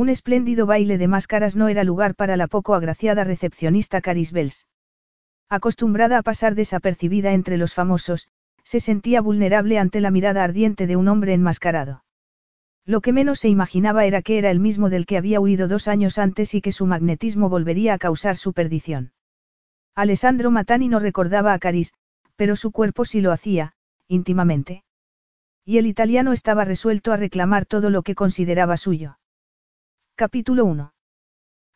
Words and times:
Un 0.00 0.08
espléndido 0.08 0.64
baile 0.64 0.96
de 0.96 1.08
máscaras 1.08 1.56
no 1.56 1.68
era 1.68 1.84
lugar 1.84 2.14
para 2.14 2.38
la 2.38 2.46
poco 2.46 2.74
agraciada 2.74 3.22
recepcionista 3.22 4.00
Caris 4.00 4.32
Bells. 4.32 4.66
Acostumbrada 5.50 6.16
a 6.16 6.22
pasar 6.22 6.54
desapercibida 6.54 7.34
entre 7.34 7.58
los 7.58 7.74
famosos, 7.74 8.26
se 8.64 8.80
sentía 8.80 9.20
vulnerable 9.20 9.78
ante 9.78 10.00
la 10.00 10.10
mirada 10.10 10.42
ardiente 10.42 10.86
de 10.86 10.96
un 10.96 11.06
hombre 11.08 11.34
enmascarado. 11.34 12.02
Lo 12.86 13.02
que 13.02 13.12
menos 13.12 13.40
se 13.40 13.50
imaginaba 13.50 14.06
era 14.06 14.22
que 14.22 14.38
era 14.38 14.50
el 14.50 14.58
mismo 14.58 14.88
del 14.88 15.04
que 15.04 15.18
había 15.18 15.38
huido 15.38 15.68
dos 15.68 15.86
años 15.86 16.16
antes 16.16 16.54
y 16.54 16.62
que 16.62 16.72
su 16.72 16.86
magnetismo 16.86 17.50
volvería 17.50 17.92
a 17.92 17.98
causar 17.98 18.38
su 18.38 18.54
perdición. 18.54 19.12
Alessandro 19.94 20.50
Matani 20.50 20.88
no 20.88 20.98
recordaba 20.98 21.52
a 21.52 21.58
Caris, 21.58 21.92
pero 22.36 22.56
su 22.56 22.72
cuerpo 22.72 23.04
sí 23.04 23.20
lo 23.20 23.32
hacía, 23.32 23.74
íntimamente. 24.08 24.82
Y 25.66 25.76
el 25.76 25.86
italiano 25.86 26.32
estaba 26.32 26.64
resuelto 26.64 27.12
a 27.12 27.18
reclamar 27.18 27.66
todo 27.66 27.90
lo 27.90 28.00
que 28.00 28.14
consideraba 28.14 28.78
suyo. 28.78 29.18
Capítulo 30.20 30.66
1. 30.66 30.92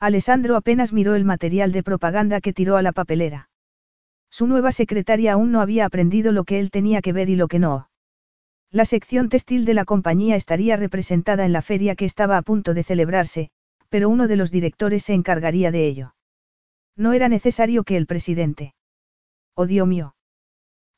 Alessandro 0.01 0.57
apenas 0.57 0.93
miró 0.93 1.15
el 1.15 1.25
material 1.25 1.73
de 1.73 1.83
propaganda 1.83 2.43
que 2.43 2.53
tiró 2.53 2.77
a 2.77 2.83
la 2.83 2.93
papelera. 2.93 3.49
Su 4.29 4.47
nueva 4.47 4.71
secretaria 4.71 5.33
aún 5.33 5.51
no 5.51 5.63
había 5.63 5.87
aprendido 5.87 6.31
lo 6.31 6.45
que 6.45 6.61
él 6.61 6.71
tenía 6.71 7.01
que 7.01 7.15
ver 7.15 7.31
y 7.31 7.37
lo 7.37 7.49
que 7.49 7.59
no. 7.59 7.89
La 8.71 8.85
sección 8.85 9.31
textil 9.31 9.65
de 9.65 9.73
la 9.73 9.87
compañía 9.87 10.37
estaría 10.37 10.77
representada 10.77 11.47
en 11.47 11.55
la 11.55 11.63
feria 11.63 11.97
que 11.97 12.05
estaba 12.05 12.37
a 12.37 12.43
punto 12.43 12.75
de 12.75 12.83
celebrarse, 12.83 13.49
pero 13.89 14.11
uno 14.11 14.29
de 14.29 14.37
los 14.37 14.51
directores 14.51 15.05
se 15.05 15.15
encargaría 15.15 15.71
de 15.71 15.87
ello. 15.87 16.15
No 16.97 17.15
era 17.15 17.31
necesario 17.31 17.83
que 17.83 17.97
el 17.97 18.07
presidente. 18.07 18.75
Oh 19.55 19.65
Dios 19.65 19.89
mío. 19.89 20.17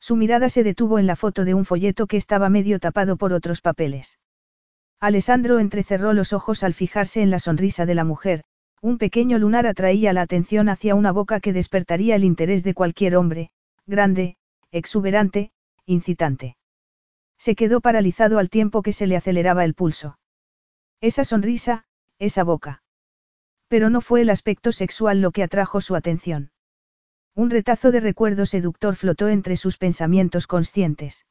Su 0.01 0.17
mirada 0.17 0.49
se 0.49 0.65
detuvo 0.65 0.99
en 0.99 1.07
la 1.07 1.15
foto 1.15 1.45
de 1.45 1.53
un 1.53 1.63
folleto 1.63 2.07
que 2.07 2.17
estaba 2.17 2.49
medio 2.49 2.81
tapado 2.81 3.15
por 3.15 3.31
otros 3.31 3.61
papeles. 3.61 4.19
Alessandro 4.99 5.59
entrecerró 5.59 6.13
los 6.13 6.33
ojos 6.33 6.63
al 6.63 6.73
fijarse 6.73 7.21
en 7.21 7.29
la 7.29 7.39
sonrisa 7.39 7.85
de 7.85 7.93
la 7.93 8.03
mujer, 8.03 8.43
un 8.81 8.97
pequeño 8.97 9.37
lunar 9.37 9.67
atraía 9.67 10.11
la 10.11 10.21
atención 10.21 10.69
hacia 10.69 10.95
una 10.95 11.11
boca 11.11 11.39
que 11.39 11.53
despertaría 11.53 12.15
el 12.15 12.23
interés 12.23 12.63
de 12.63 12.73
cualquier 12.73 13.15
hombre, 13.15 13.51
grande, 13.85 14.37
exuberante, 14.71 15.51
incitante. 15.85 16.57
Se 17.37 17.55
quedó 17.55 17.79
paralizado 17.79 18.39
al 18.39 18.49
tiempo 18.49 18.81
que 18.81 18.91
se 18.91 19.05
le 19.05 19.15
aceleraba 19.15 19.63
el 19.65 19.75
pulso. 19.75 20.17
Esa 20.99 21.23
sonrisa, 21.23 21.85
esa 22.17 22.43
boca. 22.43 22.81
Pero 23.67 23.91
no 23.91 24.01
fue 24.01 24.21
el 24.21 24.31
aspecto 24.31 24.71
sexual 24.71 25.21
lo 25.21 25.31
que 25.31 25.43
atrajo 25.43 25.79
su 25.79 25.95
atención. 25.95 26.51
Un 27.35 27.51
retazo 27.51 27.91
de 27.91 27.99
recuerdo 27.99 28.47
seductor 28.47 28.95
flotó 28.95 29.27
entre 29.27 29.57
sus 29.57 29.77
pensamientos 29.77 30.47
conscientes. 30.47 31.27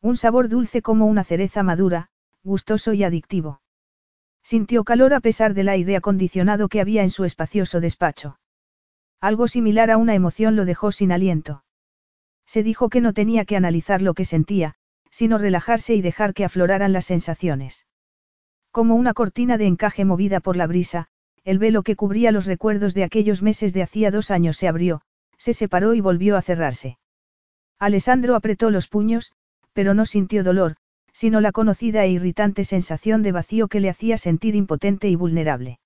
Un 0.00 0.16
sabor 0.16 0.48
dulce 0.48 0.82
como 0.82 1.06
una 1.06 1.22
cereza 1.22 1.62
madura, 1.62 2.10
gustoso 2.42 2.92
y 2.94 3.04
adictivo. 3.04 3.60
Sintió 4.42 4.84
calor 4.84 5.12
a 5.14 5.20
pesar 5.20 5.54
del 5.54 5.68
aire 5.68 5.96
acondicionado 5.96 6.68
que 6.68 6.80
había 6.80 7.02
en 7.02 7.10
su 7.10 7.24
espacioso 7.24 7.80
despacho. 7.80 8.38
Algo 9.20 9.48
similar 9.48 9.90
a 9.90 9.98
una 9.98 10.14
emoción 10.14 10.56
lo 10.56 10.64
dejó 10.64 10.92
sin 10.92 11.12
aliento. 11.12 11.64
Se 12.46 12.62
dijo 12.62 12.88
que 12.88 13.00
no 13.00 13.12
tenía 13.12 13.44
que 13.44 13.56
analizar 13.56 14.00
lo 14.00 14.14
que 14.14 14.24
sentía, 14.24 14.74
sino 15.10 15.38
relajarse 15.38 15.94
y 15.94 16.00
dejar 16.00 16.32
que 16.32 16.44
afloraran 16.44 16.92
las 16.92 17.04
sensaciones. 17.04 17.86
Como 18.70 18.94
una 18.94 19.12
cortina 19.12 19.58
de 19.58 19.66
encaje 19.66 20.04
movida 20.04 20.40
por 20.40 20.56
la 20.56 20.66
brisa, 20.66 21.08
el 21.44 21.58
velo 21.58 21.82
que 21.82 21.96
cubría 21.96 22.32
los 22.32 22.46
recuerdos 22.46 22.94
de 22.94 23.04
aquellos 23.04 23.42
meses 23.42 23.72
de 23.72 23.82
hacía 23.82 24.10
dos 24.10 24.30
años 24.30 24.56
se 24.56 24.68
abrió, 24.68 25.02
se 25.36 25.54
separó 25.54 25.94
y 25.94 26.00
volvió 26.00 26.36
a 26.36 26.42
cerrarse. 26.42 26.98
Alessandro 27.78 28.36
apretó 28.36 28.70
los 28.70 28.88
puños, 28.88 29.32
pero 29.72 29.94
no 29.94 30.06
sintió 30.06 30.44
dolor, 30.44 30.76
sino 31.20 31.42
la 31.42 31.52
conocida 31.52 32.02
e 32.06 32.08
irritante 32.12 32.64
sensación 32.64 33.22
de 33.22 33.30
vacío 33.30 33.68
que 33.68 33.78
le 33.78 33.90
hacía 33.90 34.16
sentir 34.16 34.56
impotente 34.56 35.10
y 35.10 35.16
vulnerable. 35.16 35.78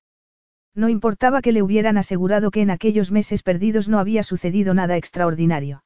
No 0.76 0.88
importaba 0.88 1.42
que 1.42 1.50
le 1.50 1.60
hubieran 1.60 1.98
asegurado 1.98 2.52
que 2.52 2.60
en 2.60 2.70
aquellos 2.70 3.10
meses 3.10 3.42
perdidos 3.42 3.88
no 3.88 3.98
había 3.98 4.22
sucedido 4.22 4.74
nada 4.74 4.96
extraordinario. 4.96 5.82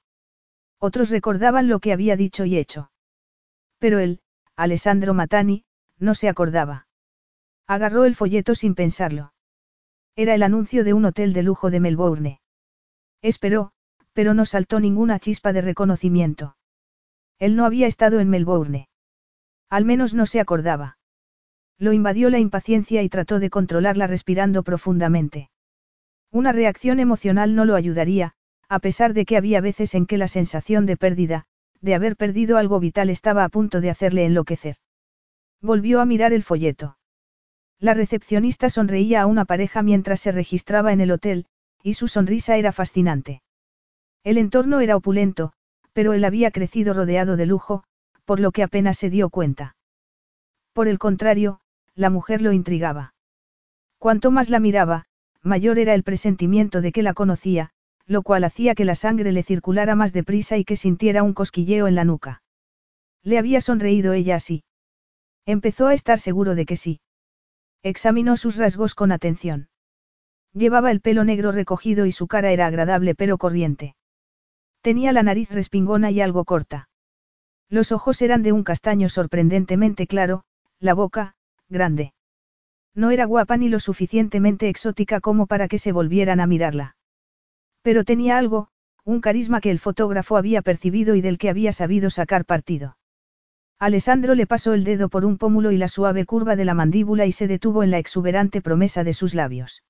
Otros 0.78 1.08
recordaban 1.08 1.66
lo 1.66 1.80
que 1.80 1.94
había 1.94 2.14
dicho 2.14 2.44
y 2.44 2.58
hecho. 2.58 2.90
Pero 3.78 4.00
él, 4.00 4.20
Alessandro 4.54 5.14
Matani, 5.14 5.64
no 5.98 6.14
se 6.14 6.28
acordaba. 6.28 6.86
Agarró 7.66 8.04
el 8.04 8.16
folleto 8.16 8.54
sin 8.54 8.74
pensarlo. 8.74 9.32
Era 10.14 10.34
el 10.34 10.42
anuncio 10.42 10.84
de 10.84 10.92
un 10.92 11.06
hotel 11.06 11.32
de 11.32 11.42
lujo 11.42 11.70
de 11.70 11.80
Melbourne. 11.80 12.42
Esperó, 13.22 13.72
pero 14.12 14.34
no 14.34 14.44
saltó 14.44 14.78
ninguna 14.78 15.18
chispa 15.18 15.54
de 15.54 15.62
reconocimiento. 15.62 16.58
Él 17.38 17.56
no 17.56 17.64
había 17.64 17.86
estado 17.86 18.20
en 18.20 18.28
Melbourne. 18.28 18.88
Al 19.70 19.84
menos 19.84 20.14
no 20.14 20.26
se 20.26 20.40
acordaba. 20.40 20.98
Lo 21.78 21.92
invadió 21.92 22.30
la 22.30 22.38
impaciencia 22.38 23.02
y 23.02 23.08
trató 23.08 23.38
de 23.38 23.50
controlarla 23.50 24.06
respirando 24.06 24.62
profundamente. 24.62 25.50
Una 26.30 26.52
reacción 26.52 27.00
emocional 27.00 27.54
no 27.54 27.64
lo 27.64 27.74
ayudaría, 27.74 28.34
a 28.68 28.80
pesar 28.80 29.14
de 29.14 29.24
que 29.24 29.36
había 29.36 29.60
veces 29.60 29.94
en 29.94 30.06
que 30.06 30.18
la 30.18 30.28
sensación 30.28 30.86
de 30.86 30.96
pérdida, 30.96 31.44
de 31.80 31.94
haber 31.94 32.16
perdido 32.16 32.58
algo 32.58 32.80
vital 32.80 33.10
estaba 33.10 33.44
a 33.44 33.48
punto 33.48 33.80
de 33.80 33.90
hacerle 33.90 34.24
enloquecer. 34.24 34.76
Volvió 35.60 36.00
a 36.00 36.06
mirar 36.06 36.32
el 36.32 36.42
folleto. 36.42 36.98
La 37.78 37.94
recepcionista 37.94 38.70
sonreía 38.70 39.22
a 39.22 39.26
una 39.26 39.44
pareja 39.44 39.82
mientras 39.82 40.20
se 40.20 40.32
registraba 40.32 40.92
en 40.92 41.00
el 41.00 41.12
hotel, 41.12 41.46
y 41.82 41.94
su 41.94 42.08
sonrisa 42.08 42.56
era 42.56 42.72
fascinante. 42.72 43.42
El 44.24 44.36
entorno 44.36 44.80
era 44.80 44.96
opulento, 44.96 45.52
pero 45.92 46.12
él 46.12 46.24
había 46.24 46.50
crecido 46.50 46.92
rodeado 46.92 47.36
de 47.36 47.46
lujo, 47.46 47.84
por 48.28 48.40
lo 48.40 48.52
que 48.52 48.62
apenas 48.62 48.98
se 48.98 49.08
dio 49.08 49.30
cuenta. 49.30 49.74
Por 50.74 50.86
el 50.86 50.98
contrario, 50.98 51.60
la 51.94 52.10
mujer 52.10 52.42
lo 52.42 52.52
intrigaba. 52.52 53.14
Cuanto 53.96 54.30
más 54.30 54.50
la 54.50 54.60
miraba, 54.60 55.06
mayor 55.42 55.78
era 55.78 55.94
el 55.94 56.02
presentimiento 56.02 56.82
de 56.82 56.92
que 56.92 57.02
la 57.02 57.14
conocía, 57.14 57.70
lo 58.04 58.20
cual 58.20 58.44
hacía 58.44 58.74
que 58.74 58.84
la 58.84 58.96
sangre 58.96 59.32
le 59.32 59.42
circulara 59.42 59.94
más 59.94 60.12
deprisa 60.12 60.58
y 60.58 60.66
que 60.66 60.76
sintiera 60.76 61.22
un 61.22 61.32
cosquilleo 61.32 61.86
en 61.88 61.94
la 61.94 62.04
nuca. 62.04 62.42
Le 63.22 63.38
había 63.38 63.62
sonreído 63.62 64.12
ella 64.12 64.36
así. 64.36 64.62
Empezó 65.46 65.86
a 65.86 65.94
estar 65.94 66.18
seguro 66.18 66.54
de 66.54 66.66
que 66.66 66.76
sí. 66.76 67.00
Examinó 67.82 68.36
sus 68.36 68.58
rasgos 68.58 68.94
con 68.94 69.10
atención. 69.10 69.70
Llevaba 70.52 70.90
el 70.90 71.00
pelo 71.00 71.24
negro 71.24 71.50
recogido 71.50 72.04
y 72.04 72.12
su 72.12 72.26
cara 72.26 72.50
era 72.52 72.66
agradable 72.66 73.14
pero 73.14 73.38
corriente. 73.38 73.96
Tenía 74.82 75.12
la 75.12 75.22
nariz 75.22 75.50
respingona 75.50 76.10
y 76.10 76.20
algo 76.20 76.44
corta. 76.44 76.87
Los 77.70 77.92
ojos 77.92 78.22
eran 78.22 78.42
de 78.42 78.52
un 78.52 78.64
castaño 78.64 79.08
sorprendentemente 79.08 80.06
claro, 80.06 80.44
la 80.80 80.94
boca, 80.94 81.34
grande. 81.68 82.12
No 82.94 83.10
era 83.10 83.26
guapa 83.26 83.56
ni 83.56 83.68
lo 83.68 83.78
suficientemente 83.78 84.68
exótica 84.68 85.20
como 85.20 85.46
para 85.46 85.68
que 85.68 85.78
se 85.78 85.92
volvieran 85.92 86.40
a 86.40 86.46
mirarla. 86.46 86.96
Pero 87.82 88.04
tenía 88.04 88.38
algo, 88.38 88.68
un 89.04 89.20
carisma 89.20 89.60
que 89.60 89.70
el 89.70 89.78
fotógrafo 89.78 90.36
había 90.36 90.62
percibido 90.62 91.14
y 91.14 91.20
del 91.20 91.38
que 91.38 91.50
había 91.50 91.72
sabido 91.72 92.10
sacar 92.10 92.44
partido. 92.44 92.96
Alessandro 93.78 94.34
le 94.34 94.46
pasó 94.46 94.74
el 94.74 94.82
dedo 94.82 95.08
por 95.08 95.24
un 95.24 95.38
pómulo 95.38 95.70
y 95.70 95.76
la 95.76 95.88
suave 95.88 96.24
curva 96.24 96.56
de 96.56 96.64
la 96.64 96.74
mandíbula 96.74 97.26
y 97.26 97.32
se 97.32 97.46
detuvo 97.46 97.82
en 97.82 97.90
la 97.90 97.98
exuberante 97.98 98.60
promesa 98.60 99.04
de 99.04 99.12
sus 99.12 99.34
labios. 99.34 99.84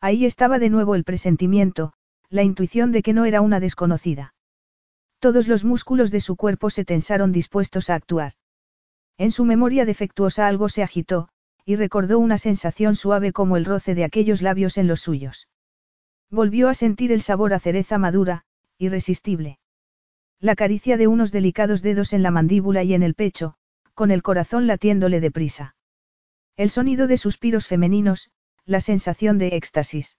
Ahí 0.00 0.26
estaba 0.26 0.58
de 0.58 0.68
nuevo 0.68 0.96
el 0.96 1.04
presentimiento, 1.04 1.92
la 2.28 2.42
intuición 2.42 2.90
de 2.90 3.02
que 3.02 3.12
no 3.12 3.24
era 3.24 3.40
una 3.40 3.60
desconocida. 3.60 4.33
Todos 5.24 5.48
los 5.48 5.64
músculos 5.64 6.10
de 6.10 6.20
su 6.20 6.36
cuerpo 6.36 6.68
se 6.68 6.84
tensaron 6.84 7.32
dispuestos 7.32 7.88
a 7.88 7.94
actuar. 7.94 8.34
En 9.16 9.30
su 9.30 9.46
memoria 9.46 9.86
defectuosa 9.86 10.46
algo 10.46 10.68
se 10.68 10.82
agitó, 10.82 11.30
y 11.64 11.76
recordó 11.76 12.18
una 12.18 12.36
sensación 12.36 12.94
suave 12.94 13.32
como 13.32 13.56
el 13.56 13.64
roce 13.64 13.94
de 13.94 14.04
aquellos 14.04 14.42
labios 14.42 14.76
en 14.76 14.86
los 14.86 15.00
suyos. 15.00 15.48
Volvió 16.30 16.68
a 16.68 16.74
sentir 16.74 17.10
el 17.10 17.22
sabor 17.22 17.54
a 17.54 17.58
cereza 17.58 17.96
madura, 17.96 18.44
irresistible. 18.76 19.58
La 20.40 20.54
caricia 20.56 20.98
de 20.98 21.06
unos 21.06 21.32
delicados 21.32 21.80
dedos 21.80 22.12
en 22.12 22.22
la 22.22 22.30
mandíbula 22.30 22.82
y 22.82 22.92
en 22.92 23.02
el 23.02 23.14
pecho, 23.14 23.54
con 23.94 24.10
el 24.10 24.22
corazón 24.22 24.66
latiéndole 24.66 25.20
deprisa. 25.20 25.74
El 26.58 26.68
sonido 26.68 27.06
de 27.06 27.16
suspiros 27.16 27.66
femeninos, 27.66 28.28
la 28.66 28.82
sensación 28.82 29.38
de 29.38 29.56
éxtasis. 29.56 30.18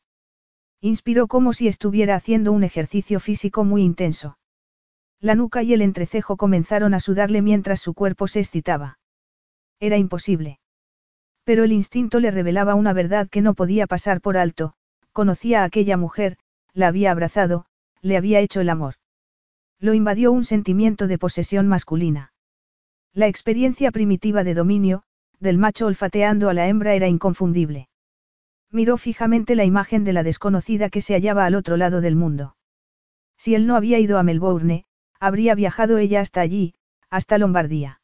Inspiró 0.82 1.28
como 1.28 1.54
si 1.54 1.68
estuviera 1.68 2.16
haciendo 2.16 2.52
un 2.52 2.64
ejercicio 2.64 3.20
físico 3.20 3.64
muy 3.64 3.84
intenso. 3.84 4.40
La 5.22 5.36
nuca 5.36 5.64
y 5.64 5.74
el 5.74 5.82
entrecejo 5.82 6.38
comenzaron 6.38 6.94
a 6.94 7.00
sudarle 7.00 7.42
mientras 7.42 7.82
su 7.82 7.94
cuerpo 7.94 8.28
se 8.28 8.40
excitaba. 8.40 9.00
Era 9.80 9.98
imposible. 9.98 10.60
Pero 11.44 11.64
el 11.64 11.72
instinto 11.72 12.20
le 12.20 12.32
revelaba 12.32 12.76
una 12.76 12.94
verdad 12.94 13.30
que 13.30 13.42
no 13.42 13.54
podía 13.54 13.88
pasar 13.88 14.22
por 14.22 14.38
alto, 14.38 14.74
conocía 15.14 15.62
a 15.62 15.66
aquella 15.66 15.98
mujer, 15.98 16.38
la 16.74 16.88
había 16.88 17.12
abrazado, 17.12 17.66
le 18.02 18.18
había 18.18 18.40
hecho 18.40 18.62
el 18.62 18.70
amor. 18.70 18.96
Lo 19.80 19.94
invadió 19.94 20.32
un 20.32 20.44
sentimiento 20.44 21.08
de 21.08 21.18
posesión 21.18 21.68
masculina. 21.68 22.34
La 23.14 23.28
experiencia 23.28 23.92
primitiva 23.92 24.44
de 24.44 24.54
dominio, 24.54 25.04
del 25.40 25.58
macho 25.58 25.86
olfateando 25.86 26.50
a 26.50 26.54
la 26.54 26.68
hembra 26.68 26.96
era 26.96 27.08
inconfundible. 27.08 27.90
Miró 28.72 28.98
fijamente 28.98 29.56
la 29.56 29.64
imagen 29.64 30.04
de 30.04 30.14
la 30.14 30.24
desconocida 30.24 30.90
que 30.90 31.02
se 31.02 31.14
hallaba 31.14 31.46
al 31.46 31.56
otro 31.56 31.78
lado 31.78 32.02
del 32.02 32.16
mundo. 32.16 32.56
Si 33.38 33.56
él 33.56 33.68
no 33.68 33.76
había 33.76 34.00
ido 34.00 34.18
a 34.18 34.24
Melbourne, 34.24 34.86
habría 35.26 35.56
viajado 35.56 35.98
ella 35.98 36.22
hasta 36.22 36.42
allí, 36.42 36.76
hasta 37.10 37.40
Lombardía. 37.40 38.00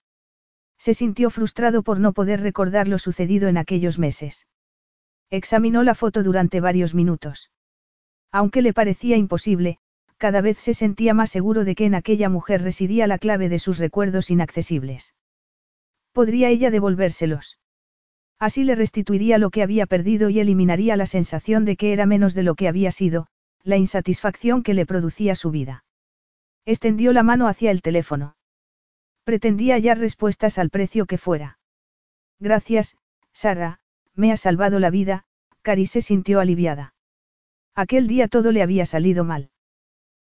Se 0.79 0.95
sintió 0.95 1.29
frustrado 1.29 1.83
por 1.83 1.99
no 1.99 2.13
poder 2.13 2.41
recordar 2.41 2.87
lo 2.87 2.97
sucedido 2.97 3.47
en 3.47 3.57
aquellos 3.57 3.99
meses. 3.99 4.47
Examinó 5.29 5.83
la 5.83 5.93
foto 5.93 6.23
durante 6.23 6.59
varios 6.61 6.95
minutos. 6.95 7.51
Aunque 8.31 8.63
le 8.63 8.73
parecía 8.73 9.17
imposible, 9.17 9.77
cada 10.17 10.41
vez 10.41 10.57
se 10.57 10.73
sentía 10.73 11.13
más 11.13 11.29
seguro 11.29 11.63
de 11.63 11.75
que 11.75 11.85
en 11.85 11.93
aquella 11.93 12.27
mujer 12.27 12.63
residía 12.63 13.05
la 13.05 13.19
clave 13.19 13.49
de 13.49 13.59
sus 13.59 13.77
recuerdos 13.77 14.31
inaccesibles. 14.31 15.13
¿Podría 16.13 16.49
ella 16.49 16.71
devolvérselos? 16.71 17.59
Así 18.39 18.63
le 18.63 18.73
restituiría 18.73 19.37
lo 19.37 19.51
que 19.51 19.61
había 19.61 19.85
perdido 19.85 20.31
y 20.31 20.39
eliminaría 20.39 20.97
la 20.97 21.05
sensación 21.05 21.65
de 21.65 21.75
que 21.77 21.93
era 21.93 22.07
menos 22.07 22.33
de 22.33 22.41
lo 22.41 22.55
que 22.55 22.67
había 22.67 22.89
sido, 22.91 23.27
la 23.63 23.77
insatisfacción 23.77 24.63
que 24.63 24.73
le 24.73 24.87
producía 24.87 25.35
su 25.35 25.51
vida. 25.51 25.83
Extendió 26.65 27.13
la 27.13 27.23
mano 27.23 27.47
hacia 27.47 27.71
el 27.71 27.81
teléfono. 27.81 28.35
Pretendía 29.23 29.75
hallar 29.75 29.97
respuestas 29.97 30.57
al 30.57 30.69
precio 30.69 31.05
que 31.05 31.17
fuera. 31.17 31.59
Gracias, 32.39 32.97
Sara, 33.33 33.79
me 34.13 34.31
ha 34.31 34.37
salvado 34.37 34.79
la 34.79 34.89
vida, 34.89 35.25
Cari 35.61 35.85
se 35.85 36.01
sintió 36.01 36.39
aliviada. 36.39 36.93
Aquel 37.75 38.07
día 38.07 38.27
todo 38.27 38.51
le 38.51 38.61
había 38.61 38.85
salido 38.85 39.23
mal. 39.23 39.51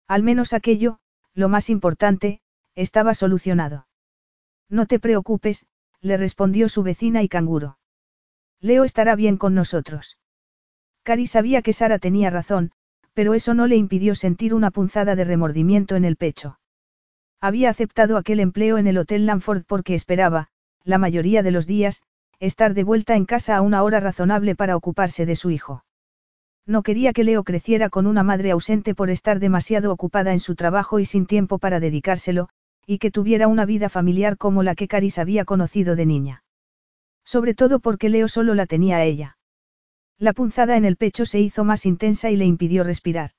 Al 0.07 0.23
menos 0.23 0.53
aquello, 0.53 0.99
lo 1.33 1.49
más 1.49 1.69
importante, 1.69 2.41
estaba 2.73 3.13
solucionado. 3.13 3.87
No 4.69 4.85
te 4.85 4.99
preocupes, 4.99 5.65
le 6.01 6.17
respondió 6.17 6.69
su 6.69 6.83
vecina 6.83 7.23
y 7.23 7.29
canguro. 7.29 7.77
Leo 8.59 8.83
estará 8.83 9.15
bien 9.15 9.37
con 9.37 9.53
nosotros. 9.53 10.17
Cari 11.03 11.27
sabía 11.27 11.61
que 11.61 11.73
Sara 11.73 11.99
tenía 11.99 12.29
razón, 12.29 12.71
pero 13.15 13.33
eso 13.33 13.53
no 13.53 13.65
le 13.65 13.77
impidió 13.77 14.13
sentir 14.13 14.53
una 14.53 14.69
punzada 14.69 15.15
de 15.15 15.23
remordimiento 15.23 15.95
en 15.95 16.05
el 16.05 16.17
pecho. 16.17 16.59
Había 17.41 17.69
aceptado 17.69 18.17
aquel 18.17 18.41
empleo 18.41 18.77
en 18.77 18.87
el 18.87 18.97
Hotel 18.97 19.25
Lanford 19.25 19.63
porque 19.65 19.95
esperaba, 19.95 20.49
la 20.83 20.97
mayoría 20.97 21.41
de 21.41 21.51
los 21.51 21.65
días, 21.65 22.03
estar 22.39 22.73
de 22.73 22.83
vuelta 22.83 23.15
en 23.15 23.25
casa 23.25 23.55
a 23.55 23.61
una 23.61 23.83
hora 23.83 24.01
razonable 24.01 24.53
para 24.55 24.75
ocuparse 24.75 25.25
de 25.25 25.37
su 25.37 25.49
hijo. 25.49 25.85
No 26.67 26.83
quería 26.83 27.13
que 27.13 27.23
Leo 27.23 27.43
creciera 27.43 27.89
con 27.89 28.05
una 28.05 28.23
madre 28.23 28.51
ausente 28.51 28.93
por 28.93 29.09
estar 29.09 29.39
demasiado 29.39 29.91
ocupada 29.93 30.33
en 30.33 30.39
su 30.39 30.55
trabajo 30.55 30.99
y 30.99 31.05
sin 31.05 31.25
tiempo 31.25 31.57
para 31.57 31.79
dedicárselo, 31.79 32.49
y 32.85 32.97
que 32.97 33.11
tuviera 33.11 33.47
una 33.47 33.65
vida 33.65 33.87
familiar 33.87 34.37
como 34.37 34.61
la 34.61 34.75
que 34.75 34.87
Caris 34.87 35.19
había 35.19 35.45
conocido 35.45 35.95
de 35.95 36.05
niña. 36.05 36.43
Sobre 37.23 37.53
todo 37.53 37.79
porque 37.79 38.09
Leo 38.09 38.27
solo 38.27 38.55
la 38.55 38.65
tenía 38.65 38.97
a 38.97 39.03
ella. 39.03 39.34
La 40.17 40.33
punzada 40.33 40.77
en 40.77 40.85
el 40.85 40.95
pecho 40.95 41.25
se 41.25 41.39
hizo 41.39 41.63
más 41.65 41.85
intensa 41.85 42.31
y 42.31 42.37
le 42.37 42.45
impidió 42.45 42.83
respirar. 42.83 43.31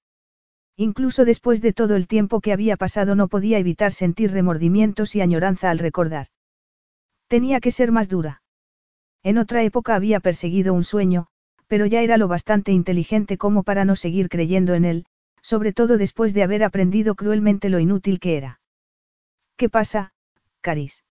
Incluso 0.77 1.25
después 1.25 1.63
de 1.63 1.73
todo 1.73 1.97
el 1.97 2.07
tiempo 2.07 2.41
que 2.41 2.53
había 2.53 2.77
pasado 2.77 3.15
no 3.15 3.29
podía 3.29 3.59
evitar 3.59 3.93
sentir 3.93 4.33
remordimientos 4.33 5.17
y 5.17 5.23
añoranza 5.23 5.71
al 5.71 5.79
recordar. 5.79 6.27
Tenía 7.29 7.61
que 7.61 7.71
ser 7.71 7.93
más 7.93 8.11
dura. 8.11 8.43
En 9.23 9.39
otra 9.39 9.63
época 9.63 9.95
había 9.95 10.21
perseguido 10.21 10.75
un 10.75 10.85
sueño, 10.85 11.29
pero 11.67 11.87
ya 11.87 12.03
era 12.03 12.19
lo 12.19 12.29
bastante 12.29 12.73
inteligente 12.73 13.39
como 13.39 13.63
para 13.63 13.87
no 13.87 13.97
seguir 13.97 14.29
creyendo 14.29 14.75
en 14.75 14.85
él, 14.85 15.07
sobre 15.41 15.73
todo 15.73 15.97
después 15.97 16.35
de 16.35 16.43
haber 16.43 16.63
aprendido 16.63 17.15
cruelmente 17.15 17.71
lo 17.71 17.79
inútil 17.79 18.21
que 18.21 18.37
era. 18.37 18.61
¿Qué 19.57 19.71
pasa, 19.71 20.13
Caris? 20.61 21.06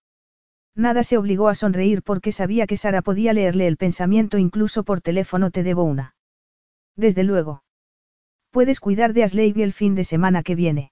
Nada 0.75 1.03
se 1.03 1.17
obligó 1.17 1.47
a 1.47 1.55
sonreír 1.55 2.03
porque 2.03 2.33
sabía 2.33 2.67
que 2.67 2.75
Sara 2.75 3.01
podía 3.01 3.31
leerle 3.31 3.67
el 3.67 3.77
pensamiento 3.77 4.37
incluso 4.37 4.83
por 4.83 4.99
teléfono 4.99 5.49
te 5.49 5.63
debo 5.63 5.83
una. 5.83 6.15
Desde 6.97 7.23
luego. 7.23 7.63
Puedes 8.51 8.79
cuidar 8.79 9.13
de 9.13 9.23
Asleigh 9.23 9.61
el 9.61 9.73
fin 9.73 9.95
de 9.95 10.03
semana 10.03 10.43
que 10.43 10.55
viene. 10.55 10.91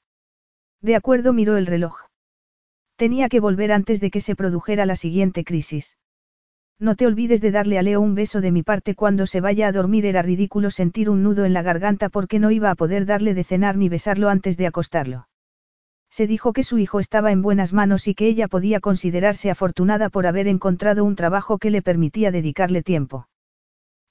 De 0.82 0.96
acuerdo, 0.96 1.34
miró 1.34 1.58
el 1.58 1.66
reloj. 1.66 1.96
Tenía 2.96 3.28
que 3.28 3.40
volver 3.40 3.72
antes 3.72 4.00
de 4.00 4.12
que 4.12 4.22
se 4.22 4.36
produjera 4.36 4.86
la 4.86 4.96
siguiente 4.96 5.44
crisis. 5.44 5.98
No 6.80 6.96
te 6.96 7.06
olvides 7.06 7.42
de 7.42 7.52
darle 7.52 7.78
a 7.78 7.82
Leo 7.82 8.02
un 8.02 8.16
beso 8.16 8.42
de 8.42 8.52
mi 8.52 8.64
parte 8.64 8.96
cuando 8.96 9.28
se 9.28 9.42
vaya 9.42 9.68
a 9.68 9.72
dormir. 9.72 10.06
Era 10.06 10.22
ridículo 10.22 10.72
sentir 10.72 11.10
un 11.10 11.24
nudo 11.24 11.46
en 11.46 11.54
la 11.54 11.62
garganta 11.62 12.10
porque 12.10 12.40
no 12.40 12.52
iba 12.52 12.70
a 12.70 12.76
poder 12.76 13.06
darle 13.06 13.34
de 13.34 13.44
cenar 13.44 13.78
ni 13.78 13.90
besarlo 13.90 14.30
antes 14.30 14.58
de 14.58 14.68
acostarlo. 14.68 15.28
Se 16.14 16.28
dijo 16.28 16.54
que 16.54 16.62
su 16.62 16.78
hijo 16.78 17.00
estaba 17.00 17.32
en 17.32 17.42
buenas 17.42 17.74
manos 17.74 18.08
y 18.08 18.14
que 18.14 18.28
ella 18.28 18.48
podía 18.48 18.80
considerarse 18.80 19.50
afortunada 19.50 20.12
por 20.12 20.28
haber 20.28 20.48
encontrado 20.48 21.06
un 21.06 21.16
trabajo 21.16 21.58
que 21.58 21.72
le 21.72 21.82
permitía 21.82 22.30
dedicarle 22.30 22.84
tiempo. 22.84 23.28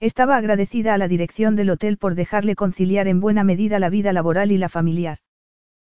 Estaba 0.01 0.37
agradecida 0.37 0.95
a 0.95 0.99
la 0.99 1.07
dirección 1.07 1.55
del 1.55 1.71
hotel 1.71 1.99
por 1.99 2.17
dejarle 2.17 2.57
conciliar 2.57 3.07
en 3.07 3.21
buena 3.21 3.45
medida 3.45 3.79
la 3.79 3.89
vida 3.89 4.13
laboral 4.13 4.51
y 4.51 4.59
la 4.59 4.69
familiar. 4.69 5.19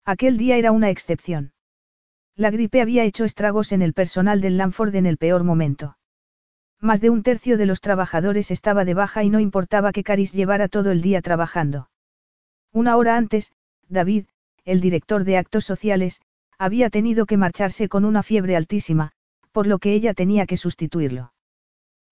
Aquel 0.04 0.36
día 0.36 0.58
era 0.58 0.72
una 0.72 0.90
excepción. 0.90 1.54
La 2.36 2.50
gripe 2.50 2.82
había 2.82 3.04
hecho 3.04 3.24
estragos 3.24 3.72
en 3.72 3.80
el 3.80 3.94
personal 3.94 4.42
del 4.42 4.58
Lanford 4.58 4.94
en 4.96 5.06
el 5.06 5.16
peor 5.16 5.42
momento. 5.42 5.96
Más 6.80 7.00
de 7.00 7.08
un 7.08 7.22
tercio 7.22 7.56
de 7.56 7.64
los 7.64 7.80
trabajadores 7.80 8.50
estaba 8.50 8.84
de 8.84 8.92
baja 8.92 9.24
y 9.24 9.30
no 9.30 9.40
importaba 9.40 9.90
que 9.90 10.04
Caris 10.04 10.34
llevara 10.34 10.68
todo 10.68 10.90
el 10.90 11.00
día 11.00 11.22
trabajando. 11.22 11.88
Una 12.74 12.98
hora 12.98 13.16
antes, 13.16 13.52
David, 13.88 14.26
el 14.64 14.80
director 14.80 15.24
de 15.24 15.36
actos 15.36 15.64
sociales, 15.64 16.20
había 16.58 16.90
tenido 16.90 17.26
que 17.26 17.36
marcharse 17.36 17.88
con 17.88 18.04
una 18.04 18.22
fiebre 18.22 18.56
altísima, 18.56 19.12
por 19.52 19.66
lo 19.66 19.78
que 19.78 19.92
ella 19.92 20.14
tenía 20.14 20.46
que 20.46 20.56
sustituirlo. 20.56 21.32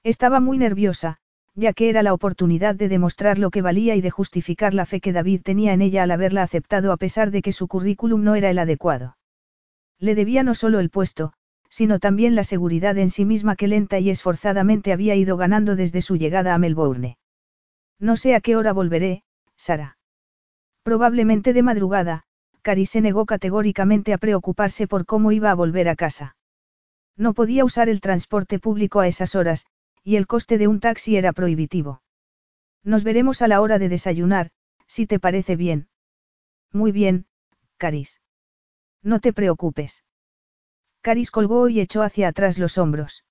Estaba 0.04 0.40
muy 0.40 0.58
nerviosa, 0.58 1.18
ya 1.54 1.72
que 1.72 1.88
era 1.88 2.02
la 2.02 2.14
oportunidad 2.14 2.74
de 2.74 2.88
demostrar 2.88 3.38
lo 3.38 3.50
que 3.50 3.62
valía 3.62 3.94
y 3.94 4.00
de 4.00 4.10
justificar 4.10 4.74
la 4.74 4.86
fe 4.86 5.00
que 5.00 5.12
David 5.12 5.42
tenía 5.42 5.72
en 5.72 5.82
ella 5.82 6.02
al 6.02 6.10
haberla 6.10 6.42
aceptado 6.42 6.92
a 6.92 6.96
pesar 6.96 7.30
de 7.30 7.42
que 7.42 7.52
su 7.52 7.68
currículum 7.68 8.24
no 8.24 8.34
era 8.34 8.50
el 8.50 8.58
adecuado. 8.58 9.16
Le 9.98 10.14
debía 10.14 10.42
no 10.42 10.54
solo 10.54 10.80
el 10.80 10.90
puesto, 10.90 11.32
sino 11.68 11.98
también 11.98 12.34
la 12.34 12.44
seguridad 12.44 12.98
en 12.98 13.10
sí 13.10 13.24
misma 13.24 13.56
que 13.56 13.68
lenta 13.68 13.98
y 13.98 14.10
esforzadamente 14.10 14.92
había 14.92 15.14
ido 15.14 15.36
ganando 15.36 15.76
desde 15.76 16.02
su 16.02 16.16
llegada 16.16 16.54
a 16.54 16.58
Melbourne. 16.58 17.16
No 17.98 18.16
sé 18.16 18.34
a 18.34 18.40
qué 18.40 18.56
hora 18.56 18.72
volveré, 18.72 19.22
Sara. 19.56 19.96
Probablemente 20.82 21.52
de 21.52 21.62
madrugada, 21.62 22.24
Cari 22.62 22.86
se 22.86 23.00
negó 23.00 23.26
categóricamente 23.26 24.12
a 24.12 24.18
preocuparse 24.18 24.86
por 24.86 25.04
cómo 25.04 25.32
iba 25.32 25.50
a 25.50 25.54
volver 25.54 25.88
a 25.88 25.96
casa. 25.96 26.36
No 27.16 27.34
podía 27.34 27.64
usar 27.64 27.88
el 27.88 28.00
transporte 28.00 28.58
público 28.58 29.00
a 29.00 29.08
esas 29.08 29.34
horas, 29.34 29.66
y 30.04 30.16
el 30.16 30.26
coste 30.26 30.58
de 30.58 30.68
un 30.68 30.80
taxi 30.80 31.16
era 31.16 31.32
prohibitivo. 31.32 32.02
Nos 32.84 33.04
veremos 33.04 33.42
a 33.42 33.48
la 33.48 33.60
hora 33.60 33.78
de 33.78 33.88
desayunar, 33.88 34.50
si 34.86 35.06
te 35.06 35.18
parece 35.18 35.56
bien. 35.56 35.88
Muy 36.72 36.92
bien, 36.92 37.26
Caris. 37.76 38.20
No 39.02 39.20
te 39.20 39.32
preocupes. 39.32 40.04
Caris 41.00 41.30
colgó 41.30 41.68
y 41.68 41.80
echó 41.80 42.02
hacia 42.02 42.28
atrás 42.28 42.58
los 42.58 42.78
hombros. 42.78 43.24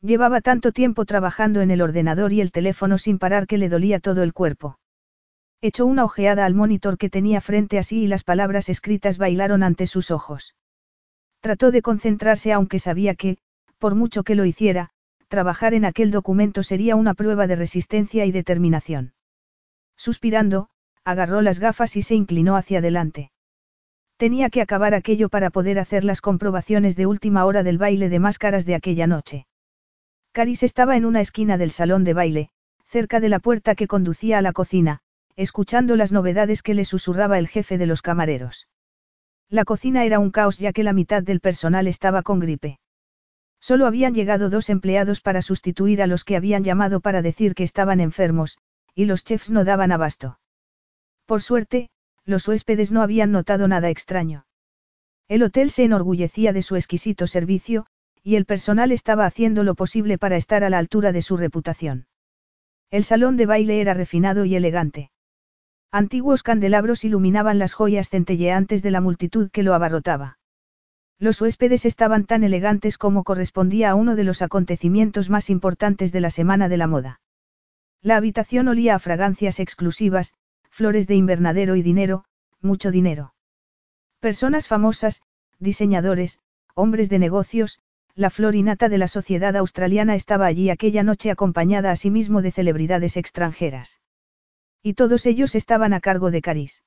Llevaba 0.00 0.40
tanto 0.40 0.72
tiempo 0.72 1.04
trabajando 1.04 1.60
en 1.60 1.70
el 1.70 1.82
ordenador 1.82 2.32
y 2.32 2.40
el 2.40 2.52
teléfono 2.52 2.96
sin 2.96 3.18
parar 3.18 3.46
que 3.46 3.58
le 3.58 3.68
dolía 3.68 4.00
todo 4.00 4.22
el 4.22 4.32
cuerpo. 4.32 4.78
Echó 5.60 5.86
una 5.86 6.04
ojeada 6.04 6.44
al 6.44 6.54
monitor 6.54 6.98
que 6.98 7.10
tenía 7.10 7.40
frente 7.40 7.78
a 7.78 7.82
sí 7.82 8.02
y 8.02 8.06
las 8.06 8.24
palabras 8.24 8.68
escritas 8.68 9.18
bailaron 9.18 9.62
ante 9.62 9.86
sus 9.86 10.10
ojos. 10.10 10.54
Trató 11.40 11.70
de 11.70 11.82
concentrarse 11.82 12.52
aunque 12.52 12.78
sabía 12.78 13.14
que, 13.14 13.38
por 13.78 13.94
mucho 13.94 14.22
que 14.22 14.34
lo 14.34 14.44
hiciera, 14.44 14.90
trabajar 15.28 15.74
en 15.74 15.84
aquel 15.84 16.10
documento 16.10 16.62
sería 16.62 16.96
una 16.96 17.14
prueba 17.14 17.46
de 17.46 17.56
resistencia 17.56 18.26
y 18.26 18.32
determinación. 18.32 19.14
Suspirando, 19.96 20.68
agarró 21.04 21.40
las 21.40 21.58
gafas 21.58 21.96
y 21.96 22.02
se 22.02 22.14
inclinó 22.14 22.56
hacia 22.56 22.78
adelante. 22.78 23.30
Tenía 24.16 24.50
que 24.50 24.62
acabar 24.62 24.94
aquello 24.94 25.28
para 25.28 25.50
poder 25.50 25.78
hacer 25.78 26.04
las 26.04 26.20
comprobaciones 26.20 26.96
de 26.96 27.06
última 27.06 27.44
hora 27.44 27.62
del 27.62 27.78
baile 27.78 28.08
de 28.08 28.18
máscaras 28.18 28.64
de 28.64 28.74
aquella 28.74 29.06
noche. 29.06 29.46
Caris 30.32 30.62
estaba 30.62 30.96
en 30.96 31.04
una 31.04 31.20
esquina 31.20 31.58
del 31.58 31.70
salón 31.70 32.04
de 32.04 32.14
baile, 32.14 32.50
cerca 32.86 33.20
de 33.20 33.28
la 33.28 33.38
puerta 33.38 33.74
que 33.74 33.86
conducía 33.86 34.38
a 34.38 34.42
la 34.42 34.52
cocina, 34.52 35.00
escuchando 35.36 35.96
las 35.96 36.12
novedades 36.12 36.62
que 36.62 36.74
le 36.74 36.84
susurraba 36.84 37.38
el 37.38 37.46
jefe 37.46 37.78
de 37.78 37.86
los 37.86 38.02
camareros. 38.02 38.68
La 39.48 39.64
cocina 39.64 40.04
era 40.04 40.18
un 40.18 40.30
caos 40.30 40.58
ya 40.58 40.72
que 40.72 40.82
la 40.82 40.92
mitad 40.92 41.22
del 41.22 41.40
personal 41.40 41.86
estaba 41.86 42.22
con 42.22 42.40
gripe. 42.40 42.80
Solo 43.60 43.86
habían 43.86 44.14
llegado 44.14 44.50
dos 44.50 44.70
empleados 44.70 45.20
para 45.20 45.42
sustituir 45.42 46.02
a 46.02 46.06
los 46.06 46.24
que 46.24 46.36
habían 46.36 46.64
llamado 46.64 47.00
para 47.00 47.22
decir 47.22 47.54
que 47.54 47.64
estaban 47.64 48.00
enfermos, 48.00 48.58
y 48.94 49.04
los 49.04 49.24
chefs 49.24 49.50
no 49.50 49.64
daban 49.64 49.92
abasto. 49.92 50.40
Por 51.26 51.42
suerte, 51.42 51.90
los 52.24 52.48
huéspedes 52.48 52.90
no 52.90 53.02
habían 53.02 53.30
notado 53.30 53.68
nada 53.68 53.90
extraño. 53.90 54.46
El 55.28 55.42
hotel 55.42 55.70
se 55.70 55.84
enorgullecía 55.84 56.52
de 56.52 56.62
su 56.62 56.76
exquisito 56.76 57.26
servicio, 57.26 57.86
y 58.22 58.36
el 58.36 58.46
personal 58.46 58.90
estaba 58.90 59.26
haciendo 59.26 59.62
lo 59.64 59.74
posible 59.74 60.18
para 60.18 60.36
estar 60.36 60.64
a 60.64 60.70
la 60.70 60.78
altura 60.78 61.12
de 61.12 61.22
su 61.22 61.36
reputación. 61.36 62.06
El 62.90 63.04
salón 63.04 63.36
de 63.36 63.46
baile 63.46 63.80
era 63.80 63.94
refinado 63.94 64.44
y 64.44 64.56
elegante. 64.56 65.10
Antiguos 65.92 66.42
candelabros 66.42 67.04
iluminaban 67.04 67.58
las 67.58 67.74
joyas 67.74 68.10
centelleantes 68.10 68.82
de 68.82 68.90
la 68.90 69.00
multitud 69.00 69.50
que 69.50 69.62
lo 69.62 69.74
abarrotaba. 69.74 70.38
Los 71.18 71.40
huéspedes 71.40 71.86
estaban 71.86 72.26
tan 72.26 72.44
elegantes 72.44 72.98
como 72.98 73.24
correspondía 73.24 73.90
a 73.90 73.94
uno 73.94 74.16
de 74.16 74.24
los 74.24 74.42
acontecimientos 74.42 75.30
más 75.30 75.48
importantes 75.48 76.12
de 76.12 76.20
la 76.20 76.30
semana 76.30 76.68
de 76.68 76.76
la 76.76 76.86
moda. 76.86 77.20
La 78.02 78.16
habitación 78.16 78.68
olía 78.68 78.94
a 78.94 78.98
fragancias 78.98 79.58
exclusivas, 79.58 80.34
flores 80.68 81.06
de 81.06 81.14
invernadero 81.14 81.76
y 81.76 81.82
dinero, 81.82 82.24
mucho 82.60 82.90
dinero. 82.90 83.32
Personas 84.20 84.68
famosas, 84.68 85.22
diseñadores, 85.58 86.38
hombres 86.74 87.08
de 87.08 87.18
negocios, 87.18 87.80
la 88.14 88.28
flor 88.28 88.54
innata 88.54 88.88
de 88.88 88.98
la 88.98 89.08
sociedad 89.08 89.56
australiana 89.56 90.14
estaba 90.14 90.46
allí 90.46 90.68
aquella 90.68 91.02
noche 91.02 91.30
acompañada 91.30 91.90
a 91.90 91.96
sí 91.96 92.10
de 92.10 92.52
celebridades 92.52 93.16
extranjeras. 93.16 94.00
Y 94.86 94.94
todos 94.94 95.26
ellos 95.26 95.56
estaban 95.56 95.92
a 95.94 96.00
cargo 96.00 96.30
de 96.30 96.40
Caris. 96.40 96.84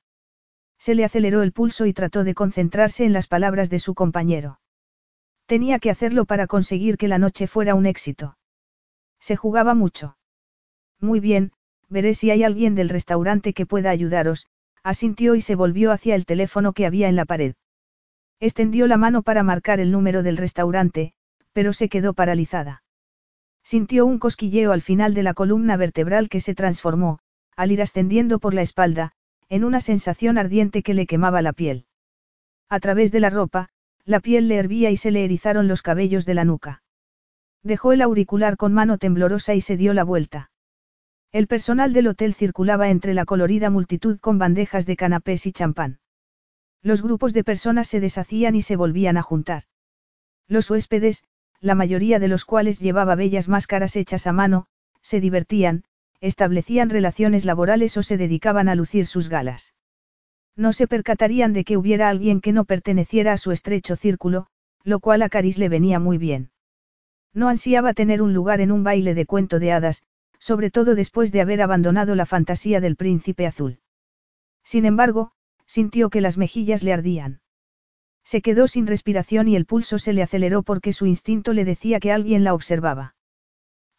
Se 0.77 0.95
le 0.95 1.03
aceleró 1.03 1.41
el 1.41 1.51
pulso 1.51 1.85
y 1.85 1.91
trató 1.91 2.23
de 2.23 2.33
concentrarse 2.33 3.03
en 3.03 3.11
las 3.11 3.27
palabras 3.27 3.69
de 3.69 3.79
su 3.79 3.93
compañero. 3.93 4.61
Tenía 5.47 5.79
que 5.79 5.89
hacerlo 5.89 6.23
para 6.23 6.47
conseguir 6.47 6.95
que 6.95 7.09
la 7.09 7.17
noche 7.17 7.45
fuera 7.45 7.75
un 7.75 7.85
éxito. 7.85 8.37
Se 9.19 9.35
jugaba 9.35 9.73
mucho. 9.73 10.15
Muy 11.01 11.19
bien, 11.19 11.51
veré 11.89 12.13
si 12.13 12.31
hay 12.31 12.45
alguien 12.45 12.73
del 12.73 12.87
restaurante 12.87 13.51
que 13.51 13.65
pueda 13.65 13.89
ayudaros, 13.89 14.47
asintió 14.81 15.35
y 15.35 15.41
se 15.41 15.55
volvió 15.55 15.91
hacia 15.91 16.15
el 16.15 16.25
teléfono 16.25 16.71
que 16.71 16.85
había 16.85 17.09
en 17.09 17.17
la 17.17 17.25
pared. 17.25 17.55
Extendió 18.39 18.87
la 18.87 18.95
mano 18.95 19.23
para 19.23 19.43
marcar 19.43 19.81
el 19.81 19.91
número 19.91 20.23
del 20.23 20.37
restaurante, 20.37 21.11
pero 21.51 21.73
se 21.73 21.89
quedó 21.89 22.13
paralizada. 22.13 22.81
Sintió 23.61 24.05
un 24.05 24.19
cosquilleo 24.19 24.71
al 24.71 24.81
final 24.81 25.13
de 25.13 25.23
la 25.23 25.33
columna 25.33 25.75
vertebral 25.75 26.29
que 26.29 26.39
se 26.39 26.55
transformó, 26.55 27.19
al 27.59 27.73
ir 27.73 27.81
ascendiendo 27.81 28.39
por 28.39 28.53
la 28.53 28.61
espalda, 28.61 29.11
en 29.49 29.65
una 29.65 29.81
sensación 29.81 30.37
ardiente 30.37 30.81
que 30.81 30.93
le 30.93 31.05
quemaba 31.05 31.41
la 31.41 31.51
piel. 31.51 31.87
A 32.69 32.79
través 32.79 33.11
de 33.11 33.19
la 33.19 33.29
ropa, 33.29 33.67
la 34.05 34.21
piel 34.21 34.47
le 34.47 34.55
hervía 34.55 34.91
y 34.91 34.95
se 34.95 35.11
le 35.11 35.25
erizaron 35.25 35.67
los 35.67 35.81
cabellos 35.81 36.25
de 36.25 36.35
la 36.35 36.45
nuca. 36.45 36.83
Dejó 37.61 37.91
el 37.91 38.01
auricular 38.01 38.55
con 38.55 38.73
mano 38.73 38.97
temblorosa 38.97 39.55
y 39.55 39.61
se 39.61 39.75
dio 39.75 39.93
la 39.93 40.05
vuelta. 40.05 40.51
El 41.33 41.47
personal 41.47 41.91
del 41.91 42.07
hotel 42.07 42.33
circulaba 42.33 42.91
entre 42.91 43.13
la 43.13 43.25
colorida 43.25 43.69
multitud 43.69 44.19
con 44.19 44.37
bandejas 44.37 44.85
de 44.85 44.95
canapés 44.95 45.45
y 45.45 45.51
champán. 45.51 45.99
Los 46.81 47.01
grupos 47.01 47.33
de 47.33 47.43
personas 47.43 47.89
se 47.89 47.99
deshacían 47.99 48.55
y 48.55 48.61
se 48.61 48.77
volvían 48.77 49.17
a 49.17 49.21
juntar. 49.21 49.63
Los 50.47 50.71
huéspedes, 50.71 51.25
la 51.59 51.75
mayoría 51.75 52.19
de 52.19 52.29
los 52.29 52.45
cuales 52.45 52.79
llevaba 52.79 53.15
bellas 53.15 53.49
máscaras 53.49 53.97
hechas 53.97 54.27
a 54.27 54.31
mano, 54.31 54.67
se 55.01 55.19
divertían, 55.19 55.83
establecían 56.21 56.89
relaciones 56.89 57.45
laborales 57.45 57.95
o 57.97 58.03
se 58.03 58.17
dedicaban 58.17 58.69
a 58.69 58.75
lucir 58.75 59.05
sus 59.05 59.29
galas. 59.29 59.73
No 60.55 60.73
se 60.73 60.88
percatarían 60.88 61.53
de 61.53 61.63
que 61.63 61.77
hubiera 61.77 62.09
alguien 62.09 62.41
que 62.41 62.51
no 62.51 62.65
perteneciera 62.65 63.33
a 63.33 63.38
su 63.38 63.51
estrecho 63.51 63.95
círculo, 63.95 64.47
lo 64.83 64.99
cual 64.99 65.21
a 65.21 65.29
Caris 65.29 65.57
le 65.57 65.69
venía 65.69 65.99
muy 65.99 66.17
bien. 66.17 66.51
No 67.33 67.47
ansiaba 67.47 67.93
tener 67.93 68.21
un 68.21 68.33
lugar 68.33 68.59
en 68.59 68.71
un 68.71 68.83
baile 68.83 69.13
de 69.13 69.25
cuento 69.25 69.59
de 69.59 69.71
hadas, 69.71 70.03
sobre 70.39 70.71
todo 70.71 70.95
después 70.95 71.31
de 71.31 71.41
haber 71.41 71.61
abandonado 71.61 72.15
la 72.15 72.25
fantasía 72.25 72.81
del 72.81 72.95
príncipe 72.95 73.45
azul. 73.45 73.79
Sin 74.63 74.85
embargo, 74.85 75.31
sintió 75.65 76.09
que 76.09 76.21
las 76.21 76.38
mejillas 76.38 76.83
le 76.83 76.93
ardían. 76.93 77.41
Se 78.23 78.41
quedó 78.41 78.67
sin 78.67 78.88
respiración 78.88 79.47
y 79.47 79.55
el 79.55 79.65
pulso 79.65 79.97
se 79.99 80.13
le 80.13 80.23
aceleró 80.23 80.63
porque 80.63 80.93
su 80.93 81.05
instinto 81.05 81.53
le 81.53 81.65
decía 81.65 81.99
que 81.99 82.11
alguien 82.11 82.43
la 82.43 82.53
observaba. 82.53 83.15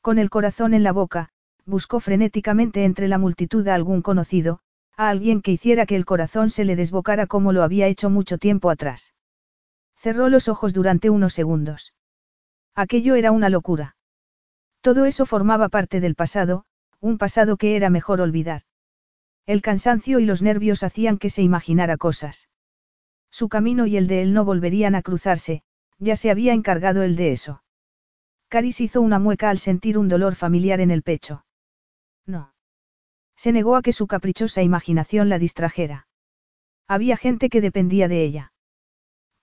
Con 0.00 0.19
el 0.19 0.31
corazón 0.31 0.75
en 0.75 0.83
la 0.83 0.93
boca, 0.93 1.31
buscó 1.67 2.00
frenéticamente 2.00 2.85
entre 2.85 3.09
la 3.09 3.19
multitud 3.19 3.67
a 3.69 3.75
algún 3.75 4.02
conocido, 4.02 4.61
a 4.97 5.09
alguien 5.09 5.43
que 5.43 5.52
hiciera 5.52 5.87
que 5.87 5.97
el 5.97 6.05
corazón 6.05 6.50
se 6.50 6.64
le 6.64 6.76
desbocara 6.76 7.26
como 7.26 7.52
lo 7.52 7.62
había 7.62 7.87
hecho 7.87 8.11
mucho 8.11 8.38
tiempo 8.38 8.71
atrás. 8.71 9.14
Cerró 9.97 10.29
los 10.29 10.49
ojos 10.49 10.73
durante 10.73 11.11
unos 11.11 11.35
segundos. 11.35 11.95
Aquello 12.75 13.14
era 13.14 13.33
una 13.33 13.49
locura. 13.49 13.97
Todo 14.81 15.05
eso 15.05 15.26
formaba 15.26 15.69
parte 15.69 16.00
del 16.00 16.14
pasado, 16.14 16.64
un 17.00 17.19
pasado 17.19 17.57
que 17.57 17.76
era 17.76 17.90
mejor 17.90 18.21
olvidar. 18.21 18.62
El 19.47 19.62
cansancio 19.62 20.21
y 20.21 20.25
los 20.25 20.43
nervios 20.43 20.83
hacían 20.83 21.19
que 21.19 21.31
se 21.31 21.43
imaginara 21.43 21.97
cosas. 21.97 22.49
Su 23.31 23.49
camino 23.49 23.87
y 23.87 23.97
el 23.97 24.07
de 24.07 24.23
él 24.23 24.33
no 24.33 24.45
volverían 24.45 24.95
a 24.95 25.02
cruzarse, 25.02 25.62
ya 25.99 26.17
se 26.17 26.31
había 26.31 26.52
encargado 26.52 27.02
él 27.02 27.17
de 27.17 27.33
eso. 27.33 27.62
Caris 28.49 28.81
hizo 28.81 29.00
una 29.00 29.19
mueca 29.19 29.50
al 29.50 29.59
sentir 29.59 29.97
un 29.97 30.09
dolor 30.09 30.35
familiar 30.35 30.81
en 30.81 30.90
el 30.90 31.02
pecho. 31.02 31.45
No. 32.31 32.55
Se 33.37 33.53
negó 33.53 33.77
a 33.77 33.83
que 33.83 33.93
su 33.93 34.07
caprichosa 34.07 34.63
imaginación 34.63 35.29
la 35.29 35.39
distrajera. 35.39 36.07
Había 36.87 37.17
gente 37.17 37.49
que 37.51 37.61
dependía 37.61 38.09
de 38.09 38.23
ella. 38.23 38.53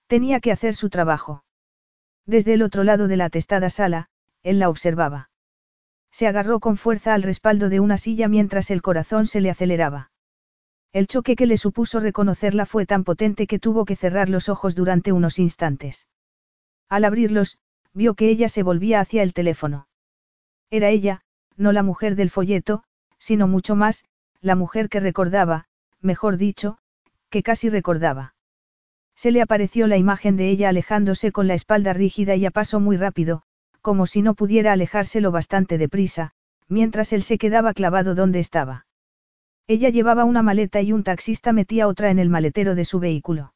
Tenía 0.06 0.40
que 0.40 0.52
hacer 0.52 0.74
su 0.74 0.88
trabajo. 0.88 1.44
Desde 2.26 2.54
el 2.54 2.62
otro 2.62 2.84
lado 2.84 3.08
de 3.08 3.16
la 3.16 3.26
atestada 3.26 3.70
sala, 3.70 4.08
él 4.42 4.58
la 4.58 4.68
observaba. 4.68 5.30
Se 6.10 6.26
agarró 6.26 6.60
con 6.60 6.76
fuerza 6.76 7.14
al 7.14 7.22
respaldo 7.22 7.68
de 7.68 7.80
una 7.80 7.98
silla 7.98 8.28
mientras 8.28 8.70
el 8.70 8.82
corazón 8.82 9.26
se 9.26 9.40
le 9.40 9.50
aceleraba. 9.50 10.10
El 10.92 11.06
choque 11.06 11.36
que 11.36 11.46
le 11.46 11.58
supuso 11.58 12.00
reconocerla 12.00 12.64
fue 12.64 12.86
tan 12.86 13.04
potente 13.04 13.46
que 13.46 13.58
tuvo 13.58 13.84
que 13.84 13.96
cerrar 13.96 14.28
los 14.28 14.48
ojos 14.48 14.74
durante 14.74 15.12
unos 15.12 15.38
instantes. 15.38 16.06
Al 16.88 17.04
abrirlos, 17.04 17.58
vio 17.92 18.14
que 18.14 18.30
ella 18.30 18.48
se 18.48 18.62
volvía 18.62 19.00
hacia 19.00 19.22
el 19.22 19.34
teléfono. 19.34 19.88
Era 20.70 20.88
ella, 20.88 21.22
no 21.58 21.72
la 21.72 21.82
mujer 21.82 22.14
del 22.16 22.30
folleto, 22.30 22.84
sino 23.18 23.46
mucho 23.48 23.76
más, 23.76 24.04
la 24.40 24.54
mujer 24.54 24.88
que 24.88 25.00
recordaba, 25.00 25.66
mejor 26.00 26.36
dicho, 26.36 26.78
que 27.28 27.42
casi 27.42 27.68
recordaba. 27.68 28.34
Se 29.14 29.32
le 29.32 29.42
apareció 29.42 29.88
la 29.88 29.96
imagen 29.96 30.36
de 30.36 30.48
ella 30.48 30.68
alejándose 30.68 31.32
con 31.32 31.48
la 31.48 31.54
espalda 31.54 31.92
rígida 31.92 32.36
y 32.36 32.46
a 32.46 32.52
paso 32.52 32.78
muy 32.78 32.96
rápido, 32.96 33.42
como 33.82 34.06
si 34.06 34.22
no 34.22 34.34
pudiera 34.34 34.72
alejarse 34.72 35.20
lo 35.20 35.32
bastante 35.32 35.76
deprisa, 35.76 36.32
mientras 36.68 37.12
él 37.12 37.22
se 37.22 37.36
quedaba 37.36 37.74
clavado 37.74 38.14
donde 38.14 38.38
estaba. 38.38 38.86
Ella 39.66 39.88
llevaba 39.88 40.24
una 40.24 40.42
maleta 40.42 40.80
y 40.80 40.92
un 40.92 41.02
taxista 41.02 41.52
metía 41.52 41.88
otra 41.88 42.10
en 42.10 42.18
el 42.18 42.30
maletero 42.30 42.74
de 42.74 42.84
su 42.84 43.00
vehículo. 43.00 43.52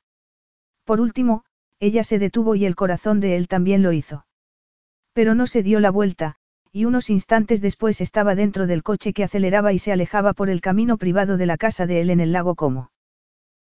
Por 0.84 1.00
último, 1.00 1.44
ella 1.78 2.04
se 2.04 2.18
detuvo 2.18 2.54
y 2.54 2.64
el 2.64 2.74
corazón 2.74 3.20
de 3.20 3.36
él 3.36 3.48
también 3.48 3.82
lo 3.82 3.92
hizo. 3.92 4.26
Pero 5.12 5.34
no 5.34 5.46
se 5.46 5.62
dio 5.62 5.80
la 5.80 5.90
vuelta, 5.90 6.36
y 6.72 6.86
unos 6.86 7.10
instantes 7.10 7.60
después 7.60 8.00
estaba 8.00 8.34
dentro 8.34 8.66
del 8.66 8.82
coche 8.82 9.12
que 9.12 9.24
aceleraba 9.24 9.74
y 9.74 9.78
se 9.78 9.92
alejaba 9.92 10.32
por 10.32 10.48
el 10.48 10.62
camino 10.62 10.96
privado 10.96 11.36
de 11.36 11.44
la 11.46 11.58
casa 11.58 11.86
de 11.86 12.00
él 12.00 12.08
en 12.08 12.20
el 12.20 12.32
lago 12.32 12.54
Como. 12.54 12.90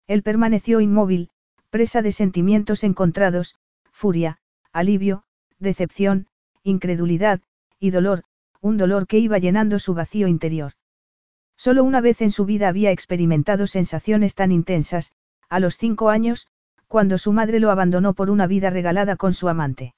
Él 0.08 0.22
permaneció 0.22 0.80
inmóvil, 0.80 1.30
presa 1.70 2.02
de 2.02 2.12
sentimientos 2.12 2.84
encontrados, 2.84 3.54
furia, 3.92 4.38
alivio, 4.72 5.22
decepción, 5.58 6.26
incredulidad, 6.62 7.40
y 7.78 7.90
dolor, 7.90 8.24
un 8.60 8.76
dolor 8.76 9.06
que 9.06 9.18
iba 9.18 9.38
llenando 9.38 9.78
su 9.78 9.94
vacío 9.94 10.26
interior. 10.26 10.72
Solo 11.56 11.84
una 11.84 12.00
vez 12.00 12.20
en 12.20 12.30
su 12.30 12.44
vida 12.44 12.68
había 12.68 12.90
experimentado 12.90 13.66
sensaciones 13.66 14.34
tan 14.34 14.52
intensas, 14.52 15.12
a 15.48 15.60
los 15.60 15.76
cinco 15.76 16.10
años, 16.10 16.48
cuando 16.88 17.18
su 17.18 17.32
madre 17.32 17.60
lo 17.60 17.70
abandonó 17.70 18.14
por 18.14 18.30
una 18.30 18.46
vida 18.46 18.70
regalada 18.70 19.16
con 19.16 19.32
su 19.32 19.48
amante. 19.48 19.94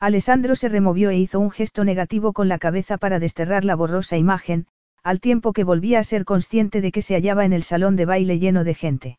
Alessandro 0.00 0.56
se 0.56 0.70
removió 0.70 1.10
e 1.10 1.18
hizo 1.18 1.38
un 1.38 1.50
gesto 1.50 1.84
negativo 1.84 2.32
con 2.32 2.48
la 2.48 2.58
cabeza 2.58 2.96
para 2.96 3.18
desterrar 3.18 3.66
la 3.66 3.76
borrosa 3.76 4.16
imagen, 4.16 4.66
al 5.02 5.20
tiempo 5.20 5.52
que 5.52 5.62
volvía 5.62 5.98
a 5.98 6.04
ser 6.04 6.24
consciente 6.24 6.80
de 6.80 6.90
que 6.90 7.02
se 7.02 7.14
hallaba 7.14 7.44
en 7.44 7.52
el 7.52 7.62
salón 7.62 7.96
de 7.96 8.06
baile 8.06 8.38
lleno 8.38 8.64
de 8.64 8.74
gente. 8.74 9.18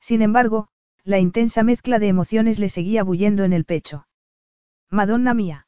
Sin 0.00 0.22
embargo, 0.22 0.68
la 1.04 1.18
intensa 1.18 1.62
mezcla 1.62 1.98
de 1.98 2.08
emociones 2.08 2.58
le 2.58 2.70
seguía 2.70 3.02
bullendo 3.02 3.44
en 3.44 3.52
el 3.52 3.66
pecho. 3.66 4.06
Madonna 4.88 5.34
mía. 5.34 5.66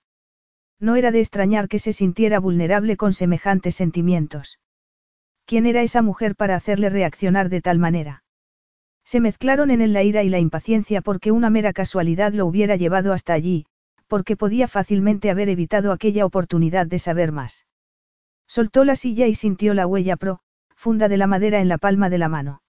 No 0.81 0.97
era 0.97 1.11
de 1.11 1.21
extrañar 1.21 1.69
que 1.69 1.79
se 1.79 1.93
sintiera 1.93 2.41
vulnerable 2.41 2.97
con 2.97 3.13
semejantes 3.13 3.75
sentimientos. 3.75 4.59
¿Quién 5.45 5.67
era 5.67 5.83
esa 5.83 6.01
mujer 6.01 6.37
para 6.37 6.57
hacerle 6.57 6.89
reaccionar 6.89 7.51
de 7.51 7.61
tal 7.61 7.79
manera? 7.79 8.25
Se 9.05 9.21
mezclaron 9.21 9.71
en 9.71 9.83
él 9.83 9.93
la 9.93 10.03
ira 10.03 10.23
y 10.23 10.31
la 10.31 10.39
impaciencia 10.39 11.03
porque 11.03 11.33
una 11.33 11.51
mera 11.51 11.75
casualidad 11.75 12.33
lo 12.33 12.47
hubiera 12.47 12.77
llevado 12.77 13.13
hasta 13.13 13.33
allí, 13.33 13.67
porque 14.13 14.37
podía 14.37 14.69
fácilmente 14.69 15.31
haber 15.31 15.49
evitado 15.49 15.91
aquella 15.91 16.27
oportunidad 16.27 16.87
de 16.87 16.99
saber 16.99 17.33
más. 17.33 17.65
Soltó 18.47 18.85
la 18.85 18.95
silla 18.95 19.27
y 19.27 19.35
sintió 19.35 19.73
la 19.73 19.87
huella 19.87 20.19
profunda 20.19 21.09
de 21.09 21.17
la 21.17 21.27
madera 21.27 21.63
en 21.63 21.69
la 21.71 21.79
palma 21.79 22.11
de 22.11 22.19
la 22.19 22.29
mano. 22.29 22.61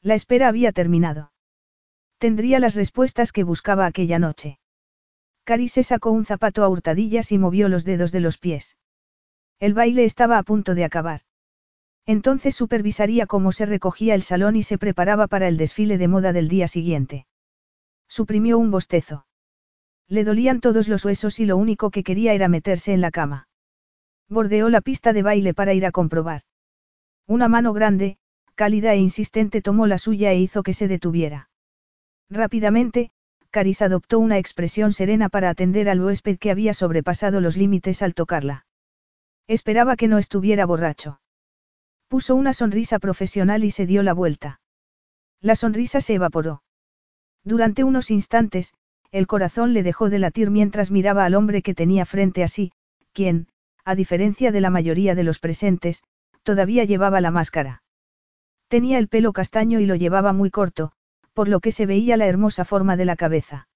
La 0.00 0.14
espera 0.14 0.46
había 0.46 0.70
terminado. 0.70 1.32
Tendría 2.18 2.60
las 2.60 2.76
respuestas 2.76 3.32
que 3.32 3.42
buscaba 3.42 3.84
aquella 3.84 4.20
noche. 4.20 4.60
se 5.44 5.82
sacó 5.82 6.12
un 6.12 6.24
zapato 6.24 6.62
a 6.62 6.68
hurtadillas 6.68 7.32
y 7.32 7.38
movió 7.38 7.68
los 7.68 7.84
dedos 7.84 8.12
de 8.12 8.20
los 8.20 8.38
pies. 8.38 8.76
El 9.58 9.74
baile 9.74 10.04
estaba 10.04 10.38
a 10.38 10.44
punto 10.44 10.76
de 10.76 10.84
acabar. 10.84 11.22
Entonces 12.06 12.54
supervisaría 12.54 13.26
cómo 13.26 13.50
se 13.50 13.66
recogía 13.66 14.14
el 14.14 14.22
salón 14.22 14.54
y 14.54 14.62
se 14.62 14.78
preparaba 14.78 15.26
para 15.26 15.48
el 15.48 15.56
desfile 15.56 15.98
de 15.98 16.06
moda 16.06 16.32
del 16.32 16.46
día 16.46 16.68
siguiente. 16.68 17.26
Suprimió 18.06 18.56
un 18.56 18.70
bostezo. 18.70 19.26
Le 20.10 20.24
dolían 20.24 20.60
todos 20.60 20.88
los 20.88 21.04
huesos 21.04 21.38
y 21.38 21.46
lo 21.46 21.56
único 21.56 21.90
que 21.90 22.02
quería 22.02 22.34
era 22.34 22.48
meterse 22.48 22.92
en 22.92 23.00
la 23.00 23.12
cama. 23.12 23.46
Bordeó 24.28 24.68
la 24.68 24.80
pista 24.80 25.12
de 25.12 25.22
baile 25.22 25.54
para 25.54 25.72
ir 25.72 25.86
a 25.86 25.92
comprobar. 25.92 26.42
Una 27.28 27.46
mano 27.46 27.72
grande, 27.72 28.18
cálida 28.56 28.92
e 28.92 28.98
insistente 28.98 29.62
tomó 29.62 29.86
la 29.86 29.98
suya 29.98 30.32
e 30.32 30.40
hizo 30.40 30.64
que 30.64 30.74
se 30.74 30.88
detuviera. 30.88 31.48
Rápidamente, 32.28 33.12
Caris 33.50 33.82
adoptó 33.82 34.18
una 34.18 34.38
expresión 34.38 34.92
serena 34.92 35.28
para 35.28 35.48
atender 35.48 35.88
al 35.88 36.00
huésped 36.00 36.38
que 36.38 36.50
había 36.50 36.74
sobrepasado 36.74 37.40
los 37.40 37.56
límites 37.56 38.02
al 38.02 38.14
tocarla. 38.14 38.66
Esperaba 39.46 39.94
que 39.94 40.08
no 40.08 40.18
estuviera 40.18 40.66
borracho. 40.66 41.20
Puso 42.08 42.34
una 42.34 42.52
sonrisa 42.52 42.98
profesional 42.98 43.62
y 43.62 43.70
se 43.70 43.86
dio 43.86 44.02
la 44.02 44.12
vuelta. 44.12 44.60
La 45.40 45.54
sonrisa 45.54 46.00
se 46.00 46.14
evaporó. 46.14 46.62
Durante 47.44 47.84
unos 47.84 48.10
instantes, 48.10 48.74
el 49.12 49.26
corazón 49.26 49.72
le 49.72 49.82
dejó 49.82 50.08
de 50.08 50.18
latir 50.18 50.50
mientras 50.50 50.90
miraba 50.90 51.24
al 51.24 51.34
hombre 51.34 51.62
que 51.62 51.74
tenía 51.74 52.04
frente 52.06 52.42
a 52.42 52.48
sí, 52.48 52.72
quien, 53.12 53.48
a 53.84 53.94
diferencia 53.94 54.52
de 54.52 54.60
la 54.60 54.70
mayoría 54.70 55.14
de 55.14 55.24
los 55.24 55.38
presentes, 55.38 56.02
todavía 56.42 56.84
llevaba 56.84 57.20
la 57.20 57.30
máscara. 57.30 57.82
Tenía 58.68 58.98
el 58.98 59.08
pelo 59.08 59.32
castaño 59.32 59.80
y 59.80 59.86
lo 59.86 59.96
llevaba 59.96 60.32
muy 60.32 60.50
corto, 60.50 60.92
por 61.32 61.48
lo 61.48 61.60
que 61.60 61.72
se 61.72 61.86
veía 61.86 62.16
la 62.16 62.26
hermosa 62.26 62.64
forma 62.64 62.96
de 62.96 63.04
la 63.04 63.16
cabeza. 63.16 63.68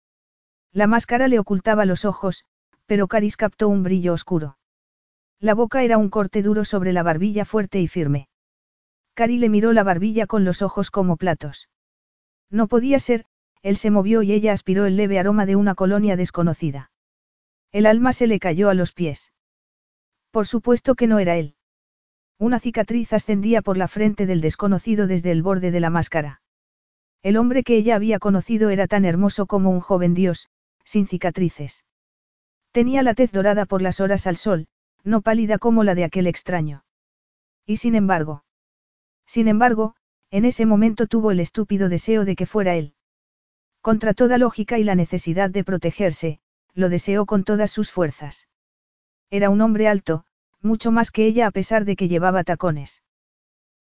La 0.73 0.87
máscara 0.87 1.29
le 1.29 1.39
ocultaba 1.39 1.85
los 1.85 2.05
ojos, 2.05 2.45
pero 2.87 3.09
Caris 3.09 3.37
captó 3.37 3.69
un 3.69 3.83
brillo 3.83 4.13
oscuro. 4.13 4.59
La 5.41 5.55
boca 5.55 5.83
era 5.83 5.99
un 5.99 6.11
corte 6.11 6.43
duro 6.43 6.65
sobre 6.65 6.93
la 6.93 7.03
barbilla 7.03 7.45
fuerte 7.45 7.81
y 7.81 7.89
firme. 7.89 8.29
Cari 9.15 9.39
le 9.39 9.49
miró 9.49 9.73
la 9.73 9.85
barbilla 9.85 10.27
con 10.27 10.45
los 10.45 10.63
ojos 10.63 10.91
como 10.91 11.17
platos. 11.17 11.69
No 12.51 12.67
podía 12.67 12.99
ser, 12.99 13.27
él 13.65 13.79
se 13.79 13.91
movió 13.91 14.23
y 14.23 14.31
ella 14.33 14.53
aspiró 14.53 14.85
el 14.85 14.97
leve 14.97 15.19
aroma 15.19 15.47
de 15.47 15.57
una 15.57 15.75
colonia 15.75 16.17
desconocida. 16.17 16.91
El 17.73 17.87
alma 17.87 18.13
se 18.13 18.27
le 18.27 18.39
cayó 18.39 18.69
a 18.69 18.75
los 18.75 18.93
pies. 18.93 19.33
Por 20.31 20.47
supuesto 20.47 20.95
que 20.95 21.07
no 21.07 21.19
era 21.19 21.37
él. 21.37 21.55
Una 22.39 22.61
cicatriz 22.61 23.15
ascendía 23.15 23.63
por 23.63 23.79
la 23.79 23.89
frente 23.89 24.27
del 24.27 24.43
desconocido 24.43 25.07
desde 25.07 25.31
el 25.31 25.43
borde 25.43 25.71
de 25.71 25.81
la 25.81 25.89
máscara. 25.89 26.43
El 27.23 27.39
hombre 27.39 27.63
que 27.63 27.79
ella 27.79 27.95
había 27.95 28.19
conocido 28.19 28.69
era 28.69 28.87
tan 28.87 29.07
hermoso 29.07 29.47
como 29.47 29.71
un 29.71 29.81
joven 29.81 30.13
dios, 30.13 30.51
sin 30.85 31.07
cicatrices. 31.07 31.87
Tenía 32.71 33.03
la 33.03 33.15
tez 33.15 33.33
dorada 33.33 33.65
por 33.65 33.81
las 33.81 33.99
horas 33.99 34.27
al 34.27 34.37
sol, 34.37 34.67
no 35.05 35.23
pálida 35.23 35.57
como 35.57 35.85
la 35.85 35.95
de 35.95 36.05
aquel 36.05 36.27
extraño. 36.27 36.85
Y 37.65 37.79
sin 37.79 37.95
embargo. 37.95 38.45
Sin 39.25 39.49
embargo, 39.49 39.95
en 40.31 40.45
ese 40.45 40.67
momento 40.67 41.07
tuvo 41.07 41.31
el 41.31 41.41
estúpido 41.41 41.89
deseo 41.89 42.27
de 42.27 42.37
que 42.37 42.45
fuera 42.45 42.75
él. 42.75 42.93
Contra 43.85 44.15
toda 44.15 44.39
lógica 44.39 44.79
y 44.79 44.83
la 44.83 44.95
necesidad 44.95 45.51
de 45.51 45.63
protegerse, 45.63 46.41
lo 46.73 46.89
deseó 46.89 47.27
con 47.27 47.45
todas 47.45 47.71
sus 47.71 47.91
fuerzas. 47.91 48.49
Era 49.29 49.51
un 49.51 49.61
hombre 49.61 49.89
alto, 49.89 50.25
mucho 50.63 50.91
más 50.91 51.11
que 51.11 51.27
ella 51.27 51.47
a 51.47 51.51
pesar 51.51 51.85
de 51.85 51.95
que 51.95 52.09
llevaba 52.09 52.45
tacones. 52.45 53.03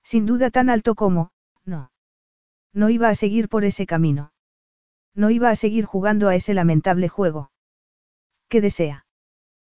Sin 0.03 0.25
duda 0.25 0.50
tan 0.50 0.69
alto 0.69 0.95
como, 0.95 1.31
no. 1.63 1.89
No 2.74 2.89
iba 2.89 3.07
a 3.07 3.15
seguir 3.15 3.48
por 3.48 3.63
ese 3.63 3.86
camino. 3.86 4.33
No 5.15 5.29
iba 5.29 5.50
a 5.50 5.55
seguir 5.55 5.86
jugando 5.86 6.27
a 6.27 6.36
ese 6.36 6.53
lamentable 6.53 7.07
juego. 7.07 7.51
¿Qué 8.50 8.60
desea? 8.60 9.05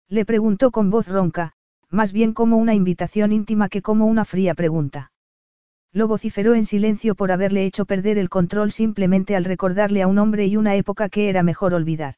Le 0.07 0.25
preguntó 0.25 0.71
con 0.71 0.89
voz 0.89 1.07
ronca, 1.07 1.53
más 1.91 2.13
bien 2.13 2.33
como 2.33 2.57
una 2.57 2.73
invitación 2.73 3.31
íntima 3.31 3.69
que 3.69 3.83
como 3.83 4.07
una 4.07 4.25
fría 4.25 4.55
pregunta. 4.55 5.11
Lo 5.95 6.09
vociferó 6.09 6.55
en 6.55 6.65
silencio 6.65 7.15
por 7.15 7.31
haberle 7.31 7.65
hecho 7.65 7.85
perder 7.85 8.17
el 8.17 8.27
control 8.27 8.73
simplemente 8.73 9.33
al 9.33 9.45
recordarle 9.45 10.01
a 10.01 10.07
un 10.07 10.17
hombre 10.17 10.45
y 10.45 10.57
una 10.57 10.75
época 10.75 11.07
que 11.07 11.29
era 11.29 11.41
mejor 11.41 11.73
olvidar. 11.73 12.15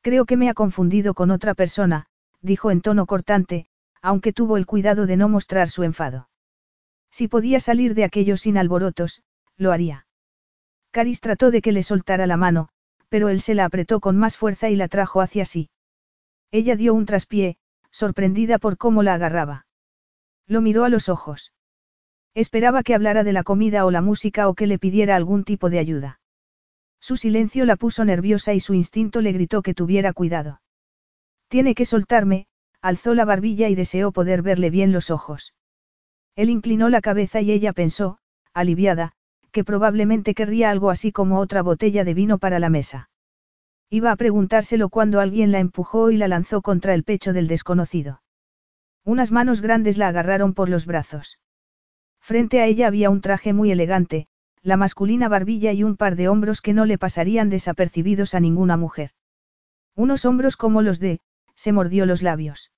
Creo 0.00 0.26
que 0.26 0.36
me 0.36 0.48
ha 0.48 0.54
confundido 0.54 1.12
con 1.12 1.32
otra 1.32 1.54
persona, 1.54 2.06
dijo 2.40 2.70
en 2.70 2.82
tono 2.82 3.06
cortante, 3.06 3.66
aunque 4.00 4.32
tuvo 4.32 4.56
el 4.56 4.64
cuidado 4.64 5.06
de 5.06 5.16
no 5.16 5.28
mostrar 5.28 5.68
su 5.70 5.82
enfado. 5.82 6.28
Si 7.10 7.26
podía 7.26 7.58
salir 7.58 7.96
de 7.96 8.04
aquello 8.04 8.36
sin 8.36 8.58
alborotos, 8.58 9.24
lo 9.56 9.72
haría. 9.72 10.06
Caris 10.92 11.20
trató 11.20 11.50
de 11.50 11.62
que 11.62 11.72
le 11.72 11.82
soltara 11.82 12.28
la 12.28 12.36
mano, 12.36 12.68
pero 13.08 13.28
él 13.28 13.40
se 13.40 13.56
la 13.56 13.64
apretó 13.64 13.98
con 13.98 14.16
más 14.16 14.36
fuerza 14.36 14.70
y 14.70 14.76
la 14.76 14.86
trajo 14.86 15.20
hacia 15.20 15.44
sí. 15.44 15.68
Ella 16.52 16.76
dio 16.76 16.94
un 16.94 17.06
traspié, 17.06 17.56
sorprendida 17.90 18.58
por 18.58 18.76
cómo 18.76 19.02
la 19.02 19.14
agarraba. 19.14 19.66
Lo 20.46 20.60
miró 20.60 20.84
a 20.84 20.88
los 20.88 21.08
ojos. 21.08 21.53
Esperaba 22.34 22.82
que 22.82 22.94
hablara 22.94 23.22
de 23.22 23.32
la 23.32 23.44
comida 23.44 23.86
o 23.86 23.90
la 23.92 24.02
música 24.02 24.48
o 24.48 24.54
que 24.54 24.66
le 24.66 24.78
pidiera 24.78 25.14
algún 25.14 25.44
tipo 25.44 25.70
de 25.70 25.78
ayuda. 25.78 26.20
Su 27.00 27.16
silencio 27.16 27.64
la 27.64 27.76
puso 27.76 28.04
nerviosa 28.04 28.54
y 28.54 28.60
su 28.60 28.74
instinto 28.74 29.20
le 29.20 29.32
gritó 29.32 29.62
que 29.62 29.74
tuviera 29.74 30.12
cuidado. 30.12 30.60
Tiene 31.48 31.74
que 31.74 31.84
soltarme, 31.84 32.46
alzó 32.80 33.14
la 33.14 33.24
barbilla 33.24 33.68
y 33.68 33.74
deseó 33.74 34.10
poder 34.10 34.42
verle 34.42 34.70
bien 34.70 34.90
los 34.90 35.10
ojos. 35.10 35.54
Él 36.34 36.50
inclinó 36.50 36.88
la 36.88 37.00
cabeza 37.00 37.40
y 37.40 37.52
ella 37.52 37.72
pensó, 37.72 38.18
aliviada, 38.52 39.12
que 39.52 39.62
probablemente 39.62 40.34
querría 40.34 40.70
algo 40.70 40.90
así 40.90 41.12
como 41.12 41.38
otra 41.38 41.62
botella 41.62 42.02
de 42.02 42.14
vino 42.14 42.38
para 42.38 42.58
la 42.58 42.70
mesa. 42.70 43.10
Iba 43.90 44.10
a 44.10 44.16
preguntárselo 44.16 44.88
cuando 44.88 45.20
alguien 45.20 45.52
la 45.52 45.60
empujó 45.60 46.10
y 46.10 46.16
la 46.16 46.26
lanzó 46.26 46.62
contra 46.62 46.94
el 46.94 47.04
pecho 47.04 47.32
del 47.32 47.46
desconocido. 47.46 48.22
Unas 49.04 49.30
manos 49.30 49.60
grandes 49.60 49.98
la 49.98 50.08
agarraron 50.08 50.54
por 50.54 50.68
los 50.68 50.86
brazos. 50.86 51.38
Frente 52.24 52.62
a 52.62 52.64
ella 52.64 52.86
había 52.86 53.10
un 53.10 53.20
traje 53.20 53.52
muy 53.52 53.70
elegante, 53.70 54.28
la 54.62 54.78
masculina 54.78 55.28
barbilla 55.28 55.74
y 55.74 55.84
un 55.84 55.98
par 55.98 56.16
de 56.16 56.30
hombros 56.30 56.62
que 56.62 56.72
no 56.72 56.86
le 56.86 56.96
pasarían 56.96 57.50
desapercibidos 57.50 58.34
a 58.34 58.40
ninguna 58.40 58.78
mujer. 58.78 59.10
Unos 59.94 60.24
hombros 60.24 60.56
como 60.56 60.80
los 60.80 61.00
de, 61.00 61.20
se 61.54 61.72
mordió 61.72 62.06
los 62.06 62.22
labios. 62.22 62.72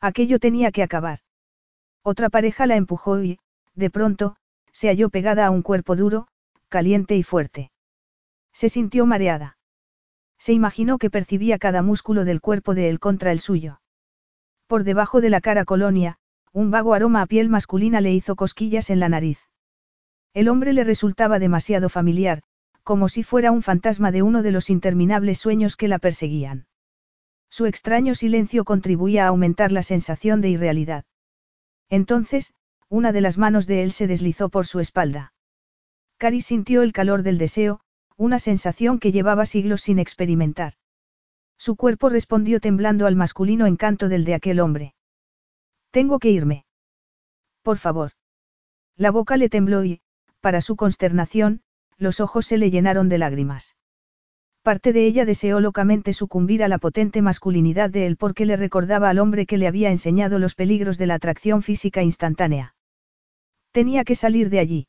Aquello 0.00 0.38
tenía 0.38 0.72
que 0.72 0.82
acabar. 0.82 1.18
Otra 2.02 2.30
pareja 2.30 2.64
la 2.66 2.76
empujó 2.76 3.22
y, 3.22 3.40
de 3.74 3.90
pronto, 3.90 4.36
se 4.72 4.88
halló 4.88 5.10
pegada 5.10 5.44
a 5.44 5.50
un 5.50 5.60
cuerpo 5.60 5.94
duro, 5.94 6.28
caliente 6.70 7.14
y 7.14 7.22
fuerte. 7.22 7.72
Se 8.54 8.70
sintió 8.70 9.04
mareada. 9.04 9.58
Se 10.38 10.54
imaginó 10.54 10.96
que 10.96 11.10
percibía 11.10 11.58
cada 11.58 11.82
músculo 11.82 12.24
del 12.24 12.40
cuerpo 12.40 12.74
de 12.74 12.88
él 12.88 13.00
contra 13.00 13.32
el 13.32 13.40
suyo. 13.40 13.82
Por 14.66 14.82
debajo 14.82 15.20
de 15.20 15.28
la 15.28 15.42
cara 15.42 15.66
colonia, 15.66 16.18
un 16.52 16.70
vago 16.70 16.94
aroma 16.94 17.22
a 17.22 17.26
piel 17.26 17.48
masculina 17.48 18.00
le 18.00 18.12
hizo 18.12 18.36
cosquillas 18.36 18.90
en 18.90 19.00
la 19.00 19.08
nariz. 19.08 19.38
El 20.34 20.48
hombre 20.48 20.72
le 20.72 20.84
resultaba 20.84 21.38
demasiado 21.38 21.88
familiar, 21.88 22.42
como 22.82 23.08
si 23.08 23.22
fuera 23.22 23.50
un 23.52 23.62
fantasma 23.62 24.10
de 24.10 24.22
uno 24.22 24.42
de 24.42 24.52
los 24.52 24.70
interminables 24.70 25.38
sueños 25.38 25.76
que 25.76 25.88
la 25.88 25.98
perseguían. 25.98 26.66
Su 27.48 27.66
extraño 27.66 28.14
silencio 28.14 28.64
contribuía 28.64 29.24
a 29.24 29.28
aumentar 29.28 29.72
la 29.72 29.82
sensación 29.82 30.40
de 30.40 30.50
irrealidad. 30.50 31.04
Entonces, 31.88 32.52
una 32.88 33.12
de 33.12 33.20
las 33.20 33.38
manos 33.38 33.66
de 33.66 33.82
él 33.82 33.92
se 33.92 34.06
deslizó 34.06 34.48
por 34.48 34.66
su 34.66 34.80
espalda. 34.80 35.32
Cari 36.18 36.40
sintió 36.40 36.82
el 36.82 36.92
calor 36.92 37.22
del 37.22 37.38
deseo, 37.38 37.80
una 38.16 38.38
sensación 38.38 38.98
que 38.98 39.12
llevaba 39.12 39.46
siglos 39.46 39.82
sin 39.82 39.98
experimentar. 39.98 40.74
Su 41.58 41.76
cuerpo 41.76 42.08
respondió 42.08 42.60
temblando 42.60 43.06
al 43.06 43.16
masculino 43.16 43.66
encanto 43.66 44.08
del 44.08 44.24
de 44.24 44.34
aquel 44.34 44.60
hombre. 44.60 44.94
Tengo 45.92 46.18
que 46.18 46.30
irme. 46.30 46.64
Por 47.62 47.78
favor. 47.78 48.12
La 48.96 49.10
boca 49.10 49.36
le 49.36 49.48
tembló 49.48 49.84
y, 49.84 50.00
para 50.40 50.60
su 50.62 50.74
consternación, 50.74 51.60
los 51.98 52.18
ojos 52.18 52.46
se 52.46 52.56
le 52.56 52.70
llenaron 52.70 53.08
de 53.10 53.18
lágrimas. 53.18 53.76
Parte 54.62 54.92
de 54.92 55.04
ella 55.06 55.24
deseó 55.24 55.60
locamente 55.60 56.14
sucumbir 56.14 56.64
a 56.64 56.68
la 56.68 56.78
potente 56.78 57.20
masculinidad 57.20 57.90
de 57.90 58.06
él 58.06 58.16
porque 58.16 58.46
le 58.46 58.56
recordaba 58.56 59.10
al 59.10 59.18
hombre 59.18 59.44
que 59.44 59.58
le 59.58 59.66
había 59.66 59.90
enseñado 59.90 60.38
los 60.38 60.54
peligros 60.54 60.96
de 60.98 61.06
la 61.06 61.14
atracción 61.14 61.62
física 61.62 62.02
instantánea. 62.02 62.74
Tenía 63.70 64.04
que 64.04 64.14
salir 64.14 64.48
de 64.48 64.60
allí. 64.60 64.88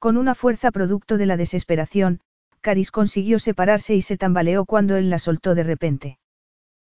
Con 0.00 0.16
una 0.16 0.34
fuerza 0.34 0.72
producto 0.72 1.16
de 1.16 1.26
la 1.26 1.36
desesperación, 1.36 2.20
Caris 2.60 2.90
consiguió 2.90 3.38
separarse 3.38 3.94
y 3.94 4.02
se 4.02 4.16
tambaleó 4.16 4.64
cuando 4.64 4.96
él 4.96 5.10
la 5.10 5.18
soltó 5.18 5.54
de 5.54 5.62
repente. 5.62 6.18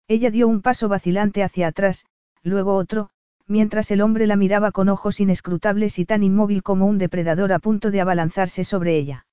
Ella 0.06 0.30
dio 0.30 0.46
un 0.46 0.62
paso 0.62 0.88
vacilante 0.88 1.42
hacia 1.42 1.66
atrás, 1.66 2.06
luego 2.42 2.76
otro, 2.76 3.10
mientras 3.46 3.90
el 3.90 4.00
hombre 4.00 4.26
la 4.26 4.36
miraba 4.36 4.72
con 4.72 4.88
ojos 4.88 5.20
inescrutables 5.20 5.98
y 5.98 6.04
tan 6.04 6.22
inmóvil 6.22 6.62
como 6.62 6.86
un 6.86 6.98
depredador 6.98 7.52
a 7.52 7.58
punto 7.58 7.90
de 7.90 8.00
abalanzarse 8.00 8.64
sobre 8.64 8.96
ella. 8.96 9.26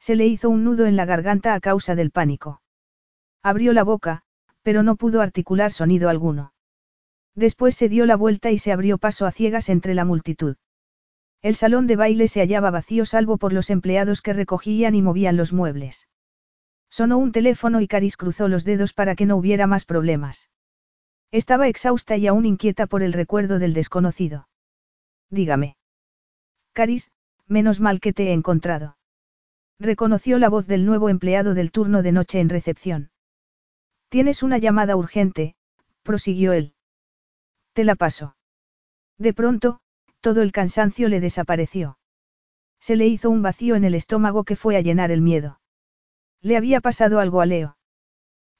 Se 0.00 0.16
le 0.16 0.26
hizo 0.26 0.50
un 0.50 0.64
nudo 0.64 0.86
en 0.86 0.96
la 0.96 1.04
garganta 1.04 1.54
a 1.54 1.60
causa 1.60 1.94
del 1.94 2.10
pánico. 2.10 2.62
Abrió 3.42 3.72
la 3.72 3.84
boca, 3.84 4.22
pero 4.62 4.82
no 4.82 4.96
pudo 4.96 5.20
articular 5.20 5.72
sonido 5.72 6.08
alguno. 6.08 6.52
Después 7.34 7.76
se 7.76 7.88
dio 7.88 8.06
la 8.06 8.16
vuelta 8.16 8.50
y 8.50 8.58
se 8.58 8.72
abrió 8.72 8.98
paso 8.98 9.26
a 9.26 9.32
ciegas 9.32 9.68
entre 9.68 9.94
la 9.94 10.04
multitud. 10.04 10.56
El 11.40 11.54
salón 11.54 11.86
de 11.86 11.94
baile 11.94 12.26
se 12.26 12.40
hallaba 12.40 12.70
vacío 12.70 13.06
salvo 13.06 13.38
por 13.38 13.52
los 13.52 13.70
empleados 13.70 14.22
que 14.22 14.32
recogían 14.32 14.96
y 14.96 15.02
movían 15.02 15.36
los 15.36 15.52
muebles. 15.52 16.08
Sonó 16.90 17.18
un 17.18 17.30
teléfono 17.32 17.80
y 17.80 17.86
Caris 17.86 18.16
cruzó 18.16 18.48
los 18.48 18.64
dedos 18.64 18.92
para 18.92 19.14
que 19.14 19.26
no 19.26 19.36
hubiera 19.36 19.66
más 19.66 19.84
problemas. 19.84 20.50
Estaba 21.30 21.68
exhausta 21.68 22.16
y 22.16 22.26
aún 22.26 22.46
inquieta 22.46 22.86
por 22.86 23.02
el 23.02 23.12
recuerdo 23.12 23.58
del 23.58 23.74
desconocido. 23.74 24.48
Dígame. 25.30 25.76
Caris, 26.72 27.10
menos 27.46 27.80
mal 27.80 28.00
que 28.00 28.12
te 28.12 28.28
he 28.28 28.32
encontrado. 28.32 28.96
Reconoció 29.78 30.38
la 30.38 30.48
voz 30.48 30.66
del 30.66 30.86
nuevo 30.86 31.08
empleado 31.08 31.54
del 31.54 31.70
turno 31.70 32.02
de 32.02 32.12
noche 32.12 32.40
en 32.40 32.48
recepción. 32.48 33.10
Tienes 34.08 34.42
una 34.42 34.58
llamada 34.58 34.96
urgente, 34.96 35.54
prosiguió 36.02 36.52
él. 36.52 36.74
Te 37.74 37.84
la 37.84 37.94
paso. 37.94 38.36
De 39.18 39.34
pronto, 39.34 39.80
todo 40.20 40.42
el 40.42 40.52
cansancio 40.52 41.08
le 41.08 41.20
desapareció. 41.20 41.98
Se 42.80 42.96
le 42.96 43.06
hizo 43.06 43.28
un 43.28 43.42
vacío 43.42 43.76
en 43.76 43.84
el 43.84 43.94
estómago 43.94 44.44
que 44.44 44.56
fue 44.56 44.76
a 44.76 44.80
llenar 44.80 45.10
el 45.10 45.20
miedo. 45.20 45.60
Le 46.40 46.56
había 46.56 46.80
pasado 46.80 47.20
algo 47.20 47.40
a 47.40 47.46
Leo. 47.46 47.76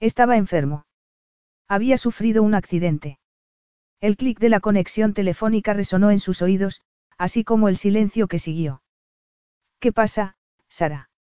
Estaba 0.00 0.37
enfermo. 0.37 0.85
Había 1.68 1.98
sufrido 1.98 2.42
un 2.42 2.54
accidente. 2.54 3.18
El 4.00 4.16
clic 4.16 4.38
de 4.38 4.48
la 4.48 4.61
conexión 4.61 5.12
telefónica 5.12 5.74
resonó 5.74 6.11
en 6.11 6.18
sus 6.18 6.40
oídos, 6.40 6.81
así 7.18 7.44
como 7.44 7.68
el 7.68 7.76
silencio 7.76 8.26
que 8.26 8.38
siguió. 8.38 8.83
¿Qué 9.78 9.92
pasa, 9.92 10.37
Sara? 10.68 11.11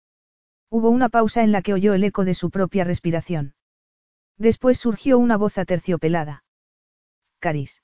Hubo 0.70 0.88
una 0.90 1.08
pausa 1.08 1.42
en 1.42 1.52
la 1.52 1.60
que 1.60 1.74
oyó 1.74 1.92
el 1.94 2.04
eco 2.04 2.24
de 2.24 2.34
su 2.34 2.50
propia 2.50 2.84
respiración. 2.84 3.54
Después 4.38 4.78
surgió 4.78 5.18
una 5.18 5.36
voz 5.36 5.58
aterciopelada. 5.58 6.44
Caris. 7.40 7.82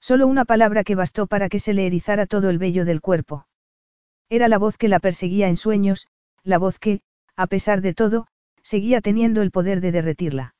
Solo 0.00 0.26
una 0.26 0.44
palabra 0.44 0.84
que 0.84 0.94
bastó 0.94 1.26
para 1.26 1.48
que 1.48 1.58
se 1.58 1.74
le 1.74 1.86
erizara 1.86 2.26
todo 2.26 2.50
el 2.50 2.58
vello 2.58 2.84
del 2.84 3.00
cuerpo. 3.00 3.46
Era 4.28 4.48
la 4.48 4.58
voz 4.58 4.76
que 4.78 4.88
la 4.88 5.00
perseguía 5.00 5.48
en 5.48 5.56
sueños, 5.56 6.08
la 6.42 6.58
voz 6.58 6.78
que, 6.78 7.02
a 7.36 7.46
pesar 7.46 7.80
de 7.80 7.94
todo, 7.94 8.26
seguía 8.62 9.00
teniendo 9.00 9.42
el 9.42 9.50
poder 9.50 9.80
de 9.80 9.92
derretirla. 9.92 10.53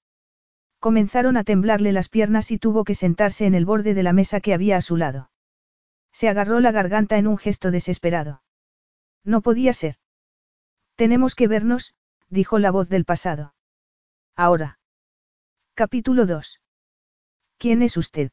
Comenzaron 0.84 1.38
a 1.38 1.44
temblarle 1.44 1.92
las 1.92 2.10
piernas 2.10 2.50
y 2.50 2.58
tuvo 2.58 2.84
que 2.84 2.94
sentarse 2.94 3.46
en 3.46 3.54
el 3.54 3.64
borde 3.64 3.94
de 3.94 4.02
la 4.02 4.12
mesa 4.12 4.42
que 4.42 4.52
había 4.52 4.76
a 4.76 4.82
su 4.82 4.98
lado. 4.98 5.30
Se 6.12 6.28
agarró 6.28 6.60
la 6.60 6.72
garganta 6.72 7.16
en 7.16 7.26
un 7.26 7.38
gesto 7.38 7.70
desesperado. 7.70 8.42
No 9.24 9.40
podía 9.40 9.72
ser. 9.72 9.96
Tenemos 10.94 11.34
que 11.34 11.48
vernos, 11.48 11.94
dijo 12.28 12.58
la 12.58 12.70
voz 12.70 12.90
del 12.90 13.06
pasado. 13.06 13.54
Ahora. 14.36 14.78
Capítulo 15.72 16.26
2. 16.26 16.60
¿Quién 17.56 17.80
es 17.80 17.96
usted? 17.96 18.30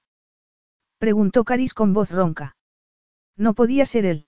preguntó 0.98 1.46
Caris 1.46 1.74
con 1.74 1.94
voz 1.94 2.12
ronca. 2.12 2.58
No 3.38 3.54
podía 3.54 3.86
ser 3.86 4.04
él. 4.04 4.28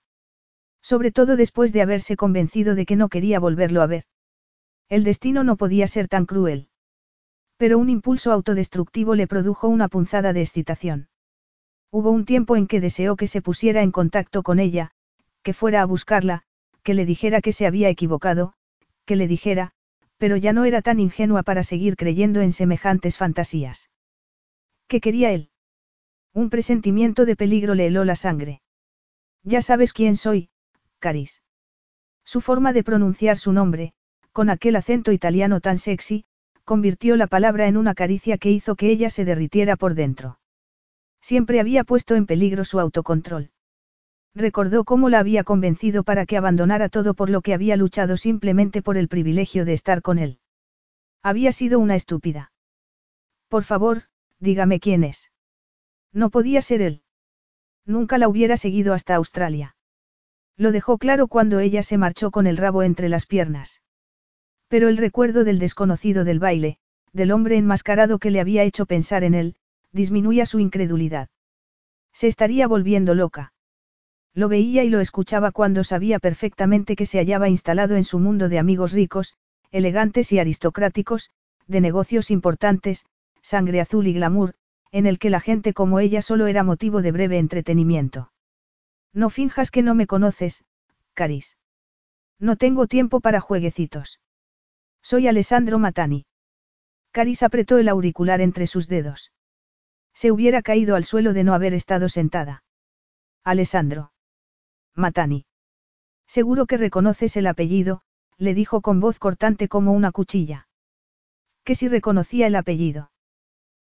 Sobre 0.81 1.11
todo 1.11 1.35
después 1.35 1.73
de 1.73 1.81
haberse 1.81 2.15
convencido 2.15 2.73
de 2.73 2.85
que 2.85 2.95
no 2.95 3.09
quería 3.09 3.41
volverlo 3.41 3.81
a 3.81 3.87
ver. 3.87 4.05
El 4.87 5.03
destino 5.03 5.43
no 5.43 5.57
podía 5.57 5.87
ser 5.87 6.07
tan 6.07 6.25
cruel. 6.25 6.69
Pero 7.63 7.79
un 7.79 7.87
impulso 7.87 8.33
autodestructivo 8.33 9.15
le 9.15 9.25
produjo 9.25 9.69
una 9.69 9.87
punzada 9.87 10.33
de 10.33 10.41
excitación. 10.41 11.07
Hubo 11.91 12.11
un 12.11 12.25
tiempo 12.25 12.57
en 12.57 12.67
que 12.67 12.81
deseó 12.81 13.15
que 13.15 13.25
se 13.25 13.41
pusiera 13.41 13.83
en 13.83 13.91
contacto 13.91 14.43
con 14.43 14.59
ella, 14.59 14.91
que 15.43 15.53
fuera 15.53 15.81
a 15.81 15.85
buscarla, 15.85 16.41
que 16.83 16.93
le 16.93 17.05
dijera 17.05 17.39
que 17.39 17.53
se 17.53 17.65
había 17.65 17.87
equivocado, 17.87 18.51
que 19.05 19.15
le 19.15 19.29
dijera, 19.29 19.71
pero 20.17 20.35
ya 20.35 20.51
no 20.51 20.65
era 20.65 20.81
tan 20.81 20.99
ingenua 20.99 21.43
para 21.43 21.63
seguir 21.63 21.95
creyendo 21.95 22.41
en 22.41 22.51
semejantes 22.51 23.17
fantasías. 23.17 23.89
¿Qué 24.89 24.99
quería 24.99 25.31
él? 25.31 25.49
Un 26.33 26.49
presentimiento 26.49 27.23
de 27.23 27.37
peligro 27.37 27.75
le 27.75 27.87
heló 27.87 28.03
la 28.03 28.17
sangre. 28.17 28.61
Ya 29.41 29.61
sabes 29.61 29.93
quién 29.93 30.17
soy, 30.17 30.49
Caris. 30.99 31.41
Su 32.25 32.41
forma 32.41 32.73
de 32.73 32.83
pronunciar 32.83 33.37
su 33.37 33.53
nombre, 33.53 33.93
con 34.33 34.49
aquel 34.49 34.75
acento 34.75 35.13
italiano 35.13 35.61
tan 35.61 35.77
sexy, 35.77 36.25
convirtió 36.63 37.15
la 37.17 37.27
palabra 37.27 37.67
en 37.67 37.77
una 37.77 37.93
caricia 37.93 38.37
que 38.37 38.51
hizo 38.51 38.75
que 38.75 38.89
ella 38.89 39.09
se 39.09 39.25
derritiera 39.25 39.75
por 39.75 39.93
dentro. 39.93 40.39
Siempre 41.21 41.59
había 41.59 41.83
puesto 41.83 42.15
en 42.15 42.25
peligro 42.25 42.65
su 42.65 42.79
autocontrol. 42.79 43.51
Recordó 44.35 44.83
cómo 44.83 45.09
la 45.09 45.19
había 45.19 45.43
convencido 45.43 46.03
para 46.03 46.25
que 46.25 46.37
abandonara 46.37 46.89
todo 46.89 47.13
por 47.13 47.29
lo 47.29 47.41
que 47.41 47.53
había 47.53 47.77
luchado 47.77 48.17
simplemente 48.17 48.81
por 48.81 48.97
el 48.97 49.07
privilegio 49.07 49.63
de 49.63 49.73
estar 49.73 50.01
con 50.01 50.17
él. 50.17 50.39
Había 51.21 51.51
sido 51.51 51.79
una 51.79 51.95
estúpida. 51.95 52.51
Por 53.47 53.63
favor, 53.63 54.03
dígame 54.39 54.79
quién 54.79 55.03
es. 55.03 55.31
No 56.11 56.31
podía 56.31 56.61
ser 56.61 56.81
él. 56.81 57.03
Nunca 57.85 58.17
la 58.17 58.27
hubiera 58.27 58.57
seguido 58.57 58.93
hasta 58.93 59.15
Australia. 59.15 59.75
Lo 60.57 60.71
dejó 60.71 60.97
claro 60.97 61.27
cuando 61.27 61.59
ella 61.59 61.83
se 61.83 61.97
marchó 61.97 62.31
con 62.31 62.47
el 62.47 62.57
rabo 62.57 62.81
entre 62.83 63.09
las 63.09 63.25
piernas. 63.25 63.82
Pero 64.67 64.89
el 64.89 64.97
recuerdo 64.97 65.43
del 65.43 65.59
desconocido 65.59 66.23
del 66.23 66.39
baile, 66.39 66.77
del 67.11 67.31
hombre 67.31 67.57
enmascarado 67.57 68.19
que 68.19 68.31
le 68.31 68.39
había 68.39 68.63
hecho 68.63 68.85
pensar 68.85 69.23
en 69.23 69.35
él, 69.35 69.55
disminuía 69.91 70.45
su 70.45 70.59
incredulidad. 70.59 71.29
Se 72.11 72.27
estaría 72.27 72.67
volviendo 72.67 73.13
loca. 73.13 73.53
Lo 74.33 74.49
veía 74.49 74.83
y 74.83 74.89
lo 74.89 74.99
escuchaba 74.99 75.51
cuando 75.51 75.83
sabía 75.83 76.19
perfectamente 76.19 76.95
que 76.95 77.05
se 77.05 77.19
hallaba 77.19 77.49
instalado 77.49 77.95
en 77.95 78.03
su 78.03 78.17
mundo 78.19 78.49
de 78.49 78.57
amigos 78.57 78.91
ricos, 78.91 79.35
elegantes 79.71 80.31
y 80.31 80.39
aristocráticos, 80.39 81.31
de 81.67 81.81
negocios 81.81 82.31
importantes, 82.31 83.05
sangre 83.41 83.79
azul 83.79 84.07
y 84.07 84.13
glamour, 84.13 84.55
en 84.91 85.05
el 85.05 85.19
que 85.19 85.29
la 85.29 85.39
gente 85.39 85.73
como 85.73 85.99
ella 85.99 86.21
solo 86.21 86.47
era 86.47 86.63
motivo 86.63 87.01
de 87.01 87.11
breve 87.11 87.37
entretenimiento. 87.37 88.31
No 89.13 89.29
finjas 89.29 89.69
que 89.69 89.83
no 89.83 89.93
me 89.93 90.07
conoces, 90.07 90.63
Caris. 91.13 91.57
No 92.39 92.55
tengo 92.55 92.87
tiempo 92.87 93.19
para 93.19 93.39
jueguecitos. 93.39 94.19
Soy 95.03 95.27
Alessandro 95.27 95.79
Matani. 95.79 96.25
Caris 97.11 97.43
apretó 97.43 97.77
el 97.77 97.89
auricular 97.89 98.39
entre 98.39 98.67
sus 98.67 98.87
dedos. 98.87 99.33
Se 100.13 100.31
hubiera 100.31 100.61
caído 100.61 100.95
al 100.95 101.03
suelo 101.03 101.33
de 101.33 101.43
no 101.43 101.53
haber 101.53 101.73
estado 101.73 102.07
sentada. 102.07 102.63
Alessandro. 103.43 104.13
Matani. 104.95 105.45
Seguro 106.25 106.65
que 106.67 106.77
reconoces 106.77 107.35
el 107.35 107.47
apellido, 107.47 108.01
le 108.37 108.53
dijo 108.53 108.81
con 108.81 109.01
voz 109.01 109.19
cortante 109.19 109.67
como 109.67 109.91
una 109.91 110.13
cuchilla. 110.13 110.69
Que 111.65 111.75
si 111.75 111.89
reconocía 111.89 112.47
el 112.47 112.55
apellido. 112.55 113.11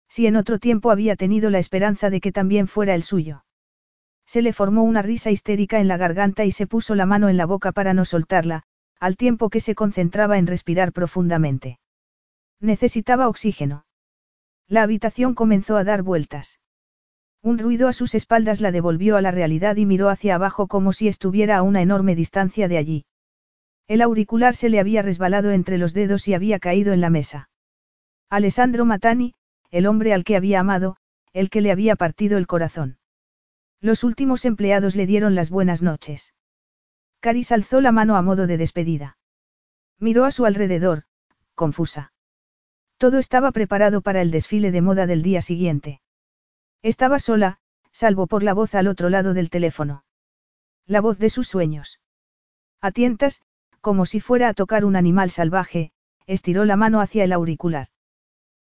Si 0.09 0.27
en 0.27 0.37
otro 0.37 0.61
tiempo 0.61 0.93
había 0.93 1.17
tenido 1.17 1.51
la 1.51 1.59
esperanza 1.59 2.11
de 2.11 2.21
que 2.21 2.31
también 2.31 2.69
fuera 2.69 2.95
el 2.95 3.03
suyo. 3.03 3.45
Se 4.25 4.41
le 4.41 4.53
formó 4.53 4.85
una 4.85 5.03
risa 5.03 5.33
histérica 5.33 5.81
en 5.81 5.89
la 5.89 5.97
garganta 5.97 6.45
y 6.45 6.53
se 6.53 6.69
puso 6.69 6.95
la 6.95 7.07
mano 7.07 7.29
en 7.29 7.37
la 7.37 7.47
boca 7.47 7.73
para 7.73 7.93
no 7.93 8.05
soltarla, 8.05 8.68
al 9.01 9.17
tiempo 9.17 9.51
que 9.51 9.61
se 9.61 9.75
concentraba 9.75 10.39
en 10.39 10.47
respirar 10.47 10.93
profundamente. 10.93 11.79
Necesitaba 12.61 13.29
oxígeno. 13.29 13.87
La 14.67 14.83
habitación 14.83 15.35
comenzó 15.35 15.77
a 15.77 15.85
dar 15.85 16.03
vueltas. 16.03 16.61
Un 17.43 17.59
ruido 17.59 17.87
a 17.89 17.93
sus 17.93 18.15
espaldas 18.15 18.61
la 18.61 18.73
devolvió 18.73 19.17
a 19.17 19.23
la 19.23 19.31
realidad 19.31 19.77
y 19.77 19.87
miró 19.87 20.09
hacia 20.09 20.35
abajo 20.35 20.67
como 20.67 20.93
si 20.93 21.07
estuviera 21.07 21.57
a 21.57 21.63
una 21.63 21.81
enorme 21.81 22.17
distancia 22.17 22.69
de 22.69 22.79
allí. 22.79 23.07
El 23.87 24.03
auricular 24.03 24.55
se 24.55 24.69
le 24.69 24.81
había 24.81 25.03
resbalado 25.03 25.53
entre 25.53 25.79
los 25.79 25.95
dedos 25.95 26.29
y 26.29 26.35
había 26.35 26.59
caído 26.59 26.93
en 26.93 27.01
la 27.01 27.11
mesa. 27.11 27.49
Alessandro 28.29 28.85
Matani, 28.85 29.35
el 29.71 29.87
hombre 29.87 30.13
al 30.13 30.25
que 30.25 30.37
había 30.37 30.61
amado, 30.61 30.97
el 31.33 31.49
que 31.49 31.61
le 31.61 31.71
había 31.71 31.97
partido 31.97 32.37
el 32.37 32.47
corazón. 32.47 32.99
Los 33.81 34.03
últimos 34.03 34.45
empleados 34.45 34.97
le 34.97 35.07
dieron 35.07 35.35
las 35.35 35.51
buenas 35.51 35.83
noches. 35.83 36.35
Caris 37.21 37.53
alzó 37.53 37.81
la 37.81 37.93
mano 37.93 38.17
a 38.17 38.23
modo 38.23 38.47
de 38.47 38.57
despedida. 38.57 39.19
Miró 39.99 40.25
a 40.25 40.31
su 40.31 40.47
alrededor, 40.47 41.05
confusa. 41.55 42.13
Todo 42.97 43.19
estaba 43.19 43.53
preparado 43.53 44.01
para 44.01 44.23
el 44.23 44.31
desfile 44.31 44.71
de 44.71 44.83
moda 44.83 45.07
del 45.07 45.23
día 45.23 45.41
siguiente. 45.41 46.01
Estaba 46.83 47.19
sola, 47.19 47.59
salvo 47.93 48.27
por 48.27 48.43
la 48.43 48.55
voz 48.55 48.75
al 48.75 48.87
otro 48.87 49.09
lado 49.11 49.35
del 49.35 49.51
teléfono. 49.51 50.05
La 50.87 51.01
voz 51.01 51.19
de 51.19 51.31
sus 51.31 51.49
sueños. 51.49 52.01
A 52.81 52.93
tientas, 52.93 53.43
como 53.81 54.07
si 54.07 54.21
fuera 54.21 54.49
a 54.49 54.55
tocar 54.55 54.85
un 54.85 54.97
animal 54.97 55.31
salvaje, 55.31 55.93
estiró 56.27 56.65
la 56.65 56.77
mano 56.77 57.01
hacia 57.01 57.25
el 57.25 57.33
auricular. 57.33 57.89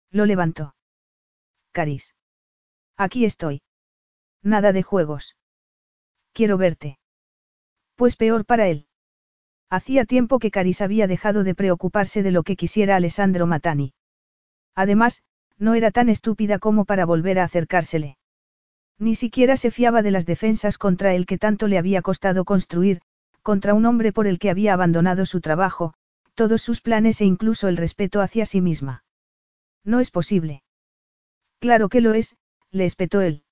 Lo 0.09 0.25
levantó. 0.25 0.75
Caris. 1.71 2.15
Aquí 2.95 3.25
estoy. 3.25 3.61
Nada 4.41 4.71
de 4.73 4.81
juegos. 4.81 5.35
Quiero 6.33 6.57
verte. 6.57 6.97
Pues 7.97 8.15
peor 8.15 8.45
para 8.45 8.67
él. 8.67 8.85
Hacía 9.71 10.05
tiempo 10.05 10.37
que 10.37 10.51
Caris 10.51 10.81
había 10.81 11.07
dejado 11.07 11.43
de 11.43 11.55
preocuparse 11.55 12.21
de 12.21 12.31
lo 12.31 12.43
que 12.43 12.55
quisiera 12.55 12.95
Alessandro 12.95 13.47
Matani. 13.47 13.93
Además, 14.75 15.23
no 15.57 15.73
era 15.73 15.89
tan 15.89 16.07
estúpida 16.07 16.59
como 16.59 16.85
para 16.85 17.05
volver 17.05 17.39
a 17.39 17.43
acercársele. 17.43 18.17
Ni 18.99 19.15
siquiera 19.15 19.57
se 19.57 19.71
fiaba 19.71 20.03
de 20.03 20.11
las 20.11 20.27
defensas 20.27 20.77
contra 20.77 21.15
el 21.15 21.25
que 21.25 21.39
tanto 21.39 21.67
le 21.67 21.79
había 21.79 22.03
costado 22.03 22.45
construir, 22.45 23.01
contra 23.41 23.73
un 23.73 23.87
hombre 23.87 24.13
por 24.13 24.27
el 24.27 24.37
que 24.37 24.51
había 24.51 24.73
abandonado 24.73 25.25
su 25.25 25.41
trabajo, 25.41 25.95
todos 26.35 26.61
sus 26.61 26.81
planes 26.81 27.19
e 27.21 27.25
incluso 27.25 27.67
el 27.67 27.77
respeto 27.77 28.21
hacia 28.21 28.45
sí 28.45 28.61
misma. 28.61 29.05
No 29.83 29.99
es 29.99 30.11
posible. 30.11 30.61
Claro 31.59 31.89
que 31.89 32.01
lo 32.01 32.13
es, 32.13 32.37
le 32.69 32.85
espetó 32.85 33.21
él. 33.21 33.43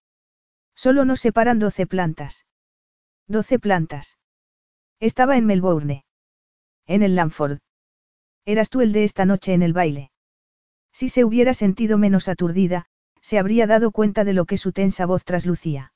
Solo 0.76 1.04
nos 1.04 1.20
separan 1.20 1.58
doce 1.58 1.88
plantas. 1.88 2.46
Doce 3.28 3.58
plantas. 3.58 4.20
Estaba 5.00 5.38
en 5.38 5.46
Melbourne. 5.46 6.06
En 6.88 7.04
el 7.04 7.16
Lanford. 7.16 7.60
Eras 8.46 8.70
tú 8.70 8.82
el 8.82 8.94
de 8.94 9.04
esta 9.04 9.26
noche 9.26 9.54
en 9.54 9.62
el 9.62 9.74
baile. 9.74 10.12
Si 10.94 11.10
se 11.10 11.26
hubiera 11.26 11.54
sentido 11.54 11.98
menos 11.98 12.30
aturdida, 12.30 12.86
se 13.22 13.38
habría 13.38 13.68
dado 13.68 13.92
cuenta 13.92 14.24
de 14.24 14.34
lo 14.34 14.46
que 14.46 14.58
su 14.58 14.72
tensa 14.72 15.06
voz 15.06 15.26
traslucía. 15.26 15.92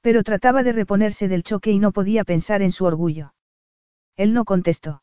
Pero 0.00 0.24
trataba 0.24 0.62
de 0.62 0.72
reponerse 0.72 1.28
del 1.28 1.42
choque 1.42 1.70
y 1.70 1.78
no 1.78 1.92
podía 1.92 2.24
pensar 2.24 2.62
en 2.62 2.72
su 2.72 2.84
orgullo. 2.86 3.34
Él 4.16 4.32
no 4.32 4.44
contestó. 4.44 5.02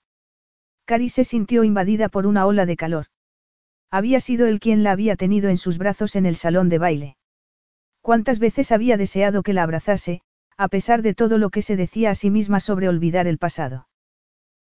Cari 0.86 1.10
se 1.10 1.24
sintió 1.24 1.64
invadida 1.64 2.10
por 2.10 2.28
una 2.28 2.46
ola 2.46 2.66
de 2.66 2.76
calor. 2.76 3.06
Había 3.92 4.20
sido 4.20 4.48
él 4.48 4.60
quien 4.60 4.84
la 4.84 4.92
había 4.92 5.16
tenido 5.16 5.50
en 5.50 5.58
sus 5.58 5.78
brazos 5.78 6.16
en 6.16 6.26
el 6.26 6.36
salón 6.36 6.68
de 6.68 6.80
baile. 6.80 7.18
¿Cuántas 8.02 8.40
veces 8.40 8.72
había 8.72 8.98
deseado 8.98 9.42
que 9.42 9.54
la 9.54 9.64
abrazase, 9.64 10.22
a 10.58 10.68
pesar 10.68 11.02
de 11.02 11.14
todo 11.14 11.38
lo 11.38 11.50
que 11.50 11.62
se 11.62 11.76
decía 11.76 12.12
a 12.12 12.16
sí 12.16 12.30
misma 12.32 12.60
sobre 12.60 12.88
olvidar 12.88 13.28
el 13.28 13.38
pasado? 13.38 13.88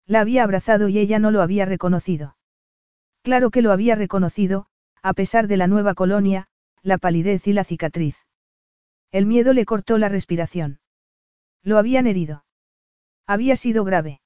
La 0.06 0.20
había 0.20 0.42
abrazado 0.42 0.88
y 0.88 0.98
ella 0.98 1.18
no 1.18 1.30
lo 1.30 1.42
había 1.42 1.64
reconocido. 1.64 2.36
Claro 3.22 3.50
que 3.50 3.62
lo 3.62 3.72
había 3.72 3.94
reconocido, 3.94 4.66
a 5.02 5.12
pesar 5.12 5.46
de 5.46 5.56
la 5.56 5.66
nueva 5.66 5.94
colonia, 5.94 6.48
la 6.82 6.98
palidez 6.98 7.46
y 7.46 7.52
la 7.52 7.64
cicatriz. 7.64 8.16
El 9.12 9.26
miedo 9.26 9.52
le 9.52 9.64
cortó 9.64 9.98
la 9.98 10.08
respiración. 10.08 10.80
Lo 11.62 11.78
habían 11.78 12.06
herido. 12.06 12.44
Había 13.26 13.56
sido 13.56 13.84
grave. 13.84 14.20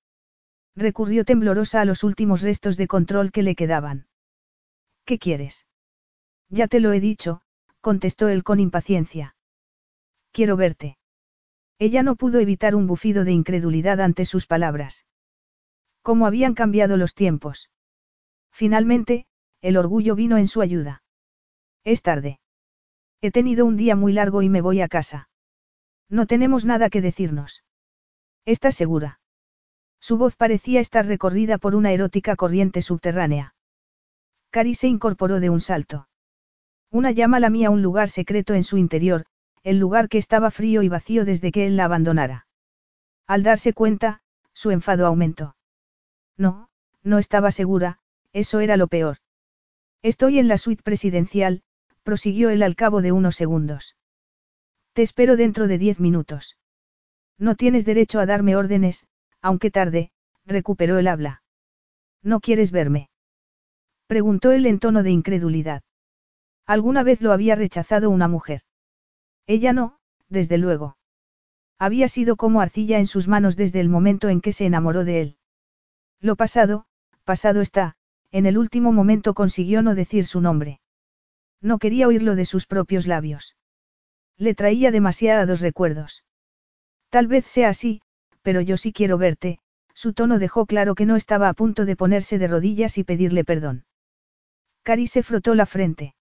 Recurrió 0.75 1.25
temblorosa 1.25 1.81
a 1.81 1.85
los 1.85 2.05
últimos 2.05 2.43
restos 2.43 2.77
de 2.77 2.87
control 2.87 3.33
que 3.33 3.43
le 3.43 3.55
quedaban. 3.55 4.07
¿Qué 5.05 5.19
quieres? 5.19 5.67
Ya 6.49 6.69
te 6.69 6.81
lo 6.81 6.93
he 6.93 7.01
dicho, 7.01 7.43
contestó 7.81 8.29
él 8.29 8.45
con 8.45 8.61
impaciencia. 8.61 9.37
Quiero 10.33 10.57
verte. 10.57 10.99
Ella 11.79 12.03
no 12.03 12.17
pudo 12.17 12.41
evitar 12.41 12.75
un 12.75 12.87
bufido 12.87 13.25
de 13.25 13.33
incredulidad 13.33 14.01
ante 14.01 14.25
sus 14.25 14.47
palabras. 14.47 15.05
¿Cómo 16.03 16.27
habían 16.27 16.55
cambiado 16.55 16.97
los 16.97 17.15
tiempos? 17.15 17.71
Finalmente, 18.51 19.27
el 19.61 19.77
orgullo 19.77 20.15
vino 20.15 20.39
en 20.39 20.47
su 20.47 20.62
ayuda. 20.62 21.03
Es 21.85 22.03
tarde. 22.03 22.41
He 23.21 23.31
tenido 23.31 23.67
un 23.67 23.77
día 23.77 23.97
muy 23.97 24.12
largo 24.12 24.43
y 24.43 24.49
me 24.49 24.61
voy 24.61 24.81
a 24.81 24.89
casa. 24.89 25.29
No 26.09 26.27
tenemos 26.27 26.65
nada 26.65 26.89
que 26.89 27.01
decirnos. 27.01 27.65
¿Estás 28.45 28.77
segura? 28.77 29.21
Su 30.01 30.17
voz 30.17 30.37
parecía 30.37 30.81
estar 30.81 31.07
recorrida 31.07 31.59
por 31.59 31.75
una 31.75 31.93
erótica 31.93 32.37
corriente 32.37 32.81
subterránea. 32.81 33.55
Cari 34.51 34.75
se 34.75 34.89
incorporó 34.89 35.41
de 35.41 35.51
un 35.51 35.61
salto. 35.61 36.09
Una 36.91 37.11
llama 37.11 37.41
lamía 37.41 37.71
un 37.71 37.83
lugar 37.83 38.09
secreto 38.09 38.55
en 38.55 38.65
su 38.65 38.79
interior, 38.79 39.27
el 39.67 39.81
lugar 39.81 40.09
que 40.09 40.19
estaba 40.19 40.53
frío 40.53 40.85
y 40.85 40.89
vacío 40.89 41.25
desde 41.25 41.51
que 41.51 41.67
él 41.67 41.77
la 41.77 41.87
abandonara. 41.87 42.47
Al 43.27 43.43
darse 43.43 43.73
cuenta, 43.73 44.21
su 44.53 44.71
enfado 44.71 45.07
aumentó. 45.07 45.57
No, 46.37 46.69
no 47.03 47.19
estaba 47.19 47.51
segura, 47.51 47.99
eso 48.33 48.61
era 48.61 48.77
lo 48.77 48.87
peor. 48.87 49.17
Estoy 50.03 50.39
en 50.39 50.47
la 50.47 50.57
suite 50.57 50.85
presidencial, 50.85 51.65
prosiguió 52.05 52.51
él 52.51 52.63
al 52.63 52.77
cabo 52.77 53.03
de 53.03 53.11
unos 53.11 53.35
segundos. 53.35 53.97
Te 54.93 55.03
espero 55.03 55.35
dentro 55.35 55.67
de 55.67 55.79
diez 55.79 55.99
minutos. 55.99 56.57
No 57.37 57.57
tienes 57.57 57.85
derecho 57.85 58.21
a 58.21 58.27
darme 58.27 58.55
órdenes, 58.55 59.09
aunque 59.43 59.73
tarde, 59.73 60.13
recuperó 60.45 61.01
el 61.01 61.09
habla. 61.09 61.43
¿No 62.23 62.39
quieres 62.39 62.71
verme? 62.71 63.11
Preguntó 64.07 64.53
él 64.53 64.65
en 64.67 64.79
tono 64.79 65.03
de 65.03 65.11
incredulidad. 65.11 65.83
¿Alguna 66.67 67.03
vez 67.03 67.21
lo 67.21 67.33
había 67.33 67.57
rechazado 67.57 68.11
una 68.11 68.29
mujer? 68.29 68.63
Ella 69.47 69.73
no, 69.73 69.99
desde 70.29 70.59
luego. 70.59 70.97
Había 71.79 72.09
sido 72.09 72.37
como 72.37 72.61
arcilla 72.61 72.99
en 72.99 73.07
sus 73.07 73.29
manos 73.29 73.57
desde 73.57 73.81
el 73.81 73.89
momento 73.89 74.29
en 74.29 74.41
que 74.41 74.53
se 74.53 74.67
enamoró 74.67 75.05
de 75.05 75.21
él. 75.21 75.37
Lo 76.21 76.37
pasado, 76.37 76.87
pasado 77.25 77.61
está, 77.61 77.97
en 78.33 78.47
el 78.47 78.59
último 78.59 78.93
momento 78.93 79.35
consiguió 79.35 79.83
no 79.83 79.95
decir 79.95 80.27
su 80.27 80.41
nombre. 80.41 80.81
No 81.61 81.79
quería 81.79 82.09
oírlo 82.09 82.35
de 82.35 82.45
sus 82.45 82.67
propios 82.67 83.07
labios. 83.07 83.57
Le 84.37 84.55
traía 84.55 84.91
demasiados 84.91 85.61
recuerdos. 85.61 86.25
Tal 87.11 87.27
vez 87.27 87.47
sea 87.47 87.69
así, 87.69 88.03
pero 88.43 88.61
yo 88.61 88.77
sí 88.77 88.93
quiero 88.93 89.19
verte, 89.19 89.59
su 89.95 90.13
tono 90.13 90.39
dejó 90.39 90.67
claro 90.67 90.95
que 90.95 91.07
no 91.07 91.17
estaba 91.17 91.49
a 91.49 91.55
punto 91.55 91.85
de 91.85 91.97
ponerse 91.97 92.39
de 92.39 92.49
rodillas 92.49 92.99
y 92.99 93.05
pedirle 93.05 93.45
perdón. 93.45 93.85
Cari 94.83 95.07
se 95.07 95.23
frotó 95.23 95.55
la 95.55 95.67
frente. 95.67 96.15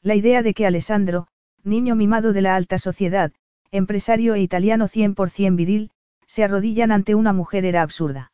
La 0.00 0.14
idea 0.14 0.42
de 0.42 0.54
que 0.54 0.66
Alessandro, 0.66 1.28
niño 1.64 1.94
mimado 1.94 2.32
de 2.32 2.42
la 2.42 2.56
alta 2.56 2.78
sociedad, 2.78 3.32
empresario 3.70 4.34
e 4.34 4.40
italiano 4.40 4.88
100% 4.88 5.56
viril, 5.56 5.90
se 6.26 6.44
arrodillan 6.44 6.92
ante 6.92 7.14
una 7.14 7.32
mujer 7.32 7.64
era 7.64 7.82
absurda. 7.82 8.32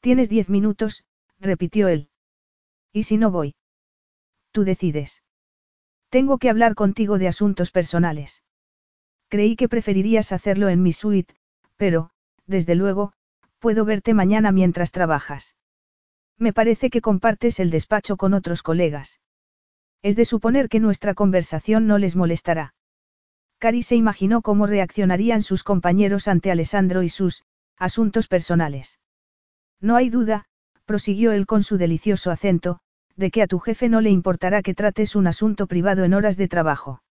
Tienes 0.00 0.28
diez 0.28 0.48
minutos, 0.48 1.04
repitió 1.38 1.88
él. 1.88 2.08
¿Y 2.92 3.04
si 3.04 3.16
no 3.16 3.30
voy? 3.30 3.54
Tú 4.52 4.64
decides. 4.64 5.22
Tengo 6.10 6.38
que 6.38 6.50
hablar 6.50 6.74
contigo 6.74 7.18
de 7.18 7.28
asuntos 7.28 7.70
personales. 7.70 8.42
Creí 9.28 9.56
que 9.56 9.68
preferirías 9.68 10.30
hacerlo 10.32 10.68
en 10.68 10.82
mi 10.82 10.92
suite, 10.92 11.34
pero, 11.76 12.10
desde 12.46 12.74
luego, 12.74 13.12
puedo 13.58 13.84
verte 13.84 14.14
mañana 14.14 14.52
mientras 14.52 14.92
trabajas. 14.92 15.56
Me 16.38 16.52
parece 16.52 16.90
que 16.90 17.00
compartes 17.00 17.58
el 17.60 17.70
despacho 17.70 18.16
con 18.16 18.34
otros 18.34 18.62
colegas. 18.62 19.20
Es 20.04 20.16
de 20.16 20.26
suponer 20.26 20.68
que 20.68 20.80
nuestra 20.80 21.14
conversación 21.14 21.86
no 21.86 21.96
les 21.96 22.14
molestará. 22.14 22.74
Cari 23.58 23.82
se 23.82 23.96
imaginó 23.96 24.42
cómo 24.42 24.66
reaccionarían 24.66 25.40
sus 25.40 25.62
compañeros 25.62 26.28
ante 26.28 26.50
Alessandro 26.50 27.02
y 27.02 27.08
sus 27.08 27.42
asuntos 27.78 28.28
personales. 28.28 29.00
No 29.80 29.96
hay 29.96 30.10
duda, 30.10 30.44
prosiguió 30.84 31.32
él 31.32 31.46
con 31.46 31.62
su 31.62 31.78
delicioso 31.78 32.30
acento, 32.30 32.80
de 33.16 33.30
que 33.30 33.40
a 33.40 33.46
tu 33.46 33.58
jefe 33.60 33.88
no 33.88 34.02
le 34.02 34.10
importará 34.10 34.60
que 34.60 34.74
trates 34.74 35.16
un 35.16 35.26
asunto 35.26 35.66
privado 35.66 36.04
en 36.04 36.12
horas 36.12 36.36
de 36.36 36.48
trabajo. 36.48 37.02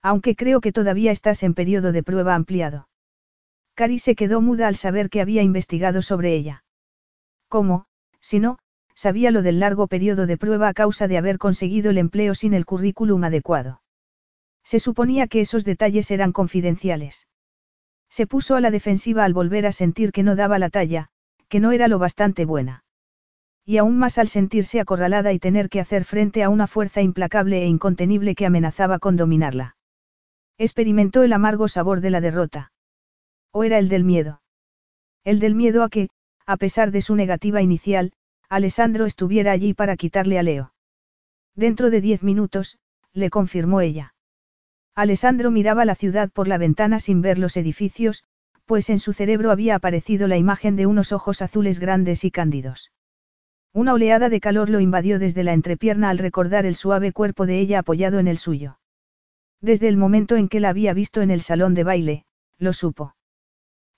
Aunque 0.00 0.36
creo 0.36 0.60
que 0.60 0.70
todavía 0.70 1.10
estás 1.10 1.42
en 1.42 1.54
periodo 1.54 1.90
de 1.90 2.04
prueba 2.04 2.36
ampliado. 2.36 2.86
Cari 3.74 3.98
se 3.98 4.14
quedó 4.14 4.40
muda 4.40 4.68
al 4.68 4.76
saber 4.76 5.10
que 5.10 5.22
había 5.22 5.42
investigado 5.42 6.02
sobre 6.02 6.36
ella. 6.36 6.62
¿Cómo, 7.48 7.86
si 8.20 8.38
no, 8.38 8.58
sabía 8.94 9.30
lo 9.30 9.42
del 9.42 9.60
largo 9.60 9.86
periodo 9.86 10.26
de 10.26 10.36
prueba 10.36 10.68
a 10.68 10.74
causa 10.74 11.08
de 11.08 11.18
haber 11.18 11.38
conseguido 11.38 11.90
el 11.90 11.98
empleo 11.98 12.34
sin 12.34 12.54
el 12.54 12.66
currículum 12.66 13.24
adecuado? 13.24 13.82
Se 14.64 14.78
suponía 14.78 15.26
que 15.26 15.40
esos 15.40 15.64
detalles 15.64 16.10
eran 16.10 16.32
confidenciales. 16.32 17.28
Se 18.08 18.26
puso 18.26 18.56
a 18.56 18.60
la 18.60 18.70
defensiva 18.70 19.24
al 19.24 19.32
volver 19.32 19.66
a 19.66 19.72
sentir 19.72 20.12
que 20.12 20.22
no 20.22 20.36
daba 20.36 20.58
la 20.58 20.70
talla, 20.70 21.08
que 21.48 21.60
no 21.60 21.72
era 21.72 21.88
lo 21.88 21.98
bastante 21.98 22.44
buena. 22.44 22.84
Y 23.64 23.78
aún 23.78 23.98
más 23.98 24.18
al 24.18 24.28
sentirse 24.28 24.80
acorralada 24.80 25.32
y 25.32 25.38
tener 25.38 25.68
que 25.68 25.80
hacer 25.80 26.04
frente 26.04 26.42
a 26.42 26.48
una 26.48 26.66
fuerza 26.66 27.00
implacable 27.00 27.62
e 27.62 27.66
incontenible 27.66 28.34
que 28.34 28.46
amenazaba 28.46 28.98
con 28.98 29.16
dominarla. 29.16 29.76
Experimentó 30.58 31.22
el 31.22 31.32
amargo 31.32 31.68
sabor 31.68 32.00
de 32.00 32.10
la 32.10 32.20
derrota. 32.20 32.72
¿O 33.52 33.64
era 33.64 33.78
el 33.78 33.88
del 33.88 34.04
miedo? 34.04 34.42
El 35.24 35.38
del 35.38 35.54
miedo 35.54 35.82
a 35.82 35.88
que, 35.88 36.08
a 36.46 36.56
pesar 36.56 36.90
de 36.90 37.00
su 37.00 37.14
negativa 37.14 37.62
inicial, 37.62 38.12
Alessandro 38.52 39.06
estuviera 39.06 39.50
allí 39.50 39.72
para 39.72 39.96
quitarle 39.96 40.38
a 40.38 40.42
Leo. 40.42 40.74
Dentro 41.56 41.88
de 41.88 42.02
diez 42.02 42.22
minutos, 42.22 42.78
le 43.14 43.30
confirmó 43.30 43.80
ella. 43.80 44.14
Alessandro 44.94 45.50
miraba 45.50 45.86
la 45.86 45.94
ciudad 45.94 46.30
por 46.30 46.48
la 46.48 46.58
ventana 46.58 47.00
sin 47.00 47.22
ver 47.22 47.38
los 47.38 47.56
edificios, 47.56 48.24
pues 48.66 48.90
en 48.90 48.98
su 48.98 49.14
cerebro 49.14 49.52
había 49.52 49.76
aparecido 49.76 50.28
la 50.28 50.36
imagen 50.36 50.76
de 50.76 50.84
unos 50.84 51.12
ojos 51.12 51.40
azules 51.40 51.80
grandes 51.80 52.24
y 52.24 52.30
cándidos. 52.30 52.92
Una 53.72 53.94
oleada 53.94 54.28
de 54.28 54.38
calor 54.38 54.68
lo 54.68 54.80
invadió 54.80 55.18
desde 55.18 55.44
la 55.44 55.54
entrepierna 55.54 56.10
al 56.10 56.18
recordar 56.18 56.66
el 56.66 56.74
suave 56.74 57.12
cuerpo 57.12 57.46
de 57.46 57.58
ella 57.58 57.78
apoyado 57.78 58.18
en 58.18 58.28
el 58.28 58.36
suyo. 58.36 58.78
Desde 59.62 59.88
el 59.88 59.96
momento 59.96 60.36
en 60.36 60.50
que 60.50 60.60
la 60.60 60.68
había 60.68 60.92
visto 60.92 61.22
en 61.22 61.30
el 61.30 61.40
salón 61.40 61.72
de 61.72 61.84
baile, 61.84 62.26
lo 62.58 62.74
supo. 62.74 63.14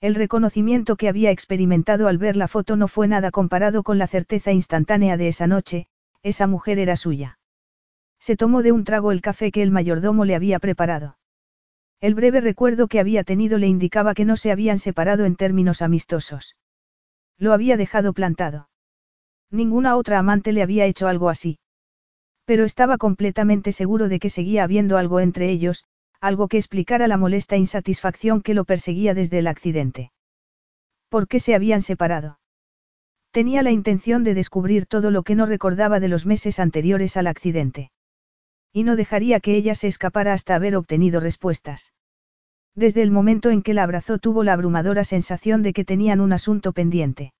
El 0.01 0.15
reconocimiento 0.15 0.97
que 0.97 1.09
había 1.09 1.31
experimentado 1.31 2.07
al 2.07 2.17
ver 2.17 2.35
la 2.35 2.47
foto 2.47 2.75
no 2.75 2.87
fue 2.87 3.07
nada 3.07 3.31
comparado 3.31 3.83
con 3.83 3.97
la 3.97 4.07
certeza 4.07 4.51
instantánea 4.51 5.17
de 5.17 5.27
esa 5.29 5.47
noche, 5.47 5.87
esa 6.21 6.47
mujer 6.47 6.79
era 6.79 6.95
suya. 6.95 7.39
Se 8.19 8.35
tomó 8.35 8.63
de 8.63 8.71
un 8.71 8.83
trago 8.83 9.11
el 9.11 9.21
café 9.21 9.51
que 9.51 9.61
el 9.61 9.71
mayordomo 9.71 10.25
le 10.25 10.35
había 10.35 10.59
preparado. 10.59 11.17
El 12.01 12.15
breve 12.15 12.41
recuerdo 12.41 12.87
que 12.87 12.99
había 12.99 13.23
tenido 13.23 13.57
le 13.57 13.67
indicaba 13.67 14.13
que 14.13 14.25
no 14.25 14.35
se 14.35 14.51
habían 14.51 14.79
separado 14.79 15.25
en 15.25 15.35
términos 15.35 15.81
amistosos. 15.81 16.55
Lo 17.37 17.53
había 17.53 17.77
dejado 17.77 18.13
plantado. 18.13 18.69
Ninguna 19.51 19.95
otra 19.95 20.19
amante 20.19 20.51
le 20.51 20.61
había 20.61 20.85
hecho 20.85 21.07
algo 21.07 21.29
así. 21.29 21.59
Pero 22.45 22.65
estaba 22.65 22.97
completamente 22.97 23.71
seguro 23.71 24.09
de 24.09 24.19
que 24.19 24.29
seguía 24.29 24.63
habiendo 24.63 24.97
algo 24.97 25.19
entre 25.19 25.49
ellos, 25.49 25.85
algo 26.25 26.47
que 26.47 26.57
explicara 26.57 27.07
la 27.07 27.17
molesta 27.17 27.55
insatisfacción 27.55 28.41
que 28.41 28.55
lo 28.55 28.65
perseguía 28.65 29.13
desde 29.13 29.37
el 29.37 29.47
accidente. 29.47 30.11
¿Por 31.07 31.27
qué 31.27 31.39
se 31.39 31.53
habían 31.53 31.83
separado? 31.83 32.39
Tenía 33.29 33.61
la 33.61 33.71
intención 33.71 34.23
de 34.23 34.33
descubrir 34.33 34.87
todo 34.87 35.11
lo 35.11 35.21
que 35.21 35.35
no 35.35 35.45
recordaba 35.45 35.99
de 35.99 36.07
los 36.07 36.25
meses 36.25 36.59
anteriores 36.59 37.15
al 37.15 37.27
accidente. 37.27 37.91
Y 38.73 38.83
no 38.83 38.95
dejaría 38.95 39.39
que 39.39 39.55
ella 39.55 39.75
se 39.75 39.87
escapara 39.87 40.33
hasta 40.33 40.55
haber 40.55 40.75
obtenido 40.75 41.19
respuestas. 41.19 41.93
Desde 42.73 43.03
el 43.03 43.11
momento 43.11 43.51
en 43.51 43.61
que 43.61 43.75
la 43.75 43.83
abrazó 43.83 44.17
tuvo 44.17 44.43
la 44.43 44.53
abrumadora 44.53 45.03
sensación 45.03 45.61
de 45.61 45.73
que 45.73 45.85
tenían 45.85 46.21
un 46.21 46.33
asunto 46.33 46.73
pendiente. 46.73 47.33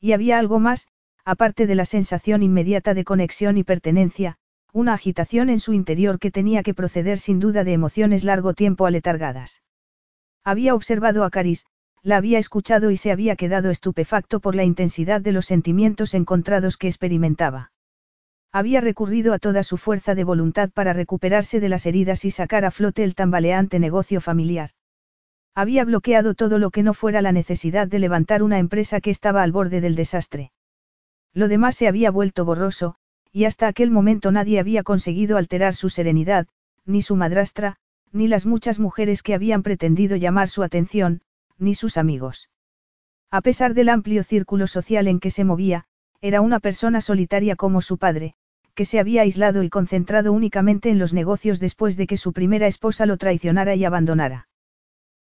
Y 0.00 0.12
había 0.12 0.40
algo 0.40 0.58
más, 0.58 0.88
aparte 1.24 1.68
de 1.68 1.76
la 1.76 1.84
sensación 1.84 2.42
inmediata 2.42 2.92
de 2.92 3.04
conexión 3.04 3.56
y 3.56 3.62
pertenencia, 3.62 4.36
una 4.72 4.94
agitación 4.94 5.50
en 5.50 5.60
su 5.60 5.72
interior 5.72 6.18
que 6.18 6.30
tenía 6.30 6.62
que 6.62 6.74
proceder 6.74 7.18
sin 7.18 7.40
duda 7.40 7.64
de 7.64 7.72
emociones 7.72 8.24
largo 8.24 8.54
tiempo 8.54 8.86
aletargadas. 8.86 9.62
Había 10.44 10.74
observado 10.74 11.24
a 11.24 11.30
Caris, 11.30 11.66
la 12.02 12.16
había 12.16 12.38
escuchado 12.38 12.90
y 12.90 12.96
se 12.96 13.12
había 13.12 13.36
quedado 13.36 13.70
estupefacto 13.70 14.40
por 14.40 14.54
la 14.54 14.64
intensidad 14.64 15.20
de 15.20 15.32
los 15.32 15.46
sentimientos 15.46 16.14
encontrados 16.14 16.76
que 16.76 16.88
experimentaba. 16.88 17.72
Había 18.52 18.80
recurrido 18.80 19.32
a 19.32 19.38
toda 19.38 19.62
su 19.62 19.76
fuerza 19.76 20.14
de 20.14 20.24
voluntad 20.24 20.70
para 20.70 20.92
recuperarse 20.92 21.60
de 21.60 21.68
las 21.68 21.86
heridas 21.86 22.24
y 22.24 22.30
sacar 22.30 22.64
a 22.64 22.70
flote 22.70 23.04
el 23.04 23.14
tambaleante 23.14 23.78
negocio 23.78 24.20
familiar. 24.20 24.70
Había 25.54 25.84
bloqueado 25.84 26.34
todo 26.34 26.58
lo 26.58 26.70
que 26.70 26.82
no 26.82 26.94
fuera 26.94 27.22
la 27.22 27.32
necesidad 27.32 27.86
de 27.86 27.98
levantar 27.98 28.42
una 28.42 28.58
empresa 28.58 29.00
que 29.00 29.10
estaba 29.10 29.42
al 29.42 29.52
borde 29.52 29.80
del 29.80 29.94
desastre. 29.94 30.52
Lo 31.32 31.48
demás 31.48 31.76
se 31.76 31.86
había 31.86 32.10
vuelto 32.10 32.44
borroso, 32.44 32.96
y 33.32 33.44
hasta 33.44 33.68
aquel 33.68 33.90
momento 33.90 34.32
nadie 34.32 34.58
había 34.58 34.82
conseguido 34.82 35.36
alterar 35.36 35.74
su 35.74 35.88
serenidad, 35.88 36.46
ni 36.84 37.02
su 37.02 37.16
madrastra, 37.16 37.76
ni 38.12 38.28
las 38.28 38.46
muchas 38.46 38.78
mujeres 38.78 39.22
que 39.22 39.34
habían 39.34 39.62
pretendido 39.62 40.16
llamar 40.16 40.48
su 40.48 40.62
atención, 40.62 41.22
ni 41.58 41.74
sus 41.74 41.96
amigos. 41.96 42.50
A 43.30 43.40
pesar 43.42 43.74
del 43.74 43.88
amplio 43.88 44.24
círculo 44.24 44.66
social 44.66 45.06
en 45.06 45.20
que 45.20 45.30
se 45.30 45.44
movía, 45.44 45.84
era 46.20 46.40
una 46.40 46.58
persona 46.58 47.00
solitaria 47.00 47.54
como 47.54 47.80
su 47.80 47.96
padre, 47.96 48.34
que 48.74 48.84
se 48.84 48.98
había 48.98 49.22
aislado 49.22 49.62
y 49.62 49.68
concentrado 49.68 50.32
únicamente 50.32 50.90
en 50.90 50.98
los 50.98 51.12
negocios 51.12 51.60
después 51.60 51.96
de 51.96 52.06
que 52.06 52.16
su 52.16 52.32
primera 52.32 52.66
esposa 52.66 53.06
lo 53.06 53.16
traicionara 53.16 53.74
y 53.74 53.84
abandonara. 53.84 54.48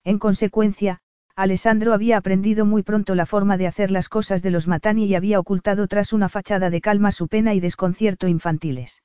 En 0.04 0.20
consecuencia, 0.20 1.02
Alessandro 1.38 1.93
había 1.93 2.15
aprendido 2.15 2.65
muy 2.65 2.82
pronto 2.82 3.13
la 3.13 3.26
forma 3.26 3.58
de 3.58 3.67
hacer 3.67 3.91
las 3.91 4.08
cosas 4.08 4.41
de 4.41 4.52
los 4.52 4.67
Matani 4.67 5.06
y 5.06 5.15
había 5.15 5.38
ocultado 5.38 5.86
tras 5.88 6.13
una 6.13 6.30
fachada 6.30 6.69
de 6.69 6.80
calma 6.80 7.12
su 7.12 7.28
pena 7.28 7.54
y 7.54 7.60
desconcierto 7.60 8.30
infantiles. 8.30 9.04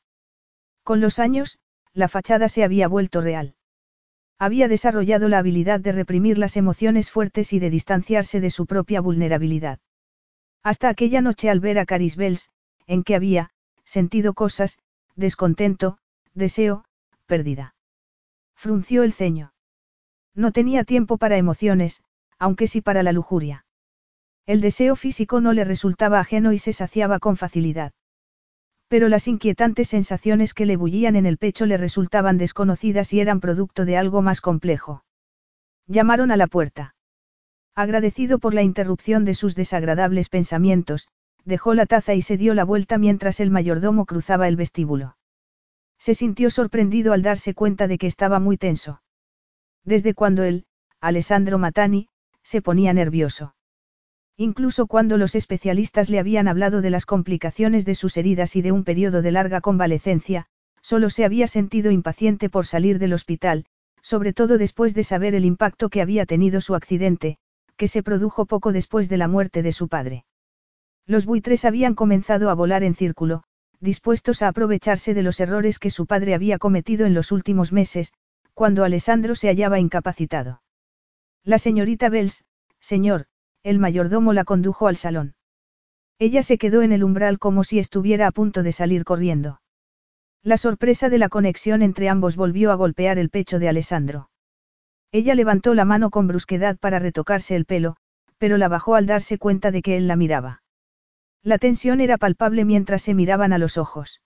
Con 0.84 1.00
los 1.00 1.18
años, 1.18 1.58
la 1.92 2.06
fachada 2.06 2.48
se 2.48 2.62
había 2.62 2.86
vuelto 2.86 3.20
real. 3.20 3.56
Había 4.38 4.68
desarrollado 4.68 5.28
la 5.28 5.38
habilidad 5.38 5.80
de 5.80 5.90
reprimir 5.90 6.38
las 6.38 6.56
emociones 6.56 7.10
fuertes 7.10 7.52
y 7.52 7.58
de 7.58 7.68
distanciarse 7.68 8.40
de 8.40 8.50
su 8.50 8.64
propia 8.64 9.00
vulnerabilidad. 9.00 9.80
Hasta 10.62 10.88
aquella 10.88 11.20
noche 11.20 11.50
al 11.50 11.58
ver 11.58 11.80
a 11.80 11.84
Caris 11.84 12.14
Bells, 12.14 12.50
en 12.86 13.02
que 13.02 13.16
había, 13.16 13.50
sentido 13.84 14.34
cosas, 14.34 14.78
descontento, 15.16 15.98
deseo, 16.32 16.84
pérdida. 17.26 17.74
Frunció 18.54 19.02
el 19.02 19.12
ceño. 19.12 19.52
No 20.34 20.52
tenía 20.52 20.84
tiempo 20.84 21.18
para 21.18 21.36
emociones, 21.36 22.02
aunque 22.40 22.66
sí 22.66 22.80
para 22.80 23.04
la 23.04 23.12
lujuria. 23.12 23.64
El 24.46 24.60
deseo 24.60 24.96
físico 24.96 25.40
no 25.40 25.52
le 25.52 25.62
resultaba 25.62 26.18
ajeno 26.18 26.52
y 26.52 26.58
se 26.58 26.72
saciaba 26.72 27.20
con 27.20 27.36
facilidad. 27.36 27.92
Pero 28.88 29.08
las 29.08 29.28
inquietantes 29.28 29.86
sensaciones 29.86 30.52
que 30.52 30.66
le 30.66 30.76
bullían 30.76 31.14
en 31.14 31.26
el 31.26 31.38
pecho 31.38 31.66
le 31.66 31.76
resultaban 31.76 32.38
desconocidas 32.38 33.12
y 33.12 33.20
eran 33.20 33.38
producto 33.38 33.84
de 33.84 33.96
algo 33.96 34.22
más 34.22 34.40
complejo. 34.40 35.04
Llamaron 35.86 36.32
a 36.32 36.36
la 36.36 36.48
puerta. 36.48 36.96
Agradecido 37.76 38.40
por 38.40 38.52
la 38.52 38.62
interrupción 38.62 39.24
de 39.24 39.34
sus 39.34 39.54
desagradables 39.54 40.28
pensamientos, 40.28 41.06
dejó 41.44 41.74
la 41.74 41.86
taza 41.86 42.14
y 42.14 42.22
se 42.22 42.36
dio 42.36 42.54
la 42.54 42.64
vuelta 42.64 42.98
mientras 42.98 43.38
el 43.38 43.50
mayordomo 43.50 44.06
cruzaba 44.06 44.48
el 44.48 44.56
vestíbulo. 44.56 45.16
Se 45.98 46.14
sintió 46.14 46.50
sorprendido 46.50 47.12
al 47.12 47.22
darse 47.22 47.54
cuenta 47.54 47.86
de 47.86 47.98
que 47.98 48.06
estaba 48.06 48.40
muy 48.40 48.56
tenso. 48.56 49.02
Desde 49.84 50.14
cuando 50.14 50.42
él, 50.42 50.64
Alessandro 51.00 51.58
Matani, 51.58 52.09
se 52.50 52.62
ponía 52.62 52.92
nervioso. 52.92 53.54
Incluso 54.36 54.88
cuando 54.88 55.16
los 55.16 55.36
especialistas 55.36 56.10
le 56.10 56.18
habían 56.18 56.48
hablado 56.48 56.80
de 56.80 56.90
las 56.90 57.06
complicaciones 57.06 57.84
de 57.84 57.94
sus 57.94 58.16
heridas 58.16 58.56
y 58.56 58.60
de 58.60 58.72
un 58.72 58.82
periodo 58.82 59.22
de 59.22 59.30
larga 59.30 59.60
convalecencia, 59.60 60.46
solo 60.82 61.10
se 61.10 61.24
había 61.24 61.46
sentido 61.46 61.92
impaciente 61.92 62.50
por 62.50 62.66
salir 62.66 62.98
del 62.98 63.12
hospital, 63.12 63.66
sobre 64.02 64.32
todo 64.32 64.58
después 64.58 64.94
de 64.94 65.04
saber 65.04 65.36
el 65.36 65.44
impacto 65.44 65.90
que 65.90 66.02
había 66.02 66.26
tenido 66.26 66.60
su 66.60 66.74
accidente, 66.74 67.38
que 67.76 67.86
se 67.86 68.02
produjo 68.02 68.46
poco 68.46 68.72
después 68.72 69.08
de 69.08 69.18
la 69.18 69.28
muerte 69.28 69.62
de 69.62 69.70
su 69.70 69.86
padre. 69.86 70.24
Los 71.06 71.26
buitres 71.26 71.64
habían 71.64 71.94
comenzado 71.94 72.50
a 72.50 72.54
volar 72.54 72.82
en 72.82 72.96
círculo, 72.96 73.44
dispuestos 73.78 74.42
a 74.42 74.48
aprovecharse 74.48 75.14
de 75.14 75.22
los 75.22 75.38
errores 75.38 75.78
que 75.78 75.90
su 75.90 76.04
padre 76.04 76.34
había 76.34 76.58
cometido 76.58 77.06
en 77.06 77.14
los 77.14 77.30
últimos 77.30 77.72
meses, 77.72 78.12
cuando 78.54 78.82
Alessandro 78.82 79.36
se 79.36 79.46
hallaba 79.46 79.78
incapacitado. 79.78 80.62
La 81.44 81.58
señorita 81.58 82.08
Bells, 82.08 82.44
señor, 82.80 83.26
el 83.62 83.78
mayordomo 83.78 84.32
la 84.32 84.44
condujo 84.44 84.88
al 84.88 84.96
salón. 84.96 85.34
Ella 86.18 86.42
se 86.42 86.58
quedó 86.58 86.82
en 86.82 86.92
el 86.92 87.02
umbral 87.02 87.38
como 87.38 87.64
si 87.64 87.78
estuviera 87.78 88.26
a 88.26 88.30
punto 88.30 88.62
de 88.62 88.72
salir 88.72 89.04
corriendo. 89.04 89.60
La 90.42 90.56
sorpresa 90.56 91.08
de 91.08 91.18
la 91.18 91.28
conexión 91.28 91.82
entre 91.82 92.08
ambos 92.08 92.36
volvió 92.36 92.70
a 92.70 92.74
golpear 92.74 93.18
el 93.18 93.30
pecho 93.30 93.58
de 93.58 93.68
Alessandro. 93.68 94.30
Ella 95.12 95.34
levantó 95.34 95.74
la 95.74 95.84
mano 95.84 96.10
con 96.10 96.26
brusquedad 96.26 96.78
para 96.78 96.98
retocarse 96.98 97.56
el 97.56 97.64
pelo, 97.64 97.96
pero 98.38 98.58
la 98.58 98.68
bajó 98.68 98.94
al 98.94 99.06
darse 99.06 99.38
cuenta 99.38 99.70
de 99.70 99.82
que 99.82 99.96
él 99.96 100.08
la 100.08 100.16
miraba. 100.16 100.62
La 101.42 101.58
tensión 101.58 102.00
era 102.00 102.18
palpable 102.18 102.64
mientras 102.64 103.02
se 103.02 103.14
miraban 103.14 103.52
a 103.52 103.58
los 103.58 103.78
ojos. 103.78 104.20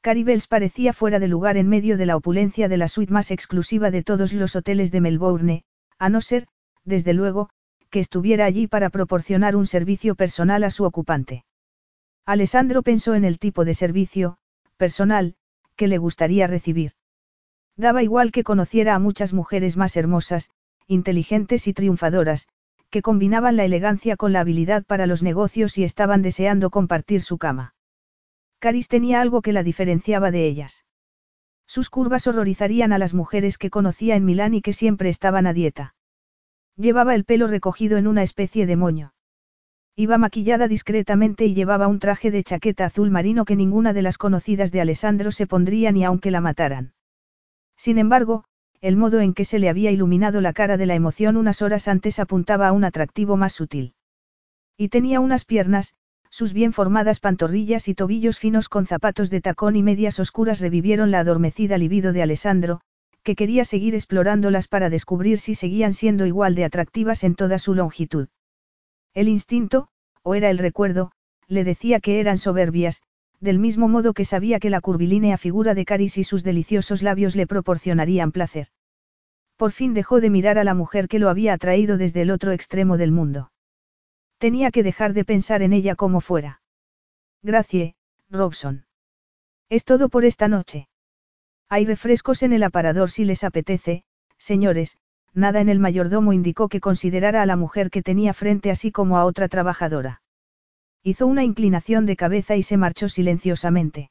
Caribels 0.00 0.48
parecía 0.48 0.92
fuera 0.92 1.18
de 1.20 1.28
lugar 1.28 1.56
en 1.56 1.68
medio 1.68 1.96
de 1.96 2.06
la 2.06 2.16
opulencia 2.16 2.68
de 2.68 2.76
la 2.76 2.88
suite 2.88 3.12
más 3.12 3.30
exclusiva 3.30 3.90
de 3.90 4.02
todos 4.02 4.32
los 4.32 4.54
hoteles 4.56 4.90
de 4.90 5.00
Melbourne, 5.00 5.64
a 5.98 6.08
no 6.08 6.20
ser, 6.20 6.46
desde 6.84 7.14
luego, 7.14 7.50
que 7.90 8.00
estuviera 8.00 8.44
allí 8.44 8.66
para 8.66 8.90
proporcionar 8.90 9.56
un 9.56 9.66
servicio 9.66 10.14
personal 10.14 10.64
a 10.64 10.70
su 10.70 10.84
ocupante. 10.84 11.44
Alessandro 12.26 12.82
pensó 12.82 13.14
en 13.14 13.24
el 13.24 13.38
tipo 13.38 13.64
de 13.64 13.74
servicio, 13.74 14.36
personal, 14.76 15.36
que 15.76 15.88
le 15.88 15.98
gustaría 15.98 16.46
recibir. 16.46 16.92
Daba 17.76 18.02
igual 18.02 18.32
que 18.32 18.44
conociera 18.44 18.94
a 18.94 18.98
muchas 18.98 19.32
mujeres 19.32 19.76
más 19.76 19.96
hermosas, 19.96 20.50
inteligentes 20.86 21.66
y 21.66 21.72
triunfadoras, 21.72 22.48
que 22.90 23.02
combinaban 23.02 23.56
la 23.56 23.64
elegancia 23.64 24.16
con 24.16 24.32
la 24.32 24.40
habilidad 24.40 24.84
para 24.84 25.06
los 25.06 25.22
negocios 25.22 25.78
y 25.78 25.84
estaban 25.84 26.22
deseando 26.22 26.70
compartir 26.70 27.22
su 27.22 27.38
cama. 27.38 27.74
Caris 28.60 28.88
tenía 28.88 29.20
algo 29.20 29.42
que 29.42 29.52
la 29.52 29.62
diferenciaba 29.62 30.30
de 30.30 30.46
ellas. 30.46 30.84
Sus 31.66 31.90
curvas 31.90 32.26
horrorizarían 32.26 32.92
a 32.92 32.98
las 32.98 33.14
mujeres 33.14 33.58
que 33.58 33.70
conocía 33.70 34.16
en 34.16 34.24
Milán 34.24 34.54
y 34.54 34.62
que 34.62 34.72
siempre 34.72 35.08
estaban 35.08 35.46
a 35.46 35.52
dieta. 35.52 35.94
Llevaba 36.76 37.14
el 37.14 37.24
pelo 37.24 37.46
recogido 37.46 37.96
en 37.98 38.06
una 38.06 38.22
especie 38.22 38.66
de 38.66 38.76
moño. 38.76 39.14
Iba 39.96 40.18
maquillada 40.18 40.66
discretamente 40.66 41.46
y 41.46 41.54
llevaba 41.54 41.86
un 41.86 42.00
traje 42.00 42.32
de 42.32 42.42
chaqueta 42.42 42.86
azul 42.86 43.10
marino 43.10 43.44
que 43.44 43.54
ninguna 43.54 43.92
de 43.92 44.02
las 44.02 44.18
conocidas 44.18 44.72
de 44.72 44.80
Alessandro 44.80 45.30
se 45.30 45.46
pondría 45.46 45.92
ni 45.92 46.04
aunque 46.04 46.32
la 46.32 46.40
mataran. 46.40 46.94
Sin 47.76 47.98
embargo, 47.98 48.44
el 48.80 48.96
modo 48.96 49.20
en 49.20 49.34
que 49.34 49.44
se 49.44 49.58
le 49.58 49.68
había 49.68 49.92
iluminado 49.92 50.40
la 50.40 50.52
cara 50.52 50.76
de 50.76 50.86
la 50.86 50.94
emoción 50.94 51.36
unas 51.36 51.62
horas 51.62 51.88
antes 51.88 52.18
apuntaba 52.18 52.68
a 52.68 52.72
un 52.72 52.84
atractivo 52.84 53.36
más 53.36 53.52
sutil. 53.52 53.94
Y 54.76 54.88
tenía 54.88 55.20
unas 55.20 55.44
piernas, 55.44 55.94
sus 56.34 56.52
bien 56.52 56.72
formadas 56.72 57.20
pantorrillas 57.20 57.86
y 57.86 57.94
tobillos 57.94 58.40
finos 58.40 58.68
con 58.68 58.86
zapatos 58.86 59.30
de 59.30 59.40
tacón 59.40 59.76
y 59.76 59.84
medias 59.84 60.18
oscuras 60.18 60.58
revivieron 60.58 61.12
la 61.12 61.20
adormecida 61.20 61.78
libido 61.78 62.12
de 62.12 62.22
Alessandro, 62.22 62.80
que 63.22 63.36
quería 63.36 63.64
seguir 63.64 63.94
explorándolas 63.94 64.66
para 64.66 64.90
descubrir 64.90 65.38
si 65.38 65.54
seguían 65.54 65.92
siendo 65.92 66.26
igual 66.26 66.56
de 66.56 66.64
atractivas 66.64 67.22
en 67.22 67.36
toda 67.36 67.60
su 67.60 67.72
longitud. 67.74 68.26
El 69.14 69.28
instinto, 69.28 69.86
o 70.24 70.34
era 70.34 70.50
el 70.50 70.58
recuerdo, 70.58 71.12
le 71.46 71.62
decía 71.62 72.00
que 72.00 72.18
eran 72.18 72.38
soberbias, 72.38 73.02
del 73.38 73.60
mismo 73.60 73.86
modo 73.86 74.12
que 74.12 74.24
sabía 74.24 74.58
que 74.58 74.70
la 74.70 74.80
curvilínea 74.80 75.38
figura 75.38 75.72
de 75.72 75.84
Caris 75.84 76.18
y 76.18 76.24
sus 76.24 76.42
deliciosos 76.42 77.04
labios 77.04 77.36
le 77.36 77.46
proporcionarían 77.46 78.32
placer. 78.32 78.66
Por 79.56 79.70
fin 79.70 79.94
dejó 79.94 80.20
de 80.20 80.30
mirar 80.30 80.58
a 80.58 80.64
la 80.64 80.74
mujer 80.74 81.06
que 81.06 81.20
lo 81.20 81.28
había 81.28 81.52
atraído 81.52 81.96
desde 81.96 82.22
el 82.22 82.32
otro 82.32 82.50
extremo 82.50 82.96
del 82.96 83.12
mundo. 83.12 83.52
Tenía 84.44 84.70
que 84.70 84.82
dejar 84.82 85.14
de 85.14 85.24
pensar 85.24 85.62
en 85.62 85.72
ella 85.72 85.94
como 85.94 86.20
fuera. 86.20 86.60
Gracie, 87.42 87.94
Robson. 88.28 88.84
Es 89.70 89.86
todo 89.86 90.10
por 90.10 90.26
esta 90.26 90.48
noche. 90.48 90.86
Hay 91.70 91.86
refrescos 91.86 92.42
en 92.42 92.52
el 92.52 92.62
aparador 92.62 93.10
si 93.10 93.24
les 93.24 93.42
apetece, 93.42 94.04
señores, 94.36 94.98
nada 95.32 95.62
en 95.62 95.70
el 95.70 95.78
mayordomo 95.78 96.34
indicó 96.34 96.68
que 96.68 96.82
considerara 96.82 97.40
a 97.40 97.46
la 97.46 97.56
mujer 97.56 97.88
que 97.88 98.02
tenía 98.02 98.34
frente 98.34 98.70
así 98.70 98.92
como 98.92 99.16
a 99.16 99.24
otra 99.24 99.48
trabajadora. 99.48 100.20
Hizo 101.02 101.26
una 101.26 101.42
inclinación 101.42 102.04
de 102.04 102.16
cabeza 102.16 102.54
y 102.54 102.62
se 102.62 102.76
marchó 102.76 103.08
silenciosamente. 103.08 104.10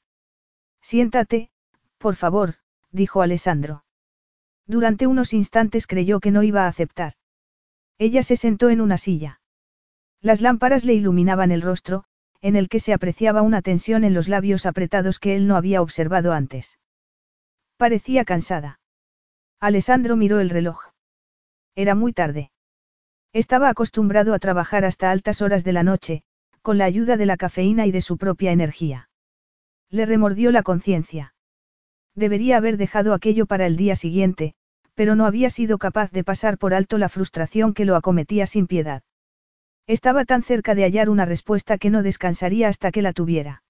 Siéntate, 0.81 1.51
por 1.99 2.15
favor, 2.15 2.55
dijo 2.89 3.21
Alessandro. 3.21 3.85
Durante 4.65 5.05
unos 5.05 5.31
instantes 5.31 5.85
creyó 5.85 6.19
que 6.19 6.31
no 6.31 6.41
iba 6.41 6.63
a 6.63 6.69
aceptar. 6.69 7.13
Ella 7.99 8.23
se 8.23 8.35
sentó 8.35 8.71
en 8.71 8.81
una 8.81 8.97
silla. 8.97 9.41
Las 10.23 10.39
lámparas 10.39 10.85
le 10.85 10.93
iluminaban 10.93 11.51
el 11.51 11.61
rostro, 11.61 12.05
en 12.41 12.55
el 12.55 12.69
que 12.69 12.79
se 12.79 12.93
apreciaba 12.93 13.41
una 13.41 13.61
tensión 13.61 14.05
en 14.05 14.13
los 14.13 14.29
labios 14.29 14.65
apretados 14.65 15.19
que 15.19 15.35
él 15.35 15.47
no 15.47 15.57
había 15.57 15.81
observado 15.81 16.31
antes. 16.31 16.79
Parecía 17.75 18.23
cansada. 18.23 18.79
Alessandro 19.59 20.15
miró 20.15 20.39
el 20.39 20.49
reloj. 20.49 20.79
Era 21.75 21.93
muy 21.93 22.13
tarde. 22.13 22.51
Estaba 23.33 23.67
acostumbrado 23.67 24.33
a 24.33 24.39
trabajar 24.39 24.85
hasta 24.85 25.11
altas 25.11 25.41
horas 25.41 25.65
de 25.65 25.73
la 25.73 25.83
noche, 25.83 26.23
con 26.61 26.77
la 26.77 26.85
ayuda 26.85 27.17
de 27.17 27.25
la 27.25 27.35
cafeína 27.35 27.85
y 27.85 27.91
de 27.91 27.99
su 27.99 28.17
propia 28.17 28.53
energía. 28.53 29.09
Le 29.89 30.05
remordió 30.05 30.51
la 30.51 30.63
conciencia. 30.63 31.35
Debería 32.15 32.55
haber 32.55 32.77
dejado 32.77 33.13
aquello 33.13 33.45
para 33.45 33.65
el 33.65 33.75
día 33.75 33.97
siguiente, 33.97 34.55
pero 34.93 35.15
no 35.15 35.25
había 35.25 35.49
sido 35.49 35.77
capaz 35.77 36.11
de 36.11 36.23
pasar 36.23 36.57
por 36.57 36.73
alto 36.73 36.97
la 36.97 37.09
frustración 37.09 37.73
que 37.73 37.83
lo 37.83 37.97
acometía 37.97 38.47
sin 38.47 38.67
piedad. 38.67 39.03
Estaba 39.87 40.23
tan 40.23 40.43
cerca 40.43 40.75
de 40.75 40.83
hallar 40.83 41.09
una 41.09 41.25
respuesta 41.25 41.77
que 41.77 41.89
no 41.89 42.03
descansaría 42.03 42.69
hasta 42.69 42.91
que 42.91 43.01
la 43.01 43.13
tuviera. 43.13 43.63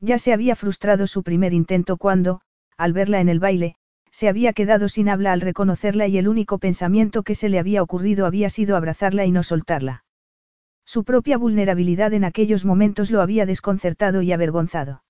Ya 0.00 0.18
se 0.18 0.32
había 0.32 0.56
frustrado 0.56 1.06
su 1.06 1.22
primer 1.22 1.52
intento 1.52 1.96
cuando, 1.96 2.40
al 2.76 2.92
verla 2.92 3.20
en 3.20 3.28
el 3.28 3.38
baile, 3.38 3.76
se 4.10 4.28
había 4.28 4.52
quedado 4.52 4.88
sin 4.88 5.08
habla 5.08 5.32
al 5.32 5.40
reconocerla 5.40 6.06
y 6.08 6.18
el 6.18 6.28
único 6.28 6.58
pensamiento 6.58 7.22
que 7.22 7.34
se 7.34 7.48
le 7.48 7.58
había 7.58 7.82
ocurrido 7.82 8.26
había 8.26 8.48
sido 8.48 8.76
abrazarla 8.76 9.26
y 9.26 9.32
no 9.32 9.42
soltarla. 9.42 10.04
Su 10.84 11.04
propia 11.04 11.36
vulnerabilidad 11.36 12.12
en 12.14 12.24
aquellos 12.24 12.64
momentos 12.64 13.10
lo 13.10 13.20
había 13.20 13.46
desconcertado 13.46 14.22
y 14.22 14.32
avergonzado. 14.32 15.04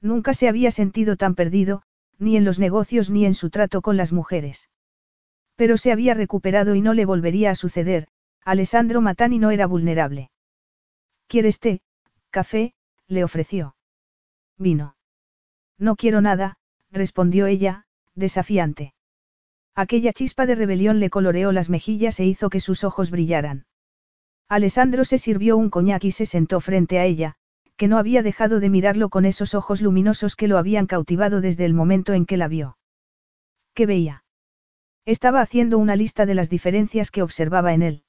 Nunca 0.00 0.34
se 0.34 0.48
había 0.48 0.70
sentido 0.70 1.16
tan 1.16 1.34
perdido, 1.34 1.82
ni 2.18 2.36
en 2.36 2.44
los 2.44 2.58
negocios 2.58 3.10
ni 3.10 3.26
en 3.26 3.34
su 3.34 3.50
trato 3.50 3.82
con 3.82 3.96
las 3.96 4.12
mujeres. 4.12 4.70
Pero 5.56 5.76
se 5.76 5.92
había 5.92 6.14
recuperado 6.14 6.74
y 6.74 6.80
no 6.80 6.94
le 6.94 7.04
volvería 7.04 7.50
a 7.50 7.54
suceder, 7.54 8.08
Alessandro 8.44 9.00
Matani 9.00 9.38
no 9.38 9.50
era 9.50 9.66
vulnerable. 9.66 10.30
¿Quieres 11.28 11.60
té, 11.60 11.80
café? 12.30 12.74
le 13.08 13.24
ofreció. 13.24 13.74
Vino. 14.58 14.96
No 15.78 15.96
quiero 15.96 16.20
nada, 16.20 16.56
respondió 16.90 17.46
ella, 17.46 17.86
desafiante. 18.14 18.94
Aquella 19.74 20.12
chispa 20.12 20.46
de 20.46 20.54
rebelión 20.54 21.00
le 21.00 21.10
coloreó 21.10 21.52
las 21.52 21.68
mejillas 21.68 22.20
e 22.20 22.26
hizo 22.26 22.50
que 22.50 22.60
sus 22.60 22.84
ojos 22.84 23.10
brillaran. 23.10 23.66
Alessandro 24.48 25.04
se 25.04 25.18
sirvió 25.18 25.56
un 25.56 25.70
coñac 25.70 26.04
y 26.04 26.12
se 26.12 26.26
sentó 26.26 26.60
frente 26.60 26.98
a 26.98 27.04
ella, 27.04 27.34
que 27.76 27.88
no 27.88 27.98
había 27.98 28.22
dejado 28.22 28.60
de 28.60 28.70
mirarlo 28.70 29.08
con 29.08 29.24
esos 29.24 29.54
ojos 29.54 29.80
luminosos 29.80 30.36
que 30.36 30.48
lo 30.48 30.58
habían 30.58 30.86
cautivado 30.86 31.40
desde 31.40 31.64
el 31.64 31.74
momento 31.74 32.12
en 32.12 32.26
que 32.26 32.36
la 32.36 32.46
vio. 32.46 32.78
¿Qué 33.72 33.86
veía? 33.86 34.24
Estaba 35.06 35.40
haciendo 35.40 35.78
una 35.78 35.96
lista 35.96 36.24
de 36.24 36.34
las 36.34 36.50
diferencias 36.50 37.10
que 37.10 37.22
observaba 37.22 37.74
en 37.74 37.82
él. 37.82 38.03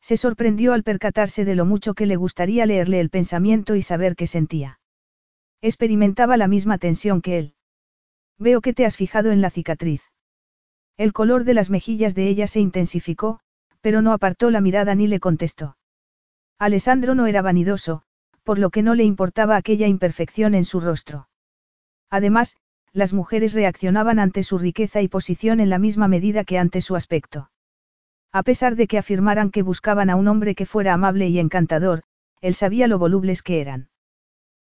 Se 0.00 0.16
sorprendió 0.16 0.72
al 0.72 0.82
percatarse 0.82 1.44
de 1.44 1.54
lo 1.54 1.64
mucho 1.64 1.94
que 1.94 2.06
le 2.06 2.16
gustaría 2.16 2.66
leerle 2.66 3.00
el 3.00 3.10
pensamiento 3.10 3.76
y 3.76 3.82
saber 3.82 4.16
qué 4.16 4.26
sentía. 4.26 4.80
Experimentaba 5.60 6.36
la 6.36 6.48
misma 6.48 6.78
tensión 6.78 7.20
que 7.20 7.38
él. 7.38 7.54
Veo 8.38 8.60
que 8.60 8.72
te 8.72 8.86
has 8.86 8.96
fijado 8.96 9.32
en 9.32 9.40
la 9.40 9.50
cicatriz. 9.50 10.02
El 10.96 11.12
color 11.12 11.44
de 11.44 11.54
las 11.54 11.70
mejillas 11.70 12.14
de 12.14 12.28
ella 12.28 12.46
se 12.46 12.60
intensificó, 12.60 13.40
pero 13.80 14.02
no 14.02 14.12
apartó 14.12 14.50
la 14.50 14.60
mirada 14.60 14.94
ni 14.94 15.06
le 15.06 15.20
contestó. 15.20 15.76
Alessandro 16.58 17.14
no 17.14 17.26
era 17.26 17.42
vanidoso, 17.42 18.02
por 18.42 18.58
lo 18.58 18.70
que 18.70 18.82
no 18.82 18.94
le 18.94 19.04
importaba 19.04 19.56
aquella 19.56 19.86
imperfección 19.86 20.54
en 20.54 20.64
su 20.64 20.80
rostro. 20.80 21.28
Además, 22.10 22.56
las 22.92 23.12
mujeres 23.12 23.52
reaccionaban 23.54 24.18
ante 24.18 24.42
su 24.42 24.58
riqueza 24.58 25.02
y 25.02 25.08
posición 25.08 25.60
en 25.60 25.70
la 25.70 25.78
misma 25.78 26.08
medida 26.08 26.44
que 26.44 26.58
ante 26.58 26.80
su 26.80 26.96
aspecto. 26.96 27.50
A 28.32 28.42
pesar 28.42 28.76
de 28.76 28.86
que 28.86 28.98
afirmaran 28.98 29.50
que 29.50 29.62
buscaban 29.62 30.10
a 30.10 30.16
un 30.16 30.28
hombre 30.28 30.54
que 30.54 30.66
fuera 30.66 30.92
amable 30.94 31.28
y 31.28 31.38
encantador, 31.38 32.02
él 32.40 32.54
sabía 32.54 32.86
lo 32.86 32.98
volubles 32.98 33.42
que 33.42 33.60
eran. 33.60 33.88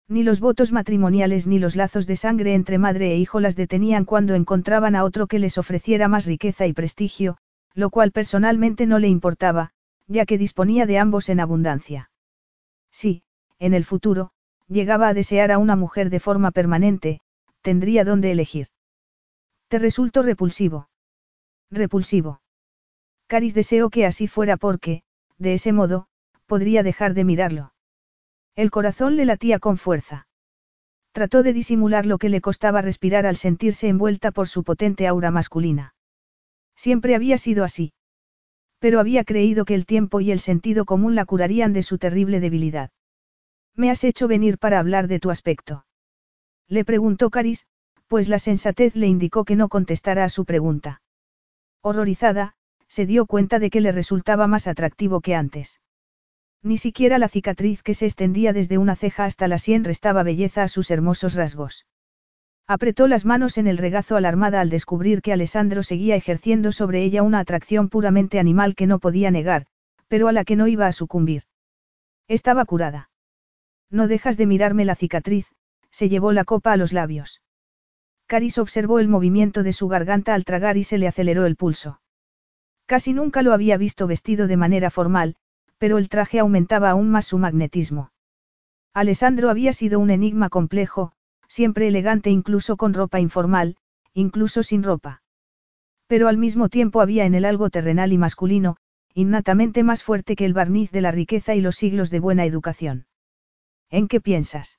Ni 0.06 0.22
los 0.22 0.38
votos 0.38 0.70
matrimoniales 0.70 1.46
ni 1.46 1.58
los 1.58 1.76
lazos 1.76 2.06
de 2.06 2.16
sangre 2.16 2.54
entre 2.54 2.76
madre 2.78 3.12
e 3.12 3.16
hijo 3.16 3.40
las 3.40 3.56
detenían 3.56 4.04
cuando 4.04 4.34
encontraban 4.34 4.96
a 4.96 5.04
otro 5.04 5.26
que 5.26 5.38
les 5.38 5.56
ofreciera 5.56 6.08
más 6.08 6.26
riqueza 6.26 6.66
y 6.66 6.74
prestigio, 6.74 7.38
lo 7.72 7.88
cual 7.88 8.12
personalmente 8.12 8.86
no 8.86 8.98
le 8.98 9.08
importaba, 9.08 9.72
ya 10.06 10.26
que 10.26 10.36
disponía 10.36 10.84
de 10.84 10.98
ambos 10.98 11.30
en 11.30 11.40
abundancia. 11.40 12.10
Sí, 12.90 13.22
en 13.58 13.72
el 13.72 13.86
futuro, 13.86 14.32
llegaba 14.68 15.08
a 15.08 15.14
desear 15.14 15.50
a 15.50 15.58
una 15.58 15.74
mujer 15.74 16.10
de 16.10 16.20
forma 16.20 16.50
permanente, 16.50 17.20
tendría 17.62 18.04
dónde 18.04 18.30
elegir. 18.30 18.68
Te 19.68 19.78
resultó 19.78 20.22
repulsivo. 20.22 20.90
Repulsivo. 21.70 22.42
Caris 23.26 23.54
deseó 23.54 23.90
que 23.90 24.06
así 24.06 24.26
fuera 24.26 24.56
porque, 24.56 25.02
de 25.38 25.54
ese 25.54 25.72
modo, 25.72 26.06
podría 26.46 26.82
dejar 26.82 27.14
de 27.14 27.24
mirarlo. 27.24 27.72
El 28.54 28.70
corazón 28.70 29.16
le 29.16 29.24
latía 29.24 29.58
con 29.58 29.78
fuerza. 29.78 30.28
Trató 31.12 31.42
de 31.42 31.52
disimular 31.52 32.06
lo 32.06 32.18
que 32.18 32.28
le 32.28 32.40
costaba 32.40 32.82
respirar 32.82 33.26
al 33.26 33.36
sentirse 33.36 33.88
envuelta 33.88 34.30
por 34.30 34.48
su 34.48 34.64
potente 34.64 35.06
aura 35.06 35.30
masculina. 35.30 35.94
Siempre 36.76 37.14
había 37.14 37.38
sido 37.38 37.64
así. 37.64 37.92
Pero 38.78 39.00
había 39.00 39.24
creído 39.24 39.64
que 39.64 39.74
el 39.74 39.86
tiempo 39.86 40.20
y 40.20 40.30
el 40.30 40.40
sentido 40.40 40.84
común 40.84 41.14
la 41.14 41.24
curarían 41.24 41.72
de 41.72 41.82
su 41.82 41.98
terrible 41.98 42.40
debilidad. 42.40 42.90
Me 43.74 43.90
has 43.90 44.04
hecho 44.04 44.28
venir 44.28 44.58
para 44.58 44.78
hablar 44.78 45.08
de 45.08 45.20
tu 45.20 45.30
aspecto. 45.30 45.86
Le 46.68 46.84
preguntó 46.84 47.30
Caris, 47.30 47.66
pues 48.06 48.28
la 48.28 48.38
sensatez 48.38 48.94
le 48.94 49.06
indicó 49.06 49.44
que 49.44 49.56
no 49.56 49.68
contestara 49.68 50.24
a 50.24 50.28
su 50.28 50.44
pregunta. 50.44 51.00
Horrorizada, 51.80 52.56
se 52.94 53.06
dio 53.06 53.26
cuenta 53.26 53.58
de 53.58 53.70
que 53.70 53.80
le 53.80 53.90
resultaba 53.90 54.46
más 54.46 54.68
atractivo 54.68 55.20
que 55.20 55.34
antes. 55.34 55.80
Ni 56.62 56.78
siquiera 56.78 57.18
la 57.18 57.26
cicatriz 57.28 57.82
que 57.82 57.92
se 57.92 58.06
extendía 58.06 58.52
desde 58.52 58.78
una 58.78 58.94
ceja 58.94 59.24
hasta 59.24 59.48
la 59.48 59.58
sien 59.58 59.82
restaba 59.82 60.22
belleza 60.22 60.62
a 60.62 60.68
sus 60.68 60.92
hermosos 60.92 61.34
rasgos. 61.34 61.86
Apretó 62.68 63.08
las 63.08 63.24
manos 63.24 63.58
en 63.58 63.66
el 63.66 63.78
regazo 63.78 64.14
alarmada 64.14 64.60
al 64.60 64.70
descubrir 64.70 65.22
que 65.22 65.32
Alessandro 65.32 65.82
seguía 65.82 66.14
ejerciendo 66.14 66.70
sobre 66.70 67.02
ella 67.02 67.24
una 67.24 67.40
atracción 67.40 67.88
puramente 67.88 68.38
animal 68.38 68.76
que 68.76 68.86
no 68.86 69.00
podía 69.00 69.32
negar, 69.32 69.66
pero 70.06 70.28
a 70.28 70.32
la 70.32 70.44
que 70.44 70.54
no 70.54 70.68
iba 70.68 70.86
a 70.86 70.92
sucumbir. 70.92 71.42
Estaba 72.28 72.64
curada. 72.64 73.10
No 73.90 74.06
dejas 74.06 74.36
de 74.36 74.46
mirarme 74.46 74.84
la 74.84 74.94
cicatriz, 74.94 75.48
se 75.90 76.08
llevó 76.08 76.30
la 76.30 76.44
copa 76.44 76.70
a 76.70 76.76
los 76.76 76.92
labios. 76.92 77.42
Caris 78.26 78.56
observó 78.58 79.00
el 79.00 79.08
movimiento 79.08 79.64
de 79.64 79.72
su 79.72 79.88
garganta 79.88 80.32
al 80.32 80.44
tragar 80.44 80.76
y 80.76 80.84
se 80.84 80.96
le 80.96 81.08
aceleró 81.08 81.44
el 81.44 81.56
pulso. 81.56 81.98
Casi 82.94 83.12
nunca 83.12 83.42
lo 83.42 83.52
había 83.52 83.76
visto 83.76 84.06
vestido 84.06 84.46
de 84.46 84.56
manera 84.56 84.88
formal, 84.88 85.34
pero 85.78 85.98
el 85.98 86.08
traje 86.08 86.38
aumentaba 86.38 86.90
aún 86.90 87.10
más 87.10 87.24
su 87.24 87.38
magnetismo. 87.38 88.12
Alessandro 88.92 89.50
había 89.50 89.72
sido 89.72 89.98
un 89.98 90.10
enigma 90.10 90.48
complejo, 90.48 91.10
siempre 91.48 91.88
elegante 91.88 92.30
incluso 92.30 92.76
con 92.76 92.94
ropa 92.94 93.18
informal, 93.18 93.78
incluso 94.12 94.62
sin 94.62 94.84
ropa. 94.84 95.24
Pero 96.06 96.28
al 96.28 96.38
mismo 96.38 96.68
tiempo 96.68 97.00
había 97.00 97.24
en 97.24 97.34
él 97.34 97.46
algo 97.46 97.68
terrenal 97.68 98.12
y 98.12 98.18
masculino, 98.18 98.76
innatamente 99.12 99.82
más 99.82 100.04
fuerte 100.04 100.36
que 100.36 100.44
el 100.44 100.54
barniz 100.54 100.92
de 100.92 101.00
la 101.00 101.10
riqueza 101.10 101.56
y 101.56 101.60
los 101.60 101.74
siglos 101.74 102.10
de 102.10 102.20
buena 102.20 102.44
educación. 102.44 103.08
¿En 103.90 104.06
qué 104.06 104.20
piensas? 104.20 104.78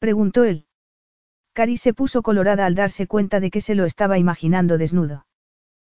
preguntó 0.00 0.44
él. 0.44 0.66
Cari 1.54 1.78
se 1.78 1.94
puso 1.94 2.20
colorada 2.20 2.66
al 2.66 2.74
darse 2.74 3.06
cuenta 3.06 3.40
de 3.40 3.50
que 3.50 3.62
se 3.62 3.74
lo 3.74 3.86
estaba 3.86 4.18
imaginando 4.18 4.76
desnudo. 4.76 5.25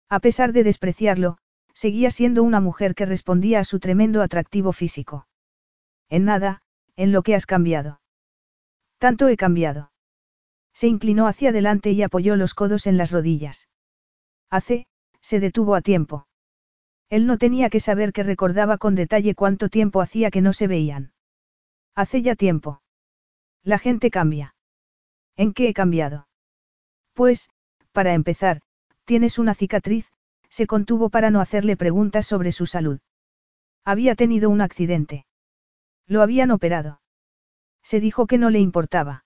A 0.10 0.20
pesar 0.20 0.53
de 0.53 0.64
despreciarlo, 0.64 1.38
seguía 1.74 2.12
siendo 2.12 2.43
una 2.43 2.62
mujer 2.62 2.95
que 2.95 3.05
respondía 3.05 3.60
a 3.60 3.64
su 3.64 3.80
tremendo 3.80 4.22
atractivo 4.22 4.72
físico. 4.74 5.28
En 6.10 6.26
nada, 6.26 6.62
en 6.95 7.12
lo 7.12 7.22
que 7.24 7.36
has 7.36 7.45
cambiado. 7.45 8.01
Tanto 8.97 9.28
he 9.28 9.38
cambiado. 9.38 9.91
Se 10.74 10.88
inclinó 10.88 11.28
hacia 11.28 11.49
adelante 11.49 11.91
y 11.91 12.01
apoyó 12.03 12.36
los 12.36 12.53
codos 12.53 12.88
en 12.88 12.97
las 12.97 13.12
rodillas. 13.12 13.68
Hace, 14.49 14.88
se 15.22 15.39
detuvo 15.39 15.76
a 15.76 15.82
tiempo. 15.82 16.28
Él 17.10 17.26
no 17.26 17.38
tenía 17.38 17.70
que 17.70 17.80
saber 17.80 18.14
que 18.14 18.24
recordaba 18.24 18.78
con 18.78 18.95
detalle 18.95 19.36
cuánto 19.36 19.70
tiempo 19.70 20.01
hacía 20.01 20.32
que 20.32 20.41
no 20.41 20.53
se 20.53 20.68
veían. 20.68 21.14
Hace 21.95 22.22
ya 22.22 22.36
tiempo. 22.36 22.82
La 23.64 23.80
gente 23.80 24.12
cambia. 24.12 24.55
¿En 25.36 25.53
qué 25.53 25.70
he 25.70 25.74
cambiado? 25.74 26.28
Pues, 27.14 27.49
para 27.91 28.14
empezar, 28.14 28.62
Tienes 29.08 29.39
una 29.39 29.55
cicatriz, 29.55 30.12
se 30.49 30.68
contuvo 30.68 31.10
para 31.10 31.32
no 31.32 31.39
hacerle 31.39 31.78
preguntas 31.78 32.26
sobre 32.26 32.51
su 32.51 32.66
salud. 32.66 32.99
Había 33.86 34.16
tenido 34.16 34.49
un 34.49 34.60
accidente. 34.60 35.26
Lo 36.08 36.22
habían 36.22 36.51
operado. 36.51 36.99
Se 37.82 38.01
dijo 38.01 38.28
que 38.28 38.38
no 38.38 38.49
le 38.49 38.60
importaba. 38.60 39.24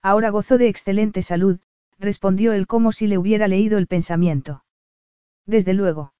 Ahora 0.00 0.30
gozo 0.30 0.56
de 0.56 0.68
excelente 0.68 1.20
salud, 1.20 1.60
respondió 1.98 2.54
él 2.54 2.66
como 2.66 2.92
si 2.92 3.06
le 3.06 3.18
hubiera 3.18 3.46
leído 3.46 3.76
el 3.76 3.88
pensamiento. 3.88 4.64
Desde 5.44 5.74
luego. 5.74 6.14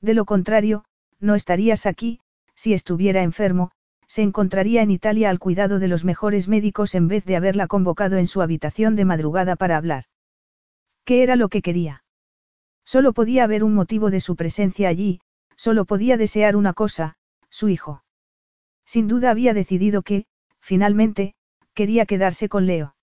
De 0.00 0.14
lo 0.14 0.24
contrario, 0.24 0.84
no 1.20 1.36
estarías 1.36 1.86
aquí, 1.86 2.18
si 2.56 2.74
estuviera 2.74 3.22
enfermo, 3.22 3.70
se 4.08 4.22
encontraría 4.22 4.82
en 4.82 4.90
Italia 4.90 5.30
al 5.30 5.38
cuidado 5.38 5.78
de 5.78 5.86
los 5.86 6.04
mejores 6.04 6.48
médicos 6.48 6.96
en 6.96 7.06
vez 7.06 7.24
de 7.24 7.36
haberla 7.36 7.68
convocado 7.68 8.16
en 8.16 8.26
su 8.26 8.42
habitación 8.42 8.96
de 8.96 9.04
madrugada 9.04 9.54
para 9.54 9.76
hablar. 9.76 10.06
¿Qué 11.04 11.22
era 11.22 11.34
lo 11.34 11.48
que 11.48 11.62
quería? 11.62 11.99
Solo 12.92 13.12
podía 13.12 13.44
haber 13.44 13.62
un 13.62 13.72
motivo 13.72 14.10
de 14.10 14.18
su 14.18 14.34
presencia 14.34 14.88
allí, 14.88 15.20
solo 15.54 15.84
podía 15.84 16.16
desear 16.16 16.56
una 16.56 16.72
cosa, 16.72 17.14
su 17.48 17.68
hijo. 17.68 18.02
Sin 18.84 19.06
duda 19.06 19.30
había 19.30 19.54
decidido 19.54 20.02
que, 20.02 20.26
finalmente, 20.58 21.36
quería 21.72 22.04
quedarse 22.04 22.48
con 22.48 22.66
Leo. 22.66 22.96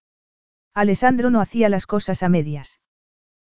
Alessandro 0.73 1.29
no 1.29 1.39
hacía 1.39 1.69
las 1.69 1.85
cosas 1.85 2.21
a 2.21 2.27
medias. 2.27 2.81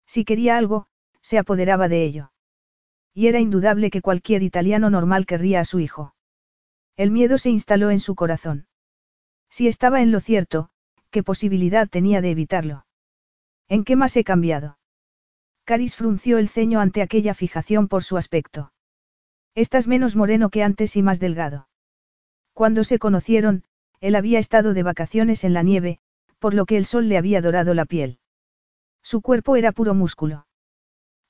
Si 0.05 0.23
quería 0.23 0.55
algo, 0.55 0.87
se 1.21 1.37
apoderaba 1.37 1.89
de 1.89 2.05
ello. 2.05 2.31
Y 3.13 3.27
era 3.27 3.41
indudable 3.41 3.91
que 3.91 4.01
cualquier 4.01 4.41
italiano 4.41 4.89
normal 4.89 5.25
querría 5.25 5.59
a 5.59 5.65
su 5.65 5.81
hijo. 5.81 6.15
El 6.95 7.11
miedo 7.11 7.39
se 7.39 7.49
instaló 7.49 7.91
en 7.91 7.99
su 7.99 8.15
corazón. 8.15 8.67
Si 9.49 9.67
estaba 9.67 10.01
en 10.01 10.13
lo 10.13 10.21
cierto, 10.21 10.69
¿qué 11.09 11.23
posibilidad 11.23 11.89
tenía 11.89 12.21
de 12.21 12.31
evitarlo? 12.31 12.85
¿En 13.67 13.83
qué 13.83 13.97
más 13.97 14.15
he 14.15 14.23
cambiado? 14.23 14.77
Caris 15.71 15.95
frunció 15.95 16.37
el 16.37 16.49
ceño 16.49 16.81
ante 16.81 17.01
aquella 17.01 17.33
fijación 17.33 17.87
por 17.87 18.03
su 18.03 18.17
aspecto. 18.17 18.73
Estás 19.55 19.87
menos 19.87 20.17
moreno 20.17 20.49
que 20.49 20.63
antes 20.63 20.97
y 20.97 21.01
más 21.01 21.21
delgado. 21.21 21.69
Cuando 22.53 22.83
se 22.83 22.99
conocieron, 22.99 23.63
él 24.01 24.15
había 24.15 24.37
estado 24.37 24.73
de 24.73 24.83
vacaciones 24.83 25.45
en 25.45 25.53
la 25.53 25.63
nieve, 25.63 25.99
por 26.39 26.53
lo 26.53 26.65
que 26.65 26.75
el 26.75 26.83
sol 26.83 27.07
le 27.07 27.17
había 27.17 27.41
dorado 27.41 27.73
la 27.73 27.85
piel. 27.85 28.19
Su 29.01 29.21
cuerpo 29.21 29.55
era 29.55 29.71
puro 29.71 29.93
músculo. 29.93 30.45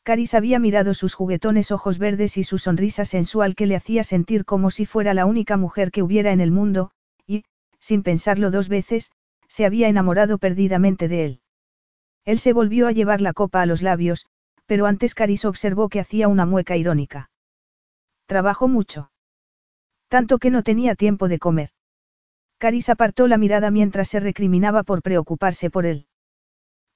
Caris 0.02 0.34
había 0.34 0.58
mirado 0.58 0.96
sus 0.96 1.14
juguetones 1.14 1.72
ojos 1.72 2.00
verdes 2.00 2.36
y 2.38 2.44
su 2.44 2.58
sonrisa 2.58 3.06
sensual 3.06 3.54
que 3.54 3.68
le 3.68 3.76
hacía 3.76 4.04
sentir 4.04 4.44
como 4.44 4.72
si 4.72 4.88
fuera 4.88 5.14
la 5.14 5.28
única 5.28 5.56
mujer 5.56 5.92
que 5.92 6.02
hubiera 6.02 6.32
en 6.32 6.42
el 6.42 6.50
mundo, 6.50 6.90
y, 7.28 7.44
sin 7.78 8.02
pensarlo 8.02 8.50
dos 8.50 8.70
veces, 8.70 9.12
se 9.48 9.68
había 9.68 9.88
enamorado 9.88 10.40
perdidamente 10.40 11.08
de 11.08 11.26
él. 11.26 11.42
Él 12.26 12.40
se 12.40 12.54
volvió 12.54 12.88
a 12.88 12.92
llevar 12.92 13.22
la 13.22 13.34
copa 13.34 13.62
a 13.62 13.66
los 13.68 13.84
labios, 13.84 14.28
pero 14.72 14.86
antes 14.86 15.16
Caris 15.16 15.44
observó 15.44 15.90
que 15.90 16.00
hacía 16.00 16.30
una 16.30 16.46
mueca 16.46 16.78
irónica. 16.78 17.30
Trabajó 18.26 18.70
mucho. 18.70 19.12
Tanto 20.08 20.40
que 20.40 20.50
no 20.50 20.64
tenía 20.64 20.96
tiempo 20.96 21.28
de 21.28 21.40
comer. 21.40 21.72
Caris 22.58 22.88
apartó 22.88 23.28
la 23.28 23.38
mirada 23.38 23.70
mientras 23.70 24.08
se 24.08 24.22
recriminaba 24.22 24.84
por 24.84 25.02
preocuparse 25.02 25.70
por 25.70 25.86
él. 25.86 26.08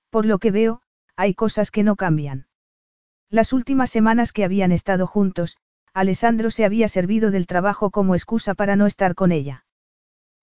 Por 0.09 0.25
lo 0.25 0.39
que 0.39 0.51
veo, 0.51 0.83
hay 1.17 1.33
cosas 1.33 1.69
que 1.69 1.83
no 1.83 1.97
cambian. 1.97 2.47
Las 3.29 3.51
últimas 3.51 3.89
semanas 3.89 4.31
que 4.31 4.45
habían 4.45 4.71
estado 4.71 5.05
juntos, 5.05 5.57
Alessandro 5.93 6.51
se 6.51 6.63
había 6.63 6.87
servido 6.87 7.29
del 7.29 7.45
trabajo 7.45 7.91
como 7.91 8.15
excusa 8.15 8.53
para 8.53 8.77
no 8.77 8.85
estar 8.85 9.15
con 9.15 9.33
ella. 9.33 9.65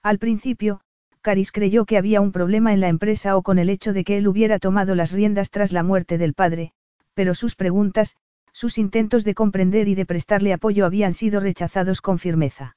Al 0.03 0.19
principio, 0.19 0.83
Caris 1.23 1.51
creyó 1.51 1.87
que 1.87 1.97
había 1.97 2.21
un 2.21 2.31
problema 2.31 2.75
en 2.75 2.81
la 2.81 2.89
empresa 2.89 3.39
o 3.39 3.43
con 3.43 3.59
el 3.59 3.71
hecho 3.71 3.95
de 3.95 4.05
que 4.05 4.19
él 4.19 4.29
hubiera 4.29 4.59
tomado 4.59 4.95
las 4.95 5.13
riendas 5.13 5.49
tras 5.49 5.73
la 5.73 5.83
muerte 5.83 6.19
del 6.19 6.35
padre, 6.35 6.75
pero 7.15 7.35
sus 7.35 7.55
preguntas, 7.57 8.17
sus 8.53 8.79
intentos 8.79 9.25
de 9.25 9.35
comprender 9.35 9.89
y 9.89 9.95
de 9.95 10.07
prestarle 10.07 10.53
apoyo 10.53 10.85
habían 10.87 11.13
sido 11.13 11.41
rechazados 11.41 12.01
con 12.01 12.19
firmeza. 12.19 12.77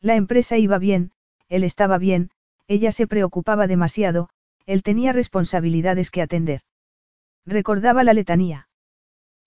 La 0.00 0.14
empresa 0.14 0.56
iba 0.56 0.78
bien, 0.78 1.12
él 1.48 1.64
estaba 1.64 1.98
bien, 1.98 2.30
ella 2.68 2.92
se 2.92 3.06
preocupaba 3.06 3.66
demasiado, 3.66 4.28
él 4.66 4.82
tenía 4.82 5.12
responsabilidades 5.12 6.10
que 6.10 6.22
atender. 6.22 6.62
Recordaba 7.44 8.02
la 8.02 8.12
letanía. 8.12 8.68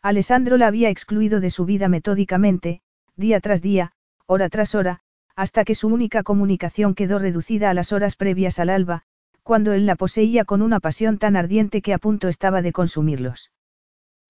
Alessandro 0.02 0.58
la 0.58 0.68
había 0.68 0.90
excluido 0.90 1.42
de 1.42 1.50
su 1.50 1.66
vida 1.66 1.90
metódicamente, 1.90 2.82
día 3.18 3.42
tras 3.42 3.62
día, 3.62 3.92
hora 4.26 4.48
tras 4.48 4.76
hora, 4.76 5.02
hasta 5.36 5.66
que 5.66 5.76
su 5.76 5.88
única 5.88 6.24
comunicación 6.24 6.96
quedó 6.96 7.20
reducida 7.20 7.70
a 7.70 7.74
las 7.74 7.92
horas 7.92 8.16
previas 8.16 8.60
al 8.60 8.70
alba, 8.70 9.04
cuando 9.44 9.74
él 9.74 9.86
la 9.86 9.96
poseía 9.96 10.46
con 10.46 10.62
una 10.62 10.80
pasión 10.80 11.18
tan 11.18 11.36
ardiente 11.36 11.82
que 11.82 11.94
a 11.94 11.98
punto 11.98 12.28
estaba 12.28 12.62
de 12.62 12.72
consumirlos. 12.72 13.52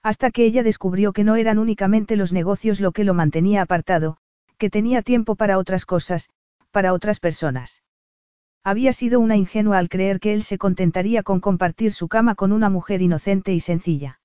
Hasta 0.02 0.32
que 0.32 0.46
ella 0.46 0.64
descubrió 0.64 1.12
que 1.12 1.24
no 1.24 1.36
eran 1.36 1.60
únicamente 1.60 2.16
los 2.16 2.32
negocios 2.32 2.80
lo 2.80 2.92
que 2.92 3.04
lo 3.04 3.14
mantenía 3.14 3.62
apartado, 3.62 4.18
que 4.58 4.70
tenía 4.70 5.02
tiempo 5.02 5.36
para 5.36 5.58
otras 5.58 5.86
cosas, 5.86 6.30
para 6.72 6.94
otras 6.94 7.20
personas. 7.20 7.84
Había 8.64 8.94
sido 8.94 9.20
una 9.20 9.36
ingenua 9.36 9.78
al 9.78 9.90
creer 9.90 10.20
que 10.20 10.34
él 10.34 10.44
se 10.44 10.58
contentaría 10.58 11.24
con 11.24 11.40
compartir 11.40 11.92
su 11.94 12.08
cama 12.08 12.36
con 12.36 12.52
una 12.52 12.70
mujer 12.70 13.02
inocente 13.02 13.54
y 13.54 13.60
sencilla. 13.60 14.20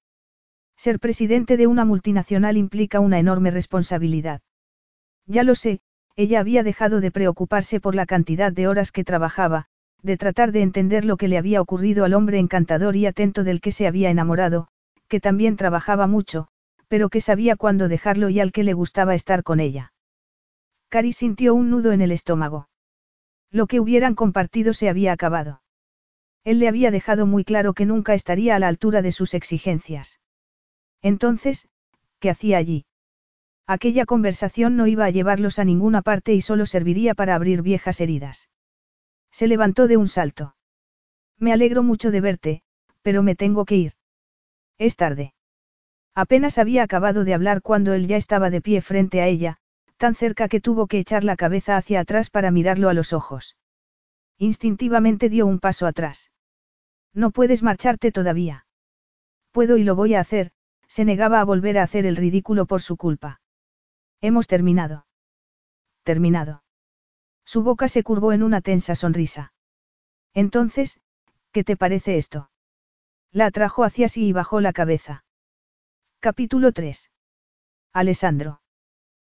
Ser 0.77 0.99
presidente 0.99 1.57
de 1.57 1.67
una 1.67 1.85
multinacional 1.85 2.57
implica 2.57 3.01
una 3.01 3.19
enorme 3.19 3.51
responsabilidad. 3.51 4.43
Ya 5.27 5.45
lo 5.45 5.55
sé, 5.55 5.81
ella 6.17 6.41
había 6.41 6.63
dejado 6.63 7.01
de 7.01 7.11
preocuparse 7.11 7.81
por 7.81 7.95
la 7.95 8.07
cantidad 8.07 8.53
de 8.53 8.69
horas 8.69 8.93
que 8.93 9.05
trabajaba, 9.05 9.67
de 10.03 10.17
tratar 10.17 10.53
de 10.53 10.63
entender 10.63 11.05
lo 11.05 11.17
que 11.17 11.29
le 11.29 11.39
había 11.39 11.61
ocurrido 11.61 12.05
al 12.05 12.15
hombre 12.15 12.39
encantador 12.39 12.97
y 12.97 13.07
atento 13.07 13.43
del 13.43 13.61
que 13.61 13.73
se 13.73 13.87
había 13.87 14.11
enamorado, 14.11 14.69
que 15.09 15.21
también 15.21 15.57
trabajaba 15.57 16.07
mucho, 16.07 16.49
pero 16.89 17.09
que 17.09 17.21
sabía 17.21 17.57
cuándo 17.57 17.89
dejarlo 17.89 18.29
y 18.29 18.41
al 18.41 18.53
que 18.53 18.65
le 18.65 18.73
gustaba 18.73 19.15
estar 19.15 19.43
con 19.43 19.61
ella. 19.61 19.93
Cari 20.89 21.13
sintió 21.13 21.55
un 21.55 21.71
nudo 21.71 21.93
en 21.93 22.03
el 22.03 22.13
estómago. 22.13 22.69
Lo 23.51 23.67
que 23.67 23.81
hubieran 23.81 24.15
compartido 24.15 24.73
se 24.75 24.89
había 24.89 25.13
acabado. 25.13 25.63
Él 26.45 26.59
le 26.59 26.69
había 26.69 26.91
dejado 26.91 27.27
muy 27.27 27.45
claro 27.45 27.73
que 27.73 27.87
nunca 27.87 28.15
estaría 28.15 28.55
a 28.55 28.59
la 28.59 28.69
altura 28.69 29.03
de 29.03 29.13
sus 29.13 29.35
exigencias. 29.35 30.21
Entonces, 31.03 31.69
¿qué 32.21 32.31
hacía 32.31 32.59
allí? 32.59 32.87
Aquella 33.67 34.05
conversación 34.05 34.77
no 34.77 34.87
iba 34.87 35.07
a 35.07 35.11
llevarlos 35.11 35.59
a 35.59 35.65
ninguna 35.65 36.03
parte 36.03 36.35
y 36.35 36.43
solo 36.43 36.67
serviría 36.67 37.15
para 37.15 37.35
abrir 37.35 37.63
viejas 37.63 38.01
heridas. 38.01 38.51
Se 39.31 39.49
levantó 39.49 39.89
de 39.89 39.97
un 39.97 40.09
salto. 40.09 40.55
Me 41.39 41.53
alegro 41.53 41.83
mucho 41.83 42.11
de 42.11 42.21
verte, 42.21 42.63
pero 43.03 43.23
me 43.23 43.35
tengo 43.35 43.65
que 43.65 43.77
ir. 43.77 43.93
Es 44.79 44.97
tarde. 44.97 45.35
Apenas 46.15 46.59
había 46.59 46.83
acabado 46.83 47.25
de 47.25 47.35
hablar 47.35 47.63
cuando 47.63 47.93
él 47.93 48.07
ya 48.07 48.17
estaba 48.17 48.51
de 48.51 48.61
pie 48.61 48.81
frente 48.83 49.21
a 49.21 49.27
ella, 49.27 49.59
tan 49.97 50.15
cerca 50.15 50.49
que 50.49 50.61
tuvo 50.61 50.87
que 50.87 50.99
echar 50.99 51.25
la 51.25 51.37
cabeza 51.37 51.77
hacia 51.77 52.01
atrás 52.01 52.31
para 52.31 52.51
mirarlo 52.51 52.89
a 52.89 52.95
los 52.95 53.13
ojos. 53.13 53.57
Instintivamente 54.39 55.29
dio 55.29 55.47
un 55.47 55.61
paso 55.61 55.87
atrás. 55.87 56.31
No 57.13 57.31
puedes 57.31 57.63
marcharte 57.63 58.13
todavía. 58.13 58.67
Puedo 59.53 59.77
y 59.77 59.85
lo 59.85 59.95
voy 59.95 60.15
a 60.15 60.21
hacer, 60.21 60.51
se 60.89 61.05
negaba 61.05 61.41
a 61.41 61.45
volver 61.45 61.79
a 61.79 61.85
hacer 61.85 62.07
el 62.07 62.17
ridículo 62.17 62.67
por 62.67 62.83
su 62.83 62.97
culpa. 62.97 63.41
Hemos 64.21 64.47
terminado. 64.47 65.07
Terminado. 66.03 66.65
Su 67.45 67.63
boca 67.63 67.89
se 67.89 68.03
curvó 68.03 68.33
en 68.33 68.43
una 68.43 68.61
tensa 68.61 68.95
sonrisa. 68.95 69.53
Entonces, 70.33 71.01
¿qué 71.53 71.63
te 71.63 71.77
parece 71.77 72.17
esto? 72.17 72.51
La 73.35 73.47
atrajo 73.47 73.83
hacia 73.83 74.09
sí 74.09 74.29
y 74.29 74.33
bajó 74.33 74.61
la 74.61 74.73
cabeza. 74.73 75.25
Capítulo 76.21 76.71
3. 76.71 77.11
Alessandro. 77.93 78.61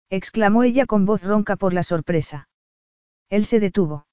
exclamó 0.09 0.62
ella 0.62 0.86
con 0.86 1.05
voz 1.05 1.22
ronca 1.22 1.57
por 1.57 1.74
la 1.74 1.82
sorpresa. 1.82 2.48
Él 3.28 3.44
se 3.44 3.61
detuvo. 3.61 4.07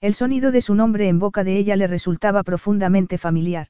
El 0.00 0.14
sonido 0.14 0.50
de 0.50 0.62
su 0.62 0.74
nombre 0.74 1.08
en 1.08 1.18
boca 1.18 1.44
de 1.44 1.58
ella 1.58 1.76
le 1.76 1.88
resultaba 1.88 2.42
profundamente 2.42 3.18
familiar. 3.18 3.66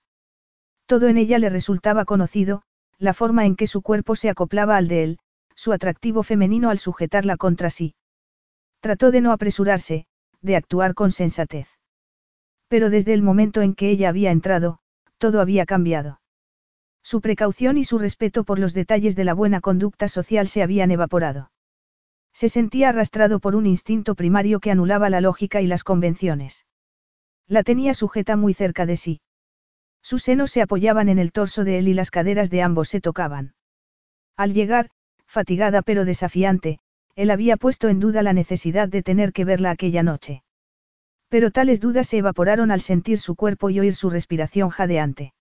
Todo 0.86 1.08
en 1.08 1.16
ella 1.16 1.40
le 1.40 1.50
resultaba 1.50 2.04
conocido, 2.04 2.62
la 2.98 3.12
forma 3.12 3.44
en 3.44 3.56
que 3.56 3.66
su 3.66 3.82
cuerpo 3.82 4.14
se 4.14 4.30
acoplaba 4.30 4.76
al 4.76 4.86
de 4.86 5.02
él, 5.02 5.18
su 5.56 5.72
atractivo 5.72 6.22
femenino 6.22 6.70
al 6.70 6.78
sujetarla 6.78 7.36
contra 7.36 7.68
sí. 7.68 7.96
Trató 8.78 9.10
de 9.10 9.20
no 9.20 9.32
apresurarse, 9.32 10.06
de 10.40 10.54
actuar 10.54 10.94
con 10.94 11.10
sensatez. 11.10 11.66
Pero 12.68 12.90
desde 12.90 13.12
el 13.12 13.22
momento 13.22 13.60
en 13.60 13.74
que 13.74 13.90
ella 13.90 14.08
había 14.08 14.30
entrado, 14.30 14.81
todo 15.22 15.40
había 15.40 15.66
cambiado. 15.66 16.20
Su 17.04 17.20
precaución 17.20 17.78
y 17.78 17.84
su 17.84 17.96
respeto 17.96 18.42
por 18.42 18.58
los 18.58 18.74
detalles 18.74 19.14
de 19.14 19.22
la 19.22 19.34
buena 19.34 19.60
conducta 19.60 20.08
social 20.08 20.48
se 20.48 20.64
habían 20.64 20.90
evaporado. 20.90 21.52
Se 22.32 22.48
sentía 22.48 22.88
arrastrado 22.88 23.38
por 23.38 23.54
un 23.54 23.66
instinto 23.66 24.16
primario 24.16 24.58
que 24.58 24.72
anulaba 24.72 25.10
la 25.10 25.20
lógica 25.20 25.60
y 25.60 25.68
las 25.68 25.84
convenciones. 25.84 26.66
La 27.46 27.62
tenía 27.62 27.94
sujeta 27.94 28.36
muy 28.36 28.52
cerca 28.52 28.84
de 28.84 28.96
sí. 28.96 29.20
Sus 30.02 30.24
senos 30.24 30.50
se 30.50 30.60
apoyaban 30.60 31.08
en 31.08 31.20
el 31.20 31.30
torso 31.30 31.62
de 31.62 31.78
él 31.78 31.86
y 31.86 31.94
las 31.94 32.10
caderas 32.10 32.50
de 32.50 32.62
ambos 32.62 32.88
se 32.88 33.00
tocaban. 33.00 33.54
Al 34.36 34.54
llegar, 34.54 34.90
fatigada 35.24 35.82
pero 35.82 36.04
desafiante, 36.04 36.80
él 37.14 37.30
había 37.30 37.56
puesto 37.56 37.88
en 37.88 38.00
duda 38.00 38.24
la 38.24 38.32
necesidad 38.32 38.88
de 38.88 39.04
tener 39.04 39.32
que 39.32 39.44
verla 39.44 39.70
aquella 39.70 40.02
noche. 40.02 40.42
Pero 41.32 41.50
tales 41.50 41.80
dudas 41.80 42.08
se 42.08 42.18
evaporaron 42.18 42.70
al 42.70 42.82
sentir 42.82 43.18
su 43.18 43.36
cuerpo 43.36 43.70
y 43.70 43.80
oír 43.80 43.94
su 43.94 44.10
respiración 44.10 44.68
jadeante. 44.68 45.32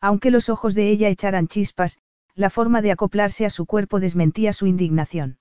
Aunque 0.00 0.30
los 0.30 0.48
ojos 0.48 0.76
de 0.76 0.90
ella 0.90 1.08
echaran 1.08 1.48
chispas, 1.48 1.98
la 2.36 2.50
forma 2.50 2.82
de 2.82 2.92
acoplarse 2.92 3.44
a 3.44 3.50
su 3.50 3.66
cuerpo 3.66 3.98
desmentía 3.98 4.52
su 4.52 4.68
indignación. 4.68 5.38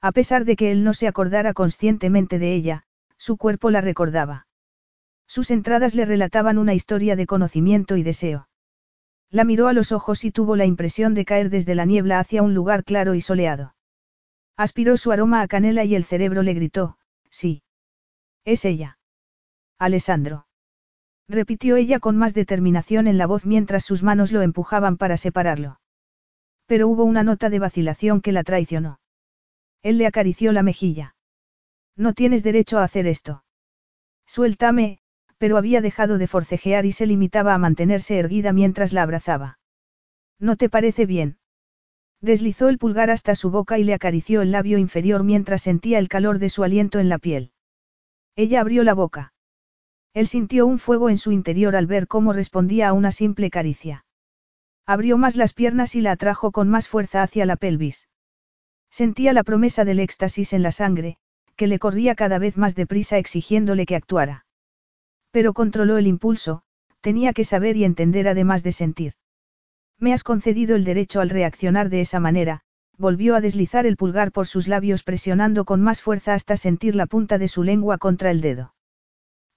A 0.00 0.10
pesar 0.10 0.44
de 0.44 0.56
que 0.56 0.72
él 0.72 0.82
no 0.82 0.94
se 0.94 1.06
acordara 1.06 1.54
conscientemente 1.54 2.40
de 2.40 2.52
ella, 2.54 2.82
su 3.18 3.36
cuerpo 3.36 3.70
la 3.70 3.82
recordaba. 3.82 4.48
Sus 5.28 5.52
entradas 5.52 5.94
le 5.94 6.04
relataban 6.04 6.58
una 6.58 6.74
historia 6.74 7.14
de 7.14 7.26
conocimiento 7.26 7.96
y 7.96 8.02
deseo. 8.02 8.48
La 9.30 9.44
miró 9.44 9.68
a 9.68 9.74
los 9.74 9.92
ojos 9.92 10.24
y 10.24 10.32
tuvo 10.32 10.56
la 10.56 10.66
impresión 10.66 11.14
de 11.14 11.24
caer 11.24 11.50
desde 11.50 11.76
la 11.76 11.84
niebla 11.84 12.18
hacia 12.18 12.42
un 12.42 12.52
lugar 12.52 12.82
claro 12.82 13.14
y 13.14 13.20
soleado. 13.20 13.76
Aspiró 14.56 14.96
su 14.96 15.12
aroma 15.12 15.40
a 15.40 15.46
canela 15.46 15.84
y 15.84 15.94
el 15.94 16.02
cerebro 16.02 16.42
le 16.42 16.54
gritó, 16.54 16.98
sí. 17.30 17.62
Es 18.48 18.64
ella. 18.64 18.96
Alessandro. 19.78 20.46
Repitió 21.28 21.76
ella 21.76 22.00
con 22.00 22.16
más 22.16 22.32
determinación 22.32 23.06
en 23.06 23.18
la 23.18 23.26
voz 23.26 23.44
mientras 23.44 23.84
sus 23.84 24.02
manos 24.02 24.32
lo 24.32 24.40
empujaban 24.40 24.96
para 24.96 25.18
separarlo. 25.18 25.80
Pero 26.64 26.88
hubo 26.88 27.04
una 27.04 27.22
nota 27.22 27.50
de 27.50 27.58
vacilación 27.58 28.22
que 28.22 28.32
la 28.32 28.44
traicionó. 28.44 29.00
Él 29.82 29.98
le 29.98 30.06
acarició 30.06 30.52
la 30.52 30.62
mejilla. 30.62 31.14
No 31.94 32.14
tienes 32.14 32.42
derecho 32.42 32.78
a 32.78 32.84
hacer 32.84 33.06
esto. 33.06 33.44
Suéltame, 34.26 35.00
pero 35.36 35.58
había 35.58 35.82
dejado 35.82 36.16
de 36.16 36.26
forcejear 36.26 36.86
y 36.86 36.92
se 36.92 37.04
limitaba 37.04 37.52
a 37.52 37.58
mantenerse 37.58 38.18
erguida 38.18 38.54
mientras 38.54 38.94
la 38.94 39.02
abrazaba. 39.02 39.58
¿No 40.38 40.56
te 40.56 40.70
parece 40.70 41.04
bien? 41.04 41.36
Deslizó 42.22 42.70
el 42.70 42.78
pulgar 42.78 43.10
hasta 43.10 43.34
su 43.34 43.50
boca 43.50 43.78
y 43.78 43.84
le 43.84 43.92
acarició 43.92 44.40
el 44.40 44.52
labio 44.52 44.78
inferior 44.78 45.22
mientras 45.22 45.60
sentía 45.60 45.98
el 45.98 46.08
calor 46.08 46.38
de 46.38 46.48
su 46.48 46.64
aliento 46.64 46.98
en 46.98 47.10
la 47.10 47.18
piel. 47.18 47.52
Ella 48.38 48.60
abrió 48.60 48.84
la 48.84 48.94
boca. 48.94 49.32
Él 50.14 50.28
sintió 50.28 50.64
un 50.64 50.78
fuego 50.78 51.10
en 51.10 51.18
su 51.18 51.32
interior 51.32 51.74
al 51.74 51.88
ver 51.88 52.06
cómo 52.06 52.32
respondía 52.32 52.88
a 52.88 52.92
una 52.92 53.10
simple 53.10 53.50
caricia. 53.50 54.04
Abrió 54.86 55.18
más 55.18 55.34
las 55.34 55.52
piernas 55.54 55.96
y 55.96 56.02
la 56.02 56.12
atrajo 56.12 56.52
con 56.52 56.68
más 56.68 56.86
fuerza 56.86 57.24
hacia 57.24 57.46
la 57.46 57.56
pelvis. 57.56 58.08
Sentía 58.90 59.32
la 59.32 59.42
promesa 59.42 59.84
del 59.84 59.98
éxtasis 59.98 60.52
en 60.52 60.62
la 60.62 60.70
sangre, 60.70 61.16
que 61.56 61.66
le 61.66 61.80
corría 61.80 62.14
cada 62.14 62.38
vez 62.38 62.56
más 62.56 62.76
deprisa 62.76 63.18
exigiéndole 63.18 63.86
que 63.86 63.96
actuara. 63.96 64.46
Pero 65.32 65.52
controló 65.52 65.98
el 65.98 66.06
impulso, 66.06 66.62
tenía 67.00 67.32
que 67.32 67.42
saber 67.42 67.76
y 67.76 67.82
entender 67.82 68.28
además 68.28 68.62
de 68.62 68.70
sentir. 68.70 69.14
Me 69.98 70.12
has 70.12 70.22
concedido 70.22 70.76
el 70.76 70.84
derecho 70.84 71.20
al 71.20 71.30
reaccionar 71.30 71.88
de 71.88 72.02
esa 72.02 72.20
manera, 72.20 72.62
volvió 72.98 73.36
a 73.36 73.40
deslizar 73.40 73.86
el 73.86 73.96
pulgar 73.96 74.32
por 74.32 74.46
sus 74.46 74.66
labios 74.66 75.04
presionando 75.04 75.64
con 75.64 75.80
más 75.80 76.02
fuerza 76.02 76.34
hasta 76.34 76.56
sentir 76.56 76.96
la 76.96 77.06
punta 77.06 77.38
de 77.38 77.48
su 77.48 77.62
lengua 77.62 77.96
contra 77.96 78.30
el 78.30 78.40
dedo. 78.40 78.74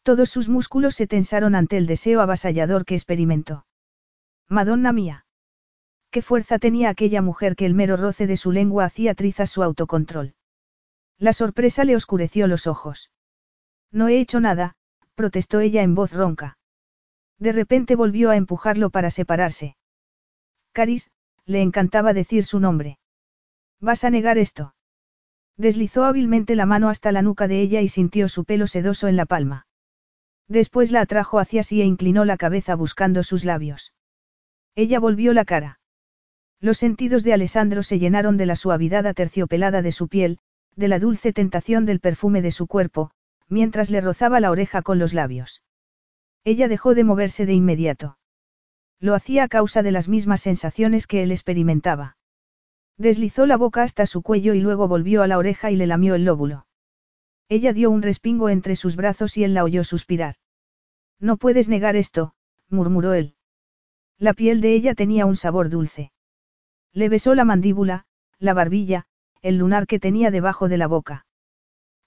Todos 0.03 0.29
sus 0.29 0.47
músculos 0.47 0.95
se 0.95 1.07
tensaron 1.07 1.55
ante 1.55 1.77
el 1.77 1.87
deseo 1.87 2.21
avasallador 2.21 2.85
que 2.85 2.95
experimentó. 2.95 3.65
Madonna 4.47 4.93
mía. 4.93 5.25
Qué 6.11 6.21
fuerza 6.21 6.59
tenía 6.59 6.89
aquella 6.89 7.21
mujer 7.21 7.55
que 7.55 7.65
el 7.65 7.73
mero 7.73 7.97
roce 7.97 8.27
de 8.27 8.37
su 8.37 8.51
lengua 8.51 8.85
hacía 8.85 9.15
trizas 9.15 9.49
su 9.49 9.63
autocontrol. 9.63 10.35
La 11.17 11.33
sorpresa 11.33 11.83
le 11.83 11.95
oscureció 11.95 12.47
los 12.47 12.67
ojos. 12.67 13.11
No 13.91 14.07
he 14.07 14.19
hecho 14.19 14.39
nada, 14.39 14.75
protestó 15.15 15.59
ella 15.59 15.83
en 15.83 15.95
voz 15.95 16.11
ronca. 16.13 16.57
De 17.37 17.51
repente 17.51 17.95
volvió 17.95 18.29
a 18.29 18.35
empujarlo 18.35 18.89
para 18.89 19.09
separarse. 19.09 19.75
Caris, 20.73 21.11
le 21.45 21.61
encantaba 21.61 22.13
decir 22.13 22.43
su 22.43 22.59
nombre. 22.59 22.97
¿Vas 23.81 24.03
a 24.03 24.11
negar 24.11 24.37
esto? 24.37 24.75
Deslizó 25.57 26.05
hábilmente 26.05 26.55
la 26.55 26.67
mano 26.67 26.87
hasta 26.87 27.11
la 27.11 27.23
nuca 27.23 27.47
de 27.47 27.61
ella 27.61 27.81
y 27.81 27.87
sintió 27.87 28.29
su 28.29 28.45
pelo 28.45 28.67
sedoso 28.67 29.07
en 29.07 29.15
la 29.15 29.25
palma. 29.25 29.65
Después 30.47 30.91
la 30.91 31.01
atrajo 31.01 31.39
hacia 31.39 31.63
sí 31.63 31.81
e 31.81 31.85
inclinó 31.85 32.23
la 32.23 32.37
cabeza 32.37 32.75
buscando 32.75 33.23
sus 33.23 33.43
labios. 33.43 33.93
Ella 34.75 34.99
volvió 34.99 35.33
la 35.33 35.45
cara. 35.45 35.79
Los 36.59 36.77
sentidos 36.77 37.23
de 37.23 37.33
Alessandro 37.33 37.81
se 37.81 37.97
llenaron 37.97 38.37
de 38.37 38.45
la 38.45 38.55
suavidad 38.55 39.07
aterciopelada 39.07 39.81
de 39.81 39.91
su 39.91 40.07
piel, 40.07 40.37
de 40.75 40.87
la 40.87 40.99
dulce 40.99 41.33
tentación 41.33 41.85
del 41.85 41.99
perfume 41.99 42.41
de 42.41 42.51
su 42.51 42.67
cuerpo, 42.67 43.11
mientras 43.49 43.89
le 43.89 43.99
rozaba 43.99 44.39
la 44.39 44.51
oreja 44.51 44.83
con 44.83 44.99
los 44.99 45.13
labios. 45.13 45.63
Ella 46.43 46.67
dejó 46.67 46.93
de 46.93 47.03
moverse 47.03 47.45
de 47.45 47.53
inmediato. 47.53 48.17
Lo 48.99 49.15
hacía 49.15 49.45
a 49.45 49.47
causa 49.47 49.81
de 49.81 49.91
las 49.91 50.07
mismas 50.07 50.41
sensaciones 50.41 51.07
que 51.07 51.23
él 51.23 51.31
experimentaba. 51.31 52.17
Deslizó 52.97 53.45
la 53.45 53.57
boca 53.57 53.83
hasta 53.83 54.05
su 54.05 54.21
cuello 54.21 54.53
y 54.53 54.61
luego 54.61 54.87
volvió 54.87 55.23
a 55.23 55.27
la 55.27 55.37
oreja 55.37 55.71
y 55.71 55.75
le 55.75 55.87
lamió 55.87 56.15
el 56.15 56.25
lóbulo. 56.25 56.67
Ella 57.49 57.73
dio 57.73 57.91
un 57.91 58.01
respingo 58.01 58.49
entre 58.49 58.75
sus 58.75 58.95
brazos 58.95 59.37
y 59.37 59.43
él 59.43 59.53
la 59.53 59.63
oyó 59.63 59.83
suspirar. 59.83 60.35
No 61.19 61.37
puedes 61.37 61.67
negar 61.69 61.95
esto, 61.95 62.33
murmuró 62.69 63.13
él. 63.13 63.35
La 64.17 64.33
piel 64.33 64.61
de 64.61 64.73
ella 64.73 64.95
tenía 64.95 65.25
un 65.25 65.35
sabor 65.35 65.69
dulce. 65.69 66.11
Le 66.93 67.09
besó 67.09 67.35
la 67.35 67.45
mandíbula, 67.45 68.05
la 68.39 68.53
barbilla, 68.53 69.05
el 69.41 69.57
lunar 69.57 69.87
que 69.87 69.99
tenía 69.99 70.31
debajo 70.31 70.69
de 70.69 70.77
la 70.77 70.87
boca. 70.87 71.25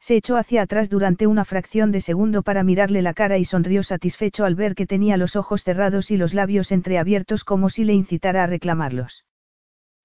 Se 0.00 0.16
echó 0.16 0.36
hacia 0.36 0.62
atrás 0.62 0.90
durante 0.90 1.26
una 1.26 1.44
fracción 1.44 1.90
de 1.90 2.00
segundo 2.00 2.42
para 2.42 2.62
mirarle 2.62 3.02
la 3.02 3.14
cara 3.14 3.38
y 3.38 3.44
sonrió 3.44 3.82
satisfecho 3.82 4.44
al 4.44 4.54
ver 4.54 4.74
que 4.74 4.86
tenía 4.86 5.16
los 5.16 5.34
ojos 5.34 5.64
cerrados 5.64 6.10
y 6.10 6.16
los 6.16 6.34
labios 6.34 6.72
entreabiertos 6.72 7.42
como 7.42 7.70
si 7.70 7.84
le 7.84 7.94
incitara 7.94 8.44
a 8.44 8.46
reclamarlos. 8.46 9.24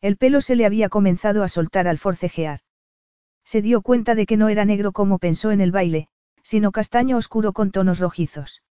El 0.02 0.16
pelo 0.16 0.40
se 0.42 0.56
le 0.56 0.66
había 0.66 0.90
comenzado 0.90 1.44
a 1.44 1.48
soltar 1.48 1.88
al 1.88 1.98
forcejear. 1.98 2.62
Se 3.44 3.62
dio 3.62 3.82
cuenta 3.82 4.16
de 4.16 4.26
que 4.26 4.38
no 4.38 4.48
era 4.48 4.64
negro 4.64 4.92
como 4.92 5.20
pensó 5.20 5.52
en 5.52 5.60
el 5.60 5.72
baile, 5.72 6.08
sino 6.42 6.72
castaño 6.72 7.18
oscuro 7.18 7.52
con 7.52 7.72
tonos 7.72 8.00
rojizos. 8.00 8.64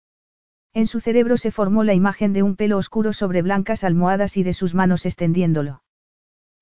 En 0.72 0.86
su 0.86 1.00
cerebro 1.00 1.36
se 1.36 1.50
formó 1.50 1.84
la 1.84 1.94
imagen 1.94 2.32
de 2.32 2.42
un 2.42 2.56
pelo 2.56 2.78
oscuro 2.78 3.12
sobre 3.12 3.42
blancas 3.42 3.84
almohadas 3.84 4.36
y 4.36 4.42
de 4.42 4.52
sus 4.52 4.74
manos 4.74 5.04
extendiéndolo. 5.06 5.82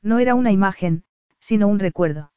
No 0.02 0.18
era 0.18 0.34
una 0.34 0.52
imagen, 0.52 1.04
sino 1.38 1.68
un 1.68 1.78
recuerdo. 1.78 2.32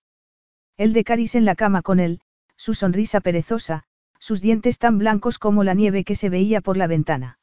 El 0.77 0.93
de 0.93 1.03
Caris 1.03 1.35
en 1.35 1.45
la 1.45 1.55
cama 1.55 1.81
con 1.81 1.99
él, 1.99 2.21
su 2.57 2.73
sonrisa 2.73 3.21
perezosa, 3.21 3.85
sus 4.19 4.41
dientes 4.41 4.77
tan 4.77 4.97
blancos 4.97 5.39
como 5.39 5.63
la 5.63 5.73
nieve 5.73 6.03
que 6.03 6.15
se 6.15 6.29
veía 6.29 6.61
por 6.61 6.77
la 6.77 6.87
ventana. 6.87 7.39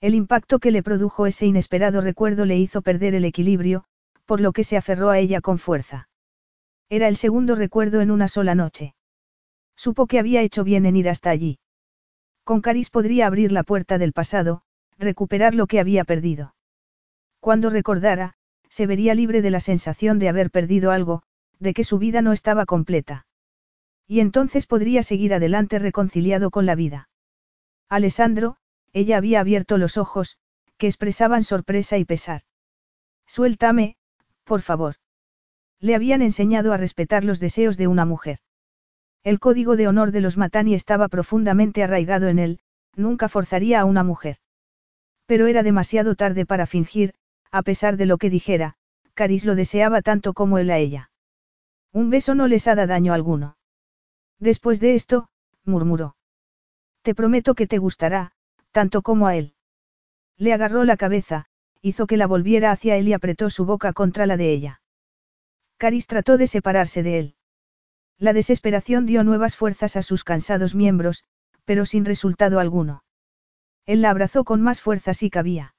El 0.00 0.14
impacto 0.14 0.58
que 0.58 0.70
le 0.70 0.82
produjo 0.82 1.26
ese 1.26 1.46
inesperado 1.46 2.00
recuerdo 2.00 2.46
le 2.46 2.56
hizo 2.56 2.80
perder 2.80 3.14
el 3.14 3.24
equilibrio, 3.24 3.84
por 4.30 4.40
lo 4.40 4.52
que 4.52 4.62
se 4.62 4.76
aferró 4.76 5.10
a 5.10 5.18
ella 5.18 5.40
con 5.40 5.58
fuerza. 5.58 6.08
Era 6.88 7.08
el 7.08 7.16
segundo 7.16 7.56
recuerdo 7.56 8.00
en 8.00 8.12
una 8.12 8.28
sola 8.28 8.54
noche. 8.54 8.94
Supo 9.74 10.06
que 10.06 10.20
había 10.20 10.40
hecho 10.40 10.62
bien 10.62 10.86
en 10.86 10.94
ir 10.94 11.08
hasta 11.08 11.30
allí. 11.30 11.58
Con 12.44 12.60
Caris 12.60 12.90
podría 12.90 13.26
abrir 13.26 13.50
la 13.50 13.64
puerta 13.64 13.98
del 13.98 14.12
pasado, 14.12 14.62
recuperar 14.98 15.56
lo 15.56 15.66
que 15.66 15.80
había 15.80 16.04
perdido. 16.04 16.54
Cuando 17.40 17.70
recordara, 17.70 18.34
se 18.68 18.86
vería 18.86 19.16
libre 19.16 19.42
de 19.42 19.50
la 19.50 19.58
sensación 19.58 20.20
de 20.20 20.28
haber 20.28 20.52
perdido 20.52 20.92
algo, 20.92 21.24
de 21.58 21.74
que 21.74 21.82
su 21.82 21.98
vida 21.98 22.22
no 22.22 22.32
estaba 22.32 22.66
completa. 22.66 23.26
Y 24.06 24.20
entonces 24.20 24.66
podría 24.66 25.02
seguir 25.02 25.34
adelante 25.34 25.80
reconciliado 25.80 26.52
con 26.52 26.66
la 26.66 26.76
vida. 26.76 27.08
Alessandro, 27.88 28.58
ella 28.92 29.16
había 29.16 29.40
abierto 29.40 29.76
los 29.76 29.96
ojos, 29.96 30.38
que 30.78 30.86
expresaban 30.86 31.42
sorpresa 31.42 31.98
y 31.98 32.04
pesar. 32.04 32.42
Suéltame, 33.26 33.96
por 34.50 34.62
favor. 34.62 34.96
Le 35.78 35.94
habían 35.94 36.22
enseñado 36.22 36.72
a 36.72 36.76
respetar 36.76 37.22
los 37.22 37.38
deseos 37.38 37.76
de 37.76 37.86
una 37.86 38.04
mujer. 38.04 38.40
El 39.22 39.38
código 39.38 39.76
de 39.76 39.86
honor 39.86 40.10
de 40.10 40.20
los 40.20 40.36
Matani 40.36 40.74
estaba 40.74 41.06
profundamente 41.06 41.84
arraigado 41.84 42.26
en 42.26 42.40
él, 42.40 42.58
nunca 42.96 43.28
forzaría 43.28 43.80
a 43.80 43.84
una 43.84 44.02
mujer. 44.02 44.38
Pero 45.26 45.46
era 45.46 45.62
demasiado 45.62 46.16
tarde 46.16 46.46
para 46.46 46.66
fingir, 46.66 47.14
a 47.52 47.62
pesar 47.62 47.96
de 47.96 48.06
lo 48.06 48.18
que 48.18 48.28
dijera, 48.28 48.74
Caris 49.14 49.44
lo 49.44 49.54
deseaba 49.54 50.02
tanto 50.02 50.32
como 50.32 50.58
él 50.58 50.72
a 50.72 50.78
ella. 50.78 51.12
Un 51.92 52.10
beso 52.10 52.34
no 52.34 52.48
les 52.48 52.66
hará 52.66 52.88
daño 52.88 53.12
alguno. 53.12 53.56
Después 54.40 54.80
de 54.80 54.96
esto, 54.96 55.28
murmuró. 55.64 56.16
Te 57.02 57.14
prometo 57.14 57.54
que 57.54 57.68
te 57.68 57.78
gustará, 57.78 58.32
tanto 58.72 59.02
como 59.02 59.28
a 59.28 59.36
él. 59.36 59.54
Le 60.38 60.52
agarró 60.52 60.82
la 60.82 60.96
cabeza, 60.96 61.46
hizo 61.82 62.06
que 62.06 62.16
la 62.16 62.26
volviera 62.26 62.70
hacia 62.70 62.96
él 62.96 63.08
y 63.08 63.12
apretó 63.12 63.50
su 63.50 63.64
boca 63.64 63.92
contra 63.92 64.26
la 64.26 64.36
de 64.36 64.52
ella. 64.52 64.80
Caris 65.78 66.06
trató 66.06 66.36
de 66.36 66.46
separarse 66.46 67.02
de 67.02 67.18
él. 67.18 67.34
La 68.18 68.32
desesperación 68.34 69.06
dio 69.06 69.24
nuevas 69.24 69.56
fuerzas 69.56 69.96
a 69.96 70.02
sus 70.02 70.24
cansados 70.24 70.74
miembros, 70.74 71.24
pero 71.64 71.86
sin 71.86 72.04
resultado 72.04 72.60
alguno. 72.60 73.02
Él 73.86 74.02
la 74.02 74.10
abrazó 74.10 74.44
con 74.44 74.60
más 74.60 74.80
fuerza 74.82 75.14
si 75.14 75.30
cabía. 75.30 75.74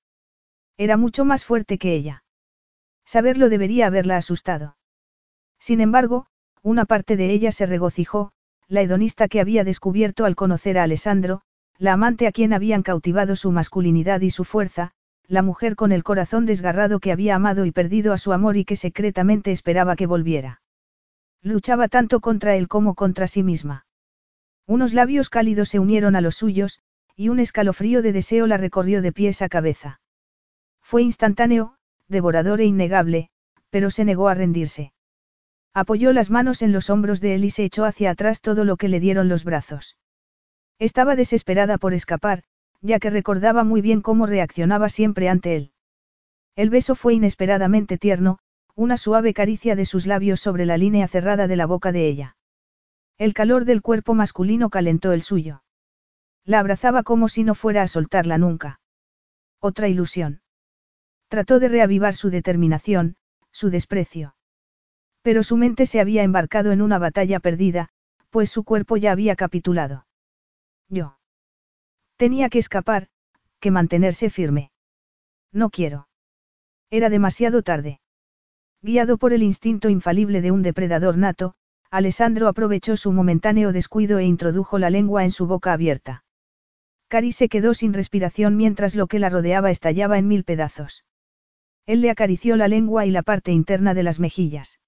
Era 0.78 0.98
mucho 0.98 1.24
más 1.24 1.46
fuerte 1.46 1.78
que 1.78 1.94
ella. 1.94 2.24
Saberlo 3.06 3.50
debería 3.50 3.88
haberla 3.88 4.18
asustado. 4.18 4.78
Sin 5.60 5.82
embargo, 5.82 6.26
una 6.64 6.86
parte 6.86 7.16
de 7.16 7.32
ella 7.32 7.52
se 7.52 7.68
regocijó, 7.68 8.32
la 8.68 8.82
hedonista 8.82 9.28
que 9.28 9.40
había 9.40 9.64
descubierto 9.64 10.26
al 10.26 10.36
conocer 10.36 10.78
a 10.80 10.84
Alessandro, 10.84 11.42
la 11.78 11.94
amante 11.94 12.26
a 12.26 12.32
quien 12.32 12.54
habían 12.54 12.84
cautivado 12.84 13.36
su 13.36 13.52
masculinidad 13.52 14.22
y 14.22 14.32
su 14.32 14.44
fuerza, 14.46 14.94
la 15.32 15.44
mujer 15.44 15.78
con 15.78 15.94
el 15.94 16.04
corazón 16.04 16.46
desgarrado 16.46 17.00
que 17.00 17.14
había 17.14 17.36
amado 17.36 17.66
y 17.66 17.72
perdido 17.72 18.12
a 18.12 18.18
su 18.18 18.34
amor 18.34 18.58
y 18.58 18.66
que 18.66 18.76
secretamente 18.76 19.54
esperaba 19.54 19.96
que 19.96 20.06
volviera. 20.06 20.62
Luchaba 21.42 21.88
tanto 21.88 22.20
contra 22.20 22.58
él 22.58 22.68
como 22.68 22.96
contra 22.96 23.30
sí 23.30 23.42
misma. 23.42 23.86
Unos 24.68 24.94
labios 24.94 25.30
cálidos 25.30 25.70
se 25.70 25.80
unieron 25.80 26.18
a 26.18 26.22
los 26.22 26.36
suyos, 26.36 26.82
y 27.16 27.30
un 27.30 27.40
escalofrío 27.40 28.02
de 28.02 28.12
deseo 28.12 28.46
la 28.46 28.58
recorrió 28.58 29.02
de 29.02 29.14
pies 29.14 29.42
a 29.42 29.48
cabeza. 29.48 30.02
Fue 30.82 31.02
instantáneo, 31.02 31.76
devorador 32.10 32.60
e 32.60 32.66
innegable, 32.66 33.30
pero 33.70 33.90
se 33.90 34.04
negó 34.04 34.28
a 34.28 34.34
rendirse. 34.34 34.92
Apoyó 35.74 36.12
las 36.12 36.30
manos 36.30 36.62
en 36.62 36.74
los 36.74 36.90
hombros 36.90 37.22
de 37.22 37.36
él 37.36 37.46
y 37.46 37.52
se 37.52 37.64
echó 37.64 37.86
hacia 37.86 38.12
atrás 38.12 38.42
todo 38.42 38.66
lo 38.66 38.76
que 38.76 38.90
le 38.90 39.00
dieron 39.00 39.30
los 39.30 39.46
brazos. 39.46 39.96
Estaba 40.78 41.16
desesperada 41.16 41.78
por 41.78 41.94
escapar, 41.94 42.44
ya 42.82 43.00
que 43.00 43.10
recordaba 43.10 43.64
muy 43.64 43.82
bien 43.82 44.02
cómo 44.02 44.26
reaccionaba 44.26 44.90
siempre 44.90 45.30
ante 45.30 45.56
él. 45.56 45.72
El 46.56 46.70
beso 46.70 46.96
fue 46.96 47.14
inesperadamente 47.14 47.98
tierno, 47.98 48.40
una 48.76 48.98
suave 48.98 49.34
caricia 49.34 49.76
de 49.76 49.86
sus 49.86 50.06
labios 50.08 50.40
sobre 50.40 50.66
la 50.66 50.78
línea 50.78 51.08
cerrada 51.08 51.48
de 51.48 51.56
la 51.56 51.66
boca 51.66 51.92
de 51.92 52.08
ella. 52.08 52.36
El 53.18 53.34
calor 53.34 53.66
del 53.66 53.82
cuerpo 53.82 54.14
masculino 54.16 54.70
calentó 54.70 55.12
el 55.14 55.22
suyo. 55.22 55.64
La 56.44 56.60
abrazaba 56.60 57.04
como 57.04 57.30
si 57.30 57.44
no 57.44 57.54
fuera 57.54 57.84
a 57.84 57.88
soltarla 57.88 58.38
nunca. 58.38 58.80
Otra 59.60 59.88
ilusión. 59.88 60.42
Trató 61.28 61.60
de 61.60 61.68
reavivar 61.68 62.16
su 62.16 62.30
determinación, 62.30 63.16
su 63.52 63.70
desprecio. 63.70 64.36
Pero 65.22 65.44
su 65.44 65.56
mente 65.56 65.86
se 65.86 66.00
había 66.00 66.24
embarcado 66.24 66.72
en 66.72 66.82
una 66.82 66.98
batalla 66.98 67.40
perdida, 67.40 67.90
pues 68.32 68.50
su 68.50 68.64
cuerpo 68.64 68.98
ya 68.98 69.12
había 69.12 69.36
capitulado. 69.36 70.08
Yo. 70.90 71.21
Tenía 72.22 72.50
que 72.50 72.60
escapar, 72.60 73.08
que 73.60 73.72
mantenerse 73.72 74.30
firme. 74.30 74.70
No 75.52 75.72
quiero. 75.72 76.08
Era 76.92 77.10
demasiado 77.10 77.64
tarde. 77.64 78.00
Guiado 78.84 79.18
por 79.18 79.34
el 79.34 79.42
instinto 79.42 79.90
infalible 79.90 80.42
de 80.42 80.52
un 80.52 80.62
depredador 80.62 81.18
nato, 81.18 81.56
Alessandro 81.90 82.48
aprovechó 82.48 82.96
su 82.96 83.12
momentáneo 83.12 83.72
descuido 83.72 84.20
e 84.20 84.26
introdujo 84.26 84.78
la 84.78 84.92
lengua 84.92 85.24
en 85.24 85.32
su 85.32 85.48
boca 85.48 85.74
abierta. 85.74 86.24
Cari 87.08 87.32
se 87.32 87.50
quedó 87.50 87.74
sin 87.74 87.92
respiración 87.92 88.56
mientras 88.56 88.94
lo 88.94 89.08
que 89.08 89.18
la 89.18 89.30
rodeaba 89.30 89.72
estallaba 89.72 90.20
en 90.20 90.28
mil 90.28 90.44
pedazos. 90.44 91.06
Él 91.88 92.02
le 92.02 92.12
acarició 92.12 92.56
la 92.56 92.68
lengua 92.68 93.08
y 93.08 93.10
la 93.10 93.24
parte 93.24 93.52
interna 93.52 93.96
de 93.96 94.04
las 94.04 94.20
mejillas. 94.20 94.80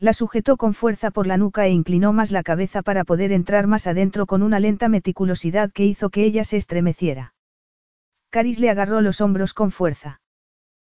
La 0.00 0.12
sujetó 0.12 0.56
con 0.56 0.74
fuerza 0.74 1.10
por 1.10 1.26
la 1.26 1.36
nuca 1.36 1.66
e 1.66 1.70
inclinó 1.70 2.12
más 2.12 2.30
la 2.30 2.44
cabeza 2.44 2.82
para 2.82 3.02
poder 3.02 3.32
entrar 3.32 3.66
más 3.66 3.88
adentro 3.88 4.26
con 4.26 4.42
una 4.42 4.60
lenta 4.60 4.88
meticulosidad 4.88 5.72
que 5.72 5.84
hizo 5.84 6.10
que 6.10 6.24
ella 6.24 6.44
se 6.44 6.56
estremeciera. 6.56 7.34
Caris 8.30 8.60
le 8.60 8.70
agarró 8.70 9.00
los 9.00 9.20
hombros 9.20 9.54
con 9.54 9.72
fuerza. 9.72 10.20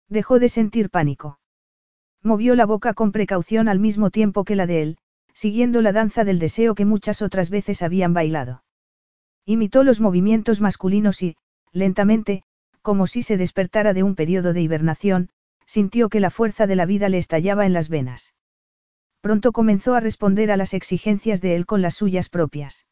Dejó 0.10 0.39
de 0.39 0.49
sentir 0.49 0.89
pánico. 0.89 1.39
Movió 2.24 2.56
la 2.56 2.66
boca 2.66 2.95
con 2.95 3.12
precaución 3.12 3.68
al 3.68 3.80
mismo 3.80 4.10
tiempo 4.10 4.43
que 4.43 4.56
la 4.56 4.66
de 4.66 4.82
él, 4.82 4.97
siguiendo 5.34 5.84
la 5.84 5.91
danza 5.91 6.24
del 6.24 6.39
deseo 6.39 6.74
que 6.74 6.86
muchas 6.86 7.22
otras 7.22 7.51
veces 7.51 7.84
habían 7.84 8.14
bailado. 8.14 8.64
Imitó 9.45 9.84
los 9.84 9.99
movimientos 9.99 10.62
masculinos 10.62 11.22
y, 11.22 11.36
lentamente, 11.72 12.41
como 12.82 13.06
si 13.06 13.22
se 13.22 13.38
despertara 13.38 13.93
de 13.93 14.01
un 14.01 14.16
periodo 14.16 14.53
de 14.53 14.62
hibernación, 14.62 15.30
sintió 15.68 16.10
que 16.10 16.20
la 16.20 16.32
fuerza 16.32 16.66
de 16.66 16.76
la 16.76 16.88
vida 16.88 17.10
le 17.10 17.20
estallaba 17.20 17.68
en 17.68 17.74
las 17.74 17.89
venas. 17.89 18.34
Pronto 19.26 19.53
comenzó 19.53 19.95
a 19.95 19.99
responder 19.99 20.51
a 20.51 20.55
las 20.55 20.76
exigencias 20.76 21.41
de 21.41 21.55
él 21.55 21.65
con 21.65 21.82
las 21.82 21.95
suyas 21.95 22.30
propias. 22.30 22.86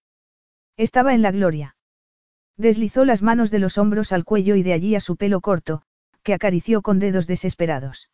Estaba 0.77 1.13
en 1.13 1.21
la 1.21 1.29
gloria. 1.29 1.75
Deslizó 2.57 3.05
las 3.05 3.21
manos 3.21 3.51
de 3.51 3.59
los 3.59 3.77
hombros 3.77 4.11
al 4.11 4.25
cuello 4.25 4.55
y 4.55 4.63
de 4.63 4.73
allí 4.73 4.95
a 4.95 4.99
su 4.99 5.15
pelo 5.15 5.41
corto, 5.41 5.83
que 6.23 6.33
acarició 6.33 6.81
con 6.81 6.97
dedos 6.97 7.27
desesperados. 7.27 8.09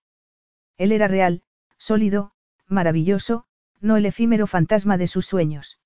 Él 0.78 0.92
era 0.92 1.08
real, 1.08 1.44
sólido, 1.78 2.34
maravilloso, 2.68 3.46
no 3.80 3.96
el 3.96 4.06
efímero 4.06 4.48
fantasma 4.48 4.98
de 4.98 5.08
sus 5.08 5.26
sueños. 5.26 5.80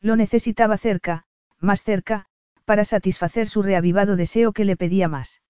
Lo 0.00 0.16
necesitaba 0.16 0.78
cerca, 0.78 1.26
más 1.58 1.82
cerca, 1.82 2.24
para 2.64 2.86
satisfacer 2.86 3.50
su 3.50 3.62
reavivado 3.62 4.16
deseo 4.16 4.54
que 4.54 4.64
le 4.64 4.78
pedía 4.78 5.08
más. 5.08 5.42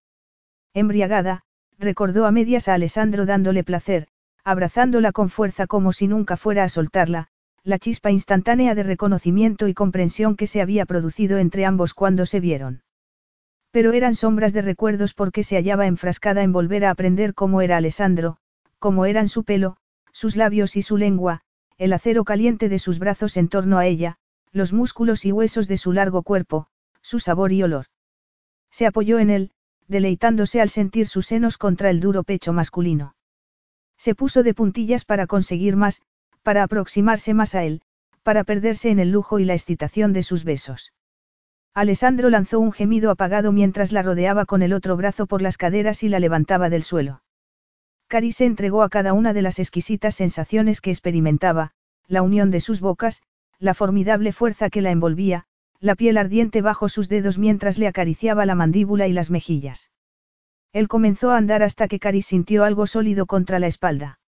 Embriagada, 0.74 1.44
recordó 1.78 2.26
a 2.26 2.32
medias 2.32 2.66
a 2.66 2.74
Alessandro 2.74 3.26
dándole 3.26 3.62
placer, 3.62 4.08
abrazándola 4.44 5.12
con 5.12 5.28
fuerza 5.28 5.66
como 5.66 5.92
si 5.92 6.08
nunca 6.08 6.36
fuera 6.36 6.64
a 6.64 6.68
soltarla, 6.68 7.28
la 7.62 7.78
chispa 7.78 8.10
instantánea 8.10 8.74
de 8.74 8.82
reconocimiento 8.82 9.68
y 9.68 9.74
comprensión 9.74 10.36
que 10.36 10.46
se 10.46 10.60
había 10.60 10.86
producido 10.86 11.38
entre 11.38 11.66
ambos 11.66 11.94
cuando 11.94 12.26
se 12.26 12.40
vieron. 12.40 12.82
Pero 13.70 13.92
eran 13.92 14.14
sombras 14.14 14.52
de 14.52 14.62
recuerdos 14.62 15.14
porque 15.14 15.42
se 15.42 15.56
hallaba 15.56 15.86
enfrascada 15.86 16.42
en 16.42 16.52
volver 16.52 16.84
a 16.84 16.90
aprender 16.90 17.34
cómo 17.34 17.60
era 17.60 17.76
Alessandro, 17.76 18.38
cómo 18.78 19.06
eran 19.06 19.28
su 19.28 19.44
pelo, 19.44 19.76
sus 20.12 20.36
labios 20.36 20.76
y 20.76 20.82
su 20.82 20.96
lengua, 20.96 21.42
el 21.78 21.92
acero 21.92 22.24
caliente 22.24 22.68
de 22.68 22.78
sus 22.78 22.98
brazos 22.98 23.36
en 23.36 23.48
torno 23.48 23.78
a 23.78 23.86
ella, 23.86 24.16
los 24.52 24.72
músculos 24.72 25.24
y 25.24 25.32
huesos 25.32 25.68
de 25.68 25.76
su 25.76 25.92
largo 25.92 26.22
cuerpo, 26.22 26.66
su 27.02 27.20
sabor 27.20 27.52
y 27.52 27.62
olor. 27.62 27.86
Se 28.70 28.86
apoyó 28.86 29.18
en 29.18 29.30
él, 29.30 29.50
deleitándose 29.86 30.60
al 30.60 30.70
sentir 30.70 31.06
sus 31.06 31.26
senos 31.26 31.58
contra 31.58 31.90
el 31.90 32.00
duro 32.00 32.22
pecho 32.22 32.52
masculino. 32.52 33.14
Se 34.00 34.14
puso 34.14 34.42
de 34.42 34.54
puntillas 34.54 35.04
para 35.04 35.26
conseguir 35.26 35.76
más, 35.76 36.00
para 36.42 36.62
aproximarse 36.62 37.34
más 37.34 37.54
a 37.54 37.64
él, 37.64 37.82
para 38.22 38.44
perderse 38.44 38.88
en 38.88 38.98
el 38.98 39.10
lujo 39.10 39.38
y 39.38 39.44
la 39.44 39.52
excitación 39.52 40.14
de 40.14 40.22
sus 40.22 40.42
besos. 40.42 40.94
Alessandro 41.74 42.30
lanzó 42.30 42.60
un 42.60 42.72
gemido 42.72 43.10
apagado 43.10 43.52
mientras 43.52 43.92
la 43.92 44.02
rodeaba 44.02 44.46
con 44.46 44.62
el 44.62 44.72
otro 44.72 44.96
brazo 44.96 45.26
por 45.26 45.42
las 45.42 45.58
caderas 45.58 46.02
y 46.02 46.08
la 46.08 46.18
levantaba 46.18 46.70
del 46.70 46.82
suelo. 46.82 47.20
Cari 48.08 48.32
se 48.32 48.46
entregó 48.46 48.82
a 48.84 48.88
cada 48.88 49.12
una 49.12 49.34
de 49.34 49.42
las 49.42 49.58
exquisitas 49.58 50.14
sensaciones 50.14 50.80
que 50.80 50.92
experimentaba, 50.92 51.72
la 52.08 52.22
unión 52.22 52.50
de 52.50 52.60
sus 52.60 52.80
bocas, 52.80 53.20
la 53.58 53.74
formidable 53.74 54.32
fuerza 54.32 54.70
que 54.70 54.80
la 54.80 54.92
envolvía, 54.92 55.44
la 55.78 55.94
piel 55.94 56.16
ardiente 56.16 56.62
bajo 56.62 56.88
sus 56.88 57.10
dedos 57.10 57.36
mientras 57.36 57.76
le 57.76 57.86
acariciaba 57.86 58.46
la 58.46 58.54
mandíbula 58.54 59.08
y 59.08 59.12
las 59.12 59.30
mejillas. 59.30 59.90
Él 60.72 60.86
comenzó 60.86 61.30
a 61.30 61.36
andar 61.36 61.62
hasta 61.62 61.88
que 61.88 61.98
Cari 61.98 62.22
sintió 62.22 62.64
algo 62.64 62.86
sólido 62.86 63.26
contra 63.26 63.58
la 63.58 63.66
espalda. 63.66 64.20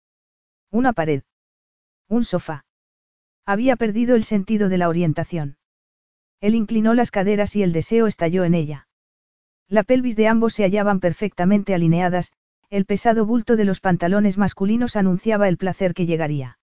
Una 0.70 0.92
pared. 0.92 1.22
Un 2.08 2.24
sofá. 2.24 2.64
Había 3.44 3.76
perdido 3.76 4.16
el 4.16 4.24
sentido 4.24 4.68
de 4.68 4.78
la 4.78 4.88
orientación. 4.88 5.58
Él 6.40 6.54
inclinó 6.54 6.94
las 6.94 7.10
caderas 7.10 7.54
y 7.56 7.62
el 7.62 7.72
deseo 7.72 8.06
estalló 8.06 8.44
en 8.44 8.54
ella. 8.54 8.88
La 9.68 9.82
pelvis 9.82 10.16
de 10.16 10.28
ambos 10.28 10.54
se 10.54 10.64
hallaban 10.64 10.98
perfectamente 11.00 11.74
alineadas, 11.74 12.32
el 12.70 12.86
pesado 12.86 13.26
bulto 13.26 13.56
de 13.56 13.64
los 13.64 13.80
pantalones 13.80 14.38
masculinos 14.38 14.96
anunciaba 14.96 15.48
el 15.48 15.58
placer 15.58 15.92
que 15.92 16.06
llegaría. 16.06 16.58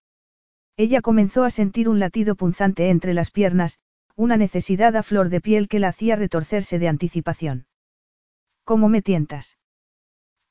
Ella 0.75 1.01
comenzó 1.01 1.43
a 1.43 1.49
sentir 1.49 1.89
un 1.89 1.99
latido 1.99 2.35
punzante 2.35 2.89
entre 2.89 3.13
las 3.13 3.29
piernas, 3.29 3.79
una 4.15 4.37
necesidad 4.37 4.95
a 4.95 5.03
flor 5.03 5.29
de 5.29 5.41
piel 5.41 5.67
que 5.67 5.79
la 5.79 5.89
hacía 5.89 6.15
retorcerse 6.15 6.79
de 6.79 6.87
anticipación. 6.87 7.67
¿Cómo 8.63 8.89
me 8.89 9.01
tientas? 9.01 9.57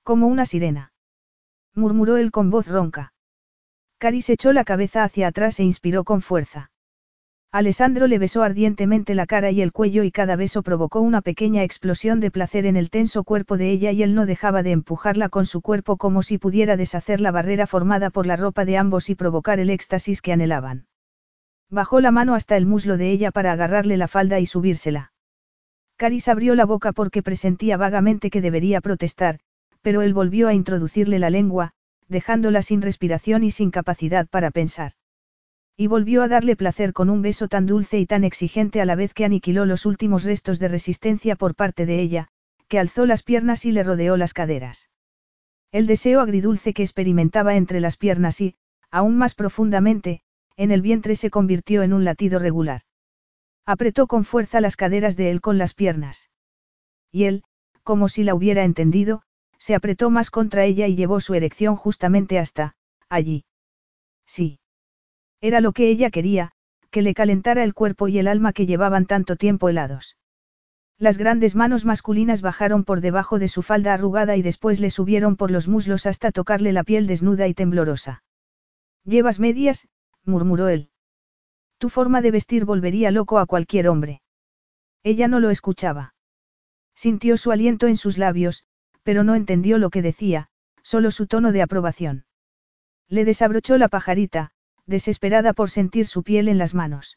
Como 0.06 0.28
una 0.28 0.46
sirena. 0.46 0.92
murmuró 1.74 2.16
él 2.16 2.30
con 2.30 2.48
voz 2.48 2.68
ronca. 2.68 3.12
Caris 3.98 4.30
echó 4.30 4.52
la 4.52 4.62
cabeza 4.62 5.02
hacia 5.02 5.26
atrás 5.26 5.58
e 5.58 5.64
inspiró 5.64 6.04
con 6.04 6.22
fuerza. 6.22 6.70
Alessandro 7.50 8.06
le 8.06 8.20
besó 8.20 8.44
ardientemente 8.44 9.16
la 9.16 9.26
cara 9.26 9.50
y 9.50 9.62
el 9.62 9.72
cuello 9.72 10.04
y 10.04 10.12
cada 10.12 10.36
beso 10.36 10.62
provocó 10.62 11.00
una 11.00 11.22
pequeña 11.22 11.64
explosión 11.64 12.20
de 12.20 12.30
placer 12.30 12.66
en 12.66 12.76
el 12.76 12.88
tenso 12.88 13.24
cuerpo 13.24 13.56
de 13.56 13.72
ella 13.72 13.90
y 13.90 14.04
él 14.04 14.14
no 14.14 14.26
dejaba 14.26 14.62
de 14.62 14.70
empujarla 14.70 15.28
con 15.28 15.44
su 15.44 15.60
cuerpo 15.60 15.96
como 15.96 16.22
si 16.22 16.38
pudiera 16.38 16.76
deshacer 16.76 17.20
la 17.20 17.32
barrera 17.32 17.66
formada 17.66 18.10
por 18.10 18.26
la 18.26 18.36
ropa 18.36 18.64
de 18.64 18.76
ambos 18.76 19.10
y 19.10 19.16
provocar 19.16 19.58
el 19.58 19.70
éxtasis 19.70 20.22
que 20.22 20.32
anhelaban. 20.32 20.86
Bajó 21.68 22.00
la 22.00 22.12
mano 22.12 22.36
hasta 22.36 22.56
el 22.56 22.64
muslo 22.64 22.96
de 22.96 23.10
ella 23.10 23.32
para 23.32 23.50
agarrarle 23.50 23.96
la 23.96 24.06
falda 24.06 24.38
y 24.38 24.46
subírsela. 24.46 25.10
Caris 25.96 26.28
abrió 26.28 26.54
la 26.54 26.64
boca 26.64 26.92
porque 26.92 27.24
presentía 27.24 27.76
vagamente 27.76 28.30
que 28.30 28.40
debería 28.40 28.80
protestar, 28.80 29.40
pero 29.86 30.02
él 30.02 30.14
volvió 30.14 30.48
a 30.48 30.52
introducirle 30.52 31.20
la 31.20 31.30
lengua, 31.30 31.70
dejándola 32.08 32.60
sin 32.60 32.82
respiración 32.82 33.44
y 33.44 33.52
sin 33.52 33.70
capacidad 33.70 34.26
para 34.26 34.50
pensar. 34.50 34.94
Y 35.76 35.86
volvió 35.86 36.24
a 36.24 36.26
darle 36.26 36.56
placer 36.56 36.92
con 36.92 37.08
un 37.08 37.22
beso 37.22 37.46
tan 37.46 37.66
dulce 37.66 38.00
y 38.00 38.04
tan 38.04 38.24
exigente 38.24 38.80
a 38.80 38.84
la 38.84 38.96
vez 38.96 39.14
que 39.14 39.24
aniquiló 39.24 39.64
los 39.64 39.86
últimos 39.86 40.24
restos 40.24 40.58
de 40.58 40.66
resistencia 40.66 41.36
por 41.36 41.54
parte 41.54 41.86
de 41.86 42.00
ella, 42.00 42.26
que 42.66 42.80
alzó 42.80 43.06
las 43.06 43.22
piernas 43.22 43.64
y 43.64 43.70
le 43.70 43.84
rodeó 43.84 44.16
las 44.16 44.34
caderas. 44.34 44.90
El 45.70 45.86
deseo 45.86 46.20
agridulce 46.20 46.74
que 46.74 46.82
experimentaba 46.82 47.54
entre 47.54 47.78
las 47.78 47.96
piernas 47.96 48.40
y, 48.40 48.56
aún 48.90 49.16
más 49.16 49.36
profundamente, 49.36 50.22
en 50.56 50.72
el 50.72 50.82
vientre 50.82 51.14
se 51.14 51.30
convirtió 51.30 51.84
en 51.84 51.92
un 51.92 52.04
latido 52.04 52.40
regular. 52.40 52.80
Apretó 53.64 54.08
con 54.08 54.24
fuerza 54.24 54.60
las 54.60 54.74
caderas 54.74 55.16
de 55.16 55.30
él 55.30 55.40
con 55.40 55.58
las 55.58 55.74
piernas. 55.74 56.28
Y 57.12 57.22
él, 57.26 57.44
como 57.84 58.08
si 58.08 58.24
la 58.24 58.34
hubiera 58.34 58.64
entendido, 58.64 59.22
se 59.66 59.74
apretó 59.74 60.10
más 60.10 60.30
contra 60.30 60.64
ella 60.64 60.86
y 60.86 60.94
llevó 60.94 61.18
su 61.18 61.34
erección 61.34 61.74
justamente 61.74 62.38
hasta, 62.38 62.76
allí. 63.08 63.44
Sí. 64.24 64.60
Era 65.40 65.60
lo 65.60 65.72
que 65.72 65.88
ella 65.88 66.10
quería, 66.10 66.52
que 66.92 67.02
le 67.02 67.14
calentara 67.14 67.64
el 67.64 67.74
cuerpo 67.74 68.06
y 68.06 68.20
el 68.20 68.28
alma 68.28 68.52
que 68.52 68.66
llevaban 68.66 69.06
tanto 69.06 69.34
tiempo 69.34 69.68
helados. 69.68 70.16
Las 70.98 71.18
grandes 71.18 71.56
manos 71.56 71.84
masculinas 71.84 72.42
bajaron 72.42 72.84
por 72.84 73.00
debajo 73.00 73.40
de 73.40 73.48
su 73.48 73.62
falda 73.62 73.92
arrugada 73.92 74.36
y 74.36 74.42
después 74.42 74.78
le 74.78 74.88
subieron 74.88 75.34
por 75.34 75.50
los 75.50 75.66
muslos 75.66 76.06
hasta 76.06 76.30
tocarle 76.30 76.72
la 76.72 76.84
piel 76.84 77.08
desnuda 77.08 77.48
y 77.48 77.54
temblorosa. 77.54 78.22
Llevas 79.02 79.40
medias, 79.40 79.88
murmuró 80.24 80.68
él. 80.68 80.90
Tu 81.78 81.88
forma 81.88 82.20
de 82.20 82.30
vestir 82.30 82.66
volvería 82.66 83.10
loco 83.10 83.40
a 83.40 83.46
cualquier 83.46 83.88
hombre. 83.88 84.22
Ella 85.02 85.26
no 85.26 85.40
lo 85.40 85.50
escuchaba. 85.50 86.14
Sintió 86.94 87.36
su 87.36 87.50
aliento 87.50 87.88
en 87.88 87.96
sus 87.96 88.16
labios, 88.16 88.64
pero 89.06 89.22
no 89.22 89.36
entendió 89.36 89.78
lo 89.78 89.88
que 89.88 90.02
decía, 90.02 90.48
solo 90.82 91.12
su 91.12 91.28
tono 91.28 91.52
de 91.52 91.62
aprobación. 91.62 92.24
Le 93.08 93.24
desabrochó 93.24 93.78
la 93.78 93.86
pajarita, 93.86 94.50
desesperada 94.84 95.52
por 95.52 95.70
sentir 95.70 96.08
su 96.08 96.24
piel 96.24 96.48
en 96.48 96.58
las 96.58 96.74
manos. 96.74 97.16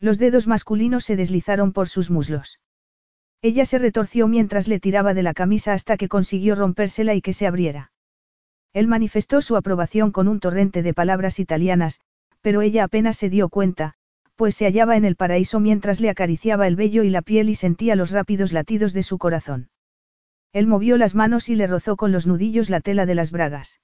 Los 0.00 0.18
dedos 0.18 0.48
masculinos 0.48 1.04
se 1.04 1.14
deslizaron 1.14 1.72
por 1.72 1.88
sus 1.88 2.10
muslos. 2.10 2.58
Ella 3.40 3.64
se 3.66 3.78
retorció 3.78 4.26
mientras 4.26 4.66
le 4.66 4.80
tiraba 4.80 5.14
de 5.14 5.22
la 5.22 5.32
camisa 5.32 5.74
hasta 5.74 5.96
que 5.96 6.08
consiguió 6.08 6.56
rompérsela 6.56 7.14
y 7.14 7.22
que 7.22 7.32
se 7.32 7.46
abriera. 7.46 7.92
Él 8.72 8.88
manifestó 8.88 9.40
su 9.42 9.54
aprobación 9.54 10.10
con 10.10 10.26
un 10.26 10.40
torrente 10.40 10.82
de 10.82 10.92
palabras 10.92 11.38
italianas, 11.38 12.00
pero 12.40 12.62
ella 12.62 12.82
apenas 12.82 13.16
se 13.16 13.30
dio 13.30 13.48
cuenta, 13.48 13.94
pues 14.34 14.56
se 14.56 14.64
hallaba 14.64 14.96
en 14.96 15.04
el 15.04 15.14
paraíso 15.14 15.60
mientras 15.60 16.00
le 16.00 16.10
acariciaba 16.10 16.66
el 16.66 16.74
vello 16.74 17.04
y 17.04 17.10
la 17.10 17.22
piel 17.22 17.48
y 17.48 17.54
sentía 17.54 17.94
los 17.94 18.10
rápidos 18.10 18.52
latidos 18.52 18.92
de 18.92 19.04
su 19.04 19.18
corazón. 19.18 19.68
Él 20.56 20.66
movió 20.66 20.96
las 20.96 21.14
manos 21.14 21.50
y 21.50 21.54
le 21.54 21.66
rozó 21.66 21.96
con 21.96 22.12
los 22.12 22.26
nudillos 22.26 22.70
la 22.70 22.80
tela 22.80 23.04
de 23.04 23.14
las 23.14 23.30
bragas. 23.30 23.78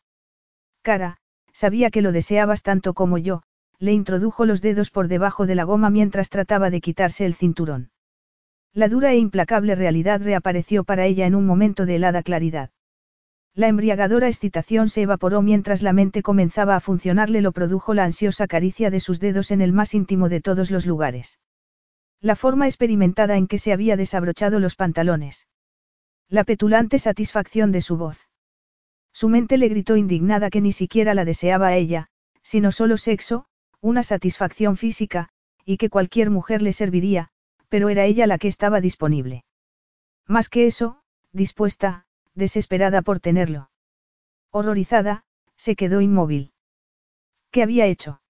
Cara, 0.80 1.18
sabía 1.52 1.90
que 1.90 2.00
lo 2.00 2.12
deseabas 2.12 2.62
tanto 2.62 2.94
como 2.94 3.18
yo, 3.18 3.42
le 3.78 3.92
introdujo 3.92 4.46
los 4.46 4.62
dedos 4.62 4.88
por 4.88 5.08
debajo 5.08 5.44
de 5.44 5.54
la 5.54 5.64
goma 5.64 5.90
mientras 5.90 6.30
trataba 6.30 6.70
de 6.70 6.80
quitarse 6.80 7.26
el 7.26 7.34
cinturón. 7.34 7.90
La 8.72 8.88
dura 8.88 9.12
e 9.12 9.18
implacable 9.18 9.74
realidad 9.74 10.22
reapareció 10.22 10.82
para 10.82 11.04
ella 11.04 11.26
en 11.26 11.34
un 11.34 11.44
momento 11.44 11.84
de 11.84 11.96
helada 11.96 12.22
claridad. 12.22 12.70
La 13.52 13.68
embriagadora 13.68 14.28
excitación 14.28 14.88
se 14.88 15.02
evaporó 15.02 15.42
mientras 15.42 15.82
la 15.82 15.92
mente 15.92 16.22
comenzaba 16.22 16.74
a 16.74 16.80
funcionarle 16.80 17.42
lo 17.42 17.52
produjo 17.52 17.92
la 17.92 18.04
ansiosa 18.04 18.46
caricia 18.46 18.88
de 18.88 19.00
sus 19.00 19.20
dedos 19.20 19.50
en 19.50 19.60
el 19.60 19.74
más 19.74 19.92
íntimo 19.92 20.30
de 20.30 20.40
todos 20.40 20.70
los 20.70 20.86
lugares. 20.86 21.38
La 22.22 22.34
forma 22.34 22.64
experimentada 22.64 23.36
en 23.36 23.46
que 23.46 23.58
se 23.58 23.74
había 23.74 23.98
desabrochado 23.98 24.58
los 24.58 24.74
pantalones. 24.74 25.48
La 26.32 26.44
petulante 26.44 26.98
satisfacción 26.98 27.72
de 27.72 27.82
su 27.82 27.98
voz. 27.98 28.30
Su 29.12 29.28
mente 29.28 29.58
le 29.58 29.68
gritó 29.68 29.98
indignada 29.98 30.48
que 30.48 30.62
ni 30.62 30.72
siquiera 30.72 31.12
la 31.12 31.26
deseaba 31.26 31.66
a 31.66 31.76
ella, 31.76 32.06
sino 32.42 32.72
solo 32.72 32.96
sexo, 32.96 33.44
una 33.82 34.02
satisfacción 34.02 34.78
física, 34.78 35.28
y 35.66 35.76
que 35.76 35.90
cualquier 35.90 36.30
mujer 36.30 36.62
le 36.62 36.72
serviría, 36.72 37.28
pero 37.68 37.90
era 37.90 38.06
ella 38.06 38.26
la 38.26 38.38
que 38.38 38.48
estaba 38.48 38.80
disponible. 38.80 39.44
Más 40.26 40.48
que 40.48 40.66
eso, 40.66 41.02
dispuesta, 41.32 42.06
desesperada 42.34 43.02
por 43.02 43.20
tenerlo. 43.20 43.68
Horrorizada, 44.50 45.24
se 45.58 45.76
quedó 45.76 46.00
inmóvil. 46.00 46.54
¿Qué 47.50 47.62
había 47.62 47.84
hecho? 47.84 48.22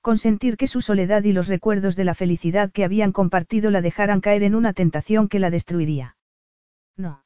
Consentir 0.00 0.56
que 0.56 0.68
su 0.68 0.80
soledad 0.80 1.24
y 1.24 1.32
los 1.32 1.48
recuerdos 1.48 1.96
de 1.96 2.04
la 2.04 2.14
felicidad 2.14 2.70
que 2.70 2.84
habían 2.84 3.10
compartido 3.10 3.72
la 3.72 3.82
dejaran 3.82 4.20
caer 4.20 4.44
en 4.44 4.54
una 4.54 4.72
tentación 4.72 5.26
que 5.28 5.40
la 5.40 5.50
destruiría. 5.50 6.15
No. 6.96 7.24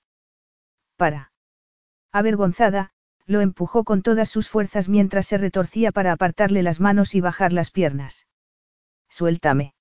Para. 0.96 1.32
Avergonzada, 2.12 2.90
lo 3.26 3.40
empujó 3.40 3.84
con 3.84 4.02
todas 4.02 4.28
sus 4.28 4.48
fuerzas 4.48 4.88
mientras 4.88 5.26
se 5.26 5.38
retorcía 5.38 5.92
para 5.92 6.12
apartarle 6.12 6.62
las 6.62 6.80
manos 6.80 7.14
y 7.14 7.20
bajar 7.20 7.52
las 7.52 7.70
piernas. 7.70 8.26
Suéltame. 9.08 9.74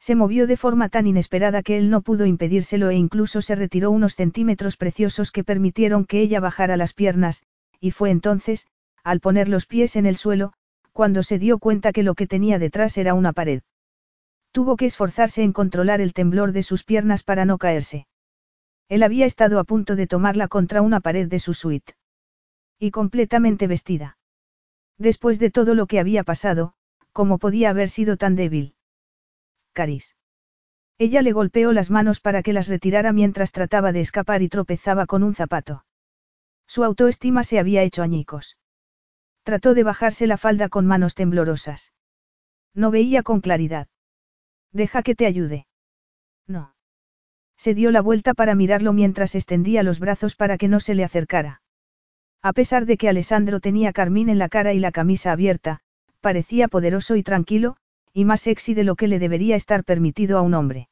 Se 0.00 0.16
movió 0.16 0.46
de 0.46 0.56
forma 0.56 0.88
tan 0.88 1.06
inesperada 1.06 1.62
que 1.62 1.78
él 1.78 1.88
no 1.88 2.02
pudo 2.02 2.26
impedírselo 2.26 2.90
e 2.90 2.96
incluso 2.96 3.40
se 3.40 3.54
retiró 3.54 3.90
unos 3.90 4.16
centímetros 4.16 4.76
preciosos 4.76 5.30
que 5.30 5.44
permitieron 5.44 6.04
que 6.04 6.20
ella 6.20 6.40
bajara 6.40 6.76
las 6.76 6.92
piernas, 6.92 7.44
y 7.80 7.92
fue 7.92 8.10
entonces, 8.10 8.66
al 9.02 9.20
poner 9.20 9.48
los 9.48 9.66
pies 9.66 9.96
en 9.96 10.06
el 10.06 10.16
suelo, 10.16 10.52
cuando 10.92 11.22
se 11.22 11.38
dio 11.38 11.58
cuenta 11.58 11.92
que 11.92 12.02
lo 12.02 12.14
que 12.14 12.26
tenía 12.26 12.58
detrás 12.58 12.98
era 12.98 13.14
una 13.14 13.32
pared. 13.32 13.62
Tuvo 14.52 14.76
que 14.76 14.86
esforzarse 14.86 15.42
en 15.42 15.52
controlar 15.52 16.00
el 16.00 16.12
temblor 16.12 16.52
de 16.52 16.62
sus 16.62 16.84
piernas 16.84 17.22
para 17.22 17.44
no 17.44 17.58
caerse. 17.58 18.06
Él 18.88 19.02
había 19.02 19.26
estado 19.26 19.58
a 19.58 19.64
punto 19.64 19.96
de 19.96 20.06
tomarla 20.06 20.48
contra 20.48 20.82
una 20.82 21.00
pared 21.00 21.28
de 21.28 21.38
su 21.38 21.54
suite. 21.54 21.94
Y 22.78 22.90
completamente 22.90 23.66
vestida. 23.66 24.18
Después 24.98 25.38
de 25.38 25.50
todo 25.50 25.74
lo 25.74 25.86
que 25.86 26.00
había 26.00 26.22
pasado, 26.24 26.74
¿cómo 27.12 27.38
podía 27.38 27.70
haber 27.70 27.88
sido 27.88 28.16
tan 28.16 28.36
débil? 28.36 28.74
Caris. 29.72 30.16
Ella 30.98 31.22
le 31.22 31.32
golpeó 31.32 31.72
las 31.72 31.90
manos 31.90 32.20
para 32.20 32.42
que 32.42 32.52
las 32.52 32.68
retirara 32.68 33.12
mientras 33.12 33.50
trataba 33.52 33.92
de 33.92 34.00
escapar 34.00 34.42
y 34.42 34.48
tropezaba 34.48 35.06
con 35.06 35.22
un 35.22 35.34
zapato. 35.34 35.84
Su 36.66 36.84
autoestima 36.84 37.42
se 37.44 37.58
había 37.58 37.82
hecho 37.82 38.02
añicos. 38.02 38.58
Trató 39.42 39.74
de 39.74 39.82
bajarse 39.82 40.26
la 40.26 40.36
falda 40.36 40.68
con 40.68 40.86
manos 40.86 41.14
temblorosas. 41.14 41.92
No 42.74 42.90
veía 42.90 43.22
con 43.22 43.40
claridad. 43.40 43.88
Deja 44.72 45.02
que 45.02 45.14
te 45.14 45.26
ayude. 45.26 45.66
No. 46.46 46.73
Se 47.56 47.74
dio 47.74 47.90
la 47.90 48.02
vuelta 48.02 48.34
para 48.34 48.54
mirarlo 48.54 48.92
mientras 48.92 49.34
extendía 49.34 49.82
los 49.82 50.00
brazos 50.00 50.36
para 50.36 50.58
que 50.58 50.68
no 50.68 50.80
se 50.80 50.94
le 50.94 51.04
acercara. 51.04 51.62
A 52.42 52.52
pesar 52.52 52.84
de 52.84 52.96
que 52.96 53.08
Alessandro 53.08 53.60
tenía 53.60 53.92
carmín 53.92 54.28
en 54.28 54.38
la 54.38 54.48
cara 54.48 54.74
y 54.74 54.78
la 54.78 54.92
camisa 54.92 55.32
abierta, 55.32 55.80
parecía 56.20 56.68
poderoso 56.68 57.16
y 57.16 57.22
tranquilo, 57.22 57.76
y 58.12 58.24
más 58.24 58.42
sexy 58.42 58.74
de 58.74 58.84
lo 58.84 58.96
que 58.96 59.08
le 59.08 59.18
debería 59.18 59.56
estar 59.56 59.84
permitido 59.84 60.38
a 60.38 60.42
un 60.42 60.54
hombre. 60.54 60.88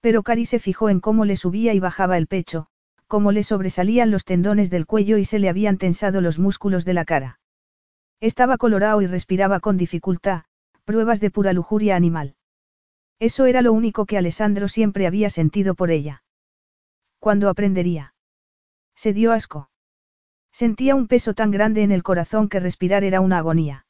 Pero 0.00 0.22
Cari 0.22 0.46
se 0.46 0.58
fijó 0.58 0.88
en 0.88 1.00
cómo 1.00 1.24
le 1.24 1.36
subía 1.36 1.74
y 1.74 1.80
bajaba 1.80 2.16
el 2.16 2.26
pecho, 2.26 2.66
cómo 3.06 3.32
le 3.32 3.42
sobresalían 3.42 4.10
los 4.10 4.24
tendones 4.24 4.70
del 4.70 4.86
cuello 4.86 5.18
y 5.18 5.24
se 5.24 5.38
le 5.38 5.48
habían 5.48 5.76
tensado 5.76 6.20
los 6.20 6.38
músculos 6.38 6.84
de 6.84 6.94
la 6.94 7.04
cara. 7.04 7.40
Estaba 8.20 8.56
colorado 8.56 9.02
y 9.02 9.06
respiraba 9.06 9.60
con 9.60 9.76
dificultad, 9.76 10.44
pruebas 10.84 11.20
de 11.20 11.30
pura 11.30 11.52
lujuria 11.52 11.96
animal. 11.96 12.36
Eso 13.20 13.44
era 13.44 13.60
lo 13.60 13.74
único 13.74 14.06
que 14.06 14.16
Alessandro 14.16 14.66
siempre 14.66 15.06
había 15.06 15.28
sentido 15.28 15.74
por 15.74 15.90
ella. 15.90 16.24
¿Cuándo 17.18 17.50
aprendería? 17.50 18.14
Se 18.94 19.12
dio 19.12 19.32
asco. 19.32 19.70
Sentía 20.50 20.94
un 20.94 21.06
peso 21.06 21.34
tan 21.34 21.50
grande 21.50 21.82
en 21.82 21.92
el 21.92 22.02
corazón 22.02 22.48
que 22.48 22.60
respirar 22.60 23.04
era 23.04 23.20
una 23.20 23.36
agonía. 23.36 23.84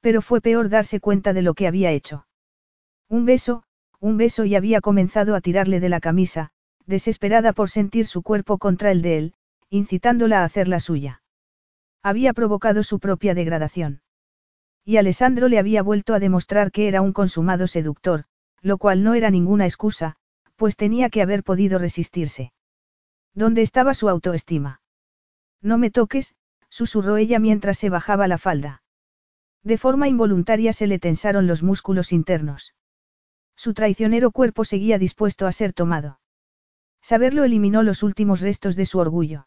Pero 0.00 0.22
fue 0.22 0.40
peor 0.40 0.70
darse 0.70 0.98
cuenta 0.98 1.34
de 1.34 1.42
lo 1.42 1.52
que 1.52 1.66
había 1.66 1.92
hecho. 1.92 2.26
Un 3.06 3.26
beso, 3.26 3.64
un 4.00 4.16
beso 4.16 4.46
y 4.46 4.54
había 4.54 4.80
comenzado 4.80 5.34
a 5.34 5.42
tirarle 5.42 5.78
de 5.78 5.90
la 5.90 6.00
camisa, 6.00 6.50
desesperada 6.86 7.52
por 7.52 7.68
sentir 7.68 8.06
su 8.06 8.22
cuerpo 8.22 8.56
contra 8.56 8.90
el 8.92 9.02
de 9.02 9.18
él, 9.18 9.34
incitándola 9.68 10.40
a 10.40 10.44
hacer 10.44 10.68
la 10.68 10.80
suya. 10.80 11.22
Había 12.02 12.32
provocado 12.32 12.82
su 12.82 12.98
propia 12.98 13.34
degradación. 13.34 14.00
Y 14.86 14.96
Alessandro 14.96 15.48
le 15.48 15.58
había 15.58 15.82
vuelto 15.82 16.14
a 16.14 16.18
demostrar 16.18 16.72
que 16.72 16.88
era 16.88 17.02
un 17.02 17.12
consumado 17.12 17.66
seductor, 17.66 18.24
lo 18.62 18.78
cual 18.78 19.02
no 19.02 19.14
era 19.14 19.30
ninguna 19.30 19.66
excusa, 19.66 20.16
pues 20.56 20.76
tenía 20.76 21.10
que 21.10 21.22
haber 21.22 21.44
podido 21.44 21.78
resistirse. 21.78 22.52
¿Dónde 23.34 23.62
estaba 23.62 23.94
su 23.94 24.08
autoestima? 24.08 24.80
No 25.62 25.78
me 25.78 25.90
toques, 25.90 26.34
susurró 26.68 27.16
ella 27.16 27.38
mientras 27.38 27.78
se 27.78 27.90
bajaba 27.90 28.28
la 28.28 28.38
falda. 28.38 28.82
De 29.62 29.78
forma 29.78 30.08
involuntaria 30.08 30.72
se 30.72 30.86
le 30.86 30.98
tensaron 30.98 31.46
los 31.46 31.62
músculos 31.62 32.12
internos. 32.12 32.74
Su 33.56 33.74
traicionero 33.74 34.30
cuerpo 34.30 34.64
seguía 34.64 34.98
dispuesto 34.98 35.46
a 35.46 35.52
ser 35.52 35.72
tomado. 35.72 36.20
Saberlo 37.02 37.44
eliminó 37.44 37.82
los 37.82 38.02
últimos 38.02 38.40
restos 38.40 38.76
de 38.76 38.86
su 38.86 38.98
orgullo. 38.98 39.46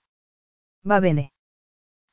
Va 0.90 1.00
bene. 1.00 1.34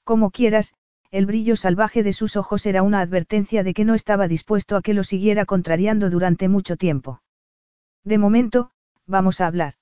Como 0.05 0.31
quieras, 0.31 0.75
el 1.11 1.25
brillo 1.25 1.57
salvaje 1.57 2.03
de 2.03 2.13
sus 2.13 2.37
ojos 2.37 2.67
era 2.67 2.83
una 2.83 3.01
advertencia 3.01 3.63
de 3.63 3.73
que 3.73 3.85
no 3.85 3.95
estaba 3.95 4.29
dispuesto 4.29 4.77
a 4.77 4.83
que 4.83 4.95
lo 4.95 5.05
siguiera 5.05 5.47
contrariando 5.47 6.11
durante 6.11 6.49
mucho 6.49 6.77
tiempo. 6.77 7.23
De 8.05 8.19
momento, 8.19 8.71
vamos 9.07 9.41
a 9.41 9.47
hablar. 9.47 9.75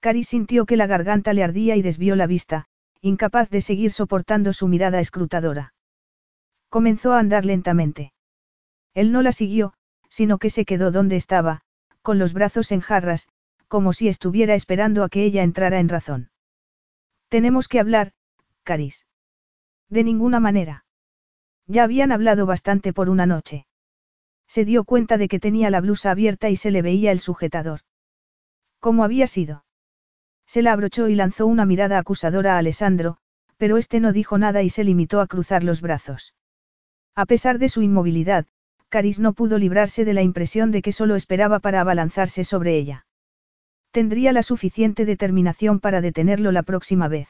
Cari 0.00 0.22
sintió 0.22 0.66
que 0.66 0.76
la 0.76 0.86
garganta 0.86 1.32
le 1.32 1.42
ardía 1.42 1.74
y 1.76 1.82
desvió 1.82 2.14
la 2.14 2.28
vista, 2.28 2.66
incapaz 3.00 3.50
de 3.50 3.60
seguir 3.60 3.90
soportando 3.90 4.52
su 4.52 4.68
mirada 4.68 5.00
escrutadora. 5.00 5.74
Comenzó 6.68 7.12
a 7.12 7.18
andar 7.18 7.44
lentamente. 7.44 8.12
Él 8.94 9.12
no 9.12 9.22
la 9.22 9.32
siguió, 9.32 9.74
sino 10.08 10.38
que 10.38 10.50
se 10.50 10.64
quedó 10.64 10.90
donde 10.90 11.16
estaba, 11.16 11.62
con 12.02 12.18
los 12.18 12.32
brazos 12.32 12.70
en 12.70 12.80
jarras, 12.80 13.28
como 13.66 13.92
si 13.92 14.06
estuviera 14.06 14.54
esperando 14.54 15.02
a 15.02 15.08
que 15.08 15.24
ella 15.24 15.42
entrara 15.42 15.80
en 15.80 15.88
razón. 15.88 16.30
Tenemos 17.28 17.66
que 17.66 17.80
hablar, 17.80 18.12
Caris. 18.62 19.06
De 19.88 20.04
ninguna 20.04 20.40
manera. 20.40 20.84
Ya 21.66 21.84
habían 21.84 22.12
hablado 22.12 22.46
bastante 22.46 22.92
por 22.92 23.08
una 23.08 23.26
noche. 23.26 23.66
Se 24.48 24.64
dio 24.64 24.84
cuenta 24.84 25.18
de 25.18 25.28
que 25.28 25.40
tenía 25.40 25.70
la 25.70 25.80
blusa 25.80 26.10
abierta 26.10 26.48
y 26.50 26.56
se 26.56 26.70
le 26.70 26.82
veía 26.82 27.12
el 27.12 27.20
sujetador. 27.20 27.80
¿Cómo 28.80 29.04
había 29.04 29.26
sido? 29.26 29.64
Se 30.46 30.62
la 30.62 30.72
abrochó 30.72 31.08
y 31.08 31.16
lanzó 31.16 31.46
una 31.46 31.66
mirada 31.66 31.98
acusadora 31.98 32.54
a 32.54 32.58
Alessandro, 32.58 33.16
pero 33.56 33.78
este 33.78 34.00
no 34.00 34.12
dijo 34.12 34.38
nada 34.38 34.62
y 34.62 34.70
se 34.70 34.84
limitó 34.84 35.20
a 35.20 35.26
cruzar 35.26 35.64
los 35.64 35.80
brazos. 35.80 36.34
A 37.14 37.26
pesar 37.26 37.58
de 37.58 37.68
su 37.68 37.82
inmovilidad, 37.82 38.46
Caris 38.88 39.18
no 39.18 39.32
pudo 39.32 39.58
librarse 39.58 40.04
de 40.04 40.14
la 40.14 40.22
impresión 40.22 40.70
de 40.70 40.82
que 40.82 40.92
solo 40.92 41.16
esperaba 41.16 41.58
para 41.58 41.80
abalanzarse 41.80 42.44
sobre 42.44 42.76
ella. 42.76 43.06
Tendría 43.90 44.32
la 44.32 44.42
suficiente 44.42 45.04
determinación 45.04 45.80
para 45.80 46.00
detenerlo 46.00 46.52
la 46.52 46.62
próxima 46.62 47.08
vez. 47.08 47.28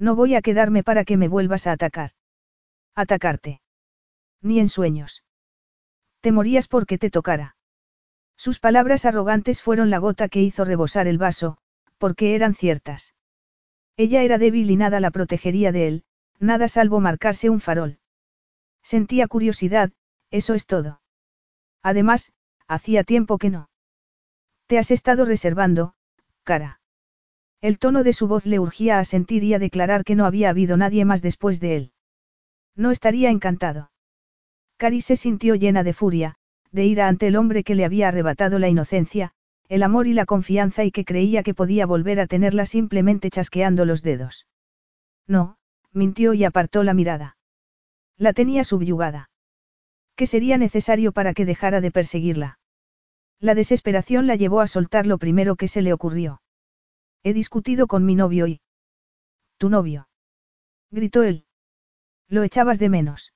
No 0.00 0.16
voy 0.16 0.34
a 0.34 0.40
quedarme 0.40 0.82
para 0.82 1.04
que 1.04 1.18
me 1.18 1.28
vuelvas 1.28 1.66
a 1.66 1.72
atacar. 1.72 2.12
Atacarte. 2.96 3.60
Ni 4.40 4.58
en 4.58 4.68
sueños. 4.68 5.22
Te 6.20 6.32
morías 6.32 6.68
porque 6.68 6.96
te 6.96 7.10
tocara. 7.10 7.54
Sus 8.36 8.58
palabras 8.60 9.04
arrogantes 9.04 9.60
fueron 9.60 9.90
la 9.90 9.98
gota 9.98 10.30
que 10.30 10.40
hizo 10.40 10.64
rebosar 10.64 11.06
el 11.06 11.18
vaso, 11.18 11.58
porque 11.98 12.34
eran 12.34 12.54
ciertas. 12.54 13.14
Ella 13.98 14.22
era 14.22 14.38
débil 14.38 14.70
y 14.70 14.76
nada 14.76 15.00
la 15.00 15.10
protegería 15.10 15.70
de 15.70 15.86
él, 15.86 16.04
nada 16.38 16.66
salvo 16.66 17.00
marcarse 17.00 17.50
un 17.50 17.60
farol. 17.60 17.98
Sentía 18.82 19.28
curiosidad, 19.28 19.92
eso 20.30 20.54
es 20.54 20.64
todo. 20.64 21.02
Además, 21.82 22.32
hacía 22.66 23.04
tiempo 23.04 23.36
que 23.36 23.50
no. 23.50 23.68
Te 24.66 24.78
has 24.78 24.90
estado 24.90 25.26
reservando, 25.26 25.92
cara. 26.42 26.79
El 27.60 27.78
tono 27.78 28.02
de 28.02 28.12
su 28.12 28.26
voz 28.26 28.46
le 28.46 28.58
urgía 28.58 28.98
a 28.98 29.04
sentir 29.04 29.44
y 29.44 29.52
a 29.52 29.58
declarar 29.58 30.04
que 30.04 30.14
no 30.14 30.24
había 30.24 30.48
habido 30.48 30.76
nadie 30.76 31.04
más 31.04 31.20
después 31.20 31.60
de 31.60 31.76
él. 31.76 31.92
No 32.74 32.90
estaría 32.90 33.30
encantado. 33.30 33.90
Cari 34.78 35.02
se 35.02 35.16
sintió 35.16 35.54
llena 35.56 35.82
de 35.82 35.92
furia, 35.92 36.36
de 36.72 36.86
ira 36.86 37.08
ante 37.08 37.26
el 37.26 37.36
hombre 37.36 37.62
que 37.62 37.74
le 37.74 37.84
había 37.84 38.08
arrebatado 38.08 38.58
la 38.58 38.68
inocencia, 38.68 39.32
el 39.68 39.82
amor 39.82 40.06
y 40.06 40.14
la 40.14 40.24
confianza 40.24 40.84
y 40.84 40.90
que 40.90 41.04
creía 41.04 41.42
que 41.42 41.54
podía 41.54 41.84
volver 41.84 42.18
a 42.18 42.26
tenerla 42.26 42.64
simplemente 42.64 43.28
chasqueando 43.28 43.84
los 43.84 44.02
dedos. 44.02 44.46
No, 45.26 45.58
mintió 45.92 46.32
y 46.32 46.44
apartó 46.44 46.82
la 46.82 46.94
mirada. 46.94 47.36
La 48.16 48.32
tenía 48.32 48.64
subyugada. 48.64 49.30
¿Qué 50.16 50.26
sería 50.26 50.56
necesario 50.56 51.12
para 51.12 51.34
que 51.34 51.44
dejara 51.44 51.80
de 51.80 51.90
perseguirla? 51.90 52.58
La 53.38 53.54
desesperación 53.54 54.26
la 54.26 54.36
llevó 54.36 54.60
a 54.60 54.66
soltar 54.66 55.06
lo 55.06 55.18
primero 55.18 55.56
que 55.56 55.68
se 55.68 55.82
le 55.82 55.92
ocurrió. 55.92 56.40
He 57.22 57.32
discutido 57.34 57.86
con 57.86 58.04
mi 58.04 58.14
novio 58.14 58.46
y... 58.46 58.60
¿Tu 59.58 59.68
novio? 59.68 60.08
gritó 60.90 61.22
él. 61.22 61.44
Lo 62.28 62.42
echabas 62.42 62.78
de 62.78 62.88
menos. 62.88 63.34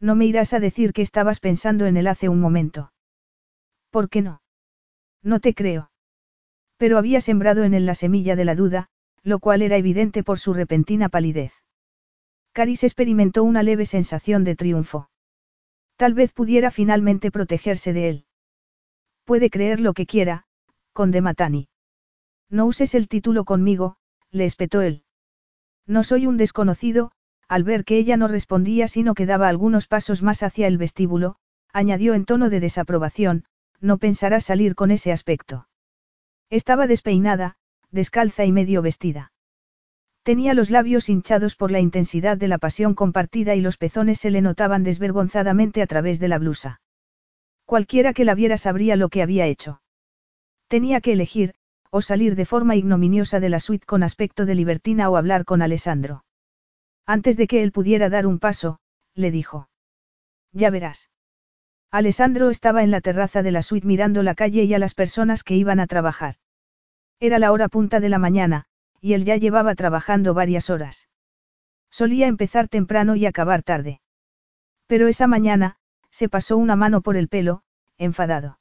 No 0.00 0.14
me 0.16 0.26
irás 0.26 0.52
a 0.52 0.60
decir 0.60 0.92
que 0.92 1.02
estabas 1.02 1.40
pensando 1.40 1.86
en 1.86 1.96
él 1.96 2.06
hace 2.06 2.28
un 2.28 2.40
momento. 2.40 2.92
¿Por 3.90 4.08
qué 4.08 4.22
no? 4.22 4.42
No 5.22 5.40
te 5.40 5.54
creo. 5.54 5.90
Pero 6.76 6.98
había 6.98 7.20
sembrado 7.20 7.62
en 7.64 7.74
él 7.74 7.86
la 7.86 7.94
semilla 7.94 8.36
de 8.36 8.44
la 8.44 8.54
duda, 8.54 8.88
lo 9.22 9.38
cual 9.38 9.62
era 9.62 9.76
evidente 9.76 10.22
por 10.22 10.38
su 10.38 10.52
repentina 10.52 11.08
palidez. 11.08 11.52
Caris 12.52 12.84
experimentó 12.84 13.44
una 13.44 13.62
leve 13.62 13.86
sensación 13.86 14.44
de 14.44 14.56
triunfo. 14.56 15.10
Tal 15.96 16.14
vez 16.14 16.32
pudiera 16.32 16.70
finalmente 16.70 17.30
protegerse 17.30 17.92
de 17.92 18.08
él. 18.08 18.26
Puede 19.24 19.50
creer 19.50 19.80
lo 19.80 19.94
que 19.94 20.06
quiera, 20.06 20.46
conde 20.92 21.20
Matani. 21.20 21.68
No 22.50 22.66
uses 22.66 22.94
el 22.94 23.08
título 23.08 23.44
conmigo, 23.44 23.96
le 24.30 24.44
espetó 24.44 24.80
él. 24.80 25.02
No 25.86 26.04
soy 26.04 26.26
un 26.26 26.36
desconocido, 26.36 27.12
al 27.48 27.64
ver 27.64 27.84
que 27.84 27.96
ella 27.96 28.16
no 28.16 28.28
respondía 28.28 28.88
sino 28.88 29.14
que 29.14 29.26
daba 29.26 29.48
algunos 29.48 29.86
pasos 29.86 30.22
más 30.22 30.42
hacia 30.42 30.66
el 30.66 30.78
vestíbulo, 30.78 31.36
añadió 31.72 32.14
en 32.14 32.24
tono 32.24 32.50
de 32.50 32.60
desaprobación, 32.60 33.44
no 33.80 33.98
pensará 33.98 34.40
salir 34.40 34.74
con 34.74 34.90
ese 34.90 35.12
aspecto. 35.12 35.68
Estaba 36.50 36.86
despeinada, 36.86 37.56
descalza 37.90 38.44
y 38.44 38.52
medio 38.52 38.82
vestida. 38.82 39.32
Tenía 40.22 40.54
los 40.54 40.70
labios 40.70 41.08
hinchados 41.08 41.54
por 41.54 41.70
la 41.70 41.78
intensidad 41.78 42.36
de 42.36 42.48
la 42.48 42.58
pasión 42.58 42.94
compartida 42.94 43.54
y 43.54 43.60
los 43.60 43.76
pezones 43.76 44.18
se 44.18 44.30
le 44.30 44.40
notaban 44.40 44.82
desvergonzadamente 44.82 45.82
a 45.82 45.86
través 45.86 46.18
de 46.18 46.28
la 46.28 46.38
blusa. 46.38 46.80
Cualquiera 47.64 48.12
que 48.12 48.24
la 48.24 48.34
viera 48.34 48.58
sabría 48.58 48.96
lo 48.96 49.08
que 49.08 49.22
había 49.22 49.46
hecho. 49.46 49.82
Tenía 50.68 51.00
que 51.00 51.12
elegir, 51.12 51.54
o 51.90 52.00
salir 52.00 52.36
de 52.36 52.46
forma 52.46 52.76
ignominiosa 52.76 53.40
de 53.40 53.48
la 53.48 53.60
suite 53.60 53.86
con 53.86 54.02
aspecto 54.02 54.46
de 54.46 54.54
libertina 54.54 55.08
o 55.10 55.16
hablar 55.16 55.44
con 55.44 55.62
Alessandro. 55.62 56.24
Antes 57.06 57.36
de 57.36 57.46
que 57.46 57.62
él 57.62 57.72
pudiera 57.72 58.08
dar 58.08 58.26
un 58.26 58.38
paso, 58.38 58.78
le 59.14 59.30
dijo. 59.30 59.68
Ya 60.52 60.70
verás. 60.70 61.10
Alessandro 61.90 62.50
estaba 62.50 62.82
en 62.82 62.90
la 62.90 63.00
terraza 63.00 63.42
de 63.42 63.52
la 63.52 63.62
suite 63.62 63.86
mirando 63.86 64.22
la 64.22 64.34
calle 64.34 64.64
y 64.64 64.74
a 64.74 64.78
las 64.78 64.94
personas 64.94 65.44
que 65.44 65.54
iban 65.54 65.80
a 65.80 65.86
trabajar. 65.86 66.36
Era 67.20 67.38
la 67.38 67.52
hora 67.52 67.68
punta 67.68 68.00
de 68.00 68.08
la 68.08 68.18
mañana, 68.18 68.66
y 69.00 69.14
él 69.14 69.24
ya 69.24 69.36
llevaba 69.36 69.74
trabajando 69.74 70.34
varias 70.34 70.68
horas. 70.68 71.08
Solía 71.90 72.26
empezar 72.26 72.68
temprano 72.68 73.16
y 73.16 73.24
acabar 73.24 73.62
tarde. 73.62 74.00
Pero 74.86 75.08
esa 75.08 75.26
mañana, 75.26 75.76
se 76.10 76.28
pasó 76.28 76.56
una 76.56 76.76
mano 76.76 77.00
por 77.00 77.16
el 77.16 77.28
pelo, 77.28 77.62
enfadado. 77.98 78.58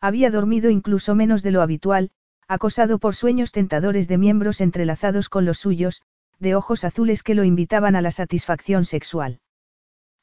Había 0.00 0.30
dormido 0.30 0.70
incluso 0.70 1.14
menos 1.14 1.42
de 1.42 1.50
lo 1.50 1.62
habitual, 1.62 2.10
acosado 2.48 2.98
por 2.98 3.14
sueños 3.14 3.52
tentadores 3.52 4.08
de 4.08 4.18
miembros 4.18 4.60
entrelazados 4.60 5.28
con 5.28 5.44
los 5.44 5.58
suyos, 5.58 6.02
de 6.38 6.54
ojos 6.54 6.84
azules 6.84 7.22
que 7.22 7.34
lo 7.34 7.44
invitaban 7.44 7.96
a 7.96 8.02
la 8.02 8.10
satisfacción 8.10 8.84
sexual. 8.84 9.40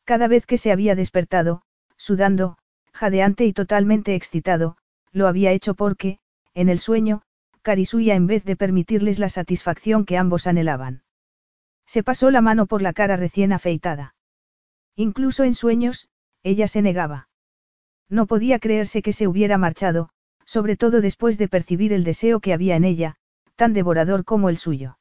Cada 0.05 0.28
vez 0.28 0.45
que 0.45 0.57
se 0.57 0.71
había 0.71 0.95
despertado, 0.95 1.63
sudando, 1.97 2.57
jadeante 2.93 3.45
y 3.45 3.53
totalmente 3.53 4.15
excitado, 4.15 4.78
lo 5.11 5.28
había 5.28 5.51
hecho 5.51 5.74
porque, 5.74 6.19
en 6.53 6.69
el 6.69 6.80
sueño, 6.80 7.24
Carisuya 7.61 8.15
en 8.15 8.28
vez 8.28 8.43
de 8.43 8.55
permitirles 8.55 9.19
la 9.19 9.30
satisfacción 9.30 10.05
que 10.05 10.17
ambos 10.17 10.47
anhelaban. 10.47 11.03
Se 11.86 12.03
pasó 12.03 12.30
la 12.30 12.41
mano 12.41 12.65
por 12.65 12.82
la 12.82 12.93
cara 12.93 13.15
recién 13.15 13.53
afeitada. 13.53 14.15
Incluso 14.95 15.43
en 15.43 15.53
sueños, 15.53 16.09
ella 16.43 16.67
se 16.67 16.82
negaba. 16.82 17.30
No 18.09 18.28
podía 18.28 18.59
creerse 18.59 19.01
que 19.01 19.13
se 19.13 19.28
hubiera 19.28 19.57
marchado, 19.57 20.09
sobre 20.54 20.78
todo 20.78 21.01
después 21.01 21.39
de 21.39 21.47
percibir 21.47 21.93
el 21.93 22.04
deseo 22.04 22.39
que 22.39 22.54
había 22.54 22.76
en 22.76 22.84
ella, 22.84 23.16
tan 23.56 23.74
devorador 23.74 24.24
como 24.24 24.49
el 24.49 24.58
suyo. 24.58 24.99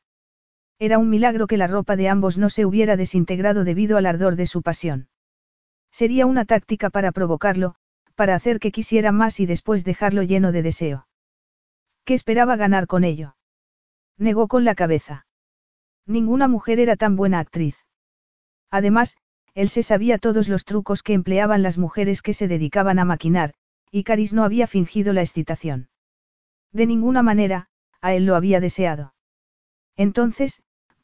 Era 0.79 0.97
un 0.97 1.11
milagro 1.11 1.47
que 1.47 1.59
la 1.59 1.67
ropa 1.67 1.95
de 1.95 2.09
ambos 2.09 2.39
no 2.39 2.49
se 2.49 2.65
hubiera 2.65 2.97
desintegrado 2.97 3.63
debido 3.63 3.99
al 3.99 4.07
ardor 4.07 4.37
de 4.37 4.47
su 4.47 4.63
pasión. 4.63 5.11
Sería 5.91 6.25
una 6.25 6.47
táctica 6.47 6.89
para 6.89 7.13
provocarlo, 7.13 7.75
para 8.15 8.35
hacer 8.35 8.61
que 8.61 8.73
quisiera 8.73 9.13
más 9.13 9.41
y 9.41 9.45
después 9.45 9.85
dejarlo 9.85 10.23
lleno 10.23 10.53
de 10.53 10.63
deseo. 10.63 11.07
¿Qué 12.07 12.15
esperaba 12.15 12.57
ganar 12.57 12.87
con 12.87 13.05
ello? 13.05 13.37
Negó 14.17 14.49
con 14.49 14.65
la 14.65 14.75
cabeza. 14.75 15.27
Ninguna 16.07 16.49
mujer 16.49 16.81
era 16.81 16.97
tan 16.97 17.15
buena 17.15 17.41
actriz. 17.41 17.77
Además, 18.71 19.19
él 19.53 19.69
se 19.69 19.83
sabía 19.83 20.17
todos 20.17 20.49
los 20.49 20.65
trucos 20.65 21.03
que 21.03 21.13
empleaban 21.13 21.63
las 21.63 21.77
mujeres 21.77 22.23
que 22.23 22.33
se 22.33 22.49
dedicaban 22.49 22.99
a 22.99 23.05
maquinar, 23.05 23.53
y 23.93 24.05
Caris 24.05 24.33
no 24.33 24.43
había 24.43 24.67
fingido 24.67 25.13
la 25.13 25.21
excitación. 25.21 25.91
De 26.73 26.87
ninguna 26.87 27.23
manera, 27.23 27.69
a 28.01 28.15
él 28.15 28.25
lo 28.25 28.35
había 28.35 28.59
deseado. 28.59 29.15
Entonces, 29.97 30.63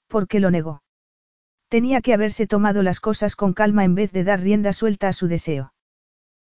¿por 0.09 0.27
qué 0.27 0.41
lo 0.41 0.51
negó? 0.51 0.83
Tenía 1.69 2.01
que 2.01 2.15
haberse 2.15 2.47
tomado 2.47 2.83
las 2.83 2.99
cosas 2.99 3.37
con 3.37 3.53
calma 3.53 3.85
en 3.85 3.95
vez 3.95 4.11
de 4.13 4.25
dar 4.25 4.41
rienda 4.41 4.73
suelta 4.73 5.09
a 5.09 5.13
su 5.13 5.29
deseo. 5.29 5.75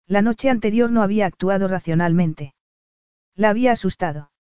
La 0.06 0.22
noche 0.22 0.48
anterior 0.48 0.90
no 0.90 1.02
había 1.02 1.26
actuado 1.26 1.68
racionalmente. 1.68 2.54
La 3.36 3.50
había 3.50 3.72
asustado. 3.72 4.32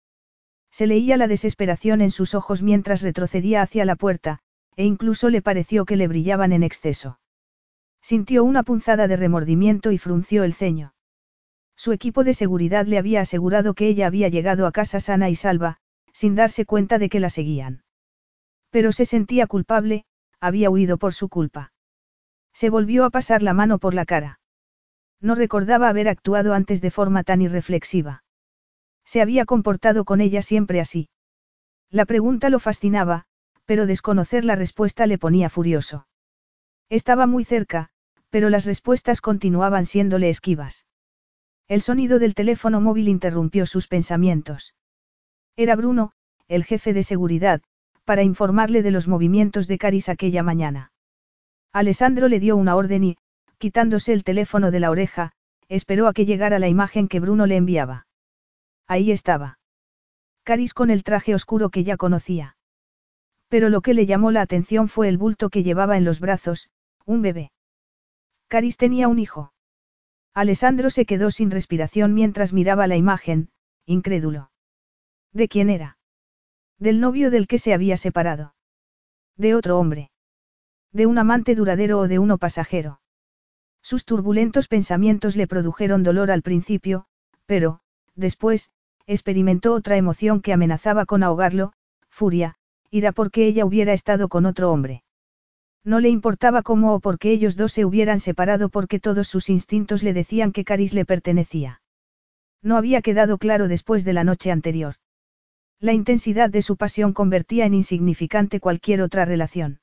Se 0.71 0.87
leía 0.87 1.17
la 1.17 1.27
desesperación 1.27 2.01
en 2.01 2.13
sus 2.13 2.33
ojos 2.35 2.63
mientras 2.63 3.03
retrocedía 3.03 3.63
hacia 3.63 3.85
la 3.85 3.97
puerta, 3.97 4.39
e 4.77 4.85
incluso 4.85 5.31
le 5.31 5.43
pareció 5.43 5.85
que 5.85 5.97
le 5.97 6.07
brillaban 6.07 6.53
en 6.53 6.63
exceso. 6.63 7.19
Sintió 8.01 8.45
una 8.45 8.63
punzada 8.63 9.09
de 9.09 9.17
remordimiento 9.17 9.91
y 9.91 9.99
frunció 9.99 10.45
el 10.45 10.55
ceño. 10.55 10.95
Su 11.79 11.93
equipo 11.93 12.25
de 12.25 12.35
seguridad 12.35 12.87
le 12.87 12.99
había 12.99 13.21
asegurado 13.21 13.75
que 13.75 13.87
ella 13.87 14.09
había 14.09 14.29
llegado 14.29 14.67
a 14.67 14.73
casa 14.73 14.99
sana 14.99 15.31
y 15.31 15.37
salva, 15.37 15.77
sin 16.13 16.35
darse 16.35 16.65
cuenta 16.65 16.99
de 16.99 17.09
que 17.09 17.21
la 17.21 17.31
seguían. 17.31 17.85
Pero 18.71 18.91
se 18.91 19.05
sentía 19.05 19.47
culpable, 19.47 20.05
había 20.41 20.71
huido 20.71 20.99
por 20.99 21.15
su 21.15 21.29
culpa. 21.29 21.73
Se 22.53 22.69
volvió 22.69 23.05
a 23.05 23.11
pasar 23.11 23.45
la 23.45 23.55
mano 23.55 23.79
por 23.79 23.95
la 23.95 24.07
cara. 24.07 24.41
No 25.21 25.37
recordaba 25.37 25.89
haber 25.89 26.09
actuado 26.09 26.53
antes 26.53 26.81
de 26.81 26.91
forma 26.91 27.23
tan 27.23 27.43
irreflexiva. 27.43 28.25
Se 29.05 29.23
había 29.23 29.45
comportado 29.45 30.05
con 30.05 30.21
ella 30.21 30.43
siempre 30.43 30.81
así. 30.81 31.11
La 31.91 32.07
pregunta 32.07 32.51
lo 32.51 32.59
fascinaba, 32.59 33.27
pero 33.67 33.87
desconocer 33.87 34.45
la 34.45 34.57
respuesta 34.57 35.07
le 35.07 35.17
ponía 35.17 35.49
furioso. 35.49 36.09
Estaba 36.89 37.29
muy 37.29 37.45
cerca, 37.45 37.91
pero 38.31 38.51
las 38.51 38.65
respuestas 38.65 39.21
continuaban 39.21 39.87
siéndole 39.87 40.29
esquivas. 40.29 40.88
El 41.69 41.83
sonido 41.83 42.19
del 42.19 42.35
teléfono 42.35 42.81
móvil 42.81 43.09
interrumpió 43.09 43.67
sus 43.67 43.89
pensamientos. 43.89 44.75
Era 45.55 45.77
Bruno, 45.77 46.13
el 46.49 46.65
jefe 46.65 46.95
de 46.95 47.03
seguridad, 47.03 47.61
para 48.05 48.23
informarle 48.23 48.83
de 48.83 48.91
los 48.91 49.07
movimientos 49.07 49.69
de 49.69 49.77
Caris 49.77 50.09
aquella 50.09 50.43
mañana. 50.43 50.93
Alessandro 51.73 52.29
le 52.29 52.41
dio 52.41 52.57
una 52.57 52.75
orden 52.75 53.05
y, 53.05 53.17
quitándose 53.59 54.15
el 54.15 54.25
teléfono 54.25 54.71
de 54.71 54.81
la 54.81 54.91
oreja, 54.91 55.33
esperó 55.69 56.07
a 56.07 56.15
que 56.15 56.25
llegara 56.25 56.59
la 56.59 56.69
imagen 56.69 57.07
que 57.07 57.21
Bruno 57.21 57.45
le 57.45 57.57
enviaba. 57.57 58.07
Ahí 58.87 59.13
estaba. 59.13 59.59
Caris 60.45 60.73
con 60.73 60.89
el 60.89 61.05
traje 61.05 61.35
oscuro 61.35 61.69
que 61.69 61.85
ya 61.85 61.99
conocía. 61.99 62.57
Pero 63.49 63.69
lo 63.69 63.83
que 63.83 63.93
le 63.93 64.07
llamó 64.07 64.31
la 64.31 64.41
atención 64.41 64.89
fue 64.89 65.11
el 65.11 65.19
bulto 65.19 65.51
que 65.51 65.63
llevaba 65.63 65.99
en 65.99 66.07
los 66.07 66.19
brazos, 66.19 66.71
un 67.05 67.21
bebé. 67.21 67.53
Caris 68.49 68.79
tenía 68.79 69.09
un 69.09 69.19
hijo. 69.19 69.53
Alessandro 70.39 70.89
se 70.89 71.05
quedó 71.05 71.33
sin 71.33 71.51
respiración 71.51 72.15
mientras 72.15 72.53
miraba 72.53 72.87
la 72.87 72.95
imagen, 72.95 73.49
incrédulo. 73.87 74.53
¿De 75.33 75.49
quién 75.49 75.69
era? 75.69 75.99
Del 76.79 77.01
novio 77.01 77.33
del 77.33 77.49
que 77.49 77.59
se 77.59 77.75
había 77.75 77.97
separado. 77.97 78.55
De 79.37 79.57
otro 79.57 79.81
hombre. 79.81 80.13
De 80.93 81.07
un 81.07 81.19
amante 81.19 81.57
duradero 81.57 81.99
o 81.99 82.07
de 82.07 82.21
uno 82.21 82.39
pasajero. 82.39 83.01
Sus 83.83 84.05
turbulentos 84.05 84.69
pensamientos 84.69 85.35
le 85.35 85.49
produjeron 85.49 86.05
dolor 86.05 86.31
al 86.31 86.43
principio, 86.43 87.07
pero, 87.47 87.81
después, 88.15 88.71
experimentó 89.09 89.75
otra 89.75 89.97
emoción 89.97 90.41
que 90.41 90.53
amenazaba 90.53 91.05
con 91.05 91.25
ahogarlo, 91.25 91.73
furia, 92.11 92.55
ira 92.93 93.11
porque 93.11 93.45
ella 93.49 93.65
hubiera 93.65 93.93
estado 93.93 94.29
con 94.29 94.47
otro 94.47 94.71
hombre. 94.71 95.03
No 95.89 96.01
le 96.01 96.11
importaba 96.11 96.61
cómo 96.61 96.93
o 96.93 97.01
por 97.01 97.19
qué 97.19 97.31
ellos 97.31 97.57
dos 97.57 97.73
se 97.73 97.87
hubieran 97.87 98.21
separado 98.21 98.69
porque 98.69 99.01
todos 99.01 99.27
sus 99.27 99.49
instintos 99.49 100.03
le 100.03 100.13
decían 100.13 100.53
que 100.53 100.63
Caris 100.63 100.93
le 100.93 101.07
pertenecía. 101.07 101.81
No 102.63 102.77
había 102.77 103.01
quedado 103.01 103.39
claro 103.39 103.69
después 103.69 104.05
de 104.05 104.13
la 104.13 104.23
noche 104.23 104.51
anterior. 104.51 104.97
La 105.81 105.95
intensidad 105.95 106.51
de 106.51 106.61
su 106.61 106.77
pasión 106.77 107.15
convertía 107.15 107.65
en 107.65 107.73
insignificante 107.73 108.61
cualquier 108.61 109.01
otra 109.01 109.25
relación. 109.25 109.81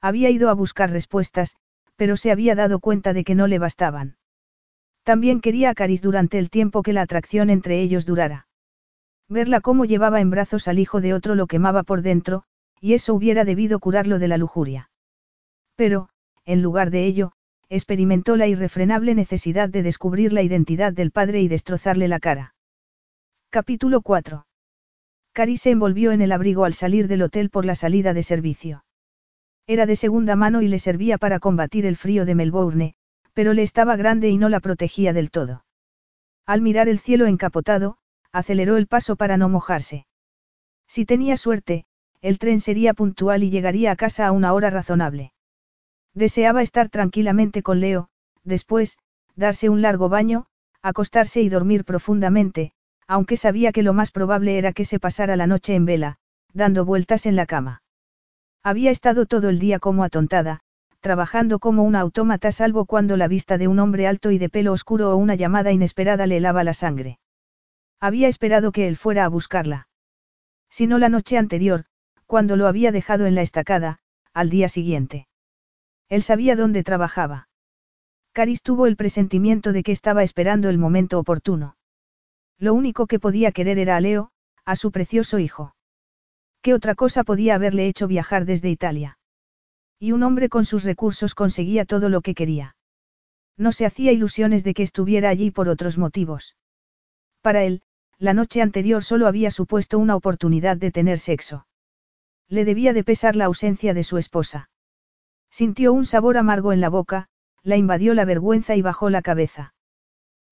Había 0.00 0.30
ido 0.30 0.48
a 0.48 0.54
buscar 0.54 0.92
respuestas, 0.92 1.56
pero 1.96 2.16
se 2.16 2.30
había 2.30 2.54
dado 2.54 2.78
cuenta 2.78 3.12
de 3.12 3.24
que 3.24 3.34
no 3.34 3.48
le 3.48 3.58
bastaban. 3.58 4.18
También 5.02 5.40
quería 5.40 5.70
a 5.70 5.74
Caris 5.74 6.02
durante 6.02 6.38
el 6.38 6.50
tiempo 6.50 6.84
que 6.84 6.92
la 6.92 7.02
atracción 7.02 7.50
entre 7.50 7.80
ellos 7.80 8.06
durara. 8.06 8.46
Verla 9.28 9.60
cómo 9.60 9.86
llevaba 9.86 10.20
en 10.20 10.30
brazos 10.30 10.68
al 10.68 10.78
hijo 10.78 11.00
de 11.00 11.14
otro 11.14 11.34
lo 11.34 11.48
quemaba 11.48 11.82
por 11.82 12.02
dentro, 12.02 12.44
y 12.80 12.94
eso 12.94 13.12
hubiera 13.12 13.44
debido 13.44 13.80
curarlo 13.80 14.20
de 14.20 14.28
la 14.28 14.38
lujuria. 14.38 14.88
Pero, 15.76 16.08
en 16.44 16.62
lugar 16.62 16.90
de 16.90 17.04
ello, 17.04 17.32
experimentó 17.68 18.36
la 18.36 18.46
irrefrenable 18.46 19.14
necesidad 19.14 19.68
de 19.68 19.82
descubrir 19.82 20.32
la 20.32 20.42
identidad 20.42 20.92
del 20.92 21.10
padre 21.10 21.42
y 21.42 21.48
destrozarle 21.48 22.08
la 22.08 22.20
cara. 22.20 22.54
Capítulo 23.50 24.00
4. 24.00 24.46
Caris 25.32 25.62
se 25.62 25.70
envolvió 25.70 26.12
en 26.12 26.22
el 26.22 26.32
abrigo 26.32 26.64
al 26.64 26.74
salir 26.74 27.08
del 27.08 27.22
hotel 27.22 27.50
por 27.50 27.64
la 27.64 27.74
salida 27.74 28.14
de 28.14 28.22
servicio. 28.22 28.84
Era 29.66 29.84
de 29.84 29.96
segunda 29.96 30.36
mano 30.36 30.62
y 30.62 30.68
le 30.68 30.78
servía 30.78 31.18
para 31.18 31.40
combatir 31.40 31.84
el 31.86 31.96
frío 31.96 32.24
de 32.24 32.34
Melbourne, 32.34 32.94
pero 33.34 33.52
le 33.52 33.62
estaba 33.62 33.96
grande 33.96 34.30
y 34.30 34.38
no 34.38 34.48
la 34.48 34.60
protegía 34.60 35.12
del 35.12 35.30
todo. 35.30 35.64
Al 36.46 36.62
mirar 36.62 36.88
el 36.88 37.00
cielo 37.00 37.26
encapotado, 37.26 37.98
aceleró 38.32 38.76
el 38.76 38.86
paso 38.86 39.16
para 39.16 39.36
no 39.36 39.48
mojarse. 39.48 40.06
Si 40.86 41.04
tenía 41.04 41.36
suerte, 41.36 41.84
el 42.22 42.38
tren 42.38 42.60
sería 42.60 42.94
puntual 42.94 43.42
y 43.42 43.50
llegaría 43.50 43.90
a 43.90 43.96
casa 43.96 44.26
a 44.26 44.32
una 44.32 44.54
hora 44.54 44.70
razonable. 44.70 45.32
Deseaba 46.16 46.62
estar 46.62 46.88
tranquilamente 46.88 47.62
con 47.62 47.78
Leo, 47.78 48.08
después, 48.42 48.96
darse 49.34 49.68
un 49.68 49.82
largo 49.82 50.08
baño, 50.08 50.46
acostarse 50.80 51.42
y 51.42 51.50
dormir 51.50 51.84
profundamente, 51.84 52.72
aunque 53.06 53.36
sabía 53.36 53.70
que 53.70 53.82
lo 53.82 53.92
más 53.92 54.12
probable 54.12 54.56
era 54.56 54.72
que 54.72 54.86
se 54.86 54.98
pasara 54.98 55.36
la 55.36 55.46
noche 55.46 55.74
en 55.74 55.84
vela, 55.84 56.16
dando 56.54 56.86
vueltas 56.86 57.26
en 57.26 57.36
la 57.36 57.44
cama. 57.44 57.82
Había 58.62 58.90
estado 58.90 59.26
todo 59.26 59.50
el 59.50 59.58
día 59.58 59.78
como 59.78 60.04
atontada, 60.04 60.60
trabajando 61.00 61.58
como 61.58 61.82
una 61.82 62.00
autómata 62.00 62.50
salvo 62.50 62.86
cuando 62.86 63.18
la 63.18 63.28
vista 63.28 63.58
de 63.58 63.68
un 63.68 63.78
hombre 63.78 64.06
alto 64.06 64.30
y 64.30 64.38
de 64.38 64.48
pelo 64.48 64.72
oscuro 64.72 65.12
o 65.12 65.16
una 65.16 65.34
llamada 65.34 65.70
inesperada 65.70 66.26
le 66.26 66.38
helaba 66.38 66.64
la 66.64 66.72
sangre. 66.72 67.18
Había 68.00 68.28
esperado 68.28 68.72
que 68.72 68.88
él 68.88 68.96
fuera 68.96 69.26
a 69.26 69.28
buscarla. 69.28 69.88
Si 70.70 70.86
no 70.86 70.96
la 70.96 71.10
noche 71.10 71.36
anterior, 71.36 71.84
cuando 72.24 72.56
lo 72.56 72.68
había 72.68 72.90
dejado 72.90 73.26
en 73.26 73.34
la 73.34 73.42
estacada, 73.42 73.98
al 74.32 74.48
día 74.48 74.70
siguiente. 74.70 75.28
Él 76.08 76.22
sabía 76.22 76.56
dónde 76.56 76.84
trabajaba. 76.84 77.48
Caris 78.32 78.62
tuvo 78.62 78.86
el 78.86 78.96
presentimiento 78.96 79.72
de 79.72 79.82
que 79.82 79.92
estaba 79.92 80.22
esperando 80.22 80.68
el 80.68 80.78
momento 80.78 81.18
oportuno. 81.18 81.76
Lo 82.58 82.74
único 82.74 83.06
que 83.06 83.18
podía 83.18 83.52
querer 83.52 83.78
era 83.78 83.96
a 83.96 84.00
Leo, 84.00 84.30
a 84.64 84.76
su 84.76 84.92
precioso 84.92 85.38
hijo. 85.38 85.74
¿Qué 86.62 86.74
otra 86.74 86.94
cosa 86.94 87.24
podía 87.24 87.54
haberle 87.54 87.86
hecho 87.86 88.06
viajar 88.08 88.44
desde 88.44 88.70
Italia? 88.70 89.18
Y 89.98 90.12
un 90.12 90.22
hombre 90.22 90.48
con 90.48 90.64
sus 90.64 90.84
recursos 90.84 91.34
conseguía 91.34 91.84
todo 91.84 92.08
lo 92.08 92.20
que 92.20 92.34
quería. 92.34 92.76
No 93.56 93.72
se 93.72 93.86
hacía 93.86 94.12
ilusiones 94.12 94.64
de 94.64 94.74
que 94.74 94.82
estuviera 94.82 95.30
allí 95.30 95.50
por 95.50 95.68
otros 95.68 95.96
motivos. 95.96 96.56
Para 97.40 97.64
él, 97.64 97.82
la 98.18 98.34
noche 98.34 98.60
anterior 98.60 99.02
solo 99.02 99.26
había 99.26 99.50
supuesto 99.50 99.98
una 99.98 100.16
oportunidad 100.16 100.76
de 100.76 100.90
tener 100.90 101.18
sexo. 101.18 101.66
Le 102.48 102.64
debía 102.64 102.92
de 102.92 103.04
pesar 103.04 103.36
la 103.36 103.46
ausencia 103.46 103.94
de 103.94 104.04
su 104.04 104.18
esposa. 104.18 104.68
Sintió 105.56 105.94
un 105.94 106.04
sabor 106.04 106.36
amargo 106.36 106.74
en 106.74 106.82
la 106.82 106.90
boca, 106.90 107.28
la 107.62 107.78
invadió 107.78 108.12
la 108.12 108.26
vergüenza 108.26 108.76
y 108.76 108.82
bajó 108.82 109.08
la 109.08 109.22
cabeza. 109.22 109.72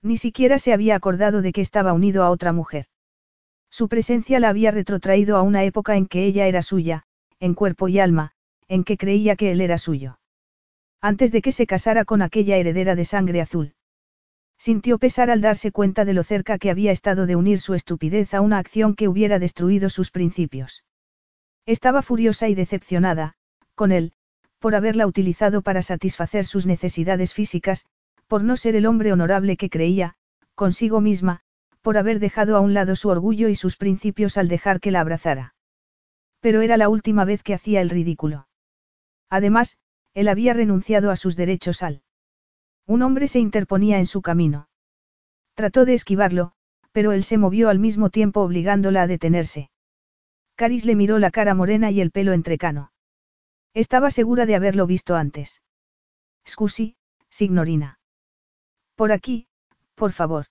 Ni 0.01 0.17
siquiera 0.17 0.59
se 0.59 0.73
había 0.73 0.97
acordado 0.97 1.43
de 1.43 1.53
que 1.53 1.61
estaba 1.61 1.93
unido 1.93 2.23
a 2.23 2.31
otra 2.31 2.55
mujer. 2.55 2.87
Su 3.69 3.91
presencia 3.91 4.41
la 4.41 4.49
había 4.49 4.71
retrotraído 4.71 5.37
a 5.37 5.43
una 5.43 5.63
época 5.63 5.97
en 5.97 6.07
que 6.07 6.25
ella 6.25 6.47
era 6.47 6.63
suya, 6.63 7.03
en 7.39 7.53
cuerpo 7.53 7.89
y 7.89 7.99
alma, 7.99 8.31
en 8.67 8.83
que 8.83 8.97
creía 8.97 9.37
que 9.37 9.51
él 9.51 9.61
era 9.61 9.77
suyo. 9.77 10.21
Antes 11.03 11.33
de 11.33 11.43
que 11.43 11.53
se 11.53 11.67
casara 11.67 12.07
con 12.07 12.23
aquella 12.23 12.57
heredera 12.57 12.95
de 12.95 13.05
sangre 13.05 13.43
azul. 13.43 13.75
Sintió 14.57 14.97
pesar 14.99 15.29
al 15.29 15.43
darse 15.43 15.71
cuenta 15.71 16.07
de 16.07 16.15
lo 16.15 16.23
cerca 16.23 16.57
que 16.57 16.71
había 16.71 16.93
estado 16.93 17.27
de 17.27 17.37
unir 17.37 17.61
su 17.61 17.75
estupidez 17.75 18.33
a 18.33 18.41
una 18.41 18.57
acción 18.57 18.95
que 18.95 19.09
hubiera 19.09 19.39
destruido 19.39 19.91
sus 19.91 20.11
principios. 20.11 20.83
Estaba 21.67 22.01
furiosa 22.01 22.49
y 22.49 22.55
decepcionada, 22.55 23.35
con 23.75 23.93
él, 23.93 24.15
por 24.65 24.77
haberla 24.77 25.07
utilizado 25.07 25.61
para 25.61 25.83
satisfacer 25.83 26.47
sus 26.47 26.65
necesidades 26.65 27.35
físicas, 27.35 27.85
por 28.29 28.43
no 28.43 28.57
ser 28.57 28.77
el 28.77 28.87
hombre 28.87 29.13
honorable 29.13 29.59
que 29.59 29.69
creía, 29.69 30.15
consigo 30.55 31.03
misma, 31.03 31.43
por 31.83 31.99
haber 31.99 32.19
dejado 32.19 32.57
a 32.57 32.61
un 32.61 32.73
lado 32.73 32.97
su 32.97 33.11
orgullo 33.11 33.51
y 33.51 33.57
sus 33.57 33.77
principios 33.77 34.39
al 34.39 34.49
dejar 34.49 34.81
que 34.81 34.91
la 34.91 35.01
abrazara. 35.01 35.55
Pero 36.41 36.63
era 36.63 36.79
la 36.79 36.89
última 36.89 37.27
vez 37.27 37.43
que 37.43 37.53
hacía 37.53 37.83
el 37.83 37.91
ridículo. 37.91 38.49
Además, 39.29 39.77
él 40.15 40.29
había 40.29 40.55
renunciado 40.55 41.11
a 41.11 41.17
sus 41.17 41.37
derechos 41.37 41.83
al. 41.83 42.01
Un 42.87 43.03
hombre 43.03 43.29
se 43.29 43.41
interponía 43.41 43.99
en 43.99 44.07
su 44.07 44.23
camino. 44.23 44.71
Trató 45.53 45.85
de 45.85 45.93
esquivarlo, 45.93 46.53
pero 46.91 47.13
él 47.13 47.23
se 47.25 47.37
movió 47.37 47.69
al 47.69 47.81
mismo 47.81 48.09
tiempo 48.09 48.41
obligándola 48.41 49.03
a 49.03 49.07
detenerse. 49.09 49.69
Caris 50.55 50.87
le 50.87 50.97
miró 50.97 51.19
la 51.19 51.31
cara 51.31 51.53
morena 51.53 51.91
y 51.91 52.01
el 52.01 52.11
pelo 52.11 52.33
entrecano. 52.33 52.93
Estaba 53.75 54.13
segura 54.13 54.47
de 54.47 54.55
haberlo 54.55 54.87
visto 54.87 55.17
antes. 55.17 55.61
Scusi, 56.47 56.97
signorina. 57.29 57.99
Por 58.95 59.11
aquí, 59.11 59.49
por 59.97 60.13
favor. 60.13 60.47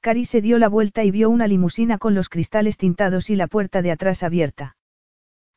Cari 0.00 0.24
se 0.24 0.40
dio 0.40 0.58
la 0.58 0.68
vuelta 0.68 1.04
y 1.04 1.10
vio 1.10 1.28
una 1.28 1.46
limusina 1.46 1.98
con 1.98 2.14
los 2.14 2.30
cristales 2.30 2.78
tintados 2.78 3.28
y 3.28 3.36
la 3.36 3.46
puerta 3.46 3.82
de 3.82 3.90
atrás 3.90 4.22
abierta. 4.22 4.76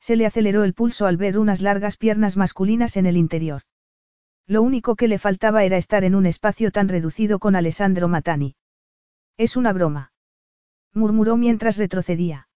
Se 0.02 0.18
le 0.18 0.26
aceleró 0.26 0.66
el 0.66 0.74
pulso 0.74 1.06
al 1.06 1.16
ver 1.16 1.40
unas 1.40 1.62
largas 1.62 1.96
piernas 1.96 2.36
masculinas 2.36 2.98
en 2.98 3.06
el 3.06 3.16
interior. 3.16 3.62
Lo 4.46 4.62
único 4.62 4.98
que 4.98 5.08
le 5.08 5.18
faltaba 5.18 5.64
era 5.64 5.78
estar 5.78 6.04
en 6.04 6.16
un 6.16 6.26
espacio 6.26 6.72
tan 6.72 6.90
reducido 6.90 7.40
con 7.40 7.56
Alessandro 7.56 8.10
Matani. 8.10 8.58
Es 9.38 9.56
una 9.56 9.72
broma. 9.72 10.12
murmuró 10.94 11.38
mientras 11.38 11.78
retrocedía. 11.78 12.50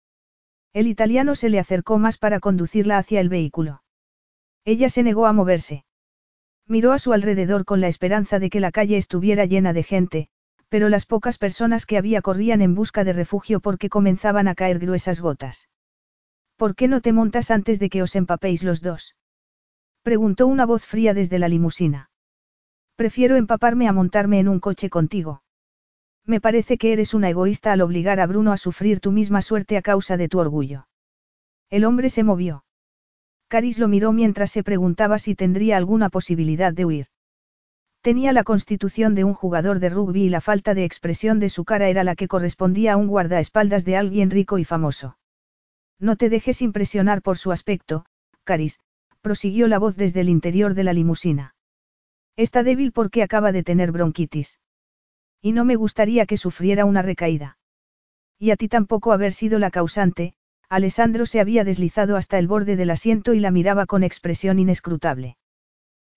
El 0.74 0.88
italiano 0.88 1.36
se 1.36 1.48
le 1.48 1.60
acercó 1.60 1.98
más 1.98 2.18
para 2.18 2.42
conducirla 2.42 2.98
hacia 2.98 3.22
el 3.22 3.30
vehículo. 3.30 3.82
Ella 4.68 4.90
se 4.90 5.02
negó 5.02 5.28
a 5.28 5.32
moverse. 5.32 5.86
Miró 6.68 6.92
a 6.92 7.00
su 7.00 7.14
alrededor 7.14 7.64
con 7.64 7.80
la 7.80 7.88
esperanza 7.88 8.38
de 8.38 8.50
que 8.50 8.60
la 8.60 8.74
calle 8.74 8.98
estuviera 8.98 9.46
llena 9.46 9.72
de 9.72 9.82
gente, 9.82 10.28
pero 10.68 10.90
las 10.90 11.06
pocas 11.06 11.38
personas 11.38 11.86
que 11.86 11.98
había 11.98 12.22
corrían 12.22 12.60
en 12.62 12.76
busca 12.76 13.06
de 13.06 13.14
refugio 13.14 13.62
porque 13.62 13.88
comenzaban 13.88 14.50
a 14.50 14.56
caer 14.56 14.80
gruesas 14.80 15.22
gotas. 15.22 15.70
¿Por 16.58 16.76
qué 16.76 16.90
no 16.90 17.00
te 17.00 17.14
montas 17.14 17.50
antes 17.50 17.80
de 17.80 17.90
que 17.90 18.02
os 18.02 18.14
empapéis 18.18 18.62
los 18.62 18.82
dos? 18.82 19.16
Preguntó 20.04 20.48
una 20.48 20.66
voz 20.66 20.84
fría 20.84 21.14
desde 21.14 21.40
la 21.40 21.48
limusina. 21.48 22.10
Prefiero 22.98 23.38
empaparme 23.38 23.88
a 23.88 23.94
montarme 23.94 24.38
en 24.40 24.50
un 24.50 24.60
coche 24.60 24.90
contigo. 24.90 25.44
Me 26.26 26.42
parece 26.42 26.78
que 26.78 26.92
eres 26.92 27.14
una 27.14 27.30
egoísta 27.30 27.72
al 27.72 27.80
obligar 27.80 28.20
a 28.20 28.28
Bruno 28.28 28.52
a 28.52 28.58
sufrir 28.58 29.00
tu 29.00 29.14
misma 29.14 29.42
suerte 29.42 29.78
a 29.78 29.82
causa 29.82 30.18
de 30.18 30.28
tu 30.28 30.40
orgullo. 30.40 30.90
El 31.70 31.86
hombre 31.86 32.10
se 32.10 32.26
movió. 32.26 32.66
Caris 33.48 33.80
lo 33.80 33.88
miró 33.88 34.12
mientras 34.12 34.52
se 34.52 34.64
preguntaba 34.64 35.20
si 35.20 35.36
tendría 35.36 35.78
alguna 35.78 36.10
posibilidad 36.10 36.74
de 36.74 36.86
huir. 36.86 37.08
Tenía 38.02 38.32
la 38.32 38.44
constitución 38.44 39.16
de 39.16 39.24
un 39.24 39.34
jugador 39.34 39.80
de 39.80 39.90
rugby 39.90 40.24
y 40.24 40.30
la 40.30 40.42
falta 40.42 40.74
de 40.74 40.86
expresión 40.86 41.40
de 41.40 41.50
su 41.50 41.66
cara 41.66 41.90
era 41.90 42.04
la 42.04 42.16
que 42.16 42.28
correspondía 42.28 42.94
a 42.94 42.98
un 42.98 43.08
guardaespaldas 43.08 43.86
de 43.86 43.98
alguien 43.98 44.30
rico 44.30 44.58
y 44.58 44.66
famoso. 44.66 45.18
No 46.00 46.16
te 46.16 46.30
dejes 46.30 46.62
impresionar 46.62 47.22
por 47.22 47.38
su 47.38 47.52
aspecto, 47.52 48.06
Caris, 48.44 48.80
prosiguió 49.22 49.68
la 49.68 49.80
voz 49.80 49.98
desde 49.98 50.22
el 50.22 50.30
interior 50.30 50.74
de 50.74 50.84
la 50.84 50.94
limusina. 50.94 51.56
Está 52.38 52.64
débil 52.64 52.92
porque 52.92 53.24
acaba 53.24 53.52
de 53.52 53.64
tener 53.64 53.92
bronquitis. 53.92 54.60
Y 55.42 55.52
no 55.52 55.66
me 55.66 55.76
gustaría 55.76 56.26
que 56.26 56.38
sufriera 56.38 56.86
una 56.86 57.02
recaída. 57.02 57.58
Y 58.40 58.52
a 58.52 58.56
ti 58.56 58.68
tampoco 58.68 59.12
haber 59.12 59.34
sido 59.34 59.58
la 59.58 59.72
causante, 59.72 60.36
Alessandro 60.70 61.26
se 61.26 61.40
había 61.40 61.64
deslizado 61.64 62.18
hasta 62.18 62.38
el 62.40 62.48
borde 62.48 62.76
del 62.76 62.90
asiento 62.90 63.34
y 63.34 63.40
la 63.40 63.52
miraba 63.52 63.86
con 63.86 64.04
expresión 64.04 64.60
inescrutable. 64.60 65.38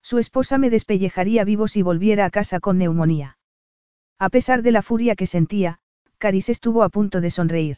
Su 0.01 0.17
esposa 0.17 0.57
me 0.57 0.69
despellejaría 0.69 1.43
vivo 1.45 1.67
si 1.67 1.81
volviera 1.81 2.25
a 2.25 2.29
casa 2.29 2.59
con 2.59 2.77
neumonía. 2.77 3.37
A 4.19 4.29
pesar 4.29 4.61
de 4.61 4.71
la 4.71 4.81
furia 4.81 5.15
que 5.15 5.25
sentía, 5.25 5.79
Caris 6.17 6.49
estuvo 6.49 6.83
a 6.83 6.89
punto 6.89 7.21
de 7.21 7.31
sonreír. 7.31 7.77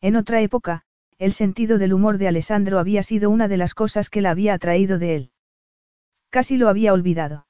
En 0.00 0.16
otra 0.16 0.40
época, 0.40 0.82
el 1.18 1.32
sentido 1.32 1.76
del 1.76 1.92
humor 1.92 2.18
de 2.18 2.28
Alessandro 2.28 2.78
había 2.78 3.02
sido 3.02 3.28
una 3.28 3.48
de 3.48 3.56
las 3.56 3.74
cosas 3.74 4.08
que 4.08 4.20
la 4.20 4.30
había 4.30 4.54
atraído 4.54 4.98
de 4.98 5.16
él. 5.16 5.30
Casi 6.30 6.56
lo 6.56 6.68
había 6.68 6.92
olvidado. 6.92 7.46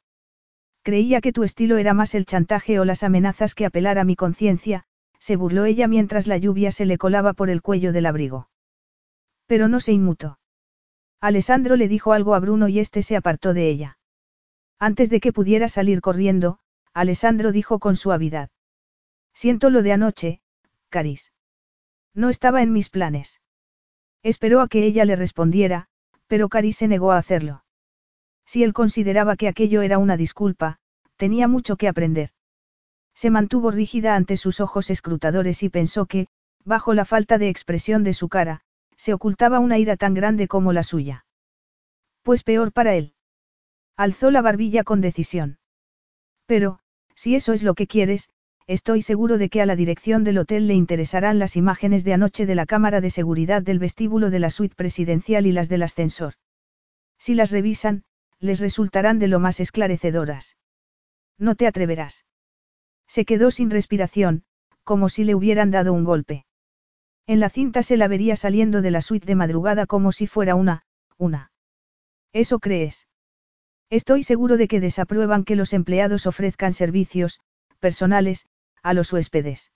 Creía 0.83 1.21
que 1.21 1.33
tu 1.33 1.45
estilo 1.45 1.77
era 1.77 1.93
más 1.93 2.15
el 2.15 2.25
chantaje 2.25 2.81
o 2.81 2.85
las 2.85 3.03
amenazas 3.03 3.55
que 3.55 3.67
apelar 3.67 3.99
a 3.99 4.05
mi 4.05 4.17
conciencia, 4.17 4.85
se 5.21 5.37
burló 5.37 5.67
ella 5.67 5.87
mientras 5.87 6.27
la 6.27 6.39
lluvia 6.39 6.73
se 6.73 6.87
le 6.87 6.99
colaba 6.99 7.35
por 7.35 7.51
el 7.51 7.63
cuello 7.63 7.93
del 7.93 8.07
abrigo. 8.07 8.49
Pero 9.47 9.69
no 9.69 9.79
se 9.79 9.93
inmutó. 9.93 10.39
Alessandro 11.21 11.77
le 11.77 11.87
dijo 11.87 12.13
algo 12.13 12.35
a 12.35 12.41
Bruno 12.41 12.67
y 12.69 12.81
éste 12.81 13.03
se 13.03 13.15
apartó 13.15 13.53
de 13.53 13.69
ella. 13.69 13.99
Antes 14.79 15.11
de 15.11 15.21
que 15.21 15.33
pudiera 15.33 15.69
salir 15.69 16.01
corriendo, 16.01 16.59
Alessandro 16.95 17.53
dijo 17.53 17.79
con 17.79 17.97
suavidad. 17.97 18.51
Siento 19.35 19.69
lo 19.69 19.83
de 19.83 19.93
anoche, 19.93 20.41
Caris. 20.89 21.33
No 22.15 22.31
estaba 22.31 22.63
en 22.63 22.73
mis 22.73 22.89
planes. 22.89 23.43
Esperó 24.23 24.61
a 24.63 24.69
que 24.69 24.85
ella 24.85 25.05
le 25.05 25.17
respondiera, 25.17 25.89
pero 26.27 26.49
Caris 26.49 26.79
se 26.79 26.89
negó 26.89 27.13
a 27.13 27.19
hacerlo. 27.19 27.65
Si 28.47 28.65
él 28.65 28.73
consideraba 28.73 29.37
que 29.37 29.49
aquello 29.49 29.83
era 29.83 29.99
una 29.99 30.17
disculpa, 30.17 30.79
tenía 31.17 31.47
mucho 31.47 31.77
que 31.77 31.89
aprender. 31.89 32.31
Se 33.21 33.29
mantuvo 33.29 33.71
rígida 33.71 34.17
ante 34.17 34.39
sus 34.39 34.61
ojos 34.61 34.89
escrutadores 34.89 35.63
y 35.63 35.69
pensó 35.69 36.07
que, 36.07 36.29
bajo 36.65 36.95
la 36.95 37.05
falta 37.05 37.37
de 37.37 37.51
expresión 37.51 38.03
de 38.03 38.15
su 38.15 38.31
cara, 38.31 38.63
se 38.97 39.13
ocultaba 39.13 39.59
una 39.59 39.77
ira 39.77 39.99
tan 39.99 40.15
grande 40.15 40.49
como 40.49 40.73
la 40.73 40.83
suya. 40.83 41.27
Pues 42.23 42.43
peor 42.45 42.73
para 42.73 42.95
él. 42.95 43.13
Alzó 43.95 44.31
la 44.31 44.41
barbilla 44.41 44.85
con 44.85 45.03
decisión. 45.03 45.59
Pero, 46.47 46.79
si 47.15 47.35
eso 47.35 47.53
es 47.53 47.63
lo 47.63 47.75
que 47.75 47.87
quieres, 47.87 48.31
estoy 48.67 49.03
seguro 49.03 49.37
de 49.37 49.51
que 49.51 49.61
a 49.61 49.67
la 49.67 49.77
dirección 49.77 50.25
del 50.25 50.39
hotel 50.39 50.67
le 50.67 50.73
interesarán 50.73 51.39
las 51.39 51.57
imágenes 51.57 52.05
de 52.05 52.15
anoche 52.15 52.47
de 52.47 52.55
la 52.55 52.65
cámara 52.65 53.03
de 53.03 53.11
seguridad 53.11 53.61
del 53.61 53.81
vestíbulo 53.81 54.31
de 54.31 54.39
la 54.39 54.49
suite 54.49 54.75
presidencial 54.75 55.47
y 55.47 55.53
las 55.53 55.69
del 55.69 55.83
ascensor. 55.83 56.37
Si 57.19 57.35
las 57.35 57.51
revisan, 57.51 58.03
les 58.39 58.61
resultarán 58.61 59.19
de 59.19 59.29
lo 59.29 59.41
más 59.41 59.61
esclarecedoras. 59.61 60.57
No 61.37 61.55
te 61.55 61.67
atreverás. 61.67 62.25
Se 63.11 63.25
quedó 63.25 63.51
sin 63.51 63.71
respiración, 63.71 64.45
como 64.85 65.09
si 65.09 65.25
le 65.25 65.35
hubieran 65.35 65.73
dado 65.73 65.93
un 65.93 66.05
golpe. 66.05 66.47
En 67.27 67.41
la 67.41 67.51
cinta 67.51 67.83
se 67.83 67.97
la 67.97 68.07
vería 68.07 68.37
saliendo 68.37 68.83
de 68.83 68.93
la 68.93 69.01
suite 69.01 69.27
de 69.27 69.35
madrugada 69.35 69.85
como 69.87 70.13
si 70.13 70.29
fuera 70.29 70.55
una, 70.55 70.85
una. 71.19 71.51
¿Eso 72.33 72.61
crees? 72.61 73.09
Estoy 73.91 74.23
seguro 74.23 74.57
de 74.57 74.69
que 74.69 74.79
desaprueban 74.79 75.43
que 75.43 75.57
los 75.57 75.73
empleados 75.73 76.29
ofrezcan 76.29 76.73
servicios, 76.73 77.41
personales, 77.81 78.47
a 78.81 78.95
los 78.95 79.13
huéspedes. 79.13 79.73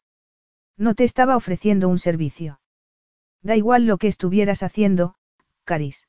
No 0.77 0.95
te 0.95 1.03
estaba 1.03 1.37
ofreciendo 1.37 1.89
un 1.89 1.99
servicio. 1.99 2.61
Da 3.43 3.57
igual 3.57 3.85
lo 3.85 3.99
que 3.99 4.07
estuvieras 4.07 4.63
haciendo, 4.63 5.17
Caris. 5.65 6.07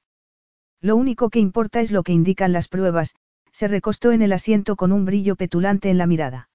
Lo 0.80 0.96
único 0.96 1.32
que 1.32 1.40
importa 1.40 1.82
es 1.82 1.92
lo 1.92 2.04
que 2.04 2.14
indican 2.14 2.54
las 2.54 2.68
pruebas, 2.68 3.16
se 3.52 3.68
recostó 3.68 4.12
en 4.12 4.22
el 4.22 4.32
asiento 4.32 4.76
con 4.76 4.92
un 4.92 5.06
brillo 5.06 5.36
petulante 5.36 5.90
en 5.90 5.98
la 5.98 6.06
mirada. 6.06 6.50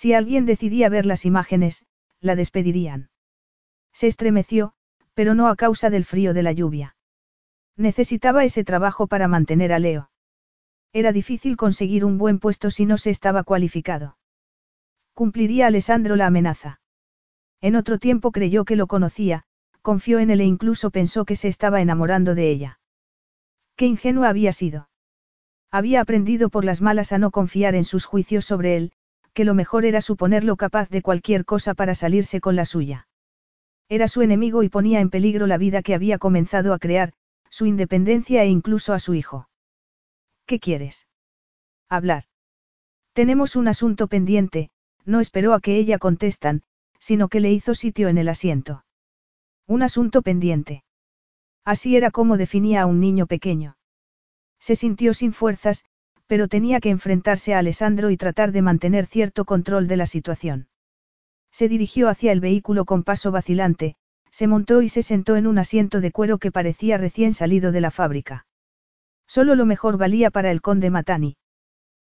Si 0.00 0.14
alguien 0.14 0.46
decidía 0.46 0.88
ver 0.88 1.04
las 1.04 1.26
imágenes, 1.26 1.84
la 2.22 2.34
despedirían. 2.34 3.10
Se 3.92 4.06
estremeció, 4.06 4.72
pero 5.12 5.34
no 5.34 5.46
a 5.46 5.56
causa 5.56 5.90
del 5.90 6.06
frío 6.06 6.32
de 6.32 6.42
la 6.42 6.52
lluvia. 6.52 6.96
Necesitaba 7.76 8.44
ese 8.44 8.64
trabajo 8.64 9.08
para 9.08 9.28
mantener 9.28 9.74
a 9.74 9.78
Leo. 9.78 10.10
Era 10.94 11.12
difícil 11.12 11.58
conseguir 11.58 12.06
un 12.06 12.16
buen 12.16 12.38
puesto 12.38 12.70
si 12.70 12.86
no 12.86 12.96
se 12.96 13.10
estaba 13.10 13.42
cualificado. 13.44 14.16
Cumpliría 15.12 15.66
Alessandro 15.66 16.16
la 16.16 16.28
amenaza. 16.28 16.80
En 17.60 17.76
otro 17.76 17.98
tiempo 17.98 18.32
creyó 18.32 18.64
que 18.64 18.76
lo 18.76 18.86
conocía, 18.86 19.44
confió 19.82 20.18
en 20.18 20.30
él 20.30 20.40
e 20.40 20.46
incluso 20.46 20.90
pensó 20.90 21.26
que 21.26 21.36
se 21.36 21.48
estaba 21.48 21.82
enamorando 21.82 22.34
de 22.34 22.48
ella. 22.48 22.80
Qué 23.76 23.84
ingenua 23.84 24.30
había 24.30 24.54
sido. 24.54 24.88
Había 25.70 26.00
aprendido 26.00 26.48
por 26.48 26.64
las 26.64 26.80
malas 26.80 27.12
a 27.12 27.18
no 27.18 27.30
confiar 27.30 27.74
en 27.74 27.84
sus 27.84 28.06
juicios 28.06 28.46
sobre 28.46 28.78
él, 28.78 28.92
que 29.40 29.46
lo 29.46 29.54
mejor 29.54 29.86
era 29.86 30.02
suponerlo 30.02 30.56
capaz 30.56 30.90
de 30.90 31.00
cualquier 31.00 31.46
cosa 31.46 31.72
para 31.72 31.94
salirse 31.94 32.42
con 32.42 32.56
la 32.56 32.66
suya. 32.66 33.08
Era 33.88 34.06
su 34.06 34.20
enemigo 34.20 34.62
y 34.62 34.68
ponía 34.68 35.00
en 35.00 35.08
peligro 35.08 35.46
la 35.46 35.56
vida 35.56 35.80
que 35.80 35.94
había 35.94 36.18
comenzado 36.18 36.74
a 36.74 36.78
crear, 36.78 37.14
su 37.48 37.64
independencia 37.64 38.42
e 38.42 38.48
incluso 38.48 38.92
a 38.92 38.98
su 38.98 39.14
hijo. 39.14 39.48
¿Qué 40.44 40.60
quieres? 40.60 41.08
Hablar. 41.88 42.24
Tenemos 43.14 43.56
un 43.56 43.68
asunto 43.68 44.08
pendiente, 44.08 44.68
no 45.06 45.20
esperó 45.20 45.54
a 45.54 45.60
que 45.60 45.78
ella 45.78 45.96
contestan, 45.96 46.60
sino 46.98 47.28
que 47.28 47.40
le 47.40 47.50
hizo 47.50 47.74
sitio 47.74 48.08
en 48.08 48.18
el 48.18 48.28
asiento. 48.28 48.84
Un 49.66 49.82
asunto 49.82 50.20
pendiente. 50.20 50.84
Así 51.64 51.96
era 51.96 52.10
como 52.10 52.36
definía 52.36 52.82
a 52.82 52.86
un 52.86 53.00
niño 53.00 53.26
pequeño. 53.26 53.78
Se 54.58 54.76
sintió 54.76 55.14
sin 55.14 55.32
fuerzas, 55.32 55.86
pero 56.30 56.46
tenía 56.46 56.78
que 56.78 56.90
enfrentarse 56.90 57.54
a 57.54 57.58
Alessandro 57.58 58.08
y 58.08 58.16
tratar 58.16 58.52
de 58.52 58.62
mantener 58.62 59.06
cierto 59.06 59.44
control 59.44 59.88
de 59.88 59.96
la 59.96 60.06
situación. 60.06 60.68
Se 61.50 61.68
dirigió 61.68 62.08
hacia 62.08 62.30
el 62.30 62.38
vehículo 62.38 62.84
con 62.84 63.02
paso 63.02 63.32
vacilante, 63.32 63.96
se 64.30 64.46
montó 64.46 64.80
y 64.80 64.88
se 64.88 65.02
sentó 65.02 65.34
en 65.34 65.48
un 65.48 65.58
asiento 65.58 66.00
de 66.00 66.12
cuero 66.12 66.38
que 66.38 66.52
parecía 66.52 66.98
recién 66.98 67.34
salido 67.34 67.72
de 67.72 67.80
la 67.80 67.90
fábrica. 67.90 68.46
Solo 69.26 69.56
lo 69.56 69.66
mejor 69.66 69.98
valía 69.98 70.30
para 70.30 70.52
el 70.52 70.60
conde 70.60 70.88
Matani. 70.88 71.36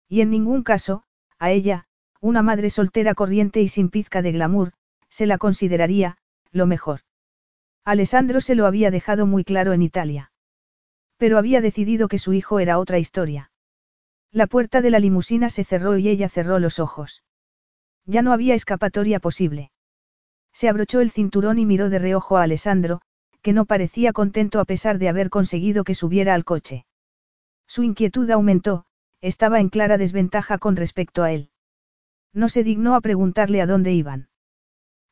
Y 0.07 0.21
en 0.21 0.29
ningún 0.29 0.65
caso, 0.65 1.03
a 1.39 1.51
ella, 1.51 1.87
una 2.21 2.43
madre 2.43 2.69
soltera 2.69 3.15
corriente 3.15 3.63
y 3.63 3.69
sin 3.69 3.89
pizca 3.89 4.21
de 4.21 4.33
glamour, 4.33 4.75
se 5.09 5.25
la 5.25 5.39
consideraría, 5.39 6.19
lo 6.53 6.67
mejor. 6.67 7.01
Alessandro 7.87 8.43
se 8.43 8.55
lo 8.55 8.67
había 8.67 8.91
dejado 8.91 9.25
muy 9.25 9.45
claro 9.45 9.73
en 9.73 9.81
Italia. 9.81 10.31
Pero 11.17 11.39
había 11.39 11.63
decidido 11.63 12.07
que 12.07 12.19
su 12.19 12.35
hijo 12.35 12.61
era 12.61 12.79
otra 12.79 12.99
historia. 12.99 13.50
La 14.32 14.47
puerta 14.47 14.81
de 14.81 14.90
la 14.90 15.01
limusina 15.01 15.51
se 15.51 15.65
cerró 15.65 15.97
y 15.97 16.09
ella 16.09 16.28
cerró 16.28 16.59
los 16.59 16.78
ojos. 16.78 17.24
Ya 18.07 18.23
no 18.23 18.32
había 18.32 18.55
escapatoria 18.55 19.19
posible. 19.19 19.73
Se 20.52 20.69
abrochó 20.69 21.01
el 21.01 21.11
cinturón 21.11 21.59
y 21.59 21.66
miró 21.66 21.90
de 21.90 21.98
reojo 21.98 22.36
a 22.36 22.43
Alessandro, 22.43 23.01
que 23.43 23.52
no 23.52 23.65
parecía 23.65 24.12
contento 24.12 24.61
a 24.61 24.65
pesar 24.65 24.98
de 24.98 25.09
haber 25.09 25.31
conseguido 25.31 25.82
que 25.85 25.94
subiera 25.94 26.35
al 26.35 26.44
coche. 26.44 26.86
Su 27.66 27.82
inquietud 27.82 28.31
aumentó, 28.31 28.85
estaba 29.20 29.61
en 29.61 29.69
clara 29.69 29.98
desventaja 29.98 30.59
con 30.59 30.77
respecto 30.77 31.23
a 31.23 31.32
él. 31.32 31.51
No 32.32 32.48
se 32.48 32.62
dignó 32.62 32.94
a 32.94 33.01
preguntarle 33.01 33.61
a 33.61 33.66
dónde 33.66 33.93
iban. 33.93 34.28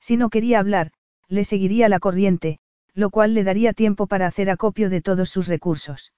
Si 0.01 0.17
no 0.17 0.31
quería 0.31 0.61
hablar, 0.61 0.93
le 1.29 1.45
seguiría 1.45 1.89
la 1.89 1.99
corriente, 1.99 2.61
lo 2.95 3.11
cual 3.11 3.35
le 3.35 3.45
daría 3.45 3.73
tiempo 3.73 4.07
para 4.07 4.27
hacer 4.27 4.51
acopio 4.51 4.91
de 4.91 5.03
todos 5.03 5.29
sus 5.29 5.49
recursos. 5.49 6.13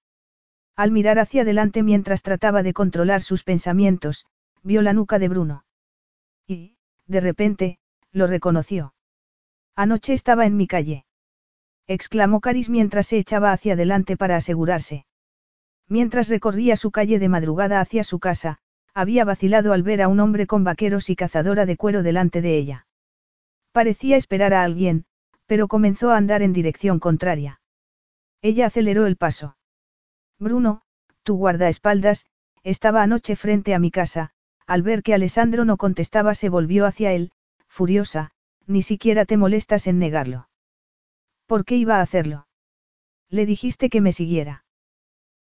Al 0.81 0.93
mirar 0.93 1.19
hacia 1.19 1.43
adelante 1.43 1.83
mientras 1.83 2.23
trataba 2.23 2.63
de 2.63 2.73
controlar 2.73 3.21
sus 3.21 3.43
pensamientos, 3.43 4.25
vio 4.63 4.81
la 4.81 4.95
nuca 4.95 5.19
de 5.19 5.29
Bruno. 5.29 5.67
Y, 6.47 6.79
de 7.07 7.21
repente, 7.21 7.79
lo 8.13 8.27
reconoció. 8.27 8.95
Anoche 9.77 10.15
estaba 10.15 10.47
en 10.47 10.57
mi 10.57 10.67
calle. 10.67 11.05
exclamó 11.87 12.41
Caris 12.41 12.71
mientras 12.71 13.09
se 13.09 13.19
echaba 13.19 13.53
hacia 13.53 13.75
adelante 13.75 14.17
para 14.17 14.37
asegurarse. 14.37 15.05
Mientras 15.87 16.31
recorría 16.31 16.77
su 16.77 16.91
calle 16.91 17.19
de 17.19 17.29
madrugada 17.29 17.83
hacia 17.83 18.03
su 18.03 18.19
casa, 18.19 18.57
había 18.95 19.27
vacilado 19.27 19.75
al 19.75 19.83
ver 19.83 20.01
a 20.01 20.09
un 20.09 20.19
hombre 20.19 20.47
con 20.47 20.65
vaqueros 20.65 21.11
y 21.11 21.15
cazadora 21.15 21.67
de 21.67 21.77
cuero 21.77 22.03
delante 22.03 22.41
de 22.41 22.57
ella. 22.57 22.87
Parecía 23.73 24.17
esperar 24.17 24.55
a 24.55 24.63
alguien, 24.63 25.05
pero 25.45 25.69
comenzó 25.69 26.11
a 26.11 26.17
andar 26.17 26.41
en 26.41 26.55
dirección 26.55 27.01
contraria. 27.01 27.61
Ella 28.41 28.65
aceleró 28.65 29.05
el 29.05 29.17
paso. 29.17 29.59
Bruno, 30.41 30.81
tu 31.23 31.37
guardaespaldas, 31.37 32.25
estaba 32.63 33.03
anoche 33.03 33.37
frente 33.37 33.75
a 33.75 33.79
mi 33.79 33.91
casa, 33.91 34.31
al 34.67 34.83
ver 34.83 35.03
que 35.03 35.15
Alessandro 35.15 35.67
no 35.67 35.77
contestaba 35.77 36.35
se 36.35 36.49
volvió 36.49 36.87
hacia 36.87 37.13
él, 37.13 37.31
furiosa, 37.69 38.31
ni 38.67 38.83
siquiera 38.83 39.27
te 39.27 39.37
molestas 39.37 39.87
en 39.87 39.99
negarlo. 39.99 40.49
¿Por 41.47 41.65
qué 41.67 41.77
iba 41.77 41.99
a 41.99 42.03
hacerlo? 42.03 42.47
Le 43.29 43.45
dijiste 43.45 43.91
que 43.91 44.01
me 44.01 44.13
siguiera. 44.13 44.65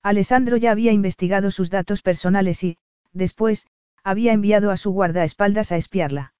Alessandro 0.03 0.57
ya 0.57 0.73
había 0.73 0.93
investigado 0.93 1.51
sus 1.51 1.71
datos 1.71 2.03
personales 2.03 2.65
y, 2.65 2.79
después, 3.13 3.67
había 4.03 4.33
enviado 4.33 4.71
a 4.71 4.77
su 4.77 4.91
guardaespaldas 4.91 5.71
a 5.71 5.77
espiarla. 5.77 6.35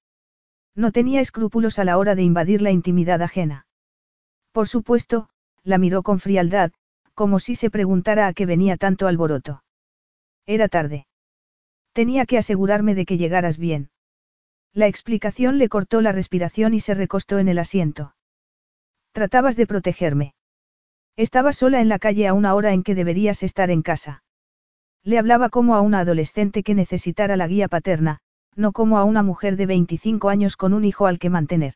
No 0.75 0.91
tenía 0.91 1.21
escrúpulos 1.21 1.79
a 1.79 1.85
la 1.85 1.97
hora 1.97 2.15
de 2.15 2.23
invadir 2.23 2.61
la 2.61 2.71
intimidad 2.71 3.21
ajena. 3.21 3.67
Por 4.51 4.67
supuesto, 4.67 5.29
la 5.63 5.77
miró 5.77 6.03
con 6.03 6.19
frialdad, 6.19 6.71
como 7.19 7.39
si 7.39 7.55
se 7.55 7.69
preguntara 7.69 8.27
a 8.27 8.33
qué 8.33 8.45
venía 8.45 8.77
tanto 8.77 9.05
alboroto. 9.05 9.61
Era 10.45 10.69
tarde. 10.69 11.05
Tenía 11.91 12.25
que 12.25 12.37
asegurarme 12.37 12.95
de 12.95 13.05
que 13.05 13.17
llegaras 13.17 13.57
bien. 13.57 13.89
La 14.73 14.87
explicación 14.87 15.57
le 15.57 15.67
cortó 15.67 15.99
la 15.99 16.13
respiración 16.13 16.73
y 16.73 16.79
se 16.79 16.93
recostó 16.93 17.37
en 17.37 17.49
el 17.49 17.59
asiento. 17.59 18.15
Tratabas 19.11 19.57
de 19.57 19.67
protegerme. 19.67 20.33
Estaba 21.17 21.51
sola 21.51 21.81
en 21.81 21.89
la 21.89 21.99
calle 21.99 22.25
a 22.25 22.33
una 22.33 22.55
hora 22.55 22.71
en 22.71 22.83
que 22.83 22.95
deberías 22.95 23.43
estar 23.43 23.69
en 23.69 23.81
casa. 23.81 24.23
Le 25.03 25.19
hablaba 25.19 25.49
como 25.49 25.75
a 25.75 25.81
una 25.81 25.99
adolescente 25.99 26.63
que 26.63 26.73
necesitara 26.73 27.35
la 27.35 27.49
guía 27.49 27.67
paterna, 27.67 28.19
no 28.55 28.71
como 28.71 28.97
a 28.97 29.03
una 29.03 29.23
mujer 29.23 29.57
de 29.57 29.65
25 29.65 30.29
años 30.29 30.55
con 30.55 30.73
un 30.73 30.85
hijo 30.85 31.05
al 31.05 31.19
que 31.19 31.29
mantener. 31.29 31.73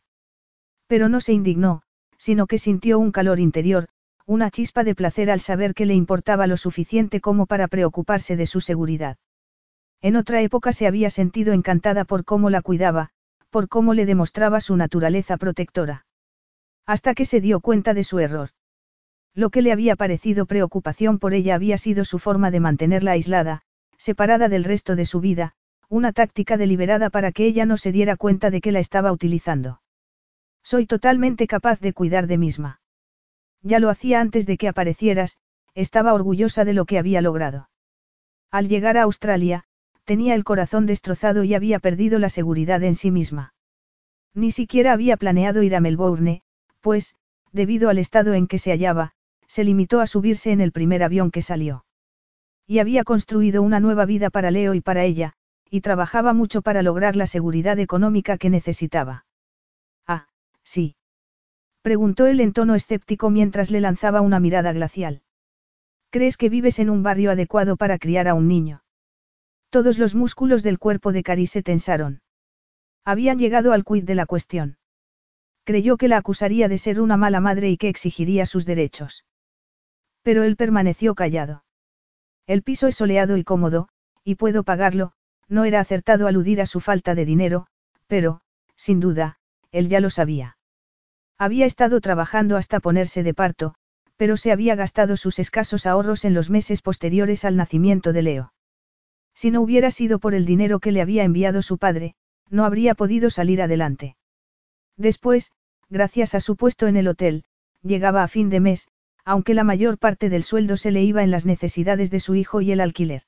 Pero 0.88 1.10
no 1.10 1.20
se 1.20 1.34
indignó, 1.34 1.82
sino 2.16 2.48
que 2.48 2.60
sintió 2.60 2.98
un 2.98 3.12
calor 3.12 3.42
interior, 3.42 3.90
una 4.26 4.50
chispa 4.50 4.84
de 4.84 4.96
placer 4.96 5.30
al 5.30 5.42
saber 5.42 5.74
que 5.74 5.86
le 5.86 5.94
importaba 5.94 6.48
lo 6.48 6.56
suficiente 6.56 7.20
como 7.20 7.46
para 7.46 7.68
preocuparse 7.68 8.36
de 8.38 8.46
su 8.46 8.62
seguridad. 8.62 9.18
En 10.02 10.16
otra 10.16 10.42
época 10.42 10.72
se 10.72 10.88
había 10.88 11.10
sentido 11.10 11.54
encantada 11.54 12.06
por 12.06 12.24
cómo 12.26 12.50
la 12.50 12.62
cuidaba, 12.62 13.10
por 13.50 13.70
cómo 13.70 13.94
le 13.94 14.06
demostraba 14.06 14.62
su 14.62 14.76
naturaleza 14.76 15.38
protectora. 15.38 16.06
Hasta 16.86 17.14
que 17.14 17.26
se 17.26 17.42
dio 17.42 17.60
cuenta 17.60 17.94
de 17.94 18.04
su 18.04 18.20
error. 18.20 18.50
Lo 19.34 19.50
que 19.50 19.62
le 19.62 19.72
había 19.72 19.96
parecido 19.96 20.46
preocupación 20.46 21.20
por 21.20 21.34
ella 21.34 21.56
había 21.56 21.78
sido 21.78 22.06
su 22.06 22.20
forma 22.20 22.52
de 22.52 22.60
mantenerla 22.60 23.12
aislada, 23.12 23.62
separada 23.98 24.50
del 24.50 24.64
resto 24.64 24.96
de 24.96 25.06
su 25.06 25.22
vida, 25.22 25.54
una 25.90 26.12
táctica 26.12 26.58
deliberada 26.58 27.10
para 27.10 27.32
que 27.32 27.46
ella 27.46 27.66
no 27.66 27.78
se 27.78 27.92
diera 27.92 28.16
cuenta 28.16 28.50
de 28.52 28.62
que 28.62 28.72
la 28.72 28.80
estaba 28.80 29.12
utilizando. 29.12 29.82
Soy 30.64 30.86
totalmente 30.86 31.48
capaz 31.48 31.80
de 31.80 31.94
cuidar 31.94 32.28
de 32.28 32.38
misma. 32.38 32.82
Ya 33.64 33.80
lo 33.80 33.90
hacía 33.90 34.20
antes 34.20 34.46
de 34.46 34.58
que 34.58 34.68
aparecieras, 34.68 35.38
estaba 35.74 36.14
orgullosa 36.14 36.66
de 36.66 36.74
lo 36.74 36.86
que 36.86 37.00
había 37.00 37.22
logrado. 37.22 37.70
Al 38.52 38.68
llegar 38.68 38.98
a 38.98 39.04
Australia, 39.04 39.64
tenía 40.04 40.36
el 40.36 40.44
corazón 40.44 40.86
destrozado 40.86 41.44
y 41.44 41.56
había 41.56 41.80
perdido 41.80 42.20
la 42.20 42.30
seguridad 42.30 42.84
en 42.84 42.96
sí 42.96 43.10
misma. 43.10 43.54
Ni 44.36 44.52
siquiera 44.52 44.94
había 44.94 45.18
planeado 45.18 45.64
ir 45.64 45.76
a 45.76 45.80
Melbourne, 45.80 46.42
pues, 46.82 47.16
debido 47.52 47.90
al 47.90 47.98
estado 47.98 48.34
en 48.34 48.48
que 48.48 48.58
se 48.58 48.72
hallaba, 48.72 49.14
se 49.48 49.64
limitó 49.64 50.02
a 50.02 50.08
subirse 50.08 50.52
en 50.52 50.60
el 50.60 50.72
primer 50.72 51.04
avión 51.04 51.32
que 51.32 51.42
salió. 51.42 51.86
Y 52.68 52.80
había 52.80 53.04
construido 53.04 53.62
una 53.62 53.80
nueva 53.80 54.06
vida 54.06 54.30
para 54.30 54.52
Leo 54.52 54.74
y 54.74 54.82
para 54.82 55.04
ella, 55.04 55.34
y 55.70 55.82
trabajaba 55.82 56.34
mucho 56.34 56.62
para 56.62 56.82
lograr 56.82 57.16
la 57.16 57.28
seguridad 57.28 57.80
económica 57.80 58.38
que 58.38 58.50
necesitaba. 58.50 59.26
Ah, 60.08 60.28
sí. 60.64 60.96
Preguntó 61.84 62.28
él 62.28 62.40
en 62.40 62.54
tono 62.54 62.76
escéptico 62.76 63.30
mientras 63.30 63.70
le 63.70 63.82
lanzaba 63.82 64.22
una 64.22 64.40
mirada 64.40 64.72
glacial. 64.72 65.22
¿Crees 66.12 66.38
que 66.38 66.48
vives 66.48 66.80
en 66.80 66.90
un 66.90 67.04
barrio 67.04 67.30
adecuado 67.30 67.76
para 67.76 68.00
criar 68.00 68.30
a 68.30 68.36
un 68.36 68.48
niño? 68.48 68.84
Todos 69.70 70.00
los 70.00 70.16
músculos 70.16 70.64
del 70.64 70.80
cuerpo 70.80 71.12
de 71.12 71.24
Cari 71.24 71.46
se 71.46 71.62
tensaron. 71.62 72.22
Habían 73.04 73.38
llegado 73.38 73.74
al 73.74 73.84
quid 73.84 74.06
de 74.06 74.16
la 74.16 74.26
cuestión. 74.26 74.78
Creyó 75.66 75.98
que 75.98 76.08
la 76.08 76.18
acusaría 76.18 76.70
de 76.70 76.78
ser 76.78 77.02
una 77.02 77.18
mala 77.18 77.42
madre 77.42 77.70
y 77.70 77.76
que 77.76 77.90
exigiría 77.90 78.46
sus 78.46 78.66
derechos. 78.66 79.26
Pero 80.22 80.44
él 80.44 80.56
permaneció 80.56 81.16
callado. 81.16 81.66
El 82.48 82.64
piso 82.64 82.88
es 82.88 82.96
soleado 82.96 83.36
y 83.36 83.44
cómodo, 83.44 83.90
y 84.24 84.36
puedo 84.36 84.64
pagarlo, 84.64 85.12
no 85.50 85.66
era 85.66 85.82
acertado 85.82 86.28
aludir 86.28 86.62
a 86.62 86.66
su 86.66 86.80
falta 86.80 87.14
de 87.14 87.26
dinero, 87.26 87.68
pero, 88.08 88.40
sin 88.78 89.02
duda, 89.02 89.38
él 89.72 89.90
ya 89.90 90.00
lo 90.00 90.10
sabía. 90.10 90.56
Había 91.38 91.66
estado 91.66 92.00
trabajando 92.02 92.58
hasta 92.58 92.80
ponerse 92.80 93.24
de 93.24 93.34
parto, 93.34 93.76
pero 94.18 94.38
se 94.38 94.52
había 94.52 94.76
gastado 94.76 95.18
sus 95.18 95.40
escasos 95.40 95.86
ahorros 95.86 96.26
en 96.26 96.34
los 96.34 96.50
meses 96.50 96.82
posteriores 96.82 97.46
al 97.46 97.56
nacimiento 97.56 98.14
de 98.14 98.22
Leo. 98.22 98.54
Si 99.34 99.52
no 99.52 99.62
hubiera 99.62 99.92
sido 99.92 100.20
por 100.20 100.36
el 100.36 100.46
dinero 100.46 100.80
que 100.80 100.92
le 100.92 101.02
había 101.02 101.24
enviado 101.24 101.62
su 101.62 101.78
padre, 101.78 102.16
no 102.50 102.66
habría 102.66 102.94
podido 102.94 103.30
salir 103.30 103.62
adelante. 103.62 104.16
Después, 104.96 105.52
gracias 105.90 106.36
a 106.36 106.40
su 106.40 106.56
puesto 106.56 106.88
en 106.88 106.98
el 106.98 107.08
hotel, 107.08 107.46
llegaba 107.82 108.24
a 108.24 108.28
fin 108.28 108.50
de 108.50 108.60
mes, 108.60 108.88
aunque 109.26 109.54
la 109.54 109.64
mayor 109.64 109.98
parte 109.98 110.30
del 110.30 110.44
sueldo 110.44 110.78
se 110.78 110.92
le 110.92 111.02
iba 111.04 111.24
en 111.24 111.32
las 111.32 111.46
necesidades 111.46 112.12
de 112.12 112.20
su 112.20 112.36
hijo 112.36 112.62
y 112.62 112.72
el 112.72 112.82
alquiler. 112.82 113.24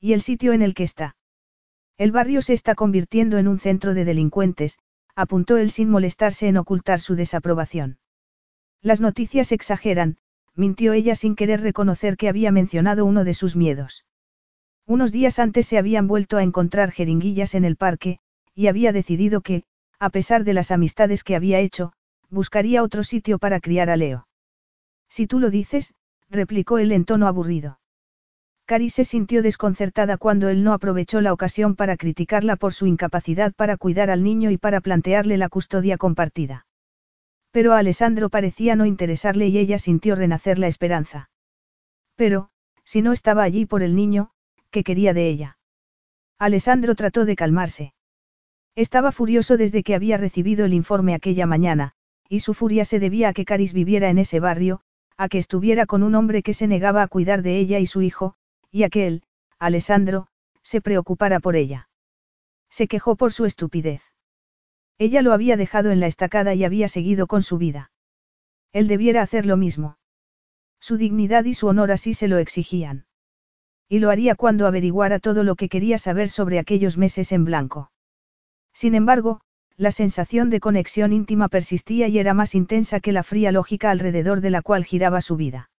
¿Y 0.00 0.12
el 0.12 0.22
sitio 0.22 0.52
en 0.52 0.62
el 0.62 0.74
que 0.74 0.84
está? 0.84 1.16
El 1.98 2.12
barrio 2.12 2.42
se 2.42 2.52
está 2.52 2.74
convirtiendo 2.74 3.38
en 3.38 3.48
un 3.48 3.58
centro 3.58 3.94
de 3.94 4.04
delincuentes, 4.04 4.78
apuntó 5.16 5.56
él 5.56 5.70
sin 5.70 5.90
molestarse 5.90 6.46
en 6.46 6.58
ocultar 6.58 7.00
su 7.00 7.16
desaprobación. 7.16 7.98
Las 8.82 9.00
noticias 9.00 9.50
exageran, 9.50 10.18
mintió 10.54 10.92
ella 10.92 11.16
sin 11.16 11.34
querer 11.34 11.62
reconocer 11.62 12.16
que 12.16 12.28
había 12.28 12.52
mencionado 12.52 13.04
uno 13.04 13.24
de 13.24 13.34
sus 13.34 13.56
miedos. 13.56 14.04
Unos 14.86 15.10
días 15.10 15.38
antes 15.38 15.66
se 15.66 15.78
habían 15.78 16.06
vuelto 16.06 16.36
a 16.36 16.42
encontrar 16.42 16.92
jeringuillas 16.92 17.54
en 17.54 17.64
el 17.64 17.76
parque, 17.76 18.18
y 18.54 18.68
había 18.68 18.92
decidido 18.92 19.40
que, 19.40 19.64
a 19.98 20.10
pesar 20.10 20.44
de 20.44 20.54
las 20.54 20.70
amistades 20.70 21.24
que 21.24 21.34
había 21.34 21.58
hecho, 21.58 21.92
buscaría 22.30 22.82
otro 22.82 23.02
sitio 23.02 23.38
para 23.38 23.60
criar 23.60 23.90
a 23.90 23.96
Leo. 23.96 24.28
Si 25.08 25.26
tú 25.26 25.40
lo 25.40 25.50
dices, 25.50 25.94
replicó 26.28 26.78
él 26.78 26.92
en 26.92 27.04
tono 27.04 27.26
aburrido. 27.26 27.78
Cari 28.66 28.90
se 28.90 29.04
sintió 29.04 29.42
desconcertada 29.42 30.16
cuando 30.16 30.48
él 30.48 30.64
no 30.64 30.72
aprovechó 30.72 31.20
la 31.20 31.32
ocasión 31.32 31.76
para 31.76 31.96
criticarla 31.96 32.56
por 32.56 32.74
su 32.74 32.86
incapacidad 32.86 33.54
para 33.54 33.76
cuidar 33.76 34.10
al 34.10 34.24
niño 34.24 34.50
y 34.50 34.58
para 34.58 34.80
plantearle 34.80 35.36
la 35.36 35.48
custodia 35.48 35.96
compartida. 35.96 36.66
Pero 37.52 37.74
a 37.74 37.78
Alessandro 37.78 38.28
parecía 38.28 38.74
no 38.74 38.84
interesarle 38.84 39.46
y 39.46 39.58
ella 39.58 39.78
sintió 39.78 40.16
renacer 40.16 40.58
la 40.58 40.66
esperanza. 40.66 41.30
Pero, 42.16 42.50
si 42.82 43.02
no 43.02 43.12
estaba 43.12 43.44
allí 43.44 43.66
por 43.66 43.84
el 43.84 43.94
niño, 43.94 44.30
¿qué 44.70 44.82
quería 44.82 45.14
de 45.14 45.28
ella? 45.28 45.58
Alessandro 46.36 46.96
trató 46.96 47.24
de 47.24 47.36
calmarse. 47.36 47.94
Estaba 48.74 49.12
furioso 49.12 49.56
desde 49.56 49.84
que 49.84 49.94
había 49.94 50.16
recibido 50.16 50.64
el 50.64 50.74
informe 50.74 51.14
aquella 51.14 51.46
mañana, 51.46 51.92
y 52.28 52.40
su 52.40 52.52
furia 52.52 52.84
se 52.84 52.98
debía 52.98 53.28
a 53.28 53.32
que 53.32 53.44
Caris 53.44 53.72
viviera 53.72 54.10
en 54.10 54.18
ese 54.18 54.40
barrio, 54.40 54.80
a 55.16 55.28
que 55.28 55.38
estuviera 55.38 55.86
con 55.86 56.02
un 56.02 56.16
hombre 56.16 56.42
que 56.42 56.52
se 56.52 56.66
negaba 56.66 57.02
a 57.02 57.08
cuidar 57.08 57.42
de 57.42 57.58
ella 57.58 57.78
y 57.78 57.86
su 57.86 58.02
hijo, 58.02 58.34
y 58.70 58.82
a 58.84 58.88
que 58.88 59.06
él, 59.06 59.22
Alessandro, 59.58 60.28
se 60.62 60.80
preocupara 60.80 61.40
por 61.40 61.56
ella. 61.56 61.88
Se 62.68 62.88
quejó 62.88 63.16
por 63.16 63.32
su 63.32 63.44
estupidez. 63.44 64.02
Ella 64.98 65.22
lo 65.22 65.32
había 65.32 65.56
dejado 65.56 65.90
en 65.90 66.00
la 66.00 66.06
estacada 66.06 66.54
y 66.54 66.64
había 66.64 66.88
seguido 66.88 67.26
con 67.26 67.42
su 67.42 67.58
vida. 67.58 67.90
Él 68.72 68.88
debiera 68.88 69.22
hacer 69.22 69.46
lo 69.46 69.56
mismo. 69.56 69.98
Su 70.80 70.96
dignidad 70.96 71.44
y 71.44 71.54
su 71.54 71.66
honor 71.66 71.90
así 71.90 72.14
se 72.14 72.28
lo 72.28 72.38
exigían. 72.38 73.06
Y 73.88 74.00
lo 74.00 74.10
haría 74.10 74.34
cuando 74.34 74.66
averiguara 74.66 75.20
todo 75.20 75.44
lo 75.44 75.54
que 75.54 75.68
quería 75.68 75.98
saber 75.98 76.28
sobre 76.28 76.58
aquellos 76.58 76.98
meses 76.98 77.32
en 77.32 77.44
blanco. 77.44 77.92
Sin 78.72 78.94
embargo, 78.94 79.40
la 79.76 79.90
sensación 79.90 80.50
de 80.50 80.60
conexión 80.60 81.12
íntima 81.12 81.48
persistía 81.48 82.08
y 82.08 82.18
era 82.18 82.34
más 82.34 82.54
intensa 82.54 83.00
que 83.00 83.12
la 83.12 83.22
fría 83.22 83.52
lógica 83.52 83.90
alrededor 83.90 84.40
de 84.40 84.50
la 84.50 84.62
cual 84.62 84.84
giraba 84.84 85.20
su 85.20 85.36
vida. 85.36 85.70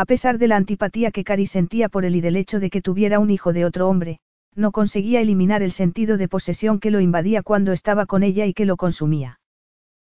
A 0.00 0.06
pesar 0.06 0.38
de 0.38 0.48
la 0.48 0.56
antipatía 0.56 1.10
que 1.10 1.24
Cari 1.24 1.44
sentía 1.44 1.90
por 1.90 2.06
él 2.06 2.16
y 2.16 2.22
del 2.22 2.36
hecho 2.36 2.58
de 2.58 2.70
que 2.70 2.80
tuviera 2.80 3.18
un 3.18 3.28
hijo 3.28 3.52
de 3.52 3.66
otro 3.66 3.86
hombre, 3.86 4.18
no 4.54 4.72
conseguía 4.72 5.20
eliminar 5.20 5.62
el 5.62 5.72
sentido 5.72 6.16
de 6.16 6.26
posesión 6.26 6.80
que 6.80 6.90
lo 6.90 7.00
invadía 7.00 7.42
cuando 7.42 7.72
estaba 7.72 8.06
con 8.06 8.22
ella 8.22 8.46
y 8.46 8.54
que 8.54 8.64
lo 8.64 8.78
consumía. 8.78 9.40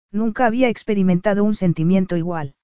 Nunca 0.09 0.45
había 0.45 0.69
experimentado 0.69 1.43
un 1.43 1.55
sentimiento 1.55 2.15
igual. 2.15 2.55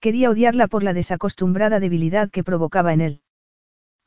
Quería 0.00 0.30
odiarla 0.30 0.68
por 0.68 0.82
la 0.84 0.94
desacostumbrada 0.94 1.80
debilidad 1.80 2.30
que 2.30 2.42
provocaba 2.42 2.94
en 2.94 3.02
él. 3.02 3.20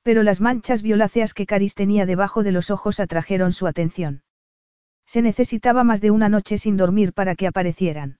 Pero 0.01 0.23
las 0.23 0.41
manchas 0.41 0.81
violáceas 0.81 1.35
que 1.35 1.45
Caris 1.45 1.75
tenía 1.75 2.07
debajo 2.07 2.41
de 2.41 2.53
los 2.53 2.71
ojos 2.71 2.99
atrajeron 2.99 3.53
su 3.53 3.67
atención. 3.67 4.23
Se 5.05 5.21
necesitaba 5.21 5.83
más 5.83 6.01
de 6.01 6.09
una 6.09 6.27
noche 6.27 6.57
sin 6.57 6.75
dormir 6.75 7.13
para 7.13 7.35
que 7.35 7.45
aparecieran. 7.45 8.17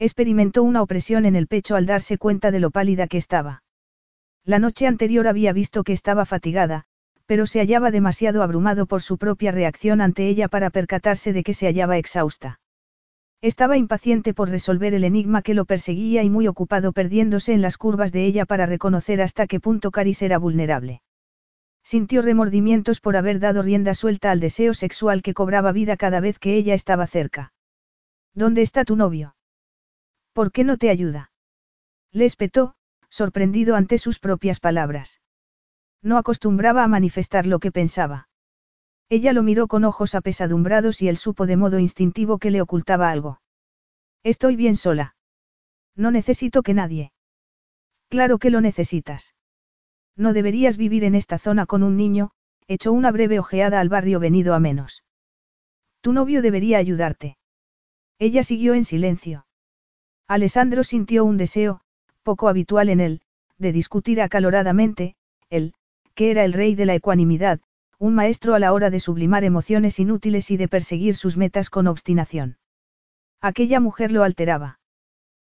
Experimentó 0.00 0.62
una 0.62 0.80
opresión 0.80 1.26
en 1.26 1.34
el 1.34 1.48
pecho 1.48 1.74
al 1.74 1.86
darse 1.86 2.18
cuenta 2.18 2.52
de 2.52 2.60
lo 2.60 2.70
pálida 2.70 3.08
que 3.08 3.18
estaba. 3.18 3.64
La 4.44 4.60
noche 4.60 4.86
anterior 4.86 5.26
había 5.26 5.52
visto 5.52 5.82
que 5.82 5.92
estaba 5.92 6.24
fatigada, 6.24 6.84
pero 7.26 7.46
se 7.46 7.58
hallaba 7.58 7.90
demasiado 7.90 8.42
abrumado 8.42 8.86
por 8.86 9.02
su 9.02 9.18
propia 9.18 9.50
reacción 9.50 10.00
ante 10.00 10.28
ella 10.28 10.48
para 10.48 10.70
percatarse 10.70 11.32
de 11.32 11.42
que 11.42 11.52
se 11.52 11.66
hallaba 11.66 11.98
exhausta. 11.98 12.60
Estaba 13.42 13.76
impaciente 13.76 14.34
por 14.34 14.50
resolver 14.50 14.94
el 14.94 15.04
enigma 15.04 15.42
que 15.42 15.54
lo 15.54 15.64
perseguía 15.64 16.22
y 16.22 16.30
muy 16.30 16.46
ocupado 16.46 16.92
perdiéndose 16.92 17.52
en 17.52 17.62
las 17.62 17.76
curvas 17.76 18.12
de 18.12 18.24
ella 18.24 18.46
para 18.46 18.66
reconocer 18.66 19.20
hasta 19.20 19.46
qué 19.46 19.58
punto 19.58 19.90
Caris 19.90 20.22
era 20.22 20.38
vulnerable. 20.38 21.02
Sintió 21.82 22.22
remordimientos 22.22 23.00
por 23.00 23.16
haber 23.16 23.40
dado 23.40 23.62
rienda 23.62 23.94
suelta 23.94 24.30
al 24.30 24.40
deseo 24.40 24.74
sexual 24.74 25.22
que 25.22 25.34
cobraba 25.34 25.72
vida 25.72 25.96
cada 25.96 26.20
vez 26.20 26.38
que 26.38 26.54
ella 26.56 26.74
estaba 26.74 27.06
cerca. 27.06 27.52
¿Dónde 28.34 28.62
está 28.62 28.84
tu 28.84 28.94
novio? 28.94 29.34
¿Por 30.38 30.52
qué 30.52 30.62
no 30.62 30.76
te 30.76 30.88
ayuda? 30.88 31.32
Le 32.12 32.24
espetó, 32.24 32.76
sorprendido 33.10 33.74
ante 33.74 33.98
sus 33.98 34.20
propias 34.20 34.60
palabras. 34.60 35.20
No 36.00 36.16
acostumbraba 36.16 36.84
a 36.84 36.86
manifestar 36.86 37.44
lo 37.44 37.58
que 37.58 37.72
pensaba. 37.72 38.28
Ella 39.08 39.32
lo 39.32 39.42
miró 39.42 39.66
con 39.66 39.82
ojos 39.82 40.14
apesadumbrados 40.14 41.02
y 41.02 41.08
él 41.08 41.16
supo 41.16 41.44
de 41.44 41.56
modo 41.56 41.80
instintivo 41.80 42.38
que 42.38 42.52
le 42.52 42.62
ocultaba 42.62 43.10
algo. 43.10 43.40
Estoy 44.22 44.54
bien 44.54 44.76
sola. 44.76 45.16
No 45.96 46.12
necesito 46.12 46.62
que 46.62 46.72
nadie. 46.72 47.12
Claro 48.08 48.38
que 48.38 48.50
lo 48.50 48.60
necesitas. 48.60 49.34
No 50.14 50.32
deberías 50.32 50.76
vivir 50.76 51.02
en 51.02 51.16
esta 51.16 51.40
zona 51.40 51.66
con 51.66 51.82
un 51.82 51.96
niño, 51.96 52.30
echó 52.68 52.92
una 52.92 53.10
breve 53.10 53.40
ojeada 53.40 53.80
al 53.80 53.88
barrio 53.88 54.20
venido 54.20 54.54
a 54.54 54.60
menos. 54.60 55.02
Tu 56.00 56.12
novio 56.12 56.42
debería 56.42 56.78
ayudarte. 56.78 57.38
Ella 58.20 58.44
siguió 58.44 58.74
en 58.74 58.84
silencio. 58.84 59.47
Alessandro 60.28 60.84
sintió 60.84 61.24
un 61.24 61.38
deseo, 61.38 61.80
poco 62.22 62.50
habitual 62.50 62.90
en 62.90 63.00
él, 63.00 63.22
de 63.56 63.72
discutir 63.72 64.20
acaloradamente, 64.20 65.16
él, 65.48 65.72
que 66.14 66.30
era 66.30 66.44
el 66.44 66.52
rey 66.52 66.74
de 66.74 66.84
la 66.84 66.94
ecuanimidad, 66.94 67.60
un 67.98 68.14
maestro 68.14 68.54
a 68.54 68.58
la 68.58 68.74
hora 68.74 68.90
de 68.90 69.00
sublimar 69.00 69.42
emociones 69.42 69.98
inútiles 69.98 70.50
y 70.50 70.58
de 70.58 70.68
perseguir 70.68 71.16
sus 71.16 71.38
metas 71.38 71.70
con 71.70 71.86
obstinación. 71.86 72.58
Aquella 73.40 73.80
mujer 73.80 74.12
lo 74.12 74.22
alteraba. 74.22 74.80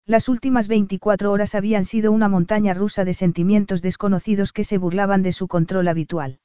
Las 0.07 0.29
últimas 0.29 0.67
24 0.67 1.31
horas 1.31 1.55
habían 1.55 1.85
sido 1.85 2.11
una 2.11 2.29
montaña 2.29 2.75
rusa 2.75 3.05
de 3.05 3.15
sentimientos 3.15 3.81
desconocidos 3.81 4.53
que 4.53 4.65
se 4.65 4.77
burlaban 4.77 5.23
de 5.23 5.33
su 5.33 5.47
control 5.47 5.87
habitual. 5.87 6.41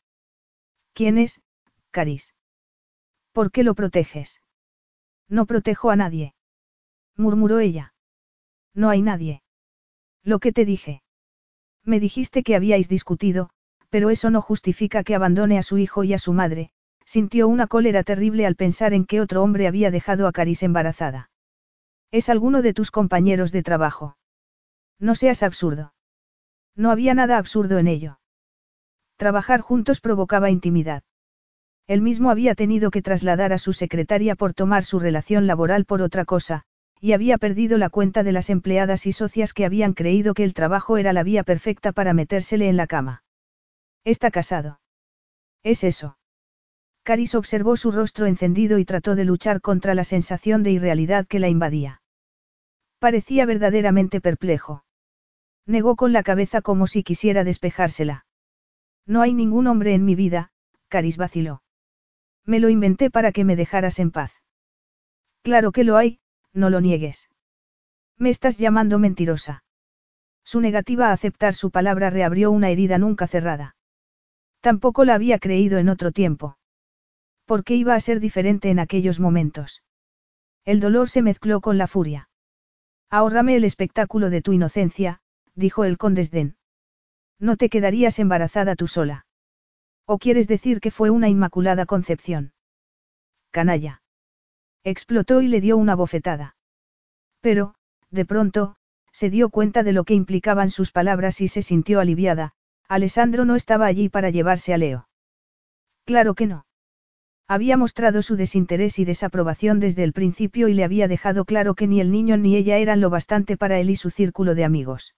¿Quién 0.93 1.17
es, 1.17 1.41
Caris? 1.89 2.35
¿Por 3.33 3.51
qué 3.51 3.63
lo 3.63 3.73
proteges? 3.73 4.41
No 5.27 5.47
protejo 5.47 5.89
a 5.89 5.95
nadie. 5.95 6.35
murmuró 7.17 7.59
ella. 7.59 7.93
No 8.79 8.89
hay 8.89 9.01
nadie. 9.01 9.41
Lo 10.23 10.39
que 10.39 10.53
te 10.53 10.63
dije. 10.63 11.01
Me 11.83 11.99
dijiste 11.99 12.43
que 12.43 12.55
habíais 12.55 12.87
discutido, 12.87 13.49
pero 13.89 14.09
eso 14.09 14.29
no 14.29 14.41
justifica 14.41 15.03
que 15.03 15.15
abandone 15.15 15.57
a 15.57 15.63
su 15.63 15.77
hijo 15.77 16.05
y 16.05 16.13
a 16.13 16.17
su 16.17 16.31
madre, 16.31 16.71
sintió 17.03 17.49
una 17.49 17.67
cólera 17.67 18.03
terrible 18.03 18.45
al 18.45 18.55
pensar 18.55 18.93
en 18.93 19.03
que 19.03 19.19
otro 19.19 19.43
hombre 19.43 19.67
había 19.67 19.91
dejado 19.91 20.27
a 20.27 20.31
Caris 20.31 20.63
embarazada. 20.63 21.29
Es 22.09 22.29
alguno 22.29 22.61
de 22.61 22.73
tus 22.73 22.89
compañeros 22.89 23.51
de 23.51 23.63
trabajo. 23.63 24.15
No 24.97 25.13
seas 25.13 25.43
absurdo. 25.43 25.93
No 26.73 26.89
había 26.89 27.13
nada 27.13 27.37
absurdo 27.37 27.79
en 27.79 27.87
ello. 27.87 28.21
Trabajar 29.17 29.59
juntos 29.59 29.99
provocaba 29.99 30.51
intimidad. 30.51 31.03
Él 31.85 32.01
mismo 32.01 32.31
había 32.31 32.55
tenido 32.55 32.91
que 32.91 33.01
trasladar 33.01 33.51
a 33.51 33.57
su 33.57 33.73
secretaria 33.73 34.35
por 34.35 34.53
tomar 34.53 34.85
su 34.85 34.99
relación 34.99 35.47
laboral 35.47 35.83
por 35.83 36.01
otra 36.01 36.23
cosa, 36.23 36.63
y 37.01 37.13
había 37.13 37.37
perdido 37.37 37.77
la 37.77 37.89
cuenta 37.89 38.23
de 38.23 38.31
las 38.31 38.49
empleadas 38.49 39.05
y 39.05 39.13
socias 39.13 39.53
que 39.53 39.65
habían 39.65 39.93
creído 39.93 40.33
que 40.33 40.43
el 40.43 40.53
trabajo 40.53 40.97
era 40.97 41.13
la 41.13 41.23
vía 41.23 41.43
perfecta 41.43 41.91
para 41.91 42.13
metérsele 42.13 42.67
en 42.67 42.77
la 42.77 42.87
cama. 42.87 43.23
Está 44.03 44.31
casado. 44.31 44.81
Es 45.63 45.83
eso. 45.83 46.17
Caris 47.03 47.35
observó 47.35 47.77
su 47.77 47.91
rostro 47.91 48.25
encendido 48.25 48.77
y 48.77 48.85
trató 48.85 49.15
de 49.15 49.25
luchar 49.25 49.61
contra 49.61 49.95
la 49.95 50.03
sensación 50.03 50.63
de 50.63 50.71
irrealidad 50.71 51.25
que 51.25 51.39
la 51.39 51.49
invadía. 51.49 52.01
Parecía 52.99 53.45
verdaderamente 53.45 54.19
perplejo. 54.19 54.83
Negó 55.65 55.95
con 55.95 56.13
la 56.13 56.23
cabeza 56.23 56.61
como 56.61 56.87
si 56.87 57.03
quisiera 57.03 57.43
despejársela. 57.43 58.25
No 59.05 59.21
hay 59.21 59.33
ningún 59.33 59.67
hombre 59.67 59.93
en 59.93 60.03
mi 60.03 60.15
vida, 60.15 60.51
Caris 60.89 61.17
vaciló. 61.17 61.63
Me 62.45 62.59
lo 62.59 62.69
inventé 62.69 63.09
para 63.09 63.31
que 63.31 63.45
me 63.45 63.55
dejaras 63.55 63.99
en 63.99 64.11
paz. 64.11 64.33
Claro 65.41 65.71
que 65.71 65.83
lo 65.83 65.97
hay, 65.97 66.19
no 66.59 66.69
lo 66.69 66.81
niegues. 66.81 67.29
Me 68.17 68.29
estás 68.29 68.57
llamando 68.57 68.99
mentirosa. 68.99 69.63
Su 70.43 70.61
negativa 70.61 71.09
a 71.09 71.13
aceptar 71.13 71.53
su 71.53 71.71
palabra 71.71 72.09
reabrió 72.09 72.51
una 72.51 72.69
herida 72.69 72.97
nunca 72.97 73.27
cerrada. 73.27 73.75
Tampoco 74.61 75.05
la 75.05 75.15
había 75.15 75.39
creído 75.39 75.77
en 75.77 75.89
otro 75.89 76.11
tiempo. 76.11 76.57
¿Por 77.45 77.63
qué 77.63 77.75
iba 77.75 77.95
a 77.95 77.99
ser 77.99 78.19
diferente 78.19 78.69
en 78.69 78.79
aquellos 78.79 79.19
momentos? 79.19 79.83
El 80.65 80.79
dolor 80.79 81.09
se 81.09 81.21
mezcló 81.21 81.61
con 81.61 81.77
la 81.77 81.87
furia. 81.87 82.29
Ahórrame 83.09 83.55
el 83.55 83.63
espectáculo 83.63 84.29
de 84.29 84.41
tu 84.41 84.53
inocencia, 84.53 85.21
dijo 85.55 85.83
él 85.83 85.97
con 85.97 86.13
desdén. 86.13 86.57
No 87.39 87.55
te 87.55 87.69
quedarías 87.69 88.19
embarazada 88.19 88.75
tú 88.75 88.87
sola. 88.87 89.25
¿O 90.05 90.17
quieres 90.17 90.47
decir 90.47 90.79
que 90.79 90.91
fue 90.91 91.09
una 91.09 91.29
inmaculada 91.29 91.85
concepción? 91.85 92.53
Canalla. 93.51 94.01
Explotó 94.83 95.41
y 95.41 95.47
le 95.47 95.61
dio 95.61 95.77
una 95.77 95.95
bofetada. 95.95 96.55
Pero, 97.41 97.75
de 98.09 98.25
pronto, 98.25 98.75
se 99.11 99.29
dio 99.29 99.49
cuenta 99.49 99.83
de 99.83 99.93
lo 99.93 100.03
que 100.03 100.13
implicaban 100.13 100.69
sus 100.69 100.91
palabras 100.91 101.41
y 101.41 101.47
se 101.47 101.61
sintió 101.61 101.99
aliviada, 101.99 102.53
Alessandro 102.87 103.45
no 103.45 103.55
estaba 103.55 103.85
allí 103.85 104.09
para 104.09 104.29
llevarse 104.29 104.73
a 104.73 104.77
Leo. 104.77 105.09
Claro 106.05 106.33
que 106.33 106.47
no. 106.47 106.65
Había 107.47 107.77
mostrado 107.77 108.21
su 108.21 108.35
desinterés 108.35 108.99
y 108.99 109.05
desaprobación 109.05 109.79
desde 109.79 110.03
el 110.03 110.13
principio 110.13 110.67
y 110.67 110.73
le 110.73 110.83
había 110.83 111.07
dejado 111.07 111.45
claro 111.45 111.73
que 111.73 111.87
ni 111.87 111.99
el 111.99 112.11
niño 112.11 112.37
ni 112.37 112.55
ella 112.55 112.77
eran 112.77 113.01
lo 113.01 113.09
bastante 113.09 113.57
para 113.57 113.79
él 113.79 113.89
y 113.89 113.95
su 113.95 114.11
círculo 114.11 114.55
de 114.55 114.63
amigos. 114.63 115.15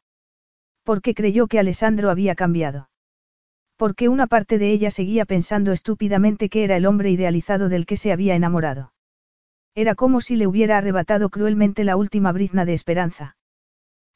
Porque 0.83 1.13
creyó 1.13 1.47
que 1.47 1.59
Alessandro 1.59 2.09
había 2.09 2.35
cambiado. 2.35 2.89
Porque 3.75 4.09
una 4.09 4.27
parte 4.27 4.57
de 4.57 4.71
ella 4.71 4.91
seguía 4.91 5.25
pensando 5.25 5.71
estúpidamente 5.71 6.49
que 6.49 6.63
era 6.63 6.77
el 6.77 6.85
hombre 6.85 7.11
idealizado 7.11 7.67
del 7.67 7.85
que 7.85 7.97
se 7.97 8.11
había 8.11 8.35
enamorado. 8.35 8.93
Era 9.75 9.95
como 9.95 10.21
si 10.21 10.35
le 10.35 10.47
hubiera 10.47 10.77
arrebatado 10.77 11.29
cruelmente 11.29 11.83
la 11.83 11.95
última 11.95 12.31
brizna 12.31 12.65
de 12.65 12.73
esperanza. 12.73 13.37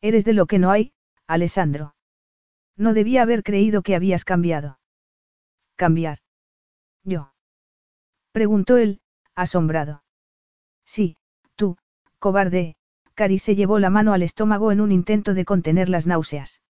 Eres 0.01 0.25
de 0.25 0.33
lo 0.33 0.45
que 0.45 0.59
no 0.59 0.71
hay, 0.71 0.93
Alessandro. 1.27 1.95
No 2.77 2.93
debía 2.93 3.21
haber 3.21 3.43
creído 3.43 3.81
que 3.81 3.95
habías 3.95 4.25
cambiado. 4.25 4.79
Cambiar. 5.77 6.19
Yo. 7.03 7.33
Preguntó 8.31 8.77
él, 8.77 8.99
asombrado. 9.33 10.03
Sí, 10.85 11.17
tú, 11.55 11.77
cobarde, 12.19 12.75
Cari 13.13 13.39
se 13.39 13.55
llevó 13.55 13.79
la 13.79 13.89
mano 13.89 14.13
al 14.13 14.23
estómago 14.23 14.73
en 14.73 14.81
un 14.81 14.91
intento 14.91 15.33
de 15.33 15.45
contener 15.45 15.87
las 15.87 16.05
náuseas. 16.05 16.61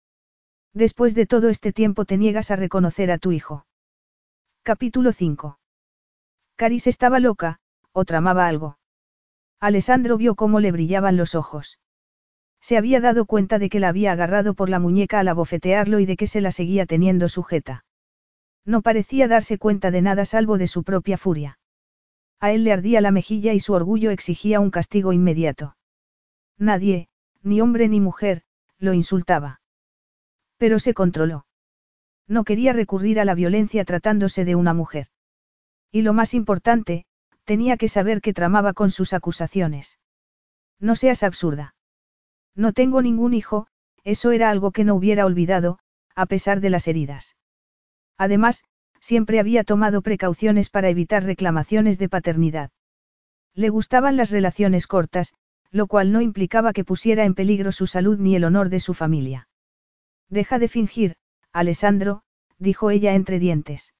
Después 0.74 1.16
de 1.16 1.26
todo 1.26 1.50
este 1.50 1.74
tiempo 1.74 2.06
te 2.06 2.18
niegas 2.18 2.52
a 2.52 2.56
reconocer 2.56 3.10
a 3.10 3.18
tu 3.18 3.32
hijo. 3.32 3.66
Capítulo 4.62 5.12
5. 5.12 5.58
Caris 6.56 6.88
estaba 6.88 7.20
loca, 7.20 7.60
o 7.96 8.04
tramaba 8.04 8.46
algo. 8.46 8.78
Alessandro 9.62 10.18
vio 10.18 10.36
cómo 10.36 10.60
le 10.60 10.74
brillaban 10.74 11.16
los 11.16 11.34
ojos. 11.34 11.80
Se 12.60 12.78
había 12.78 13.00
dado 13.00 13.26
cuenta 13.26 13.58
de 13.58 13.70
que 13.70 13.80
la 13.80 13.88
había 13.88 14.12
agarrado 14.12 14.54
por 14.54 14.70
la 14.70 14.80
muñeca 14.80 15.20
al 15.20 15.30
abofetearlo 15.30 16.00
y 16.00 16.06
de 16.06 16.18
que 16.18 16.28
se 16.28 16.42
la 16.42 16.52
seguía 16.52 16.86
teniendo 16.86 17.30
sujeta. 17.30 17.86
No 18.66 18.82
parecía 18.82 19.30
darse 19.30 19.58
cuenta 19.58 19.92
de 19.92 20.02
nada 20.02 20.26
salvo 20.26 20.58
de 20.58 20.68
su 20.68 20.84
propia 20.84 21.18
furia. 21.18 21.58
A 22.42 22.52
él 22.52 22.66
le 22.66 22.74
ardía 22.74 23.00
la 23.00 23.12
mejilla 23.12 23.54
y 23.54 23.62
su 23.62 23.72
orgullo 23.72 24.12
exigía 24.12 24.60
un 24.60 24.72
castigo 24.72 25.14
inmediato. 25.14 25.78
Nadie, 26.58 27.08
ni 27.44 27.62
hombre 27.62 27.88
ni 27.88 28.02
mujer, 28.02 28.42
lo 28.78 28.94
insultaba. 28.94 29.62
Pero 30.58 30.80
se 30.80 30.94
controló. 30.94 31.46
No 32.28 32.44
quería 32.44 32.74
recurrir 32.74 33.22
a 33.22 33.26
la 33.26 33.36
violencia 33.36 33.86
tratándose 33.86 34.44
de 34.44 34.56
una 34.56 34.74
mujer. 34.74 35.08
Y 35.92 36.02
lo 36.02 36.12
más 36.12 36.34
importante, 36.34 37.06
tenía 37.46 37.78
que 37.78 37.88
saber 37.88 38.22
que 38.22 38.34
tramaba 38.34 38.74
con 38.74 38.92
sus 38.92 39.14
acusaciones. 39.14 40.00
No 40.80 40.96
seas 40.96 41.24
absurda. 41.24 41.76
No 42.56 42.74
tengo 42.74 43.02
ningún 43.02 43.34
hijo, 43.34 43.68
eso 44.04 44.32
era 44.32 44.50
algo 44.50 44.72
que 44.72 44.84
no 44.84 44.96
hubiera 44.96 45.26
olvidado, 45.26 45.80
a 46.16 46.26
pesar 46.26 46.60
de 46.60 46.70
las 46.70 46.88
heridas. 46.88 47.36
Además, 48.18 48.64
siempre 49.00 49.40
había 49.40 49.64
tomado 49.64 50.02
precauciones 50.02 50.70
para 50.70 50.90
evitar 50.90 51.24
reclamaciones 51.24 51.98
de 51.98 52.10
paternidad. 52.10 52.72
Le 53.54 53.70
gustaban 53.70 54.18
las 54.18 54.32
relaciones 54.32 54.88
cortas, 54.88 55.34
lo 55.72 55.88
cual 55.88 56.12
no 56.12 56.22
implicaba 56.22 56.74
que 56.74 56.86
pusiera 56.86 57.26
en 57.26 57.36
peligro 57.36 57.72
su 57.72 57.88
salud 57.88 58.18
ni 58.20 58.36
el 58.36 58.44
honor 58.44 58.70
de 58.70 58.80
su 58.80 58.94
familia. 58.94 59.48
Deja 60.30 60.60
de 60.60 60.68
fingir, 60.68 61.16
Alessandro, 61.52 62.24
dijo 62.58 62.90
ella 62.90 63.14
entre 63.14 63.40
dientes. 63.40 63.94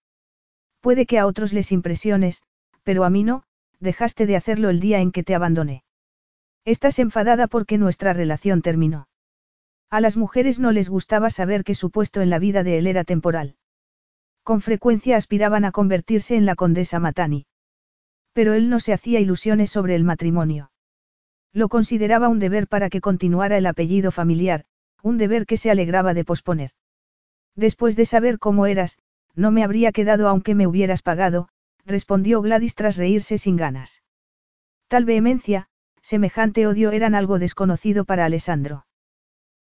Puede 0.82 1.06
que 1.06 1.20
a 1.20 1.26
otros 1.26 1.54
les 1.54 1.72
impresiones, 1.72 2.42
pero 2.86 3.04
a 3.04 3.10
mí 3.10 3.24
no, 3.24 3.44
dejaste 3.80 4.26
de 4.28 4.38
hacerlo 4.38 4.70
el 4.70 4.80
día 4.80 5.02
en 5.02 5.12
que 5.12 5.24
te 5.24 5.36
abandoné. 5.36 5.84
Estás 6.64 7.00
enfadada 7.00 7.48
porque 7.48 7.78
nuestra 7.78 8.14
relación 8.14 8.62
terminó. 8.62 9.10
A 9.90 10.00
las 10.02 10.16
mujeres 10.16 10.60
no 10.60 10.72
les 10.72 10.88
gustaba 10.88 11.30
saber 11.30 11.64
que 11.64 11.76
su 11.76 11.92
puesto 11.92 12.22
en 12.22 12.30
la 12.30 12.40
vida 12.40 12.64
de 12.64 12.78
él 12.78 12.88
era 12.88 13.04
temporal. 13.04 13.56
Con 14.44 14.62
frecuencia 14.62 15.18
aspiraban 15.18 15.66
a 15.66 15.72
convertirse 15.72 16.36
en 16.36 16.46
la 16.46 16.56
condesa 16.56 17.00
Matani. 17.00 17.48
Pero 18.34 18.54
él 18.54 18.70
no 18.70 18.80
se 18.80 18.94
hacía 18.94 19.20
ilusiones 19.20 19.72
sobre 19.72 19.96
el 19.96 20.04
matrimonio. 20.04 20.72
Lo 21.54 21.70
consideraba 21.70 22.30
un 22.30 22.40
deber 22.40 22.68
para 22.68 22.90
que 22.90 23.02
continuara 23.02 23.58
el 23.58 23.66
apellido 23.66 24.12
familiar, 24.12 24.66
un 25.02 25.18
deber 25.18 25.46
que 25.46 25.58
se 25.58 25.72
alegraba 25.72 26.14
de 26.14 26.26
posponer. 26.26 26.72
Después 27.56 27.96
de 27.96 28.06
saber 28.06 28.38
cómo 28.38 28.68
eras, 28.68 29.00
no 29.34 29.52
me 29.52 29.64
habría 29.64 29.92
quedado 29.92 30.28
aunque 30.28 30.54
me 30.54 30.68
hubieras 30.68 31.02
pagado, 31.02 31.48
respondió 31.86 32.42
Gladys 32.42 32.76
tras 32.76 32.98
reírse 32.98 33.38
sin 33.38 33.56
ganas. 33.56 34.04
Tal 34.88 35.06
vehemencia, 35.06 35.68
semejante 36.02 36.68
odio 36.68 36.92
eran 36.92 37.16
algo 37.16 37.40
desconocido 37.40 38.06
para 38.06 38.26
Alessandro. 38.26 38.86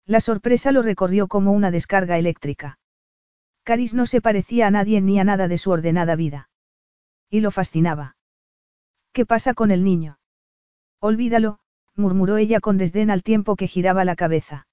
La 0.06 0.20
sorpresa 0.20 0.72
lo 0.72 0.82
recorrió 0.82 1.28
como 1.28 1.52
una 1.52 1.72
descarga 1.72 2.18
eléctrica. 2.18 2.80
Caris 3.64 3.94
no 3.94 4.06
se 4.06 4.22
parecía 4.22 4.68
a 4.68 4.72
nadie 4.72 5.00
ni 5.00 5.20
a 5.20 5.24
nada 5.24 5.48
de 5.48 5.58
su 5.58 5.72
ordenada 5.72 6.16
vida. 6.16 6.50
Y 7.30 7.40
lo 7.40 7.52
fascinaba. 7.52 8.18
¿Qué 9.14 9.26
pasa 9.26 9.54
con 9.54 9.72
el 9.72 9.84
niño? 9.84 10.20
Olvídalo, 11.00 11.60
murmuró 11.96 12.38
ella 12.38 12.60
con 12.60 12.78
desdén 12.78 13.10
al 13.10 13.24
tiempo 13.24 13.56
que 13.56 13.68
giraba 13.68 14.04
la 14.04 14.16
cabeza. 14.16 14.68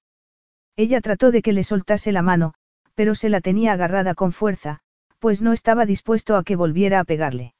Ella 0.75 0.99
trató 0.99 1.31
de 1.31 1.41
que 1.41 1.53
le 1.53 1.63
soltase 1.63 2.11
la 2.11 2.21
mano, 2.21 2.53
pero 2.95 3.15
se 3.15 3.29
la 3.29 3.41
tenía 3.41 3.73
agarrada 3.73 4.13
con 4.13 4.31
fuerza, 4.31 4.81
pues 5.21 5.43
no 5.43 5.53
estaba 5.53 5.85
dispuesto 5.85 6.35
a 6.35 6.43
que 6.43 6.55
volviera 6.55 6.99
a 6.99 7.03
pegarle. 7.03 7.53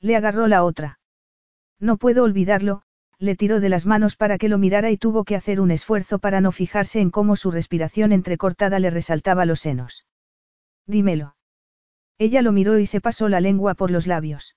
Le 0.00 0.14
agarró 0.14 0.46
la 0.46 0.62
otra. 0.62 1.00
No 1.80 1.96
puedo 1.96 2.22
olvidarlo, 2.22 2.82
le 3.18 3.34
tiró 3.34 3.58
de 3.58 3.68
las 3.68 3.86
manos 3.86 4.14
para 4.14 4.38
que 4.38 4.48
lo 4.48 4.56
mirara 4.56 4.92
y 4.92 4.96
tuvo 4.96 5.24
que 5.24 5.34
hacer 5.34 5.60
un 5.60 5.72
esfuerzo 5.72 6.20
para 6.20 6.40
no 6.40 6.52
fijarse 6.52 7.00
en 7.00 7.10
cómo 7.10 7.34
su 7.34 7.50
respiración 7.50 8.12
entrecortada 8.12 8.78
le 8.78 8.90
resaltaba 8.90 9.46
los 9.46 9.58
senos. 9.58 10.06
Dímelo. 10.86 11.34
Ella 12.18 12.40
lo 12.40 12.52
miró 12.52 12.78
y 12.78 12.86
se 12.86 13.00
pasó 13.00 13.28
la 13.28 13.40
lengua 13.40 13.74
por 13.74 13.90
los 13.90 14.06
labios. 14.06 14.54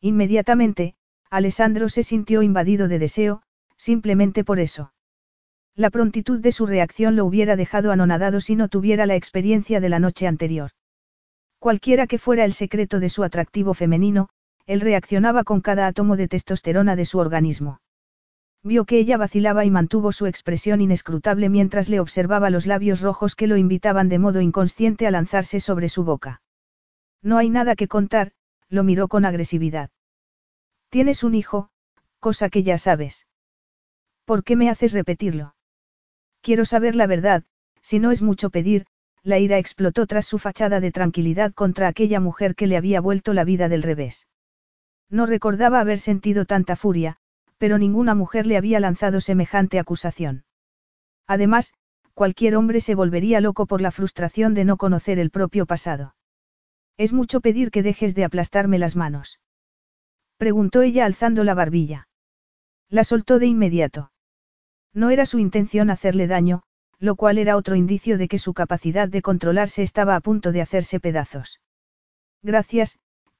Inmediatamente, 0.00 0.94
Alessandro 1.30 1.88
se 1.88 2.04
sintió 2.04 2.42
invadido 2.42 2.86
de 2.86 3.00
deseo, 3.00 3.42
simplemente 3.76 4.44
por 4.44 4.60
eso. 4.60 4.92
La 5.74 5.90
prontitud 5.90 6.38
de 6.38 6.52
su 6.52 6.64
reacción 6.64 7.16
lo 7.16 7.24
hubiera 7.24 7.56
dejado 7.56 7.90
anonadado 7.90 8.40
si 8.40 8.54
no 8.54 8.68
tuviera 8.68 9.04
la 9.06 9.16
experiencia 9.16 9.80
de 9.80 9.88
la 9.88 9.98
noche 9.98 10.28
anterior. 10.28 10.70
Cualquiera 11.60 12.06
que 12.06 12.18
fuera 12.18 12.46
el 12.46 12.54
secreto 12.54 13.00
de 13.00 13.10
su 13.10 13.22
atractivo 13.22 13.74
femenino, 13.74 14.30
él 14.64 14.80
reaccionaba 14.80 15.44
con 15.44 15.60
cada 15.60 15.86
átomo 15.86 16.16
de 16.16 16.26
testosterona 16.26 16.96
de 16.96 17.04
su 17.04 17.18
organismo. 17.18 17.82
Vio 18.62 18.86
que 18.86 18.98
ella 18.98 19.18
vacilaba 19.18 19.66
y 19.66 19.70
mantuvo 19.70 20.10
su 20.10 20.24
expresión 20.24 20.80
inescrutable 20.80 21.50
mientras 21.50 21.90
le 21.90 22.00
observaba 22.00 22.48
los 22.48 22.66
labios 22.66 23.02
rojos 23.02 23.34
que 23.34 23.46
lo 23.46 23.58
invitaban 23.58 24.08
de 24.08 24.18
modo 24.18 24.40
inconsciente 24.40 25.06
a 25.06 25.10
lanzarse 25.10 25.60
sobre 25.60 25.90
su 25.90 26.02
boca. 26.02 26.40
No 27.22 27.36
hay 27.36 27.50
nada 27.50 27.76
que 27.76 27.88
contar, 27.88 28.32
lo 28.70 28.82
miró 28.82 29.08
con 29.08 29.26
agresividad. 29.26 29.90
Tienes 30.88 31.22
un 31.24 31.34
hijo, 31.34 31.68
cosa 32.20 32.48
que 32.48 32.62
ya 32.62 32.78
sabes. 32.78 33.26
¿Por 34.24 34.44
qué 34.44 34.56
me 34.56 34.70
haces 34.70 34.94
repetirlo? 34.94 35.54
Quiero 36.40 36.64
saber 36.64 36.96
la 36.96 37.06
verdad, 37.06 37.44
si 37.82 37.98
no 37.98 38.12
es 38.12 38.22
mucho 38.22 38.48
pedir, 38.48 38.86
la 39.22 39.38
ira 39.38 39.58
explotó 39.58 40.06
tras 40.06 40.26
su 40.26 40.38
fachada 40.38 40.80
de 40.80 40.92
tranquilidad 40.92 41.52
contra 41.52 41.88
aquella 41.88 42.20
mujer 42.20 42.54
que 42.54 42.66
le 42.66 42.76
había 42.76 43.00
vuelto 43.00 43.34
la 43.34 43.44
vida 43.44 43.68
del 43.68 43.82
revés. 43.82 44.26
No 45.10 45.26
recordaba 45.26 45.80
haber 45.80 45.98
sentido 45.98 46.44
tanta 46.44 46.76
furia, 46.76 47.16
pero 47.58 47.76
ninguna 47.76 48.14
mujer 48.14 48.46
le 48.46 48.56
había 48.56 48.80
lanzado 48.80 49.20
semejante 49.20 49.78
acusación. 49.78 50.44
Además, 51.26 51.74
cualquier 52.14 52.56
hombre 52.56 52.80
se 52.80 52.94
volvería 52.94 53.40
loco 53.40 53.66
por 53.66 53.80
la 53.80 53.90
frustración 53.90 54.54
de 54.54 54.64
no 54.64 54.76
conocer 54.76 55.18
el 55.18 55.30
propio 55.30 55.66
pasado. 55.66 56.14
Es 56.96 57.12
mucho 57.12 57.40
pedir 57.40 57.70
que 57.70 57.82
dejes 57.82 58.14
de 58.14 58.24
aplastarme 58.24 58.78
las 58.78 58.96
manos. 58.96 59.40
Preguntó 60.38 60.82
ella 60.82 61.04
alzando 61.04 61.44
la 61.44 61.54
barbilla. 61.54 62.08
La 62.88 63.04
soltó 63.04 63.38
de 63.38 63.46
inmediato. 63.46 64.10
No 64.92 65.10
era 65.10 65.26
su 65.26 65.38
intención 65.38 65.90
hacerle 65.90 66.26
daño, 66.26 66.62
lo 67.00 67.16
cual 67.16 67.38
era 67.38 67.56
otro 67.56 67.74
indicio 67.76 68.18
de 68.18 68.28
que 68.28 68.38
su 68.38 68.52
capacidad 68.52 69.08
de 69.08 69.22
controlarse 69.22 69.82
estaba 69.82 70.14
a 70.14 70.20
punto 70.20 70.52
de 70.52 70.60
hacerse 70.60 71.00
pedazos. 71.00 71.60
Gracias, 72.42 72.98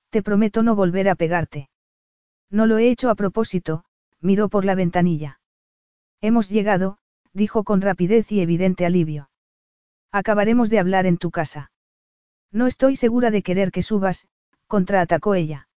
te 0.08 0.22
prometo 0.22 0.62
no 0.62 0.74
volver 0.74 1.08
a 1.08 1.14
pegarte. 1.14 1.68
No 2.50 2.66
lo 2.66 2.78
he 2.78 2.90
hecho 2.90 3.10
a 3.10 3.14
propósito, 3.14 3.84
miró 4.20 4.48
por 4.48 4.64
la 4.64 4.74
ventanilla. 4.74 5.40
Hemos 6.20 6.48
llegado, 6.48 6.98
dijo 7.32 7.62
con 7.62 7.80
rapidez 7.80 8.32
y 8.32 8.40
evidente 8.40 8.86
alivio. 8.86 9.30
Acabaremos 10.10 10.70
de 10.70 10.78
hablar 10.78 11.06
en 11.06 11.18
tu 11.18 11.30
casa. 11.30 11.70
No 12.50 12.66
estoy 12.66 12.96
segura 12.96 13.30
de 13.30 13.42
querer 13.42 13.70
que 13.70 13.82
subas, 13.82 14.26
contraatacó 14.66 15.34
ella. 15.34 15.68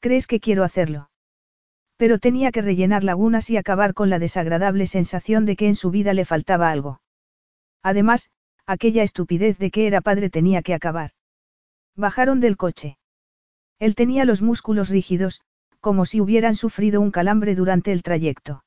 ¿Crees 0.00 0.26
que 0.26 0.40
quiero 0.40 0.64
hacerlo? 0.64 1.10
Pero 1.96 2.18
tenía 2.18 2.52
que 2.52 2.60
rellenar 2.60 3.04
lagunas 3.04 3.48
y 3.50 3.56
acabar 3.56 3.94
con 3.94 4.10
la 4.10 4.18
desagradable 4.18 4.86
sensación 4.86 5.46
de 5.46 5.56
que 5.56 5.66
en 5.66 5.74
su 5.74 5.90
vida 5.90 6.12
le 6.12 6.24
faltaba 6.24 6.70
algo. 6.70 7.00
Además, 7.82 8.30
aquella 8.66 9.02
estupidez 9.02 9.58
de 9.58 9.70
que 9.70 9.86
era 9.86 10.00
padre 10.00 10.28
tenía 10.28 10.62
que 10.62 10.74
acabar. 10.74 11.12
Bajaron 11.94 12.40
del 12.40 12.56
coche. 12.56 12.98
Él 13.78 13.94
tenía 13.94 14.24
los 14.24 14.42
músculos 14.42 14.90
rígidos, 14.90 15.40
como 15.80 16.04
si 16.04 16.20
hubieran 16.20 16.54
sufrido 16.54 17.00
un 17.00 17.10
calambre 17.10 17.54
durante 17.54 17.92
el 17.92 18.02
trayecto. 18.02 18.64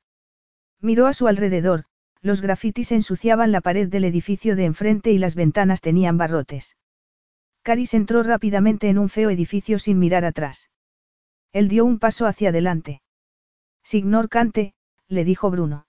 Miró 0.81 1.06
a 1.06 1.14
su 1.14 1.27
alrededor, 1.27 1.85
los 2.22 2.41
grafitis 2.41 2.91
ensuciaban 2.91 3.51
la 3.51 3.61
pared 3.61 3.88
del 3.89 4.06
edificio 4.06 4.56
de 4.56 4.65
enfrente 4.65 5.11
y 5.11 5.18
las 5.18 5.35
ventanas 5.35 5.81
tenían 5.81 6.18
barrotes. 6.18 6.77
Caris 7.61 7.93
entró 7.93 8.23
rápidamente 8.23 8.89
en 8.89 8.97
un 8.97 9.10
feo 9.10 9.30
edificio 9.30 9.80
sin 9.80 9.99
mirar 9.99 10.26
atrás. 10.26 10.69
Él 11.51 11.68
dio 11.68 11.85
un 11.85 11.99
paso 11.99 12.26
hacia 12.26 12.49
adelante. 12.49 13.01
Signor 13.91 14.29
Cante, 14.29 14.75
le 15.07 15.23
dijo 15.23 15.49
Bruno. 15.49 15.87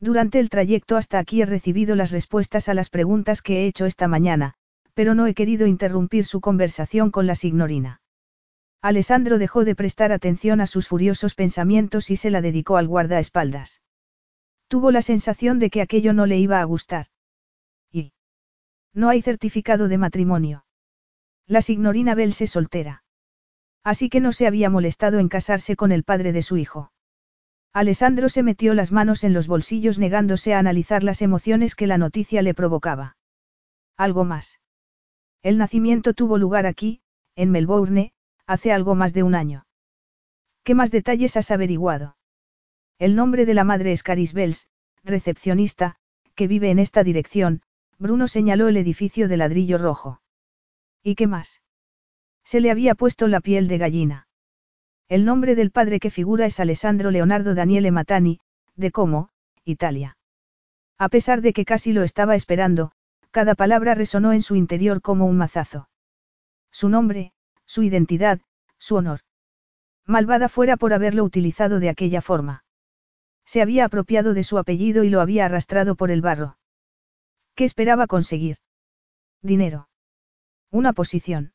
Durante 0.00 0.38
el 0.38 0.48
trayecto 0.48 0.96
hasta 0.96 1.18
aquí 1.18 1.42
he 1.42 1.44
recibido 1.44 1.94
las 1.94 2.12
respuestas 2.12 2.70
a 2.70 2.72
las 2.72 2.88
preguntas 2.88 3.42
que 3.42 3.58
he 3.58 3.66
hecho 3.66 3.84
esta 3.84 4.08
mañana, 4.08 4.54
pero 4.94 5.14
no 5.14 5.26
he 5.26 5.34
querido 5.34 5.66
interrumpir 5.66 6.24
su 6.24 6.40
conversación 6.40 7.10
con 7.10 7.26
la 7.26 7.34
signorina. 7.34 8.00
Alessandro 8.80 9.36
dejó 9.36 9.66
de 9.66 9.74
prestar 9.74 10.12
atención 10.12 10.62
a 10.62 10.66
sus 10.66 10.88
furiosos 10.88 11.34
pensamientos 11.34 12.10
y 12.10 12.16
se 12.16 12.30
la 12.30 12.40
dedicó 12.40 12.78
al 12.78 12.88
guardaespaldas. 12.88 13.82
Tuvo 14.68 14.90
la 14.90 15.02
sensación 15.02 15.58
de 15.58 15.68
que 15.68 15.82
aquello 15.82 16.14
no 16.14 16.24
le 16.24 16.38
iba 16.38 16.62
a 16.62 16.64
gustar. 16.64 17.08
Y. 17.92 18.14
No 18.94 19.10
hay 19.10 19.20
certificado 19.20 19.88
de 19.88 19.98
matrimonio. 19.98 20.64
La 21.46 21.60
signorina 21.60 22.14
Bell 22.14 22.32
se 22.32 22.46
soltera. 22.46 23.04
Así 23.84 24.08
que 24.08 24.20
no 24.20 24.32
se 24.32 24.46
había 24.46 24.70
molestado 24.70 25.18
en 25.18 25.28
casarse 25.28 25.76
con 25.76 25.92
el 25.92 26.02
padre 26.02 26.32
de 26.32 26.40
su 26.40 26.56
hijo. 26.56 26.90
Alessandro 27.72 28.28
se 28.28 28.42
metió 28.42 28.74
las 28.74 28.90
manos 28.90 29.22
en 29.22 29.32
los 29.32 29.46
bolsillos 29.46 29.98
negándose 29.98 30.54
a 30.54 30.58
analizar 30.58 31.04
las 31.04 31.22
emociones 31.22 31.76
que 31.76 31.86
la 31.86 31.98
noticia 31.98 32.42
le 32.42 32.52
provocaba. 32.52 33.16
Algo 33.96 34.24
más. 34.24 34.60
El 35.42 35.56
nacimiento 35.56 36.12
tuvo 36.12 36.36
lugar 36.36 36.66
aquí, 36.66 37.00
en 37.36 37.50
Melbourne, 37.50 38.12
hace 38.46 38.72
algo 38.72 38.94
más 38.96 39.14
de 39.14 39.22
un 39.22 39.34
año. 39.34 39.66
¿Qué 40.64 40.74
más 40.74 40.90
detalles 40.90 41.36
has 41.36 41.50
averiguado? 41.50 42.16
El 42.98 43.14
nombre 43.14 43.46
de 43.46 43.54
la 43.54 43.64
madre 43.64 43.92
es 43.92 44.02
Caris 44.02 44.32
Bells, 44.32 44.68
recepcionista, 45.04 45.96
que 46.34 46.48
vive 46.48 46.70
en 46.70 46.78
esta 46.78 47.04
dirección, 47.04 47.62
Bruno 47.98 48.28
señaló 48.28 48.68
el 48.68 48.76
edificio 48.76 49.28
de 49.28 49.36
ladrillo 49.36 49.78
rojo. 49.78 50.20
¿Y 51.02 51.14
qué 51.14 51.26
más? 51.26 51.62
Se 52.44 52.60
le 52.60 52.70
había 52.70 52.94
puesto 52.94 53.28
la 53.28 53.40
piel 53.40 53.68
de 53.68 53.78
gallina. 53.78 54.26
El 55.10 55.24
nombre 55.24 55.56
del 55.56 55.72
padre 55.72 55.98
que 55.98 56.08
figura 56.08 56.46
es 56.46 56.60
Alessandro 56.60 57.10
Leonardo 57.10 57.56
Daniele 57.56 57.90
Matani, 57.90 58.38
de 58.76 58.92
Como, 58.92 59.30
Italia. 59.64 60.16
A 60.98 61.08
pesar 61.08 61.40
de 61.40 61.52
que 61.52 61.64
casi 61.64 61.92
lo 61.92 62.04
estaba 62.04 62.36
esperando, 62.36 62.92
cada 63.32 63.56
palabra 63.56 63.96
resonó 63.96 64.32
en 64.32 64.40
su 64.40 64.54
interior 64.54 65.02
como 65.02 65.26
un 65.26 65.36
mazazo. 65.36 65.88
Su 66.70 66.88
nombre, 66.88 67.32
su 67.66 67.82
identidad, 67.82 68.38
su 68.78 68.94
honor. 68.94 69.22
Malvada 70.06 70.48
fuera 70.48 70.76
por 70.76 70.92
haberlo 70.92 71.24
utilizado 71.24 71.80
de 71.80 71.88
aquella 71.88 72.22
forma. 72.22 72.64
Se 73.44 73.62
había 73.62 73.86
apropiado 73.86 74.32
de 74.32 74.44
su 74.44 74.58
apellido 74.58 75.02
y 75.02 75.10
lo 75.10 75.20
había 75.20 75.46
arrastrado 75.46 75.96
por 75.96 76.12
el 76.12 76.20
barro. 76.20 76.56
¿Qué 77.56 77.64
esperaba 77.64 78.06
conseguir? 78.06 78.58
Dinero. 79.42 79.88
Una 80.70 80.92
posición. 80.92 81.52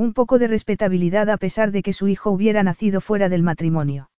Un 0.00 0.14
poco 0.14 0.38
de 0.38 0.46
respetabilidad 0.46 1.28
a 1.28 1.36
pesar 1.36 1.72
de 1.72 1.82
que 1.82 1.92
su 1.92 2.08
hijo 2.08 2.30
hubiera 2.30 2.62
nacido 2.62 3.02
fuera 3.02 3.28
del 3.28 3.42
matrimonio. 3.42 4.10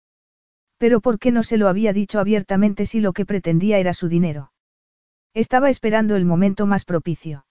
Pero 0.77 1.01
¿por 1.01 1.17
qué 1.17 1.31
no 1.31 1.41
se 1.41 1.57
lo 1.57 1.67
había 1.67 1.91
dicho 1.91 2.19
abiertamente 2.19 2.85
si 2.85 2.99
lo 2.99 3.13
que 3.13 3.25
pretendía 3.25 3.79
era 3.79 3.95
su 3.95 4.07
dinero? 4.07 4.51
Estaba 5.33 5.71
esperando 5.71 6.15
el 6.15 6.23
momento 6.23 6.67
más 6.67 6.85
propicio. 6.85 7.47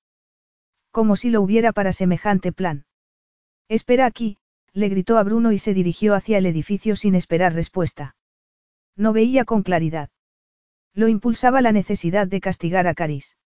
Como 0.93 1.16
si 1.16 1.31
lo 1.31 1.43
hubiera 1.43 1.73
para 1.73 1.93
semejante 1.93 2.52
plan. 2.52 2.85
Espera 3.69 4.07
aquí, 4.07 4.36
le 4.73 4.89
gritó 4.89 5.19
a 5.19 5.24
Bruno 5.24 5.51
y 5.51 5.59
se 5.59 5.74
dirigió 5.74 6.15
hacia 6.15 6.39
el 6.39 6.47
edificio 6.47 6.94
sin 6.94 7.16
esperar 7.16 7.52
respuesta. 7.52 8.15
No 8.94 9.12
veía 9.12 9.44
con 9.44 9.65
claridad. 9.65 10.09
Lo 10.94 11.09
impulsaba 11.09 11.62
la 11.62 11.73
necesidad 11.73 12.28
de 12.28 12.40
castigar 12.40 12.86
a 12.86 12.94
Caris. 12.94 13.36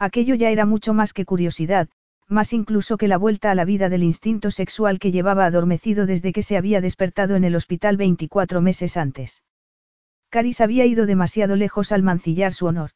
Aquello 0.00 0.34
ya 0.34 0.50
era 0.50 0.66
mucho 0.66 0.94
más 0.94 1.12
que 1.12 1.24
curiosidad, 1.24 1.88
más 2.30 2.52
incluso 2.52 2.96
que 2.96 3.08
la 3.08 3.18
vuelta 3.18 3.50
a 3.50 3.54
la 3.54 3.64
vida 3.64 3.88
del 3.88 4.04
instinto 4.04 4.50
sexual 4.50 4.98
que 4.98 5.10
llevaba 5.10 5.44
adormecido 5.44 6.06
desde 6.06 6.32
que 6.32 6.42
se 6.42 6.56
había 6.56 6.80
despertado 6.80 7.34
en 7.34 7.44
el 7.44 7.56
hospital 7.56 7.96
24 7.96 8.60
meses 8.60 8.96
antes. 8.96 9.42
Caris 10.30 10.60
había 10.60 10.86
ido 10.86 11.06
demasiado 11.06 11.56
lejos 11.56 11.90
al 11.90 12.04
mancillar 12.04 12.52
su 12.52 12.66
honor. 12.66 12.92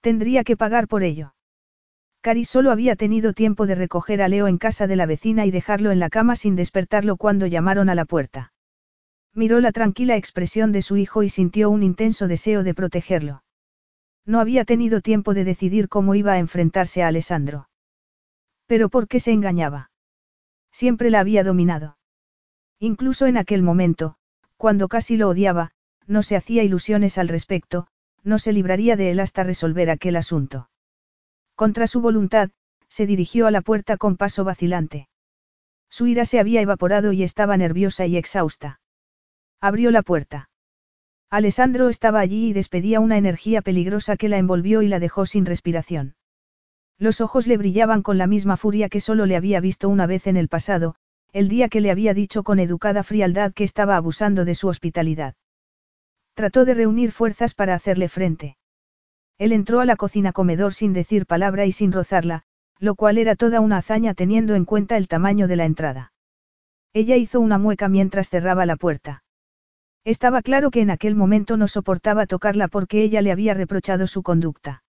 Tendría 0.00 0.42
que 0.42 0.56
pagar 0.56 0.88
por 0.88 1.02
ello. 1.02 1.34
Cari 2.22 2.44
solo 2.44 2.70
había 2.70 2.96
tenido 2.96 3.32
tiempo 3.32 3.66
de 3.66 3.74
recoger 3.74 4.20
a 4.22 4.28
Leo 4.28 4.48
en 4.48 4.58
casa 4.58 4.86
de 4.86 4.96
la 4.96 5.06
vecina 5.06 5.46
y 5.46 5.50
dejarlo 5.50 5.90
en 5.90 5.98
la 5.98 6.10
cama 6.10 6.36
sin 6.36 6.56
despertarlo 6.56 7.16
cuando 7.16 7.46
llamaron 7.46 7.88
a 7.88 7.94
la 7.94 8.04
puerta. 8.04 8.52
Miró 9.34 9.60
la 9.60 9.72
tranquila 9.72 10.16
expresión 10.16 10.72
de 10.72 10.82
su 10.82 10.96
hijo 10.96 11.22
y 11.22 11.28
sintió 11.28 11.70
un 11.70 11.82
intenso 11.82 12.26
deseo 12.28 12.62
de 12.62 12.74
protegerlo. 12.74 13.42
No 14.26 14.40
había 14.40 14.64
tenido 14.64 15.00
tiempo 15.00 15.32
de 15.32 15.44
decidir 15.44 15.88
cómo 15.88 16.14
iba 16.14 16.32
a 16.32 16.38
enfrentarse 16.38 17.02
a 17.02 17.08
Alessandro. 17.08 17.69
Pero 18.70 18.88
¿por 18.88 19.08
qué 19.08 19.18
se 19.18 19.32
engañaba? 19.32 19.90
Siempre 20.70 21.10
la 21.10 21.18
había 21.18 21.42
dominado. 21.42 21.98
Incluso 22.78 23.26
en 23.26 23.36
aquel 23.36 23.64
momento, 23.64 24.14
cuando 24.56 24.86
casi 24.86 25.16
lo 25.16 25.28
odiaba, 25.28 25.72
no 26.06 26.22
se 26.22 26.36
hacía 26.36 26.62
ilusiones 26.62 27.18
al 27.18 27.26
respecto, 27.26 27.88
no 28.22 28.38
se 28.38 28.52
libraría 28.52 28.94
de 28.94 29.10
él 29.10 29.18
hasta 29.18 29.42
resolver 29.42 29.90
aquel 29.90 30.14
asunto. 30.14 30.70
Contra 31.56 31.88
su 31.88 32.00
voluntad, 32.00 32.50
se 32.88 33.06
dirigió 33.06 33.48
a 33.48 33.50
la 33.50 33.60
puerta 33.60 33.96
con 33.96 34.16
paso 34.16 34.44
vacilante. 34.44 35.08
Su 35.88 36.06
ira 36.06 36.24
se 36.24 36.38
había 36.38 36.60
evaporado 36.60 37.10
y 37.10 37.24
estaba 37.24 37.56
nerviosa 37.56 38.06
y 38.06 38.16
exhausta. 38.16 38.80
Abrió 39.60 39.90
la 39.90 40.02
puerta. 40.02 40.48
Alessandro 41.28 41.88
estaba 41.88 42.20
allí 42.20 42.50
y 42.50 42.52
despedía 42.52 43.00
una 43.00 43.18
energía 43.18 43.62
peligrosa 43.62 44.16
que 44.16 44.28
la 44.28 44.38
envolvió 44.38 44.82
y 44.82 44.86
la 44.86 45.00
dejó 45.00 45.26
sin 45.26 45.44
respiración. 45.44 46.14
Los 47.00 47.22
ojos 47.22 47.46
le 47.46 47.56
brillaban 47.56 48.02
con 48.02 48.18
la 48.18 48.26
misma 48.26 48.58
furia 48.58 48.90
que 48.90 49.00
solo 49.00 49.24
le 49.24 49.34
había 49.34 49.58
visto 49.60 49.88
una 49.88 50.06
vez 50.06 50.26
en 50.26 50.36
el 50.36 50.48
pasado, 50.48 50.96
el 51.32 51.48
día 51.48 51.70
que 51.70 51.80
le 51.80 51.90
había 51.90 52.12
dicho 52.12 52.42
con 52.42 52.60
educada 52.60 53.02
frialdad 53.02 53.54
que 53.54 53.64
estaba 53.64 53.96
abusando 53.96 54.44
de 54.44 54.54
su 54.54 54.68
hospitalidad. 54.68 55.34
Trató 56.34 56.66
de 56.66 56.74
reunir 56.74 57.10
fuerzas 57.10 57.54
para 57.54 57.74
hacerle 57.74 58.10
frente. 58.10 58.58
Él 59.38 59.52
entró 59.52 59.80
a 59.80 59.86
la 59.86 59.96
cocina 59.96 60.32
comedor 60.32 60.74
sin 60.74 60.92
decir 60.92 61.24
palabra 61.24 61.64
y 61.64 61.72
sin 61.72 61.90
rozarla, 61.90 62.42
lo 62.78 62.94
cual 62.96 63.16
era 63.16 63.34
toda 63.34 63.60
una 63.60 63.78
hazaña 63.78 64.12
teniendo 64.12 64.54
en 64.54 64.66
cuenta 64.66 64.98
el 64.98 65.08
tamaño 65.08 65.48
de 65.48 65.56
la 65.56 65.64
entrada. 65.64 66.12
Ella 66.92 67.16
hizo 67.16 67.40
una 67.40 67.56
mueca 67.56 67.88
mientras 67.88 68.28
cerraba 68.28 68.66
la 68.66 68.76
puerta. 68.76 69.24
Estaba 70.04 70.42
claro 70.42 70.70
que 70.70 70.82
en 70.82 70.90
aquel 70.90 71.14
momento 71.14 71.56
no 71.56 71.66
soportaba 71.66 72.26
tocarla 72.26 72.68
porque 72.68 73.02
ella 73.02 73.22
le 73.22 73.32
había 73.32 73.54
reprochado 73.54 74.06
su 74.06 74.22
conducta. 74.22 74.82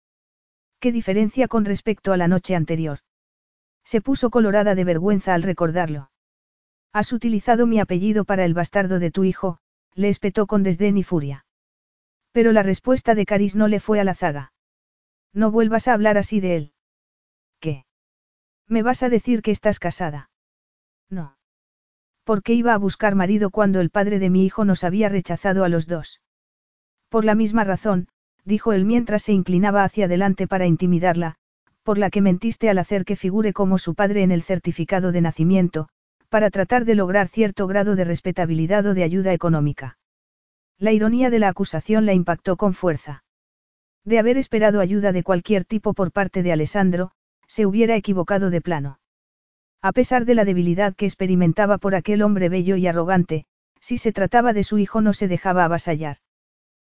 ¿Qué 0.81 0.91
diferencia 0.91 1.47
con 1.47 1.63
respecto 1.63 2.11
a 2.11 2.17
la 2.17 2.27
noche 2.27 2.55
anterior? 2.55 2.99
Se 3.85 4.01
puso 4.01 4.31
colorada 4.31 4.73
de 4.73 4.83
vergüenza 4.83 5.35
al 5.35 5.43
recordarlo. 5.43 6.09
Has 6.91 7.13
utilizado 7.13 7.67
mi 7.67 7.79
apellido 7.79 8.25
para 8.25 8.45
el 8.45 8.55
bastardo 8.55 8.97
de 8.97 9.11
tu 9.11 9.23
hijo, 9.23 9.59
le 9.93 10.09
espetó 10.09 10.47
con 10.47 10.63
desdén 10.63 10.97
y 10.97 11.03
furia. 11.03 11.45
Pero 12.31 12.51
la 12.51 12.63
respuesta 12.63 13.13
de 13.13 13.27
Caris 13.27 13.55
no 13.55 13.67
le 13.67 13.79
fue 13.79 13.99
a 13.99 14.03
la 14.03 14.15
zaga. 14.15 14.53
No 15.33 15.51
vuelvas 15.51 15.87
a 15.87 15.93
hablar 15.93 16.17
así 16.17 16.39
de 16.39 16.55
él. 16.55 16.73
¿Qué? 17.59 17.85
¿Me 18.67 18.81
vas 18.81 19.03
a 19.03 19.09
decir 19.09 19.43
que 19.43 19.51
estás 19.51 19.77
casada? 19.77 20.31
No. 21.11 21.37
¿Por 22.23 22.41
qué 22.41 22.53
iba 22.53 22.73
a 22.73 22.79
buscar 22.79 23.13
marido 23.13 23.51
cuando 23.51 23.81
el 23.81 23.91
padre 23.91 24.17
de 24.17 24.31
mi 24.31 24.45
hijo 24.45 24.65
nos 24.65 24.83
había 24.83 25.09
rechazado 25.09 25.63
a 25.63 25.69
los 25.69 25.85
dos? 25.85 26.21
Por 27.07 27.23
la 27.23 27.35
misma 27.35 27.65
razón, 27.65 28.07
dijo 28.45 28.73
él 28.73 28.85
mientras 28.85 29.23
se 29.23 29.33
inclinaba 29.33 29.83
hacia 29.83 30.05
adelante 30.05 30.47
para 30.47 30.65
intimidarla, 30.65 31.35
por 31.83 31.97
la 31.97 32.09
que 32.09 32.21
mentiste 32.21 32.69
al 32.69 32.77
hacer 32.77 33.05
que 33.05 33.15
figure 33.15 33.53
como 33.53 33.77
su 33.77 33.95
padre 33.95 34.23
en 34.23 34.31
el 34.31 34.41
certificado 34.41 35.11
de 35.11 35.21
nacimiento, 35.21 35.89
para 36.29 36.49
tratar 36.49 36.85
de 36.85 36.95
lograr 36.95 37.27
cierto 37.27 37.67
grado 37.67 37.95
de 37.95 38.05
respetabilidad 38.05 38.85
o 38.85 38.93
de 38.93 39.03
ayuda 39.03 39.33
económica. 39.33 39.97
La 40.77 40.91
ironía 40.91 41.29
de 41.29 41.39
la 41.39 41.49
acusación 41.49 42.05
la 42.05 42.13
impactó 42.13 42.57
con 42.57 42.73
fuerza. 42.73 43.23
De 44.03 44.17
haber 44.17 44.37
esperado 44.37 44.79
ayuda 44.79 45.11
de 45.11 45.23
cualquier 45.23 45.65
tipo 45.65 45.93
por 45.93 46.11
parte 46.11 46.41
de 46.41 46.51
Alessandro, 46.51 47.11
se 47.47 47.65
hubiera 47.65 47.95
equivocado 47.95 48.49
de 48.49 48.61
plano. 48.61 48.99
A 49.81 49.91
pesar 49.91 50.25
de 50.25 50.35
la 50.35 50.45
debilidad 50.45 50.95
que 50.95 51.05
experimentaba 51.05 51.77
por 51.77 51.95
aquel 51.95 52.21
hombre 52.21 52.49
bello 52.49 52.77
y 52.77 52.87
arrogante, 52.87 53.45
si 53.79 53.97
se 53.97 54.11
trataba 54.11 54.53
de 54.53 54.63
su 54.63 54.77
hijo 54.77 55.01
no 55.01 55.13
se 55.13 55.27
dejaba 55.27 55.65
avasallar. 55.65 56.17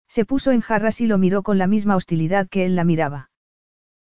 Se 0.08 0.26
puso 0.26 0.52
en 0.52 0.62
jarras 0.62 1.02
y 1.02 1.08
lo 1.08 1.18
miró 1.18 1.44
con 1.44 1.58
la 1.58 1.68
misma 1.68 1.96
hostilidad 1.96 2.48
que 2.50 2.66
él 2.66 2.76
la 2.76 2.84
miraba. 2.84 3.30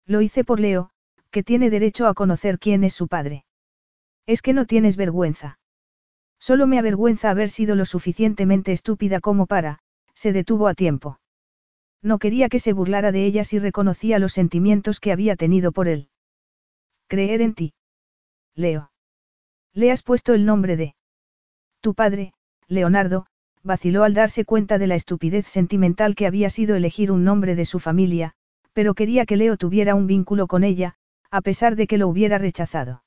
Lo 0.06 0.20
hice 0.20 0.44
por 0.44 0.60
Leo, 0.60 0.90
que 1.30 1.42
tiene 1.42 1.70
derecho 1.70 2.06
a 2.06 2.14
conocer 2.14 2.58
quién 2.58 2.84
es 2.84 2.94
su 2.94 3.08
padre. 3.08 3.44
Es 4.26 4.42
que 4.42 4.52
no 4.52 4.66
tienes 4.66 4.96
vergüenza. 4.96 5.58
Solo 6.38 6.66
me 6.66 6.78
avergüenza 6.78 7.30
haber 7.30 7.50
sido 7.50 7.74
lo 7.76 7.84
suficientemente 7.84 8.72
estúpida 8.72 9.20
como 9.20 9.46
para, 9.46 9.78
se 10.14 10.32
detuvo 10.32 10.68
a 10.68 10.74
tiempo. 10.74 11.20
No 12.02 12.18
quería 12.18 12.48
que 12.48 12.58
se 12.58 12.72
burlara 12.72 13.12
de 13.12 13.24
ella 13.24 13.44
si 13.44 13.58
reconocía 13.58 14.18
los 14.18 14.32
sentimientos 14.32 14.98
que 14.98 15.12
había 15.12 15.36
tenido 15.36 15.70
por 15.70 15.86
él. 15.86 16.08
Creer 17.06 17.42
en 17.42 17.54
ti. 17.54 17.74
Leo. 18.54 18.90
Le 19.72 19.92
has 19.92 20.02
puesto 20.02 20.34
el 20.34 20.44
nombre 20.44 20.76
de. 20.76 20.96
Tu 21.80 21.94
padre, 21.94 22.34
Leonardo, 22.66 23.26
vaciló 23.62 24.04
al 24.04 24.14
darse 24.14 24.44
cuenta 24.44 24.78
de 24.78 24.86
la 24.86 24.94
estupidez 24.94 25.46
sentimental 25.46 26.14
que 26.14 26.26
había 26.26 26.50
sido 26.50 26.76
elegir 26.76 27.12
un 27.12 27.24
nombre 27.24 27.54
de 27.54 27.64
su 27.64 27.78
familia, 27.78 28.34
pero 28.72 28.94
quería 28.94 29.26
que 29.26 29.36
Leo 29.36 29.56
tuviera 29.56 29.94
un 29.94 30.06
vínculo 30.06 30.46
con 30.46 30.64
ella, 30.64 30.94
a 31.30 31.40
pesar 31.40 31.76
de 31.76 31.86
que 31.86 31.98
lo 31.98 32.08
hubiera 32.08 32.38
rechazado. 32.38 33.04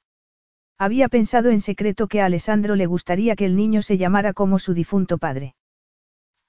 Había 0.78 1.10
pensado 1.10 1.50
en 1.50 1.62
secreto 1.62 2.08
que 2.08 2.22
a 2.22 2.26
Alessandro 2.26 2.76
le 2.76 2.86
gustaría 2.86 3.36
que 3.36 3.46
el 3.46 3.56
niño 3.56 3.82
se 3.82 3.98
llamara 3.98 4.34
como 4.34 4.60
su 4.60 4.74
difunto 4.74 5.18
padre. 5.18 5.56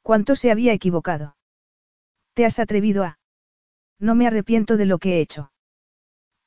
¿Cuánto 0.02 0.36
se 0.36 0.50
había 0.50 0.72
equivocado? 0.72 1.36
¿Te 2.34 2.44
has 2.44 2.58
atrevido 2.58 3.04
a? 3.04 3.18
No 3.98 4.14
me 4.14 4.26
arrepiento 4.26 4.76
de 4.76 4.86
lo 4.86 4.98
que 4.98 5.16
he 5.16 5.20
hecho. 5.20 5.52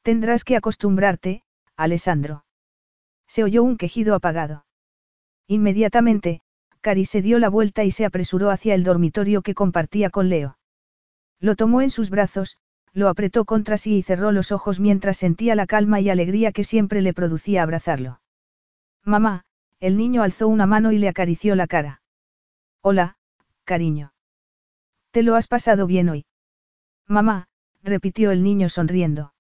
Tendrás 0.02 0.44
que 0.44 0.56
acostumbrarte, 0.56 1.44
Alessandro. 1.76 2.46
Se 3.28 3.44
oyó 3.44 3.64
un 3.64 3.78
quejido 3.78 4.16
apagado. 4.16 4.66
Inmediatamente, 5.48 6.42
Cari 6.82 7.06
se 7.06 7.22
dio 7.22 7.40
la 7.40 7.50
vuelta 7.50 7.84
y 7.84 7.92
se 7.92 8.06
apresuró 8.06 8.52
hacia 8.52 8.74
el 8.74 8.84
dormitorio 8.84 9.42
que 9.42 9.54
compartía 9.54 10.10
con 10.10 10.30
Leo. 10.30 10.58
Lo 11.40 11.56
tomó 11.56 11.82
en 11.82 11.90
sus 11.90 12.10
brazos, 12.10 12.58
lo 12.94 13.10
apretó 13.10 13.46
contra 13.46 13.78
sí 13.78 13.98
y 13.98 14.02
cerró 14.02 14.32
los 14.32 14.52
ojos 14.52 14.80
mientras 14.80 15.18
sentía 15.18 15.56
la 15.56 15.68
calma 15.68 16.00
y 16.00 16.10
alegría 16.10 16.52
que 16.52 16.64
siempre 16.64 17.02
le 17.02 17.14
producía 17.14 17.64
abrazarlo. 17.64 18.22
Mamá, 19.04 19.46
el 19.80 19.98
niño 19.98 20.24
alzó 20.24 20.48
una 20.48 20.66
mano 20.66 20.92
y 20.92 20.98
le 20.98 21.08
acarició 21.08 21.56
la 21.56 21.68
cara. 21.68 22.02
Hola, 22.82 23.18
cariño. 23.64 24.14
¿Te 25.12 25.24
lo 25.24 25.36
has 25.36 25.48
pasado 25.48 25.88
bien 25.88 26.10
hoy? 26.10 26.26
Mamá, 27.08 27.48
repitió 27.84 28.32
el 28.32 28.44
niño 28.44 28.70
sonriendo. 28.70 29.34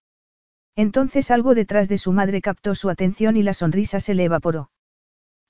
Entonces 0.75 1.31
algo 1.31 1.55
detrás 1.55 1.89
de 1.89 1.97
su 1.97 2.11
madre 2.11 2.41
captó 2.41 2.75
su 2.75 2.89
atención 2.89 3.37
y 3.37 3.43
la 3.43 3.53
sonrisa 3.53 3.99
se 3.99 4.13
le 4.13 4.25
evaporó. 4.25 4.71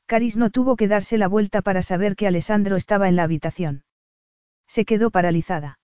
Caris 0.10 0.38
no 0.38 0.50
tuvo 0.50 0.76
que 0.76 0.88
darse 0.88 1.20
la 1.20 1.28
vuelta 1.28 1.62
para 1.62 1.84
saber 1.84 2.16
que 2.16 2.26
Alessandro 2.26 2.78
estaba 2.78 3.10
en 3.10 3.16
la 3.16 3.22
habitación. 3.22 3.84
Se 4.68 4.84
quedó 4.84 5.12
paralizada. 5.12 5.78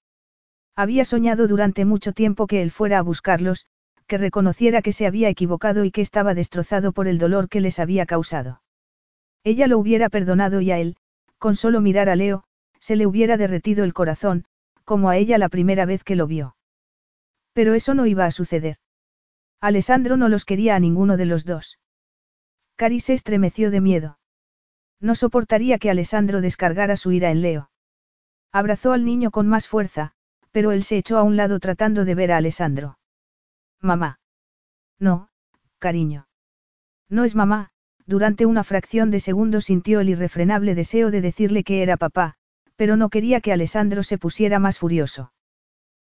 Había 0.76 1.06
soñado 1.06 1.48
durante 1.48 1.86
mucho 1.86 2.12
tiempo 2.12 2.48
que 2.48 2.64
él 2.64 2.72
fuera 2.72 2.98
a 2.98 3.04
buscarlos, 3.04 3.68
que 4.08 4.18
reconociera 4.18 4.82
que 4.82 4.94
se 4.94 5.06
había 5.06 5.30
equivocado 5.30 5.86
y 5.86 5.92
que 5.92 6.02
estaba 6.02 6.34
destrozado 6.34 6.92
por 6.92 7.08
el 7.08 7.20
dolor 7.20 7.50
que 7.50 7.62
les 7.62 7.78
había 7.78 8.08
causado. 8.08 8.64
Ella 9.44 9.68
lo 9.68 9.78
hubiera 9.78 10.10
perdonado 10.10 10.60
y 10.60 10.72
a 10.72 10.80
él, 10.80 10.98
con 11.38 11.56
solo 11.56 11.80
mirar 11.80 12.10
a 12.10 12.16
Leo, 12.16 12.46
se 12.80 12.96
le 12.96 13.06
hubiera 13.06 13.38
derretido 13.38 13.84
el 13.84 13.94
corazón, 13.94 14.46
como 14.86 15.10
a 15.10 15.18
ella 15.18 15.38
la 15.38 15.50
primera 15.50 15.86
vez 15.86 16.04
que 16.04 16.16
lo 16.16 16.26
vio. 16.26 16.56
Pero 17.54 17.76
eso 17.76 17.94
no 17.94 18.08
iba 18.08 18.26
a 18.26 18.32
suceder. 18.32 18.78
Alessandro 19.62 20.18
no 20.18 20.30
los 20.30 20.46
quería 20.46 20.76
a 20.76 20.80
ninguno 20.80 21.16
de 21.16 21.28
los 21.28 21.46
dos. 21.46 21.78
Cari 22.76 23.00
se 23.00 23.14
estremeció 23.14 23.72
de 23.72 23.82
miedo. 23.82 24.20
No 25.00 25.16
soportaría 25.16 25.78
que 25.78 25.90
Alessandro 25.90 26.42
descargara 26.42 26.98
su 26.98 27.12
ira 27.12 27.32
en 27.32 27.42
Leo. 27.42 27.70
Abrazó 28.52 28.94
al 28.94 29.06
niño 29.06 29.32
con 29.32 29.48
más 29.48 29.68
fuerza, 29.68 30.14
pero 30.52 30.72
él 30.72 30.84
se 30.84 30.98
echó 30.98 31.18
a 31.18 31.24
un 31.24 31.36
lado 31.36 31.60
tratando 31.60 32.06
de 32.06 32.16
ver 32.16 32.32
a 32.32 32.38
Alessandro. 32.38 32.98
Mamá. 33.82 34.20
No, 35.00 35.30
cariño. 35.80 36.28
No 37.10 37.24
es 37.24 37.36
mamá, 37.36 37.72
durante 38.06 38.46
una 38.46 38.64
fracción 38.64 39.12
de 39.12 39.20
segundo 39.20 39.62
sintió 39.62 40.00
el 40.00 40.10
irrefrenable 40.10 40.76
deseo 40.76 41.12
de 41.12 41.22
decirle 41.22 41.64
que 41.64 41.82
era 41.82 41.98
papá, 41.98 42.36
pero 42.76 42.98
no 42.98 43.10
quería 43.10 43.42
que 43.42 43.52
Alessandro 43.52 44.04
se 44.04 44.18
pusiera 44.18 44.60
más 44.60 44.80
furioso. 44.80 45.34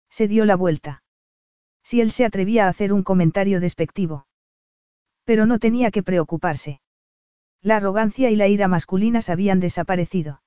Se 0.09 0.29
dio 0.29 0.45
la 0.45 0.57
vuelta. 0.57 1.03
Si 1.83 2.01
él 2.01 2.11
se 2.11 2.25
atrevía 2.25 2.67
a 2.67 2.69
hacer 2.69 2.93
un 2.93 3.03
comentario 3.03 3.61
despectivo. 3.61 4.27
Pero 5.31 5.47
no 5.47 5.61
tenía 5.61 5.93
que 5.93 6.03
preocuparse. 6.03 6.81
La 7.63 7.77
arrogancia 7.77 8.33
y 8.33 8.35
la 8.35 8.49
ira 8.49 8.67
masculinas 8.67 9.31
habían 9.31 9.61
desaparecido. 9.61 10.43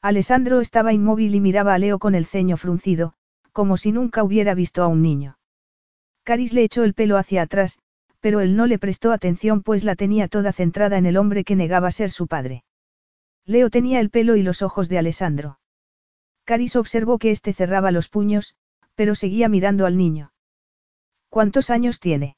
Alessandro 0.00 0.62
estaba 0.62 0.94
inmóvil 0.94 1.34
y 1.34 1.40
miraba 1.40 1.74
a 1.74 1.78
Leo 1.78 1.98
con 1.98 2.14
el 2.14 2.24
ceño 2.24 2.56
fruncido, 2.56 3.12
como 3.52 3.76
si 3.76 3.92
nunca 3.92 4.24
hubiera 4.24 4.54
visto 4.54 4.82
a 4.82 4.86
un 4.86 5.02
niño. 5.02 5.36
Caris 6.22 6.54
le 6.54 6.62
echó 6.62 6.84
el 6.84 6.94
pelo 6.94 7.18
hacia 7.18 7.42
atrás, 7.42 7.80
pero 8.20 8.40
él 8.40 8.56
no 8.56 8.64
le 8.64 8.78
prestó 8.78 9.12
atención 9.12 9.62
pues 9.62 9.84
la 9.84 9.94
tenía 9.94 10.26
toda 10.26 10.54
centrada 10.54 10.96
en 10.96 11.04
el 11.04 11.18
hombre 11.18 11.44
que 11.44 11.54
negaba 11.54 11.90
ser 11.90 12.10
su 12.10 12.28
padre. 12.28 12.64
Leo 13.44 13.68
tenía 13.68 14.00
el 14.00 14.08
pelo 14.08 14.36
y 14.36 14.42
los 14.42 14.62
ojos 14.62 14.88
de 14.88 14.96
Alessandro. 14.96 15.60
Caris 16.44 16.76
observó 16.76 17.18
que 17.18 17.30
éste 17.30 17.52
cerraba 17.52 17.90
los 17.90 18.08
puños, 18.08 18.56
pero 18.94 19.14
seguía 19.14 19.50
mirando 19.50 19.84
al 19.84 19.98
niño. 19.98 20.32
¿Cuántos 21.28 21.68
años 21.68 22.00
tiene? 22.00 22.37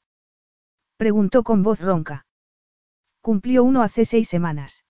Preguntó 1.01 1.41
con 1.41 1.63
voz 1.63 1.79
ronca. 1.79 2.27
Cumplió 3.21 3.63
uno 3.63 3.81
hace 3.81 4.05
seis 4.05 4.29
semanas. 4.29 4.85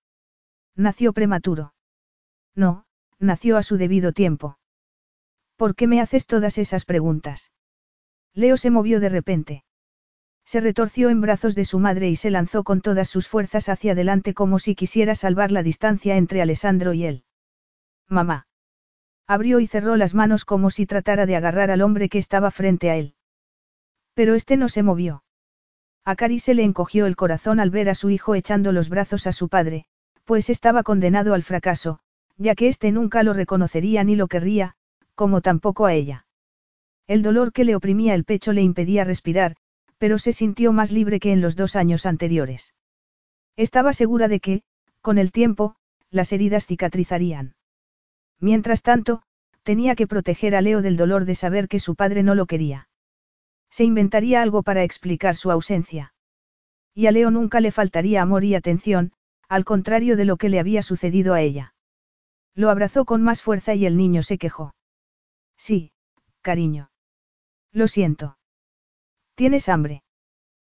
Nació 0.75 1.13
prematuro. 1.13 1.73
No, 2.53 2.83
nació 3.17 3.55
a 3.55 3.63
su 3.63 3.77
debido 3.77 4.11
tiempo. 4.11 4.59
¿Por 5.55 5.73
qué 5.73 5.87
me 5.87 6.01
haces 6.01 6.27
todas 6.27 6.57
esas 6.57 6.83
preguntas? 6.83 7.53
Leo 8.33 8.57
se 8.57 8.71
movió 8.71 8.99
de 8.99 9.07
repente. 9.07 9.63
Se 10.43 10.59
retorció 10.59 11.09
en 11.09 11.21
brazos 11.21 11.55
de 11.55 11.63
su 11.63 11.79
madre 11.79 12.09
y 12.09 12.17
se 12.17 12.29
lanzó 12.29 12.65
con 12.65 12.81
todas 12.81 13.07
sus 13.07 13.29
fuerzas 13.29 13.69
hacia 13.69 13.93
adelante 13.93 14.33
como 14.33 14.59
si 14.59 14.75
quisiera 14.75 15.15
salvar 15.15 15.53
la 15.53 15.63
distancia 15.63 16.17
entre 16.17 16.41
Alessandro 16.41 16.91
y 16.91 17.05
él. 17.05 17.23
Mamá. 18.09 18.47
Abrió 19.27 19.61
y 19.61 19.67
cerró 19.67 19.95
las 19.95 20.13
manos 20.13 20.43
como 20.43 20.71
si 20.71 20.85
tratara 20.85 21.25
de 21.25 21.37
agarrar 21.37 21.71
al 21.71 21.81
hombre 21.81 22.09
que 22.09 22.17
estaba 22.17 22.51
frente 22.51 22.89
a 22.89 22.97
él. 22.97 23.15
Pero 24.13 24.35
este 24.35 24.57
no 24.57 24.67
se 24.67 24.83
movió. 24.83 25.23
A 26.03 26.15
Cari 26.15 26.39
se 26.39 26.53
le 26.53 26.63
encogió 26.63 27.05
el 27.05 27.15
corazón 27.15 27.59
al 27.59 27.69
ver 27.69 27.89
a 27.89 27.95
su 27.95 28.09
hijo 28.09 28.33
echando 28.33 28.71
los 28.71 28.89
brazos 28.89 29.27
a 29.27 29.31
su 29.31 29.49
padre, 29.49 29.85
pues 30.25 30.49
estaba 30.49 30.83
condenado 30.83 31.33
al 31.33 31.43
fracaso, 31.43 31.99
ya 32.37 32.55
que 32.55 32.67
éste 32.67 32.91
nunca 32.91 33.21
lo 33.21 33.33
reconocería 33.33 34.03
ni 34.03 34.15
lo 34.15 34.27
querría, 34.27 34.75
como 35.13 35.41
tampoco 35.41 35.85
a 35.85 35.93
ella. 35.93 36.25
El 37.05 37.21
dolor 37.21 37.51
que 37.53 37.65
le 37.65 37.75
oprimía 37.75 38.15
el 38.15 38.23
pecho 38.23 38.53
le 38.53 38.61
impedía 38.61 39.03
respirar, 39.03 39.55
pero 39.97 40.17
se 40.17 40.33
sintió 40.33 40.73
más 40.73 40.91
libre 40.91 41.19
que 41.19 41.31
en 41.31 41.41
los 41.41 41.55
dos 41.55 41.75
años 41.75 42.07
anteriores. 42.07 42.73
Estaba 43.55 43.93
segura 43.93 44.27
de 44.27 44.39
que, 44.39 44.63
con 45.01 45.19
el 45.19 45.31
tiempo, 45.31 45.75
las 46.09 46.33
heridas 46.33 46.65
cicatrizarían. 46.65 47.53
Mientras 48.39 48.81
tanto, 48.81 49.21
tenía 49.63 49.95
que 49.95 50.07
proteger 50.07 50.55
a 50.55 50.61
Leo 50.61 50.81
del 50.81 50.97
dolor 50.97 51.25
de 51.25 51.35
saber 51.35 51.67
que 51.67 51.79
su 51.79 51.95
padre 51.95 52.23
no 52.23 52.33
lo 52.33 52.47
quería. 52.47 52.87
Se 53.71 53.83
inventaría 53.83 54.41
algo 54.41 54.61
para 54.61 54.83
explicar 54.83 55.35
su 55.35 55.49
ausencia. 55.49 56.13
Y 56.93 57.07
a 57.07 57.11
Leo 57.11 57.31
nunca 57.31 57.61
le 57.61 57.71
faltaría 57.71 58.21
amor 58.21 58.43
y 58.43 58.53
atención, 58.53 59.13
al 59.47 59.65
contrario 59.65 60.17
de 60.17 60.25
lo 60.25 60.37
que 60.37 60.49
le 60.49 60.59
había 60.59 60.83
sucedido 60.83 61.33
a 61.33 61.41
ella. 61.41 61.73
Lo 62.53 62.69
abrazó 62.69 63.05
con 63.05 63.23
más 63.23 63.41
fuerza 63.41 63.73
y 63.73 63.85
el 63.85 63.95
niño 63.95 64.23
se 64.23 64.37
quejó. 64.37 64.75
Sí, 65.57 65.93
cariño. 66.41 66.91
Lo 67.71 67.87
siento. 67.87 68.37
¿Tienes 69.35 69.69
hambre? 69.69 70.03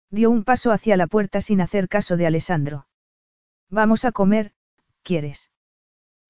Dio 0.10 0.32
un 0.32 0.44
paso 0.44 0.72
hacia 0.72 0.98
la 0.98 1.06
puerta 1.06 1.41
sin 1.41 1.61
hacer 1.61 1.88
caso 1.88 2.18
de 2.18 2.26
Alessandro. 2.26 2.88
Vamos 3.69 4.06
a 4.06 4.11
comer, 4.11 4.53
¿quieres? 5.03 5.52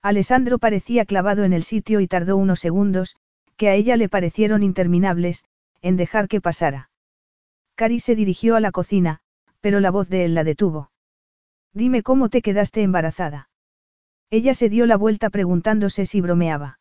Alessandro 0.02 0.60
parecía 0.60 1.06
clavado 1.06 1.44
en 1.44 1.54
el 1.54 1.64
sitio 1.64 2.00
y 2.02 2.08
tardó 2.08 2.36
unos 2.38 2.60
segundos, 2.60 3.16
que 3.56 3.70
a 3.70 3.76
ella 3.76 3.96
le 3.96 4.10
parecieron 4.10 4.64
interminables, 4.64 5.44
en 5.88 5.96
dejar 5.96 6.28
que 6.28 6.42
pasara. 6.42 6.90
Cari 7.76 8.02
se 8.02 8.14
dirigió 8.14 8.58
a 8.58 8.60
la 8.60 8.72
cocina, 8.72 9.22
pero 9.62 9.80
la 9.80 9.90
voz 9.90 10.10
de 10.10 10.26
él 10.26 10.36
la 10.36 10.44
detuvo. 10.44 10.92
Dime 11.74 12.04
cómo 12.04 12.28
te 12.28 12.42
quedaste 12.42 12.82
embarazada. 12.82 13.50
Ella 14.30 14.54
se 14.54 14.68
dio 14.68 14.86
la 14.86 14.98
vuelta 14.98 15.30
preguntándose 15.30 16.06
si 16.06 16.20
bromeaba. 16.20 16.80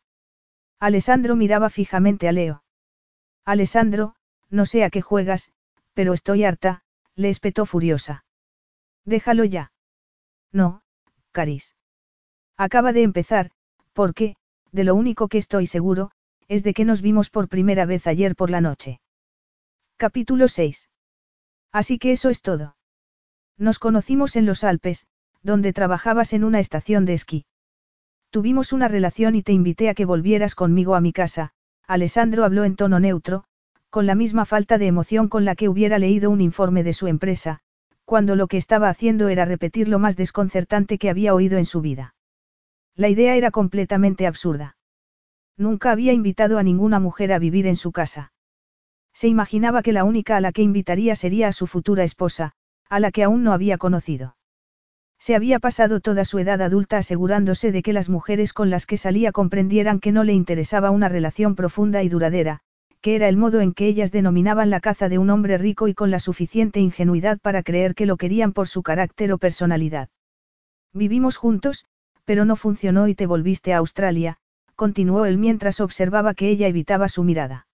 Alessandro 0.79 1.37
miraba 1.37 1.69
fijamente 1.69 2.27
a 2.27 2.33
Leo. 2.33 2.63
Alessandro, 3.45 4.15
no 4.49 4.65
sé 4.65 4.83
a 4.83 4.89
qué 4.89 5.01
juegas, 5.01 5.53
pero 5.93 6.11
estoy 6.11 6.43
harta, 6.43 6.81
le 7.15 7.29
espetó 7.29 7.65
furiosa. 7.65 8.25
Déjalo 9.05 9.45
ya. 9.45 9.71
No, 10.51 10.81
Caris. 11.31 11.75
Acaba 12.57 12.91
de 12.91 13.03
empezar, 13.03 13.51
porque, 13.93 14.35
de 14.73 14.83
lo 14.83 14.95
único 14.95 15.29
que 15.29 15.37
estoy 15.37 15.65
seguro, 15.65 16.11
es 16.47 16.63
de 16.63 16.73
que 16.73 16.85
nos 16.85 17.01
vimos 17.01 17.29
por 17.29 17.49
primera 17.49 17.85
vez 17.85 18.07
ayer 18.07 18.35
por 18.35 18.49
la 18.49 18.61
noche. 18.61 19.01
Capítulo 19.97 20.47
6. 20.47 20.89
Así 21.71 21.99
que 21.99 22.11
eso 22.11 22.29
es 22.29 22.41
todo. 22.41 22.77
Nos 23.57 23.79
conocimos 23.79 24.35
en 24.35 24.45
los 24.45 24.63
Alpes, 24.63 25.07
donde 25.43 25.73
trabajabas 25.73 26.33
en 26.33 26.43
una 26.43 26.59
estación 26.59 27.05
de 27.05 27.13
esquí. 27.13 27.45
Tuvimos 28.29 28.71
una 28.71 28.87
relación 28.87 29.35
y 29.35 29.43
te 29.43 29.53
invité 29.53 29.89
a 29.89 29.93
que 29.93 30.05
volvieras 30.05 30.55
conmigo 30.55 30.95
a 30.95 31.01
mi 31.01 31.11
casa, 31.11 31.51
Alessandro 31.85 32.45
habló 32.45 32.63
en 32.63 32.75
tono 32.75 32.99
neutro, 32.99 33.45
con 33.89 34.05
la 34.05 34.15
misma 34.15 34.45
falta 34.45 34.77
de 34.77 34.87
emoción 34.87 35.27
con 35.29 35.43
la 35.43 35.55
que 35.55 35.69
hubiera 35.69 35.97
leído 35.99 36.29
un 36.29 36.41
informe 36.41 36.83
de 36.83 36.93
su 36.93 37.07
empresa, 37.07 37.59
cuando 38.05 38.35
lo 38.35 38.47
que 38.47 38.57
estaba 38.57 38.89
haciendo 38.89 39.27
era 39.29 39.45
repetir 39.45 39.87
lo 39.87 39.99
más 39.99 40.15
desconcertante 40.15 40.97
que 40.97 41.09
había 41.09 41.33
oído 41.33 41.57
en 41.57 41.65
su 41.65 41.81
vida. 41.81 42.15
La 42.95 43.09
idea 43.09 43.35
era 43.35 43.51
completamente 43.51 44.27
absurda. 44.27 44.76
Nunca 45.57 45.91
había 45.91 46.13
invitado 46.13 46.59
a 46.59 46.63
ninguna 46.63 46.99
mujer 46.99 47.33
a 47.33 47.39
vivir 47.39 47.65
en 47.65 47.75
su 47.75 47.91
casa. 47.91 48.31
Se 49.13 49.27
imaginaba 49.27 49.81
que 49.81 49.93
la 49.93 50.03
única 50.03 50.37
a 50.37 50.41
la 50.41 50.51
que 50.51 50.61
invitaría 50.61 51.15
sería 51.15 51.47
a 51.47 51.51
su 51.51 51.65
futura 51.65 52.03
esposa, 52.03 52.51
a 52.87 52.99
la 52.99 53.11
que 53.11 53.23
aún 53.23 53.43
no 53.43 53.53
había 53.53 53.79
conocido. 53.79 54.37
Se 55.19 55.35
había 55.35 55.57
pasado 55.57 55.99
toda 55.99 56.25
su 56.25 56.37
edad 56.37 56.61
adulta 56.61 56.99
asegurándose 56.99 57.71
de 57.71 57.81
que 57.81 57.93
las 57.93 58.07
mujeres 58.07 58.53
con 58.53 58.69
las 58.69 58.85
que 58.85 58.97
salía 58.97 59.31
comprendieran 59.31 59.99
que 59.99 60.11
no 60.11 60.23
le 60.23 60.33
interesaba 60.33 60.91
una 60.91 61.09
relación 61.09 61.55
profunda 61.55 62.03
y 62.03 62.09
duradera, 62.09 62.59
que 63.01 63.15
era 63.15 63.27
el 63.27 63.37
modo 63.37 63.59
en 63.61 63.73
que 63.73 63.87
ellas 63.87 64.11
denominaban 64.11 64.69
la 64.69 64.79
caza 64.79 65.09
de 65.09 65.17
un 65.17 65.31
hombre 65.31 65.57
rico 65.57 65.87
y 65.87 65.95
con 65.95 66.11
la 66.11 66.19
suficiente 66.19 66.79
ingenuidad 66.79 67.39
para 67.39 67.63
creer 67.63 67.95
que 67.95 68.05
lo 68.05 68.17
querían 68.17 68.53
por 68.53 68.67
su 68.67 68.83
carácter 68.83 69.33
o 69.33 69.39
personalidad. 69.39 70.09
Vivimos 70.93 71.37
juntos, 71.37 71.85
pero 72.25 72.45
no 72.45 72.55
funcionó 72.55 73.07
y 73.07 73.15
te 73.15 73.25
volviste 73.25 73.73
a 73.73 73.77
Australia, 73.77 74.37
continuó 74.77 75.25
él 75.25 75.37
mientras 75.37 75.81
observaba 75.81 76.35
que 76.35 76.47
ella 76.49 76.67
evitaba 76.67 77.09
su 77.09 77.23
mirada. 77.23 77.67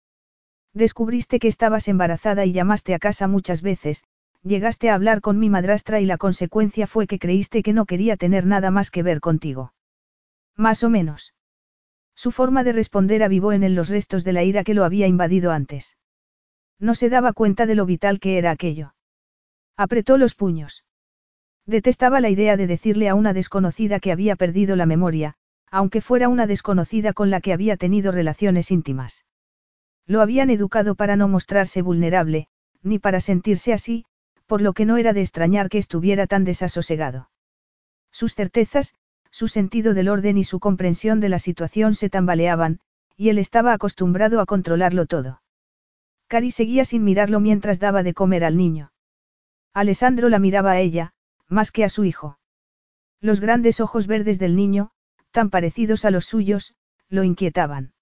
Descubriste 0.73 1.38
que 1.38 1.49
estabas 1.49 1.88
embarazada 1.88 2.45
y 2.45 2.53
llamaste 2.53 2.95
a 2.95 2.99
casa 2.99 3.27
muchas 3.27 3.61
veces, 3.61 4.05
llegaste 4.41 4.89
a 4.89 4.95
hablar 4.95 5.21
con 5.21 5.38
mi 5.38 5.49
madrastra 5.49 5.99
y 5.99 6.05
la 6.05 6.17
consecuencia 6.17 6.88
fue 6.88 7.05
que 7.05 7.19
creíste 7.19 7.61
que 7.61 7.73
no 7.73 7.85
quería 7.85 8.17
tener 8.17 8.45
nada 8.45 8.71
más 8.71 8.89
que 8.89 9.03
ver 9.03 9.19
contigo. 9.19 9.73
Más 10.55 10.84
o 10.84 10.89
menos. 10.89 11.35
Su 12.15 12.31
forma 12.31 12.63
de 12.63 12.71
responder 12.71 13.21
avivó 13.21 13.51
en 13.51 13.63
él 13.63 13.75
los 13.75 13.89
restos 13.89 14.23
de 14.23 14.34
la 14.34 14.43
ira 14.43 14.63
que 14.63 14.73
lo 14.73 14.85
había 14.85 15.07
invadido 15.07 15.51
antes. 15.51 15.97
No 16.80 16.95
se 16.95 17.09
daba 17.09 17.34
cuenta 17.34 17.65
de 17.65 17.75
lo 17.75 17.85
vital 17.85 18.19
que 18.19 18.38
era 18.38 18.51
aquello. 18.51 18.95
Apretó 19.75 20.17
los 20.17 20.35
puños. 20.35 20.85
Detestaba 21.65 22.21
la 22.21 22.30
idea 22.30 22.55
de 22.55 22.67
decirle 22.67 23.09
a 23.09 23.15
una 23.15 23.34
desconocida 23.34 23.99
que 23.99 24.11
había 24.11 24.35
perdido 24.35 24.75
la 24.75 24.85
memoria, 24.85 25.35
aunque 25.73 26.01
fuera 26.01 26.29
una 26.29 26.45
desconocida 26.45 27.13
con 27.13 27.31
la 27.31 27.41
que 27.41 27.51
había 27.51 27.77
tenido 27.77 28.11
relaciones 28.11 28.69
íntimas. 28.69 29.25
Lo 30.05 30.21
habían 30.21 30.51
educado 30.51 30.93
para 30.93 31.15
no 31.15 31.27
mostrarse 31.27 31.81
vulnerable, 31.81 32.47
ni 32.83 32.99
para 32.99 33.19
sentirse 33.19 33.73
así, 33.73 34.05
por 34.45 34.61
lo 34.61 34.73
que 34.73 34.85
no 34.85 34.97
era 34.97 35.13
de 35.13 35.21
extrañar 35.21 35.69
que 35.69 35.79
estuviera 35.79 36.27
tan 36.27 36.43
desasosegado. 36.43 37.31
Sus 38.11 38.35
certezas, 38.35 38.93
su 39.31 39.47
sentido 39.47 39.95
del 39.95 40.09
orden 40.09 40.37
y 40.37 40.43
su 40.43 40.59
comprensión 40.59 41.19
de 41.19 41.29
la 41.29 41.39
situación 41.39 41.95
se 41.95 42.07
tambaleaban, 42.07 42.79
y 43.17 43.29
él 43.29 43.39
estaba 43.39 43.73
acostumbrado 43.73 44.41
a 44.41 44.45
controlarlo 44.45 45.07
todo. 45.07 45.41
Cari 46.27 46.51
seguía 46.51 46.85
sin 46.85 47.03
mirarlo 47.03 47.39
mientras 47.39 47.79
daba 47.79 48.03
de 48.03 48.13
comer 48.13 48.43
al 48.43 48.57
niño. 48.57 48.91
Alessandro 49.73 50.29
la 50.29 50.37
miraba 50.37 50.73
a 50.73 50.79
ella, 50.79 51.13
más 51.47 51.71
que 51.71 51.83
a 51.83 51.89
su 51.89 52.03
hijo. 52.03 52.37
Los 53.21 53.39
grandes 53.39 53.79
ojos 53.79 54.05
verdes 54.05 54.37
del 54.37 54.55
niño, 54.55 54.91
tan 55.34 55.49
parecidos 55.49 56.05
a 56.05 56.11
los 56.11 56.26
suyos, 56.26 56.76
lo 57.10 57.23
inquietaban. 57.23 57.93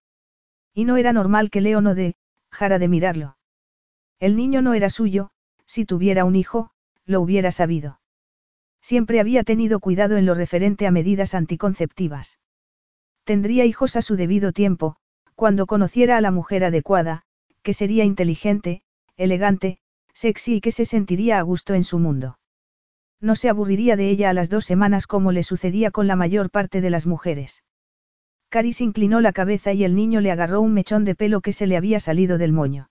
Y 0.73 0.85
no 0.85 0.97
era 0.97 1.13
normal 1.13 1.49
que 1.49 1.61
Leo 1.61 1.81
no 1.81 1.95
dejara 1.95 2.77
de 2.77 2.87
mirarlo. 2.89 3.37
El 4.19 4.35
niño 4.35 4.61
no 4.61 4.73
era 4.73 4.89
suyo, 4.89 5.31
si 5.65 5.85
tuviera 5.85 6.25
un 6.25 6.35
hijo, 6.35 6.71
lo 7.05 7.21
hubiera 7.21 7.51
sabido. 7.51 8.01
Siempre 8.81 9.21
había 9.21 9.43
tenido 9.43 9.79
cuidado 9.79 10.17
en 10.17 10.25
lo 10.25 10.33
referente 10.33 10.85
a 10.87 10.91
medidas 10.91 11.33
anticonceptivas. 11.33 12.37
Tendría 13.23 13.63
hijos 13.63 13.95
a 13.95 14.01
su 14.01 14.17
debido 14.17 14.51
tiempo, 14.51 14.97
cuando 15.35 15.67
conociera 15.67 16.17
a 16.17 16.21
la 16.21 16.31
mujer 16.31 16.65
adecuada, 16.65 17.23
que 17.63 17.73
sería 17.73 18.03
inteligente, 18.03 18.81
elegante, 19.15 19.79
sexy 20.13 20.55
y 20.55 20.61
que 20.61 20.73
se 20.73 20.83
sentiría 20.83 21.39
a 21.39 21.43
gusto 21.43 21.73
en 21.75 21.85
su 21.85 21.97
mundo. 21.97 22.37
No 23.21 23.35
se 23.35 23.49
aburriría 23.49 23.95
de 23.95 24.09
ella 24.09 24.31
a 24.31 24.33
las 24.33 24.49
dos 24.49 24.65
semanas 24.65 25.05
como 25.05 25.31
le 25.31 25.43
sucedía 25.43 25.91
con 25.91 26.07
la 26.07 26.15
mayor 26.15 26.49
parte 26.49 26.81
de 26.81 26.89
las 26.89 27.05
mujeres. 27.05 27.63
Caris 28.49 28.81
inclinó 28.81 29.21
la 29.21 29.31
cabeza 29.31 29.71
y 29.71 29.83
el 29.83 29.95
niño 29.95 30.19
le 30.19 30.31
agarró 30.31 30.59
un 30.59 30.73
mechón 30.73 31.05
de 31.05 31.15
pelo 31.15 31.39
que 31.39 31.53
se 31.53 31.67
le 31.67 31.77
había 31.77 31.99
salido 31.99 32.37
del 32.37 32.51
moño. 32.51 32.89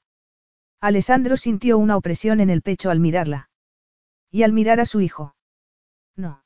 Alessandro 0.81 1.37
sintió 1.37 1.77
una 1.77 1.97
opresión 1.97 2.41
en 2.41 2.49
el 2.49 2.63
pecho 2.63 2.91
al 2.91 3.01
mirarla. 3.01 3.51
Y 4.31 4.45
al 4.45 4.53
mirar 4.53 4.81
a 4.81 4.87
su 4.87 5.01
hijo. 5.01 5.35
No. 6.17 6.45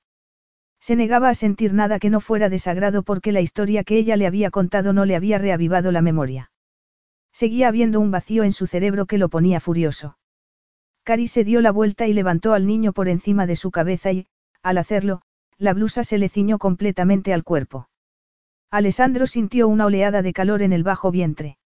Se 0.80 0.96
negaba 0.96 1.28
a 1.28 1.34
sentir 1.34 1.74
nada 1.74 1.98
que 1.98 2.10
no 2.10 2.20
fuera 2.20 2.48
desagrado 2.48 3.02
porque 3.02 3.32
la 3.32 3.42
historia 3.42 3.84
que 3.84 3.98
ella 3.98 4.16
le 4.16 4.26
había 4.26 4.50
contado 4.50 4.92
no 4.92 5.04
le 5.04 5.14
había 5.14 5.38
reavivado 5.38 5.92
la 5.92 6.02
memoria. 6.02 6.50
Seguía 7.32 7.68
habiendo 7.68 8.00
un 8.00 8.10
vacío 8.10 8.44
en 8.44 8.52
su 8.52 8.66
cerebro 8.66 9.06
que 9.06 9.18
lo 9.18 9.28
ponía 9.28 9.60
furioso. 9.60 10.16
Cari 11.04 11.28
se 11.28 11.44
dio 11.44 11.60
la 11.60 11.70
vuelta 11.70 12.06
y 12.06 12.14
levantó 12.14 12.54
al 12.54 12.66
niño 12.66 12.94
por 12.94 13.08
encima 13.08 13.46
de 13.46 13.56
su 13.56 13.70
cabeza 13.70 14.10
y, 14.10 14.26
al 14.62 14.78
hacerlo, 14.78 15.20
la 15.58 15.74
blusa 15.74 16.02
se 16.02 16.16
le 16.16 16.30
ciñó 16.30 16.58
completamente 16.58 17.34
al 17.34 17.44
cuerpo. 17.44 17.90
Alessandro 18.70 19.26
sintió 19.26 19.68
una 19.68 19.84
oleada 19.84 20.22
de 20.22 20.32
calor 20.32 20.62
en 20.62 20.72
el 20.72 20.82
bajo 20.82 21.10
vientre. 21.10 21.58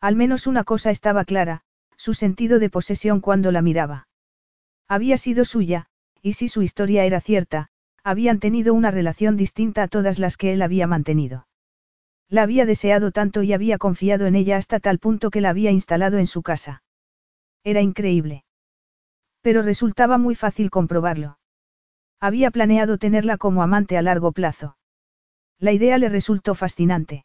Al 0.00 0.16
menos 0.16 0.48
una 0.48 0.64
cosa 0.64 0.90
estaba 0.90 1.24
clara, 1.24 1.62
su 1.96 2.12
sentido 2.12 2.58
de 2.58 2.68
posesión 2.68 3.20
cuando 3.20 3.52
la 3.52 3.62
miraba. 3.62 4.08
Había 4.88 5.16
sido 5.16 5.44
suya, 5.44 5.86
y 6.20 6.32
si 6.32 6.48
su 6.48 6.62
historia 6.62 7.04
era 7.04 7.20
cierta, 7.20 7.68
habían 8.02 8.40
tenido 8.40 8.74
una 8.74 8.90
relación 8.90 9.36
distinta 9.36 9.84
a 9.84 9.88
todas 9.88 10.18
las 10.18 10.36
que 10.36 10.52
él 10.52 10.60
había 10.60 10.88
mantenido. 10.88 11.46
La 12.28 12.42
había 12.42 12.66
deseado 12.66 13.12
tanto 13.12 13.44
y 13.44 13.52
había 13.52 13.78
confiado 13.78 14.26
en 14.26 14.34
ella 14.34 14.56
hasta 14.56 14.80
tal 14.80 14.98
punto 14.98 15.30
que 15.30 15.40
la 15.40 15.50
había 15.50 15.70
instalado 15.70 16.18
en 16.18 16.26
su 16.26 16.42
casa. 16.42 16.82
Era 17.62 17.80
increíble. 17.80 18.44
Pero 19.46 19.62
resultaba 19.62 20.18
muy 20.18 20.34
fácil 20.34 20.70
comprobarlo. 20.70 21.38
Había 22.18 22.50
planeado 22.50 22.98
tenerla 22.98 23.36
como 23.36 23.62
amante 23.62 23.96
a 23.96 24.02
largo 24.02 24.32
plazo. 24.32 24.76
La 25.60 25.70
idea 25.70 25.98
le 25.98 26.08
resultó 26.08 26.56
fascinante. 26.56 27.24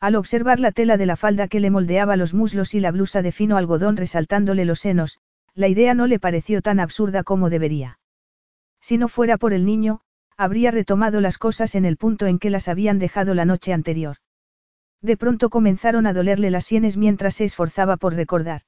Al 0.00 0.16
observar 0.16 0.60
la 0.60 0.70
tela 0.70 0.98
de 0.98 1.06
la 1.06 1.16
falda 1.16 1.48
que 1.48 1.60
le 1.60 1.70
moldeaba 1.70 2.16
los 2.16 2.34
muslos 2.34 2.74
y 2.74 2.80
la 2.80 2.90
blusa 2.90 3.22
de 3.22 3.32
fino 3.32 3.56
algodón 3.56 3.96
resaltándole 3.96 4.66
los 4.66 4.80
senos, 4.80 5.18
la 5.54 5.68
idea 5.68 5.94
no 5.94 6.06
le 6.06 6.18
pareció 6.18 6.60
tan 6.60 6.78
absurda 6.78 7.22
como 7.22 7.48
debería. 7.48 7.98
Si 8.82 8.98
no 8.98 9.08
fuera 9.08 9.38
por 9.38 9.54
el 9.54 9.64
niño, 9.64 10.02
habría 10.36 10.70
retomado 10.72 11.22
las 11.22 11.38
cosas 11.38 11.74
en 11.74 11.86
el 11.86 11.96
punto 11.96 12.26
en 12.26 12.38
que 12.38 12.50
las 12.50 12.68
habían 12.68 12.98
dejado 12.98 13.32
la 13.32 13.46
noche 13.46 13.72
anterior. 13.72 14.18
De 15.00 15.16
pronto 15.16 15.48
comenzaron 15.48 16.06
a 16.06 16.12
dolerle 16.12 16.50
las 16.50 16.66
sienes 16.66 16.98
mientras 16.98 17.36
se 17.36 17.46
esforzaba 17.46 17.96
por 17.96 18.12
recordar. 18.12 18.60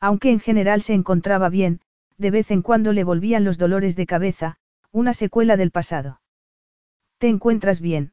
Aunque 0.00 0.32
en 0.32 0.40
general 0.40 0.82
se 0.82 0.92
encontraba 0.92 1.48
bien, 1.48 1.80
de 2.18 2.30
vez 2.30 2.50
en 2.50 2.62
cuando 2.62 2.92
le 2.92 3.04
volvían 3.04 3.44
los 3.44 3.58
dolores 3.58 3.96
de 3.96 4.06
cabeza, 4.06 4.56
una 4.92 5.14
secuela 5.14 5.56
del 5.56 5.70
pasado. 5.70 6.20
¿Te 7.18 7.28
encuentras 7.28 7.80
bien? 7.80 8.12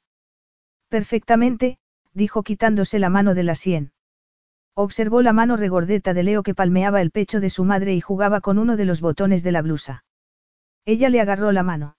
Perfectamente, 0.90 1.78
dijo 2.14 2.44
quitándose 2.44 3.00
la 3.00 3.10
mano 3.10 3.34
de 3.34 3.44
la 3.44 3.56
sien. 3.56 3.92
Observó 4.74 5.22
la 5.22 5.34
mano 5.34 5.58
regordeta 5.58 6.14
de 6.14 6.24
Leo 6.24 6.44
que 6.44 6.56
palmeaba 6.56 7.02
el 7.02 7.12
pecho 7.12 7.40
de 7.40 7.50
su 7.50 7.64
madre 7.64 7.94
y 7.94 8.02
jugaba 8.02 8.42
con 8.42 8.58
uno 8.58 8.78
de 8.78 8.86
los 8.86 9.02
botones 9.02 9.44
de 9.44 9.52
la 9.52 9.62
blusa. 9.62 10.06
Ella 10.86 11.10
le 11.10 11.22
agarró 11.22 11.52
la 11.52 11.64
mano. 11.64 11.98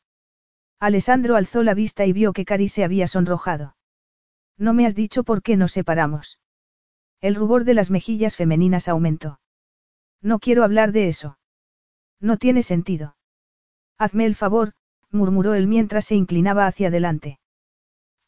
Alessandro 0.80 1.36
alzó 1.36 1.62
la 1.62 1.74
vista 1.74 2.06
y 2.06 2.12
vio 2.12 2.32
que 2.32 2.44
Cari 2.44 2.68
se 2.68 2.82
había 2.82 3.06
sonrojado. 3.06 3.76
No 4.58 4.74
me 4.74 4.86
has 4.86 4.94
dicho 4.94 5.22
por 5.22 5.42
qué 5.42 5.56
nos 5.56 5.72
separamos. 5.72 6.38
El 7.20 7.36
rubor 7.36 7.64
de 7.64 7.74
las 7.74 7.90
mejillas 7.90 8.36
femeninas 8.36 8.88
aumentó. 8.88 9.38
No 10.20 10.40
quiero 10.40 10.64
hablar 10.64 10.92
de 10.92 11.08
eso. 11.08 11.38
No 12.22 12.36
tiene 12.36 12.62
sentido. 12.62 13.16
Hazme 13.98 14.24
el 14.26 14.36
favor, 14.36 14.72
murmuró 15.10 15.54
él 15.54 15.66
mientras 15.66 16.06
se 16.06 16.14
inclinaba 16.14 16.66
hacia 16.66 16.88
adelante. 16.88 17.40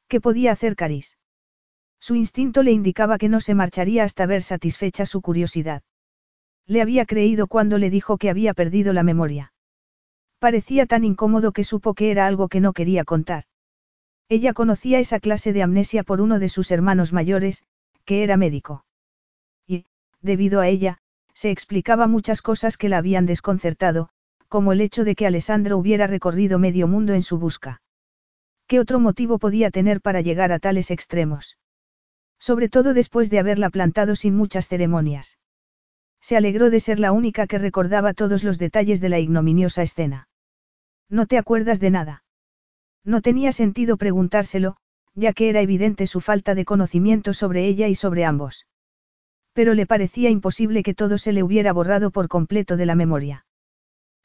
¿Qué 0.08 0.20
podía 0.20 0.50
hacer 0.50 0.74
Caris? 0.74 1.16
Su 2.00 2.16
instinto 2.16 2.64
le 2.64 2.72
indicaba 2.72 3.18
que 3.18 3.28
no 3.28 3.40
se 3.40 3.54
marcharía 3.54 4.02
hasta 4.02 4.26
ver 4.26 4.42
satisfecha 4.42 5.06
su 5.06 5.22
curiosidad. 5.22 5.82
Le 6.66 6.82
había 6.82 7.06
creído 7.06 7.46
cuando 7.46 7.78
le 7.78 7.88
dijo 7.88 8.18
que 8.18 8.30
había 8.30 8.52
perdido 8.52 8.92
la 8.92 9.04
memoria. 9.04 9.52
Parecía 10.40 10.86
tan 10.86 11.04
incómodo 11.04 11.52
que 11.52 11.64
supo 11.64 11.94
que 11.94 12.10
era 12.10 12.26
algo 12.26 12.48
que 12.48 12.60
no 12.60 12.72
quería 12.72 13.04
contar. 13.04 13.44
Ella 14.28 14.54
conocía 14.54 14.98
esa 14.98 15.20
clase 15.20 15.52
de 15.52 15.62
amnesia 15.62 16.02
por 16.02 16.20
uno 16.20 16.40
de 16.40 16.48
sus 16.48 16.72
hermanos 16.72 17.12
mayores, 17.12 17.64
que 18.04 18.24
era 18.24 18.36
médico. 18.36 18.84
Y, 19.66 19.86
debido 20.20 20.60
a 20.60 20.68
ella, 20.68 20.98
se 21.34 21.50
explicaba 21.50 22.06
muchas 22.06 22.40
cosas 22.42 22.76
que 22.76 22.88
la 22.88 22.98
habían 22.98 23.26
desconcertado, 23.26 24.08
como 24.48 24.72
el 24.72 24.80
hecho 24.80 25.04
de 25.04 25.14
que 25.14 25.26
Alessandro 25.26 25.76
hubiera 25.76 26.06
recorrido 26.06 26.58
medio 26.58 26.88
mundo 26.88 27.12
en 27.12 27.22
su 27.22 27.38
busca. 27.38 27.82
¿Qué 28.66 28.80
otro 28.80 29.00
motivo 29.00 29.38
podía 29.38 29.70
tener 29.70 30.00
para 30.00 30.20
llegar 30.20 30.52
a 30.52 30.58
tales 30.58 30.90
extremos? 30.90 31.58
Sobre 32.38 32.68
todo 32.68 32.94
después 32.94 33.30
de 33.30 33.38
haberla 33.38 33.70
plantado 33.70 34.16
sin 34.16 34.36
muchas 34.36 34.68
ceremonias. 34.68 35.38
Se 36.20 36.36
alegró 36.36 36.70
de 36.70 36.80
ser 36.80 37.00
la 37.00 37.12
única 37.12 37.46
que 37.46 37.58
recordaba 37.58 38.14
todos 38.14 38.44
los 38.44 38.58
detalles 38.58 39.00
de 39.00 39.10
la 39.10 39.18
ignominiosa 39.18 39.82
escena. 39.82 40.28
No 41.10 41.26
te 41.26 41.36
acuerdas 41.36 41.80
de 41.80 41.90
nada. 41.90 42.24
No 43.04 43.20
tenía 43.20 43.52
sentido 43.52 43.98
preguntárselo, 43.98 44.76
ya 45.14 45.32
que 45.32 45.50
era 45.50 45.60
evidente 45.60 46.06
su 46.06 46.20
falta 46.20 46.54
de 46.54 46.64
conocimiento 46.64 47.34
sobre 47.34 47.66
ella 47.66 47.88
y 47.88 47.94
sobre 47.94 48.24
ambos. 48.24 48.66
Pero 49.54 49.72
le 49.72 49.86
parecía 49.86 50.28
imposible 50.28 50.82
que 50.82 50.94
todo 50.94 51.16
se 51.16 51.32
le 51.32 51.42
hubiera 51.42 51.72
borrado 51.72 52.10
por 52.10 52.28
completo 52.28 52.76
de 52.76 52.86
la 52.86 52.94
memoria. 52.94 53.46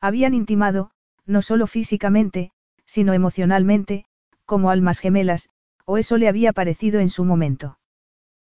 Habían 0.02 0.34
intimado, 0.34 0.92
no 1.26 1.42
solo 1.42 1.68
físicamente, 1.68 2.52
sino 2.86 3.14
emocionalmente, 3.14 4.06
como 4.46 4.72
almas 4.72 5.00
gemelas, 5.00 5.50
o 5.86 5.98
eso 5.98 6.18
le 6.18 6.28
había 6.28 6.52
parecido 6.52 7.00
en 7.00 7.10
su 7.10 7.24
momento. 7.24 7.78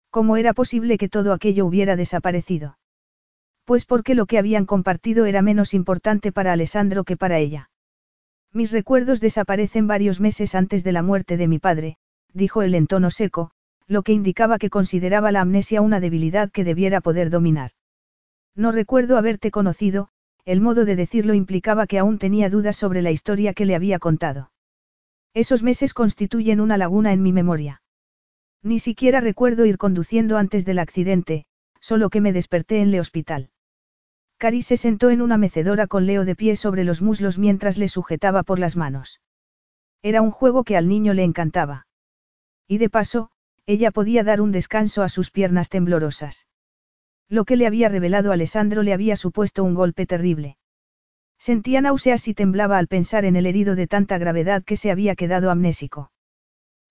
¿Cómo 0.10 0.38
era 0.38 0.54
posible 0.54 0.98
que 0.98 1.10
todo 1.10 1.34
aquello 1.34 1.66
hubiera 1.66 1.96
desaparecido? 1.96 2.78
Pues 3.64 3.86
porque 3.86 4.14
lo 4.14 4.26
que 4.26 4.38
habían 4.38 4.66
compartido 4.66 5.26
era 5.26 5.42
menos 5.42 5.74
importante 5.74 6.32
para 6.32 6.54
Alessandro 6.54 7.04
que 7.04 7.18
para 7.18 7.40
ella. 7.40 7.70
Mis 8.54 8.72
recuerdos 8.72 9.20
desaparecen 9.22 9.88
varios 9.88 10.20
meses 10.20 10.56
antes 10.56 10.84
de 10.84 10.92
la 10.92 11.02
muerte 11.02 11.36
de 11.36 11.48
mi 11.48 11.60
padre, 11.60 11.98
dijo 12.34 12.62
él 12.62 12.76
en 12.76 12.88
tono 12.88 13.12
seco, 13.12 13.52
lo 13.88 14.04
que 14.04 14.14
indicaba 14.14 14.58
que 14.58 14.70
consideraba 14.70 15.32
la 15.32 15.42
amnesia 15.42 15.82
una 15.82 16.00
debilidad 16.00 16.52
que 16.52 16.64
debiera 16.64 17.02
poder 17.02 17.30
dominar. 17.30 17.72
No 18.56 18.72
recuerdo 18.72 19.18
haberte 19.18 19.52
conocido, 19.52 20.10
el 20.46 20.62
modo 20.62 20.86
de 20.86 20.96
decirlo 20.96 21.34
implicaba 21.34 21.88
que 21.88 22.00
aún 22.00 22.18
tenía 22.18 22.50
dudas 22.50 22.76
sobre 22.76 23.02
la 23.02 23.12
historia 23.12 23.54
que 23.54 23.66
le 23.66 23.76
había 23.76 24.00
contado. 24.00 24.52
Esos 25.34 25.64
meses 25.64 25.94
constituyen 25.94 26.60
una 26.62 26.78
laguna 26.78 27.12
en 27.12 27.22
mi 27.22 27.34
memoria. 27.34 27.82
Ni 28.64 28.80
siquiera 28.80 29.20
recuerdo 29.20 29.66
ir 29.66 29.78
conduciendo 29.78 30.38
antes 30.38 30.66
del 30.66 30.80
accidente, 30.80 31.46
solo 31.80 32.10
que 32.10 32.22
me 32.22 32.34
desperté 32.34 32.82
en 32.82 32.94
el 32.94 33.00
hospital. 33.00 33.50
Cari 34.38 34.62
se 34.62 34.78
sentó 34.78 35.10
en 35.10 35.22
una 35.22 35.38
mecedora 35.38 35.88
con 35.88 36.06
Leo 36.06 36.26
de 36.26 36.36
pie 36.36 36.56
sobre 36.56 36.84
los 36.84 37.02
muslos 37.02 37.38
mientras 37.38 37.78
le 37.78 37.88
sujetaba 37.88 38.44
por 38.44 38.60
las 38.60 38.76
manos. 38.76 39.22
Era 40.02 40.22
un 40.22 40.32
juego 40.32 40.64
que 40.64 40.78
al 40.78 40.88
niño 40.88 41.14
le 41.14 41.24
encantaba. 41.24 41.88
Y 42.68 42.78
de 42.78 42.90
paso, 42.90 43.30
ella 43.68 43.92
podía 43.92 44.24
dar 44.24 44.42
un 44.42 44.52
descanso 44.52 45.04
a 45.04 45.10
sus 45.10 45.32
piernas 45.32 45.70
temblorosas. 45.70 46.48
Lo 47.28 47.46
que 47.46 47.56
le 47.56 47.66
había 47.66 47.90
revelado 47.90 48.32
Alessandro 48.32 48.84
le 48.84 48.94
había 48.94 49.16
supuesto 49.16 49.64
un 49.64 49.74
golpe 49.74 50.06
terrible. 50.06 50.58
Sentía 51.40 51.82
náuseas 51.82 52.28
y 52.28 52.34
temblaba 52.34 52.78
al 52.78 52.88
pensar 52.88 53.26
en 53.26 53.36
el 53.36 53.46
herido 53.46 53.76
de 53.76 53.88
tanta 53.88 54.18
gravedad 54.18 54.64
que 54.64 54.78
se 54.78 54.92
había 54.92 55.16
quedado 55.16 55.50
amnésico. 55.50 56.12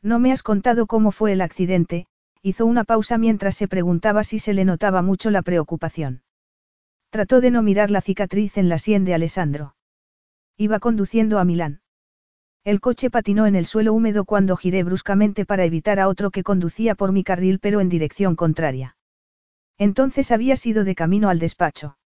No 0.03 0.19
me 0.19 0.33
has 0.33 0.43
contado 0.43 0.87
cómo 0.87 1.13
fue 1.13 1.33
el 1.33 1.41
accidente, 1.41 2.07
hizo 2.43 2.67
una 2.67 2.85
pausa 2.85 3.17
mientras 3.17 3.55
se 3.55 3.69
preguntaba 3.69 4.23
si 4.23 4.39
se 4.39 4.53
le 4.53 4.65
notaba 4.65 5.01
mucho 5.01 5.31
la 5.31 5.43
preocupación. 5.43 6.23
Trató 7.11 7.41
de 7.41 7.51
no 7.51 7.63
mirar 7.63 7.91
la 7.91 8.01
cicatriz 8.01 8.59
en 8.59 8.69
la 8.69 8.79
sien 8.79 9.05
de 9.05 9.15
Alessandro. 9.15 9.77
Iba 10.57 10.79
conduciendo 10.81 11.39
a 11.39 11.45
Milán. 11.45 11.81
El 12.65 12.81
coche 12.81 13.11
patinó 13.11 13.47
en 13.47 13.57
el 13.57 13.67
suelo 13.67 13.93
húmedo 13.93 14.25
cuando 14.25 14.57
giré 14.57 14.83
bruscamente 14.85 15.45
para 15.45 15.67
evitar 15.67 16.01
a 16.01 16.09
otro 16.09 16.31
que 16.31 16.43
conducía 16.43 16.95
por 16.95 17.13
mi 17.13 17.23
carril 17.23 17.59
pero 17.59 17.83
en 17.83 17.91
dirección 17.91 18.37
contraria. 18.37 18.97
Entonces 19.77 20.33
había 20.33 20.57
sido 20.57 20.83
de 20.85 20.95
camino 20.95 21.29
al 21.29 21.39
despacho. 21.39 21.99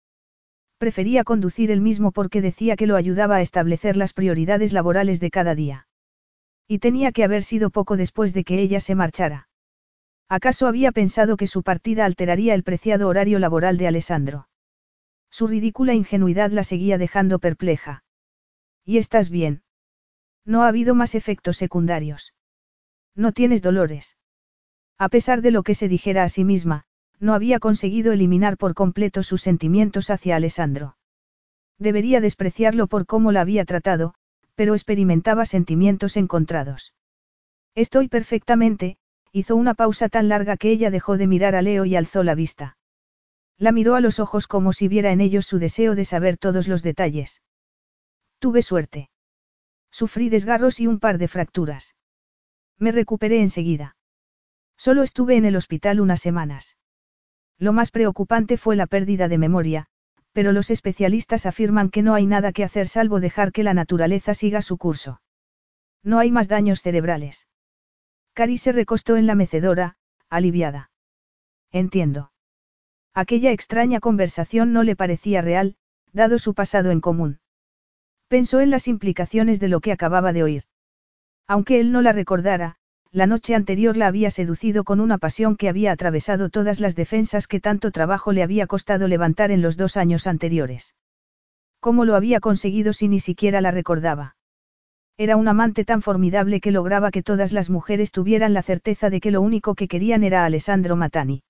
Prefería 0.79 1.23
conducir 1.23 1.71
él 1.71 1.81
mismo 1.81 2.11
porque 2.11 2.43
decía 2.43 2.75
que 2.75 2.89
lo 2.89 2.97
ayudaba 2.97 3.37
a 3.37 3.41
establecer 3.41 3.97
las 3.97 4.13
prioridades 4.13 4.73
laborales 4.73 5.21
de 5.21 5.31
cada 5.31 5.55
día. 5.55 5.87
Y 6.67 6.81
tenía 6.81 7.13
que 7.13 7.23
haber 7.23 7.45
sido 7.45 7.71
poco 7.71 7.97
después 7.97 8.35
de 8.35 8.43
que 8.43 8.61
ella 8.61 8.81
se 8.81 8.97
marchara. 8.97 9.49
¿Acaso 10.29 10.67
había 10.67 10.91
pensado 10.91 11.37
que 11.37 11.47
su 11.47 11.63
partida 11.63 12.05
alteraría 12.05 12.55
el 12.55 12.65
preciado 12.65 13.07
horario 13.09 13.39
laboral 13.39 13.79
de 13.79 13.87
Alessandro? 13.87 14.49
Su 15.31 15.47
ridícula 15.47 15.95
ingenuidad 15.95 16.51
la 16.51 16.65
seguía 16.65 16.99
dejando 16.99 17.39
perpleja. 17.39 18.03
¿Y 18.85 18.99
estás 18.99 19.31
bien? 19.31 19.63
No 20.49 20.63
ha 20.63 20.69
habido 20.69 20.95
más 20.95 21.15
efectos 21.15 21.59
secundarios. 21.59 22.33
No 23.15 23.33
tienes 23.33 23.61
dolores. 23.61 24.17
A 24.97 25.11
pesar 25.11 25.43
de 25.43 25.51
lo 25.51 25.63
que 25.63 25.75
se 25.75 25.89
dijera 25.89 26.25
a 26.25 26.31
sí 26.31 26.43
misma, 26.43 26.85
no 27.21 27.35
había 27.35 27.59
conseguido 27.59 28.13
eliminar 28.13 28.57
por 28.57 28.73
completo 28.73 29.23
sus 29.23 29.43
sentimientos 29.43 30.09
hacia 30.09 30.37
Alessandro. 30.37 30.97
Debería 31.79 32.23
despreciarlo 32.23 32.87
por 32.87 33.05
cómo 33.05 33.31
la 33.31 33.43
había 33.43 33.67
tratado, 33.67 34.15
pero 34.55 34.73
experimentaba 34.73 35.45
sentimientos 35.45 36.17
encontrados. 36.17 36.95
Estoy 37.75 38.09
perfectamente, 38.09 38.97
hizo 39.33 39.55
una 39.55 39.75
pausa 39.75 40.09
tan 40.09 40.31
larga 40.31 40.57
que 40.57 40.71
ella 40.71 40.91
dejó 40.91 41.19
de 41.19 41.27
mirar 41.27 41.57
a 41.57 41.63
Leo 41.63 41.85
y 41.85 41.95
alzó 41.95 42.23
la 42.23 42.35
vista. 42.35 42.79
La 43.59 43.71
miró 43.71 43.97
a 43.97 44.01
los 44.01 44.19
ojos 44.19 44.47
como 44.47 44.73
si 44.73 44.89
viera 44.89 45.13
en 45.13 45.21
ellos 45.21 45.45
su 45.45 45.59
deseo 45.59 45.95
de 45.95 46.07
saber 46.07 46.39
todos 46.39 46.69
los 46.69 46.83
detalles. 46.83 47.43
Tuve 48.39 48.63
suerte. 48.63 49.11
Sufrí 49.99 50.29
desgarros 50.29 50.79
y 50.79 50.87
un 50.87 51.01
par 51.01 51.19
de 51.19 51.27
fracturas. 51.27 51.97
Me 52.79 52.93
recuperé 52.93 53.41
enseguida. 53.41 53.97
Solo 54.77 55.03
estuve 55.03 55.37
en 55.37 55.45
el 55.45 55.57
hospital 55.57 55.99
unas 55.99 56.21
semanas. 56.21 56.77
Lo 57.59 57.73
más 57.73 57.91
preocupante 57.91 58.59
fue 58.59 58.77
la 58.77 58.87
pérdida 58.87 59.27
de 59.27 59.39
memoria, 59.39 59.87
pero 60.31 60.53
los 60.53 60.71
especialistas 60.71 61.47
afirman 61.47 61.91
que 61.91 62.05
no 62.05 62.15
hay 62.15 62.27
nada 62.27 62.53
que 62.53 62.63
hacer 62.63 62.87
salvo 62.87 63.19
dejar 63.19 63.51
que 63.51 63.65
la 63.65 63.75
naturaleza 63.75 64.35
siga 64.35 64.63
su 64.63 64.79
curso. 64.79 65.21
No 66.05 66.21
hay 66.21 66.31
más 66.31 66.47
daños 66.47 66.81
cerebrales. 66.81 67.49
Cari 68.35 68.57
se 68.57 68.71
recostó 68.71 69.17
en 69.17 69.27
la 69.27 69.35
mecedora, 69.35 69.97
aliviada. 70.31 70.93
Entiendo. 71.73 72.31
Aquella 73.15 73.51
extraña 73.51 73.99
conversación 73.99 74.73
no 74.73 74.85
le 74.85 74.95
parecía 74.95 75.43
real, 75.43 75.75
dado 76.13 76.39
su 76.39 76.55
pasado 76.55 76.93
en 76.93 77.01
común. 77.01 77.41
Pensó 78.29 78.61
en 78.61 78.71
las 78.71 78.89
implicaciones 78.89 79.59
de 79.59 79.69
lo 79.69 79.81
que 79.81 79.93
acababa 79.93 80.33
de 80.33 80.43
oír. 80.43 80.63
Aunque 81.47 81.81
él 81.81 81.93
no 81.93 82.03
la 82.03 82.13
recordara, 82.13 82.77
la 83.11 83.27
noche 83.27 83.55
anterior 83.55 83.97
la 83.97 84.07
había 84.07 84.31
seducido 84.31 84.85
con 84.85 85.01
una 85.01 85.17
pasión 85.17 85.57
que 85.57 85.71
había 85.71 85.93
atravesado 85.93 86.51
todas 86.51 86.79
las 86.79 86.95
defensas 86.95 87.47
que 87.47 87.59
tanto 87.59 87.91
trabajo 87.91 88.33
le 88.33 88.43
había 88.43 88.67
costado 88.67 89.09
levantar 89.09 89.51
en 89.51 89.63
los 89.63 89.79
dos 89.79 89.97
años 89.97 90.27
anteriores. 90.27 90.95
¿Cómo 91.81 92.05
lo 92.05 92.17
había 92.17 92.41
conseguido 92.41 92.93
si 92.93 93.09
ni 93.09 93.19
siquiera 93.19 93.63
la 93.63 93.71
recordaba? 93.71 94.37
Era 95.17 95.37
un 95.37 95.49
amante 95.49 95.87
tan 95.87 96.03
formidable 96.03 96.61
que 96.61 96.71
lograba 96.71 97.11
que 97.11 97.23
todas 97.23 97.53
las 97.53 97.71
mujeres 97.71 98.13
tuvieran 98.13 98.53
la 98.53 98.63
certeza 98.63 99.09
de 99.09 99.21
que 99.21 99.31
lo 99.31 99.41
único 99.41 99.75
que 99.75 99.89
querían 99.89 100.23
era 100.23 100.45
Alessandro 100.45 100.97
Matani. 100.97 101.43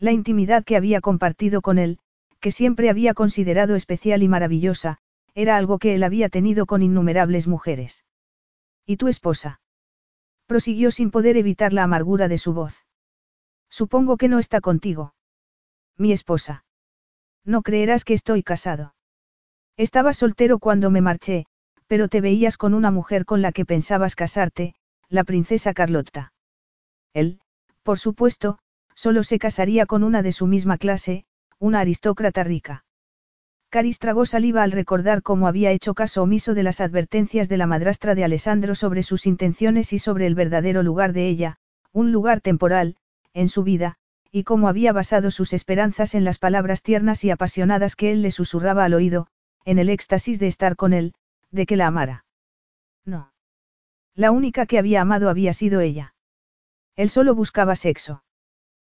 La 0.00 0.10
intimidad 0.10 0.64
que 0.64 0.76
había 0.76 1.00
compartido 1.00 1.62
con 1.62 1.78
él, 1.78 1.98
que 2.40 2.50
siempre 2.50 2.90
había 2.90 3.14
considerado 3.14 3.76
especial 3.76 4.24
y 4.24 4.28
maravillosa, 4.28 4.98
era 5.34 5.56
algo 5.56 5.78
que 5.78 5.94
él 5.94 6.02
había 6.02 6.28
tenido 6.28 6.66
con 6.66 6.82
innumerables 6.82 7.46
mujeres. 7.46 8.04
¿Y 8.86 8.96
tu 8.96 9.08
esposa? 9.08 9.60
Prosiguió 10.46 10.90
sin 10.90 11.10
poder 11.10 11.36
evitar 11.36 11.72
la 11.72 11.84
amargura 11.84 12.28
de 12.28 12.38
su 12.38 12.52
voz. 12.52 12.84
Supongo 13.70 14.16
que 14.16 14.28
no 14.28 14.38
está 14.38 14.60
contigo. 14.60 15.14
Mi 15.96 16.12
esposa. 16.12 16.64
No 17.44 17.62
creerás 17.62 18.04
que 18.04 18.14
estoy 18.14 18.42
casado. 18.42 18.94
Estaba 19.76 20.12
soltero 20.12 20.58
cuando 20.58 20.90
me 20.90 21.00
marché, 21.00 21.46
pero 21.86 22.08
te 22.08 22.20
veías 22.20 22.56
con 22.56 22.74
una 22.74 22.90
mujer 22.90 23.24
con 23.24 23.42
la 23.42 23.52
que 23.52 23.64
pensabas 23.64 24.14
casarte, 24.14 24.74
la 25.08 25.24
princesa 25.24 25.72
Carlotta. 25.72 26.32
Él, 27.14 27.40
por 27.82 27.98
supuesto, 27.98 28.58
solo 28.94 29.24
se 29.24 29.38
casaría 29.38 29.86
con 29.86 30.02
una 30.02 30.22
de 30.22 30.32
su 30.32 30.46
misma 30.46 30.78
clase, 30.78 31.24
una 31.58 31.80
aristócrata 31.80 32.44
rica. 32.44 32.84
Caris 33.72 33.98
tragó 33.98 34.26
saliva 34.26 34.62
al 34.64 34.70
recordar 34.70 35.22
cómo 35.22 35.48
había 35.48 35.70
hecho 35.70 35.94
caso 35.94 36.22
omiso 36.22 36.52
de 36.52 36.62
las 36.62 36.82
advertencias 36.82 37.48
de 37.48 37.56
la 37.56 37.66
madrastra 37.66 38.14
de 38.14 38.22
Alessandro 38.22 38.74
sobre 38.74 39.02
sus 39.02 39.24
intenciones 39.24 39.94
y 39.94 39.98
sobre 39.98 40.26
el 40.26 40.34
verdadero 40.34 40.82
lugar 40.82 41.14
de 41.14 41.26
ella, 41.26 41.56
un 41.90 42.12
lugar 42.12 42.42
temporal, 42.42 42.96
en 43.32 43.48
su 43.48 43.62
vida, 43.62 43.96
y 44.30 44.44
cómo 44.44 44.68
había 44.68 44.92
basado 44.92 45.30
sus 45.30 45.54
esperanzas 45.54 46.14
en 46.14 46.22
las 46.22 46.38
palabras 46.38 46.82
tiernas 46.82 47.24
y 47.24 47.30
apasionadas 47.30 47.96
que 47.96 48.12
él 48.12 48.20
le 48.20 48.30
susurraba 48.30 48.84
al 48.84 48.92
oído, 48.92 49.28
en 49.64 49.78
el 49.78 49.88
éxtasis 49.88 50.38
de 50.38 50.48
estar 50.48 50.76
con 50.76 50.92
él, 50.92 51.14
de 51.50 51.64
que 51.64 51.76
la 51.76 51.86
amara. 51.86 52.26
No. 53.06 53.32
La 54.14 54.32
única 54.32 54.66
que 54.66 54.78
había 54.78 55.00
amado 55.00 55.30
había 55.30 55.54
sido 55.54 55.80
ella. 55.80 56.14
Él 56.94 57.08
solo 57.08 57.34
buscaba 57.34 57.74
sexo. 57.74 58.22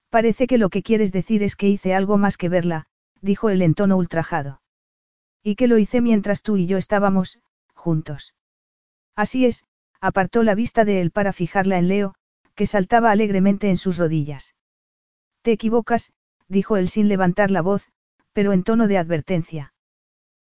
Parece 0.08 0.46
que 0.46 0.56
lo 0.56 0.70
que 0.70 0.82
quieres 0.82 1.12
decir 1.12 1.42
es 1.42 1.56
que 1.56 1.68
hice 1.68 1.94
algo 1.94 2.16
más 2.16 2.38
que 2.38 2.48
verla, 2.48 2.86
dijo 3.20 3.50
él 3.50 3.60
en 3.60 3.74
tono 3.74 3.98
ultrajado. 3.98 4.61
Y 5.42 5.56
que 5.56 5.66
lo 5.66 5.78
hice 5.78 6.00
mientras 6.00 6.42
tú 6.42 6.56
y 6.56 6.66
yo 6.66 6.78
estábamos, 6.78 7.38
juntos. 7.74 8.34
Así 9.16 9.46
es, 9.46 9.64
apartó 10.00 10.42
la 10.42 10.54
vista 10.54 10.84
de 10.84 11.00
él 11.00 11.10
para 11.10 11.32
fijarla 11.32 11.78
en 11.78 11.88
Leo, 11.88 12.14
que 12.54 12.66
saltaba 12.66 13.10
alegremente 13.10 13.70
en 13.70 13.76
sus 13.76 13.98
rodillas. 13.98 14.54
Te 15.42 15.52
equivocas, 15.52 16.12
dijo 16.48 16.76
él 16.76 16.88
sin 16.88 17.08
levantar 17.08 17.50
la 17.50 17.62
voz, 17.62 17.88
pero 18.32 18.52
en 18.52 18.62
tono 18.62 18.86
de 18.86 18.98
advertencia. 18.98 19.74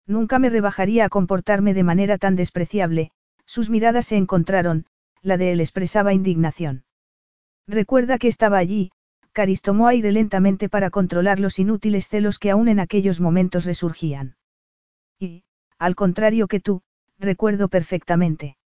Nunca 0.08 0.40
me 0.40 0.50
rebajaría 0.50 1.06
a 1.06 1.10
comportarme 1.10 1.74
de 1.74 1.84
manera 1.84 2.18
tan 2.18 2.36
despreciable, 2.36 3.12
sus 3.46 3.70
miradas 3.70 4.08
se 4.08 4.18
encontraron, 4.18 4.86
la 5.22 5.38
de 5.38 5.52
él 5.52 5.60
expresaba 5.60 6.14
indignación. 6.14 6.86
Recuerda 7.68 8.18
que 8.18 8.28
estaba 8.28 8.58
allí, 8.58 8.92
Caris 9.32 9.62
tomó 9.62 9.88
aire 9.88 10.12
lentamente 10.12 10.70
para 10.70 10.92
controlar 10.92 11.40
los 11.40 11.60
inútiles 11.60 12.08
celos 12.08 12.40
que 12.40 12.52
aún 12.52 12.68
en 12.70 12.80
aquellos 12.80 13.20
momentos 13.20 13.66
resurgían. 13.66 14.36
Y, 15.20 15.44
al 15.78 15.96
contrario 15.96 16.48
que 16.48 16.60
tú, 16.60 16.82
recuerdo 17.20 17.68
perfectamente. 17.68 18.58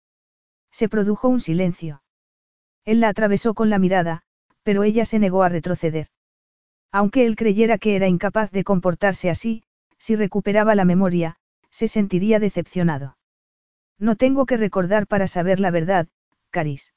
Se 0.70 0.88
produjo 0.88 1.28
un 1.28 1.40
silencio. 1.40 2.02
Él 2.84 3.00
la 3.00 3.08
atravesó 3.08 3.54
con 3.54 3.70
la 3.70 3.78
mirada, 3.78 4.22
pero 4.62 4.82
ella 4.82 5.04
se 5.04 5.18
negó 5.18 5.42
a 5.42 5.48
retroceder. 5.48 6.08
Aunque 6.90 7.26
él 7.26 7.36
creyera 7.36 7.78
que 7.78 7.96
era 7.96 8.08
incapaz 8.08 8.50
de 8.50 8.64
comportarse 8.64 9.30
así, 9.30 9.62
si 9.98 10.16
recuperaba 10.16 10.74
la 10.74 10.84
memoria, 10.84 11.36
se 11.70 11.88
sentiría 11.88 12.38
decepcionado. 12.38 13.16
No 13.98 14.16
tengo 14.16 14.46
que 14.46 14.56
recordar 14.56 15.06
para 15.06 15.26
saber 15.26 15.60
la 15.60 15.70
verdad, 15.70 16.08
Caris. 16.50 16.92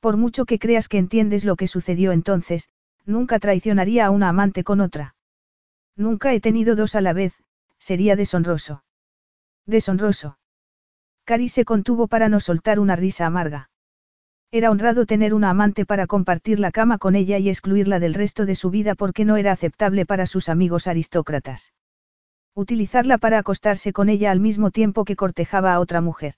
Por 0.00 0.16
mucho 0.16 0.44
que 0.44 0.58
creas 0.58 0.88
que 0.88 0.98
entiendes 0.98 1.44
lo 1.44 1.56
que 1.56 1.68
sucedió 1.68 2.12
entonces, 2.12 2.68
nunca 3.06 3.38
traicionaría 3.38 4.06
a 4.06 4.10
una 4.10 4.28
amante 4.28 4.62
con 4.64 4.80
otra. 4.80 5.14
Nunca 5.96 6.32
he 6.34 6.40
tenido 6.40 6.76
dos 6.76 6.94
a 6.94 7.00
la 7.00 7.12
vez, 7.12 7.34
sería 7.78 8.16
deshonroso. 8.16 8.84
Deshonroso. 9.66 10.38
Caris 11.24 11.52
se 11.52 11.64
contuvo 11.64 12.08
para 12.08 12.28
no 12.28 12.40
soltar 12.40 12.80
una 12.80 12.96
risa 12.96 13.26
amarga. 13.26 13.70
Era 14.50 14.70
honrado 14.70 15.04
tener 15.04 15.34
una 15.34 15.50
amante 15.50 15.84
para 15.84 16.06
compartir 16.06 16.58
la 16.58 16.70
cama 16.72 16.96
con 16.96 17.14
ella 17.14 17.36
y 17.38 17.50
excluirla 17.50 18.00
del 18.00 18.14
resto 18.14 18.46
de 18.46 18.54
su 18.54 18.70
vida 18.70 18.94
porque 18.94 19.26
no 19.26 19.36
era 19.36 19.52
aceptable 19.52 20.06
para 20.06 20.24
sus 20.24 20.48
amigos 20.48 20.86
aristócratas. 20.86 21.74
Utilizarla 22.54 23.18
para 23.18 23.38
acostarse 23.38 23.92
con 23.92 24.08
ella 24.08 24.30
al 24.30 24.40
mismo 24.40 24.70
tiempo 24.70 25.04
que 25.04 25.16
cortejaba 25.16 25.74
a 25.74 25.80
otra 25.80 26.00
mujer. 26.00 26.34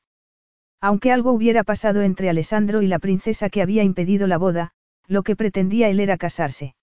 Aunque 0.81 1.13
algo 1.13 1.31
hubiera 1.31 1.63
pasado 1.63 2.03
entre 2.03 2.29
Alessandro 2.29 2.83
y 2.83 2.89
la 2.89 2.99
princesa 2.99 3.49
que 3.49 3.63
había 3.63 3.85
impedido 3.85 4.27
la 4.27 4.39
boda, 4.39 4.73
lo 5.07 5.23
que 5.23 5.37
pretendía 5.37 5.89
él 5.89 6.01
era 6.01 6.17
casarse. 6.17 6.75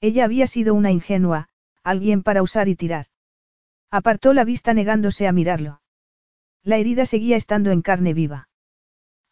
Ella 0.00 0.24
había 0.24 0.46
sido 0.46 0.74
una 0.74 0.92
ingenua, 0.92 1.48
alguien 1.82 2.22
para 2.22 2.42
usar 2.42 2.68
y 2.68 2.76
tirar. 2.76 3.06
Apartó 3.90 4.32
la 4.32 4.44
vista 4.44 4.74
negándose 4.74 5.26
a 5.26 5.32
mirarlo. 5.32 5.80
La 6.62 6.78
herida 6.78 7.06
seguía 7.06 7.36
estando 7.36 7.70
en 7.70 7.82
carne 7.82 8.14
viva. 8.14 8.48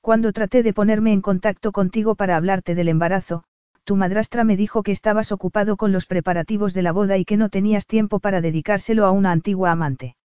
Cuando 0.01 0.33
traté 0.33 0.63
de 0.63 0.73
ponerme 0.73 1.13
en 1.13 1.21
contacto 1.21 1.73
contigo 1.73 2.15
para 2.15 2.37
hablarte 2.37 2.75
del 2.75 2.89
embarazo, 2.89 3.45
tu 3.85 3.97
madrastra 3.97 4.45
me 4.45 4.57
dijo 4.57 4.83
que 4.83 4.93
estabas 4.93 5.33
ocupado 5.33 5.77
con 5.77 5.93
los 5.93 6.07
preparativos 6.07 6.75
de 6.75 6.83
la 6.83 6.93
boda 6.93 7.19
y 7.19 7.25
que 7.25 7.37
no 7.37 7.49
tenías 7.49 7.87
tiempo 7.87 8.21
para 8.21 8.41
dedicárselo 8.41 9.07
a 9.07 9.11
una 9.11 9.33
antigua 9.33 9.71
amante. 9.71 10.17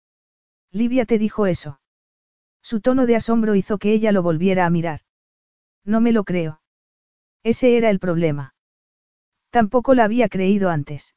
Livia 0.72 1.06
te 1.06 1.18
dijo 1.18 1.46
eso. 1.46 1.80
Su 2.62 2.80
tono 2.80 3.06
de 3.06 3.16
asombro 3.16 3.54
hizo 3.54 3.78
que 3.78 3.92
ella 3.92 4.12
lo 4.12 4.22
volviera 4.22 4.66
a 4.66 4.70
mirar. 4.70 5.00
No 5.84 6.00
me 6.00 6.12
lo 6.12 6.24
creo. 6.24 6.60
Ese 7.42 7.76
era 7.76 7.90
el 7.90 8.00
problema. 8.00 8.54
Tampoco 9.50 9.94
la 9.94 10.04
había 10.04 10.28
creído 10.28 10.68
antes. 10.68 11.14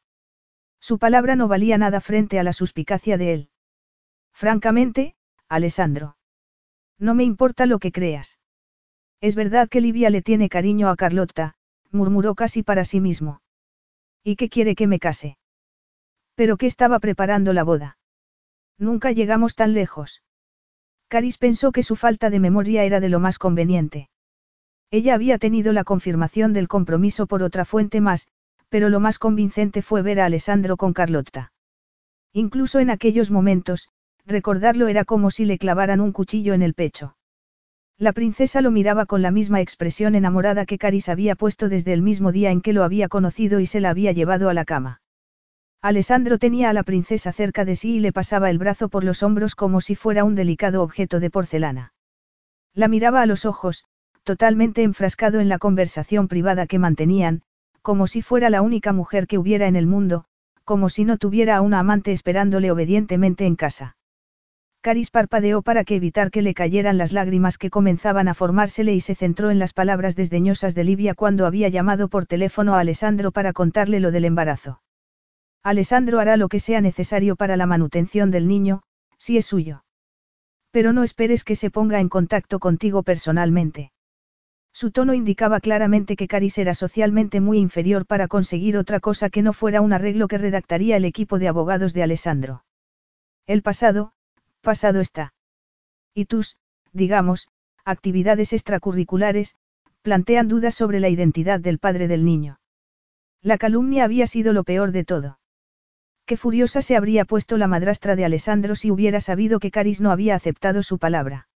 Su 0.79 0.97
palabra 0.97 1.35
no 1.35 1.47
valía 1.47 1.77
nada 1.77 2.01
frente 2.01 2.39
a 2.39 2.43
la 2.43 2.53
suspicacia 2.53 3.17
de 3.17 3.33
él. 3.33 3.49
Francamente, 4.33 5.15
Alessandro. 5.47 6.17
No 6.97 7.15
me 7.15 7.23
importa 7.23 7.65
lo 7.65 7.79
que 7.79 7.91
creas. 7.91 8.39
Es 9.21 9.35
verdad 9.35 9.67
que 9.69 9.81
Livia 9.81 10.09
le 10.09 10.21
tiene 10.21 10.49
cariño 10.49 10.89
a 10.89 10.95
Carlotta, 10.95 11.55
murmuró 11.91 12.35
casi 12.35 12.63
para 12.63 12.85
sí 12.85 13.01
mismo. 13.01 13.41
¿Y 14.23 14.35
qué 14.35 14.49
quiere 14.49 14.75
que 14.75 14.87
me 14.87 14.99
case? 14.99 15.37
Pero 16.35 16.57
qué 16.57 16.67
estaba 16.67 16.99
preparando 16.99 17.51
la 17.53 17.63
boda. 17.63 17.97
Nunca 18.77 19.11
llegamos 19.11 19.55
tan 19.55 19.73
lejos. 19.73 20.23
Caris 21.09 21.37
pensó 21.37 21.71
que 21.71 21.83
su 21.83 21.95
falta 21.95 22.29
de 22.29 22.39
memoria 22.39 22.83
era 22.83 22.99
de 22.99 23.09
lo 23.09 23.19
más 23.19 23.39
conveniente. 23.39 24.09
Ella 24.91 25.15
había 25.15 25.37
tenido 25.37 25.73
la 25.73 25.83
confirmación 25.83 26.53
del 26.53 26.67
compromiso 26.67 27.27
por 27.27 27.43
otra 27.43 27.65
fuente 27.65 27.99
más, 27.99 28.27
pero 28.69 28.89
lo 28.89 28.99
más 28.99 29.19
convincente 29.19 29.81
fue 29.81 30.01
ver 30.01 30.19
a 30.19 30.25
Alessandro 30.25 30.77
con 30.77 30.93
Carlotta. 30.93 31.51
Incluso 32.33 32.79
en 32.79 32.89
aquellos 32.89 33.31
momentos, 33.31 33.89
recordarlo 34.25 34.87
era 34.87 35.05
como 35.05 35.31
si 35.31 35.45
le 35.45 35.57
clavaran 35.57 35.99
un 35.99 36.11
cuchillo 36.11 36.53
en 36.53 36.61
el 36.61 36.73
pecho. 36.73 37.15
La 37.97 38.13
princesa 38.13 38.61
lo 38.61 38.71
miraba 38.71 39.05
con 39.05 39.21
la 39.21 39.31
misma 39.31 39.59
expresión 39.59 40.15
enamorada 40.15 40.65
que 40.65 40.77
Caris 40.77 41.09
había 41.09 41.35
puesto 41.35 41.67
desde 41.67 41.91
el 41.91 42.01
mismo 42.01 42.31
día 42.31 42.51
en 42.51 42.61
que 42.61 42.71
lo 42.71 42.83
había 42.83 43.09
conocido 43.09 43.59
y 43.59 43.65
se 43.65 43.81
la 43.81 43.89
había 43.89 44.13
llevado 44.13 44.49
a 44.49 44.53
la 44.53 44.63
cama. 44.63 45.01
Alessandro 45.81 46.37
tenía 46.37 46.69
a 46.69 46.73
la 46.73 46.83
princesa 46.83 47.33
cerca 47.33 47.65
de 47.65 47.75
sí 47.75 47.95
y 47.95 47.99
le 47.99 48.13
pasaba 48.13 48.49
el 48.49 48.57
brazo 48.57 48.89
por 48.89 49.03
los 49.03 49.23
hombros 49.23 49.55
como 49.55 49.81
si 49.81 49.95
fuera 49.95 50.23
un 50.23 50.35
delicado 50.35 50.83
objeto 50.83 51.19
de 51.19 51.29
porcelana. 51.29 51.93
La 52.73 52.87
miraba 52.87 53.21
a 53.21 53.25
los 53.25 53.45
ojos, 53.45 53.83
totalmente 54.23 54.83
enfrascado 54.83 55.39
en 55.39 55.49
la 55.49 55.57
conversación 55.57 56.27
privada 56.27 56.67
que 56.67 56.79
mantenían, 56.79 57.41
como 57.89 58.05
si 58.05 58.21
fuera 58.21 58.51
la 58.51 58.61
única 58.61 58.93
mujer 58.93 59.25
que 59.25 59.39
hubiera 59.39 59.65
en 59.65 59.75
el 59.75 59.87
mundo, 59.87 60.23
como 60.63 60.89
si 60.89 61.05
no 61.05 61.17
tuviera 61.17 61.55
a 61.55 61.61
una 61.61 61.79
amante 61.79 62.11
esperándole 62.11 62.69
obedientemente 62.69 63.47
en 63.47 63.55
casa. 63.55 63.97
Caris 64.81 65.09
parpadeó 65.09 65.63
para 65.63 65.83
que 65.83 65.95
evitar 65.95 66.29
que 66.29 66.43
le 66.43 66.53
cayeran 66.53 66.99
las 66.99 67.13
lágrimas 67.13 67.57
que 67.57 67.71
comenzaban 67.71 68.27
a 68.27 68.35
formársele 68.35 68.93
y 68.93 68.99
se 68.99 69.15
centró 69.15 69.49
en 69.49 69.57
las 69.57 69.73
palabras 69.73 70.15
desdeñosas 70.15 70.75
de 70.75 70.83
Livia 70.83 71.15
cuando 71.15 71.47
había 71.47 71.67
llamado 71.67 72.09
por 72.09 72.27
teléfono 72.27 72.75
a 72.75 72.81
Alessandro 72.81 73.31
para 73.31 73.53
contarle 73.53 73.99
lo 73.99 74.11
del 74.11 74.25
embarazo. 74.25 74.83
Alessandro 75.63 76.19
hará 76.19 76.37
lo 76.37 76.47
que 76.47 76.59
sea 76.59 76.81
necesario 76.81 77.35
para 77.35 77.57
la 77.57 77.65
manutención 77.65 78.29
del 78.29 78.47
niño, 78.47 78.83
si 79.17 79.37
es 79.37 79.47
suyo. 79.47 79.83
Pero 80.69 80.93
no 80.93 81.01
esperes 81.01 81.43
que 81.43 81.55
se 81.55 81.71
ponga 81.71 81.99
en 81.99 82.09
contacto 82.09 82.59
contigo 82.59 83.01
personalmente. 83.01 83.91
Su 84.79 84.91
tono 84.91 85.13
indicaba 85.13 85.59
claramente 85.59 86.15
que 86.15 86.29
Caris 86.29 86.57
era 86.57 86.73
socialmente 86.73 87.41
muy 87.41 87.57
inferior 87.57 88.05
para 88.05 88.29
conseguir 88.29 88.77
otra 88.77 89.01
cosa 89.01 89.29
que 89.29 89.41
no 89.41 89.51
fuera 89.51 89.81
un 89.81 89.91
arreglo 89.91 90.29
que 90.29 90.37
redactaría 90.37 90.95
el 90.95 91.03
equipo 91.03 91.37
de 91.37 91.49
abogados 91.49 91.93
de 91.93 92.01
Alessandro. 92.01 92.63
El 93.45 93.61
pasado, 93.61 94.13
pasado 94.61 95.01
está. 95.01 95.33
Y 96.13 96.27
tus, 96.27 96.55
digamos, 96.93 97.49
actividades 97.83 98.53
extracurriculares, 98.53 99.53
plantean 100.01 100.47
dudas 100.47 100.75
sobre 100.75 101.01
la 101.01 101.09
identidad 101.09 101.59
del 101.59 101.77
padre 101.77 102.07
del 102.07 102.23
niño. 102.23 102.61
La 103.41 103.57
calumnia 103.57 104.05
había 104.05 104.27
sido 104.27 104.53
lo 104.53 104.63
peor 104.63 104.93
de 104.93 105.03
todo. 105.03 105.39
Qué 106.25 106.37
furiosa 106.37 106.81
se 106.81 106.95
habría 106.95 107.25
puesto 107.25 107.57
la 107.57 107.67
madrastra 107.67 108.15
de 108.15 108.23
Alessandro 108.23 108.75
si 108.75 108.91
hubiera 108.91 109.19
sabido 109.19 109.59
que 109.59 109.71
Caris 109.71 109.99
no 109.99 110.09
había 110.09 110.35
aceptado 110.35 110.83
su 110.83 110.99
palabra. 110.99 111.49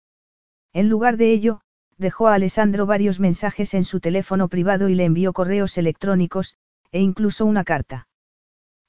En 0.74 0.90
lugar 0.90 1.16
de 1.16 1.32
ello, 1.32 1.62
dejó 1.98 2.28
a 2.28 2.36
Alessandro 2.36 2.86
varios 2.86 3.20
mensajes 3.20 3.74
en 3.74 3.84
su 3.84 4.00
teléfono 4.00 4.48
privado 4.48 4.90
y 4.90 4.96
le 4.96 5.06
envió 5.06 5.34
correos 5.34 5.78
electrónicos, 5.78 6.56
e 6.92 7.02
incluso 7.02 7.46
una 7.46 7.64
carta. 7.64 8.08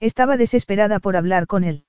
Estaba 0.00 0.36
desesperada 0.36 1.00
por 1.00 1.16
hablar 1.16 1.46
con 1.46 1.64
él. 1.64 1.84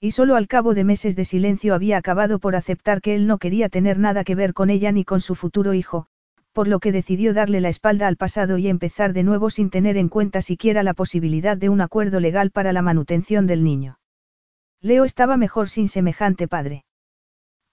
Y 0.00 0.10
solo 0.10 0.36
al 0.36 0.46
cabo 0.46 0.74
de 0.74 0.84
meses 0.84 1.16
de 1.16 1.24
silencio 1.24 1.74
había 1.74 1.96
acabado 1.96 2.38
por 2.38 2.54
aceptar 2.54 3.00
que 3.00 3.14
él 3.14 3.26
no 3.26 3.38
quería 3.38 3.68
tener 3.68 3.98
nada 3.98 4.24
que 4.24 4.34
ver 4.34 4.52
con 4.52 4.70
ella 4.70 4.92
ni 4.92 5.04
con 5.04 5.20
su 5.20 5.34
futuro 5.34 5.74
hijo, 5.74 6.06
por 6.52 6.68
lo 6.68 6.80
que 6.80 6.92
decidió 6.92 7.34
darle 7.34 7.60
la 7.60 7.68
espalda 7.68 8.06
al 8.06 8.16
pasado 8.16 8.58
y 8.58 8.68
empezar 8.68 9.12
de 9.12 9.22
nuevo 9.22 9.50
sin 9.50 9.70
tener 9.70 9.96
en 9.96 10.08
cuenta 10.08 10.40
siquiera 10.40 10.82
la 10.82 10.94
posibilidad 10.94 11.56
de 11.56 11.68
un 11.68 11.80
acuerdo 11.80 12.20
legal 12.20 12.50
para 12.50 12.72
la 12.72 12.82
manutención 12.82 13.46
del 13.46 13.64
niño. 13.64 13.98
Leo 14.80 15.04
estaba 15.04 15.36
mejor 15.36 15.68
sin 15.68 15.88
semejante 15.88 16.48
padre. 16.48 16.84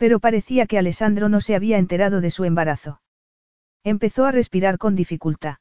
Pero 0.03 0.19
parecía 0.19 0.65
que 0.65 0.77
Alessandro 0.77 1.29
no 1.29 1.39
se 1.39 1.55
había 1.55 1.77
enterado 1.77 2.19
de 2.19 2.29
su 2.29 2.43
embarazo. 2.43 2.99
Empezó 3.85 4.25
a 4.25 4.31
respirar 4.31 4.77
con 4.77 4.97
dificultad. 4.97 5.59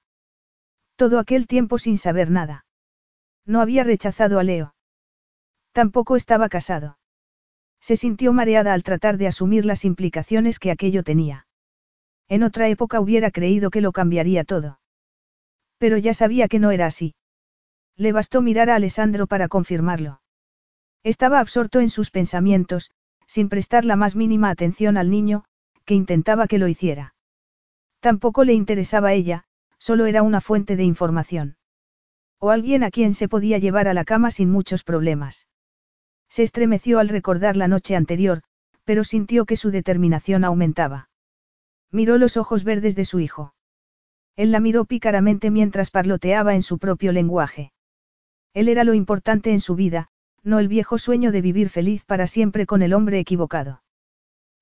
Todo 0.96 1.20
aquel 1.20 1.46
tiempo 1.46 1.78
sin 1.78 1.96
saber 1.96 2.28
nada. 2.28 2.66
No 3.46 3.60
había 3.60 3.84
rechazado 3.84 4.40
a 4.40 4.42
Leo. 4.42 4.74
Tampoco 5.70 6.16
estaba 6.16 6.48
casado. 6.48 6.98
Se 7.80 7.94
sintió 7.94 8.32
mareada 8.32 8.74
al 8.74 8.82
tratar 8.82 9.16
de 9.16 9.28
asumir 9.28 9.64
las 9.64 9.84
implicaciones 9.84 10.58
que 10.58 10.72
aquello 10.72 11.04
tenía. 11.04 11.46
En 12.28 12.42
otra 12.42 12.66
época 12.66 12.98
hubiera 12.98 13.30
creído 13.30 13.70
que 13.70 13.80
lo 13.80 13.92
cambiaría 13.92 14.42
todo. 14.42 14.80
Pero 15.78 15.98
ya 15.98 16.14
sabía 16.14 16.48
que 16.48 16.58
no 16.58 16.72
era 16.72 16.86
así. 16.86 17.14
Le 17.96 18.10
bastó 18.10 18.42
mirar 18.42 18.70
a 18.70 18.74
Alessandro 18.74 19.28
para 19.28 19.46
confirmarlo. 19.46 20.20
Estaba 21.04 21.38
absorto 21.38 21.78
en 21.78 21.90
sus 21.90 22.10
pensamientos, 22.10 22.90
sin 23.32 23.48
prestar 23.48 23.86
la 23.86 23.96
más 23.96 24.14
mínima 24.14 24.50
atención 24.50 24.98
al 24.98 25.08
niño, 25.08 25.44
que 25.86 25.94
intentaba 25.94 26.46
que 26.46 26.58
lo 26.58 26.68
hiciera. 26.68 27.14
Tampoco 28.00 28.44
le 28.44 28.52
interesaba 28.52 29.14
ella, 29.14 29.44
solo 29.78 30.04
era 30.04 30.22
una 30.22 30.42
fuente 30.42 30.76
de 30.76 30.84
información. 30.84 31.56
O 32.38 32.50
alguien 32.50 32.84
a 32.84 32.90
quien 32.90 33.14
se 33.14 33.28
podía 33.28 33.56
llevar 33.56 33.88
a 33.88 33.94
la 33.94 34.04
cama 34.04 34.30
sin 34.30 34.50
muchos 34.50 34.84
problemas. 34.84 35.48
Se 36.28 36.42
estremeció 36.42 36.98
al 36.98 37.08
recordar 37.08 37.56
la 37.56 37.68
noche 37.68 37.96
anterior, 37.96 38.42
pero 38.84 39.02
sintió 39.02 39.46
que 39.46 39.56
su 39.56 39.70
determinación 39.70 40.44
aumentaba. 40.44 41.08
Miró 41.90 42.18
los 42.18 42.36
ojos 42.36 42.64
verdes 42.64 42.96
de 42.96 43.06
su 43.06 43.18
hijo. 43.18 43.54
Él 44.36 44.52
la 44.52 44.60
miró 44.60 44.84
pícaramente 44.84 45.50
mientras 45.50 45.90
parloteaba 45.90 46.54
en 46.54 46.62
su 46.62 46.76
propio 46.78 47.12
lenguaje. 47.12 47.72
Él 48.52 48.68
era 48.68 48.84
lo 48.84 48.92
importante 48.92 49.52
en 49.52 49.60
su 49.60 49.74
vida, 49.74 50.10
no 50.44 50.58
el 50.58 50.68
viejo 50.68 50.98
sueño 50.98 51.32
de 51.32 51.40
vivir 51.40 51.68
feliz 51.68 52.04
para 52.04 52.26
siempre 52.26 52.66
con 52.66 52.82
el 52.82 52.94
hombre 52.94 53.18
equivocado. 53.18 53.82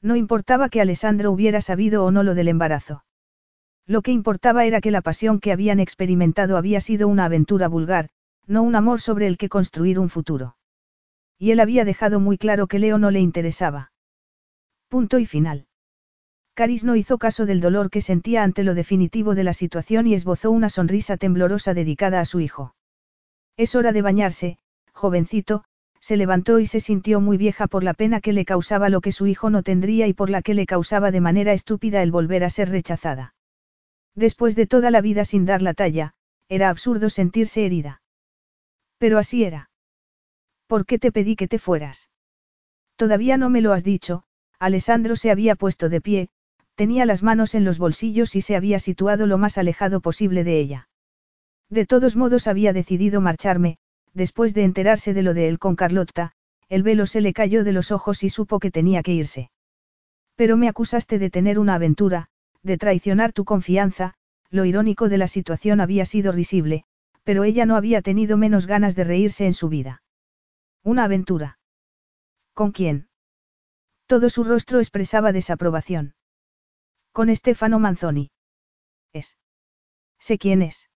No 0.03 0.17
importaba 0.17 0.69
que 0.69 0.81
Alessandro 0.81 1.31
hubiera 1.31 1.61
sabido 1.61 2.05
o 2.05 2.11
no 2.11 2.23
lo 2.23 2.35
del 2.35 2.49
embarazo. 2.49 3.05
Lo 3.87 4.03
que 4.03 4.13
importaba 4.13 4.65
era 4.65 4.81
que 4.81 4.91
la 4.91 5.03
pasión 5.03 5.41
que 5.41 5.53
habían 5.53 5.81
experimentado 5.81 6.57
había 6.57 6.81
sido 6.81 7.09
una 7.09 7.25
aventura 7.25 7.69
vulgar, 7.69 8.09
no 8.47 8.63
un 8.63 8.77
amor 8.77 9.01
sobre 9.01 9.27
el 9.27 9.37
que 9.37 9.49
construir 9.49 9.99
un 9.99 10.09
futuro. 10.09 10.57
Y 11.39 11.51
él 11.53 11.61
había 11.61 11.85
dejado 11.85 12.21
muy 12.21 12.39
claro 12.39 12.67
que 12.67 12.79
Leo 12.79 12.99
no 12.99 13.11
le 13.11 13.21
interesaba. 13.21 13.93
Punto 14.89 15.19
y 15.19 15.27
final. 15.27 15.67
Caris 16.55 16.85
no 16.85 16.97
hizo 16.97 17.17
caso 17.19 17.47
del 17.47 17.61
dolor 17.61 17.91
que 17.91 18.01
sentía 18.01 18.43
ante 18.43 18.65
lo 18.65 18.75
definitivo 18.75 19.35
de 19.35 19.45
la 19.45 19.55
situación 19.55 20.07
y 20.07 20.15
esbozó 20.15 20.51
una 20.51 20.69
sonrisa 20.69 21.17
temblorosa 21.17 21.75
dedicada 21.75 22.21
a 22.21 22.25
su 22.25 22.41
hijo. 22.41 22.75
Es 23.57 23.75
hora 23.75 23.93
de 23.93 24.03
bañarse, 24.03 24.59
jovencito, 24.93 25.65
se 26.01 26.17
levantó 26.17 26.59
y 26.59 26.67
se 26.67 26.81
sintió 26.81 27.21
muy 27.21 27.37
vieja 27.37 27.67
por 27.67 27.85
la 27.85 27.95
pena 27.95 28.21
que 28.21 28.33
le 28.33 28.45
causaba 28.45 28.89
lo 28.89 29.01
que 29.01 29.13
su 29.13 29.27
hijo 29.27 29.51
no 29.51 29.63
tendría 29.63 30.07
y 30.07 30.13
por 30.13 30.31
la 30.31 30.43
que 30.43 30.55
le 30.55 30.67
causaba 30.67 31.11
de 31.11 31.21
manera 31.21 31.53
estúpida 31.53 32.03
el 32.03 32.11
volver 32.11 32.43
a 32.45 32.51
ser 32.51 32.71
rechazada. 32.71 33.35
Después 34.15 34.57
de 34.57 34.67
toda 34.67 34.91
la 34.91 35.01
vida 35.01 35.25
sin 35.25 35.45
dar 35.45 35.63
la 35.63 35.75
talla, 35.75 36.15
era 36.49 36.69
absurdo 36.69 37.11
sentirse 37.11 37.65
herida. 37.65 38.03
Pero 38.99 39.19
así 39.19 39.45
era. 39.45 39.71
¿Por 40.67 40.87
qué 40.87 40.99
te 40.99 41.13
pedí 41.13 41.37
que 41.37 41.49
te 41.49 41.59
fueras? 41.59 42.11
Todavía 42.97 43.37
no 43.37 43.51
me 43.51 43.61
lo 43.61 43.73
has 43.73 43.85
dicho, 43.85 44.25
Alessandro 44.59 45.17
se 45.17 45.31
había 45.31 45.55
puesto 45.55 45.89
de 45.89 46.01
pie, 46.01 46.29
tenía 46.75 47.07
las 47.07 47.23
manos 47.23 47.55
en 47.55 47.65
los 47.65 47.79
bolsillos 47.79 48.37
y 48.37 48.41
se 48.41 48.57
había 48.57 48.79
situado 48.79 49.27
lo 49.27 49.39
más 49.39 49.59
alejado 49.59 50.01
posible 50.01 50.45
de 50.45 50.61
ella. 50.61 50.89
De 51.69 51.87
todos 51.87 52.17
modos 52.17 52.47
había 52.47 52.73
decidido 52.73 53.21
marcharme, 53.21 53.79
después 54.15 54.55
de 54.55 54.65
enterarse 54.65 55.15
de 55.15 55.23
lo 55.23 55.35
de 55.35 55.49
él 55.49 55.59
con 55.59 55.77
Carlotta, 55.77 56.33
el 56.69 56.83
velo 56.83 57.07
se 57.07 57.21
le 57.21 57.33
cayó 57.33 57.65
de 57.65 57.73
los 57.73 57.91
ojos 57.91 58.23
y 58.23 58.29
supo 58.29 58.59
que 58.61 58.71
tenía 58.71 59.03
que 59.03 59.13
irse. 59.13 59.51
Pero 60.37 60.57
me 60.57 60.69
acusaste 60.69 61.19
de 61.19 61.31
tener 61.31 61.59
una 61.59 61.75
aventura, 61.75 62.29
de 62.63 62.79
traicionar 62.79 63.33
tu 63.33 63.45
confianza, 63.45 64.15
lo 64.51 64.65
irónico 64.65 65.09
de 65.09 65.19
la 65.19 65.29
situación 65.29 65.81
había 65.81 66.05
sido 66.05 66.33
risible, 66.33 66.85
pero 67.25 67.45
ella 67.45 67.67
no 67.67 67.77
había 67.77 68.03
tenido 68.03 68.37
menos 68.37 68.67
ganas 68.67 68.97
de 68.97 69.05
reírse 69.05 69.47
en 69.47 69.55
su 69.55 69.69
vida. 69.69 70.03
Una 70.83 71.05
aventura. 71.05 71.59
¿Con 72.55 72.73
quién? 72.73 73.09
Todo 74.07 74.29
su 74.31 74.45
rostro 74.45 74.81
expresaba 74.81 75.33
desaprobación. 75.33 76.15
Con 77.13 77.29
Estefano 77.29 77.79
Manzoni. 77.79 78.31
Es. 79.13 79.37
Sé 80.19 80.39
quién 80.39 80.63
es. 80.63 80.91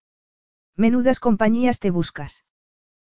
Menudas 0.76 1.20
compañías 1.20 1.78
te 1.78 1.90
buscas. 1.90 2.44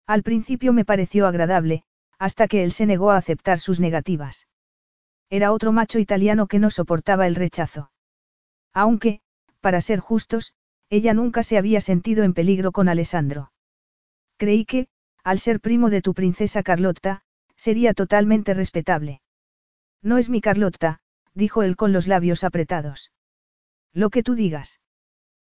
Al 0.07 0.23
principio 0.23 0.73
me 0.73 0.85
pareció 0.85 1.27
agradable, 1.27 1.83
hasta 2.19 2.47
que 2.47 2.63
él 2.63 2.71
se 2.71 2.85
negó 2.85 3.11
a 3.11 3.17
aceptar 3.17 3.59
sus 3.59 3.79
negativas. 3.79 4.47
Era 5.29 5.51
otro 5.51 5.71
macho 5.71 5.99
italiano 5.99 6.47
que 6.47 6.59
no 6.59 6.69
soportaba 6.69 7.27
el 7.27 7.35
rechazo. 7.35 7.91
Aunque, 8.73 9.21
para 9.61 9.81
ser 9.81 9.99
justos, 9.99 10.53
ella 10.89 11.13
nunca 11.13 11.41
se 11.41 11.57
había 11.57 11.81
sentido 11.81 12.23
en 12.23 12.33
peligro 12.33 12.71
con 12.71 12.87
Alessandro. 12.87 13.51
Creí 14.37 14.65
que, 14.65 14.87
al 15.23 15.39
ser 15.39 15.59
primo 15.59 15.89
de 15.89 16.01
tu 16.01 16.13
princesa 16.13 16.61
Carlotta, 16.61 17.23
sería 17.55 17.93
totalmente 17.93 18.53
respetable. 18.53 19.21
No 20.03 20.19
es 20.19 20.29
mi 20.29 20.41
Carlotta, 20.41 20.99
dijo 21.33 21.63
él 21.63 21.75
con 21.75 21.93
los 21.93 22.07
labios 22.07 22.43
apretados. 22.43 23.11
Lo 23.91 24.09
que 24.11 24.21
tú 24.21 24.35
digas. 24.35 24.79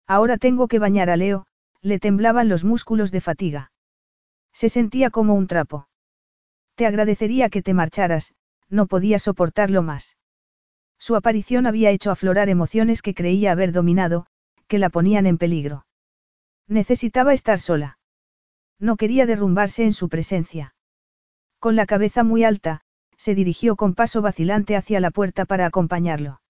Ahora 0.07 0.39
tengo 0.39 0.67
que 0.67 0.81
bañar 0.81 1.09
a 1.09 1.17
Leo, 1.17 1.47
le 1.83 2.01
temblaban 2.01 2.49
los 2.49 2.65
músculos 2.65 3.13
de 3.13 3.21
fatiga. 3.21 3.71
Se 4.53 4.69
sentía 4.69 5.11
como 5.11 5.35
un 5.35 5.47
trapo. 5.47 5.89
Te 6.75 6.87
agradecería 6.87 7.51
que 7.51 7.63
te 7.63 7.75
marcharas, 7.75 8.35
no 8.69 8.87
podía 8.87 9.19
soportarlo 9.19 9.83
más. 9.83 10.17
Su 10.99 11.17
aparición 11.17 11.67
había 11.67 11.91
hecho 11.91 12.11
aflorar 12.11 12.49
emociones 12.49 13.03
que 13.03 13.15
creía 13.15 13.53
haber 13.53 13.73
dominado, 13.73 14.27
que 14.69 14.79
la 14.79 14.91
ponían 14.91 15.27
en 15.27 15.39
peligro. 15.39 15.87
Necesitaba 16.69 17.33
estar 17.33 17.59
sola. 17.59 17.99
No 18.79 18.97
quería 18.97 19.27
derrumbarse 19.27 19.85
en 19.85 19.93
su 19.93 20.09
presencia. 20.09 20.75
Con 21.59 21.75
la 21.75 21.87
cabeza 21.87 22.23
muy 22.23 22.45
alta, 22.45 22.83
se 23.17 23.35
dirigió 23.35 23.77
con 23.77 23.95
paso 23.95 24.23
vacilante 24.23 24.77
hacia 24.77 25.01
la 25.01 25.11
puerta 25.11 25.45
para 25.45 25.67
acompañarlo. 25.67 26.41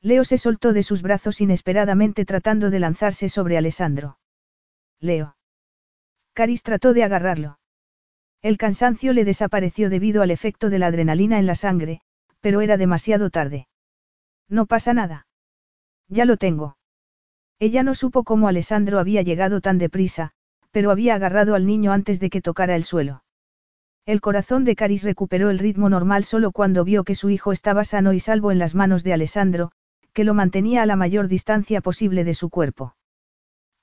Leo 0.00 0.22
se 0.22 0.38
soltó 0.38 0.72
de 0.72 0.84
sus 0.84 1.02
brazos 1.02 1.40
inesperadamente 1.40 2.24
tratando 2.24 2.70
de 2.70 2.78
lanzarse 2.78 3.28
sobre 3.28 3.58
Alessandro. 3.58 4.18
Leo. 5.00 5.37
Caris 6.38 6.62
trató 6.62 6.92
de 6.92 7.02
agarrarlo. 7.02 7.58
El 8.42 8.58
cansancio 8.58 9.12
le 9.12 9.24
desapareció 9.24 9.90
debido 9.90 10.22
al 10.22 10.30
efecto 10.30 10.70
de 10.70 10.78
la 10.78 10.86
adrenalina 10.86 11.40
en 11.40 11.46
la 11.46 11.56
sangre, 11.56 12.00
pero 12.40 12.60
era 12.60 12.76
demasiado 12.76 13.28
tarde. 13.28 13.66
No 14.48 14.66
pasa 14.66 14.94
nada. 14.94 15.26
Ya 16.06 16.26
lo 16.26 16.36
tengo. 16.36 16.76
Ella 17.58 17.82
no 17.82 17.92
supo 17.96 18.22
cómo 18.22 18.46
Alessandro 18.46 19.00
había 19.00 19.22
llegado 19.22 19.60
tan 19.60 19.78
deprisa, 19.78 20.30
pero 20.70 20.92
había 20.92 21.16
agarrado 21.16 21.56
al 21.56 21.66
niño 21.66 21.90
antes 21.90 22.20
de 22.20 22.30
que 22.30 22.40
tocara 22.40 22.76
el 22.76 22.84
suelo. 22.84 23.24
El 24.06 24.20
corazón 24.20 24.64
de 24.64 24.76
Caris 24.76 25.02
recuperó 25.02 25.50
el 25.50 25.58
ritmo 25.58 25.88
normal 25.88 26.22
solo 26.22 26.52
cuando 26.52 26.84
vio 26.84 27.02
que 27.02 27.16
su 27.16 27.30
hijo 27.30 27.50
estaba 27.50 27.82
sano 27.82 28.12
y 28.12 28.20
salvo 28.20 28.52
en 28.52 28.60
las 28.60 28.76
manos 28.76 29.02
de 29.02 29.12
Alessandro, 29.12 29.72
que 30.12 30.22
lo 30.22 30.34
mantenía 30.34 30.82
a 30.82 30.86
la 30.86 30.94
mayor 30.94 31.26
distancia 31.26 31.80
posible 31.80 32.22
de 32.22 32.34
su 32.34 32.48
cuerpo 32.48 32.94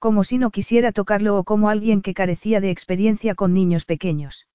como 0.05 0.23
si 0.23 0.37
no 0.37 0.51
quisiera 0.51 0.91
tocarlo 0.91 1.35
o 1.35 1.43
como 1.43 1.67
alguien 1.67 2.03
que 2.03 2.13
carecía 2.13 2.61
de 2.61 2.69
experiencia 2.69 3.33
con 3.33 3.55
niños 3.55 3.85
pequeños. 3.85 4.47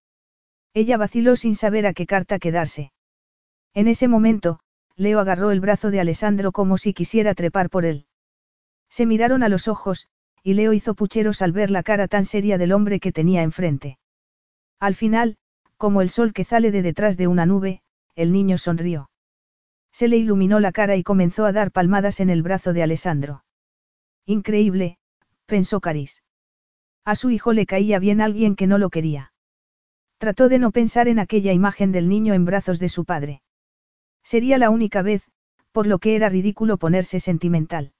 Ella 0.74 0.96
vaciló 0.96 1.34
sin 1.34 1.56
saber 1.56 1.88
a 1.88 1.92
qué 1.92 2.06
carta 2.06 2.38
quedarse. 2.38 2.92
En 3.74 3.88
ese 3.88 4.06
momento, 4.06 4.60
Leo 4.94 5.18
agarró 5.18 5.50
el 5.50 5.58
brazo 5.58 5.90
de 5.90 5.98
Alessandro 5.98 6.52
como 6.52 6.78
si 6.78 6.94
quisiera 6.94 7.34
trepar 7.34 7.68
por 7.68 7.84
él. 7.84 8.06
Se 8.90 9.06
miraron 9.06 9.42
a 9.42 9.48
los 9.48 9.66
ojos, 9.66 10.06
y 10.44 10.54
Leo 10.54 10.72
hizo 10.72 10.94
pucheros 10.94 11.42
al 11.42 11.50
ver 11.50 11.72
la 11.72 11.82
cara 11.82 12.06
tan 12.06 12.26
seria 12.26 12.56
del 12.56 12.70
hombre 12.70 13.00
que 13.00 13.10
tenía 13.10 13.42
enfrente. 13.42 13.98
Al 14.78 14.94
final, 14.94 15.36
como 15.78 16.00
el 16.00 16.10
sol 16.10 16.32
que 16.32 16.44
sale 16.44 16.70
de 16.70 16.82
detrás 16.82 17.16
de 17.16 17.26
una 17.26 17.44
nube, 17.44 17.82
el 18.14 18.30
niño 18.30 18.56
sonrió. 18.56 19.10
Se 19.90 20.06
le 20.06 20.16
iluminó 20.16 20.60
la 20.60 20.70
cara 20.70 20.94
y 20.94 21.02
comenzó 21.02 21.44
a 21.44 21.50
dar 21.50 21.72
palmadas 21.72 22.20
en 22.20 22.30
el 22.30 22.44
brazo 22.44 22.72
de 22.72 22.84
Alessandro. 22.84 23.42
Increíble, 24.26 24.98
pensó 25.50 25.80
Caris. 25.80 26.22
A 27.04 27.14
su 27.14 27.28
hijo 27.28 27.52
le 27.52 27.66
caía 27.66 27.98
bien 27.98 28.22
alguien 28.22 28.56
que 28.56 28.66
no 28.66 28.78
lo 28.78 28.88
quería. 28.88 29.32
Trató 30.16 30.48
de 30.48 30.58
no 30.58 30.70
pensar 30.70 31.08
en 31.08 31.18
aquella 31.18 31.52
imagen 31.52 31.92
del 31.92 32.08
niño 32.08 32.32
en 32.34 32.44
brazos 32.44 32.78
de 32.78 32.88
su 32.88 33.04
padre. 33.04 33.42
Sería 34.22 34.56
la 34.58 34.70
única 34.70 35.02
vez, 35.02 35.28
por 35.72 35.86
lo 35.86 35.98
que 35.98 36.14
era 36.14 36.28
ridículo 36.28 36.78
ponerse 36.78 37.20
sentimental. 37.20 37.92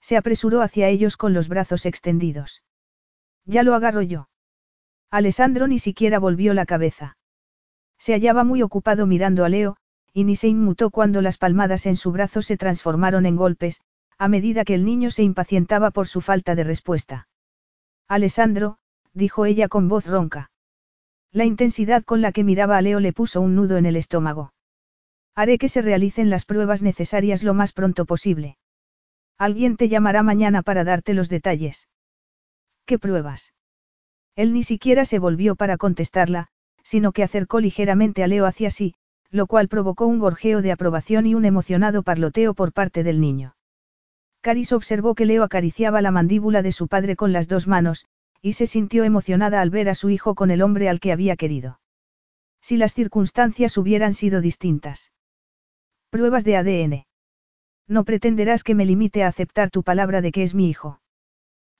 Se 0.00 0.16
apresuró 0.16 0.62
hacia 0.62 0.88
ellos 0.88 1.16
con 1.16 1.32
los 1.32 1.48
brazos 1.48 1.86
extendidos. 1.86 2.62
Ya 3.46 3.62
lo 3.62 3.74
agarro 3.74 4.02
yo. 4.02 4.28
Alessandro 5.10 5.66
ni 5.68 5.78
siquiera 5.78 6.18
volvió 6.18 6.54
la 6.54 6.66
cabeza. 6.66 7.16
Se 7.98 8.14
hallaba 8.14 8.42
muy 8.42 8.62
ocupado 8.62 9.06
mirando 9.06 9.44
a 9.44 9.48
Leo, 9.48 9.76
y 10.12 10.24
ni 10.24 10.34
se 10.34 10.48
inmutó 10.48 10.90
cuando 10.90 11.22
las 11.22 11.38
palmadas 11.38 11.86
en 11.86 11.96
su 11.96 12.10
brazo 12.10 12.42
se 12.42 12.56
transformaron 12.56 13.26
en 13.26 13.36
golpes, 13.36 13.80
a 14.18 14.28
medida 14.28 14.64
que 14.64 14.74
el 14.74 14.84
niño 14.84 15.10
se 15.10 15.22
impacientaba 15.22 15.90
por 15.90 16.06
su 16.06 16.20
falta 16.20 16.54
de 16.54 16.64
respuesta. 16.64 17.28
Alessandro, 18.08 18.78
dijo 19.12 19.46
ella 19.46 19.68
con 19.68 19.88
voz 19.88 20.06
ronca. 20.06 20.50
La 21.32 21.44
intensidad 21.44 22.04
con 22.04 22.20
la 22.20 22.32
que 22.32 22.44
miraba 22.44 22.76
a 22.76 22.82
Leo 22.82 23.00
le 23.00 23.12
puso 23.12 23.40
un 23.40 23.54
nudo 23.54 23.76
en 23.76 23.86
el 23.86 23.96
estómago. 23.96 24.52
Haré 25.34 25.58
que 25.58 25.68
se 25.68 25.82
realicen 25.82 26.30
las 26.30 26.44
pruebas 26.44 26.82
necesarias 26.82 27.42
lo 27.42 27.54
más 27.54 27.72
pronto 27.72 28.04
posible. 28.04 28.56
Alguien 29.36 29.76
te 29.76 29.88
llamará 29.88 30.22
mañana 30.22 30.62
para 30.62 30.84
darte 30.84 31.12
los 31.12 31.28
detalles. 31.28 31.88
¿Qué 32.86 32.98
pruebas? 32.98 33.52
Él 34.36 34.52
ni 34.52 34.62
siquiera 34.62 35.04
se 35.04 35.18
volvió 35.18 35.56
para 35.56 35.76
contestarla, 35.76 36.48
sino 36.84 37.12
que 37.12 37.24
acercó 37.24 37.58
ligeramente 37.60 38.22
a 38.22 38.28
Leo 38.28 38.46
hacia 38.46 38.70
sí, 38.70 38.94
lo 39.30 39.48
cual 39.48 39.68
provocó 39.68 40.06
un 40.06 40.20
gorjeo 40.20 40.62
de 40.62 40.70
aprobación 40.70 41.26
y 41.26 41.34
un 41.34 41.44
emocionado 41.44 42.04
parloteo 42.04 42.54
por 42.54 42.72
parte 42.72 43.02
del 43.02 43.20
niño. 43.20 43.56
Caris 44.44 44.74
observó 44.74 45.14
que 45.14 45.24
Leo 45.24 45.42
acariciaba 45.42 46.02
la 46.02 46.10
mandíbula 46.10 46.60
de 46.60 46.70
su 46.70 46.86
padre 46.86 47.16
con 47.16 47.32
las 47.32 47.48
dos 47.48 47.66
manos, 47.66 48.04
y 48.42 48.52
se 48.52 48.66
sintió 48.66 49.02
emocionada 49.04 49.62
al 49.62 49.70
ver 49.70 49.88
a 49.88 49.94
su 49.94 50.10
hijo 50.10 50.34
con 50.34 50.50
el 50.50 50.60
hombre 50.60 50.90
al 50.90 51.00
que 51.00 51.12
había 51.12 51.34
querido. 51.34 51.80
Si 52.60 52.76
las 52.76 52.92
circunstancias 52.92 53.78
hubieran 53.78 54.12
sido 54.12 54.42
distintas. 54.42 55.12
Pruebas 56.10 56.44
de 56.44 56.58
ADN. 56.58 57.06
No 57.88 58.04
pretenderás 58.04 58.64
que 58.64 58.74
me 58.74 58.84
limite 58.84 59.24
a 59.24 59.28
aceptar 59.28 59.70
tu 59.70 59.82
palabra 59.82 60.20
de 60.20 60.30
que 60.30 60.42
es 60.42 60.54
mi 60.54 60.68
hijo. 60.68 61.00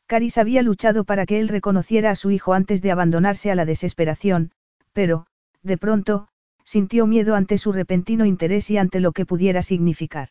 Caris 0.07 0.39
había 0.39 0.62
luchado 0.62 1.05
para 1.05 1.27
que 1.27 1.41
él 1.41 1.49
reconociera 1.49 2.12
a 2.12 2.16
su 2.16 2.31
hijo 2.31 2.55
antes 2.55 2.81
de 2.81 2.93
abandonarse 2.93 3.51
a 3.51 3.57
la 3.57 3.66
desesperación, 3.66 4.53
pero, 4.95 5.27
de 5.62 5.77
pronto, 5.77 6.28
sintió 6.65 7.07
miedo 7.07 7.35
ante 7.35 7.59
su 7.59 7.73
repentino 7.73 8.24
interés 8.24 8.70
y 8.70 8.78
ante 8.78 9.01
lo 9.01 9.12
que 9.12 9.27
pudiera 9.27 9.61
significar. 9.61 10.31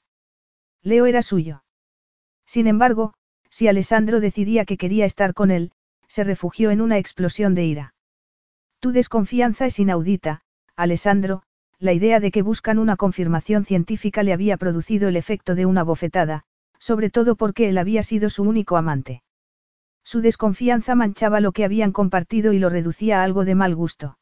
Leo 0.82 1.06
era 1.06 1.22
suyo. 1.22 1.63
Sin 2.54 2.68
embargo, 2.68 3.16
si 3.50 3.68
Alessandro 3.68 4.20
decidía 4.20 4.64
que 4.64 4.78
quería 4.78 5.06
estar 5.06 5.34
con 5.34 5.50
él, 5.50 5.72
se 6.08 6.24
refugió 6.24 6.70
en 6.70 6.82
una 6.82 7.00
explosión 7.00 7.56
de 7.56 7.66
ira. 7.66 7.96
Tu 8.80 8.92
desconfianza 8.92 9.66
es 9.66 9.80
inaudita, 9.80 10.42
Alessandro, 10.76 11.42
la 11.80 11.94
idea 11.94 12.20
de 12.20 12.30
que 12.30 12.44
buscan 12.44 12.78
una 12.78 12.96
confirmación 12.96 13.66
científica 13.66 14.22
le 14.22 14.34
había 14.34 14.58
producido 14.58 15.10
el 15.10 15.18
efecto 15.18 15.56
de 15.56 15.66
una 15.66 15.82
bofetada, 15.82 16.44
sobre 16.78 17.10
todo 17.10 17.36
porque 17.36 17.70
él 17.70 17.78
había 17.80 18.04
sido 18.04 18.30
su 18.30 18.44
único 18.44 18.78
amante. 18.78 19.24
Su 20.04 20.22
desconfianza 20.22 20.94
manchaba 20.94 21.40
lo 21.40 21.54
que 21.54 21.66
habían 21.66 21.92
compartido 21.92 22.54
y 22.54 22.60
lo 22.60 22.70
reducía 22.70 23.22
a 23.22 23.24
algo 23.24 23.46
de 23.46 23.56
mal 23.56 23.74
gusto. 23.74 24.20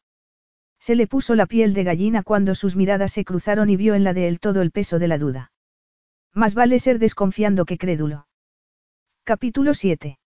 Se 0.80 0.94
le 0.94 1.06
puso 1.06 1.34
la 1.34 1.44
piel 1.44 1.74
de 1.74 1.84
gallina 1.84 2.22
cuando 2.22 2.54
sus 2.54 2.76
miradas 2.76 3.12
se 3.12 3.26
cruzaron 3.26 3.68
y 3.68 3.76
vio 3.76 3.94
en 3.94 4.04
la 4.04 4.14
de 4.14 4.26
él 4.28 4.40
todo 4.40 4.62
el 4.62 4.70
peso 4.70 4.98
de 4.98 5.08
la 5.08 5.18
duda. 5.18 5.51
Más 6.34 6.54
vale 6.54 6.78
ser 6.78 6.98
desconfiando 6.98 7.66
que 7.66 7.76
crédulo. 7.76 8.26
Capítulo 9.24 9.74
7. 9.74 10.18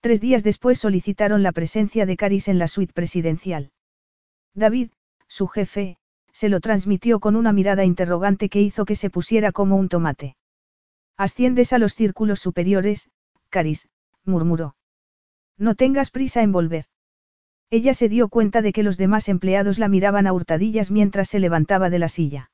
Tres 0.00 0.20
días 0.20 0.42
después 0.42 0.78
solicitaron 0.78 1.42
la 1.42 1.52
presencia 1.52 2.06
de 2.06 2.16
Caris 2.16 2.48
en 2.48 2.58
la 2.58 2.66
suite 2.66 2.92
presidencial. 2.94 3.70
David, 4.54 4.90
su 5.26 5.46
jefe, 5.46 5.98
se 6.32 6.48
lo 6.48 6.60
transmitió 6.60 7.20
con 7.20 7.36
una 7.36 7.52
mirada 7.52 7.84
interrogante 7.84 8.48
que 8.48 8.62
hizo 8.62 8.84
que 8.86 8.96
se 8.96 9.10
pusiera 9.10 9.52
como 9.52 9.76
un 9.76 9.88
tomate. 9.88 10.36
Asciendes 11.16 11.72
a 11.72 11.78
los 11.78 11.94
círculos 11.94 12.40
superiores, 12.40 13.10
Caris, 13.50 13.88
murmuró. 14.24 14.76
No 15.58 15.74
tengas 15.74 16.10
prisa 16.10 16.42
en 16.42 16.52
volver. 16.52 16.86
Ella 17.70 17.92
se 17.92 18.08
dio 18.08 18.28
cuenta 18.28 18.62
de 18.62 18.72
que 18.72 18.82
los 18.82 18.96
demás 18.96 19.28
empleados 19.28 19.78
la 19.78 19.88
miraban 19.88 20.26
a 20.26 20.32
hurtadillas 20.32 20.90
mientras 20.90 21.28
se 21.28 21.38
levantaba 21.38 21.90
de 21.90 21.98
la 21.98 22.08
silla. 22.08 22.50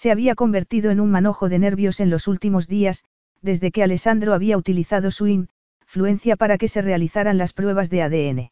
Se 0.00 0.10
había 0.10 0.34
convertido 0.34 0.90
en 0.90 0.98
un 0.98 1.10
manojo 1.10 1.50
de 1.50 1.58
nervios 1.58 2.00
en 2.00 2.08
los 2.08 2.26
últimos 2.26 2.66
días, 2.66 3.04
desde 3.42 3.70
que 3.70 3.82
Alessandro 3.82 4.32
había 4.32 4.56
utilizado 4.56 5.10
su 5.10 5.26
influencia 5.26 6.36
para 6.36 6.56
que 6.56 6.68
se 6.68 6.80
realizaran 6.80 7.36
las 7.36 7.52
pruebas 7.52 7.90
de 7.90 8.00
ADN. 8.00 8.50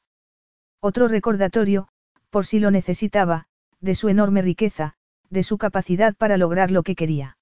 Otro 0.78 1.08
recordatorio, 1.08 1.88
por 2.28 2.44
si 2.44 2.58
lo 2.58 2.70
necesitaba, 2.70 3.46
de 3.80 3.94
su 3.94 4.10
enorme 4.10 4.42
riqueza, 4.42 4.92
de 5.30 5.42
su 5.42 5.56
capacidad 5.56 6.14
para 6.14 6.36
lograr 6.36 6.70
lo 6.70 6.82
que 6.82 6.94
quería. 6.94 7.38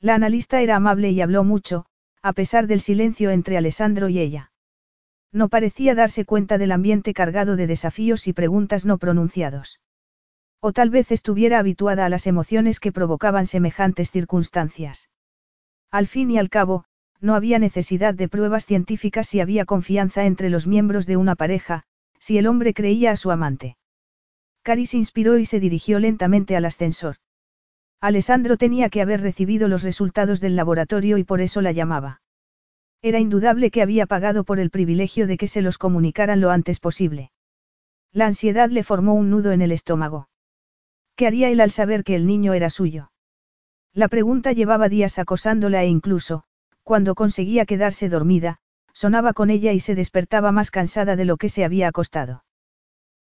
La 0.00 0.16
analista 0.16 0.60
era 0.60 0.74
amable 0.74 1.10
y 1.12 1.20
habló 1.20 1.44
mucho, 1.44 1.86
a 2.22 2.32
pesar 2.32 2.66
del 2.66 2.80
silencio 2.80 3.30
entre 3.30 3.56
Alessandro 3.56 4.08
y 4.08 4.18
ella. 4.18 4.50
No 5.30 5.48
parecía 5.48 5.94
darse 5.94 6.24
cuenta 6.24 6.58
del 6.58 6.72
ambiente 6.72 7.14
cargado 7.14 7.54
de 7.54 7.68
desafíos 7.68 8.26
y 8.26 8.32
preguntas 8.32 8.84
no 8.84 8.98
pronunciados. 8.98 9.78
O 10.60 10.72
tal 10.72 10.90
vez 10.90 11.10
estuviera 11.10 11.58
habituada 11.58 12.04
a 12.04 12.08
las 12.08 12.26
emociones 12.26 12.80
que 12.80 12.92
provocaban 12.92 13.46
semejantes 13.46 14.10
circunstancias. 14.10 15.08
Al 15.90 16.06
fin 16.06 16.30
y 16.30 16.38
al 16.38 16.50
cabo, 16.50 16.84
no 17.20 17.34
había 17.34 17.58
necesidad 17.58 18.14
de 18.14 18.28
pruebas 18.28 18.66
científicas 18.66 19.28
si 19.28 19.40
había 19.40 19.64
confianza 19.64 20.24
entre 20.26 20.50
los 20.50 20.66
miembros 20.66 21.06
de 21.06 21.16
una 21.16 21.34
pareja, 21.34 21.84
si 22.18 22.38
el 22.38 22.46
hombre 22.46 22.74
creía 22.74 23.10
a 23.10 23.16
su 23.16 23.30
amante. 23.30 23.76
Caris 24.62 24.94
inspiró 24.94 25.38
y 25.38 25.46
se 25.46 25.60
dirigió 25.60 25.98
lentamente 25.98 26.56
al 26.56 26.64
ascensor. 26.66 27.16
Alessandro 28.00 28.56
tenía 28.56 28.88
que 28.88 29.02
haber 29.02 29.20
recibido 29.20 29.68
los 29.68 29.82
resultados 29.82 30.40
del 30.40 30.56
laboratorio 30.56 31.18
y 31.18 31.24
por 31.24 31.40
eso 31.40 31.60
la 31.60 31.72
llamaba. 31.72 32.22
Era 33.02 33.18
indudable 33.18 33.70
que 33.70 33.82
había 33.82 34.06
pagado 34.06 34.44
por 34.44 34.58
el 34.58 34.70
privilegio 34.70 35.26
de 35.26 35.36
que 35.36 35.48
se 35.48 35.62
los 35.62 35.78
comunicaran 35.78 36.40
lo 36.40 36.50
antes 36.50 36.80
posible. 36.80 37.30
La 38.12 38.26
ansiedad 38.26 38.70
le 38.70 38.82
formó 38.82 39.14
un 39.14 39.30
nudo 39.30 39.52
en 39.52 39.62
el 39.62 39.72
estómago. 39.72 40.29
¿Qué 41.20 41.26
haría 41.26 41.50
él 41.50 41.60
al 41.60 41.70
saber 41.70 42.02
que 42.02 42.14
el 42.16 42.26
niño 42.26 42.54
era 42.54 42.70
suyo? 42.70 43.12
La 43.92 44.08
pregunta 44.08 44.52
llevaba 44.52 44.88
días 44.88 45.18
acosándola 45.18 45.82
e 45.82 45.86
incluso, 45.86 46.44
cuando 46.82 47.14
conseguía 47.14 47.66
quedarse 47.66 48.08
dormida, 48.08 48.56
sonaba 48.94 49.34
con 49.34 49.50
ella 49.50 49.74
y 49.74 49.80
se 49.80 49.94
despertaba 49.94 50.50
más 50.50 50.70
cansada 50.70 51.16
de 51.16 51.26
lo 51.26 51.36
que 51.36 51.50
se 51.50 51.62
había 51.62 51.88
acostado. 51.88 52.42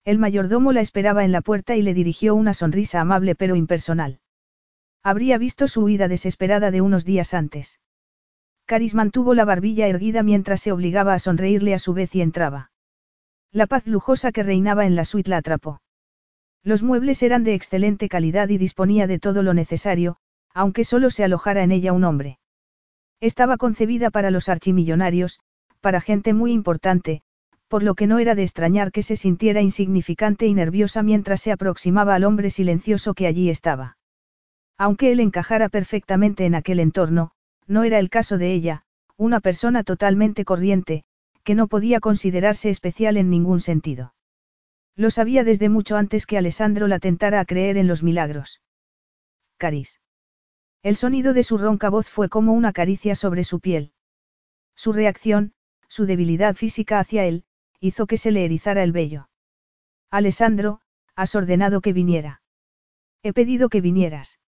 El 0.04 0.20
mayordomo 0.20 0.72
la 0.72 0.80
esperaba 0.80 1.24
en 1.24 1.32
la 1.32 1.40
puerta 1.40 1.74
y 1.74 1.82
le 1.82 1.92
dirigió 1.92 2.36
una 2.36 2.54
sonrisa 2.54 3.00
amable 3.00 3.34
pero 3.34 3.56
impersonal. 3.56 4.20
Habría 5.02 5.36
visto 5.36 5.66
su 5.66 5.82
huida 5.82 6.06
desesperada 6.06 6.70
de 6.70 6.80
unos 6.82 7.04
días 7.04 7.34
antes. 7.34 7.80
Caris 8.64 8.94
mantuvo 8.94 9.34
la 9.34 9.44
barbilla 9.44 9.88
erguida 9.88 10.22
mientras 10.22 10.60
se 10.60 10.70
obligaba 10.70 11.14
a 11.14 11.18
sonreírle 11.18 11.74
a 11.74 11.80
su 11.80 11.94
vez 11.94 12.14
y 12.14 12.22
entraba. 12.22 12.70
La 13.50 13.66
paz 13.66 13.88
lujosa 13.88 14.30
que 14.30 14.44
reinaba 14.44 14.86
en 14.86 14.94
la 14.94 15.04
suite 15.04 15.30
la 15.30 15.38
atrapó. 15.38 15.80
Los 16.64 16.82
muebles 16.82 17.22
eran 17.22 17.44
de 17.44 17.54
excelente 17.54 18.08
calidad 18.08 18.48
y 18.48 18.58
disponía 18.58 19.06
de 19.06 19.18
todo 19.18 19.42
lo 19.42 19.54
necesario, 19.54 20.16
aunque 20.52 20.84
solo 20.84 21.10
se 21.10 21.24
alojara 21.24 21.62
en 21.62 21.72
ella 21.72 21.92
un 21.92 22.04
hombre. 22.04 22.38
Estaba 23.20 23.56
concebida 23.56 24.10
para 24.10 24.30
los 24.30 24.48
archimillonarios, 24.48 25.40
para 25.80 26.00
gente 26.00 26.34
muy 26.34 26.52
importante, 26.52 27.22
por 27.68 27.82
lo 27.82 27.94
que 27.94 28.06
no 28.06 28.18
era 28.18 28.34
de 28.34 28.42
extrañar 28.42 28.92
que 28.92 29.02
se 29.02 29.16
sintiera 29.16 29.60
insignificante 29.60 30.46
y 30.46 30.54
nerviosa 30.54 31.02
mientras 31.02 31.40
se 31.42 31.52
aproximaba 31.52 32.14
al 32.14 32.24
hombre 32.24 32.50
silencioso 32.50 33.14
que 33.14 33.26
allí 33.26 33.50
estaba. 33.50 33.98
Aunque 34.78 35.12
él 35.12 35.20
encajara 35.20 35.68
perfectamente 35.68 36.46
en 36.46 36.54
aquel 36.54 36.80
entorno, 36.80 37.32
no 37.66 37.84
era 37.84 37.98
el 37.98 38.08
caso 38.08 38.38
de 38.38 38.52
ella, 38.52 38.84
una 39.16 39.40
persona 39.40 39.82
totalmente 39.82 40.44
corriente, 40.44 41.04
que 41.44 41.54
no 41.54 41.66
podía 41.66 42.00
considerarse 42.00 42.70
especial 42.70 43.16
en 43.16 43.30
ningún 43.30 43.60
sentido. 43.60 44.14
Lo 44.98 45.10
sabía 45.10 45.44
desde 45.44 45.68
mucho 45.68 45.96
antes 45.96 46.26
que 46.26 46.36
Alessandro 46.36 46.88
la 46.88 46.98
tentara 46.98 47.38
a 47.38 47.44
creer 47.44 47.76
en 47.76 47.86
los 47.86 48.02
milagros. 48.02 48.60
Caris. 49.56 50.00
El 50.82 50.96
sonido 50.96 51.34
de 51.34 51.44
su 51.44 51.56
ronca 51.56 51.88
voz 51.88 52.08
fue 52.08 52.28
como 52.28 52.52
una 52.52 52.72
caricia 52.72 53.14
sobre 53.14 53.44
su 53.44 53.60
piel. 53.60 53.92
Su 54.74 54.92
reacción, 54.92 55.52
su 55.86 56.04
debilidad 56.04 56.56
física 56.56 56.98
hacia 56.98 57.26
él, 57.26 57.44
hizo 57.78 58.08
que 58.08 58.16
se 58.16 58.32
le 58.32 58.44
erizara 58.44 58.82
el 58.82 58.90
vello. 58.90 59.28
Alessandro, 60.10 60.80
has 61.14 61.36
ordenado 61.36 61.80
que 61.80 61.92
viniera. 61.92 62.42
He 63.22 63.32
pedido 63.32 63.68
que 63.68 63.80
vinieras. 63.80 64.40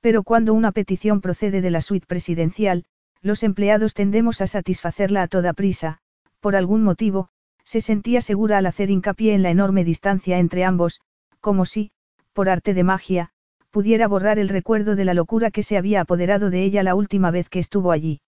Pero 0.00 0.22
cuando 0.22 0.54
una 0.54 0.70
petición 0.70 1.20
procede 1.20 1.60
de 1.62 1.72
la 1.72 1.80
suite 1.80 2.06
presidencial, 2.06 2.84
los 3.22 3.42
empleados 3.42 3.92
tendemos 3.94 4.40
a 4.40 4.46
satisfacerla 4.46 5.22
a 5.22 5.26
toda 5.26 5.52
prisa, 5.52 5.98
por 6.38 6.54
algún 6.54 6.84
motivo, 6.84 7.30
se 7.74 7.80
sentía 7.80 8.20
segura 8.20 8.58
al 8.58 8.66
hacer 8.66 8.88
hincapié 8.88 9.34
en 9.34 9.42
la 9.42 9.50
enorme 9.50 9.82
distancia 9.82 10.38
entre 10.38 10.64
ambos, 10.64 11.00
como 11.40 11.66
si, 11.66 11.90
por 12.32 12.48
arte 12.48 12.72
de 12.72 12.84
magia, 12.84 13.30
pudiera 13.72 14.06
borrar 14.06 14.38
el 14.38 14.48
recuerdo 14.48 14.94
de 14.94 15.04
la 15.04 15.12
locura 15.12 15.50
que 15.50 15.64
se 15.64 15.76
había 15.76 16.02
apoderado 16.02 16.50
de 16.50 16.62
ella 16.62 16.84
la 16.84 16.94
última 16.94 17.32
vez 17.32 17.48
que 17.48 17.58
estuvo 17.58 17.90
allí. 17.90 18.20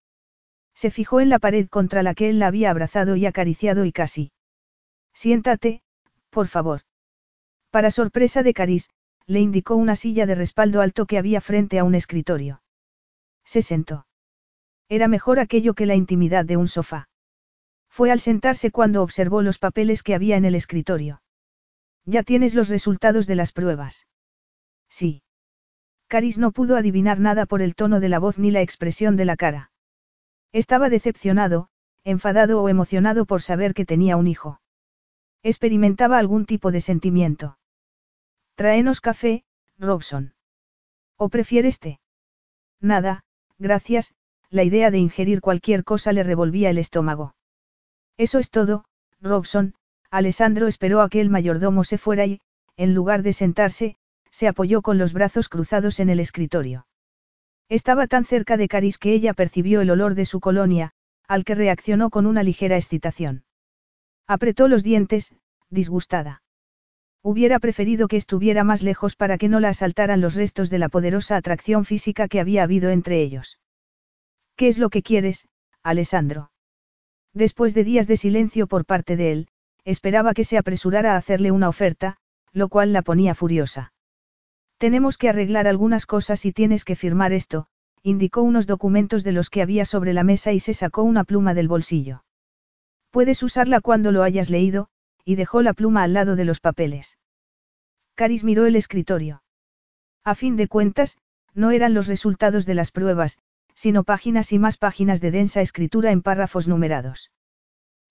Se 0.75 0.91
fijó 0.91 1.21
en 1.21 1.29
la 1.29 1.39
pared 1.39 1.69
contra 1.69 2.03
la 2.03 2.13
que 2.13 2.29
él 2.29 2.41
la 2.41 2.49
había 2.49 2.71
abrazado 2.71 3.15
y 3.15 3.25
acariciado 3.25 3.85
y 3.85 3.93
casi. 3.93 4.33
Siéntate, 5.15 5.81
por 6.31 6.49
favor. 6.49 6.81
Para 7.71 7.93
sorpresa 7.93 8.43
de 8.43 8.53
Caris, 8.53 8.91
le 9.29 9.39
indicó 9.39 9.77
una 9.77 9.95
silla 9.95 10.27
de 10.27 10.35
respaldo 10.35 10.81
alto 10.81 11.07
que 11.07 11.19
había 11.19 11.41
frente 11.41 11.79
a 11.79 11.85
un 11.85 11.95
escritorio. 11.95 12.63
Se 13.45 13.63
sentó. 13.63 14.09
Era 14.89 15.07
mejor 15.07 15.39
aquello 15.39 15.75
que 15.75 15.87
la 15.87 15.95
intimidad 15.95 16.45
de 16.45 16.57
un 16.57 16.67
sofá. 16.67 17.09
Fue 17.97 18.11
al 18.11 18.21
sentarse 18.21 18.71
cuando 18.71 19.03
observó 19.03 19.41
los 19.41 19.59
papeles 19.59 20.03
que 20.03 20.15
había 20.15 20.37
en 20.37 20.45
el 20.45 20.55
escritorio. 20.55 21.23
Ya 22.05 22.25
tienes 22.25 22.55
los 22.55 22.69
resultados 22.69 23.27
de 23.27 23.37
las 23.37 23.53
pruebas. 23.53 24.07
Sí. 24.91 25.23
Caris 26.07 26.37
no 26.37 26.53
pudo 26.53 26.77
adivinar 26.77 27.21
nada 27.21 27.47
por 27.47 27.63
el 27.63 27.75
tono 27.75 27.99
de 27.99 28.11
la 28.11 28.19
voz 28.19 28.39
ni 28.39 28.51
la 28.51 28.61
expresión 28.61 29.17
de 29.17 29.25
la 29.25 29.37
cara. 29.37 29.71
Estaba 30.53 30.91
decepcionado, 30.91 31.71
enfadado 32.05 32.63
o 32.63 32.69
emocionado 32.69 33.25
por 33.25 33.41
saber 33.41 33.73
que 33.73 33.87
tenía 33.87 34.19
un 34.19 34.27
hijo. 34.27 34.61
Experimentaba 35.43 36.19
algún 36.19 36.45
tipo 36.45 36.73
de 36.73 36.83
sentimiento. 36.83 37.59
Tráenos 38.57 39.01
café, 39.01 39.43
Robson. 39.79 40.35
¿O 41.17 41.31
prefieres 41.31 41.79
té? 41.79 42.01
Nada, 42.79 43.25
gracias, 43.57 44.15
la 44.51 44.65
idea 44.65 44.91
de 44.91 44.99
ingerir 44.99 45.41
cualquier 45.41 45.83
cosa 45.83 46.13
le 46.13 46.25
revolvía 46.25 46.69
el 46.69 46.77
estómago. 46.77 47.36
Eso 48.19 48.39
es 48.39 48.51
todo, 48.51 48.85
Robson, 49.21 49.75
Alessandro 50.11 50.67
esperó 50.67 51.03
a 51.03 51.09
que 51.09 51.21
el 51.21 51.31
mayordomo 51.31 51.85
se 51.85 51.99
fuera 51.99 52.27
y, 52.27 52.41
en 52.77 52.95
lugar 52.95 53.23
de 53.23 53.33
sentarse, 53.33 53.97
se 54.31 54.49
apoyó 54.49 54.83
con 54.83 54.99
los 54.99 55.13
brazos 55.13 55.49
cruzados 55.49 56.01
en 56.01 56.11
el 56.11 56.21
escritorio. 56.21 56.87
Estaba 57.69 58.07
tan 58.07 58.25
cerca 58.25 58.57
de 58.57 58.69
Caris 58.69 58.99
que 58.99 59.13
ella 59.13 59.35
percibió 59.35 59.81
el 59.81 59.91
olor 59.91 60.15
de 60.15 60.25
su 60.25 60.41
colonia, 60.41 60.93
al 61.27 61.45
que 61.45 61.55
reaccionó 61.55 62.11
con 62.11 62.27
una 62.27 62.43
ligera 62.43 62.77
excitación. 62.77 63.45
Apretó 64.27 64.69
los 64.69 64.83
dientes, 64.83 65.35
disgustada. 65.69 66.43
Hubiera 67.23 67.59
preferido 67.59 68.07
que 68.07 68.17
estuviera 68.17 68.63
más 68.63 68.83
lejos 68.83 69.17
para 69.17 69.37
que 69.37 69.49
no 69.49 69.59
la 69.59 69.71
asaltaran 69.71 70.21
los 70.21 70.37
restos 70.37 70.71
de 70.71 70.79
la 70.79 70.89
poderosa 70.89 71.37
atracción 71.37 71.85
física 71.85 72.29
que 72.29 72.41
había 72.41 72.63
habido 72.63 72.91
entre 72.91 73.21
ellos. 73.21 73.59
¿Qué 74.55 74.69
es 74.69 74.79
lo 74.79 74.91
que 74.91 75.03
quieres, 75.03 75.49
Alessandro? 75.83 76.51
Después 77.37 77.75
de 77.75 77.85
días 77.85 78.07
de 78.07 78.17
silencio 78.17 78.67
por 78.67 78.87
parte 78.87 79.15
de 79.15 79.31
él, 79.31 79.49
esperaba 79.85 80.33
que 80.33 80.43
se 80.43 80.57
apresurara 80.57 81.13
a 81.13 81.17
hacerle 81.19 81.51
una 81.51 81.69
oferta, 81.69 82.17
lo 82.55 82.71
cual 82.71 82.95
la 82.95 83.03
ponía 83.03 83.35
furiosa. 83.35 83.93
Tenemos 84.79 85.19
que 85.19 85.29
arreglar 85.29 85.69
algunas 85.69 86.07
cosas 86.07 86.47
y 86.47 86.53
tienes 86.53 86.83
que 86.83 86.97
firmar 86.97 87.35
esto, 87.35 87.67
indicó 88.03 88.41
unos 88.41 88.67
documentos 88.67 89.23
de 89.23 89.33
los 89.33 89.51
que 89.51 89.61
había 89.61 89.85
sobre 89.85 90.15
la 90.15 90.25
mesa 90.25 90.53
y 90.53 90.61
se 90.61 90.73
sacó 90.73 91.03
una 91.03 91.25
pluma 91.25 91.53
del 91.53 91.69
bolsillo. 91.69 92.25
Puedes 93.11 93.43
usarla 93.43 93.83
cuando 93.83 94.13
lo 94.13 94.23
hayas 94.23 94.49
leído, 94.49 94.89
y 95.23 95.35
dejó 95.35 95.61
la 95.61 95.75
pluma 95.75 96.05
al 96.05 96.15
lado 96.15 96.37
de 96.37 96.47
los 96.47 96.61
papeles. 96.61 97.19
Caris 98.15 98.45
miró 98.45 98.65
el 98.65 98.77
escritorio. 98.77 99.43
A 100.25 100.35
fin 100.35 100.57
de 100.57 100.69
cuentas, 100.69 101.19
no 101.53 101.71
eran 101.71 101.93
los 101.93 102.07
resultados 102.07 102.65
de 102.65 102.73
las 102.73 102.93
pruebas, 102.93 103.37
sino 103.77 104.05
páginas 104.05 104.53
y 104.53 104.59
más 104.59 104.79
páginas 104.79 105.21
de 105.21 105.31
densa 105.31 105.61
escritura 105.61 106.11
en 106.11 106.23
párrafos 106.23 106.67
numerados. 106.67 107.31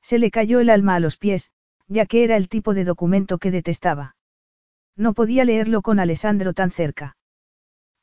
Se 0.02 0.20
le 0.20 0.30
cayó 0.30 0.60
el 0.60 0.70
alma 0.70 0.94
a 0.96 1.00
los 1.00 1.18
pies, 1.18 1.52
ya 1.88 2.06
que 2.06 2.24
era 2.24 2.38
el 2.38 2.48
tipo 2.48 2.76
de 2.76 2.86
documento 2.86 3.40
que 3.40 3.50
detestaba. 3.50 4.16
No 4.96 5.14
podía 5.14 5.44
leerlo 5.44 5.82
con 5.82 6.00
Alessandro 6.00 6.54
tan 6.54 6.70
cerca. 6.70 7.18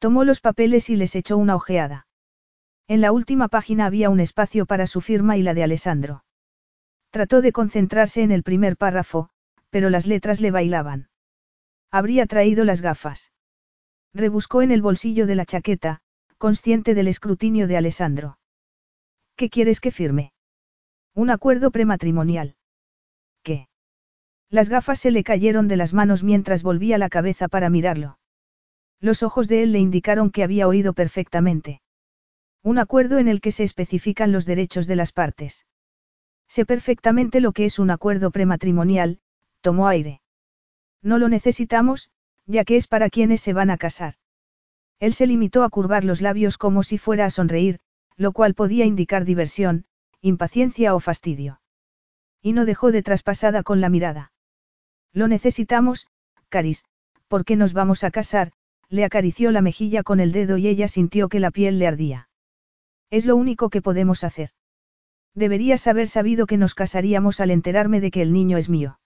Tomó 0.01 0.25
los 0.25 0.41
papeles 0.41 0.91
y 0.91 0.97
les 0.97 1.15
echó 1.15 1.39
una 1.39 1.55
ojeada. 1.55 2.09
En 2.89 3.01
la 3.01 3.13
última 3.13 3.47
página 3.47 3.87
había 3.87 4.11
un 4.11 4.19
espacio 4.19 4.67
para 4.67 4.89
su 4.89 5.01
firma 5.01 5.37
y 5.37 5.43
la 5.43 5.55
de 5.55 5.63
Alessandro. 5.63 6.25
Trató 7.11 7.41
de 7.41 7.53
concentrarse 7.53 8.23
en 8.23 8.33
el 8.33 8.43
primer 8.43 8.77
párrafo, 8.77 9.31
pero 9.71 9.89
las 9.89 10.07
letras 10.07 10.41
le 10.41 10.51
bailaban. 10.51 11.09
Habría 11.93 12.27
traído 12.27 12.65
las 12.65 12.81
gafas. 12.81 13.31
Rebuscó 14.13 14.63
en 14.63 14.73
el 14.73 14.83
bolsillo 14.83 15.27
de 15.27 15.37
la 15.37 15.47
chaqueta, 15.47 16.02
consciente 16.43 16.97
del 16.97 17.07
escrutinio 17.07 17.69
de 17.69 17.77
Alessandro. 17.77 18.37
¿Qué 19.37 19.49
quieres 19.49 19.79
que 19.79 19.93
firme? 19.93 20.33
Un 21.15 21.31
acuerdo 21.31 21.71
prematrimonial. 21.71 22.57
¿Qué? 23.45 23.69
Las 24.51 24.69
gafas 24.69 24.99
se 24.99 25.13
le 25.13 25.23
cayeron 25.23 25.69
de 25.69 25.77
las 25.77 25.93
manos 25.93 26.25
mientras 26.25 26.65
volvía 26.65 26.99
la 26.99 27.09
cabeza 27.11 27.47
para 27.47 27.71
mirarlo. 27.71 28.19
Los 28.99 29.23
ojos 29.23 29.47
de 29.47 29.63
él 29.63 29.71
le 29.71 29.79
indicaron 29.79 30.33
que 30.33 30.43
había 30.43 30.67
oído 30.67 30.95
perfectamente. 30.95 31.81
Un 32.65 32.81
acuerdo 32.81 33.19
en 33.19 33.29
el 33.29 33.41
que 33.41 33.53
se 33.53 33.63
especifican 33.63 34.33
los 34.33 34.45
derechos 34.45 34.89
de 34.89 34.97
las 34.97 35.13
partes. 35.13 35.65
Sé 36.49 36.67
perfectamente 36.67 37.41
lo 37.41 37.53
que 37.53 37.67
es 37.67 37.79
un 37.79 37.93
acuerdo 37.93 38.33
prematrimonial, 38.33 39.21
tomó 39.61 39.87
aire. 39.87 40.23
No 41.03 41.19
lo 41.19 41.29
necesitamos, 41.29 42.11
ya 42.47 42.65
que 42.65 42.75
es 42.75 42.89
para 42.89 43.11
quienes 43.11 43.41
se 43.43 43.53
van 43.53 43.71
a 43.71 43.79
casar. 43.79 44.15
Él 45.03 45.15
se 45.15 45.27
limitó 45.27 45.65
a 45.65 45.69
curvar 45.69 46.05
los 46.05 46.21
labios 46.21 46.59
como 46.59 46.85
si 46.85 46.97
fuera 46.97 47.27
a 47.27 47.31
sonreír, 47.31 47.81
lo 48.17 48.31
cual 48.31 48.55
podía 48.55 48.85
indicar 48.85 49.25
diversión, 49.25 49.85
impaciencia 50.21 50.95
o 50.95 51.01
fastidio. 51.01 51.61
Y 52.41 52.53
no 52.53 52.65
dejó 52.65 52.93
de 52.93 53.03
traspasada 53.03 53.65
con 53.65 53.81
la 53.81 53.89
mirada. 53.89 54.33
Lo 55.13 55.27
necesitamos, 55.27 56.07
Caris, 56.51 56.85
porque 57.27 57.57
nos 57.57 57.73
vamos 57.73 58.05
a 58.05 58.13
casar, 58.13 58.53
le 58.89 59.05
acarició 59.05 59.51
la 59.51 59.61
mejilla 59.61 60.05
con 60.05 60.21
el 60.21 60.31
dedo 60.31 60.57
y 60.57 60.69
ella 60.69 60.87
sintió 60.87 61.29
que 61.29 61.41
la 61.41 61.51
piel 61.51 61.81
le 61.81 61.89
ardía. 61.89 62.29
Es 63.11 63.27
lo 63.27 63.35
único 63.35 63.71
que 63.71 63.83
podemos 63.83 64.23
hacer. 64.23 64.51
Deberías 65.35 65.89
haber 65.89 66.07
sabido 66.07 66.47
que 66.47 66.59
nos 66.59 66.77
casaríamos 66.77 67.41
al 67.41 67.51
enterarme 67.51 68.01
de 68.01 68.13
que 68.13 68.23
el 68.23 68.33
niño 68.33 68.57
es 68.57 68.69
mío. 68.69 69.01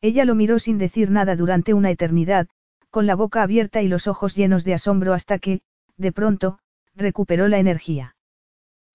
Ella 0.00 0.24
lo 0.24 0.34
miró 0.34 0.58
sin 0.58 0.78
decir 0.78 1.12
nada 1.12 1.36
durante 1.36 1.74
una 1.74 1.92
eternidad, 1.92 2.48
con 2.92 3.06
la 3.06 3.14
boca 3.14 3.42
abierta 3.42 3.80
y 3.80 3.88
los 3.88 4.06
ojos 4.06 4.36
llenos 4.36 4.64
de 4.64 4.74
asombro 4.74 5.14
hasta 5.14 5.38
que, 5.38 5.62
de 5.96 6.12
pronto, 6.12 6.58
recuperó 6.94 7.48
la 7.48 7.58
energía. 7.58 8.16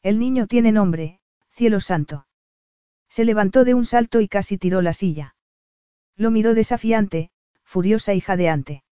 El 0.03 0.19
niño 0.19 0.45
tiene 0.45 0.71
nombre, 0.71 1.19
cielo 1.49 1.79
santo. 1.79 2.27
Se 3.09 3.25
levantó 3.25 3.65
de 3.65 3.73
un 3.73 3.85
salto 3.85 4.21
y 4.21 4.27
casi 4.27 4.59
tiró 4.59 4.83
la 4.83 4.93
silla. 4.93 5.35
Lo 6.15 6.29
miró 6.29 6.53
desafiante, 6.53 7.31
furiosa 7.63 8.13
y 8.13 8.21
jadeante. 8.21 8.83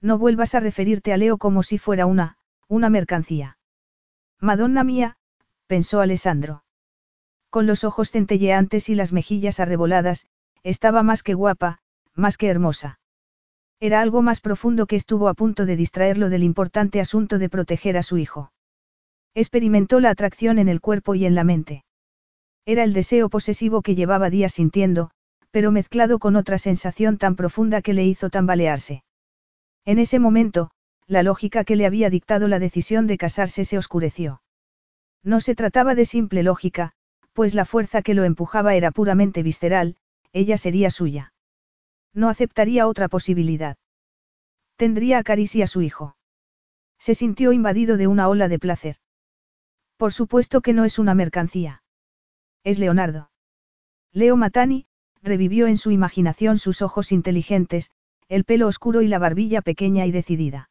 No 0.00 0.18
vuelvas 0.18 0.56
a 0.56 0.60
referirte 0.60 1.12
a 1.12 1.16
Leo 1.16 1.38
como 1.38 1.62
si 1.62 1.78
fuera 1.78 2.04
una, 2.04 2.36
una 2.66 2.90
mercancía. 2.90 3.56
Madonna 4.40 4.82
mía, 4.82 5.16
pensó 5.68 6.00
Alessandro. 6.00 6.64
Con 7.50 7.68
los 7.68 7.84
ojos 7.84 8.10
centelleantes 8.10 8.88
y 8.88 8.96
las 8.96 9.12
mejillas 9.12 9.60
arreboladas, 9.60 10.26
estaba 10.64 11.04
más 11.04 11.22
que 11.22 11.34
guapa, 11.34 11.78
más 12.14 12.36
que 12.36 12.48
hermosa. 12.48 12.98
Era 13.84 14.00
algo 14.00 14.22
más 14.22 14.40
profundo 14.40 14.86
que 14.86 14.96
estuvo 14.96 15.28
a 15.28 15.34
punto 15.34 15.66
de 15.66 15.76
distraerlo 15.76 16.30
del 16.30 16.42
importante 16.42 17.02
asunto 17.02 17.38
de 17.38 17.50
proteger 17.50 17.98
a 17.98 18.02
su 18.02 18.16
hijo. 18.16 18.50
Experimentó 19.34 20.00
la 20.00 20.08
atracción 20.08 20.58
en 20.58 20.70
el 20.70 20.80
cuerpo 20.80 21.14
y 21.14 21.26
en 21.26 21.34
la 21.34 21.44
mente. 21.44 21.84
Era 22.64 22.82
el 22.82 22.94
deseo 22.94 23.28
posesivo 23.28 23.82
que 23.82 23.94
llevaba 23.94 24.30
días 24.30 24.54
sintiendo, 24.54 25.10
pero 25.50 25.70
mezclado 25.70 26.18
con 26.18 26.34
otra 26.34 26.56
sensación 26.56 27.18
tan 27.18 27.36
profunda 27.36 27.82
que 27.82 27.92
le 27.92 28.06
hizo 28.06 28.30
tambalearse. 28.30 29.04
En 29.84 29.98
ese 29.98 30.18
momento, 30.18 30.70
la 31.06 31.22
lógica 31.22 31.62
que 31.64 31.76
le 31.76 31.84
había 31.84 32.08
dictado 32.08 32.48
la 32.48 32.60
decisión 32.60 33.06
de 33.06 33.18
casarse 33.18 33.66
se 33.66 33.76
oscureció. 33.76 34.40
No 35.22 35.40
se 35.40 35.54
trataba 35.54 35.94
de 35.94 36.06
simple 36.06 36.42
lógica, 36.42 36.92
pues 37.34 37.54
la 37.54 37.66
fuerza 37.66 38.00
que 38.00 38.14
lo 38.14 38.24
empujaba 38.24 38.76
era 38.76 38.92
puramente 38.92 39.42
visceral, 39.42 39.96
ella 40.32 40.56
sería 40.56 40.88
suya. 40.88 41.33
No 42.14 42.28
aceptaría 42.28 42.86
otra 42.86 43.08
posibilidad. 43.08 43.76
Tendría 44.76 45.18
a 45.18 45.22
Caris 45.24 45.54
y 45.56 45.62
a 45.62 45.66
su 45.66 45.82
hijo. 45.82 46.16
Se 46.98 47.14
sintió 47.14 47.52
invadido 47.52 47.96
de 47.96 48.06
una 48.06 48.28
ola 48.28 48.48
de 48.48 48.58
placer. 48.58 48.96
Por 49.96 50.12
supuesto 50.12 50.60
que 50.60 50.72
no 50.72 50.84
es 50.84 50.98
una 50.98 51.14
mercancía. 51.14 51.82
Es 52.62 52.78
Leonardo. 52.78 53.30
Leo 54.12 54.36
Matani, 54.36 54.86
revivió 55.22 55.66
en 55.66 55.76
su 55.76 55.90
imaginación 55.90 56.58
sus 56.58 56.82
ojos 56.82 57.12
inteligentes, 57.12 57.90
el 58.28 58.44
pelo 58.44 58.68
oscuro 58.68 59.02
y 59.02 59.08
la 59.08 59.18
barbilla 59.18 59.60
pequeña 59.60 60.06
y 60.06 60.12
decidida. 60.12 60.70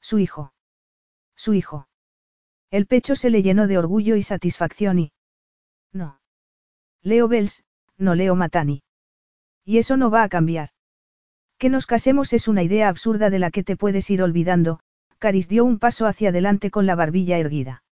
Su 0.00 0.18
hijo. 0.18 0.52
Su 1.36 1.54
hijo. 1.54 1.88
El 2.70 2.86
pecho 2.86 3.16
se 3.16 3.30
le 3.30 3.42
llenó 3.42 3.66
de 3.66 3.78
orgullo 3.78 4.16
y 4.16 4.22
satisfacción 4.22 4.98
y... 4.98 5.12
No. 5.92 6.20
Leo 7.02 7.28
Bells, 7.28 7.64
no 7.96 8.14
Leo 8.14 8.34
Matani. 8.34 8.82
Y 9.64 9.78
eso 9.78 9.96
no 9.96 10.10
va 10.10 10.22
a 10.22 10.28
cambiar. 10.28 10.70
Que 11.58 11.70
nos 11.70 11.86
casemos 11.86 12.32
es 12.32 12.48
una 12.48 12.62
idea 12.62 12.88
absurda 12.88 13.30
de 13.30 13.38
la 13.38 13.50
que 13.50 13.64
te 13.64 13.76
puedes 13.76 14.10
ir 14.10 14.22
olvidando, 14.22 14.80
Caris 15.18 15.48
dio 15.48 15.64
un 15.64 15.78
paso 15.78 16.06
hacia 16.06 16.28
adelante 16.28 16.70
con 16.70 16.86
la 16.86 16.94
barbilla 16.94 17.38
erguida. 17.38 17.82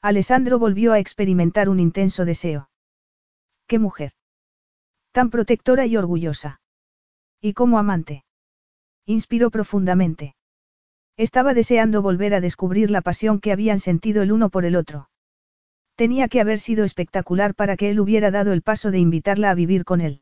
Alessandro 0.00 0.58
volvió 0.58 0.92
a 0.92 0.98
experimentar 0.98 1.68
un 1.68 1.80
intenso 1.80 2.24
deseo. 2.24 2.70
¡Qué 3.66 3.78
mujer! 3.78 4.12
Tan 5.12 5.30
protectora 5.30 5.86
y 5.86 5.96
orgullosa. 5.96 6.60
Y 7.40 7.54
como 7.54 7.78
amante. 7.78 8.24
Inspiró 9.06 9.50
profundamente. 9.50 10.34
Estaba 11.16 11.54
deseando 11.54 12.02
volver 12.02 12.34
a 12.34 12.40
descubrir 12.40 12.90
la 12.90 13.02
pasión 13.02 13.40
que 13.40 13.52
habían 13.52 13.78
sentido 13.78 14.22
el 14.22 14.32
uno 14.32 14.48
por 14.48 14.64
el 14.64 14.76
otro. 14.76 15.08
Tenía 15.94 16.28
que 16.28 16.40
haber 16.40 16.58
sido 16.58 16.84
espectacular 16.84 17.54
para 17.54 17.76
que 17.76 17.90
él 17.90 18.00
hubiera 18.00 18.30
dado 18.30 18.52
el 18.52 18.62
paso 18.62 18.90
de 18.90 18.98
invitarla 18.98 19.50
a 19.50 19.54
vivir 19.54 19.84
con 19.84 20.00
él. 20.00 20.21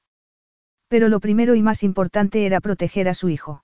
Pero 0.91 1.09
lo 1.09 1.21
primero 1.21 1.55
y 1.55 1.63
más 1.63 1.85
importante 1.85 2.45
era 2.47 2.61
proteger 2.61 3.09
a 3.09 3.15
su 3.15 3.29
hijo. 3.29 3.63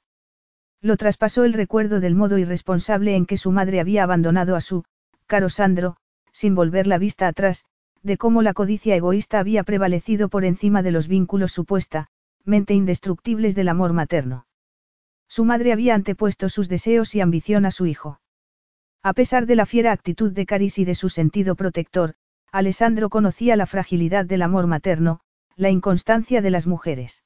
Lo 0.80 0.96
traspasó 0.96 1.42
el 1.42 1.54
recuerdo 1.54 1.98
del 1.98 2.14
modo 2.14 2.38
irresponsable 2.38 3.16
en 3.16 3.26
que 3.26 3.36
su 3.36 3.50
madre 3.50 3.80
había 3.80 4.04
abandonado 4.04 4.54
a 4.54 4.60
su, 4.60 4.84
caro 5.26 5.48
Sandro, 5.48 5.96
sin 6.30 6.54
volver 6.54 6.86
la 6.86 6.98
vista 6.98 7.26
atrás, 7.26 7.64
de 8.04 8.16
cómo 8.16 8.42
la 8.42 8.54
codicia 8.54 8.94
egoísta 8.94 9.40
había 9.40 9.64
prevalecido 9.64 10.28
por 10.28 10.44
encima 10.44 10.84
de 10.84 10.92
los 10.92 11.08
vínculos 11.08 11.50
supuestamente 11.50 12.74
indestructibles 12.74 13.56
del 13.56 13.70
amor 13.70 13.92
materno. 13.92 14.46
Su 15.26 15.44
madre 15.44 15.72
había 15.72 15.96
antepuesto 15.96 16.48
sus 16.48 16.68
deseos 16.68 17.16
y 17.16 17.20
ambición 17.20 17.66
a 17.66 17.72
su 17.72 17.86
hijo. 17.86 18.20
A 19.02 19.14
pesar 19.14 19.46
de 19.46 19.56
la 19.56 19.66
fiera 19.66 19.90
actitud 19.90 20.30
de 20.30 20.46
Caris 20.46 20.78
y 20.78 20.84
de 20.84 20.94
su 20.94 21.08
sentido 21.08 21.56
protector, 21.56 22.14
Alessandro 22.52 23.10
conocía 23.10 23.56
la 23.56 23.66
fragilidad 23.66 24.26
del 24.26 24.42
amor 24.42 24.68
materno, 24.68 25.20
la 25.56 25.70
inconstancia 25.70 26.42
de 26.42 26.50
las 26.50 26.66
mujeres. 26.66 27.24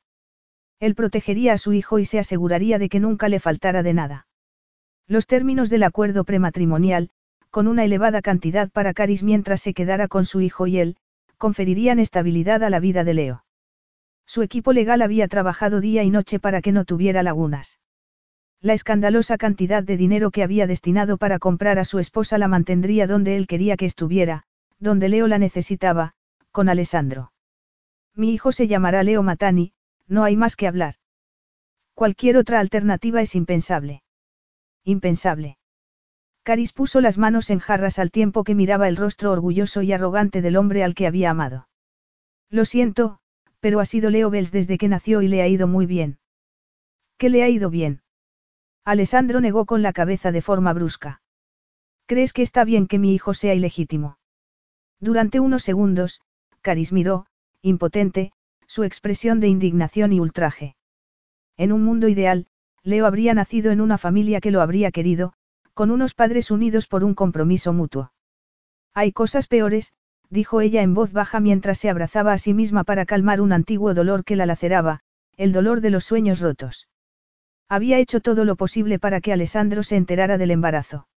Él 0.78 0.94
protegería 0.94 1.52
a 1.52 1.58
su 1.58 1.72
hijo 1.72 1.98
y 1.98 2.04
se 2.04 2.20
aseguraría 2.20 2.78
de 2.78 2.88
que 2.88 3.00
nunca 3.00 3.28
le 3.28 3.40
faltara 3.40 3.82
de 3.82 3.92
nada. 3.92 4.26
Los 5.08 5.26
términos 5.26 5.68
del 5.68 5.82
acuerdo 5.82 6.22
prematrimonial, 6.22 7.10
con 7.50 7.66
una 7.66 7.84
elevada 7.84 8.22
cantidad 8.22 8.70
para 8.70 8.94
Caris 8.94 9.24
mientras 9.24 9.60
se 9.60 9.74
quedara 9.74 10.06
con 10.06 10.24
su 10.24 10.40
hijo 10.40 10.68
y 10.68 10.78
él, 10.78 10.96
conferirían 11.36 11.98
estabilidad 11.98 12.62
a 12.62 12.70
la 12.70 12.78
vida 12.78 13.02
de 13.02 13.14
Leo. 13.14 13.44
Su 14.26 14.42
equipo 14.42 14.72
legal 14.72 15.02
había 15.02 15.26
trabajado 15.26 15.80
día 15.80 16.04
y 16.04 16.10
noche 16.10 16.38
para 16.38 16.62
que 16.62 16.70
no 16.70 16.84
tuviera 16.84 17.24
lagunas. 17.24 17.80
La 18.60 18.74
escandalosa 18.74 19.38
cantidad 19.38 19.82
de 19.82 19.96
dinero 19.96 20.30
que 20.30 20.44
había 20.44 20.68
destinado 20.68 21.16
para 21.16 21.40
comprar 21.40 21.80
a 21.80 21.84
su 21.84 21.98
esposa 21.98 22.38
la 22.38 22.46
mantendría 22.46 23.08
donde 23.08 23.36
él 23.36 23.48
quería 23.48 23.76
que 23.76 23.86
estuviera, 23.86 24.44
donde 24.78 25.08
Leo 25.08 25.26
la 25.26 25.38
necesitaba, 25.38 26.12
con 26.52 26.68
Alessandro. 26.68 27.32
Mi 28.20 28.34
hijo 28.34 28.52
se 28.52 28.66
llamará 28.66 29.02
Leo 29.02 29.22
Matani, 29.22 29.72
no 30.06 30.24
hay 30.24 30.36
más 30.36 30.54
que 30.54 30.68
hablar. 30.68 30.96
Cualquier 31.94 32.36
otra 32.36 32.60
alternativa 32.60 33.22
es 33.22 33.34
impensable. 33.34 34.02
Impensable. 34.84 35.56
Caris 36.42 36.74
puso 36.74 37.00
las 37.00 37.16
manos 37.16 37.48
en 37.48 37.60
jarras 37.60 37.98
al 37.98 38.10
tiempo 38.10 38.44
que 38.44 38.54
miraba 38.54 38.88
el 38.88 38.98
rostro 38.98 39.32
orgulloso 39.32 39.80
y 39.80 39.94
arrogante 39.94 40.42
del 40.42 40.58
hombre 40.58 40.84
al 40.84 40.94
que 40.94 41.06
había 41.06 41.30
amado. 41.30 41.66
Lo 42.50 42.66
siento, 42.66 43.20
pero 43.58 43.80
ha 43.80 43.86
sido 43.86 44.10
Leo 44.10 44.28
Bells 44.28 44.52
desde 44.52 44.76
que 44.76 44.88
nació 44.88 45.22
y 45.22 45.28
le 45.28 45.40
ha 45.40 45.48
ido 45.48 45.66
muy 45.66 45.86
bien. 45.86 46.18
¿Qué 47.16 47.30
le 47.30 47.42
ha 47.42 47.48
ido 47.48 47.70
bien? 47.70 48.02
Alessandro 48.84 49.40
negó 49.40 49.64
con 49.64 49.80
la 49.80 49.94
cabeza 49.94 50.30
de 50.30 50.42
forma 50.42 50.74
brusca. 50.74 51.22
¿Crees 52.04 52.34
que 52.34 52.42
está 52.42 52.64
bien 52.64 52.86
que 52.86 52.98
mi 52.98 53.14
hijo 53.14 53.32
sea 53.32 53.54
ilegítimo? 53.54 54.18
Durante 54.98 55.40
unos 55.40 55.62
segundos, 55.62 56.20
Caris 56.60 56.92
miró, 56.92 57.24
impotente, 57.62 58.32
su 58.66 58.84
expresión 58.84 59.40
de 59.40 59.48
indignación 59.48 60.12
y 60.12 60.20
ultraje. 60.20 60.76
En 61.56 61.72
un 61.72 61.82
mundo 61.82 62.08
ideal, 62.08 62.46
Leo 62.82 63.06
habría 63.06 63.34
nacido 63.34 63.72
en 63.72 63.80
una 63.80 63.98
familia 63.98 64.40
que 64.40 64.50
lo 64.50 64.60
habría 64.60 64.90
querido, 64.90 65.34
con 65.74 65.90
unos 65.90 66.14
padres 66.14 66.50
unidos 66.50 66.86
por 66.86 67.04
un 67.04 67.14
compromiso 67.14 67.72
mutuo. 67.72 68.12
Hay 68.94 69.12
cosas 69.12 69.46
peores, 69.46 69.92
dijo 70.30 70.60
ella 70.60 70.82
en 70.82 70.94
voz 70.94 71.12
baja 71.12 71.40
mientras 71.40 71.78
se 71.78 71.90
abrazaba 71.90 72.32
a 72.32 72.38
sí 72.38 72.54
misma 72.54 72.84
para 72.84 73.04
calmar 73.04 73.40
un 73.40 73.52
antiguo 73.52 73.94
dolor 73.94 74.24
que 74.24 74.36
la 74.36 74.46
laceraba, 74.46 75.00
el 75.36 75.52
dolor 75.52 75.80
de 75.80 75.90
los 75.90 76.04
sueños 76.04 76.40
rotos. 76.40 76.88
Había 77.68 77.98
hecho 77.98 78.20
todo 78.20 78.44
lo 78.44 78.56
posible 78.56 78.98
para 78.98 79.20
que 79.20 79.32
Alessandro 79.32 79.82
se 79.82 79.96
enterara 79.96 80.38
del 80.38 80.50
embarazo. 80.50 81.08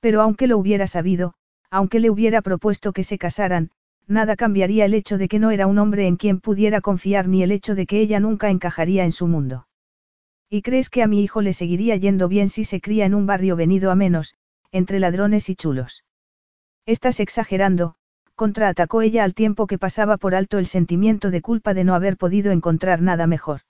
Pero 0.00 0.20
aunque 0.20 0.46
lo 0.46 0.58
hubiera 0.58 0.86
sabido, 0.86 1.34
aunque 1.70 2.00
le 2.00 2.10
hubiera 2.10 2.42
propuesto 2.42 2.92
que 2.92 3.04
se 3.04 3.18
casaran, 3.18 3.70
nada 4.06 4.36
cambiaría 4.36 4.84
el 4.84 4.94
hecho 4.94 5.18
de 5.18 5.28
que 5.28 5.38
no 5.38 5.50
era 5.50 5.66
un 5.66 5.78
hombre 5.78 6.06
en 6.06 6.16
quien 6.16 6.40
pudiera 6.40 6.80
confiar 6.80 7.28
ni 7.28 7.42
el 7.42 7.50
hecho 7.52 7.74
de 7.74 7.86
que 7.86 8.00
ella 8.00 8.20
nunca 8.20 8.50
encajaría 8.50 9.04
en 9.04 9.12
su 9.12 9.26
mundo. 9.26 9.66
¿Y 10.48 10.62
crees 10.62 10.90
que 10.90 11.02
a 11.02 11.08
mi 11.08 11.22
hijo 11.22 11.42
le 11.42 11.52
seguiría 11.52 11.96
yendo 11.96 12.28
bien 12.28 12.48
si 12.48 12.64
se 12.64 12.80
cría 12.80 13.04
en 13.04 13.14
un 13.14 13.26
barrio 13.26 13.56
venido 13.56 13.90
a 13.90 13.96
menos, 13.96 14.36
entre 14.70 15.00
ladrones 15.00 15.48
y 15.48 15.56
chulos? 15.56 16.04
Estás 16.86 17.18
exagerando, 17.18 17.96
contraatacó 18.36 19.02
ella 19.02 19.24
al 19.24 19.34
tiempo 19.34 19.66
que 19.66 19.78
pasaba 19.78 20.18
por 20.18 20.34
alto 20.34 20.58
el 20.58 20.66
sentimiento 20.66 21.30
de 21.30 21.42
culpa 21.42 21.74
de 21.74 21.82
no 21.82 21.94
haber 21.94 22.16
podido 22.16 22.52
encontrar 22.52 23.02
nada 23.02 23.26
mejor. 23.26 23.62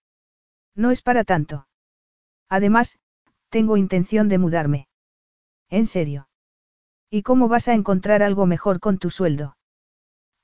No 0.74 0.90
es 0.90 1.00
para 1.00 1.24
tanto. 1.24 1.66
Además, 2.50 2.98
tengo 3.48 3.78
intención 3.78 4.28
de 4.28 4.38
mudarme. 4.38 4.88
¿En 5.70 5.86
serio? 5.86 6.28
¿Y 7.10 7.22
cómo 7.22 7.48
vas 7.48 7.68
a 7.68 7.74
encontrar 7.74 8.22
algo 8.22 8.44
mejor 8.44 8.80
con 8.80 8.98
tu 8.98 9.08
sueldo? 9.08 9.56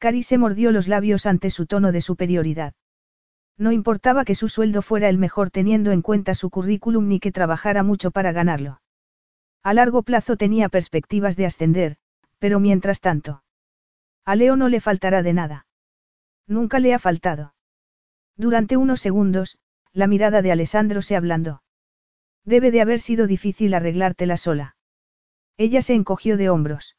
Cari 0.03 0.25
se 0.25 0.37
mordió 0.37 0.73
los 0.73 0.89
labios 0.89 1.27
ante 1.27 1.49
su 1.49 1.67
tono 1.67 1.93
de 1.93 2.01
superioridad. 2.01 2.75
No 3.57 3.71
importaba 3.71 4.25
que 4.25 4.35
su 4.35 4.49
sueldo 4.49 4.83
fuera 4.83 5.09
el 5.09 5.17
mejor 5.17 5.51
teniendo 5.51 5.93
en 5.93 6.03
cuenta 6.03 6.35
su 6.35 6.51
currículum 6.51 7.07
ni 7.07 7.21
que 7.21 7.31
trabajara 7.31 7.85
mucho 7.85 8.11
para 8.11 8.33
ganarlo. 8.33 8.83
A 9.63 9.73
largo 9.75 10.03
plazo 10.03 10.37
tenía 10.37 10.69
perspectivas 10.69 11.37
de 11.37 11.47
ascender, 11.47 11.99
pero 12.41 12.59
mientras 12.59 12.99
tanto. 12.99 13.45
A 14.25 14.35
Leo 14.35 14.57
no 14.57 14.69
le 14.69 14.81
faltará 14.81 15.23
de 15.23 15.35
nada. 15.35 15.67
Nunca 16.49 16.81
le 16.81 16.95
ha 16.95 16.99
faltado. 16.99 17.55
Durante 18.37 18.77
unos 18.77 19.01
segundos, 19.01 19.59
la 19.93 20.09
mirada 20.09 20.43
de 20.43 20.51
Alessandro 20.51 21.01
se 21.01 21.15
ablandó. 21.15 21.63
Debe 22.45 22.73
de 22.73 22.81
haber 22.81 22.99
sido 22.99 23.29
difícil 23.29 23.73
arreglártela 23.73 24.37
sola. 24.37 24.75
Ella 25.57 25.81
se 25.81 25.95
encogió 25.95 26.37
de 26.37 26.51
hombros. 26.51 26.97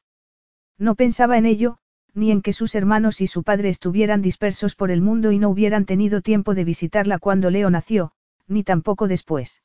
No 0.78 0.96
pensaba 0.96 1.38
en 1.38 1.46
ello, 1.46 1.80
ni 2.14 2.32
en 2.32 2.42
que 2.42 2.54
sus 2.54 2.76
hermanos 2.76 3.22
y 3.22 3.28
su 3.28 3.44
padre 3.44 3.70
estuvieran 3.70 4.22
dispersos 4.22 4.76
por 4.76 4.92
el 4.92 5.02
mundo 5.02 5.32
y 5.32 5.40
no 5.40 5.50
hubieran 5.50 5.86
tenido 5.86 6.22
tiempo 6.22 6.54
de 6.54 6.64
visitarla 6.64 7.20
cuando 7.20 7.50
Leo 7.50 7.70
nació, 7.70 8.12
ni 8.48 8.64
tampoco 8.64 9.08
después. 9.08 9.64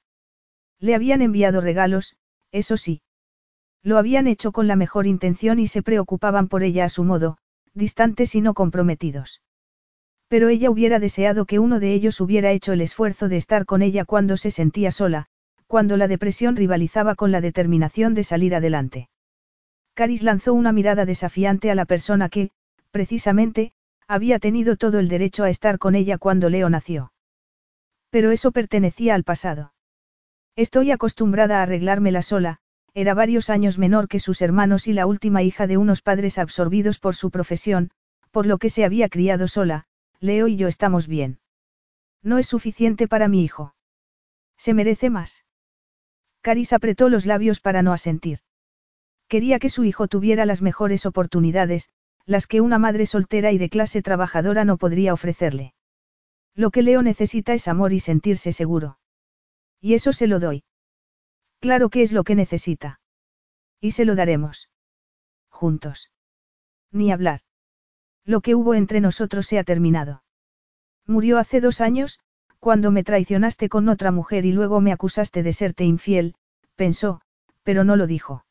Le 0.81 0.95
habían 0.95 1.23
enviado 1.23 1.61
regalos, 1.61 2.17
eso 2.53 2.77
sí. 2.77 3.03
Lo 3.83 3.99
habían 3.99 4.27
hecho 4.27 4.53
con 4.53 4.67
la 4.67 4.77
mejor 4.77 5.07
intención 5.07 5.59
y 5.59 5.67
se 5.67 5.83
preocupaban 5.83 6.49
por 6.49 6.63
ella 6.63 6.85
a 6.85 6.89
su 6.89 7.05
modo, 7.05 7.39
distantes 7.75 8.35
y 8.35 8.41
no 8.41 8.55
comprometidos. 8.55 9.43
Pero 10.29 10.49
ella 10.49 10.71
hubiera 10.71 10.99
deseado 10.99 11.47
que 11.47 11.59
uno 11.59 11.81
de 11.81 11.93
ellos 11.95 12.21
hubiera 12.21 12.51
hecho 12.51 12.73
el 12.73 12.81
esfuerzo 12.81 13.29
de 13.29 13.37
estar 13.37 13.65
con 13.65 13.83
ella 13.83 14.05
cuando 14.05 14.37
se 14.37 14.51
sentía 14.51 14.91
sola, 14.91 15.27
cuando 15.67 15.97
la 15.97 16.09
depresión 16.09 16.57
rivalizaba 16.57 17.15
con 17.15 17.33
la 17.33 17.41
determinación 17.41 18.15
de 18.15 18.25
salir 18.25 18.55
adelante. 18.55 19.09
Caris 19.99 20.23
lanzó 20.23 20.55
una 20.55 20.71
mirada 20.71 21.07
desafiante 21.07 21.73
a 21.73 21.75
la 21.75 21.85
persona 21.85 22.29
que, 22.29 22.51
precisamente, 22.93 23.73
había 24.07 24.39
tenido 24.39 24.77
todo 24.77 25.01
el 25.01 25.09
derecho 25.09 25.43
a 25.43 25.51
estar 25.51 25.81
con 25.81 25.97
ella 25.97 26.19
cuando 26.19 26.49
Leo 26.51 26.71
nació. 26.71 27.13
Pero 28.09 28.31
eso 28.31 28.53
pertenecía 28.53 29.17
al 29.17 29.25
pasado. 29.25 29.73
Estoy 30.55 30.93
acostumbrada 30.93 31.59
a 31.59 31.63
arreglármela 31.63 32.23
sola, 32.23 32.59
era 32.95 33.13
varios 33.13 33.51
años 33.51 33.77
menor 33.77 34.07
que 34.07 34.21
sus 34.21 34.41
hermanos 34.41 34.87
y 34.87 34.93
la 34.93 35.05
última 35.05 35.43
hija 35.43 35.67
de 35.67 35.79
unos 35.79 36.01
padres 36.01 36.39
absorbidos 36.39 37.01
por 37.01 37.17
su 37.17 37.33
profesión, 37.33 37.91
por 38.31 38.47
lo 38.47 38.59
que 38.59 38.71
se 38.71 38.85
había 38.85 39.09
criado 39.09 39.49
sola, 39.49 39.87
Leo 40.21 40.47
y 40.47 40.55
yo 40.55 40.69
estamos 40.69 41.09
bien. 41.09 41.41
No 42.23 42.39
es 42.39 42.47
suficiente 42.47 43.09
para 43.09 43.27
mi 43.27 43.43
hijo. 43.43 43.75
Se 44.57 44.75
merece 44.75 45.11
más. 45.11 45.45
Caris 46.41 46.73
apretó 46.73 47.09
los 47.09 47.27
labios 47.27 47.59
para 47.59 47.83
no 47.83 47.93
asentir. 47.93 48.39
Quería 49.29 49.59
que 49.59 49.69
su 49.69 49.85
hijo 49.85 50.09
tuviera 50.09 50.47
las 50.47 50.63
mejores 50.63 51.05
oportunidades, 51.07 51.91
las 52.25 52.47
que 52.47 52.61
una 52.61 52.79
madre 52.79 53.07
soltera 53.07 53.53
y 53.53 53.59
de 53.59 53.69
clase 53.69 54.03
trabajadora 54.03 54.65
no 54.65 54.77
podría 54.79 55.13
ofrecerle. 55.13 55.75
Lo 56.55 56.71
que 56.71 56.83
Leo 56.83 57.03
necesita 57.03 57.55
es 57.55 57.69
amor 57.69 57.93
y 57.93 58.01
sentirse 58.01 58.53
seguro. 58.53 58.99
Y 59.81 59.95
eso 59.95 60.13
se 60.13 60.27
lo 60.27 60.41
doy. 60.41 60.65
Claro 61.61 61.89
que 61.91 62.03
es 62.03 62.13
lo 62.13 62.25
que 62.25 62.35
necesita. 62.35 63.01
Y 63.81 63.93
se 63.93 64.05
lo 64.05 64.15
daremos. 64.15 64.69
Juntos. 65.51 66.11
Ni 66.91 67.13
hablar. 67.13 67.41
Lo 68.25 68.41
que 68.41 68.55
hubo 68.55 68.75
entre 68.75 69.01
nosotros 69.01 69.47
se 69.47 69.59
ha 69.59 69.65
terminado. 69.65 70.23
Murió 71.07 71.39
hace 71.39 71.61
dos 71.61 71.81
años, 71.81 72.21
cuando 72.59 72.91
me 72.91 73.05
traicionaste 73.05 73.69
con 73.69 73.89
otra 73.89 74.11
mujer 74.11 74.45
y 74.45 74.53
luego 74.53 74.81
me 74.81 74.93
acusaste 74.93 75.43
de 75.43 75.53
serte 75.53 75.85
infiel, 75.85 76.35
pensó, 76.77 77.21
pero 77.63 77.85
no 77.85 77.97
lo 77.97 78.07
dijo. 78.07 78.45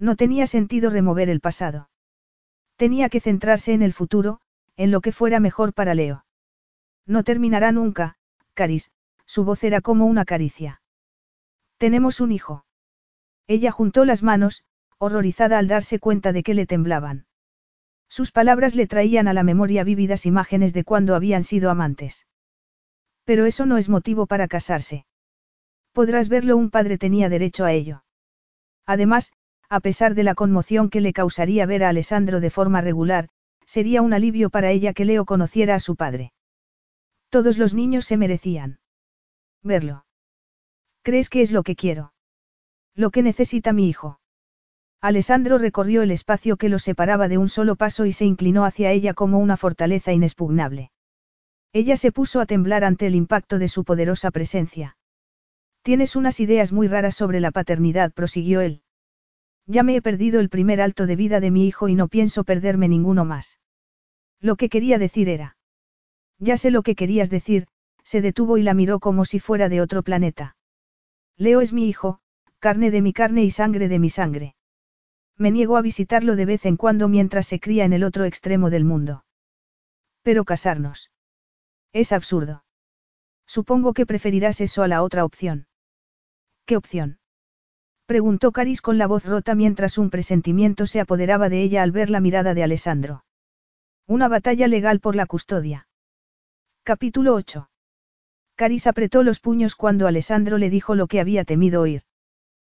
No 0.00 0.16
tenía 0.16 0.46
sentido 0.46 0.88
remover 0.88 1.28
el 1.28 1.40
pasado. 1.40 1.90
Tenía 2.76 3.10
que 3.10 3.20
centrarse 3.20 3.74
en 3.74 3.82
el 3.82 3.92
futuro, 3.92 4.40
en 4.76 4.90
lo 4.90 5.02
que 5.02 5.12
fuera 5.12 5.40
mejor 5.40 5.74
para 5.74 5.94
Leo. 5.94 6.24
No 7.06 7.22
terminará 7.22 7.70
nunca, 7.70 8.16
Caris, 8.54 8.90
su 9.26 9.44
voz 9.44 9.62
era 9.62 9.82
como 9.82 10.06
una 10.06 10.24
caricia. 10.24 10.80
Tenemos 11.76 12.20
un 12.20 12.32
hijo. 12.32 12.64
Ella 13.46 13.70
juntó 13.72 14.06
las 14.06 14.22
manos, 14.22 14.64
horrorizada 14.96 15.58
al 15.58 15.68
darse 15.68 15.98
cuenta 15.98 16.32
de 16.32 16.42
que 16.42 16.54
le 16.54 16.66
temblaban. 16.66 17.26
Sus 18.08 18.32
palabras 18.32 18.74
le 18.74 18.86
traían 18.86 19.28
a 19.28 19.34
la 19.34 19.42
memoria 19.42 19.84
vívidas 19.84 20.24
imágenes 20.24 20.72
de 20.72 20.82
cuando 20.82 21.14
habían 21.14 21.42
sido 21.42 21.70
amantes. 21.70 22.26
Pero 23.24 23.44
eso 23.44 23.66
no 23.66 23.76
es 23.76 23.90
motivo 23.90 24.26
para 24.26 24.48
casarse. 24.48 25.04
Podrás 25.92 26.30
verlo, 26.30 26.56
un 26.56 26.70
padre 26.70 26.96
tenía 26.96 27.28
derecho 27.28 27.66
a 27.66 27.72
ello. 27.72 28.02
Además, 28.86 29.32
a 29.70 29.78
pesar 29.78 30.16
de 30.16 30.24
la 30.24 30.34
conmoción 30.34 30.90
que 30.90 31.00
le 31.00 31.12
causaría 31.12 31.64
ver 31.64 31.84
a 31.84 31.90
Alessandro 31.90 32.40
de 32.40 32.50
forma 32.50 32.80
regular, 32.80 33.28
sería 33.64 34.02
un 34.02 34.12
alivio 34.12 34.50
para 34.50 34.72
ella 34.72 34.92
que 34.92 35.04
Leo 35.04 35.24
conociera 35.24 35.76
a 35.76 35.80
su 35.80 35.94
padre. 35.94 36.32
Todos 37.28 37.56
los 37.56 37.72
niños 37.72 38.04
se 38.04 38.16
merecían. 38.16 38.80
Verlo. 39.62 40.04
¿Crees 41.02 41.30
que 41.30 41.40
es 41.40 41.52
lo 41.52 41.62
que 41.62 41.76
quiero? 41.76 42.12
Lo 42.96 43.12
que 43.12 43.22
necesita 43.22 43.72
mi 43.72 43.88
hijo. 43.88 44.18
Alessandro 45.00 45.56
recorrió 45.56 46.02
el 46.02 46.10
espacio 46.10 46.56
que 46.56 46.68
los 46.68 46.82
separaba 46.82 47.28
de 47.28 47.38
un 47.38 47.48
solo 47.48 47.76
paso 47.76 48.06
y 48.06 48.12
se 48.12 48.24
inclinó 48.24 48.64
hacia 48.64 48.90
ella 48.90 49.14
como 49.14 49.38
una 49.38 49.56
fortaleza 49.56 50.12
inexpugnable. 50.12 50.90
Ella 51.72 51.96
se 51.96 52.10
puso 52.10 52.40
a 52.40 52.46
temblar 52.46 52.82
ante 52.82 53.06
el 53.06 53.14
impacto 53.14 53.60
de 53.60 53.68
su 53.68 53.84
poderosa 53.84 54.32
presencia. 54.32 54.96
Tienes 55.82 56.16
unas 56.16 56.40
ideas 56.40 56.72
muy 56.72 56.88
raras 56.88 57.14
sobre 57.14 57.38
la 57.38 57.52
paternidad, 57.52 58.12
prosiguió 58.12 58.62
él. 58.62 58.82
Ya 59.66 59.82
me 59.82 59.96
he 59.96 60.02
perdido 60.02 60.40
el 60.40 60.48
primer 60.48 60.80
alto 60.80 61.06
de 61.06 61.16
vida 61.16 61.40
de 61.40 61.50
mi 61.50 61.66
hijo 61.66 61.88
y 61.88 61.94
no 61.94 62.08
pienso 62.08 62.44
perderme 62.44 62.88
ninguno 62.88 63.24
más. 63.24 63.60
Lo 64.40 64.56
que 64.56 64.68
quería 64.68 64.98
decir 64.98 65.28
era. 65.28 65.56
Ya 66.38 66.56
sé 66.56 66.70
lo 66.70 66.82
que 66.82 66.94
querías 66.94 67.30
decir, 67.30 67.66
se 68.02 68.20
detuvo 68.20 68.56
y 68.56 68.62
la 68.62 68.74
miró 68.74 68.98
como 68.98 69.24
si 69.24 69.38
fuera 69.38 69.68
de 69.68 69.80
otro 69.80 70.02
planeta. 70.02 70.56
Leo 71.36 71.60
es 71.60 71.72
mi 71.72 71.88
hijo, 71.88 72.20
carne 72.58 72.90
de 72.90 73.02
mi 73.02 73.12
carne 73.12 73.44
y 73.44 73.50
sangre 73.50 73.88
de 73.88 73.98
mi 73.98 74.10
sangre. 74.10 74.56
Me 75.36 75.50
niego 75.50 75.76
a 75.76 75.82
visitarlo 75.82 76.36
de 76.36 76.44
vez 76.46 76.66
en 76.66 76.76
cuando 76.76 77.08
mientras 77.08 77.46
se 77.46 77.60
cría 77.60 77.84
en 77.84 77.92
el 77.92 78.04
otro 78.04 78.24
extremo 78.24 78.68
del 78.68 78.84
mundo. 78.84 79.24
Pero 80.22 80.44
casarnos. 80.44 81.10
Es 81.92 82.12
absurdo. 82.12 82.64
Supongo 83.46 83.94
que 83.94 84.06
preferirás 84.06 84.60
eso 84.60 84.82
a 84.82 84.88
la 84.88 85.02
otra 85.02 85.24
opción. 85.24 85.66
¿Qué 86.66 86.76
opción? 86.76 87.19
Preguntó 88.10 88.50
Caris 88.50 88.82
con 88.82 88.98
la 88.98 89.06
voz 89.06 89.24
rota 89.24 89.54
mientras 89.54 89.96
un 89.96 90.10
presentimiento 90.10 90.88
se 90.88 90.98
apoderaba 90.98 91.48
de 91.48 91.62
ella 91.62 91.84
al 91.84 91.92
ver 91.92 92.10
la 92.10 92.18
mirada 92.18 92.54
de 92.54 92.64
Alessandro. 92.64 93.24
Una 94.08 94.26
batalla 94.26 94.66
legal 94.66 94.98
por 94.98 95.14
la 95.14 95.26
custodia. 95.26 95.86
Capítulo 96.82 97.34
8. 97.36 97.70
Caris 98.56 98.88
apretó 98.88 99.22
los 99.22 99.38
puños 99.38 99.76
cuando 99.76 100.08
Alessandro 100.08 100.58
le 100.58 100.70
dijo 100.70 100.96
lo 100.96 101.06
que 101.06 101.20
había 101.20 101.44
temido 101.44 101.82
oír. 101.82 102.02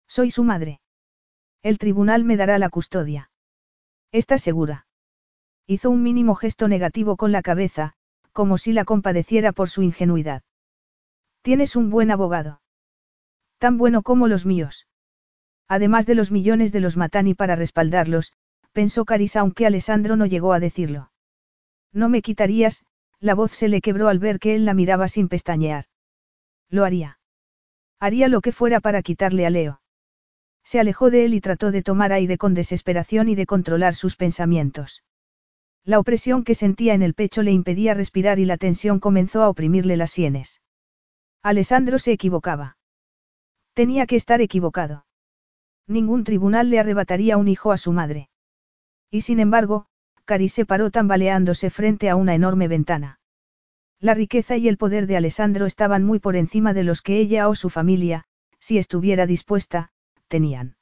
Soy 0.06 0.32
su 0.32 0.44
madre. 0.44 0.82
El 1.64 1.78
tribunal 1.78 2.26
me 2.26 2.36
dará 2.36 2.60
la 2.60 2.68
custodia. 2.68 3.32
¿Estás 4.12 4.42
segura? 4.42 4.86
Hizo 5.66 5.92
un 5.92 6.04
mínimo 6.04 6.36
gesto 6.36 6.68
negativo 6.68 7.16
con 7.16 7.32
la 7.32 7.42
cabeza, 7.42 7.94
como 8.34 8.58
si 8.58 8.74
la 8.74 8.84
compadeciera 8.84 9.54
por 9.54 9.70
su 9.70 9.82
ingenuidad. 9.82 10.44
Tienes 11.42 11.78
un 11.78 11.90
buen 11.90 12.12
abogado. 12.12 12.60
Tan 13.60 13.78
bueno 13.78 14.02
como 14.02 14.28
los 14.28 14.46
míos. 14.46 14.88
Además 15.72 16.06
de 16.06 16.16
los 16.16 16.32
millones 16.32 16.74
de 16.74 16.82
los 16.82 16.98
Matani 16.98 17.34
para 17.34 17.56
respaldarlos, 17.56 18.34
pensó 18.74 19.06
Caris 19.06 19.38
aunque 19.38 19.66
Alessandro 19.66 20.18
no 20.18 20.26
llegó 20.26 20.52
a 20.52 20.60
decirlo. 20.60 21.14
No 21.94 22.10
me 22.10 22.22
quitarías, 22.22 22.84
la 23.22 23.36
voz 23.36 23.54
se 23.54 23.70
le 23.70 23.80
quebró 23.80 24.10
al 24.10 24.20
ver 24.20 24.38
que 24.38 24.54
él 24.54 24.66
la 24.66 24.74
miraba 24.74 25.08
sin 25.08 25.30
pestañear. 25.30 25.86
Lo 26.68 26.84
haría. 26.84 27.20
Haría 28.02 28.28
lo 28.28 28.42
que 28.42 28.52
fuera 28.52 28.82
para 28.82 29.02
quitarle 29.02 29.46
a 29.46 29.50
Leo. 29.50 29.82
Se 30.62 30.78
alejó 30.82 31.10
de 31.10 31.24
él 31.24 31.34
y 31.34 31.40
trató 31.40 31.72
de 31.72 31.84
tomar 31.84 32.12
aire 32.12 32.38
con 32.38 32.54
desesperación 32.54 33.30
y 33.30 33.36
de 33.36 33.46
controlar 33.46 33.96
sus 33.96 34.18
pensamientos. 34.18 35.06
La 35.86 36.00
opresión 36.00 36.44
que 36.44 36.54
sentía 36.54 36.96
en 36.96 37.02
el 37.02 37.14
pecho 37.14 37.44
le 37.44 37.54
impedía 37.54 37.94
respirar 37.94 38.40
y 38.40 38.46
la 38.46 38.58
tensión 38.58 39.00
comenzó 39.00 39.42
a 39.42 39.48
oprimirle 39.48 39.96
las 39.96 40.12
sienes. 40.12 40.60
Alessandro 41.42 41.98
se 41.98 42.12
equivocaba. 42.12 42.76
Tenía 43.74 44.06
que 44.06 44.18
estar 44.18 44.42
equivocado. 44.42 45.06
Ningún 45.88 46.24
tribunal 46.24 46.70
le 46.70 46.80
arrebataría 46.80 47.38
un 47.38 47.48
hijo 47.48 47.72
a 47.72 47.78
su 47.78 47.92
madre. 47.92 48.30
Y 49.10 49.22
sin 49.22 49.40
embargo, 49.40 49.88
Cari 50.26 50.50
se 50.50 50.66
paró 50.66 50.92
tambaleándose 50.92 51.70
frente 51.70 52.10
a 52.10 52.16
una 52.16 52.36
enorme 52.36 52.68
ventana. 52.68 53.20
La 54.00 54.14
riqueza 54.14 54.58
y 54.58 54.68
el 54.68 54.78
poder 54.78 55.08
de 55.08 55.18
Alessandro 55.18 55.66
estaban 55.66 56.04
muy 56.04 56.20
por 56.20 56.36
encima 56.36 56.74
de 56.74 56.84
los 56.84 57.02
que 57.02 57.18
ella 57.18 57.48
o 57.50 57.56
su 57.56 57.70
familia, 57.70 58.26
si 58.60 58.78
estuviera 58.78 59.26
dispuesta, 59.26 59.90
tenían. 60.28 60.76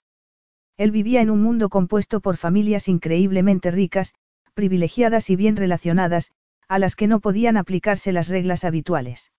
Él 0.77 0.91
vivía 0.91 1.21
en 1.21 1.30
un 1.30 1.41
mundo 1.41 1.69
compuesto 1.69 2.21
por 2.21 2.38
familias 2.38 2.88
increíblemente 2.88 3.71
ricas, 3.71 4.13
privilegiadas 4.53 5.30
y 5.30 5.35
bien 5.35 5.55
relacionadas, 5.55 6.31
a 6.67 6.80
las 6.80 6.95
que 6.95 7.07
no 7.07 7.19
podían 7.19 7.57
aplicarse 7.57 8.11
las 8.11 8.30
reglas 8.30 8.63
habituales. 8.63 9.31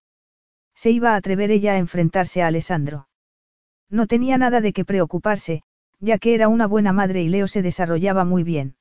Se 0.75 0.91
iba 0.91 1.13
a 1.13 1.17
atrever 1.17 1.51
ella 1.51 1.75
a 1.75 1.79
enfrentarse 1.79 2.43
a 2.43 2.49
Alessandro. 2.49 3.10
No 3.91 4.07
tenía 4.07 4.39
nada 4.39 4.61
de 4.61 4.73
qué 4.73 4.85
preocuparse, 4.85 5.63
ya 5.99 6.19
que 6.19 6.35
era 6.35 6.49
una 6.49 6.67
buena 6.67 6.93
madre 6.93 7.23
y 7.23 7.29
Leo 7.29 7.49
se 7.49 7.61
desarrollaba 7.61 8.25
muy 8.25 8.45
bien. 8.45 8.77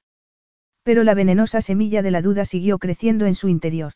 Pero 0.83 1.03
la 1.03 1.15
venenosa 1.15 1.61
semilla 1.61 2.01
de 2.01 2.11
la 2.11 2.21
duda 2.21 2.45
siguió 2.45 2.77
creciendo 2.77 3.25
en 3.25 3.35
su 3.35 3.49
interior. 3.49 3.93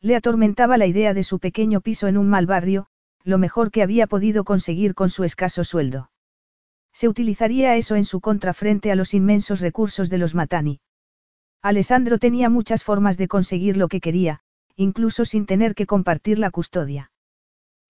Le 0.00 0.16
atormentaba 0.16 0.78
la 0.78 0.86
idea 0.86 1.14
de 1.14 1.22
su 1.22 1.38
pequeño 1.38 1.80
piso 1.80 2.08
en 2.08 2.16
un 2.16 2.28
mal 2.28 2.46
barrio, 2.46 2.86
lo 3.22 3.38
mejor 3.38 3.70
que 3.70 3.82
había 3.82 4.06
podido 4.08 4.42
conseguir 4.42 4.94
con 4.94 5.10
su 5.10 5.22
escaso 5.22 5.62
sueldo. 5.62 6.10
Se 6.92 7.08
utilizaría 7.08 7.76
eso 7.76 7.94
en 7.94 8.04
su 8.04 8.20
contra 8.20 8.52
frente 8.52 8.90
a 8.90 8.96
los 8.96 9.14
inmensos 9.14 9.60
recursos 9.60 10.10
de 10.10 10.18
los 10.18 10.34
Matani. 10.34 10.80
Alessandro 11.62 12.18
tenía 12.18 12.48
muchas 12.48 12.82
formas 12.82 13.16
de 13.16 13.28
conseguir 13.28 13.76
lo 13.76 13.86
que 13.86 14.00
quería, 14.00 14.40
incluso 14.74 15.24
sin 15.24 15.46
tener 15.46 15.74
que 15.76 15.86
compartir 15.86 16.40
la 16.40 16.50
custodia. 16.50 17.11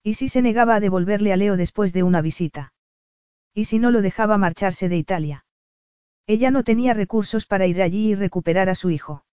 ¿Y 0.03 0.15
si 0.15 0.27
se 0.27 0.41
negaba 0.41 0.75
a 0.75 0.79
devolverle 0.81 1.31
a 1.31 1.37
Leo 1.37 1.55
después 1.55 1.93
de 1.93 2.03
una 2.03 2.21
visita? 2.21 2.73
¿Y 3.53 3.65
si 3.65 3.79
no 3.79 3.89
lo 3.89 4.01
dejaba 4.01 4.37
marcharse 4.37 4.89
de 4.89 4.97
Italia? 4.97 5.45
Ella 6.27 6.51
no 6.51 6.63
tenía 6.63 6.93
recursos 6.93 7.45
para 7.45 7.67
ir 7.67 7.81
allí 7.81 8.09
y 8.09 8.15
recuperar 8.15 8.69
a 8.69 8.75
su 8.75 8.89
hijo. 8.89 9.25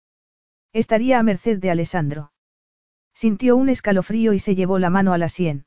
Estaría 0.72 1.18
a 1.18 1.24
merced 1.24 1.58
de 1.60 1.72
Alessandro. 1.72 2.32
Sintió 3.16 3.56
un 3.56 3.70
escalofrío 3.70 4.34
y 4.34 4.40
se 4.40 4.56
llevó 4.56 4.78
la 4.78 4.90
mano 4.90 5.14
a 5.14 5.18
la 5.18 5.30
sien. 5.30 5.66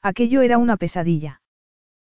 Aquello 0.00 0.42
era 0.42 0.58
una 0.58 0.76
pesadilla. 0.76 1.42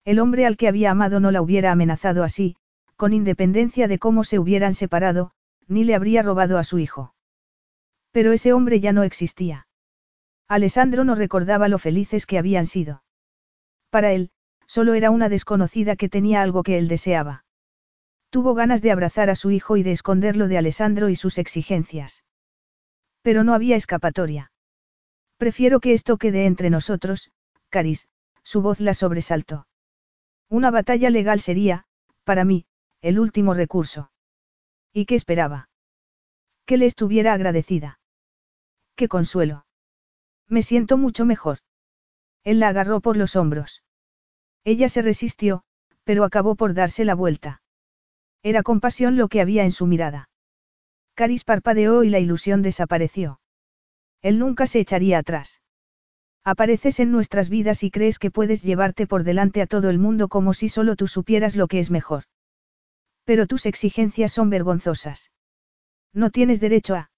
El 0.05 0.19
hombre 0.19 0.45
al 0.45 0.57
que 0.59 0.69
había 0.69 0.91
amado 0.91 1.21
no 1.21 1.31
la 1.31 1.41
hubiera 1.41 1.73
amenazado 1.73 2.23
así, 2.23 2.57
con 2.97 3.15
independencia 3.15 3.89
de 3.89 3.99
cómo 3.99 4.25
se 4.25 4.39
hubieran 4.39 4.75
separado, 4.75 5.33
ni 5.67 5.85
le 5.85 5.95
habría 5.95 6.23
robado 6.23 6.59
a 6.59 6.65
su 6.65 6.79
hijo. 6.79 7.15
Pero 8.11 8.33
ese 8.33 8.53
hombre 8.53 8.81
ya 8.81 8.93
no 8.93 9.03
existía. 9.03 9.67
Alessandro 10.49 11.05
no 11.05 11.15
recordaba 11.15 11.69
lo 11.69 11.79
felices 11.79 12.27
que 12.27 12.39
habían 12.39 12.67
sido. 12.67 13.03
Para 13.91 14.13
él, 14.13 14.31
solo 14.67 14.95
era 14.95 15.11
una 15.11 15.29
desconocida 15.29 15.97
que 15.97 16.09
tenía 16.09 16.43
algo 16.43 16.63
que 16.63 16.79
él 16.79 16.89
deseaba. 16.89 17.45
Tuvo 18.31 18.55
ganas 18.55 18.83
de 18.83 18.91
abrazar 18.91 19.31
a 19.31 19.37
su 19.37 19.51
hijo 19.51 19.77
y 19.77 19.83
de 19.83 19.93
esconderlo 19.93 20.49
de 20.49 20.59
Alessandro 20.59 21.09
y 21.09 21.17
sus 21.17 21.39
exigencias. 21.39 22.25
Pero 23.23 23.45
no 23.45 23.55
había 23.55 23.77
escapatoria. 23.77 24.51
Prefiero 25.37 25.81
que 25.81 25.93
esto 25.93 26.17
quede 26.17 26.47
entre 26.47 26.71
nosotros, 26.71 27.31
Caris, 27.69 28.09
su 28.43 28.61
voz 28.61 28.81
la 28.81 28.95
sobresaltó. 28.95 29.67
Una 30.49 30.71
batalla 30.71 31.11
legal 31.11 31.41
sería, 31.41 31.85
para 32.25 32.45
mí, 32.45 32.67
el 33.01 33.19
último 33.19 33.55
recurso. 33.55 34.11
¿Y 34.93 35.07
qué 35.07 35.15
esperaba? 35.15 35.69
Que 36.67 36.77
le 36.77 36.87
estuviera 36.87 37.33
agradecida. 37.33 37.99
¡Qué 38.97 39.09
consuelo! 39.09 39.64
Me 40.49 40.63
siento 40.63 40.99
mucho 40.99 41.25
mejor. 41.25 41.59
Él 42.45 42.61
la 42.61 42.69
agarró 42.69 43.01
por 43.01 43.17
los 43.17 43.37
hombros. 43.37 43.83
Ella 44.65 44.89
se 44.89 45.03
resistió, 45.03 45.63
pero 46.05 46.25
acabó 46.25 46.55
por 46.55 46.75
darse 46.75 47.05
la 47.05 47.15
vuelta. 47.15 47.63
Era 48.43 48.63
compasión 48.63 49.17
lo 49.17 49.29
que 49.29 49.41
había 49.41 49.65
en 49.65 49.73
su 49.73 49.87
mirada. 49.87 50.29
Caris 51.15 51.45
parpadeó 51.45 52.05
y 52.05 52.11
la 52.11 52.19
ilusión 52.19 52.63
desapareció. 52.63 53.41
Él 54.21 54.39
nunca 54.39 54.67
se 54.67 54.81
echaría 54.81 55.19
atrás. 55.19 55.63
Apareces 56.45 57.01
en 57.01 57.11
nuestras 57.11 57.49
vidas 57.49 57.83
y 57.83 57.91
crees 57.91 58.19
que 58.19 58.31
puedes 58.31 58.63
llevarte 58.63 59.07
por 59.07 59.25
delante 59.25 59.63
a 59.63 59.67
todo 59.67 59.89
el 59.89 59.99
mundo 59.99 60.29
como 60.29 60.53
si 60.53 60.69
solo 60.69 60.95
tú 60.95 61.07
supieras 61.07 61.57
lo 61.57 61.69
que 61.69 61.79
es 61.79 61.91
mejor. 61.91 62.25
Pero 63.25 63.47
tus 63.47 63.65
exigencias 63.65 64.33
son 64.33 64.51
vergonzosas. 64.51 65.31
No 66.13 66.31
tienes 66.31 66.61
derecho 66.61 66.97
a... 66.97 67.11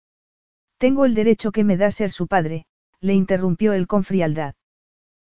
Tengo 0.78 1.04
el 1.04 1.14
derecho 1.14 1.50
que 1.50 1.64
me 1.64 1.76
da 1.76 1.90
ser 1.90 2.12
su 2.12 2.28
padre, 2.28 2.66
le 3.00 3.14
interrumpió 3.14 3.72
él 3.72 3.86
con 3.86 4.04
frialdad. 4.04 4.54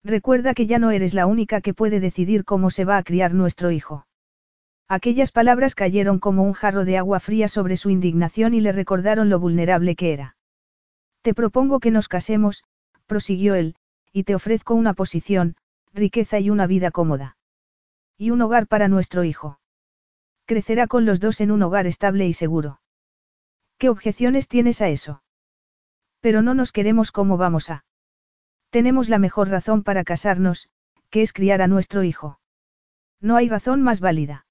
Recuerda 0.04 0.54
que 0.54 0.66
ya 0.66 0.80
no 0.80 0.92
eres 0.92 1.14
la 1.14 1.26
única 1.26 1.62
que 1.62 1.74
puede 1.74 2.00
decidir 2.00 2.44
cómo 2.44 2.72
se 2.72 2.86
va 2.86 2.98
a 2.98 3.04
criar 3.04 3.34
nuestro 3.34 3.72
hijo. 3.72 4.08
Aquellas 4.88 5.32
palabras 5.32 5.76
cayeron 5.76 6.20
como 6.20 6.44
un 6.44 6.54
jarro 6.54 6.86
de 6.86 6.98
agua 6.98 7.20
fría 7.20 7.48
sobre 7.48 7.78
su 7.78 7.90
indignación 7.90 8.54
y 8.54 8.62
le 8.62 8.72
recordaron 8.72 9.30
lo 9.30 9.40
vulnerable 9.40 9.96
que 9.96 10.12
era. 10.12 10.36
Te 11.22 11.34
propongo 11.34 11.80
que 11.80 11.92
nos 11.92 12.08
casemos, 12.08 12.64
prosiguió 13.06 13.56
él, 13.56 13.76
y 14.12 14.24
te 14.24 14.36
ofrezco 14.36 14.74
una 14.74 14.94
posición, 14.94 15.56
riqueza 15.94 16.40
y 16.40 16.50
una 16.50 16.68
vida 16.68 16.92
cómoda. 16.92 17.38
Y 18.18 18.32
un 18.32 18.42
hogar 18.42 18.68
para 18.68 18.88
nuestro 18.88 19.24
hijo. 19.24 19.60
Crecerá 20.46 20.88
con 20.88 21.06
los 21.06 21.20
dos 21.20 21.40
en 21.42 21.52
un 21.52 21.64
hogar 21.64 21.88
estable 21.88 22.28
y 22.28 22.34
seguro. 22.34 22.82
¿Qué 23.78 23.90
objeciones 23.90 24.48
tienes 24.48 24.82
a 24.82 24.90
eso? 24.90 25.24
Pero 26.22 26.42
no 26.42 26.54
nos 26.54 26.72
queremos 26.72 27.12
como 27.12 27.38
vamos 27.38 27.70
a. 27.70 27.84
Tenemos 28.70 29.10
la 29.10 29.20
mejor 29.20 29.50
razón 29.50 29.84
para 29.84 30.04
casarnos, 30.04 30.70
que 31.10 31.22
es 31.22 31.34
criar 31.34 31.62
a 31.62 31.68
nuestro 31.68 32.04
hijo. 32.04 32.40
No 33.20 33.36
hay 33.36 33.50
razón 33.50 33.82
más 33.82 34.00
válida. 34.00 34.46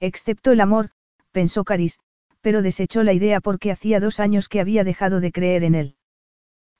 Excepto 0.00 0.50
el 0.50 0.60
amor, 0.60 0.90
pensó 1.30 1.64
Caris, 1.64 1.98
pero 2.40 2.62
desechó 2.62 3.02
la 3.02 3.12
idea 3.12 3.40
porque 3.40 3.70
hacía 3.70 4.00
dos 4.00 4.20
años 4.20 4.48
que 4.48 4.60
había 4.60 4.84
dejado 4.84 5.20
de 5.20 5.32
creer 5.32 5.64
en 5.64 5.74
él. 5.74 5.96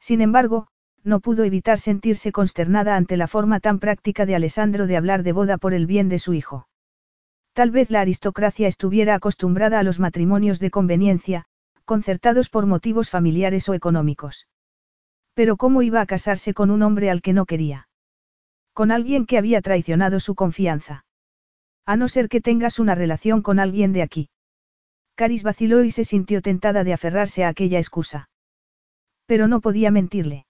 Sin 0.00 0.20
embargo, 0.20 0.68
no 1.02 1.20
pudo 1.20 1.44
evitar 1.44 1.78
sentirse 1.78 2.32
consternada 2.32 2.96
ante 2.96 3.16
la 3.16 3.28
forma 3.28 3.60
tan 3.60 3.78
práctica 3.78 4.26
de 4.26 4.34
Alessandro 4.34 4.86
de 4.86 4.96
hablar 4.96 5.22
de 5.22 5.32
boda 5.32 5.58
por 5.58 5.74
el 5.74 5.86
bien 5.86 6.08
de 6.08 6.18
su 6.18 6.32
hijo. 6.32 6.66
Tal 7.52 7.70
vez 7.70 7.90
la 7.90 8.00
aristocracia 8.00 8.68
estuviera 8.68 9.14
acostumbrada 9.14 9.78
a 9.78 9.82
los 9.82 10.00
matrimonios 10.00 10.60
de 10.60 10.70
conveniencia, 10.70 11.44
concertados 11.84 12.48
por 12.48 12.66
motivos 12.66 13.10
familiares 13.10 13.68
o 13.68 13.74
económicos. 13.74 14.48
Pero 15.34 15.56
¿cómo 15.56 15.82
iba 15.82 16.00
a 16.00 16.06
casarse 16.06 16.54
con 16.54 16.70
un 16.70 16.82
hombre 16.82 17.10
al 17.10 17.20
que 17.20 17.32
no 17.32 17.44
quería? 17.46 17.88
Con 18.72 18.90
alguien 18.90 19.26
que 19.26 19.38
había 19.38 19.60
traicionado 19.60 20.20
su 20.20 20.34
confianza. 20.34 21.04
A 21.86 21.96
no 21.96 22.08
ser 22.08 22.28
que 22.28 22.40
tengas 22.40 22.78
una 22.78 22.94
relación 22.94 23.42
con 23.42 23.58
alguien 23.58 23.92
de 23.92 24.02
aquí. 24.02 24.30
Caris 25.16 25.42
vaciló 25.42 25.84
y 25.84 25.90
se 25.90 26.04
sintió 26.04 26.42
tentada 26.42 26.82
de 26.82 26.92
aferrarse 26.92 27.44
a 27.44 27.48
aquella 27.48 27.78
excusa. 27.78 28.28
Pero 29.26 29.48
no 29.48 29.60
podía 29.60 29.90
mentirle. 29.90 30.46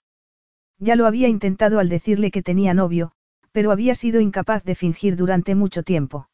Ya 0.78 0.96
lo 0.96 1.06
había 1.06 1.28
intentado 1.28 1.78
al 1.78 1.88
decirle 1.88 2.30
que 2.30 2.42
tenía 2.42 2.74
novio, 2.74 3.12
pero 3.52 3.70
había 3.70 3.94
sido 3.94 4.20
incapaz 4.20 4.64
de 4.64 4.74
fingir 4.74 5.16
durante 5.16 5.54
mucho 5.54 5.82
tiempo. 5.82 6.28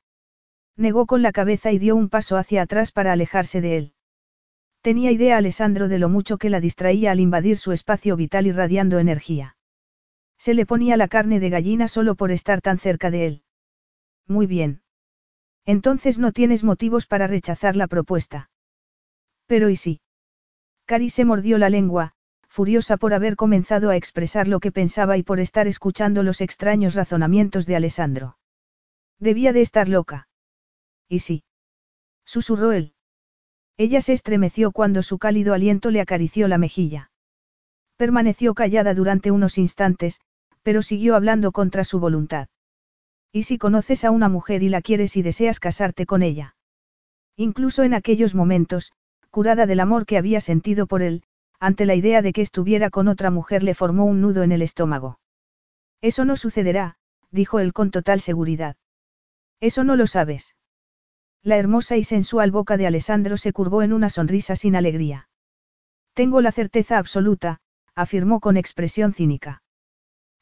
Negó 0.76 1.06
con 1.06 1.22
la 1.22 1.32
cabeza 1.32 1.72
y 1.72 1.78
dio 1.78 1.96
un 1.96 2.08
paso 2.08 2.36
hacia 2.36 2.62
atrás 2.62 2.92
para 2.92 3.12
alejarse 3.12 3.60
de 3.60 3.76
él. 3.76 3.94
Tenía 4.82 5.10
idea 5.10 5.36
Alessandro 5.36 5.88
de 5.88 5.98
lo 5.98 6.08
mucho 6.08 6.38
que 6.38 6.48
la 6.48 6.60
distraía 6.60 7.10
al 7.10 7.20
invadir 7.20 7.58
su 7.58 7.72
espacio 7.72 8.16
vital 8.16 8.46
irradiando 8.46 8.98
energía. 8.98 9.56
Se 10.38 10.54
le 10.54 10.64
ponía 10.64 10.96
la 10.96 11.08
carne 11.08 11.38
de 11.38 11.50
gallina 11.50 11.86
solo 11.86 12.14
por 12.14 12.30
estar 12.30 12.62
tan 12.62 12.78
cerca 12.78 13.10
de 13.10 13.26
él. 13.26 13.42
Muy 14.26 14.46
bien. 14.46 14.82
Entonces 15.66 16.18
no 16.18 16.32
tienes 16.32 16.64
motivos 16.64 17.06
para 17.06 17.26
rechazar 17.26 17.76
la 17.76 17.88
propuesta. 17.88 18.50
Pero 19.46 19.68
¿y 19.68 19.76
sí? 19.76 20.00
Cari 20.86 21.10
se 21.10 21.26
mordió 21.26 21.58
la 21.58 21.68
lengua, 21.68 22.12
furiosa 22.48 22.96
por 22.96 23.12
haber 23.12 23.36
comenzado 23.36 23.90
a 23.90 23.96
expresar 23.96 24.48
lo 24.48 24.60
que 24.60 24.72
pensaba 24.72 25.18
y 25.18 25.22
por 25.22 25.40
estar 25.40 25.68
escuchando 25.68 26.22
los 26.22 26.40
extraños 26.40 26.94
razonamientos 26.94 27.66
de 27.66 27.76
Alessandro. 27.76 28.38
Debía 29.18 29.52
de 29.52 29.60
estar 29.60 29.88
loca. 29.88 30.28
¿Y 31.06 31.18
sí? 31.18 31.44
Susurró 32.24 32.72
él. 32.72 32.94
Ella 33.80 34.02
se 34.02 34.12
estremeció 34.12 34.72
cuando 34.72 35.02
su 35.02 35.16
cálido 35.16 35.54
aliento 35.54 35.90
le 35.90 36.02
acarició 36.02 36.48
la 36.48 36.58
mejilla. 36.58 37.10
Permaneció 37.96 38.52
callada 38.52 38.92
durante 38.92 39.30
unos 39.30 39.56
instantes, 39.56 40.20
pero 40.62 40.82
siguió 40.82 41.16
hablando 41.16 41.50
contra 41.50 41.82
su 41.84 41.98
voluntad. 41.98 42.48
¿Y 43.32 43.44
si 43.44 43.56
conoces 43.56 44.04
a 44.04 44.10
una 44.10 44.28
mujer 44.28 44.62
y 44.62 44.68
la 44.68 44.82
quieres 44.82 45.16
y 45.16 45.22
deseas 45.22 45.60
casarte 45.60 46.04
con 46.04 46.22
ella? 46.22 46.56
Incluso 47.36 47.82
en 47.82 47.94
aquellos 47.94 48.34
momentos, 48.34 48.92
curada 49.30 49.64
del 49.64 49.80
amor 49.80 50.04
que 50.04 50.18
había 50.18 50.42
sentido 50.42 50.86
por 50.86 51.00
él, 51.00 51.22
ante 51.58 51.86
la 51.86 51.94
idea 51.94 52.20
de 52.20 52.34
que 52.34 52.42
estuviera 52.42 52.90
con 52.90 53.08
otra 53.08 53.30
mujer 53.30 53.62
le 53.62 53.72
formó 53.72 54.04
un 54.04 54.20
nudo 54.20 54.42
en 54.42 54.52
el 54.52 54.60
estómago. 54.60 55.20
Eso 56.02 56.26
no 56.26 56.36
sucederá, 56.36 56.98
dijo 57.30 57.60
él 57.60 57.72
con 57.72 57.90
total 57.90 58.20
seguridad. 58.20 58.76
Eso 59.58 59.84
no 59.84 59.96
lo 59.96 60.06
sabes. 60.06 60.54
La 61.42 61.56
hermosa 61.56 61.96
y 61.96 62.04
sensual 62.04 62.50
boca 62.50 62.76
de 62.76 62.86
Alessandro 62.86 63.38
se 63.38 63.52
curvó 63.52 63.82
en 63.82 63.94
una 63.94 64.10
sonrisa 64.10 64.56
sin 64.56 64.76
alegría. 64.76 65.28
Tengo 66.12 66.42
la 66.42 66.52
certeza 66.52 66.98
absoluta, 66.98 67.60
afirmó 67.94 68.40
con 68.40 68.58
expresión 68.58 69.14
cínica. 69.14 69.62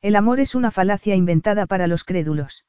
El 0.01 0.17
amor 0.17 0.41
es 0.41 0.55
una 0.55 0.71
falacia 0.71 1.15
inventada 1.15 1.67
para 1.67 1.87
los 1.87 2.03
crédulos. 2.03 2.65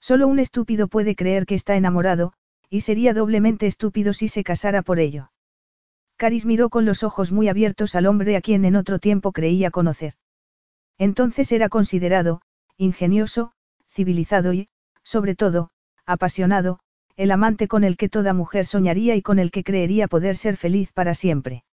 Solo 0.00 0.28
un 0.28 0.38
estúpido 0.38 0.88
puede 0.88 1.14
creer 1.14 1.44
que 1.44 1.54
está 1.54 1.76
enamorado, 1.76 2.32
y 2.70 2.80
sería 2.80 3.12
doblemente 3.12 3.66
estúpido 3.66 4.14
si 4.14 4.28
se 4.28 4.44
casara 4.44 4.80
por 4.80 4.98
ello. 4.98 5.30
Caris 6.16 6.46
miró 6.46 6.70
con 6.70 6.86
los 6.86 7.02
ojos 7.02 7.32
muy 7.32 7.48
abiertos 7.48 7.94
al 7.94 8.06
hombre 8.06 8.36
a 8.36 8.40
quien 8.40 8.64
en 8.64 8.76
otro 8.76 8.98
tiempo 8.98 9.32
creía 9.32 9.70
conocer. 9.70 10.14
Entonces 10.96 11.52
era 11.52 11.68
considerado, 11.68 12.40
ingenioso, 12.78 13.52
civilizado 13.88 14.54
y, 14.54 14.68
sobre 15.02 15.34
todo, 15.34 15.70
apasionado, 16.06 16.78
el 17.16 17.30
amante 17.30 17.68
con 17.68 17.84
el 17.84 17.96
que 17.96 18.08
toda 18.08 18.32
mujer 18.32 18.66
soñaría 18.66 19.16
y 19.16 19.22
con 19.22 19.38
el 19.38 19.50
que 19.50 19.64
creería 19.64 20.08
poder 20.08 20.36
ser 20.36 20.56
feliz 20.56 20.92
para 20.92 21.14
siempre. 21.14 21.64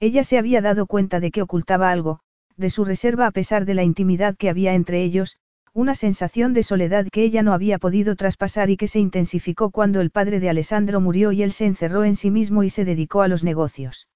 Ella 0.00 0.24
se 0.24 0.38
había 0.38 0.60
dado 0.60 0.86
cuenta 0.86 1.20
de 1.20 1.30
que 1.30 1.42
ocultaba 1.42 1.90
algo, 1.90 2.20
de 2.56 2.70
su 2.70 2.84
reserva 2.84 3.26
a 3.26 3.30
pesar 3.30 3.64
de 3.64 3.74
la 3.74 3.84
intimidad 3.84 4.36
que 4.36 4.48
había 4.48 4.74
entre 4.74 5.02
ellos, 5.02 5.36
una 5.72 5.94
sensación 5.94 6.54
de 6.54 6.62
soledad 6.62 7.06
que 7.12 7.22
ella 7.22 7.42
no 7.42 7.52
había 7.52 7.78
podido 7.78 8.16
traspasar 8.16 8.70
y 8.70 8.78
que 8.78 8.88
se 8.88 8.98
intensificó 8.98 9.70
cuando 9.70 10.00
el 10.00 10.10
padre 10.10 10.40
de 10.40 10.48
Alessandro 10.48 11.02
murió 11.02 11.32
y 11.32 11.42
él 11.42 11.52
se 11.52 11.66
encerró 11.66 12.04
en 12.04 12.16
sí 12.16 12.30
mismo 12.30 12.62
y 12.62 12.70
se 12.70 12.86
dedicó 12.86 13.20
a 13.20 13.28
los 13.28 13.44
negocios. 13.44 14.08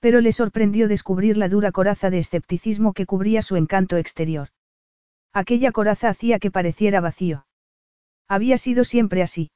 Pero 0.00 0.20
le 0.20 0.32
sorprendió 0.32 0.88
descubrir 0.88 1.36
la 1.36 1.48
dura 1.48 1.70
coraza 1.70 2.10
de 2.10 2.18
escepticismo 2.18 2.92
que 2.92 3.06
cubría 3.06 3.42
su 3.42 3.54
encanto 3.54 3.96
exterior. 3.96 4.48
Aquella 5.32 5.70
coraza 5.70 6.08
hacía 6.08 6.40
que 6.40 6.50
pareciera 6.50 7.00
vacío. 7.00 7.46
Había 8.26 8.58
sido 8.58 8.82
siempre 8.82 9.22
así. 9.22 9.50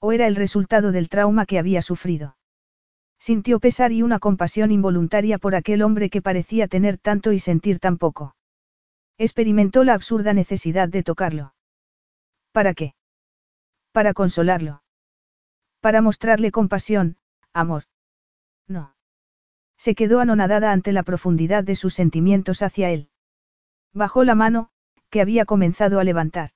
¿O 0.00 0.12
era 0.12 0.26
el 0.26 0.34
resultado 0.34 0.92
del 0.92 1.08
trauma 1.08 1.46
que 1.46 1.58
había 1.58 1.82
sufrido? 1.82 2.36
Sintió 3.18 3.60
pesar 3.60 3.92
y 3.92 4.02
una 4.02 4.18
compasión 4.18 4.70
involuntaria 4.70 5.38
por 5.38 5.54
aquel 5.54 5.82
hombre 5.82 6.08
que 6.08 6.22
parecía 6.22 6.68
tener 6.68 6.96
tanto 6.96 7.32
y 7.32 7.38
sentir 7.38 7.78
tan 7.78 7.98
poco. 7.98 8.34
Experimentó 9.18 9.84
la 9.84 9.92
absurda 9.92 10.32
necesidad 10.32 10.88
de 10.88 11.02
tocarlo. 11.02 11.54
¿Para 12.52 12.72
qué? 12.72 12.94
Para 13.92 14.14
consolarlo. 14.14 14.82
Para 15.80 16.00
mostrarle 16.00 16.50
compasión, 16.50 17.18
amor. 17.52 17.84
No. 18.66 18.94
Se 19.76 19.94
quedó 19.94 20.20
anonadada 20.20 20.72
ante 20.72 20.92
la 20.92 21.02
profundidad 21.02 21.62
de 21.62 21.76
sus 21.76 21.92
sentimientos 21.92 22.62
hacia 22.62 22.90
él. 22.90 23.10
Bajó 23.92 24.24
la 24.24 24.34
mano, 24.34 24.70
que 25.10 25.20
había 25.20 25.44
comenzado 25.44 26.00
a 26.00 26.04
levantar. 26.04 26.50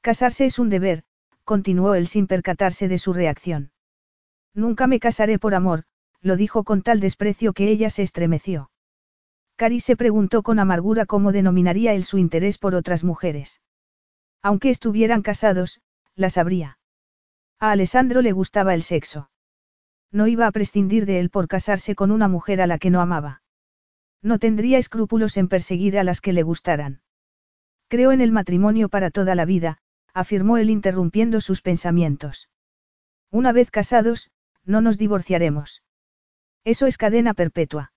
Casarse 0.00 0.44
es 0.46 0.58
un 0.58 0.68
deber, 0.68 1.04
continuó 1.44 1.94
él 1.94 2.06
sin 2.06 2.26
percatarse 2.26 2.88
de 2.88 2.98
su 2.98 3.12
reacción. 3.12 3.72
Nunca 4.54 4.86
me 4.86 5.00
casaré 5.00 5.38
por 5.38 5.54
amor, 5.54 5.84
lo 6.20 6.36
dijo 6.36 6.64
con 6.64 6.82
tal 6.82 7.00
desprecio 7.00 7.52
que 7.52 7.68
ella 7.68 7.90
se 7.90 8.02
estremeció. 8.02 8.70
Cari 9.56 9.80
se 9.80 9.96
preguntó 9.96 10.42
con 10.42 10.58
amargura 10.58 11.06
cómo 11.06 11.32
denominaría 11.32 11.94
él 11.94 12.04
su 12.04 12.18
interés 12.18 12.58
por 12.58 12.74
otras 12.74 13.04
mujeres. 13.04 13.60
Aunque 14.42 14.70
estuvieran 14.70 15.22
casados, 15.22 15.80
las 16.14 16.38
habría. 16.38 16.78
A 17.58 17.70
Alessandro 17.70 18.22
le 18.22 18.32
gustaba 18.32 18.74
el 18.74 18.82
sexo. 18.82 19.30
No 20.10 20.26
iba 20.26 20.46
a 20.46 20.52
prescindir 20.52 21.06
de 21.06 21.20
él 21.20 21.30
por 21.30 21.48
casarse 21.48 21.94
con 21.94 22.10
una 22.10 22.28
mujer 22.28 22.60
a 22.60 22.66
la 22.66 22.78
que 22.78 22.90
no 22.90 23.00
amaba. 23.00 23.42
No 24.20 24.38
tendría 24.38 24.78
escrúpulos 24.78 25.36
en 25.36 25.48
perseguir 25.48 25.98
a 25.98 26.04
las 26.04 26.20
que 26.20 26.32
le 26.32 26.42
gustaran. 26.42 27.02
Creo 27.88 28.12
en 28.12 28.20
el 28.20 28.32
matrimonio 28.32 28.88
para 28.88 29.10
toda 29.10 29.34
la 29.34 29.44
vida, 29.44 29.78
afirmó 30.14 30.58
él 30.58 30.70
interrumpiendo 30.70 31.40
sus 31.40 31.62
pensamientos. 31.62 32.48
Una 33.30 33.52
vez 33.52 33.70
casados, 33.70 34.30
no 34.64 34.80
nos 34.80 34.98
divorciaremos. 34.98 35.82
Eso 36.64 36.86
es 36.86 36.98
cadena 36.98 37.34
perpetua. 37.34 37.92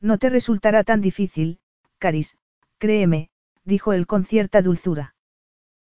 No 0.00 0.18
te 0.18 0.30
resultará 0.30 0.84
tan 0.84 1.00
difícil, 1.00 1.58
Caris, 1.98 2.36
créeme, 2.78 3.30
dijo 3.64 3.92
él 3.92 4.06
con 4.06 4.24
cierta 4.24 4.62
dulzura. 4.62 5.14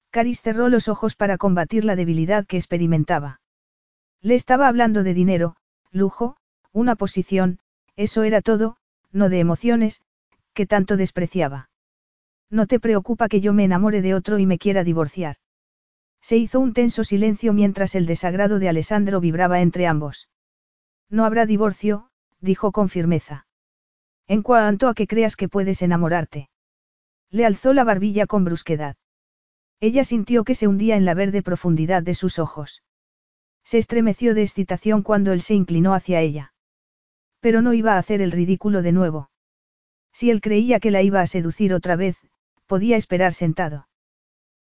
Caris 0.10 0.42
cerró 0.42 0.68
los 0.68 0.88
ojos 0.88 1.16
para 1.16 1.38
combatir 1.38 1.86
la 1.86 1.96
debilidad 1.96 2.46
que 2.46 2.58
experimentaba. 2.58 3.40
Le 4.22 4.36
estaba 4.36 4.68
hablando 4.68 5.04
de 5.04 5.14
dinero, 5.14 5.56
lujo, 5.92 6.38
una 6.74 6.96
posición, 6.96 7.60
eso 7.96 8.24
era 8.24 8.42
todo, 8.42 8.78
no 9.12 9.30
de 9.30 9.40
emociones, 9.40 10.02
que 10.54 10.66
tanto 10.66 10.98
despreciaba. 10.98 11.70
No 12.50 12.68
te 12.68 12.80
preocupa 12.80 13.30
que 13.30 13.40
yo 13.40 13.54
me 13.54 13.64
enamore 13.64 14.02
de 14.02 14.14
otro 14.14 14.38
y 14.38 14.46
me 14.46 14.58
quiera 14.58 14.84
divorciar. 14.84 15.38
Se 16.22 16.38
hizo 16.38 16.60
un 16.60 16.74
tenso 16.74 17.04
silencio 17.04 17.52
mientras 17.52 17.96
el 17.96 18.06
desagrado 18.06 18.60
de 18.60 18.70
Alessandro 18.70 19.20
vibraba 19.20 19.62
entre 19.62 19.88
ambos. 19.88 20.30
No 21.10 21.26
habrá 21.26 21.46
divorcio, 21.46 22.10
dijo 22.40 22.72
con 22.72 22.90
firmeza. 22.90 23.48
En 24.28 24.44
cuanto 24.44 24.88
a 24.88 24.94
que 24.94 25.08
creas 25.08 25.36
que 25.36 25.50
puedes 25.50 25.82
enamorarte. 25.82 26.50
Le 27.30 27.46
alzó 27.46 27.74
la 27.74 27.84
barbilla 27.84 28.28
con 28.28 28.46
brusquedad. 28.46 28.96
Ella 29.80 30.04
sintió 30.04 30.44
que 30.44 30.56
se 30.56 30.68
hundía 30.68 30.96
en 30.96 31.06
la 31.06 31.16
verde 31.16 31.42
profundidad 31.42 32.04
de 32.04 32.14
sus 32.14 32.40
ojos. 32.40 32.84
Se 33.64 33.78
estremeció 33.78 34.34
de 34.34 34.44
excitación 34.44 35.02
cuando 35.02 35.32
él 35.32 35.42
se 35.42 35.56
inclinó 35.56 35.94
hacia 35.94 36.22
ella. 36.22 36.54
Pero 37.40 37.62
no 37.62 37.74
iba 37.74 37.96
a 37.96 37.98
hacer 37.98 38.22
el 38.22 38.32
ridículo 38.32 38.82
de 38.82 38.92
nuevo. 38.92 39.32
Si 40.14 40.30
él 40.30 40.42
creía 40.42 40.80
que 40.80 40.92
la 40.92 41.02
iba 41.02 41.22
a 41.22 41.28
seducir 41.28 41.74
otra 41.74 41.96
vez, 41.96 42.18
podía 42.68 42.96
esperar 42.96 43.34
sentado. 43.34 43.88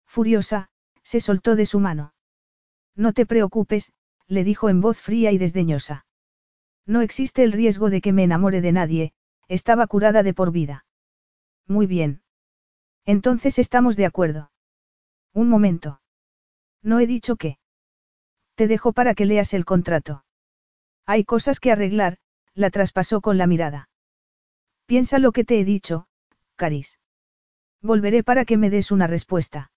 Furiosa, 0.06 0.70
se 1.08 1.22
soltó 1.22 1.56
de 1.56 1.66
su 1.66 1.80
mano. 1.80 2.14
No 2.94 3.14
te 3.14 3.26
preocupes, 3.26 3.94
le 4.28 4.44
dijo 4.44 4.68
en 4.68 4.82
voz 4.82 5.00
fría 5.00 5.32
y 5.32 5.38
desdeñosa. 5.38 6.06
No 6.86 7.00
existe 7.00 7.44
el 7.44 7.54
riesgo 7.54 7.90
de 7.90 8.02
que 8.02 8.12
me 8.12 8.26
enamore 8.26 8.60
de 8.60 8.74
nadie, 8.74 9.14
estaba 9.48 9.88
curada 9.88 10.22
de 10.22 10.34
por 10.34 10.52
vida. 10.52 10.86
Muy 11.66 11.88
bien. 11.88 12.24
Entonces 13.06 13.58
estamos 13.58 13.96
de 13.96 14.06
acuerdo. 14.06 14.52
Un 15.34 15.48
momento. 15.48 16.02
No 16.84 17.00
he 17.00 17.08
dicho 17.08 17.38
qué. 17.38 17.58
Te 18.56 18.68
dejo 18.68 18.92
para 18.92 19.16
que 19.16 19.26
leas 19.26 19.54
el 19.54 19.64
contrato. 19.64 20.26
Hay 21.06 21.24
cosas 21.24 21.62
que 21.62 21.72
arreglar, 21.72 22.18
la 22.54 22.70
traspasó 22.70 23.22
con 23.22 23.38
la 23.38 23.48
mirada. 23.48 23.88
Piensa 24.88 25.20
lo 25.20 25.32
que 25.32 25.46
te 25.46 25.58
he 25.58 25.64
dicho, 25.64 26.08
Caris. 26.58 27.00
Volveré 27.82 28.26
para 28.26 28.44
que 28.44 28.58
me 28.58 28.70
des 28.70 28.92
una 28.92 29.08
respuesta. 29.08 29.72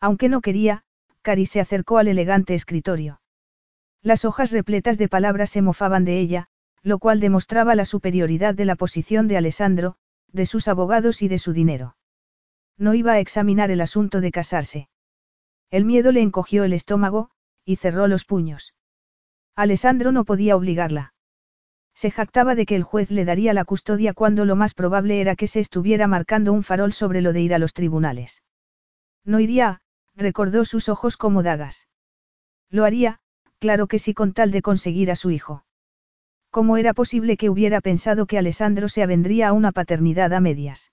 Aunque 0.00 0.28
no 0.28 0.40
quería, 0.40 0.82
Cari 1.22 1.46
se 1.46 1.60
acercó 1.60 1.98
al 1.98 2.08
elegante 2.08 2.54
escritorio. 2.54 3.20
Las 4.02 4.24
hojas 4.24 4.52
repletas 4.52 4.98
de 4.98 5.08
palabras 5.08 5.50
se 5.50 5.62
mofaban 5.62 6.04
de 6.04 6.20
ella, 6.20 6.48
lo 6.82 6.98
cual 6.98 7.18
demostraba 7.18 7.74
la 7.74 7.84
superioridad 7.84 8.54
de 8.54 8.64
la 8.64 8.76
posición 8.76 9.26
de 9.26 9.36
Alessandro, 9.36 9.96
de 10.32 10.46
sus 10.46 10.68
abogados 10.68 11.22
y 11.22 11.28
de 11.28 11.38
su 11.38 11.52
dinero. 11.52 11.96
No 12.78 12.94
iba 12.94 13.12
a 13.12 13.18
examinar 13.18 13.70
el 13.70 13.80
asunto 13.80 14.20
de 14.20 14.30
casarse. 14.30 14.88
El 15.70 15.84
miedo 15.84 16.12
le 16.12 16.20
encogió 16.20 16.64
el 16.64 16.72
estómago, 16.72 17.30
y 17.64 17.76
cerró 17.76 18.06
los 18.06 18.24
puños. 18.24 18.74
Alessandro 19.56 20.12
no 20.12 20.24
podía 20.24 20.54
obligarla. 20.54 21.14
Se 21.94 22.10
jactaba 22.10 22.54
de 22.54 22.66
que 22.66 22.76
el 22.76 22.82
juez 22.82 23.10
le 23.10 23.24
daría 23.24 23.54
la 23.54 23.64
custodia 23.64 24.12
cuando 24.12 24.44
lo 24.44 24.54
más 24.54 24.74
probable 24.74 25.20
era 25.20 25.34
que 25.34 25.46
se 25.46 25.60
estuviera 25.60 26.06
marcando 26.06 26.52
un 26.52 26.62
farol 26.62 26.92
sobre 26.92 27.22
lo 27.22 27.32
de 27.32 27.40
ir 27.40 27.54
a 27.54 27.58
los 27.58 27.72
tribunales. 27.72 28.42
No 29.24 29.40
iría, 29.40 29.80
recordó 30.16 30.64
sus 30.64 30.88
ojos 30.88 31.16
como 31.16 31.42
dagas. 31.42 31.88
Lo 32.70 32.84
haría, 32.84 33.20
claro 33.58 33.86
que 33.86 33.98
sí 33.98 34.14
con 34.14 34.32
tal 34.32 34.50
de 34.50 34.62
conseguir 34.62 35.10
a 35.10 35.16
su 35.16 35.30
hijo. 35.30 35.64
¿Cómo 36.50 36.78
era 36.78 36.94
posible 36.94 37.36
que 37.36 37.50
hubiera 37.50 37.80
pensado 37.80 38.26
que 38.26 38.38
Alessandro 38.38 38.88
se 38.88 39.02
avendría 39.02 39.48
a 39.48 39.52
una 39.52 39.72
paternidad 39.72 40.32
a 40.32 40.40
medias? 40.40 40.92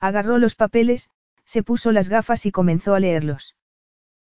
Agarró 0.00 0.38
los 0.38 0.56
papeles, 0.56 1.08
se 1.44 1.62
puso 1.62 1.92
las 1.92 2.08
gafas 2.08 2.46
y 2.46 2.50
comenzó 2.50 2.94
a 2.94 3.00
leerlos. 3.00 3.56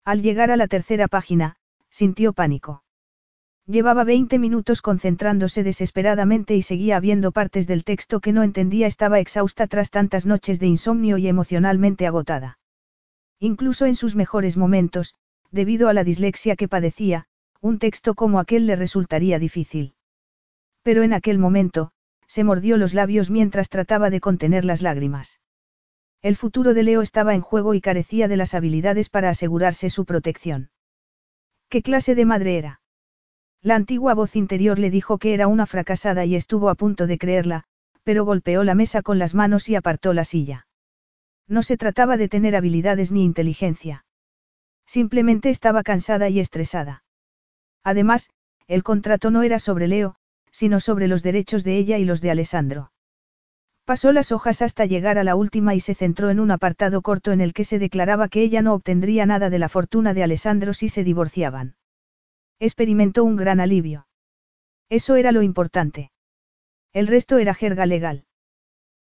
Al 0.04 0.22
llegar 0.22 0.50
a 0.50 0.56
la 0.56 0.66
tercera 0.66 1.06
página, 1.06 1.56
sintió 1.88 2.32
pánico. 2.32 2.82
Llevaba 3.66 4.02
20 4.02 4.38
minutos 4.38 4.82
concentrándose 4.82 5.62
desesperadamente 5.62 6.56
y 6.56 6.62
seguía 6.62 6.98
viendo 6.98 7.30
partes 7.30 7.68
del 7.68 7.84
texto 7.84 8.20
que 8.20 8.32
no 8.32 8.42
entendía. 8.42 8.88
Estaba 8.88 9.20
exhausta 9.20 9.68
tras 9.68 9.90
tantas 9.90 10.26
noches 10.26 10.58
de 10.58 10.66
insomnio 10.66 11.18
y 11.18 11.28
emocionalmente 11.28 12.06
agotada. 12.06 12.59
Incluso 13.40 13.86
en 13.86 13.94
sus 13.94 14.14
mejores 14.14 14.56
momentos, 14.58 15.14
debido 15.50 15.88
a 15.88 15.94
la 15.94 16.04
dislexia 16.04 16.56
que 16.56 16.68
padecía, 16.68 17.24
un 17.60 17.78
texto 17.78 18.14
como 18.14 18.38
aquel 18.38 18.66
le 18.66 18.76
resultaría 18.76 19.38
difícil. 19.38 19.94
Pero 20.82 21.02
en 21.02 21.14
aquel 21.14 21.38
momento, 21.38 21.90
se 22.26 22.44
mordió 22.44 22.76
los 22.76 22.94
labios 22.94 23.30
mientras 23.30 23.68
trataba 23.68 24.10
de 24.10 24.20
contener 24.20 24.64
las 24.64 24.82
lágrimas. 24.82 25.40
El 26.22 26.36
futuro 26.36 26.74
de 26.74 26.82
Leo 26.82 27.00
estaba 27.00 27.34
en 27.34 27.40
juego 27.40 27.74
y 27.74 27.80
carecía 27.80 28.28
de 28.28 28.36
las 28.36 28.54
habilidades 28.54 29.08
para 29.08 29.30
asegurarse 29.30 29.88
su 29.88 30.04
protección. 30.04 30.70
¿Qué 31.70 31.82
clase 31.82 32.14
de 32.14 32.26
madre 32.26 32.58
era? 32.58 32.82
La 33.62 33.74
antigua 33.74 34.14
voz 34.14 34.36
interior 34.36 34.78
le 34.78 34.90
dijo 34.90 35.18
que 35.18 35.32
era 35.34 35.48
una 35.48 35.66
fracasada 35.66 36.24
y 36.24 36.36
estuvo 36.36 36.68
a 36.68 36.74
punto 36.74 37.06
de 37.06 37.18
creerla, 37.18 37.64
pero 38.04 38.24
golpeó 38.24 38.64
la 38.64 38.74
mesa 38.74 39.02
con 39.02 39.18
las 39.18 39.34
manos 39.34 39.68
y 39.68 39.76
apartó 39.76 40.12
la 40.12 40.24
silla. 40.24 40.66
No 41.50 41.64
se 41.64 41.76
trataba 41.76 42.16
de 42.16 42.28
tener 42.28 42.54
habilidades 42.54 43.10
ni 43.10 43.24
inteligencia. 43.24 44.04
Simplemente 44.86 45.50
estaba 45.50 45.82
cansada 45.82 46.28
y 46.28 46.38
estresada. 46.38 47.02
Además, 47.82 48.30
el 48.68 48.84
contrato 48.84 49.32
no 49.32 49.42
era 49.42 49.58
sobre 49.58 49.88
Leo, 49.88 50.14
sino 50.52 50.78
sobre 50.78 51.08
los 51.08 51.24
derechos 51.24 51.64
de 51.64 51.76
ella 51.76 51.98
y 51.98 52.04
los 52.04 52.20
de 52.20 52.30
Alessandro. 52.30 52.92
Pasó 53.84 54.12
las 54.12 54.30
hojas 54.30 54.62
hasta 54.62 54.86
llegar 54.86 55.18
a 55.18 55.24
la 55.24 55.34
última 55.34 55.74
y 55.74 55.80
se 55.80 55.96
centró 55.96 56.30
en 56.30 56.38
un 56.38 56.52
apartado 56.52 57.02
corto 57.02 57.32
en 57.32 57.40
el 57.40 57.52
que 57.52 57.64
se 57.64 57.80
declaraba 57.80 58.28
que 58.28 58.42
ella 58.42 58.62
no 58.62 58.72
obtendría 58.72 59.26
nada 59.26 59.50
de 59.50 59.58
la 59.58 59.68
fortuna 59.68 60.14
de 60.14 60.22
Alessandro 60.22 60.72
si 60.72 60.88
se 60.88 61.02
divorciaban. 61.02 61.74
Experimentó 62.60 63.24
un 63.24 63.34
gran 63.34 63.58
alivio. 63.58 64.06
Eso 64.88 65.16
era 65.16 65.32
lo 65.32 65.42
importante. 65.42 66.12
El 66.92 67.08
resto 67.08 67.38
era 67.38 67.54
jerga 67.54 67.86
legal. 67.86 68.24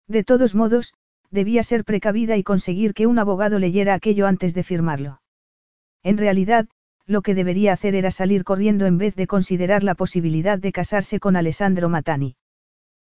De 0.08 0.24
todos 0.24 0.56
modos, 0.56 0.96
debía 1.32 1.64
ser 1.64 1.84
precavida 1.86 2.38
y 2.38 2.44
conseguir 2.44 2.94
que 2.94 3.08
un 3.08 3.20
abogado 3.20 3.60
leyera 3.60 3.94
aquello 3.94 4.28
antes 4.28 4.54
de 4.54 4.64
firmarlo. 4.64 5.22
En 6.04 6.18
realidad, 6.18 6.68
lo 7.06 7.22
que 7.22 7.36
debería 7.36 7.74
hacer 7.74 7.96
era 7.96 8.12
salir 8.12 8.44
corriendo 8.44 8.86
en 8.86 8.98
vez 8.98 9.16
de 9.16 9.28
considerar 9.28 9.84
la 9.84 9.96
posibilidad 9.96 10.60
de 10.60 10.72
casarse 10.72 11.20
con 11.20 11.36
Alessandro 11.36 11.90
Matani. 11.90 12.36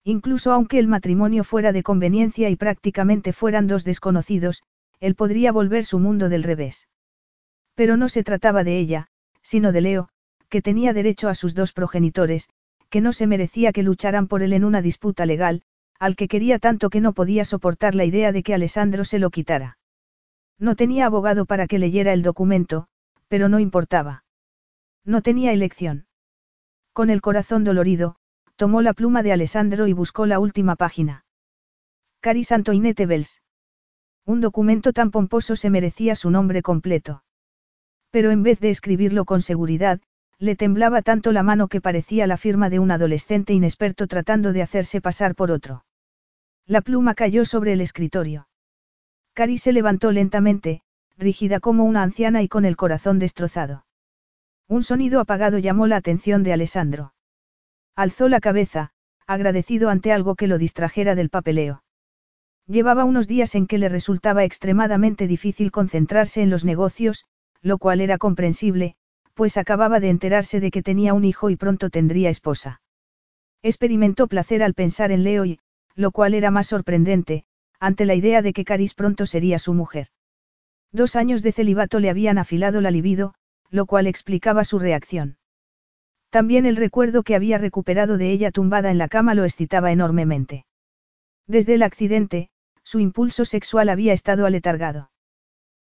Incluso 0.04 0.52
aunque 0.52 0.80
el 0.80 0.88
matrimonio 0.88 1.44
fuera 1.44 1.72
de 1.72 1.82
conveniencia 1.82 2.50
y 2.50 2.56
prácticamente 2.56 3.34
fueran 3.34 3.68
dos 3.68 3.84
desconocidos, 3.84 4.64
él 5.00 5.16
podría 5.16 5.52
volver 5.52 5.84
su 5.86 6.00
mundo 6.00 6.30
del 6.30 6.44
revés. 6.44 6.88
Pero 7.74 7.98
no 7.98 8.08
se 8.08 8.24
trataba 8.24 8.64
de 8.64 8.78
ella, 8.78 9.08
sino 9.42 9.72
de 9.72 9.82
Leo, 9.82 10.10
que 10.50 10.62
tenía 10.62 10.94
derecho 10.94 11.28
a 11.28 11.36
sus 11.36 11.56
dos 11.56 11.72
progenitores, 11.72 12.50
que 12.90 13.02
no 13.02 13.14
se 13.14 13.28
merecía 13.28 13.72
que 13.72 13.84
lucharan 13.84 14.28
por 14.28 14.44
él 14.44 14.54
en 14.54 14.64
una 14.64 14.82
disputa 14.82 15.26
legal, 15.26 15.64
al 16.00 16.16
que 16.16 16.28
quería 16.28 16.60
tanto 16.60 16.90
que 16.90 17.02
no 17.02 17.14
podía 17.14 17.46
soportar 17.46 17.96
la 17.96 18.06
idea 18.06 18.32
de 18.32 18.44
que 18.44 18.54
Alessandro 18.54 19.06
se 19.06 19.20
lo 19.20 19.30
quitara. 19.30 19.78
No 20.60 20.76
tenía 20.76 21.06
abogado 21.06 21.46
para 21.46 21.68
que 21.68 21.80
leyera 21.80 22.14
el 22.14 22.22
documento, 22.22 22.88
pero 23.28 23.50
no 23.50 23.60
importaba. 23.60 24.24
No 25.04 25.22
tenía 25.22 25.52
elección. 25.52 26.08
Con 26.94 27.10
el 27.10 27.22
corazón 27.22 27.64
dolorido, 27.64 28.16
tomó 28.56 28.82
la 28.82 28.94
pluma 28.94 29.22
de 29.22 29.34
Alessandro 29.34 29.88
y 29.88 29.94
buscó 29.94 30.26
la 30.26 30.40
última 30.40 30.76
página. 30.76 31.26
Caris 32.22 32.52
Antoinette 32.52 33.06
Bells. 33.06 33.42
Un 34.26 34.42
documento 34.42 34.94
tan 34.94 35.12
pomposo 35.12 35.56
se 35.56 35.70
merecía 35.70 36.16
su 36.16 36.32
nombre 36.32 36.62
completo. 36.62 37.24
Pero 38.10 38.32
en 38.32 38.44
vez 38.44 38.60
de 38.60 38.70
escribirlo 38.70 39.26
con 39.26 39.42
seguridad, 39.42 40.02
le 40.40 40.56
temblaba 40.56 41.02
tanto 41.02 41.32
la 41.32 41.44
mano 41.44 41.68
que 41.68 41.82
parecía 41.82 42.28
la 42.28 42.38
firma 42.38 42.70
de 42.70 42.80
un 42.80 42.92
adolescente 42.92 43.54
inexperto 43.54 44.08
tratando 44.08 44.54
de 44.54 44.62
hacerse 44.62 45.02
pasar 45.02 45.36
por 45.36 45.52
otro. 45.52 45.86
La 46.66 46.82
pluma 46.82 47.14
cayó 47.14 47.46
sobre 47.46 47.74
el 47.74 47.82
escritorio. 47.82 48.48
Cari 49.34 49.58
se 49.58 49.72
levantó 49.72 50.12
lentamente, 50.12 50.82
rígida 51.18 51.60
como 51.60 51.84
una 51.84 52.04
anciana 52.04 52.42
y 52.42 52.48
con 52.48 52.66
el 52.66 52.76
corazón 52.76 53.20
destrozado. 53.20 53.86
Un 54.68 54.84
sonido 54.84 55.20
apagado 55.20 55.60
llamó 55.60 55.88
la 55.88 55.98
atención 55.98 56.44
de 56.44 56.54
Alessandro. 56.54 57.14
Alzó 57.96 58.28
la 58.28 58.40
cabeza, 58.40 58.92
agradecido 59.28 59.90
ante 59.90 60.12
algo 60.12 60.36
que 60.36 60.48
lo 60.48 60.58
distrajera 60.58 61.16
del 61.16 61.30
papeleo. 61.30 61.84
Llevaba 62.68 63.06
unos 63.06 63.28
días 63.28 63.54
en 63.56 63.68
que 63.68 63.78
le 63.78 63.90
resultaba 63.90 64.44
extremadamente 64.44 65.28
difícil 65.28 65.72
concentrarse 65.72 66.42
en 66.42 66.50
los 66.50 66.66
negocios, 66.66 67.26
lo 67.62 67.78
cual 67.78 68.02
era 68.02 68.18
comprensible, 68.18 68.96
pues 69.36 69.58
acababa 69.58 70.00
de 70.00 70.10
enterarse 70.10 70.60
de 70.60 70.72
que 70.72 70.82
tenía 70.82 71.14
un 71.14 71.26
hijo 71.26 71.50
y 71.50 71.56
pronto 71.56 71.90
tendría 71.90 72.30
esposa. 72.30 72.82
Experimentó 73.62 74.28
placer 74.28 74.64
al 74.64 74.74
pensar 74.74 75.12
en 75.12 75.24
Leo 75.24 75.46
y, 75.46 75.60
lo 75.94 76.12
cual 76.12 76.34
era 76.34 76.52
más 76.52 76.68
sorprendente, 76.68 77.46
ante 77.80 78.06
la 78.06 78.16
idea 78.16 78.42
de 78.42 78.54
que 78.54 78.66
Caris 78.66 78.94
pronto 78.94 79.26
sería 79.26 79.60
su 79.60 79.74
mujer. 79.74 80.08
Dos 80.92 81.16
años 81.16 81.44
de 81.44 81.52
celibato 81.52 82.00
le 82.00 82.10
habían 82.10 82.38
afilado 82.38 82.80
la 82.80 82.90
libido, 82.90 83.36
lo 83.70 83.86
cual 83.86 84.08
explicaba 84.08 84.64
su 84.64 84.80
reacción. 84.80 85.38
También 86.30 86.66
el 86.66 86.78
recuerdo 86.78 87.24
que 87.24 87.36
había 87.36 87.58
recuperado 87.58 88.18
de 88.18 88.32
ella 88.32 88.52
tumbada 88.52 88.92
en 88.92 88.98
la 88.98 89.08
cama 89.08 89.36
lo 89.36 89.44
excitaba 89.44 89.92
enormemente. 89.92 90.66
Desde 91.48 91.76
el 91.76 91.84
accidente, 91.84 92.50
su 92.84 93.00
impulso 93.00 93.46
sexual 93.46 93.90
había 93.90 94.14
estado 94.14 94.46
aletargado. 94.46 95.12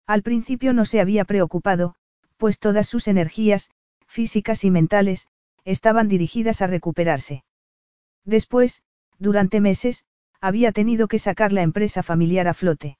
Al 0.05 0.21
principio 0.21 0.73
no 0.73 0.85
se 0.85 0.99
había 0.99 1.25
preocupado, 1.25 1.95
pues 2.39 2.57
todas 2.57 2.87
sus 2.87 3.09
energías, 3.09 3.69
físicas 4.07 4.63
y 4.63 4.71
mentales, 4.71 5.27
estaban 5.65 6.07
dirigidas 6.07 6.61
a 6.61 6.67
recuperarse. 6.67 7.43
Después, 8.23 8.81
durante 9.19 9.59
meses, 9.59 10.05
había 10.39 10.71
tenido 10.71 11.09
que 11.09 11.19
sacar 11.19 11.51
la 11.51 11.63
empresa 11.63 12.01
familiar 12.01 12.47
a 12.47 12.53
flote. 12.53 12.97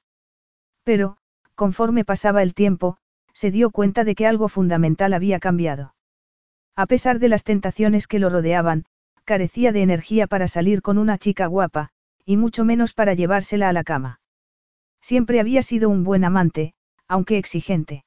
Pero, 0.84 1.18
conforme 1.56 2.03
pasaba 2.03 2.43
el 2.43 2.53
tiempo, 2.53 2.98
se 3.34 3.50
dio 3.50 3.72
cuenta 3.72 4.03
de 4.03 4.14
que 4.14 4.27
algo 4.27 4.50
fundamental 4.50 5.14
había 5.14 5.40
cambiado. 5.40 5.95
A 6.76 6.85
pesar 6.85 7.19
de 7.19 7.30
las 7.30 7.45
tentaciones 7.45 8.08
que 8.08 8.19
lo 8.19 8.30
rodeaban, 8.30 8.84
carecía 9.24 9.72
de 9.72 9.84
energía 9.84 10.27
para 10.27 10.50
salir 10.50 10.82
con 10.82 10.98
una 10.98 11.18
chica 11.18 11.45
guapa, 11.45 11.92
y 12.26 12.35
mucho 12.35 12.66
menos 12.66 12.93
para 12.93 13.14
llevársela 13.14 13.69
a 13.69 13.74
la 13.74 13.85
cama. 13.85 14.19
Siempre 15.00 15.40
había 15.40 15.61
sido 15.61 15.88
un 15.88 16.03
buen 16.03 16.26
amante, 16.26 16.74
aunque 17.08 17.38
exigente. 17.38 18.03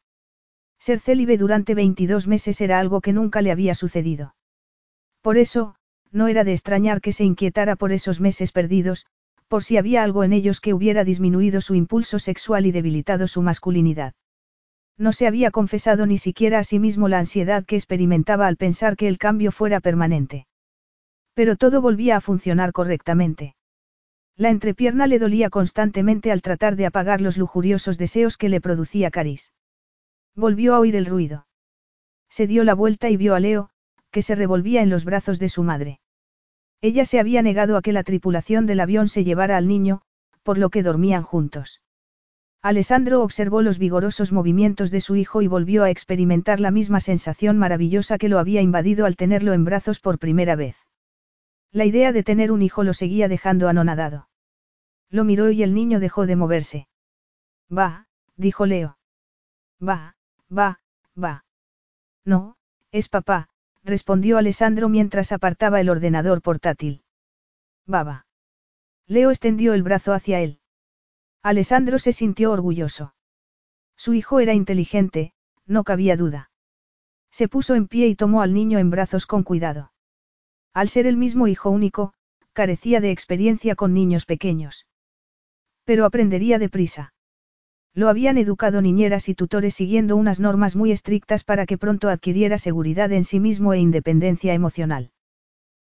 Ser 0.86 0.98
célibe 0.98 1.38
durante 1.38 1.76
22 1.76 2.26
meses 2.26 2.60
era 2.60 2.80
algo 2.80 3.00
que 3.00 3.12
nunca 3.12 3.40
le 3.40 3.52
había 3.52 3.76
sucedido. 3.76 4.34
Por 5.20 5.38
eso, 5.38 5.76
no 6.10 6.26
era 6.26 6.42
de 6.42 6.54
extrañar 6.54 7.00
que 7.00 7.12
se 7.12 7.22
inquietara 7.22 7.76
por 7.76 7.92
esos 7.92 8.20
meses 8.20 8.50
perdidos, 8.50 9.06
por 9.46 9.62
si 9.62 9.76
había 9.76 10.02
algo 10.02 10.24
en 10.24 10.32
ellos 10.32 10.60
que 10.60 10.74
hubiera 10.74 11.04
disminuido 11.04 11.60
su 11.60 11.76
impulso 11.76 12.18
sexual 12.18 12.66
y 12.66 12.72
debilitado 12.72 13.28
su 13.28 13.42
masculinidad. 13.42 14.14
No 14.98 15.12
se 15.12 15.28
había 15.28 15.52
confesado 15.52 16.04
ni 16.04 16.18
siquiera 16.18 16.58
a 16.58 16.64
sí 16.64 16.80
mismo 16.80 17.06
la 17.06 17.20
ansiedad 17.20 17.64
que 17.64 17.76
experimentaba 17.76 18.48
al 18.48 18.56
pensar 18.56 18.96
que 18.96 19.06
el 19.06 19.18
cambio 19.18 19.52
fuera 19.52 19.78
permanente. 19.78 20.48
Pero 21.34 21.54
todo 21.54 21.80
volvía 21.80 22.16
a 22.16 22.20
funcionar 22.20 22.72
correctamente. 22.72 23.54
La 24.36 24.50
entrepierna 24.50 25.06
le 25.06 25.20
dolía 25.20 25.48
constantemente 25.48 26.32
al 26.32 26.42
tratar 26.42 26.74
de 26.74 26.86
apagar 26.86 27.20
los 27.20 27.38
lujuriosos 27.38 27.98
deseos 27.98 28.36
que 28.36 28.48
le 28.48 28.60
producía 28.60 29.12
Caris. 29.12 29.52
Volvió 30.34 30.74
a 30.74 30.80
oír 30.80 30.96
el 30.96 31.06
ruido. 31.06 31.46
Se 32.28 32.46
dio 32.46 32.64
la 32.64 32.74
vuelta 32.74 33.10
y 33.10 33.16
vio 33.16 33.34
a 33.34 33.40
Leo, 33.40 33.70
que 34.10 34.22
se 34.22 34.34
revolvía 34.34 34.82
en 34.82 34.90
los 34.90 35.04
brazos 35.04 35.38
de 35.38 35.48
su 35.48 35.62
madre. 35.62 36.00
Ella 36.80 37.04
se 37.04 37.20
había 37.20 37.42
negado 37.42 37.76
a 37.76 37.82
que 37.82 37.92
la 37.92 38.02
tripulación 38.02 38.66
del 38.66 38.80
avión 38.80 39.08
se 39.08 39.24
llevara 39.24 39.56
al 39.56 39.68
niño, 39.68 40.02
por 40.42 40.58
lo 40.58 40.70
que 40.70 40.82
dormían 40.82 41.22
juntos. 41.22 41.80
Alessandro 42.62 43.22
observó 43.22 43.60
los 43.60 43.78
vigorosos 43.78 44.32
movimientos 44.32 44.90
de 44.90 45.00
su 45.00 45.16
hijo 45.16 45.42
y 45.42 45.48
volvió 45.48 45.82
a 45.82 45.90
experimentar 45.90 46.60
la 46.60 46.70
misma 46.70 47.00
sensación 47.00 47.58
maravillosa 47.58 48.18
que 48.18 48.28
lo 48.28 48.38
había 48.38 48.62
invadido 48.62 49.04
al 49.04 49.16
tenerlo 49.16 49.52
en 49.52 49.64
brazos 49.64 50.00
por 50.00 50.18
primera 50.18 50.56
vez. 50.56 50.76
La 51.72 51.84
idea 51.84 52.12
de 52.12 52.22
tener 52.22 52.52
un 52.52 52.62
hijo 52.62 52.84
lo 52.84 52.94
seguía 52.94 53.28
dejando 53.28 53.68
anonadado. 53.68 54.28
Lo 55.10 55.24
miró 55.24 55.50
y 55.50 55.62
el 55.62 55.74
niño 55.74 56.00
dejó 56.00 56.26
de 56.26 56.36
moverse. 56.36 56.88
Va, 57.70 58.06
dijo 58.36 58.66
Leo. 58.66 58.96
Va, 59.80 60.14
va, 60.56 60.80
va. 61.16 61.44
No, 62.24 62.56
es 62.90 63.08
papá, 63.08 63.48
respondió 63.82 64.38
Alessandro 64.38 64.88
mientras 64.88 65.32
apartaba 65.32 65.80
el 65.80 65.88
ordenador 65.88 66.42
portátil. 66.42 67.02
Baba. 67.86 68.26
Leo 69.06 69.30
extendió 69.30 69.74
el 69.74 69.82
brazo 69.82 70.12
hacia 70.12 70.40
él. 70.40 70.60
Alessandro 71.42 71.98
se 71.98 72.12
sintió 72.12 72.52
orgulloso. 72.52 73.14
Su 73.96 74.14
hijo 74.14 74.40
era 74.40 74.54
inteligente, 74.54 75.32
no 75.66 75.84
cabía 75.84 76.16
duda. 76.16 76.50
Se 77.30 77.48
puso 77.48 77.74
en 77.74 77.88
pie 77.88 78.06
y 78.08 78.14
tomó 78.14 78.42
al 78.42 78.54
niño 78.54 78.78
en 78.78 78.90
brazos 78.90 79.26
con 79.26 79.42
cuidado. 79.42 79.92
Al 80.72 80.88
ser 80.88 81.06
el 81.06 81.16
mismo 81.16 81.48
hijo 81.48 81.70
único, 81.70 82.14
carecía 82.52 83.00
de 83.00 83.10
experiencia 83.10 83.74
con 83.74 83.94
niños 83.94 84.26
pequeños. 84.26 84.86
Pero 85.84 86.04
aprendería 86.04 86.58
deprisa. 86.58 87.14
Lo 87.94 88.08
habían 88.08 88.38
educado 88.38 88.80
niñeras 88.80 89.28
y 89.28 89.34
tutores 89.34 89.74
siguiendo 89.74 90.16
unas 90.16 90.40
normas 90.40 90.76
muy 90.76 90.92
estrictas 90.92 91.44
para 91.44 91.66
que 91.66 91.76
pronto 91.76 92.08
adquiriera 92.08 92.56
seguridad 92.56 93.12
en 93.12 93.24
sí 93.24 93.38
mismo 93.38 93.74
e 93.74 93.78
independencia 93.78 94.54
emocional. 94.54 95.10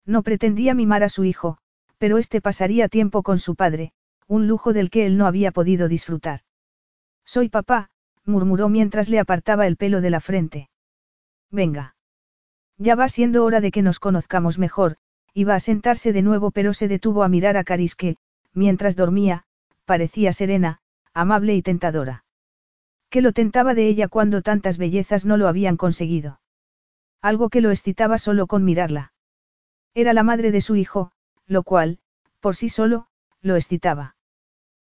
No 0.05 0.21
pretendía 0.21 0.73
mimar 0.73 1.03
a 1.03 1.09
su 1.09 1.23
hijo, 1.23 1.57
pero 1.97 2.17
este 2.17 2.41
pasaría 2.41 2.89
tiempo 2.89 3.23
con 3.23 3.39
su 3.39 3.55
padre, 3.55 3.93
un 4.27 4.47
lujo 4.47 4.73
del 4.73 4.89
que 4.89 5.05
él 5.05 5.17
no 5.17 5.27
había 5.27 5.51
podido 5.51 5.87
disfrutar. 5.87 6.41
Soy 7.23 7.47
papá, 7.47 7.89
murmuró 8.25 8.67
mientras 8.67 9.07
le 9.07 9.19
apartaba 9.19 9.65
el 9.65 9.77
pelo 9.77 10.01
de 10.01 10.09
la 10.09 10.19
frente. 10.19 10.69
Venga. 11.51 11.95
Ya 12.77 12.95
va 12.95 13.07
siendo 13.07 13.45
hora 13.45 13.61
de 13.61 13.71
que 13.71 13.81
nos 13.81 13.99
conozcamos 13.99 14.59
mejor, 14.59 14.97
iba 15.33 15.55
a 15.55 15.61
sentarse 15.61 16.11
de 16.11 16.21
nuevo 16.21 16.51
pero 16.51 16.73
se 16.73 16.89
detuvo 16.89 17.23
a 17.23 17.29
mirar 17.29 17.55
a 17.55 17.63
Caris 17.63 17.95
que, 17.95 18.17
mientras 18.53 18.97
dormía, 18.97 19.45
parecía 19.85 20.33
serena, 20.33 20.81
amable 21.13 21.55
y 21.55 21.61
tentadora. 21.61 22.25
¿Qué 23.09 23.21
lo 23.21 23.31
tentaba 23.31 23.73
de 23.73 23.87
ella 23.87 24.07
cuando 24.07 24.41
tantas 24.41 24.77
bellezas 24.77 25.25
no 25.25 25.37
lo 25.37 25.47
habían 25.47 25.77
conseguido? 25.77 26.41
Algo 27.21 27.49
que 27.49 27.61
lo 27.61 27.71
excitaba 27.71 28.17
solo 28.17 28.47
con 28.47 28.65
mirarla. 28.65 29.13
Era 29.93 30.13
la 30.13 30.23
madre 30.23 30.51
de 30.51 30.61
su 30.61 30.75
hijo, 30.75 31.11
lo 31.45 31.63
cual, 31.63 31.99
por 32.39 32.55
sí 32.55 32.69
solo, 32.69 33.07
lo 33.41 33.55
excitaba. 33.55 34.15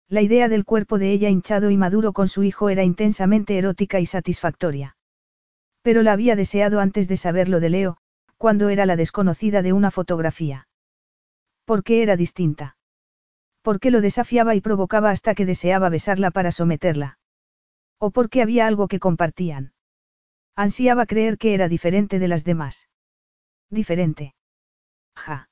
La 0.07 0.21
idea 0.21 0.49
del 0.49 0.65
cuerpo 0.65 0.97
de 0.97 1.11
ella 1.11 1.29
hinchado 1.29 1.69
y 1.71 1.77
maduro 1.77 2.13
con 2.13 2.27
su 2.27 2.43
hijo 2.43 2.69
era 2.69 2.83
intensamente 2.83 3.57
erótica 3.57 3.99
y 3.99 4.05
satisfactoria. 4.05 4.97
Pero 5.81 6.03
la 6.03 6.13
había 6.13 6.35
deseado 6.35 6.79
antes 6.79 7.07
de 7.07 7.17
saberlo 7.17 7.59
de 7.59 7.69
Leo, 7.69 7.97
cuando 8.37 8.69
era 8.69 8.85
la 8.85 8.95
desconocida 8.95 9.61
de 9.61 9.73
una 9.73 9.91
fotografía. 9.91 10.67
¿Por 11.65 11.83
qué 11.83 12.03
era 12.03 12.15
distinta? 12.15 12.74
Porque 13.65 13.89
lo 13.89 13.99
desafiaba 13.99 14.53
y 14.53 14.61
provocaba 14.61 15.09
hasta 15.09 15.33
que 15.33 15.47
deseaba 15.47 15.89
besarla 15.89 16.29
para 16.29 16.51
someterla. 16.51 17.17
O 17.97 18.11
porque 18.11 18.43
había 18.43 18.67
algo 18.67 18.87
que 18.87 18.99
compartían. 18.99 19.73
Ansiaba 20.55 21.07
creer 21.07 21.39
que 21.39 21.55
era 21.55 21.67
diferente 21.67 22.19
de 22.19 22.27
las 22.27 22.43
demás. 22.43 22.89
Diferente. 23.71 24.35
Ja. 25.15 25.49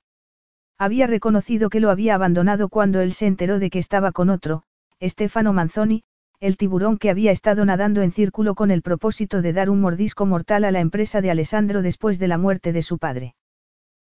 Había 0.77 1.07
reconocido 1.07 1.71
que 1.71 1.79
lo 1.79 1.89
había 1.89 2.13
abandonado 2.13 2.69
cuando 2.69 3.01
él 3.01 3.13
se 3.13 3.25
enteró 3.25 3.57
de 3.57 3.71
que 3.71 3.79
estaba 3.79 4.11
con 4.11 4.29
otro, 4.29 4.61
Stefano 5.01 5.51
Manzoni, 5.51 6.03
el 6.39 6.55
tiburón 6.55 6.99
que 6.99 7.09
había 7.09 7.31
estado 7.31 7.65
nadando 7.65 8.03
en 8.03 8.11
círculo 8.11 8.53
con 8.53 8.69
el 8.69 8.83
propósito 8.83 9.41
de 9.41 9.53
dar 9.53 9.71
un 9.71 9.81
mordisco 9.81 10.27
mortal 10.27 10.65
a 10.65 10.71
la 10.71 10.81
empresa 10.81 11.19
de 11.21 11.31
Alessandro 11.31 11.81
después 11.81 12.19
de 12.19 12.27
la 12.27 12.37
muerte 12.37 12.73
de 12.73 12.83
su 12.83 12.99
padre. 12.99 13.33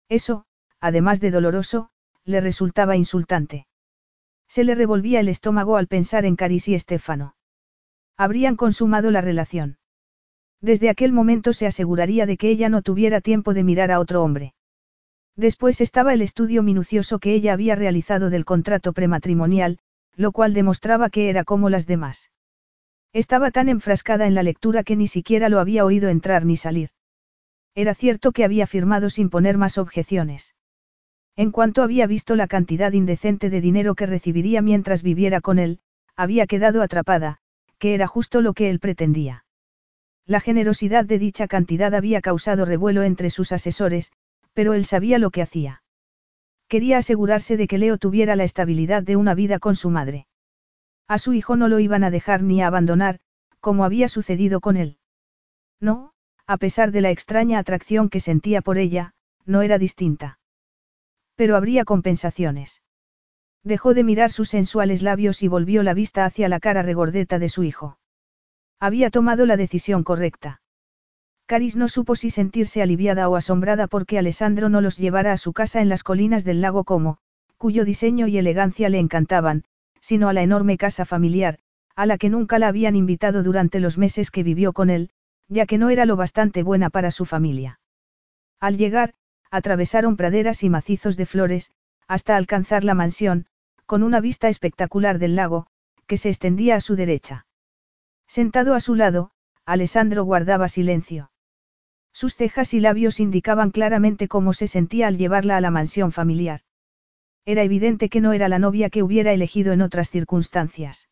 Eso, 0.09 0.45
además 0.79 1.19
de 1.21 1.31
doloroso, 1.31 1.89
le 2.23 2.39
resultaba 2.39 2.95
insultante. 2.95 3.65
Se 4.47 4.63
le 4.63 4.75
revolvía 4.75 5.19
el 5.19 5.29
estómago 5.29 5.77
al 5.77 5.87
pensar 5.87 6.25
en 6.25 6.35
Caris 6.35 6.67
y 6.67 6.79
Stefano. 6.79 7.35
Habrían 8.17 8.55
consumado 8.55 9.11
la 9.11 9.21
relación. 9.21 9.77
Desde 10.61 10.89
aquel 10.89 11.11
momento 11.11 11.53
se 11.53 11.67
aseguraría 11.67 12.25
de 12.25 12.37
que 12.37 12.49
ella 12.49 12.69
no 12.69 12.81
tuviera 12.81 13.21
tiempo 13.21 13.53
de 13.53 13.63
mirar 13.63 13.91
a 13.91 13.99
otro 13.99 14.23
hombre. 14.23 14.53
Después 15.35 15.81
estaba 15.81 16.13
el 16.13 16.21
estudio 16.21 16.63
minucioso 16.63 17.19
que 17.19 17.33
ella 17.33 17.53
había 17.53 17.75
realizado 17.75 18.29
del 18.29 18.45
contrato 18.45 18.93
prematrimonial, 18.93 19.79
lo 20.15 20.31
cual 20.31 20.53
demostraba 20.53 21.09
que 21.09 21.29
era 21.29 21.43
como 21.43 21.69
las 21.69 21.87
demás. 21.87 22.31
Estaba 23.11 23.51
tan 23.51 23.67
enfrascada 23.69 24.27
en 24.27 24.33
la 24.33 24.43
lectura 24.43 24.83
que 24.83 24.95
ni 24.95 25.07
siquiera 25.07 25.49
lo 25.49 25.59
había 25.59 25.85
oído 25.85 26.09
entrar 26.09 26.45
ni 26.45 26.55
salir. 26.55 26.89
Era 27.73 27.93
cierto 27.93 28.31
que 28.31 28.45
había 28.45 28.67
firmado 28.67 29.09
sin 29.09 29.29
poner 29.29 29.57
más 29.57 29.77
objeciones. 29.77 30.54
En 31.37 31.51
cuanto 31.51 31.83
había 31.83 32.07
visto 32.07 32.35
la 32.35 32.47
cantidad 32.47 32.93
indecente 32.93 33.49
de 33.49 33.59
dinero 33.59 33.95
que 33.95 34.05
recibiría 34.05 34.61
mientras 34.61 35.03
viviera 35.03 35.41
con 35.41 35.59
él, 35.59 35.79
había 36.15 36.47
quedado 36.47 36.81
atrapada, 36.81 37.39
que 37.77 37.93
era 37.93 38.07
justo 38.07 38.41
lo 38.41 38.53
que 38.53 38.69
él 38.69 38.79
pretendía. 38.79 39.45
La 40.25 40.39
generosidad 40.39 41.05
de 41.05 41.19
dicha 41.19 41.47
cantidad 41.47 41.93
había 41.93 42.21
causado 42.21 42.65
revuelo 42.65 43.03
entre 43.03 43.29
sus 43.29 43.51
asesores, 43.51 44.11
pero 44.53 44.73
él 44.73 44.85
sabía 44.85 45.19
lo 45.19 45.29
que 45.29 45.41
hacía. 45.41 45.83
Quería 46.67 46.97
asegurarse 46.97 47.57
de 47.57 47.67
que 47.67 47.77
Leo 47.77 47.97
tuviera 47.97 48.35
la 48.35 48.43
estabilidad 48.43 49.03
de 49.03 49.17
una 49.17 49.35
vida 49.35 49.59
con 49.59 49.75
su 49.75 49.89
madre. 49.89 50.27
A 51.07 51.19
su 51.19 51.33
hijo 51.33 51.55
no 51.55 51.67
lo 51.67 51.79
iban 51.79 52.03
a 52.03 52.09
dejar 52.09 52.41
ni 52.41 52.61
a 52.61 52.67
abandonar, 52.67 53.19
como 53.59 53.83
había 53.83 54.07
sucedido 54.07 54.61
con 54.61 54.77
él. 54.77 54.97
No, 55.79 56.13
a 56.47 56.57
pesar 56.57 56.91
de 56.91 57.01
la 57.01 57.11
extraña 57.11 57.59
atracción 57.59 58.09
que 58.09 58.19
sentía 58.19 58.61
por 58.61 58.77
ella, 58.77 59.13
no 59.45 59.61
era 59.61 59.77
distinta. 59.77 60.39
Pero 61.35 61.55
habría 61.55 61.85
compensaciones. 61.85 62.81
Dejó 63.63 63.93
de 63.93 64.03
mirar 64.03 64.31
sus 64.31 64.49
sensuales 64.49 65.01
labios 65.01 65.41
y 65.41 65.47
volvió 65.47 65.83
la 65.83 65.93
vista 65.93 66.25
hacia 66.25 66.49
la 66.49 66.59
cara 66.59 66.83
regordeta 66.83 67.39
de 67.39 67.49
su 67.49 67.63
hijo. 67.63 67.97
Había 68.79 69.09
tomado 69.09 69.45
la 69.45 69.57
decisión 69.57 70.03
correcta. 70.03 70.61
Caris 71.47 71.75
no 71.75 71.87
supo 71.87 72.15
si 72.15 72.29
sentirse 72.29 72.81
aliviada 72.81 73.29
o 73.29 73.35
asombrada 73.35 73.87
porque 73.87 74.17
Alessandro 74.17 74.69
no 74.69 74.81
los 74.81 74.97
llevara 74.97 75.31
a 75.31 75.37
su 75.37 75.53
casa 75.53 75.81
en 75.81 75.89
las 75.89 76.03
colinas 76.03 76.43
del 76.43 76.61
lago 76.61 76.83
Como, 76.83 77.17
cuyo 77.57 77.85
diseño 77.85 78.27
y 78.27 78.37
elegancia 78.37 78.89
le 78.89 78.99
encantaban, 78.99 79.63
sino 79.99 80.29
a 80.29 80.33
la 80.33 80.43
enorme 80.43 80.77
casa 80.77 81.05
familiar, 81.05 81.59
a 81.95 82.05
la 82.05 82.17
que 82.17 82.29
nunca 82.29 82.59
la 82.59 82.67
habían 82.67 82.95
invitado 82.95 83.43
durante 83.43 83.79
los 83.79 83.97
meses 83.97 84.31
que 84.31 84.43
vivió 84.43 84.73
con 84.73 84.89
él, 84.89 85.09
ya 85.47 85.65
que 85.65 85.77
no 85.77 85.89
era 85.89 86.05
lo 86.05 86.15
bastante 86.15 86.63
buena 86.63 86.89
para 86.89 87.11
su 87.11 87.25
familia. 87.25 87.79
Al 88.59 88.77
llegar, 88.77 89.13
atravesaron 89.55 90.17
praderas 90.17 90.63
y 90.63 90.69
macizos 90.69 91.17
de 91.17 91.25
flores, 91.25 91.71
hasta 92.07 92.35
alcanzar 92.35 92.83
la 92.83 92.93
mansión, 92.93 93.45
con 93.85 94.03
una 94.03 94.19
vista 94.19 94.49
espectacular 94.49 95.19
del 95.19 95.35
lago, 95.35 95.67
que 96.07 96.17
se 96.17 96.29
extendía 96.29 96.75
a 96.75 96.81
su 96.81 96.95
derecha. 96.95 97.45
Sentado 98.27 98.73
a 98.73 98.79
su 98.79 98.95
lado, 98.95 99.31
Alessandro 99.65 100.23
guardaba 100.23 100.67
silencio. 100.67 101.31
Sus 102.11 102.35
cejas 102.35 102.73
y 102.73 102.79
labios 102.79 103.19
indicaban 103.19 103.71
claramente 103.71 104.27
cómo 104.27 104.53
se 104.53 104.67
sentía 104.67 105.07
al 105.07 105.17
llevarla 105.17 105.57
a 105.57 105.61
la 105.61 105.71
mansión 105.71 106.11
familiar. 106.11 106.61
Era 107.45 107.63
evidente 107.63 108.09
que 108.09 108.21
no 108.21 108.33
era 108.33 108.49
la 108.49 108.59
novia 108.59 108.89
que 108.89 109.03
hubiera 109.03 109.33
elegido 109.33 109.73
en 109.73 109.81
otras 109.81 110.09
circunstancias. 110.09 111.09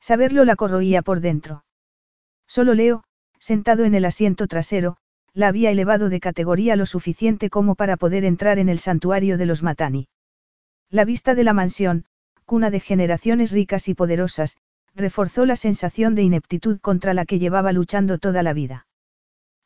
Saberlo 0.00 0.44
la 0.44 0.56
corroía 0.56 1.02
por 1.02 1.20
dentro. 1.20 1.64
Solo 2.46 2.74
Leo, 2.74 3.04
sentado 3.38 3.84
en 3.84 3.94
el 3.94 4.04
asiento 4.04 4.46
trasero, 4.46 4.96
la 5.34 5.48
había 5.48 5.70
elevado 5.70 6.08
de 6.08 6.20
categoría 6.20 6.76
lo 6.76 6.86
suficiente 6.86 7.50
como 7.50 7.74
para 7.74 7.96
poder 7.96 8.24
entrar 8.24 8.58
en 8.58 8.68
el 8.68 8.78
santuario 8.78 9.36
de 9.36 9.46
los 9.46 9.62
Matani. 9.62 10.08
La 10.90 11.04
vista 11.04 11.34
de 11.34 11.42
la 11.42 11.52
mansión, 11.52 12.04
cuna 12.44 12.70
de 12.70 12.78
generaciones 12.78 13.50
ricas 13.50 13.88
y 13.88 13.94
poderosas, 13.94 14.56
reforzó 14.94 15.44
la 15.44 15.56
sensación 15.56 16.14
de 16.14 16.22
ineptitud 16.22 16.78
contra 16.80 17.14
la 17.14 17.24
que 17.24 17.40
llevaba 17.40 17.72
luchando 17.72 18.18
toda 18.18 18.44
la 18.44 18.52
vida. 18.52 18.86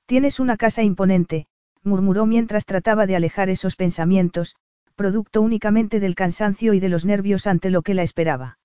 Tienes 0.06 0.40
una 0.40 0.56
casa 0.56 0.82
imponente, 0.82 1.46
murmuró 1.82 2.24
mientras 2.24 2.64
trataba 2.64 3.06
de 3.06 3.16
alejar 3.16 3.50
esos 3.50 3.76
pensamientos, 3.76 4.56
producto 4.96 5.42
únicamente 5.42 6.00
del 6.00 6.14
cansancio 6.14 6.72
y 6.72 6.80
de 6.80 6.88
los 6.88 7.04
nervios 7.04 7.46
ante 7.46 7.68
lo 7.68 7.82
que 7.82 7.92
la 7.92 8.02
esperaba. 8.02 8.58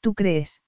¿Tú 0.00 0.14
crees? 0.14 0.62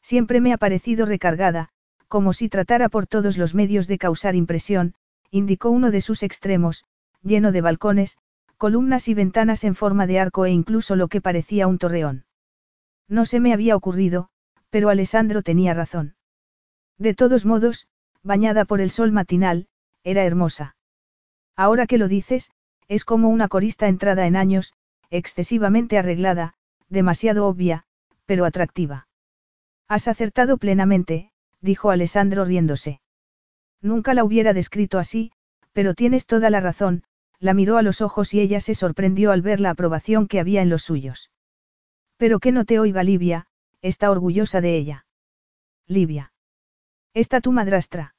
Siempre 0.00 0.40
me 0.40 0.52
ha 0.52 0.56
parecido 0.56 1.04
recargada, 1.04 1.68
como 2.12 2.34
si 2.34 2.50
tratara 2.50 2.90
por 2.90 3.06
todos 3.06 3.38
los 3.38 3.54
medios 3.54 3.86
de 3.86 3.96
causar 3.96 4.34
impresión, 4.34 4.92
indicó 5.30 5.70
uno 5.70 5.90
de 5.90 6.02
sus 6.02 6.22
extremos, 6.22 6.84
lleno 7.22 7.52
de 7.52 7.62
balcones, 7.62 8.18
columnas 8.58 9.08
y 9.08 9.14
ventanas 9.14 9.64
en 9.64 9.74
forma 9.74 10.06
de 10.06 10.18
arco 10.18 10.44
e 10.44 10.50
incluso 10.50 10.94
lo 10.94 11.08
que 11.08 11.22
parecía 11.22 11.66
un 11.66 11.78
torreón. 11.78 12.26
No 13.08 13.24
se 13.24 13.40
me 13.40 13.54
había 13.54 13.76
ocurrido, 13.76 14.28
pero 14.68 14.90
Alessandro 14.90 15.40
tenía 15.40 15.72
razón. 15.72 16.14
De 16.98 17.14
todos 17.14 17.46
modos, 17.46 17.88
bañada 18.22 18.66
por 18.66 18.82
el 18.82 18.90
sol 18.90 19.10
matinal, 19.10 19.68
era 20.04 20.24
hermosa. 20.24 20.76
Ahora 21.56 21.86
que 21.86 21.96
lo 21.96 22.08
dices, 22.08 22.50
es 22.88 23.06
como 23.06 23.30
una 23.30 23.48
corista 23.48 23.88
entrada 23.88 24.26
en 24.26 24.36
años, 24.36 24.74
excesivamente 25.08 25.96
arreglada, 25.96 26.52
demasiado 26.90 27.46
obvia, 27.46 27.84
pero 28.26 28.44
atractiva. 28.44 29.08
Has 29.88 30.08
acertado 30.08 30.58
plenamente, 30.58 31.31
dijo 31.62 31.90
Alessandro 31.90 32.44
riéndose. 32.44 33.00
Nunca 33.80 34.12
la 34.12 34.24
hubiera 34.24 34.52
descrito 34.52 34.98
así, 34.98 35.32
pero 35.72 35.94
tienes 35.94 36.26
toda 36.26 36.50
la 36.50 36.60
razón, 36.60 37.04
la 37.38 37.54
miró 37.54 37.78
a 37.78 37.82
los 37.82 38.00
ojos 38.00 38.34
y 38.34 38.40
ella 38.40 38.60
se 38.60 38.74
sorprendió 38.74 39.32
al 39.32 39.42
ver 39.42 39.60
la 39.60 39.70
aprobación 39.70 40.28
que 40.28 40.38
había 40.38 40.62
en 40.62 40.68
los 40.68 40.82
suyos. 40.82 41.30
Pero 42.16 42.38
que 42.38 42.52
no 42.52 42.64
te 42.64 42.78
oiga 42.78 43.02
Livia, 43.02 43.46
está 43.80 44.10
orgullosa 44.10 44.60
de 44.60 44.76
ella. 44.76 45.06
Livia. 45.86 46.32
Está 47.14 47.40
tu 47.40 47.50
madrastra. 47.50 48.14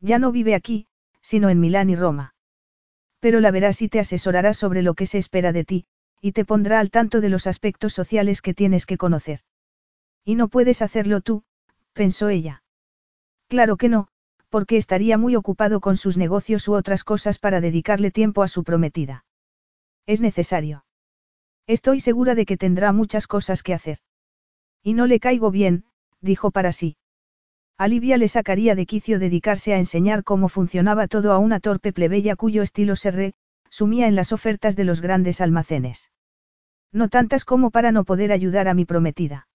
Ya 0.00 0.18
no 0.18 0.30
vive 0.30 0.54
aquí, 0.54 0.86
sino 1.20 1.48
en 1.48 1.58
Milán 1.58 1.90
y 1.90 1.96
Roma. 1.96 2.34
Pero 3.18 3.40
la 3.40 3.50
verás 3.50 3.82
y 3.82 3.88
te 3.88 3.98
asesorará 3.98 4.54
sobre 4.54 4.82
lo 4.82 4.94
que 4.94 5.06
se 5.06 5.18
espera 5.18 5.52
de 5.52 5.64
ti, 5.64 5.86
y 6.20 6.32
te 6.32 6.44
pondrá 6.44 6.78
al 6.78 6.90
tanto 6.90 7.20
de 7.20 7.28
los 7.28 7.46
aspectos 7.46 7.92
sociales 7.92 8.42
que 8.42 8.54
tienes 8.54 8.86
que 8.86 8.96
conocer. 8.96 9.40
Y 10.24 10.36
no 10.36 10.48
puedes 10.48 10.82
hacerlo 10.82 11.20
tú, 11.20 11.42
pensó 11.96 12.28
ella. 12.28 12.62
Claro 13.48 13.76
que 13.76 13.88
no, 13.88 14.08
porque 14.50 14.76
estaría 14.76 15.18
muy 15.18 15.34
ocupado 15.34 15.80
con 15.80 15.96
sus 15.96 16.16
negocios 16.16 16.68
u 16.68 16.74
otras 16.74 17.02
cosas 17.02 17.38
para 17.38 17.60
dedicarle 17.60 18.12
tiempo 18.12 18.42
a 18.44 18.48
su 18.48 18.62
prometida. 18.62 19.24
Es 20.06 20.20
necesario. 20.20 20.84
Estoy 21.66 22.00
segura 22.00 22.36
de 22.36 22.46
que 22.46 22.56
tendrá 22.56 22.92
muchas 22.92 23.26
cosas 23.26 23.64
que 23.64 23.74
hacer. 23.74 23.98
Y 24.82 24.94
no 24.94 25.06
le 25.06 25.18
caigo 25.18 25.50
bien, 25.50 25.84
dijo 26.20 26.52
para 26.52 26.70
sí. 26.70 26.96
Alivia 27.78 28.16
le 28.18 28.28
sacaría 28.28 28.74
de 28.74 28.86
quicio 28.86 29.18
dedicarse 29.18 29.74
a 29.74 29.78
enseñar 29.78 30.22
cómo 30.22 30.48
funcionaba 30.48 31.08
todo 31.08 31.32
a 31.32 31.38
una 31.38 31.60
torpe 31.60 31.92
plebeya 31.92 32.36
cuyo 32.36 32.62
estilo 32.62 32.94
se 32.94 33.10
re, 33.10 33.34
sumía 33.68 34.06
en 34.06 34.14
las 34.14 34.32
ofertas 34.32 34.76
de 34.76 34.84
los 34.84 35.00
grandes 35.00 35.40
almacenes. 35.40 36.10
No 36.92 37.08
tantas 37.08 37.44
como 37.44 37.70
para 37.70 37.90
no 37.90 38.04
poder 38.04 38.32
ayudar 38.32 38.68
a 38.68 38.74
mi 38.74 38.84
prometida. 38.84 39.48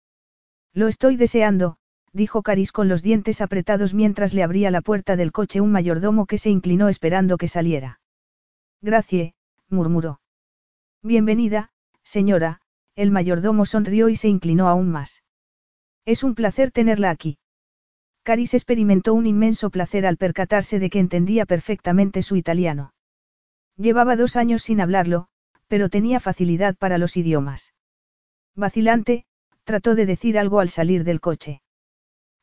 Lo 0.73 0.87
estoy 0.87 1.15
deseando, 1.15 1.77
dijo 2.13 2.43
Caris 2.43 2.71
con 2.71 2.87
los 2.87 3.01
dientes 3.01 3.41
apretados 3.41 3.93
mientras 3.93 4.33
le 4.33 4.43
abría 4.43 4.71
la 4.71 4.81
puerta 4.81 5.15
del 5.15 5.31
coche 5.31 5.61
un 5.61 5.71
mayordomo 5.71 6.25
que 6.25 6.37
se 6.37 6.49
inclinó 6.49 6.89
esperando 6.89 7.37
que 7.37 7.47
saliera. 7.47 7.99
Gracie, 8.81 9.33
murmuró. 9.69 10.19
Bienvenida, 11.03 11.71
señora, 12.03 12.61
el 12.95 13.11
mayordomo 13.11 13.65
sonrió 13.65 14.09
y 14.09 14.15
se 14.15 14.27
inclinó 14.27 14.67
aún 14.67 14.89
más. 14.89 15.23
Es 16.05 16.23
un 16.23 16.35
placer 16.35 16.71
tenerla 16.71 17.09
aquí. 17.09 17.37
Caris 18.23 18.53
experimentó 18.53 19.13
un 19.13 19.25
inmenso 19.25 19.69
placer 19.69 20.05
al 20.05 20.17
percatarse 20.17 20.79
de 20.79 20.89
que 20.89 20.99
entendía 20.99 21.45
perfectamente 21.45 22.21
su 22.21 22.35
italiano. 22.35 22.93
Llevaba 23.77 24.15
dos 24.15 24.35
años 24.35 24.61
sin 24.61 24.81
hablarlo, 24.81 25.27
pero 25.67 25.89
tenía 25.89 26.19
facilidad 26.19 26.75
para 26.75 26.97
los 26.97 27.17
idiomas. 27.17 27.73
Vacilante, 28.55 29.25
trató 29.63 29.95
de 29.95 30.05
decir 30.05 30.37
algo 30.37 30.59
al 30.59 30.69
salir 30.69 31.03
del 31.03 31.21
coche. 31.21 31.61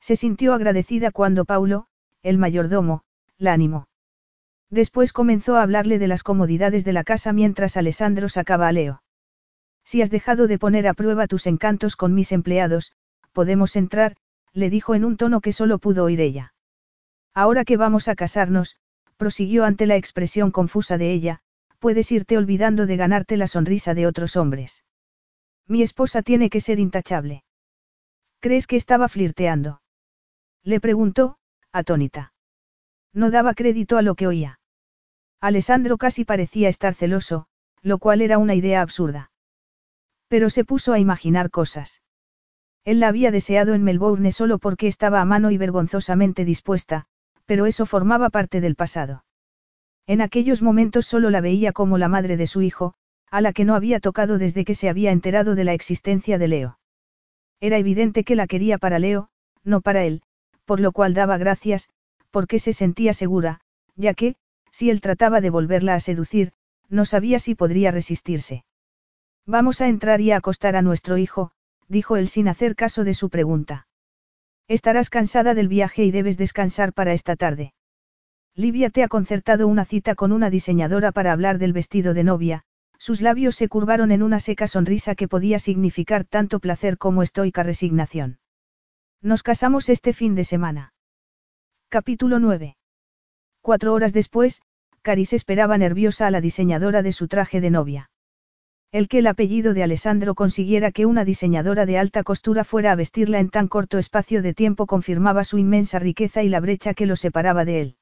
Se 0.01 0.17
sintió 0.17 0.55
agradecida 0.55 1.11
cuando 1.11 1.45
Paulo, 1.45 1.87
el 2.23 2.39
mayordomo, 2.39 3.03
la 3.37 3.53
animó. 3.53 3.89
Después 4.71 5.13
comenzó 5.13 5.57
a 5.57 5.63
hablarle 5.63 5.99
de 5.99 6.09
las 6.09 6.23
comodidades 6.23 6.85
de 6.85 6.93
la 6.93 7.05
casa 7.05 7.33
mientras 7.33 7.77
Alessandro 7.77 8.29
sacaba 8.29 8.69
a 8.69 8.73
Leo. 8.73 9.03
Si 9.85 10.03
has 10.03 10.11
dejado 10.11 10.47
de 10.47 10.59
poner 10.59 10.87
a 10.87 10.95
prueba 10.95 11.27
tus 11.27 11.47
encantos 11.47 11.97
con 11.97 12.15
mis 12.15 12.33
empleados, 12.33 12.93
podemos 13.33 13.77
entrar, 13.77 14.17
le 14.53 14.69
dijo 14.69 14.95
en 14.95 15.05
un 15.05 15.17
tono 15.17 15.41
que 15.41 15.53
solo 15.53 15.79
pudo 15.79 16.05
oír 16.05 16.21
ella. 16.21 16.53
Ahora 17.35 17.65
que 17.65 17.77
vamos 17.77 18.09
a 18.09 18.15
casarnos, 18.15 18.77
prosiguió 19.17 19.65
ante 19.65 19.87
la 19.87 19.97
expresión 19.97 20.51
confusa 20.51 20.99
de 20.99 21.13
ella, 21.13 21.41
puedes 21.79 22.11
irte 22.13 22.37
olvidando 22.37 22.87
de 22.87 22.97
ganarte 22.97 23.37
la 23.37 23.47
sonrisa 23.47 23.95
de 23.95 24.07
otros 24.07 24.37
hombres. 24.37 24.85
Mi 25.67 25.83
esposa 25.83 26.23
tiene 26.23 26.51
que 26.51 26.61
ser 26.61 26.79
intachable. 26.79 27.45
¿Crees 28.41 28.67
que 28.67 28.77
estaba 28.77 29.09
flirteando? 29.09 29.81
Le 30.65 30.81
preguntó, 30.81 31.39
atónita. 31.73 32.33
No 33.13 33.31
daba 33.31 33.55
crédito 33.55 33.97
a 33.97 34.03
lo 34.03 34.15
que 34.15 34.27
oía. 34.27 34.61
Alessandro 35.41 35.99
casi 35.99 36.25
parecía 36.25 36.69
estar 36.69 36.95
celoso, 36.95 37.47
lo 37.83 37.99
cual 37.99 38.21
era 38.21 38.39
una 38.39 38.55
idea 38.55 38.83
absurda. 38.83 39.31
Pero 40.29 40.51
se 40.51 40.65
puso 40.65 40.93
a 40.93 40.99
imaginar 40.99 41.51
cosas. 41.51 42.03
Él 42.85 43.01
la 43.01 43.09
había 43.09 43.31
deseado 43.31 43.75
en 43.75 43.85
Melbourne 43.85 44.33
solo 44.33 44.59
porque 44.59 44.87
estaba 44.87 45.21
a 45.21 45.25
mano 45.25 45.51
y 45.51 45.59
vergonzosamente 45.59 46.45
dispuesta, 46.45 47.07
pero 47.45 47.67
eso 47.67 47.87
formaba 47.87 48.31
parte 48.31 48.61
del 48.61 48.75
pasado. 48.75 49.25
En 50.07 50.21
aquellos 50.21 50.63
momentos 50.63 51.07
solo 51.07 51.31
la 51.31 51.41
veía 51.41 51.73
como 51.73 51.99
la 51.99 52.09
madre 52.09 52.37
de 52.37 52.47
su 52.47 52.63
hijo, 52.63 52.95
a 53.31 53.41
la 53.41 53.53
que 53.53 53.65
no 53.65 53.75
había 53.75 54.01
tocado 54.01 54.39
desde 54.39 54.65
que 54.65 54.75
se 54.75 54.89
había 54.89 55.13
enterado 55.13 55.55
de 55.55 55.65
la 55.65 55.75
existencia 55.75 56.39
de 56.39 56.49
Leo. 56.49 56.79
Era 57.61 57.79
evidente 57.79 58.25
que 58.25 58.37
la 58.37 58.47
quería 58.47 58.79
para 58.79 58.99
Leo, 58.99 59.29
no 59.65 59.81
para 59.83 60.05
él, 60.05 60.23
por 60.69 60.81
lo 60.81 60.93
cual 60.93 61.15
daba 61.15 61.39
gracias, 61.39 61.89
porque 62.31 62.59
se 62.59 62.75
sentía 62.75 63.15
segura, 63.15 63.63
ya 63.97 64.13
que, 64.13 64.37
si 64.71 64.91
él 64.91 65.01
trataba 65.01 65.41
de 65.41 65.49
volverla 65.49 65.95
a 65.95 66.01
seducir, 66.01 66.53
no 66.91 67.07
sabía 67.07 67.39
si 67.39 67.55
podría 67.55 67.91
resistirse. 67.91 68.67
Vamos 69.47 69.81
a 69.81 69.89
entrar 69.89 70.21
y 70.21 70.31
a 70.31 70.37
acostar 70.37 70.77
a 70.77 70.83
nuestro 70.83 71.17
hijo, 71.17 71.53
dijo 71.89 72.19
él 72.19 72.29
sin 72.29 72.49
hacer 72.49 72.77
caso 72.77 73.03
de 73.05 73.15
su 73.15 73.31
pregunta. 73.31 73.89
Estarás 74.69 75.09
cansada 75.09 75.55
del 75.55 75.69
viaje 75.69 76.05
y 76.05 76.11
debes 76.11 76.37
descansar 76.37 76.93
para 76.93 77.15
esta 77.15 77.35
tarde. 77.35 77.73
Livia 78.55 78.91
te 78.91 79.03
ha 79.03 79.09
concertado 79.09 79.69
una 79.69 79.87
cita 79.87 80.15
con 80.15 80.33
una 80.33 80.51
diseñadora 80.51 81.13
para 81.13 81.33
hablar 81.33 81.57
del 81.57 81.73
vestido 81.73 82.13
de 82.13 82.25
novia, 82.25 82.65
sus 82.99 83.23
labios 83.23 83.57
se 83.57 83.69
curvaron 83.69 84.13
en 84.13 84.23
una 84.23 84.39
seca 84.39 84.67
sonrisa 84.67 85.15
que 85.15 85.29
podía 85.29 85.59
significar 85.59 86.27
tanto 86.27 86.61
placer 86.61 86.99
como 86.99 87.23
estoica 87.23 87.63
resignación. 87.63 88.39
Nos 89.21 89.43
casamos 89.43 89.89
este 89.89 90.13
fin 90.13 90.37
de 90.37 90.45
semana. 90.45 90.93
Capítulo 91.89 92.39
9. 92.39 92.77
Cuatro 93.63 93.93
horas 93.93 94.13
después, 94.13 94.63
Caris 95.03 95.33
esperaba 95.33 95.77
nerviosa 95.77 96.29
a 96.29 96.31
la 96.31 96.41
diseñadora 96.41 97.03
de 97.03 97.13
su 97.13 97.27
traje 97.27 97.61
de 97.61 97.71
novia. 97.71 98.11
El 98.93 99.09
que 99.09 99.19
el 99.19 99.27
apellido 99.27 99.75
de 99.75 99.83
Alessandro 99.83 100.37
consiguiera 100.37 100.93
que 100.93 101.05
una 101.05 101.25
diseñadora 101.25 101.85
de 101.85 101.99
alta 101.99 102.23
costura 102.23 102.63
fuera 102.63 102.93
a 102.93 102.95
vestirla 102.95 103.41
en 103.41 103.51
tan 103.51 103.67
corto 103.67 103.99
espacio 103.99 104.41
de 104.41 104.55
tiempo 104.55 104.87
confirmaba 104.87 105.43
su 105.43 105.59
inmensa 105.59 105.99
riqueza 105.99 106.45
y 106.45 106.49
la 106.49 106.61
brecha 106.61 106.95
que 106.95 107.07
lo 107.07 107.17
separaba 107.17 107.65
de 107.65 107.81
él. 107.81 107.97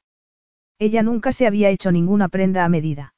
Ella 0.78 1.02
nunca 1.02 1.32
se 1.32 1.46
había 1.46 1.70
hecho 1.70 1.92
ninguna 1.92 2.28
prenda 2.28 2.62
a 2.62 2.68
medida. 2.68 3.14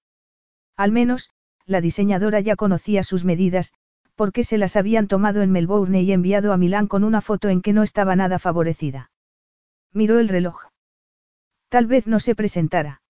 Al 0.76 0.92
menos, 0.92 1.30
la 1.66 1.80
diseñadora 1.80 2.38
ya 2.38 2.54
conocía 2.54 3.02
sus 3.02 3.24
medidas, 3.24 3.72
porque 4.18 4.42
se 4.42 4.58
las 4.58 4.74
habían 4.74 5.06
tomado 5.06 5.42
en 5.42 5.52
Melbourne 5.52 6.02
y 6.02 6.10
enviado 6.10 6.52
a 6.52 6.56
Milán 6.56 6.88
con 6.88 7.04
una 7.04 7.20
foto 7.20 7.48
en 7.50 7.62
que 7.62 7.72
no 7.72 7.84
estaba 7.84 8.16
nada 8.16 8.40
favorecida. 8.40 9.12
Miró 9.94 10.18
el 10.18 10.28
reloj. 10.28 10.64
Tal 11.68 11.86
vez 11.86 12.08
no 12.08 12.18
se 12.18 12.34
presentara. 12.34 13.00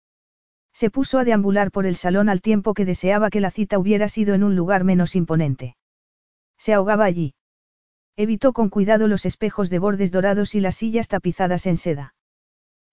Se 0.75 0.91
puso 0.91 1.19
a 1.19 1.25
deambular 1.25 1.71
por 1.71 1.87
el 1.87 1.97
salón 1.97 2.29
al 2.29 2.43
tiempo 2.43 2.75
que 2.75 2.85
deseaba 2.85 3.31
que 3.31 3.41
la 3.41 3.51
cita 3.51 3.79
hubiera 3.79 4.11
sido 4.11 4.35
en 4.35 4.45
un 4.45 4.55
lugar 4.55 4.85
menos 4.85 5.17
imponente. 5.17 5.77
Se 6.59 6.75
ahogaba 6.75 7.07
allí. 7.07 7.33
Evitó 8.15 8.53
con 8.53 8.69
cuidado 8.69 9.09
los 9.09 9.25
espejos 9.25 9.71
de 9.71 9.79
bordes 9.79 10.13
dorados 10.13 10.55
y 10.55 10.61
las 10.61 10.77
sillas 10.77 11.09
tapizadas 11.09 11.65
en 11.65 11.79
seda. 11.79 12.15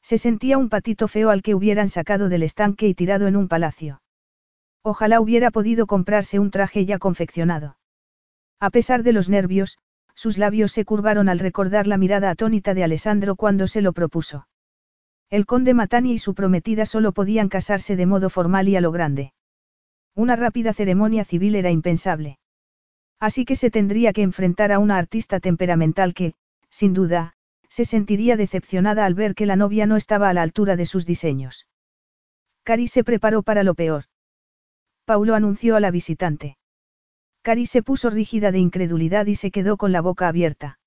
Se 0.02 0.18
sentía 0.18 0.58
un 0.58 0.69
patito 0.69 1.10
feo 1.10 1.32
al 1.32 1.42
que 1.42 1.53
hubieran 1.53 1.90
sacado 1.90 2.30
del 2.30 2.44
estanque 2.44 2.88
y 2.88 2.94
tirado 2.94 3.27
en 3.27 3.35
un 3.35 3.50
palacio. 3.50 4.02
Ojalá 4.84 5.19
hubiera 5.19 5.52
podido 5.52 5.85
comprarse 5.85 6.40
un 6.40 6.50
traje 6.50 6.85
ya 6.85 6.98
confeccionado. 6.98 7.76
A 8.59 8.69
pesar 8.69 9.03
de 9.03 9.14
los 9.14 9.30
nervios, 9.30 9.77
sus 10.16 10.38
labios 10.38 10.72
se 10.72 10.85
curvaron 10.85 11.30
al 11.30 11.40
recordar 11.40 11.88
la 11.88 11.98
mirada 11.98 12.30
atónita 12.30 12.74
de 12.74 12.84
Alessandro 12.84 13.35
cuando 13.35 13.67
se 13.67 13.82
lo 13.82 13.93
propuso. 13.93 14.48
El 15.30 15.45
conde 15.45 15.74
Matani 15.74 16.14
y 16.14 16.19
su 16.19 16.34
prometida 16.34 16.85
solo 16.85 17.11
podían 17.11 17.50
casarse 17.50 17.95
de 17.95 18.06
modo 18.06 18.30
formal 18.30 18.69
y 18.69 18.75
a 18.75 18.82
lo 18.82 18.92
grande. 18.92 19.34
Una 20.14 20.35
rápida 20.35 20.74
ceremonia 20.74 21.25
civil 21.25 21.56
era 21.56 21.72
impensable. 21.72 22.40
Así 23.19 23.43
que 23.43 23.56
se 23.56 23.72
tendría 23.72 24.14
que 24.14 24.22
enfrentar 24.22 24.72
a 24.72 24.80
una 24.80 24.98
artista 24.98 25.40
temperamental 25.40 26.14
que, 26.14 26.35
sin 26.69 26.93
duda, 26.93 27.34
se 27.67 27.84
sentiría 27.84 28.38
decepcionada 28.38 29.06
al 29.06 29.16
ver 29.16 29.35
que 29.35 29.45
la 29.45 29.58
novia 29.58 29.85
no 29.85 29.98
estaba 29.98 30.30
a 30.30 30.34
la 30.34 30.42
altura 30.42 30.77
de 30.77 30.85
sus 30.85 31.06
diseños. 31.06 31.67
Cari 32.64 32.88
se 32.88 33.03
preparó 33.03 33.43
para 33.43 33.64
lo 33.64 33.75
peor. 33.75 34.06
Paulo 35.03 35.35
anunció 35.35 35.75
a 35.75 35.80
la 35.80 35.92
visitante. 35.92 36.58
Cari 37.45 37.67
se 37.67 37.83
puso 37.83 38.09
rígida 38.09 38.51
de 38.51 38.57
incredulidad 38.57 39.27
y 39.27 39.35
se 39.35 39.51
quedó 39.51 39.77
con 39.77 39.91
la 39.91 40.01
boca 40.01 40.27
abierta. 40.27 40.80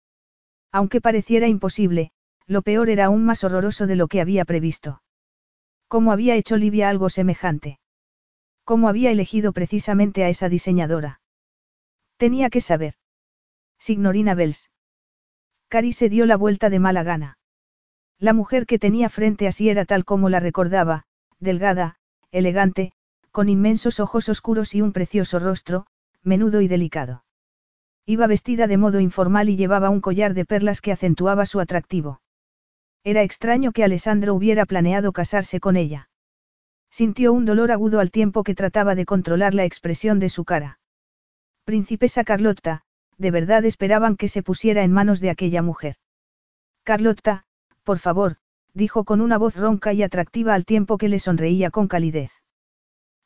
Aunque 0.72 1.00
pareciera 1.00 1.46
imposible, 1.46 2.10
lo 2.48 2.62
peor 2.62 2.90
era 2.90 3.04
aún 3.04 3.24
más 3.24 3.44
horroroso 3.44 3.86
de 3.86 3.94
lo 3.94 4.08
que 4.08 4.20
había 4.20 4.44
previsto. 4.44 5.00
¿Cómo 5.86 6.10
había 6.10 6.34
hecho 6.34 6.56
Livia 6.56 6.88
algo 6.88 7.10
semejante? 7.10 7.78
¿Cómo 8.64 8.88
había 8.88 9.12
elegido 9.12 9.52
precisamente 9.52 10.24
a 10.24 10.30
esa 10.30 10.48
diseñadora? 10.48 11.20
Tenía 12.16 12.50
que 12.50 12.60
saber. 12.60 12.94
Signorina 13.78 14.34
Bells. 14.34 14.68
Cari 15.68 15.92
se 15.92 16.08
dio 16.08 16.26
la 16.26 16.36
vuelta 16.36 16.70
de 16.70 16.80
mala 16.80 17.04
gana. 17.04 17.38
La 18.18 18.32
mujer 18.32 18.66
que 18.66 18.80
tenía 18.80 19.08
frente 19.10 19.46
a 19.46 19.52
sí 19.52 19.68
era 19.68 19.84
tal 19.84 20.04
como 20.04 20.28
la 20.28 20.40
recordaba, 20.40 21.04
delgada, 21.38 22.00
elegante, 22.32 22.90
con 23.30 23.48
inmensos 23.48 24.00
ojos 24.00 24.28
oscuros 24.28 24.74
y 24.74 24.82
un 24.82 24.92
precioso 24.92 25.38
rostro, 25.38 25.86
menudo 26.22 26.60
y 26.60 26.68
delicado. 26.68 27.24
Iba 28.06 28.26
vestida 28.26 28.66
de 28.66 28.76
modo 28.76 29.00
informal 29.00 29.48
y 29.48 29.56
llevaba 29.56 29.90
un 29.90 30.00
collar 30.00 30.34
de 30.34 30.44
perlas 30.44 30.80
que 30.80 30.92
acentuaba 30.92 31.46
su 31.46 31.60
atractivo. 31.60 32.20
Era 33.04 33.22
extraño 33.22 33.72
que 33.72 33.84
Alessandro 33.84 34.34
hubiera 34.34 34.66
planeado 34.66 35.12
casarse 35.12 35.60
con 35.60 35.76
ella. 35.76 36.08
Sintió 36.90 37.32
un 37.32 37.44
dolor 37.44 37.70
agudo 37.70 38.00
al 38.00 38.10
tiempo 38.10 38.44
que 38.44 38.54
trataba 38.54 38.94
de 38.94 39.04
controlar 39.04 39.54
la 39.54 39.64
expresión 39.64 40.18
de 40.18 40.30
su 40.30 40.44
cara. 40.44 40.80
Princesa 41.64 42.24
Carlotta, 42.24 42.82
de 43.18 43.30
verdad 43.30 43.64
esperaban 43.64 44.16
que 44.16 44.28
se 44.28 44.42
pusiera 44.42 44.84
en 44.84 44.92
manos 44.92 45.20
de 45.20 45.30
aquella 45.30 45.60
mujer. 45.60 45.96
Carlotta, 46.82 47.44
por 47.82 47.98
favor, 47.98 48.36
dijo 48.72 49.04
con 49.04 49.20
una 49.20 49.36
voz 49.36 49.56
ronca 49.56 49.92
y 49.92 50.02
atractiva 50.02 50.54
al 50.54 50.64
tiempo 50.64 50.96
que 50.96 51.08
le 51.08 51.18
sonreía 51.18 51.70
con 51.70 51.88
calidez. 51.88 52.30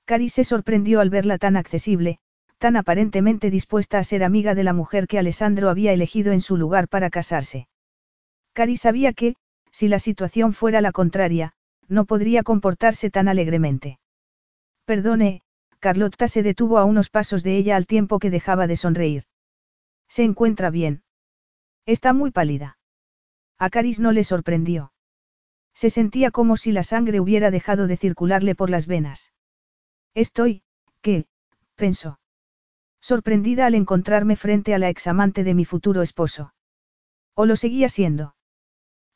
Cari 0.06 0.28
se 0.28 0.42
sorprendió 0.42 1.00
al 1.00 1.10
verla 1.10 1.38
tan 1.38 1.56
accesible, 1.56 2.18
tan 2.62 2.76
aparentemente 2.76 3.50
dispuesta 3.50 3.98
a 3.98 4.04
ser 4.04 4.22
amiga 4.22 4.54
de 4.54 4.62
la 4.62 4.72
mujer 4.72 5.08
que 5.08 5.18
Alessandro 5.18 5.68
había 5.68 5.92
elegido 5.92 6.30
en 6.30 6.40
su 6.40 6.56
lugar 6.56 6.86
para 6.86 7.10
casarse. 7.10 7.66
Cari 8.52 8.76
sabía 8.76 9.12
que, 9.12 9.34
si 9.72 9.88
la 9.88 9.98
situación 9.98 10.52
fuera 10.52 10.80
la 10.80 10.92
contraria, 10.92 11.54
no 11.88 12.04
podría 12.04 12.44
comportarse 12.44 13.10
tan 13.10 13.26
alegremente. 13.26 13.98
Perdone, 14.84 15.42
Carlotta 15.80 16.28
se 16.28 16.44
detuvo 16.44 16.78
a 16.78 16.84
unos 16.84 17.10
pasos 17.10 17.42
de 17.42 17.56
ella 17.56 17.74
al 17.74 17.88
tiempo 17.88 18.20
que 18.20 18.30
dejaba 18.30 18.68
de 18.68 18.76
sonreír. 18.76 19.24
Se 20.06 20.22
encuentra 20.22 20.70
bien. 20.70 21.02
Está 21.84 22.12
muy 22.12 22.30
pálida. 22.30 22.78
A 23.58 23.70
Caris 23.70 23.98
no 23.98 24.12
le 24.12 24.22
sorprendió. 24.22 24.92
Se 25.74 25.90
sentía 25.90 26.30
como 26.30 26.56
si 26.56 26.70
la 26.70 26.84
sangre 26.84 27.18
hubiera 27.18 27.50
dejado 27.50 27.88
de 27.88 27.96
circularle 27.96 28.54
por 28.54 28.70
las 28.70 28.86
venas. 28.86 29.32
Estoy, 30.14 30.62
¿qué? 31.00 31.26
pensó. 31.74 32.20
Sorprendida 33.02 33.66
al 33.66 33.74
encontrarme 33.74 34.36
frente 34.36 34.74
a 34.74 34.78
la 34.78 34.88
examante 34.88 35.42
de 35.42 35.54
mi 35.54 35.64
futuro 35.64 36.02
esposo. 36.02 36.54
¿O 37.34 37.46
lo 37.46 37.56
seguía 37.56 37.88
siendo? 37.88 38.36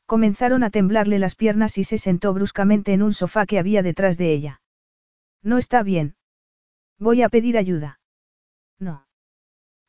Comenzaron 0.05 0.63
a 0.63 0.69
temblarle 0.69 1.19
las 1.19 1.35
piernas 1.35 1.77
y 1.77 1.85
se 1.85 1.97
sentó 1.97 2.33
bruscamente 2.33 2.91
en 2.91 3.01
un 3.01 3.13
sofá 3.13 3.45
que 3.45 3.59
había 3.59 3.81
detrás 3.83 4.17
de 4.17 4.33
ella. 4.33 4.61
No 5.41 5.57
está 5.57 5.83
bien. 5.83 6.15
Voy 6.99 7.21
a 7.21 7.29
pedir 7.29 7.57
ayuda. 7.57 7.99
No. 8.77 9.07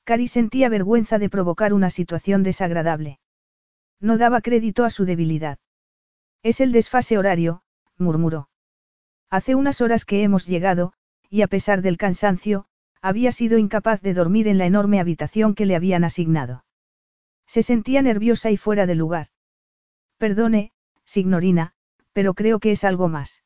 Cari 0.05 0.28
sentía 0.28 0.68
vergüenza 0.68 1.18
de 1.18 1.28
provocar 1.28 1.73
una 1.75 1.91
situación 1.91 2.44
desagradable. 2.44 3.18
No 4.01 4.17
daba 4.17 4.41
crédito 4.43 4.85
a 4.85 4.91
su 4.91 5.07
debilidad. 5.07 5.59
Es 6.44 6.60
el 6.60 6.70
desfase 6.70 7.18
horario, 7.18 7.62
murmuró. 7.97 8.49
Hace 9.28 9.57
unas 9.57 9.81
horas 9.81 10.05
que 10.05 10.23
hemos 10.23 10.47
llegado, 10.47 10.93
y 11.28 11.43
a 11.43 11.49
pesar 11.49 11.83
del 11.83 11.97
cansancio, 11.97 12.67
había 13.01 13.33
sido 13.33 13.59
incapaz 13.59 14.01
de 14.01 14.15
dormir 14.15 14.49
en 14.49 14.59
la 14.59 14.67
enorme 14.67 15.01
habitación 15.01 15.55
que 15.55 15.67
le 15.67 15.77
habían 15.77 16.05
asignado. 16.05 16.65
Se 17.47 17.62
sentía 17.62 18.02
nerviosa 18.02 18.51
y 18.51 18.57
fuera 18.57 18.86
de 18.86 18.94
lugar. 18.94 19.28
Perdone, 20.18 20.73
signorina, 21.05 21.73
pero 22.12 22.35
creo 22.35 22.59
que 22.59 22.73
es 22.73 22.85
algo 22.85 23.09
más. 23.09 23.43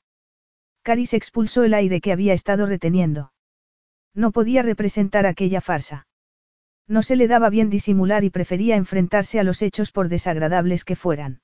Caris 0.83 1.15
expulsó 1.15 1.63
el 1.65 1.75
aire 1.75 2.01
que 2.01 2.13
había 2.13 2.33
estado 2.33 2.67
reteniendo. 2.67 3.33
No 4.15 4.33
podía 4.33 4.63
representar 4.63 5.27
aquella 5.27 5.61
farsa. 5.61 6.07
No 6.89 7.03
se 7.03 7.17
le 7.17 7.29
daba 7.29 7.49
bien 7.49 7.71
disimular 7.71 8.25
y 8.25 8.31
prefería 8.31 8.77
enfrentarse 8.77 9.39
a 9.39 9.45
los 9.45 9.63
hechos 9.63 9.93
por 9.93 10.09
desagradables 10.09 10.85
que 10.85 10.97
fueran. 10.97 11.41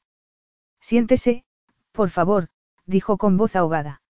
Siéntese, 0.81 1.45
por 1.93 2.11
favor, 2.11 2.49
dijo 2.87 3.17
con 3.17 3.37
voz 3.37 3.55
ahogada. 3.55 4.03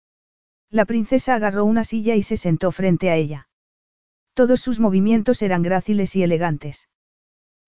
La 0.70 0.84
princesa 0.84 1.34
agarró 1.34 1.64
una 1.64 1.84
silla 1.84 2.14
y 2.14 2.22
se 2.22 2.36
sentó 2.36 2.72
frente 2.72 3.10
a 3.10 3.16
ella. 3.16 3.48
Todos 4.36 4.60
sus 4.60 4.80
movimientos 4.80 5.40
eran 5.40 5.62
gráciles 5.62 6.14
y 6.14 6.22
elegantes. 6.22 6.90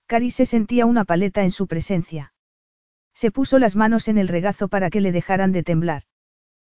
Cari 0.06 0.30
se 0.30 0.44
sentía 0.44 0.84
una 0.84 1.06
paleta 1.06 1.42
en 1.42 1.50
su 1.50 1.66
presencia. 1.66 2.34
Se 3.14 3.30
puso 3.30 3.58
las 3.58 3.74
manos 3.74 4.06
en 4.06 4.18
el 4.18 4.28
regazo 4.28 4.68
para 4.68 4.90
que 4.90 5.00
le 5.00 5.10
dejaran 5.10 5.50
de 5.50 5.62
temblar. 5.62 6.02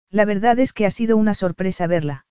La 0.09 0.23
verdad 0.23 0.57
es 0.59 0.71
que 0.71 0.85
ha 0.85 0.91
sido 0.91 1.17
una 1.17 1.33
sorpresa 1.33 1.87
verla. 1.87 2.25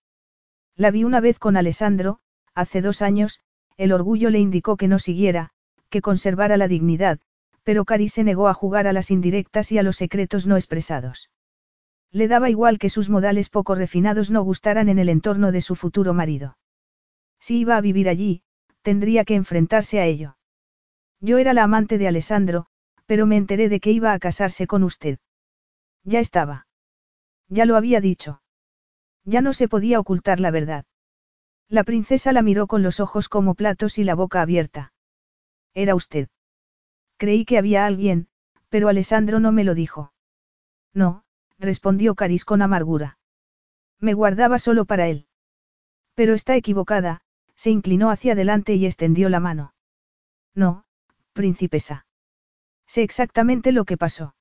La 0.74 0.90
vi 0.90 1.04
una 1.04 1.20
vez 1.20 1.38
con 1.38 1.58
Alessandro, 1.58 2.20
hace 2.54 2.80
dos 2.80 3.02
años, 3.02 3.42
el 3.76 3.92
orgullo 3.92 4.30
le 4.30 4.38
indicó 4.38 4.78
que 4.78 4.88
no 4.88 4.98
siguiera, 4.98 5.50
que 5.90 6.00
conservara 6.00 6.56
la 6.56 6.66
dignidad, 6.66 7.18
pero 7.62 7.84
Cari 7.84 8.08
se 8.08 8.24
negó 8.24 8.48
a 8.48 8.54
jugar 8.54 8.86
a 8.86 8.94
las 8.94 9.10
indirectas 9.10 9.70
y 9.70 9.76
a 9.76 9.82
los 9.82 9.96
secretos 9.96 10.46
no 10.46 10.56
expresados. 10.56 11.30
Le 12.10 12.26
daba 12.26 12.48
igual 12.48 12.78
que 12.78 12.88
sus 12.88 13.10
modales 13.10 13.50
poco 13.50 13.74
refinados 13.74 14.30
no 14.30 14.40
gustaran 14.44 14.88
en 14.88 14.98
el 14.98 15.10
entorno 15.10 15.52
de 15.52 15.60
su 15.60 15.76
futuro 15.76 16.14
marido. 16.14 16.56
Si 17.40 17.58
iba 17.58 17.76
a 17.76 17.80
vivir 17.80 18.08
allí, 18.08 18.42
tendría 18.82 19.24
que 19.24 19.34
enfrentarse 19.34 19.98
a 20.00 20.06
ello. 20.06 20.36
Yo 21.20 21.38
era 21.38 21.52
la 21.52 21.64
amante 21.64 21.98
de 21.98 22.08
Alessandro, 22.08 22.66
pero 23.06 23.26
me 23.26 23.36
enteré 23.36 23.68
de 23.68 23.80
que 23.80 23.90
iba 23.90 24.12
a 24.12 24.18
casarse 24.18 24.66
con 24.66 24.84
usted. 24.84 25.18
Ya 26.04 26.20
estaba. 26.20 26.66
Ya 27.48 27.66
lo 27.66 27.76
había 27.76 28.00
dicho. 28.00 28.42
Ya 29.24 29.40
no 29.40 29.52
se 29.52 29.68
podía 29.68 30.00
ocultar 30.00 30.40
la 30.40 30.50
verdad. 30.50 30.84
La 31.68 31.84
princesa 31.84 32.32
la 32.32 32.42
miró 32.42 32.66
con 32.66 32.82
los 32.82 33.00
ojos 33.00 33.28
como 33.28 33.54
platos 33.54 33.98
y 33.98 34.04
la 34.04 34.14
boca 34.14 34.42
abierta. 34.42 34.92
Era 35.74 35.94
usted. 35.94 36.28
Creí 37.16 37.44
que 37.44 37.58
había 37.58 37.86
alguien, 37.86 38.28
pero 38.68 38.88
Alessandro 38.88 39.40
no 39.40 39.52
me 39.52 39.64
lo 39.64 39.74
dijo. 39.74 40.12
No, 40.94 41.24
respondió 41.58 42.14
Caris 42.14 42.44
con 42.44 42.62
amargura. 42.62 43.18
Me 43.98 44.14
guardaba 44.14 44.58
solo 44.58 44.84
para 44.84 45.08
él. 45.08 45.26
Pero 46.14 46.34
está 46.34 46.56
equivocada, 46.56 47.22
se 47.60 47.68
inclinó 47.68 48.08
hacia 48.08 48.32
adelante 48.32 48.74
y 48.74 48.86
extendió 48.86 49.28
la 49.28 49.38
mano. 49.38 49.74
No, 50.54 50.86
principesa. 51.34 52.06
Sé 52.86 53.02
exactamente 53.02 53.70
lo 53.70 53.84
que 53.84 53.98
pasó. 53.98 54.34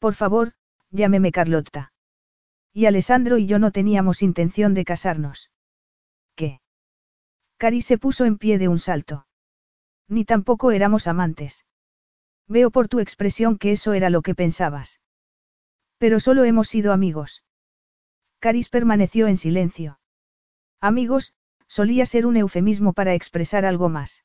Por 0.00 0.14
favor, 0.14 0.54
llámeme 0.90 1.30
Carlotta. 1.30 1.92
Y 2.72 2.86
Alessandro 2.86 3.38
y 3.38 3.46
yo 3.46 3.60
no 3.60 3.70
teníamos 3.70 4.22
intención 4.22 4.74
de 4.74 4.84
casarnos. 4.84 5.52
¿Qué? 6.34 6.60
Cari 7.58 7.80
se 7.80 7.96
puso 7.96 8.24
en 8.24 8.38
pie 8.38 8.58
de 8.58 8.66
un 8.66 8.80
salto. 8.80 9.28
Ni 10.08 10.24
tampoco 10.24 10.72
éramos 10.72 11.06
amantes. 11.06 11.64
Veo 12.48 12.72
por 12.72 12.88
tu 12.88 12.98
expresión 12.98 13.56
que 13.56 13.70
eso 13.70 13.92
era 13.92 14.10
lo 14.10 14.22
que 14.22 14.34
pensabas. 14.34 15.00
Pero 15.98 16.18
solo 16.18 16.42
hemos 16.42 16.66
sido 16.66 16.92
amigos. 16.92 17.44
Caris 18.40 18.68
permaneció 18.68 19.28
en 19.28 19.36
silencio. 19.36 20.00
Amigos, 20.80 21.35
solía 21.76 22.06
ser 22.06 22.24
un 22.24 22.38
eufemismo 22.38 22.94
para 22.94 23.12
expresar 23.12 23.66
algo 23.66 23.90
más. 23.90 24.24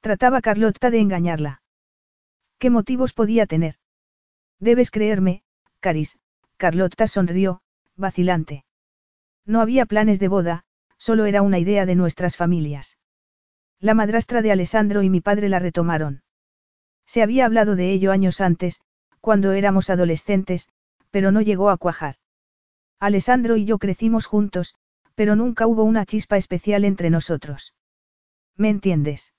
Trataba 0.00 0.40
Carlotta 0.40 0.88
de 0.88 1.00
engañarla. 1.00 1.60
¿Qué 2.58 2.70
motivos 2.70 3.12
podía 3.12 3.44
tener? 3.44 3.74
Debes 4.58 4.90
creerme, 4.90 5.42
Caris, 5.80 6.18
Carlotta 6.56 7.08
sonrió, 7.08 7.60
vacilante. 7.94 8.64
No 9.44 9.60
había 9.60 9.84
planes 9.84 10.18
de 10.18 10.28
boda, 10.28 10.64
solo 10.96 11.26
era 11.26 11.42
una 11.42 11.58
idea 11.58 11.84
de 11.84 11.94
nuestras 11.94 12.38
familias. 12.38 12.96
La 13.78 13.92
madrastra 13.92 14.40
de 14.40 14.50
Alessandro 14.50 15.02
y 15.02 15.10
mi 15.10 15.20
padre 15.20 15.50
la 15.50 15.58
retomaron. 15.58 16.22
Se 17.04 17.22
había 17.22 17.44
hablado 17.44 17.76
de 17.76 17.92
ello 17.92 18.12
años 18.12 18.40
antes, 18.40 18.80
cuando 19.20 19.52
éramos 19.52 19.90
adolescentes, 19.90 20.70
pero 21.10 21.32
no 21.32 21.42
llegó 21.42 21.68
a 21.68 21.76
cuajar. 21.76 22.16
Alessandro 22.98 23.58
y 23.58 23.66
yo 23.66 23.76
crecimos 23.76 24.24
juntos, 24.24 24.74
pero 25.16 25.34
nunca 25.34 25.66
hubo 25.66 25.82
una 25.82 26.06
chispa 26.06 26.36
especial 26.36 26.84
entre 26.84 27.10
nosotros. 27.10 27.74
¿Me 28.56 28.68
entiendes? 28.68 29.34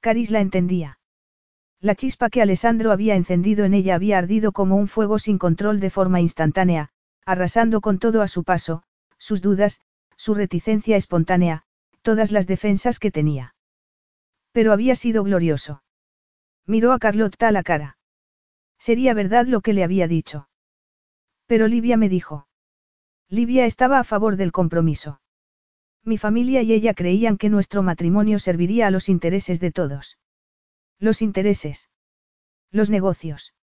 Caris 0.00 0.30
la 0.30 0.40
entendía. 0.40 0.98
La 1.80 1.94
chispa 1.94 2.30
que 2.30 2.40
Alessandro 2.40 2.92
había 2.92 3.16
encendido 3.16 3.64
en 3.64 3.74
ella 3.74 3.96
había 3.96 4.16
ardido 4.16 4.52
como 4.52 4.76
un 4.76 4.88
fuego 4.88 5.18
sin 5.18 5.38
control 5.38 5.80
de 5.80 5.90
forma 5.90 6.20
instantánea, 6.20 6.88
arrasando 7.26 7.80
con 7.80 7.98
todo 7.98 8.22
a 8.22 8.28
su 8.28 8.44
paso, 8.44 8.84
sus 9.18 9.42
dudas, 9.42 9.80
su 10.16 10.34
reticencia 10.34 10.96
espontánea, 10.96 11.64
todas 12.02 12.30
las 12.30 12.46
defensas 12.46 12.98
que 12.98 13.10
tenía. 13.10 13.54
Pero 14.52 14.72
había 14.72 14.94
sido 14.94 15.24
glorioso. 15.24 15.82
Miró 16.64 16.92
a 16.92 16.98
Carlotta 16.98 17.48
a 17.48 17.52
la 17.52 17.62
cara. 17.62 17.98
Sería 18.78 19.14
verdad 19.14 19.46
lo 19.46 19.60
que 19.60 19.72
le 19.72 19.84
había 19.84 20.06
dicho. 20.06 20.48
Pero 21.46 21.66
Livia 21.66 21.96
me 21.96 22.08
dijo. 22.08 22.45
Livia 23.28 23.66
estaba 23.66 23.98
a 23.98 24.04
favor 24.04 24.36
del 24.36 24.52
compromiso. 24.52 25.20
Mi 26.04 26.18
familia 26.18 26.62
y 26.62 26.72
ella 26.72 26.94
creían 26.94 27.36
que 27.36 27.50
nuestro 27.50 27.82
matrimonio 27.82 28.38
serviría 28.38 28.86
a 28.86 28.90
los 28.90 29.08
intereses 29.08 29.58
de 29.58 29.72
todos. 29.72 30.18
Los 31.00 31.20
intereses. 31.22 31.90
Los 32.70 32.90
negocios. 32.90 33.54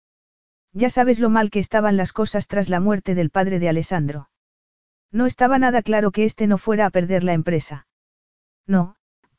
Ya 0.74 0.90
sabes 0.90 1.20
lo 1.20 1.30
mal 1.30 1.50
que 1.50 1.60
estaban 1.60 1.96
las 1.96 2.12
cosas 2.12 2.48
tras 2.48 2.68
la 2.68 2.82
muerte 2.82 3.16
del 3.16 3.30
padre 3.30 3.60
de 3.60 3.70
Alessandro. 3.70 4.30
No 5.12 5.26
estaba 5.28 5.60
nada 5.60 5.82
claro 5.82 6.12
que 6.12 6.26
éste 6.26 6.48
no 6.48 6.58
fuera 6.58 6.86
a 6.86 6.90
perder 6.90 7.24
la 7.24 7.34
empresa. 7.34 7.88
No, 8.68 8.96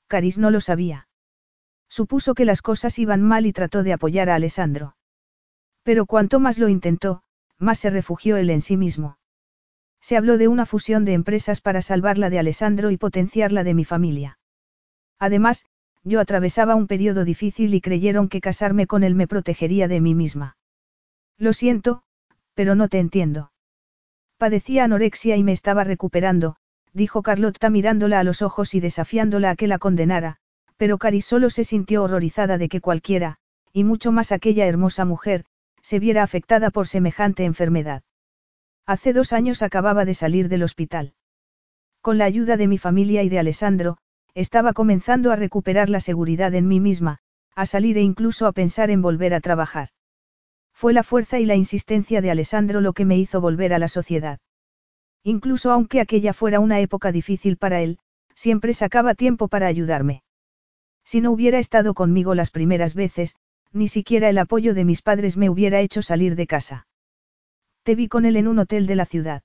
Caris 0.06 0.38
no 0.38 0.50
lo 0.50 0.60
sabía. 0.60 1.08
Supuso 1.88 2.34
que 2.34 2.44
las 2.44 2.62
cosas 2.62 2.98
iban 2.98 3.22
mal 3.22 3.44
y 3.44 3.52
trató 3.52 3.82
de 3.82 3.92
apoyar 3.92 4.30
a 4.30 4.36
Alessandro. 4.36 4.96
Pero 5.82 6.06
cuanto 6.06 6.40
más 6.40 6.58
lo 6.58 6.68
intentó, 6.68 7.22
más 7.58 7.78
se 7.78 7.90
refugió 7.90 8.36
él 8.36 8.48
en 8.50 8.62
sí 8.62 8.76
mismo. 8.76 9.18
Se 10.04 10.18
habló 10.18 10.36
de 10.36 10.48
una 10.48 10.66
fusión 10.66 11.06
de 11.06 11.14
empresas 11.14 11.62
para 11.62 11.80
salvar 11.80 12.18
la 12.18 12.28
de 12.28 12.38
Alessandro 12.38 12.90
y 12.90 12.98
potenciar 12.98 13.52
la 13.52 13.64
de 13.64 13.72
mi 13.72 13.86
familia. 13.86 14.38
Además, 15.18 15.64
yo 16.02 16.20
atravesaba 16.20 16.74
un 16.74 16.86
periodo 16.86 17.24
difícil 17.24 17.72
y 17.72 17.80
creyeron 17.80 18.28
que 18.28 18.42
casarme 18.42 18.86
con 18.86 19.02
él 19.02 19.14
me 19.14 19.26
protegería 19.26 19.88
de 19.88 20.02
mí 20.02 20.14
misma. 20.14 20.58
Lo 21.38 21.54
siento, 21.54 22.02
pero 22.52 22.74
no 22.74 22.88
te 22.88 22.98
entiendo. 22.98 23.50
Padecía 24.36 24.84
anorexia 24.84 25.38
y 25.38 25.42
me 25.42 25.52
estaba 25.52 25.84
recuperando, 25.84 26.56
dijo 26.92 27.22
Carlotta 27.22 27.70
mirándola 27.70 28.20
a 28.20 28.24
los 28.24 28.42
ojos 28.42 28.74
y 28.74 28.80
desafiándola 28.80 29.48
a 29.48 29.56
que 29.56 29.68
la 29.68 29.78
condenara, 29.78 30.36
pero 30.76 30.98
Cari 30.98 31.22
solo 31.22 31.48
se 31.48 31.64
sintió 31.64 32.02
horrorizada 32.02 32.58
de 32.58 32.68
que 32.68 32.82
cualquiera, 32.82 33.38
y 33.72 33.84
mucho 33.84 34.12
más 34.12 34.32
aquella 34.32 34.66
hermosa 34.66 35.06
mujer, 35.06 35.46
se 35.80 35.98
viera 35.98 36.22
afectada 36.22 36.70
por 36.70 36.88
semejante 36.88 37.46
enfermedad. 37.46 38.02
Hace 38.86 39.14
dos 39.14 39.32
años 39.32 39.62
acababa 39.62 40.04
de 40.04 40.14
salir 40.14 40.48
del 40.48 40.62
hospital. 40.62 41.14
Con 42.02 42.18
la 42.18 42.26
ayuda 42.26 42.58
de 42.58 42.68
mi 42.68 42.76
familia 42.76 43.22
y 43.22 43.30
de 43.30 43.38
Alessandro, 43.38 43.96
estaba 44.34 44.74
comenzando 44.74 45.32
a 45.32 45.36
recuperar 45.36 45.88
la 45.88 46.00
seguridad 46.00 46.54
en 46.54 46.68
mí 46.68 46.80
misma, 46.80 47.20
a 47.54 47.64
salir 47.64 47.96
e 47.96 48.02
incluso 48.02 48.46
a 48.46 48.52
pensar 48.52 48.90
en 48.90 49.00
volver 49.00 49.32
a 49.32 49.40
trabajar. 49.40 49.88
Fue 50.74 50.92
la 50.92 51.02
fuerza 51.02 51.38
y 51.38 51.46
la 51.46 51.54
insistencia 51.54 52.20
de 52.20 52.30
Alessandro 52.30 52.82
lo 52.82 52.92
que 52.92 53.06
me 53.06 53.16
hizo 53.16 53.40
volver 53.40 53.72
a 53.72 53.78
la 53.78 53.88
sociedad. 53.88 54.38
Incluso 55.22 55.70
aunque 55.70 56.00
aquella 56.00 56.34
fuera 56.34 56.60
una 56.60 56.80
época 56.80 57.10
difícil 57.10 57.56
para 57.56 57.80
él, 57.80 57.98
siempre 58.34 58.74
sacaba 58.74 59.14
tiempo 59.14 59.48
para 59.48 59.66
ayudarme. 59.66 60.24
Si 61.04 61.22
no 61.22 61.30
hubiera 61.30 61.58
estado 61.58 61.94
conmigo 61.94 62.34
las 62.34 62.50
primeras 62.50 62.94
veces, 62.94 63.36
ni 63.72 63.88
siquiera 63.88 64.28
el 64.28 64.36
apoyo 64.36 64.74
de 64.74 64.84
mis 64.84 65.00
padres 65.00 65.38
me 65.38 65.48
hubiera 65.48 65.80
hecho 65.80 66.02
salir 66.02 66.36
de 66.36 66.46
casa. 66.46 66.86
Te 67.84 67.94
vi 67.94 68.08
con 68.08 68.24
él 68.24 68.36
en 68.36 68.48
un 68.48 68.58
hotel 68.58 68.86
de 68.86 68.96
la 68.96 69.04
ciudad. 69.04 69.42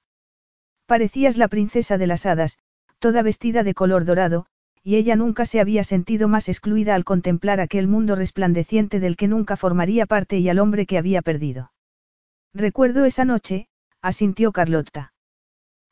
Parecías 0.85 1.37
la 1.37 1.49
princesa 1.49 1.97
de 1.97 2.07
las 2.07 2.25
hadas, 2.25 2.57
toda 2.97 3.21
vestida 3.21 3.63
de 3.63 3.73
color 3.73 4.05
dorado, 4.05 4.45
y 4.81 4.95
ella 4.95 5.17
nunca 5.17 5.45
se 5.45 5.59
había 5.59 5.83
sentido 5.83 6.29
más 6.29 6.47
excluida 6.47 6.95
al 6.95 7.03
contemplar 7.03 7.59
aquel 7.59 7.87
mundo 7.87 8.15
resplandeciente 8.15 9.01
del 9.01 9.17
que 9.17 9.27
nunca 9.27 9.57
formaría 9.57 10.05
parte 10.05 10.39
y 10.39 10.47
al 10.47 10.59
hombre 10.59 10.85
que 10.85 10.97
había 10.97 11.21
perdido. 11.21 11.73
Recuerdo 12.53 13.03
esa 13.05 13.25
noche, 13.25 13.67
asintió 14.01 14.53
Carlotta. 14.53 15.13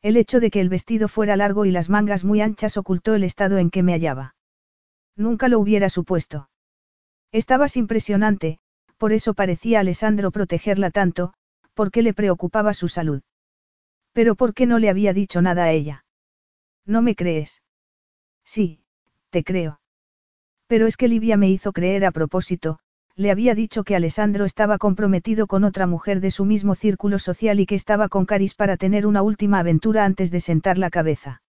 El 0.02 0.16
hecho 0.16 0.40
de 0.40 0.50
que 0.50 0.62
el 0.62 0.70
vestido 0.70 1.10
fuera 1.10 1.36
largo 1.36 1.66
y 1.66 1.72
las 1.72 1.90
mangas 1.90 2.24
muy 2.24 2.40
anchas 2.40 2.78
ocultó 2.78 3.14
el 3.14 3.26
estado 3.26 3.58
en 3.58 3.70
que 3.70 3.84
me 3.84 3.92
hallaba. 3.92 4.36
Nunca 5.18 5.50
lo 5.50 5.60
hubiera 5.60 5.90
supuesto. 5.90 6.50
Estabas 7.34 7.76
impresionante, 7.76 8.60
por 8.98 9.12
eso 9.12 9.34
parecía 9.34 9.82
Alessandro 9.82 10.32
protegerla 10.32 10.92
tanto, 10.92 11.34
porque 11.78 12.02
le 12.02 12.14
preocupaba 12.14 12.74
su 12.74 12.88
salud. 12.88 13.22
Pero 14.12 14.36
¿por 14.36 14.56
qué 14.56 14.66
no 14.66 14.80
le 14.80 14.90
había 14.90 15.14
dicho 15.14 15.44
nada 15.44 15.66
a 15.66 15.72
ella? 15.72 16.06
¿No 16.86 17.04
me 17.04 17.14
crees? 17.16 17.62
Sí, 18.44 18.82
te 19.30 19.44
creo. 19.44 19.80
Pero 20.66 20.88
es 20.88 20.98
que 20.98 21.08
Livia 21.08 21.38
me 21.38 21.50
hizo 21.50 21.72
creer 21.74 22.04
a 22.04 22.12
propósito, 22.12 22.80
le 23.16 23.30
había 23.30 23.54
dicho 23.54 23.84
que 23.84 23.96
Alessandro 23.96 24.44
estaba 24.46 24.80
comprometido 24.80 25.46
con 25.46 25.64
otra 25.64 25.86
mujer 25.86 26.20
de 26.20 26.32
su 26.32 26.46
mismo 26.46 26.74
círculo 26.74 27.20
social 27.20 27.60
y 27.60 27.68
que 27.68 27.76
estaba 27.76 28.10
con 28.10 28.26
Caris 28.26 28.56
para 28.56 28.76
tener 28.78 29.06
una 29.06 29.22
última 29.22 29.60
aventura 29.60 30.04
antes 30.04 30.32
de 30.32 30.40
sentar 30.40 30.80
la 30.80 30.90
cabeza. 30.90 31.44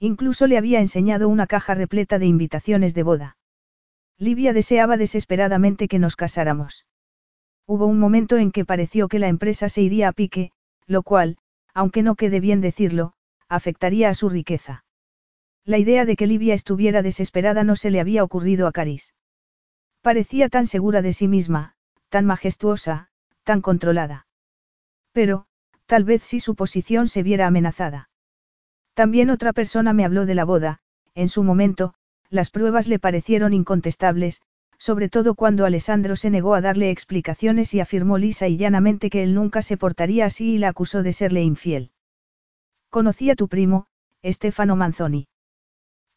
Incluso 0.00 0.48
le 0.48 0.58
había 0.58 0.80
enseñado 0.80 1.28
una 1.28 1.46
caja 1.46 1.74
repleta 1.74 2.18
de 2.18 2.26
invitaciones 2.26 2.92
de 2.94 3.04
boda. 3.04 3.36
Livia 4.18 4.52
deseaba 4.52 4.96
desesperadamente 4.96 5.86
que 5.86 6.00
nos 6.00 6.16
casáramos. 6.16 6.86
Hubo 7.66 7.86
un 7.86 7.98
momento 7.98 8.36
en 8.36 8.52
que 8.52 8.64
pareció 8.64 9.08
que 9.08 9.18
la 9.18 9.28
empresa 9.28 9.68
se 9.68 9.82
iría 9.82 10.08
a 10.08 10.12
pique, 10.12 10.52
lo 10.86 11.02
cual, 11.02 11.38
aunque 11.72 12.02
no 12.02 12.14
quede 12.14 12.40
bien 12.40 12.60
decirlo, 12.60 13.14
afectaría 13.48 14.10
a 14.10 14.14
su 14.14 14.28
riqueza. 14.28 14.84
La 15.64 15.78
idea 15.78 16.04
de 16.04 16.16
que 16.16 16.26
Livia 16.26 16.54
estuviera 16.54 17.00
desesperada 17.00 17.64
no 17.64 17.74
se 17.74 17.90
le 17.90 18.00
había 18.00 18.22
ocurrido 18.22 18.66
a 18.66 18.72
Caris. 18.72 19.14
Parecía 20.02 20.50
tan 20.50 20.66
segura 20.66 21.00
de 21.00 21.14
sí 21.14 21.26
misma, 21.26 21.74
tan 22.10 22.26
majestuosa, 22.26 23.08
tan 23.44 23.62
controlada. 23.62 24.26
Pero, 25.12 25.46
tal 25.86 26.04
vez 26.04 26.22
si 26.22 26.40
su 26.40 26.54
posición 26.54 27.08
se 27.08 27.22
viera 27.22 27.46
amenazada. 27.46 28.10
También 28.92 29.30
otra 29.30 29.54
persona 29.54 29.92
me 29.94 30.04
habló 30.04 30.26
de 30.26 30.34
la 30.34 30.44
boda, 30.44 30.80
en 31.14 31.28
su 31.30 31.42
momento, 31.42 31.94
las 32.28 32.50
pruebas 32.50 32.86
le 32.88 32.98
parecieron 32.98 33.54
incontestables, 33.54 34.42
sobre 34.78 35.08
todo 35.08 35.34
cuando 35.34 35.64
Alessandro 35.64 36.16
se 36.16 36.30
negó 36.30 36.54
a 36.54 36.60
darle 36.60 36.90
explicaciones 36.90 37.74
y 37.74 37.80
afirmó 37.80 38.18
lisa 38.18 38.48
y 38.48 38.56
llanamente 38.56 39.10
que 39.10 39.22
él 39.22 39.34
nunca 39.34 39.62
se 39.62 39.76
portaría 39.76 40.26
así 40.26 40.54
y 40.54 40.58
la 40.58 40.68
acusó 40.68 41.02
de 41.02 41.12
serle 41.12 41.42
infiel. 41.42 41.90
Conocí 42.90 43.30
a 43.30 43.34
tu 43.34 43.48
primo, 43.48 43.86
Stefano 44.24 44.76
Manzoni. 44.76 45.26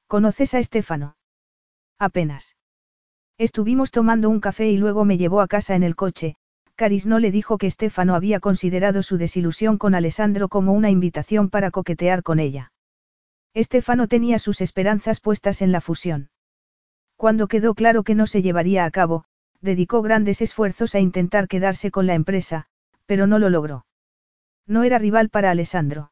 ¿Conoces 0.07 0.53
a 0.53 0.63
Stefano? 0.63 1.17
Apenas. 1.99 2.55
Estuvimos 3.37 3.91
tomando 3.91 4.29
un 4.29 4.39
café 4.39 4.69
y 4.69 4.77
luego 4.77 5.05
me 5.05 5.17
llevó 5.17 5.41
a 5.41 5.47
casa 5.47 5.75
en 5.75 5.83
el 5.83 5.95
coche. 5.95 6.37
Caris 6.75 7.05
no 7.05 7.19
le 7.19 7.31
dijo 7.31 7.57
que 7.57 7.69
Stefano 7.71 8.15
había 8.15 8.39
considerado 8.39 9.01
su 9.01 9.17
desilusión 9.17 9.77
con 9.77 9.95
Alessandro 9.95 10.47
como 10.47 10.73
una 10.73 10.91
invitación 10.91 11.49
para 11.49 11.71
coquetear 11.71 12.21
con 12.23 12.39
ella. 12.39 12.71
Estefano 13.53 14.07
tenía 14.07 14.37
sus 14.37 14.61
esperanzas 14.61 15.19
puestas 15.19 15.61
en 15.63 15.71
la 15.71 15.81
fusión. 15.81 16.29
Cuando 17.17 17.47
quedó 17.47 17.73
claro 17.73 18.03
que 18.03 18.15
no 18.15 18.27
se 18.27 18.41
llevaría 18.41 18.85
a 18.85 18.91
cabo, 18.91 19.25
dedicó 19.59 20.03
grandes 20.03 20.41
esfuerzos 20.41 20.93
a 20.93 20.99
intentar 20.99 21.47
quedarse 21.47 21.89
con 21.89 22.05
la 22.05 22.13
empresa, 22.13 22.67
pero 23.07 23.25
no 23.25 23.39
lo 23.39 23.49
logró. 23.49 23.85
No 24.67 24.83
era 24.83 24.99
rival 24.99 25.29
para 25.29 25.49
Alessandro. 25.49 26.11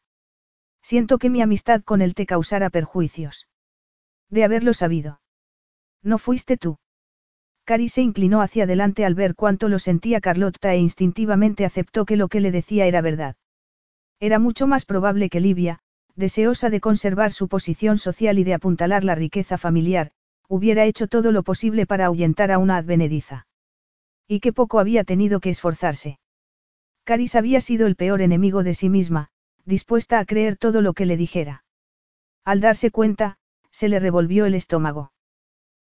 Siento 0.82 1.20
que 1.20 1.30
mi 1.30 1.42
amistad 1.42 1.84
con 1.84 2.02
él 2.02 2.16
te 2.16 2.26
causara 2.26 2.70
perjuicios. 2.70 3.48
De 4.30 4.44
haberlo 4.44 4.74
sabido. 4.74 5.22
No 6.02 6.18
fuiste 6.18 6.58
tú. 6.58 6.80
Cari 7.66 7.90
se 7.90 8.02
inclinó 8.02 8.42
hacia 8.42 8.64
adelante 8.64 9.06
al 9.06 9.16
ver 9.16 9.36
cuánto 9.36 9.70
lo 9.70 9.80
sentía 9.80 10.22
Carlotta 10.22 10.74
e 10.74 10.78
instintivamente 10.78 11.66
aceptó 11.66 12.06
que 12.06 12.16
lo 12.16 12.28
que 12.28 12.40
le 12.40 12.52
decía 12.52 12.86
era 12.86 13.02
verdad. 13.02 13.36
Era 14.20 14.40
mucho 14.40 14.68
más 14.68 14.86
probable 14.86 15.30
que 15.30 15.40
Livia, 15.40 15.80
deseosa 16.16 16.70
de 16.70 16.80
conservar 16.80 17.32
su 17.32 17.48
posición 17.48 17.98
social 17.98 18.40
y 18.40 18.44
de 18.44 18.54
apuntalar 18.54 19.04
la 19.04 19.16
riqueza 19.16 19.58
familiar, 19.58 20.12
hubiera 20.48 20.86
hecho 20.86 21.08
todo 21.08 21.32
lo 21.32 21.44
posible 21.44 21.86
para 21.86 22.06
ahuyentar 22.06 22.52
a 22.52 22.58
una 22.58 22.78
advenediza. 22.78 23.48
Y 24.28 24.40
qué 24.40 24.54
poco 24.54 24.80
había 24.80 25.04
tenido 25.04 25.40
que 25.40 25.50
esforzarse. 25.50 26.20
Caris 27.04 27.36
había 27.36 27.62
sido 27.62 27.88
el 27.88 27.96
peor 27.96 28.22
enemigo 28.22 28.64
de 28.64 28.74
sí 28.74 28.90
misma, 28.90 29.30
dispuesta 29.66 30.20
a 30.20 30.26
creer 30.26 30.58
todo 30.58 30.82
lo 30.82 30.94
que 30.94 31.06
le 31.06 31.18
dijera. 31.18 31.64
Al 32.44 32.62
darse 32.62 32.92
cuenta, 32.92 33.38
se 33.72 33.90
le 33.90 34.00
revolvió 34.00 34.46
el 34.46 34.56
estómago. 34.56 35.12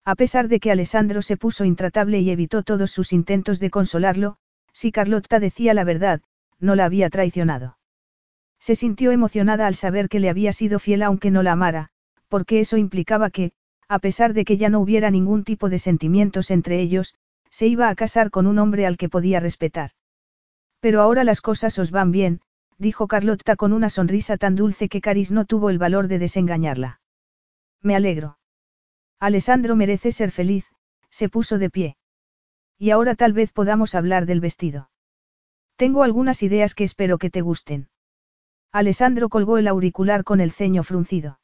A 0.04 0.14
pesar 0.14 0.48
de 0.48 0.60
que 0.60 0.70
Alessandro 0.70 1.22
se 1.22 1.36
puso 1.36 1.64
intratable 1.64 2.20
y 2.20 2.30
evitó 2.30 2.62
todos 2.62 2.90
sus 2.90 3.12
intentos 3.12 3.58
de 3.60 3.70
consolarlo, 3.70 4.36
si 4.72 4.92
Carlotta 4.92 5.40
decía 5.40 5.74
la 5.74 5.84
verdad, 5.84 6.20
no 6.60 6.74
la 6.74 6.84
había 6.84 7.10
traicionado. 7.10 7.78
Se 8.58 8.76
sintió 8.76 9.10
emocionada 9.10 9.66
al 9.66 9.74
saber 9.74 10.08
que 10.08 10.20
le 10.20 10.30
había 10.30 10.52
sido 10.52 10.78
fiel 10.78 11.02
aunque 11.02 11.30
no 11.30 11.42
la 11.42 11.52
amara, 11.52 11.90
porque 12.28 12.60
eso 12.60 12.76
implicaba 12.76 13.30
que, 13.30 13.52
a 13.88 13.98
pesar 13.98 14.34
de 14.34 14.44
que 14.44 14.56
ya 14.56 14.68
no 14.68 14.80
hubiera 14.80 15.10
ningún 15.10 15.44
tipo 15.44 15.68
de 15.68 15.78
sentimientos 15.78 16.50
entre 16.50 16.80
ellos, 16.80 17.14
se 17.50 17.66
iba 17.66 17.88
a 17.88 17.94
casar 17.94 18.30
con 18.30 18.46
un 18.46 18.58
hombre 18.58 18.86
al 18.86 18.96
que 18.96 19.08
podía 19.08 19.40
respetar. 19.40 19.90
Pero 20.80 21.00
ahora 21.00 21.24
las 21.24 21.40
cosas 21.40 21.78
os 21.78 21.90
van 21.90 22.10
bien, 22.10 22.40
dijo 22.78 23.06
Carlotta 23.06 23.56
con 23.56 23.72
una 23.72 23.90
sonrisa 23.90 24.36
tan 24.36 24.56
dulce 24.56 24.88
que 24.88 25.00
Caris 25.00 25.30
no 25.30 25.44
tuvo 25.44 25.70
el 25.70 25.78
valor 25.78 26.08
de 26.08 26.18
desengañarla. 26.18 27.00
Me 27.82 27.96
alegro. 27.96 28.38
Alessandro 29.18 29.76
merece 29.76 30.12
ser 30.12 30.30
feliz, 30.30 30.66
se 31.10 31.28
puso 31.28 31.58
de 31.58 31.70
pie. 31.70 31.96
Y 32.78 32.90
ahora 32.90 33.14
tal 33.14 33.32
vez 33.32 33.52
podamos 33.52 33.94
hablar 33.94 34.26
del 34.26 34.40
vestido. 34.40 34.90
Tengo 35.76 36.02
algunas 36.02 36.42
ideas 36.42 36.74
que 36.74 36.84
espero 36.84 37.18
que 37.18 37.30
te 37.30 37.40
gusten. 37.40 37.88
Alessandro 38.72 39.28
colgó 39.28 39.56
el 39.56 39.68
auricular 39.68 40.24
con 40.24 40.40
el 40.40 40.50
ceño 40.50 40.82
fruncido. 40.82 41.38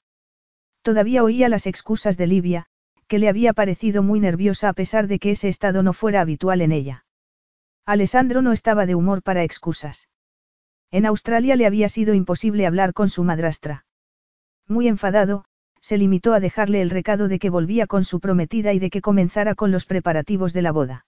Todavía 0.82 1.22
oía 1.22 1.48
las 1.48 1.66
excusas 1.66 2.16
de 2.16 2.26
Livia, 2.26 2.66
que 3.06 3.18
le 3.18 3.28
había 3.28 3.52
parecido 3.52 4.02
muy 4.02 4.20
nerviosa 4.20 4.68
a 4.68 4.72
pesar 4.72 5.06
de 5.06 5.18
que 5.18 5.30
ese 5.30 5.48
estado 5.48 5.82
no 5.82 5.92
fuera 5.92 6.20
habitual 6.20 6.60
en 6.60 6.72
ella. 6.72 7.04
Alessandro 7.86 8.42
no 8.42 8.52
estaba 8.52 8.86
de 8.86 8.94
humor 8.94 9.22
para 9.22 9.44
excusas. 9.44 10.08
En 10.90 11.06
Australia 11.06 11.56
le 11.56 11.66
había 11.66 11.88
sido 11.88 12.14
imposible 12.14 12.66
hablar 12.66 12.92
con 12.92 13.08
su 13.08 13.24
madrastra. 13.24 13.86
Muy 14.68 14.88
enfadado, 14.88 15.44
se 15.80 15.98
limitó 15.98 16.32
a 16.32 16.40
dejarle 16.40 16.80
el 16.80 16.90
recado 16.90 17.28
de 17.28 17.38
que 17.38 17.50
volvía 17.50 17.86
con 17.86 18.04
su 18.04 18.20
prometida 18.20 18.72
y 18.72 18.78
de 18.78 18.90
que 18.90 19.00
comenzara 19.00 19.54
con 19.54 19.72
los 19.72 19.84
preparativos 19.84 20.52
de 20.52 20.62
la 20.62 20.72
boda. 20.72 21.06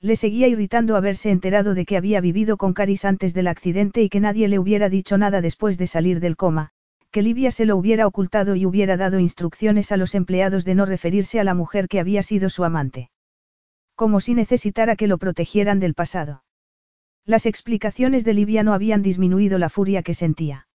Le 0.00 0.16
seguía 0.16 0.48
irritando 0.48 0.96
haberse 0.96 1.30
enterado 1.30 1.74
de 1.74 1.86
que 1.86 1.96
había 1.96 2.20
vivido 2.20 2.58
con 2.58 2.74
Caris 2.74 3.04
antes 3.04 3.32
del 3.32 3.48
accidente 3.48 4.02
y 4.02 4.08
que 4.08 4.20
nadie 4.20 4.48
le 4.48 4.58
hubiera 4.58 4.88
dicho 4.88 5.16
nada 5.16 5.40
después 5.40 5.78
de 5.78 5.86
salir 5.86 6.20
del 6.20 6.36
coma, 6.36 6.72
que 7.16 7.22
Livia 7.22 7.50
se 7.50 7.64
lo 7.64 7.78
hubiera 7.78 8.06
ocultado 8.06 8.56
y 8.56 8.66
hubiera 8.66 8.98
dado 8.98 9.18
instrucciones 9.18 9.90
a 9.90 9.96
los 9.96 10.14
empleados 10.14 10.66
de 10.66 10.74
no 10.74 10.84
referirse 10.84 11.40
a 11.40 11.44
la 11.44 11.54
mujer 11.54 11.88
que 11.88 11.98
había 11.98 12.22
sido 12.22 12.50
su 12.50 12.62
amante. 12.62 13.08
Como 13.94 14.20
si 14.20 14.34
necesitara 14.34 14.96
que 14.96 15.06
lo 15.06 15.16
protegieran 15.16 15.80
del 15.80 15.94
pasado. 15.94 16.44
Las 17.24 17.46
explicaciones 17.46 18.26
de 18.26 18.34
Livia 18.34 18.62
no 18.64 18.74
habían 18.74 19.02
disminuido 19.02 19.58
la 19.58 19.70
furia 19.70 20.02
que 20.02 20.12
sentía. 20.12 20.68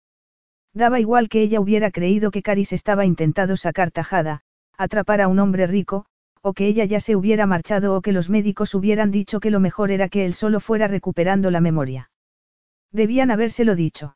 Daba 0.74 1.00
igual 1.00 1.30
que 1.30 1.44
ella 1.44 1.60
hubiera 1.60 1.92
creído 1.92 2.32
que 2.32 2.42
Caris 2.42 2.74
estaba 2.74 3.06
intentado 3.06 3.56
sacar 3.56 3.92
tajada, 3.92 4.42
atrapar 4.76 5.22
a 5.22 5.28
un 5.28 5.38
hombre 5.38 5.68
rico, 5.68 6.08
o 6.42 6.53
que 6.53 6.66
ella 6.66 6.86
ya 6.86 7.00
se 7.00 7.16
hubiera 7.16 7.45
marchado 7.45 7.95
o 7.95 8.02
que 8.02 8.14
los 8.14 8.32
médicos 8.32 8.74
hubieran 8.74 9.11
dicho 9.11 9.40
que 9.40 9.52
lo 9.52 9.60
mejor 9.60 9.92
era 9.92 10.10
que 10.10 10.26
él 10.26 10.34
solo 10.34 10.60
fuera 10.60 10.88
recuperando 10.88 11.52
la 11.52 11.61
memoria. 11.61 12.10
Debían 12.92 13.30
habérselo 13.30 13.76
dicho. 13.76 14.16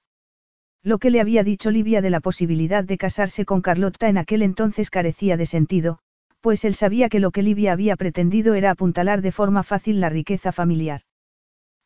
Lo 0.85 0.99
que 0.99 1.09
le 1.09 1.19
había 1.19 1.43
dicho 1.43 1.71
Livia 1.71 1.99
de 2.03 2.11
la 2.11 2.19
posibilidad 2.19 2.83
de 2.83 2.99
casarse 2.99 3.43
con 3.43 3.61
Carlotta 3.61 4.07
en 4.07 4.19
aquel 4.19 4.43
entonces 4.43 4.91
carecía 4.91 5.35
de 5.35 5.47
sentido, 5.47 5.97
pues 6.41 6.63
él 6.63 6.75
sabía 6.75 7.09
que 7.09 7.19
lo 7.19 7.31
que 7.31 7.41
Livia 7.41 7.71
había 7.71 7.95
pretendido 7.95 8.53
era 8.53 8.69
apuntalar 8.69 9.23
de 9.23 9.31
forma 9.31 9.63
fácil 9.63 9.99
la 9.99 10.09
riqueza 10.09 10.51
familiar. 10.51 11.01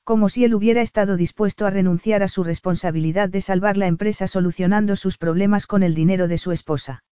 Como 0.03 0.27
si 0.27 0.43
él 0.43 0.53
hubiera 0.53 0.81
estado 0.81 1.15
dispuesto 1.15 1.65
a 1.65 1.69
renunciar 1.69 2.23
a 2.23 2.27
su 2.27 2.43
responsabilidad 2.43 3.29
de 3.29 3.39
salvar 3.39 3.77
la 3.77 3.87
empresa 3.87 4.27
solucionando 4.27 4.97
sus 4.97 5.17
problemas 5.17 5.65
con 5.65 5.81
el 5.81 5.95
dinero 5.95 6.27
de 6.27 6.37
su 6.37 6.51
esposa. 6.51 7.05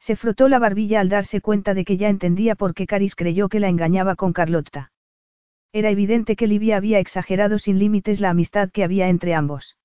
Se 0.00 0.16
frotó 0.16 0.48
la 0.48 0.58
barbilla 0.58 0.98
al 0.98 1.10
darse 1.10 1.40
cuenta 1.40 1.74
de 1.74 1.84
que 1.84 1.96
ya 1.96 2.08
entendía 2.08 2.56
por 2.56 2.74
qué 2.74 2.88
Caris 2.88 3.14
creyó 3.14 3.48
que 3.48 3.60
la 3.60 3.68
engañaba 3.68 4.16
con 4.16 4.32
Carlotta. 4.32 4.90
Era 5.72 5.90
evidente 5.90 6.34
que 6.34 6.48
Livia 6.48 6.76
había 6.76 6.98
exagerado 6.98 7.60
sin 7.60 7.78
límites 7.78 8.20
la 8.20 8.30
amistad 8.30 8.68
que 8.72 8.82
había 8.82 9.08
entre 9.08 9.36
ambos. 9.36 9.76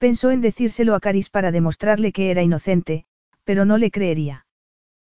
Pensó 0.00 0.30
en 0.30 0.40
decírselo 0.40 0.94
a 0.94 1.00
Caris 1.00 1.28
para 1.28 1.52
demostrarle 1.52 2.10
que 2.10 2.30
era 2.30 2.42
inocente, 2.42 3.04
pero 3.44 3.66
no 3.66 3.76
le 3.76 3.90
creería. 3.90 4.46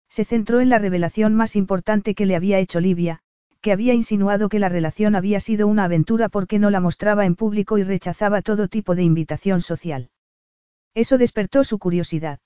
Se 0.08 0.24
centró 0.24 0.60
en 0.60 0.70
la 0.70 0.78
revelación 0.78 1.36
más 1.36 1.54
importante 1.54 2.16
que 2.16 2.26
le 2.26 2.34
había 2.34 2.58
hecho 2.58 2.80
Livia, 2.80 3.20
que 3.60 3.70
había 3.70 3.94
insinuado 3.94 4.48
que 4.48 4.58
la 4.58 4.68
relación 4.68 5.14
había 5.14 5.38
sido 5.38 5.68
una 5.68 5.84
aventura 5.84 6.28
porque 6.28 6.58
no 6.58 6.68
la 6.68 6.80
mostraba 6.80 7.26
en 7.26 7.36
público 7.36 7.78
y 7.78 7.84
rechazaba 7.84 8.42
todo 8.42 8.66
tipo 8.66 8.96
de 8.96 9.04
invitación 9.04 9.60
social. 9.60 10.10
Eso 10.94 11.16
despertó 11.16 11.62
su 11.62 11.78
curiosidad. 11.78 12.40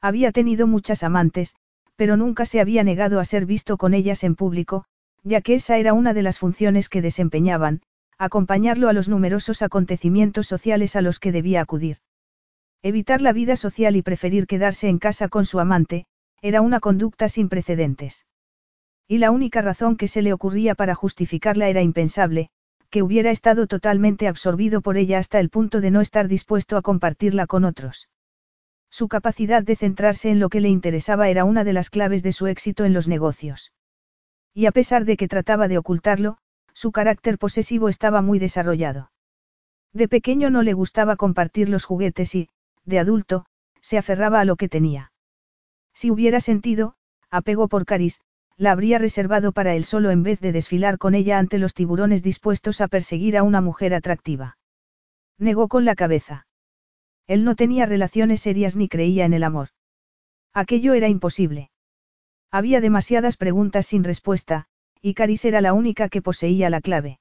Había 0.00 0.32
tenido 0.32 0.66
muchas 0.66 1.02
amantes, 1.02 1.56
pero 1.94 2.16
nunca 2.16 2.46
se 2.46 2.60
había 2.62 2.84
negado 2.84 3.20
a 3.20 3.26
ser 3.26 3.44
visto 3.44 3.76
con 3.76 3.92
ellas 3.92 4.24
en 4.24 4.34
público, 4.34 4.86
ya 5.24 5.42
que 5.42 5.56
esa 5.56 5.76
era 5.76 5.92
una 5.92 6.14
de 6.14 6.22
las 6.22 6.38
funciones 6.38 6.88
que 6.88 7.02
desempeñaban, 7.02 7.82
acompañarlo 8.20 8.90
a 8.90 8.92
los 8.92 9.08
numerosos 9.08 9.62
acontecimientos 9.62 10.46
sociales 10.46 10.94
a 10.94 11.00
los 11.00 11.18
que 11.18 11.32
debía 11.32 11.62
acudir. 11.62 11.96
Evitar 12.82 13.22
la 13.22 13.32
vida 13.32 13.56
social 13.56 13.96
y 13.96 14.02
preferir 14.02 14.46
quedarse 14.46 14.88
en 14.88 14.98
casa 14.98 15.28
con 15.28 15.46
su 15.46 15.58
amante, 15.58 16.04
era 16.42 16.60
una 16.60 16.80
conducta 16.80 17.30
sin 17.30 17.48
precedentes. 17.48 18.26
Y 19.08 19.18
la 19.18 19.30
única 19.30 19.62
razón 19.62 19.96
que 19.96 20.06
se 20.06 20.20
le 20.20 20.34
ocurría 20.34 20.74
para 20.74 20.94
justificarla 20.94 21.68
era 21.68 21.80
impensable, 21.80 22.50
que 22.90 23.02
hubiera 23.02 23.30
estado 23.30 23.66
totalmente 23.66 24.28
absorbido 24.28 24.82
por 24.82 24.98
ella 24.98 25.18
hasta 25.18 25.40
el 25.40 25.48
punto 25.48 25.80
de 25.80 25.90
no 25.90 26.02
estar 26.02 26.28
dispuesto 26.28 26.76
a 26.76 26.82
compartirla 26.82 27.46
con 27.46 27.64
otros. 27.64 28.10
Su 28.90 29.08
capacidad 29.08 29.62
de 29.62 29.76
centrarse 29.76 30.28
en 30.28 30.40
lo 30.40 30.50
que 30.50 30.60
le 30.60 30.68
interesaba 30.68 31.30
era 31.30 31.44
una 31.44 31.64
de 31.64 31.72
las 31.72 31.88
claves 31.88 32.22
de 32.22 32.32
su 32.32 32.48
éxito 32.48 32.84
en 32.84 32.92
los 32.92 33.08
negocios. 33.08 33.72
Y 34.52 34.66
a 34.66 34.72
pesar 34.72 35.06
de 35.06 35.16
que 35.16 35.26
trataba 35.26 35.68
de 35.68 35.78
ocultarlo, 35.78 36.36
su 36.74 36.92
carácter 36.92 37.38
posesivo 37.38 37.88
estaba 37.88 38.22
muy 38.22 38.38
desarrollado. 38.38 39.10
De 39.92 40.08
pequeño 40.08 40.50
no 40.50 40.62
le 40.62 40.72
gustaba 40.72 41.16
compartir 41.16 41.68
los 41.68 41.84
juguetes 41.84 42.34
y, 42.34 42.48
de 42.84 42.98
adulto, 42.98 43.46
se 43.80 43.98
aferraba 43.98 44.40
a 44.40 44.44
lo 44.44 44.56
que 44.56 44.68
tenía. 44.68 45.12
Si 45.92 46.10
hubiera 46.10 46.40
sentido, 46.40 46.94
apego 47.30 47.68
por 47.68 47.84
Caris, 47.84 48.20
la 48.56 48.72
habría 48.72 48.98
reservado 48.98 49.52
para 49.52 49.74
él 49.74 49.84
solo 49.84 50.10
en 50.10 50.22
vez 50.22 50.40
de 50.40 50.52
desfilar 50.52 50.98
con 50.98 51.14
ella 51.14 51.38
ante 51.38 51.58
los 51.58 51.74
tiburones 51.74 52.22
dispuestos 52.22 52.80
a 52.80 52.88
perseguir 52.88 53.36
a 53.36 53.42
una 53.42 53.60
mujer 53.60 53.94
atractiva. 53.94 54.58
Negó 55.38 55.68
con 55.68 55.84
la 55.84 55.94
cabeza. 55.94 56.46
Él 57.26 57.44
no 57.44 57.56
tenía 57.56 57.86
relaciones 57.86 58.42
serias 58.42 58.76
ni 58.76 58.88
creía 58.88 59.24
en 59.24 59.32
el 59.32 59.44
amor. 59.44 59.68
Aquello 60.52 60.94
era 60.94 61.08
imposible. 61.08 61.70
Había 62.50 62.80
demasiadas 62.80 63.36
preguntas 63.36 63.86
sin 63.86 64.04
respuesta, 64.04 64.66
y 65.02 65.14
Caris 65.14 65.44
era 65.44 65.60
la 65.60 65.72
única 65.72 66.08
que 66.08 66.22
poseía 66.22 66.70
la 66.70 66.80
clave. 66.80 67.20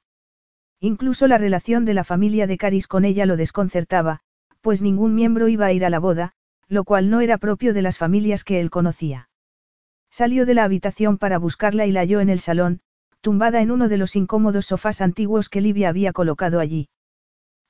Incluso 0.79 1.27
la 1.27 1.37
relación 1.37 1.85
de 1.85 1.93
la 1.93 2.03
familia 2.03 2.47
de 2.47 2.57
Caris 2.57 2.87
con 2.87 3.05
ella 3.05 3.25
lo 3.25 3.37
desconcertaba, 3.37 4.21
pues 4.61 4.81
ningún 4.81 5.15
miembro 5.15 5.47
iba 5.47 5.65
a 5.65 5.73
ir 5.73 5.85
a 5.85 5.89
la 5.89 5.99
boda, 5.99 6.33
lo 6.67 6.83
cual 6.83 7.09
no 7.09 7.21
era 7.21 7.37
propio 7.37 7.73
de 7.73 7.81
las 7.81 7.97
familias 7.97 8.43
que 8.43 8.59
él 8.59 8.69
conocía. 8.69 9.29
Salió 10.09 10.45
de 10.45 10.53
la 10.53 10.63
habitación 10.63 11.17
para 11.17 11.37
buscarla 11.37 11.85
y 11.85 11.91
la 11.91 12.01
halló 12.01 12.19
en 12.19 12.29
el 12.29 12.39
salón, 12.39 12.81
tumbada 13.21 13.61
en 13.61 13.71
uno 13.71 13.89
de 13.89 13.97
los 13.97 14.15
incómodos 14.15 14.67
sofás 14.67 15.01
antiguos 15.01 15.49
que 15.49 15.61
Livia 15.61 15.89
había 15.89 16.13
colocado 16.13 16.59
allí. 16.59 16.89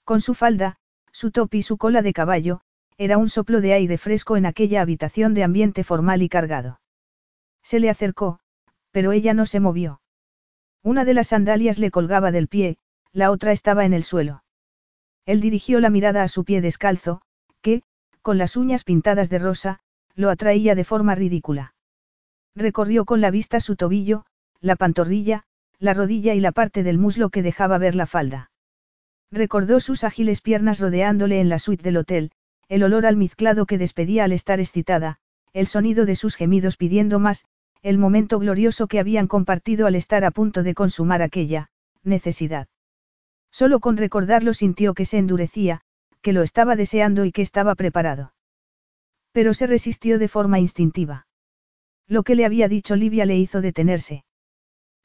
Con 0.04 0.22
su 0.22 0.34
falda, 0.34 0.78
su 1.12 1.32
top 1.32 1.54
y 1.56 1.64
su 1.64 1.78
cola 1.78 2.02
de 2.02 2.14
caballo, 2.14 2.62
era 2.98 3.18
un 3.18 3.30
soplo 3.30 3.62
de 3.62 3.74
aire 3.74 3.98
fresco 3.98 4.38
en 4.38 4.46
aquella 4.46 4.82
habitación 4.82 5.34
de 5.34 5.44
ambiente 5.44 5.84
formal 5.84 6.22
y 6.22 6.30
cargado. 6.30 6.80
Se 7.64 7.80
le 7.80 7.90
acercó, 7.90 8.40
pero 8.92 9.12
ella 9.12 9.34
no 9.34 9.46
se 9.46 9.60
movió. 9.60 10.02
Una 10.84 11.06
de 11.06 11.14
las 11.14 11.28
sandalias 11.28 11.80
le 11.80 11.92
colgaba 11.92 12.32
del 12.32 12.48
pie, 12.48 12.78
la 13.12 13.32
otra 13.32 13.52
estaba 13.52 13.86
en 13.86 13.94
el 13.94 14.04
suelo. 14.04 14.44
Él 15.26 15.42
dirigió 15.42 15.80
la 15.80 15.90
mirada 15.90 16.24
a 16.24 16.28
su 16.28 16.44
pie 16.46 16.62
descalzo, 16.62 17.22
que, 17.62 17.84
con 18.22 18.38
las 18.38 18.56
uñas 18.56 18.84
pintadas 18.84 19.30
de 19.30 19.40
rosa, 19.40 19.80
lo 20.16 20.30
atraía 20.30 20.76
de 20.76 20.84
forma 20.84 21.16
ridícula. 21.16 21.76
Recorrió 22.56 23.06
con 23.06 23.22
la 23.22 23.32
vista 23.32 23.60
su 23.60 23.76
tobillo, 23.76 24.26
la 24.60 24.76
pantorrilla, 24.76 25.44
la 25.80 25.94
rodilla 25.94 26.34
y 26.34 26.40
la 26.40 26.52
parte 26.52 26.84
del 26.84 26.98
muslo 26.98 27.30
que 27.30 27.42
dejaba 27.42 27.78
ver 27.78 27.96
la 27.96 28.06
falda. 28.06 28.52
Recordó 29.32 29.80
sus 29.80 30.04
ágiles 30.04 30.42
piernas 30.42 30.80
rodeándole 30.80 31.40
en 31.40 31.50
la 31.50 31.60
suite 31.60 31.84
del 31.84 31.98
hotel, 31.98 32.32
el 32.68 32.84
olor 32.84 33.06
almizclado 33.06 33.66
que 33.66 33.78
despedía 33.78 34.24
al 34.24 34.32
estar 34.32 34.60
excitada, 34.60 35.20
el 35.54 35.68
sonido 35.68 36.06
de 36.06 36.16
sus 36.16 36.36
gemidos 36.36 36.78
pidiendo 36.78 37.20
más, 37.20 37.46
el 37.82 37.98
momento 37.98 38.40
glorioso 38.40 38.88
que 38.88 39.00
habían 39.00 39.28
compartido 39.28 39.88
al 39.88 39.96
estar 39.96 40.26
a 40.26 40.32
punto 40.32 40.64
de 40.64 40.74
consumar 40.74 41.22
aquella, 41.22 41.70
necesidad. 42.04 42.68
Solo 43.52 43.80
con 43.80 43.98
recordarlo 43.98 44.54
sintió 44.54 44.94
que 44.94 45.06
se 45.06 45.18
endurecía, 45.18 45.82
que 46.22 46.34
lo 46.34 46.44
estaba 46.44 46.76
deseando 46.76 47.26
y 47.26 47.32
que 47.32 47.42
estaba 47.42 47.76
preparado. 47.76 48.34
Pero 49.32 49.54
se 49.54 49.68
resistió 49.68 50.20
de 50.20 50.28
forma 50.28 50.60
instintiva. 50.60 51.28
Lo 52.08 52.24
que 52.24 52.36
le 52.36 52.46
había 52.46 52.68
dicho 52.68 52.96
Livia 52.96 53.26
le 53.26 53.38
hizo 53.38 53.62
detenerse. 53.62 54.26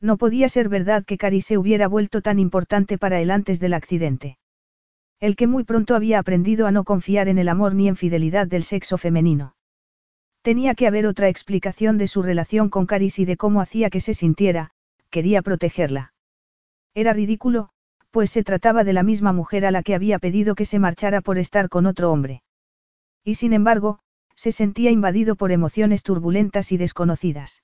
No 0.00 0.16
podía 0.16 0.48
ser 0.48 0.68
verdad 0.68 1.04
que 1.04 1.18
Cari 1.18 1.40
se 1.40 1.56
hubiera 1.56 1.86
vuelto 1.88 2.22
tan 2.22 2.38
importante 2.38 2.98
para 2.98 3.20
él 3.20 3.30
antes 3.30 3.60
del 3.60 3.74
accidente. 3.74 4.38
El 5.20 5.36
que 5.36 5.46
muy 5.46 5.64
pronto 5.64 5.94
había 5.94 6.18
aprendido 6.18 6.66
a 6.66 6.72
no 6.72 6.84
confiar 6.84 7.28
en 7.28 7.38
el 7.38 7.48
amor 7.48 7.74
ni 7.74 7.88
en 7.88 7.96
fidelidad 7.96 8.46
del 8.46 8.64
sexo 8.64 8.98
femenino. 8.98 9.54
Tenía 10.44 10.74
que 10.74 10.86
haber 10.86 11.06
otra 11.06 11.30
explicación 11.30 11.96
de 11.96 12.06
su 12.06 12.20
relación 12.20 12.68
con 12.68 12.84
Caris 12.84 13.18
y 13.18 13.24
de 13.24 13.38
cómo 13.38 13.62
hacía 13.62 13.88
que 13.88 14.00
se 14.00 14.12
sintiera, 14.12 14.72
quería 15.08 15.40
protegerla. 15.40 16.12
Era 16.92 17.14
ridículo, 17.14 17.70
pues 18.10 18.30
se 18.30 18.44
trataba 18.44 18.84
de 18.84 18.92
la 18.92 19.02
misma 19.02 19.32
mujer 19.32 19.64
a 19.64 19.70
la 19.70 19.82
que 19.82 19.94
había 19.94 20.18
pedido 20.18 20.54
que 20.54 20.66
se 20.66 20.78
marchara 20.78 21.22
por 21.22 21.38
estar 21.38 21.70
con 21.70 21.86
otro 21.86 22.12
hombre. 22.12 22.42
Y 23.24 23.36
sin 23.36 23.54
embargo, 23.54 24.00
se 24.36 24.52
sentía 24.52 24.90
invadido 24.90 25.34
por 25.34 25.50
emociones 25.50 26.02
turbulentas 26.02 26.72
y 26.72 26.76
desconocidas. 26.76 27.62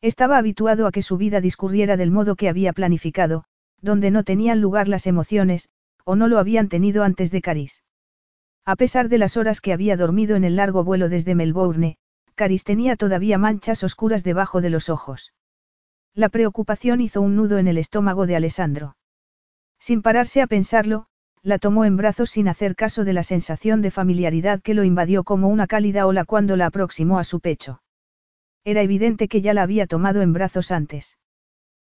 Estaba 0.00 0.38
habituado 0.38 0.86
a 0.86 0.92
que 0.92 1.02
su 1.02 1.18
vida 1.18 1.42
discurriera 1.42 1.98
del 1.98 2.10
modo 2.10 2.34
que 2.34 2.48
había 2.48 2.72
planificado, 2.72 3.44
donde 3.82 4.10
no 4.10 4.24
tenían 4.24 4.62
lugar 4.62 4.88
las 4.88 5.06
emociones, 5.06 5.68
o 6.06 6.16
no 6.16 6.28
lo 6.28 6.38
habían 6.38 6.70
tenido 6.70 7.04
antes 7.04 7.30
de 7.30 7.42
Caris. 7.42 7.82
A 8.70 8.76
pesar 8.76 9.08
de 9.08 9.18
las 9.18 9.36
horas 9.36 9.60
que 9.60 9.72
había 9.72 9.96
dormido 9.96 10.36
en 10.36 10.44
el 10.44 10.54
largo 10.54 10.84
vuelo 10.84 11.08
desde 11.08 11.34
Melbourne, 11.34 11.96
Caris 12.36 12.62
tenía 12.62 12.94
todavía 12.94 13.36
manchas 13.36 13.82
oscuras 13.82 14.22
debajo 14.22 14.60
de 14.60 14.70
los 14.70 14.88
ojos. 14.88 15.34
La 16.14 16.28
preocupación 16.28 17.00
hizo 17.00 17.20
un 17.20 17.34
nudo 17.34 17.58
en 17.58 17.66
el 17.66 17.78
estómago 17.78 18.28
de 18.28 18.36
Alessandro. 18.36 18.96
Sin 19.80 20.02
pararse 20.02 20.40
a 20.40 20.46
pensarlo, 20.46 21.06
la 21.42 21.58
tomó 21.58 21.84
en 21.84 21.96
brazos 21.96 22.30
sin 22.30 22.46
hacer 22.46 22.76
caso 22.76 23.02
de 23.02 23.12
la 23.12 23.24
sensación 23.24 23.82
de 23.82 23.90
familiaridad 23.90 24.62
que 24.62 24.74
lo 24.74 24.84
invadió 24.84 25.24
como 25.24 25.48
una 25.48 25.66
cálida 25.66 26.06
ola 26.06 26.24
cuando 26.24 26.56
la 26.56 26.66
aproximó 26.66 27.18
a 27.18 27.24
su 27.24 27.40
pecho. 27.40 27.82
Era 28.62 28.82
evidente 28.82 29.26
que 29.26 29.40
ya 29.40 29.52
la 29.52 29.64
había 29.64 29.88
tomado 29.88 30.22
en 30.22 30.32
brazos 30.32 30.70
antes. 30.70 31.18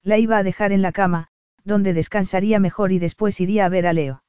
La 0.02 0.18
iba 0.18 0.40
a 0.40 0.43
dejar 0.43 0.72
en 0.72 0.82
la 0.82 0.92
cama, 0.92 1.27
donde 1.64 1.93
descansaría 1.93 2.60
mejor 2.60 2.92
y 2.92 2.98
después 2.98 3.40
iría 3.40 3.68
a 3.68 3.69
ver 3.69 3.85
a 3.85 3.93
Leo. 3.93 4.23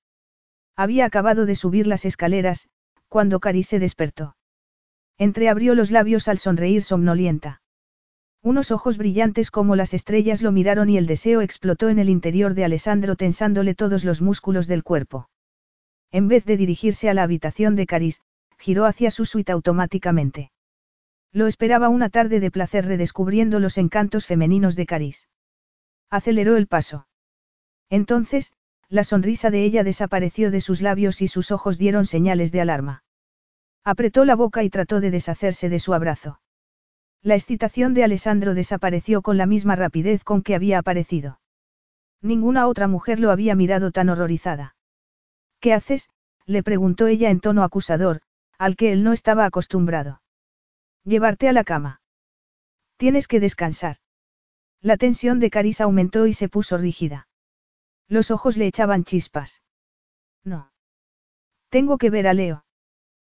Había 0.76 1.04
acabado 1.04 1.46
de 1.46 1.54
subir 1.54 1.86
las 1.86 2.04
escaleras, 2.04 2.68
cuando 3.08 3.40
Cari 3.40 3.62
se 3.62 3.78
despertó. 3.78 4.36
Entreabrió 5.18 5.74
los 5.74 5.90
labios 5.90 6.26
al 6.26 6.38
sonreír 6.38 6.82
somnolienta. 6.82 7.62
Unos 8.42 8.70
ojos 8.72 8.98
brillantes 8.98 9.50
como 9.50 9.76
las 9.76 9.94
estrellas 9.94 10.42
lo 10.42 10.52
miraron 10.52 10.90
y 10.90 10.98
el 10.98 11.06
deseo 11.06 11.40
explotó 11.40 11.88
en 11.88 11.98
el 11.98 12.08
interior 12.08 12.54
de 12.54 12.64
Alessandro 12.64 13.16
tensándole 13.16 13.74
todos 13.74 14.04
los 14.04 14.20
músculos 14.20 14.66
del 14.66 14.82
cuerpo. 14.82 15.30
En 16.10 16.28
vez 16.28 16.44
de 16.44 16.56
dirigirse 16.56 17.08
a 17.08 17.14
la 17.14 17.22
habitación 17.22 17.76
de 17.76 17.86
Caris, 17.86 18.20
giró 18.58 18.84
hacia 18.84 19.10
su 19.10 19.24
suite 19.24 19.52
automáticamente. 19.52 20.50
Lo 21.32 21.46
esperaba 21.46 21.88
una 21.88 22.10
tarde 22.10 22.38
de 22.38 22.50
placer 22.50 22.84
redescubriendo 22.84 23.60
los 23.60 23.78
encantos 23.78 24.26
femeninos 24.26 24.76
de 24.76 24.86
Caris. 24.86 25.28
Aceleró 26.10 26.56
el 26.56 26.66
paso. 26.66 27.06
Entonces, 27.90 28.52
la 28.88 29.04
sonrisa 29.04 29.50
de 29.50 29.64
ella 29.64 29.84
desapareció 29.84 30.50
de 30.50 30.60
sus 30.60 30.80
labios 30.80 31.22
y 31.22 31.28
sus 31.28 31.50
ojos 31.50 31.78
dieron 31.78 32.06
señales 32.06 32.52
de 32.52 32.60
alarma. 32.60 33.02
Apretó 33.84 34.24
la 34.24 34.36
boca 34.36 34.62
y 34.62 34.70
trató 34.70 35.00
de 35.00 35.10
deshacerse 35.10 35.68
de 35.68 35.78
su 35.78 35.94
abrazo. 35.94 36.40
La 37.22 37.34
excitación 37.34 37.94
de 37.94 38.04
Alessandro 38.04 38.54
desapareció 38.54 39.22
con 39.22 39.36
la 39.38 39.46
misma 39.46 39.76
rapidez 39.76 40.24
con 40.24 40.42
que 40.42 40.54
había 40.54 40.78
aparecido. 40.78 41.40
Ninguna 42.20 42.66
otra 42.66 42.88
mujer 42.88 43.20
lo 43.20 43.30
había 43.30 43.54
mirado 43.54 43.90
tan 43.90 44.08
horrorizada. 44.08 44.76
¿Qué 45.60 45.72
haces? 45.72 46.10
le 46.46 46.62
preguntó 46.62 47.06
ella 47.06 47.30
en 47.30 47.40
tono 47.40 47.62
acusador, 47.62 48.20
al 48.58 48.76
que 48.76 48.92
él 48.92 49.02
no 49.02 49.12
estaba 49.12 49.44
acostumbrado. 49.44 50.22
Llevarte 51.04 51.48
a 51.48 51.52
la 51.52 51.64
cama. 51.64 52.00
Tienes 52.96 53.28
que 53.28 53.40
descansar. 53.40 53.96
La 54.80 54.96
tensión 54.96 55.40
de 55.40 55.50
Caris 55.50 55.80
aumentó 55.80 56.26
y 56.26 56.34
se 56.34 56.48
puso 56.48 56.76
rígida. 56.76 57.26
Los 58.08 58.30
ojos 58.30 58.56
le 58.56 58.66
echaban 58.66 59.04
chispas. 59.04 59.62
No. 60.44 60.72
Tengo 61.68 61.98
que 61.98 62.10
ver 62.10 62.26
a 62.26 62.34
Leo. 62.34 62.64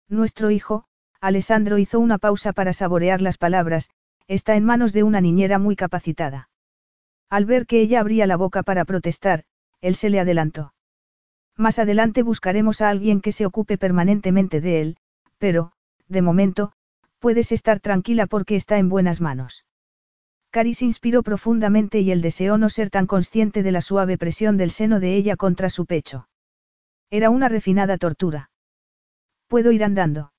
Nuestro 0.09 0.51
hijo, 0.51 0.85
Alessandro 1.20 1.78
hizo 1.78 1.99
una 2.01 2.19
pausa 2.19 2.53
para 2.53 2.73
saborear 2.73 3.20
las 3.20 3.39
palabras, 3.39 3.91
está 4.28 4.57
en 4.57 4.65
manos 4.65 4.93
de 4.93 5.03
una 5.03 5.20
niñera 5.20 5.59
muy 5.59 5.77
capacitada. 5.77 6.49
Al 7.28 7.45
ver 7.45 7.67
que 7.67 7.81
ella 7.81 8.01
abría 8.01 8.27
la 8.27 8.36
boca 8.36 8.62
para 8.62 8.85
protestar, 8.85 9.45
él 9.81 9.97
se 9.97 10.11
le 10.11 10.20
adelantó. 10.20 10.75
Más 11.57 11.78
adelante 11.78 12.23
buscaremos 12.23 12.81
a 12.81 12.91
alguien 12.91 13.20
que 13.20 13.33
se 13.33 13.47
ocupe 13.47 13.78
permanentemente 13.78 14.61
de 14.61 14.81
él, 14.81 14.97
pero, 15.39 15.73
de 16.09 16.23
momento, 16.23 16.73
puedes 17.19 17.51
estar 17.53 17.81
tranquila 17.81 18.27
porque 18.27 18.57
está 18.57 18.78
en 18.78 18.89
buenas 18.89 19.20
manos. 19.20 19.66
Caris 20.57 20.81
inspiró 20.81 21.23
profundamente 21.23 22.01
y 22.01 22.10
él 22.10 22.23
deseó 22.23 22.57
no 22.57 22.70
ser 22.70 22.89
tan 22.89 23.07
consciente 23.07 23.62
de 23.62 23.73
la 23.73 23.83
suave 23.83 24.17
presión 24.17 24.57
del 24.57 24.70
seno 24.70 25.01
de 25.01 25.15
ella 25.15 25.36
contra 25.36 25.68
su 25.68 25.85
pecho. 25.85 26.31
Era 27.10 27.28
una 27.28 27.51
refinada 27.51 27.99
tortura. 27.99 28.49
Puedo 29.49 29.70
ir 29.70 29.85
andando. 29.85 30.33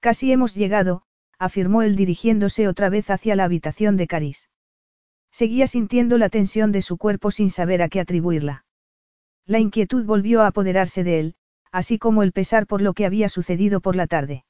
Casi 0.00 0.32
hemos 0.32 0.56
llegado, 0.56 1.02
afirmó 1.38 1.82
él 1.82 1.94
dirigiéndose 1.94 2.66
otra 2.66 2.88
vez 2.88 3.10
hacia 3.10 3.36
la 3.36 3.44
habitación 3.44 3.96
de 3.96 4.08
Caris. 4.08 4.50
Seguía 5.30 5.68
sintiendo 5.68 6.18
la 6.18 6.30
tensión 6.30 6.72
de 6.72 6.82
su 6.82 6.96
cuerpo 6.96 7.30
sin 7.30 7.50
saber 7.50 7.80
a 7.80 7.88
qué 7.88 8.00
atribuirla. 8.00 8.64
La 9.46 9.60
inquietud 9.60 10.04
volvió 10.04 10.42
a 10.42 10.48
apoderarse 10.48 11.04
de 11.04 11.20
él, 11.20 11.34
así 11.70 11.96
como 11.96 12.24
el 12.24 12.32
pesar 12.32 12.66
por 12.66 12.82
lo 12.82 12.92
que 12.92 13.06
había 13.06 13.28
sucedido 13.28 13.78
por 13.78 13.94
la 13.94 14.08
tarde. 14.08 14.46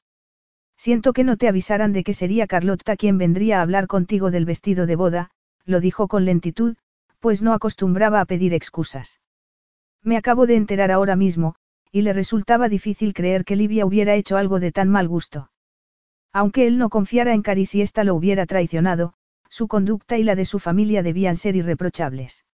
Siento 0.79 1.11
que 1.11 1.25
no 1.25 1.35
te 1.35 1.49
avisaran 1.49 1.91
de 1.91 2.05
que 2.05 2.13
sería 2.13 2.47
Carlotta 2.47 2.95
quien 2.95 3.17
vendría 3.17 3.59
a 3.59 3.63
hablar 3.63 3.85
contigo 3.87 4.31
del 4.31 4.45
vestido 4.45 4.85
de 4.85 4.95
boda, 4.95 5.29
lo 5.65 5.81
dijo 5.81 6.07
con 6.07 6.23
lentitud, 6.23 6.77
pues 7.19 7.41
no 7.41 7.51
acostumbraba 7.51 8.21
a 8.21 8.25
pedir 8.25 8.53
excusas. 8.53 9.19
Me 10.03 10.15
acabo 10.15 10.47
de 10.47 10.55
enterar 10.55 10.89
ahora 10.89 11.17
mismo, 11.17 11.55
y 11.91 12.03
le 12.03 12.13
resultaba 12.13 12.69
difícil 12.69 13.13
creer 13.13 13.43
que 13.43 13.57
Livia 13.57 13.85
hubiera 13.85 14.15
hecho 14.15 14.37
algo 14.37 14.61
de 14.61 14.71
tan 14.71 14.87
mal 14.87 15.09
gusto. 15.09 15.51
Aunque 16.31 16.65
él 16.65 16.77
no 16.77 16.87
confiara 16.87 17.33
en 17.33 17.41
Cari 17.41 17.65
si 17.65 17.81
ésta 17.81 18.05
lo 18.05 18.15
hubiera 18.15 18.45
traicionado, 18.45 19.15
su 19.49 19.67
conducta 19.67 20.17
y 20.17 20.23
la 20.23 20.35
de 20.35 20.45
su 20.45 20.59
familia 20.59 21.03
debían 21.03 21.35
ser 21.35 21.57
irreprochables. 21.57 22.45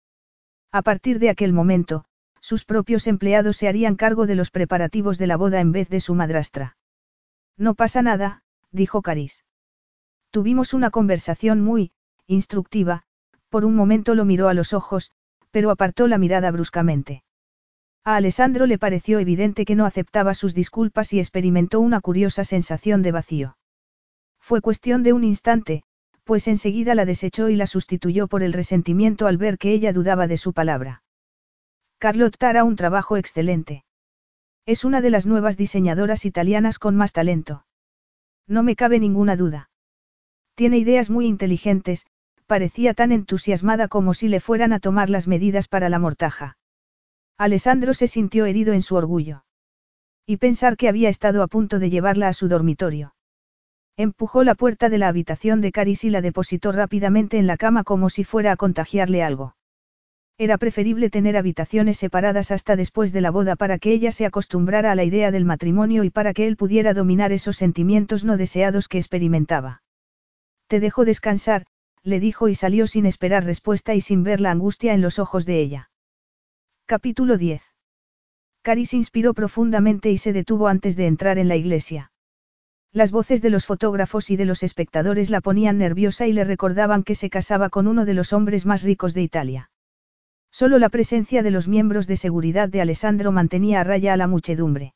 A 0.73 0.81
partir 0.81 1.19
de 1.19 1.29
aquel 1.29 1.53
momento, 1.53 2.07
sus 2.41 2.65
propios 2.65 3.07
empleados 3.07 3.59
se 3.59 3.69
harían 3.69 3.97
cargo 3.97 4.27
de 4.27 4.35
los 4.35 4.51
preparativos 4.51 5.19
de 5.19 5.27
la 5.27 5.37
boda 5.37 5.61
en 5.61 5.73
vez 5.73 5.91
de 5.91 6.01
su 6.01 6.15
madrastra. 6.15 6.79
No 7.57 7.75
pasa 7.75 8.03
nada, 8.03 8.43
dijo 8.71 9.03
Caris. 9.03 9.45
Tuvimos 10.31 10.75
una 10.75 10.91
conversación 10.91 11.61
muy, 11.61 11.93
instructiva, 12.27 13.05
por 13.49 13.65
un 13.65 13.77
momento 13.77 14.15
lo 14.15 14.25
miró 14.25 14.49
a 14.49 14.55
los 14.55 14.73
ojos, 14.73 15.13
pero 15.51 15.71
apartó 15.71 16.09
la 16.09 16.19
mirada 16.19 16.51
bruscamente. 16.51 17.23
A 18.03 18.17
Alessandro 18.17 18.67
le 18.67 18.79
pareció 18.79 19.19
evidente 19.19 19.65
que 19.65 19.77
no 19.77 19.87
aceptaba 19.87 20.35
sus 20.35 20.55
disculpas 20.55 21.13
y 21.13 21.21
experimentó 21.21 21.81
una 21.81 22.01
curiosa 22.01 22.45
sensación 22.45 23.03
de 23.03 23.13
vacío. 23.13 23.57
Fue 24.41 24.61
cuestión 24.61 25.03
de 25.03 25.13
un 25.13 25.25
instante, 25.25 25.85
pues 26.25 26.49
enseguida 26.49 26.95
la 26.95 27.05
desechó 27.05 27.49
y 27.49 27.57
la 27.57 27.67
sustituyó 27.67 28.27
por 28.27 28.43
el 28.43 28.53
resentimiento 28.53 29.27
al 29.27 29.39
ver 29.39 29.57
que 29.57 29.73
ella 29.73 29.93
dudaba 29.93 30.27
de 30.27 30.37
su 30.37 30.53
palabra. 30.53 31.03
Carlotta 31.99 32.49
hará 32.49 32.65
un 32.65 32.77
trabajo 32.77 33.17
excelente. 33.17 33.85
Es 34.67 34.85
una 34.85 35.03
de 35.03 35.11
las 35.11 35.27
nuevas 35.27 35.57
diseñadoras 35.59 36.25
italianas 36.25 36.79
con 36.79 36.97
más 36.97 37.13
talento. 37.13 37.67
No 38.47 38.63
me 38.63 38.77
cabe 38.77 38.99
ninguna 38.99 39.37
duda. 39.37 39.71
Tiene 40.55 40.79
ideas 40.79 41.11
muy 41.11 41.27
inteligentes, 41.27 42.07
parecía 42.47 42.95
tan 42.95 43.13
entusiasmada 43.13 43.89
como 43.89 44.15
si 44.15 44.29
le 44.29 44.41
fueran 44.41 44.73
a 44.73 44.81
tomar 44.81 45.11
las 45.11 45.29
medidas 45.29 45.69
para 45.69 45.89
la 45.89 45.99
mortaja. 45.99 46.57
Alessandro 47.37 47.93
se 47.93 48.07
sintió 48.07 48.47
herido 48.47 48.73
en 48.73 48.83
su 48.83 48.95
orgullo. 48.97 49.45
Y 50.27 50.39
pensar 50.39 50.77
que 50.77 50.89
había 50.89 51.11
estado 51.11 51.43
a 51.43 51.49
punto 51.49 51.79
de 51.79 51.91
llevarla 51.91 52.29
a 52.29 52.33
su 52.33 52.49
dormitorio. 52.49 53.15
Empujó 53.97 54.45
la 54.45 54.55
puerta 54.55 54.89
de 54.89 54.99
la 54.99 55.09
habitación 55.09 55.61
de 55.61 55.73
Caris 55.73 56.05
y 56.05 56.11
la 56.11 56.23
depositó 56.23 56.73
rápidamente 56.73 57.39
en 57.39 57.47
la 57.47 57.57
cama 57.57 57.85
como 57.85 58.09
si 58.09 58.25
fuera 58.25 58.53
a 58.53 58.57
contagiarle 58.57 59.23
algo. 59.23 59.57
Era 60.37 60.59
preferible 60.59 61.11
tener 61.11 61.37
habitaciones 61.37 61.97
separadas 61.97 62.51
hasta 62.51 62.75
después 62.75 63.13
de 63.13 63.21
la 63.21 63.31
boda 63.31 63.55
para 63.55 63.79
que 63.79 63.93
ella 63.93 64.11
se 64.11 64.27
acostumbrara 64.27 64.91
a 64.91 64.97
la 64.97 65.05
idea 65.05 65.31
del 65.31 65.45
matrimonio 65.45 66.03
y 66.03 66.11
para 66.11 66.35
que 66.35 66.49
él 66.49 66.57
pudiera 66.57 66.93
dominar 66.93 67.31
esos 67.31 67.57
sentimientos 67.57 68.25
no 68.25 68.37
deseados 68.37 68.89
que 68.89 68.99
experimentaba. 68.99 69.83
Te 70.67 70.81
dejo 70.81 71.05
descansar, 71.05 71.67
le 72.03 72.19
dijo 72.19 72.49
y 72.49 72.57
salió 72.57 72.89
sin 72.89 73.07
esperar 73.07 73.45
respuesta 73.45 73.95
y 73.95 74.01
sin 74.01 74.25
ver 74.25 74.41
la 74.41 74.51
angustia 74.51 74.93
en 74.93 75.03
los 75.03 75.21
ojos 75.21 75.47
de 75.47 75.61
ella. 75.61 75.91
Capítulo 76.87 77.39
10. 77.39 77.63
Caris 78.63 78.93
inspiró 78.93 79.35
profundamente 79.35 80.11
y 80.11 80.19
se 80.19 80.33
detuvo 80.33 80.67
antes 80.67 80.97
de 80.97 81.07
entrar 81.07 81.39
en 81.39 81.47
la 81.47 81.57
iglesia. 81.57 82.11
Las 82.93 83.13
voces 83.13 83.41
de 83.41 83.51
los 83.51 83.67
fotógrafos 83.67 84.31
y 84.31 84.37
de 84.37 84.47
los 84.47 84.65
espectadores 84.65 85.31
la 85.31 85.41
ponían 85.41 85.79
nerviosa 85.79 86.27
y 86.27 86.33
le 86.33 86.43
recordaban 86.43 87.05
que 87.05 87.15
se 87.15 87.31
casaba 87.31 87.69
con 87.69 87.87
uno 87.87 88.05
de 88.05 88.15
los 88.15 88.33
hombres 88.33 88.67
más 88.67 88.83
ricos 88.83 89.15
de 89.15 89.23
Italia. 89.23 89.71
Solo 90.55 90.79
la 90.79 90.89
presencia 90.89 91.43
de 91.43 91.51
los 91.51 91.67
miembros 91.67 92.07
de 92.07 92.17
seguridad 92.17 92.69
de 92.69 92.81
Alessandro 92.81 93.33
mantenía 93.33 93.81
a 93.81 93.83
raya 93.83 94.13
a 94.13 94.17
la 94.17 94.29
muchedumbre. 94.29 94.95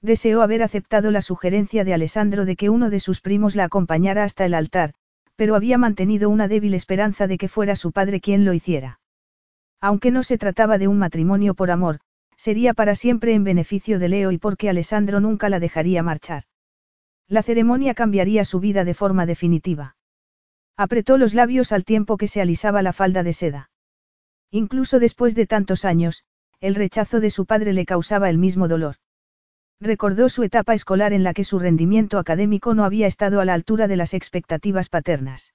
Deseó 0.00 0.40
haber 0.40 0.62
aceptado 0.62 1.10
la 1.10 1.20
sugerencia 1.20 1.84
de 1.84 1.92
Alessandro 1.92 2.46
de 2.46 2.56
que 2.56 2.70
uno 2.70 2.88
de 2.88 2.98
sus 2.98 3.20
primos 3.20 3.54
la 3.56 3.64
acompañara 3.64 4.24
hasta 4.24 4.46
el 4.46 4.54
altar, 4.54 4.94
pero 5.36 5.54
había 5.54 5.76
mantenido 5.76 6.30
una 6.30 6.48
débil 6.48 6.72
esperanza 6.72 7.26
de 7.26 7.36
que 7.36 7.48
fuera 7.48 7.76
su 7.76 7.92
padre 7.92 8.22
quien 8.22 8.46
lo 8.46 8.54
hiciera. 8.54 9.00
Aunque 9.82 10.10
no 10.10 10.22
se 10.22 10.38
trataba 10.38 10.78
de 10.78 10.88
un 10.88 10.96
matrimonio 10.96 11.52
por 11.52 11.70
amor, 11.70 12.00
sería 12.38 12.72
para 12.72 12.94
siempre 12.94 13.34
en 13.34 13.44
beneficio 13.44 13.98
de 13.98 14.08
Leo 14.08 14.32
y 14.32 14.38
porque 14.38 14.70
Alessandro 14.70 15.20
nunca 15.20 15.50
la 15.50 15.60
dejaría 15.60 16.02
marchar. 16.02 16.44
La 17.28 17.42
ceremonia 17.42 17.92
cambiaría 17.92 18.46
su 18.46 18.60
vida 18.60 18.84
de 18.84 18.94
forma 18.94 19.26
definitiva. 19.26 19.96
Apretó 20.78 21.18
los 21.18 21.34
labios 21.34 21.70
al 21.70 21.84
tiempo 21.84 22.16
que 22.16 22.28
se 22.28 22.40
alisaba 22.40 22.80
la 22.80 22.94
falda 22.94 23.22
de 23.22 23.34
seda. 23.34 23.69
Incluso 24.50 24.98
después 24.98 25.34
de 25.34 25.46
tantos 25.46 25.84
años, 25.84 26.24
el 26.60 26.74
rechazo 26.74 27.20
de 27.20 27.30
su 27.30 27.46
padre 27.46 27.72
le 27.72 27.86
causaba 27.86 28.28
el 28.28 28.38
mismo 28.38 28.68
dolor. 28.68 28.96
Recordó 29.80 30.28
su 30.28 30.42
etapa 30.42 30.74
escolar 30.74 31.12
en 31.12 31.22
la 31.22 31.32
que 31.32 31.44
su 31.44 31.58
rendimiento 31.58 32.18
académico 32.18 32.74
no 32.74 32.84
había 32.84 33.06
estado 33.06 33.40
a 33.40 33.44
la 33.44 33.54
altura 33.54 33.88
de 33.88 33.96
las 33.96 34.12
expectativas 34.12 34.88
paternas. 34.88 35.54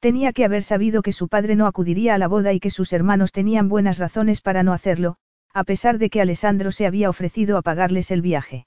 Tenía 0.00 0.32
que 0.32 0.44
haber 0.44 0.62
sabido 0.62 1.02
que 1.02 1.12
su 1.12 1.28
padre 1.28 1.56
no 1.56 1.66
acudiría 1.66 2.14
a 2.14 2.18
la 2.18 2.28
boda 2.28 2.52
y 2.52 2.60
que 2.60 2.70
sus 2.70 2.92
hermanos 2.92 3.32
tenían 3.32 3.68
buenas 3.68 3.98
razones 3.98 4.40
para 4.40 4.62
no 4.62 4.72
hacerlo, 4.72 5.16
a 5.52 5.64
pesar 5.64 5.98
de 5.98 6.10
que 6.10 6.20
Alessandro 6.20 6.70
se 6.70 6.86
había 6.86 7.08
ofrecido 7.08 7.56
a 7.56 7.62
pagarles 7.62 8.10
el 8.10 8.22
viaje. 8.22 8.66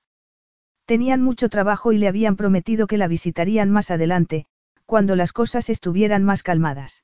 Tenían 0.85 1.22
mucho 1.22 1.49
trabajo 1.49 1.91
y 1.91 1.97
le 1.97 2.07
habían 2.07 2.35
prometido 2.35 2.88
que 2.88 2.97
la 2.97 3.07
visitarían 3.07 3.69
más 3.69 3.89
adelante, 3.91 4.45
cuando 4.85 5.15
las 5.15 5.33
cosas 5.33 5.69
estuvieran 5.69 6.23
más 6.23 6.43
calmadas. 6.43 7.03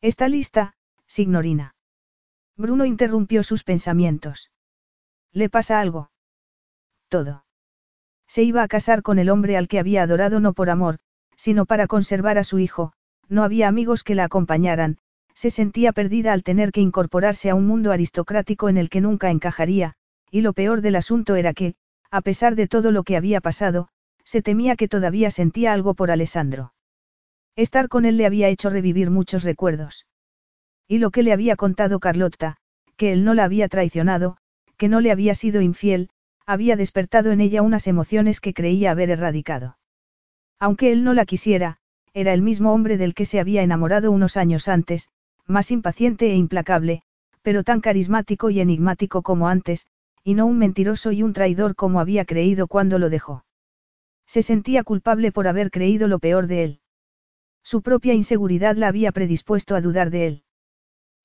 ¿Está 0.00 0.28
lista, 0.28 0.74
signorina? 1.08 1.74
Bruno 2.56 2.84
interrumpió 2.84 3.42
sus 3.42 3.64
pensamientos. 3.64 4.52
¿Le 5.32 5.48
pasa 5.48 5.80
algo? 5.80 6.10
todo. 7.08 7.44
Se 8.26 8.42
iba 8.42 8.62
a 8.62 8.68
casar 8.68 9.02
con 9.02 9.18
el 9.18 9.30
hombre 9.30 9.56
al 9.56 9.68
que 9.68 9.78
había 9.78 10.02
adorado 10.02 10.40
no 10.40 10.52
por 10.52 10.70
amor, 10.70 10.98
sino 11.36 11.66
para 11.66 11.86
conservar 11.86 12.38
a 12.38 12.44
su 12.44 12.58
hijo, 12.58 12.92
no 13.28 13.44
había 13.44 13.68
amigos 13.68 14.04
que 14.04 14.14
la 14.14 14.24
acompañaran, 14.24 14.98
se 15.34 15.50
sentía 15.50 15.92
perdida 15.92 16.32
al 16.32 16.42
tener 16.42 16.72
que 16.72 16.80
incorporarse 16.80 17.48
a 17.48 17.54
un 17.54 17.64
mundo 17.64 17.92
aristocrático 17.92 18.68
en 18.68 18.76
el 18.76 18.90
que 18.90 19.00
nunca 19.00 19.30
encajaría, 19.30 19.94
y 20.32 20.40
lo 20.40 20.52
peor 20.52 20.80
del 20.80 20.96
asunto 20.96 21.36
era 21.36 21.54
que, 21.54 21.76
a 22.10 22.20
pesar 22.22 22.56
de 22.56 22.66
todo 22.66 22.90
lo 22.90 23.04
que 23.04 23.16
había 23.16 23.40
pasado, 23.40 23.88
se 24.24 24.42
temía 24.42 24.74
que 24.74 24.88
todavía 24.88 25.30
sentía 25.30 25.72
algo 25.72 25.94
por 25.94 26.10
Alessandro. 26.10 26.74
Estar 27.54 27.88
con 27.88 28.04
él 28.04 28.16
le 28.16 28.26
había 28.26 28.48
hecho 28.48 28.68
revivir 28.68 29.10
muchos 29.10 29.44
recuerdos. 29.44 30.07
Y 30.88 30.98
lo 30.98 31.10
que 31.10 31.22
le 31.22 31.32
había 31.32 31.54
contado 31.54 32.00
Carlotta, 32.00 32.56
que 32.96 33.12
él 33.12 33.22
no 33.22 33.34
la 33.34 33.44
había 33.44 33.68
traicionado, 33.68 34.38
que 34.78 34.88
no 34.88 35.00
le 35.00 35.12
había 35.12 35.34
sido 35.34 35.60
infiel, 35.60 36.08
había 36.46 36.76
despertado 36.76 37.30
en 37.30 37.42
ella 37.42 37.60
unas 37.60 37.86
emociones 37.86 38.40
que 38.40 38.54
creía 38.54 38.90
haber 38.90 39.10
erradicado. 39.10 39.76
Aunque 40.58 40.90
él 40.90 41.04
no 41.04 41.12
la 41.12 41.26
quisiera, 41.26 41.76
era 42.14 42.32
el 42.32 42.40
mismo 42.40 42.72
hombre 42.72 42.96
del 42.96 43.12
que 43.12 43.26
se 43.26 43.38
había 43.38 43.62
enamorado 43.62 44.10
unos 44.10 44.38
años 44.38 44.66
antes, 44.66 45.10
más 45.46 45.70
impaciente 45.70 46.30
e 46.30 46.36
implacable, 46.36 47.02
pero 47.42 47.64
tan 47.64 47.80
carismático 47.80 48.48
y 48.48 48.60
enigmático 48.60 49.22
como 49.22 49.48
antes, 49.48 49.86
y 50.24 50.34
no 50.34 50.46
un 50.46 50.58
mentiroso 50.58 51.12
y 51.12 51.22
un 51.22 51.34
traidor 51.34 51.74
como 51.76 52.00
había 52.00 52.24
creído 52.24 52.66
cuando 52.66 52.98
lo 52.98 53.10
dejó. 53.10 53.44
Se 54.26 54.42
sentía 54.42 54.84
culpable 54.84 55.32
por 55.32 55.48
haber 55.48 55.70
creído 55.70 56.08
lo 56.08 56.18
peor 56.18 56.46
de 56.46 56.64
él. 56.64 56.80
Su 57.62 57.82
propia 57.82 58.14
inseguridad 58.14 58.76
la 58.76 58.88
había 58.88 59.12
predispuesto 59.12 59.74
a 59.74 59.80
dudar 59.80 60.10
de 60.10 60.26
él. 60.26 60.42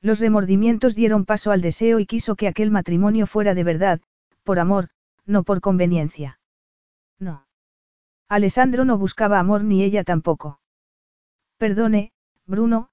Los 0.03 0.19
remordimientos 0.19 0.95
dieron 0.95 1.23
paso 1.23 1.51
al 1.51 1.61
deseo 1.61 1.97
y 1.97 2.05
quiso 2.05 2.35
que 2.35 2.49
aquel 2.49 2.71
matrimonio 2.71 3.25
fuera 3.25 3.55
de 3.55 3.63
verdad, 3.63 4.01
por 4.43 4.59
amor, 4.59 4.89
no 5.25 5.43
por 5.43 5.61
conveniencia. 5.61 6.39
No. 7.19 7.47
Alessandro 8.27 8.83
no 8.83 8.97
buscaba 8.97 9.39
amor 9.39 9.63
ni 9.63 9.81
ella 9.81 10.03
tampoco. 10.03 10.59
Perdone, 11.57 12.11
Bruno, 12.45 12.89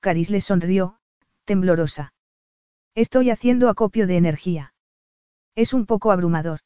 Caris 0.00 0.30
le 0.30 0.40
sonrió, 0.40 0.96
temblorosa. 1.44 2.14
Estoy 2.94 3.28
haciendo 3.28 3.68
acopio 3.68 4.06
de 4.06 4.16
energía. 4.16 4.72
Es 5.54 5.74
un 5.74 5.84
poco 5.84 6.12
abrumador. 6.12 6.60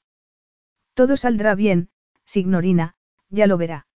Todo 0.94 1.17
saldrá 1.17 1.57
bien, 1.57 1.91
signorina, 2.25 2.94
ya 3.31 3.49
lo 3.49 3.59
verá. 3.59 3.89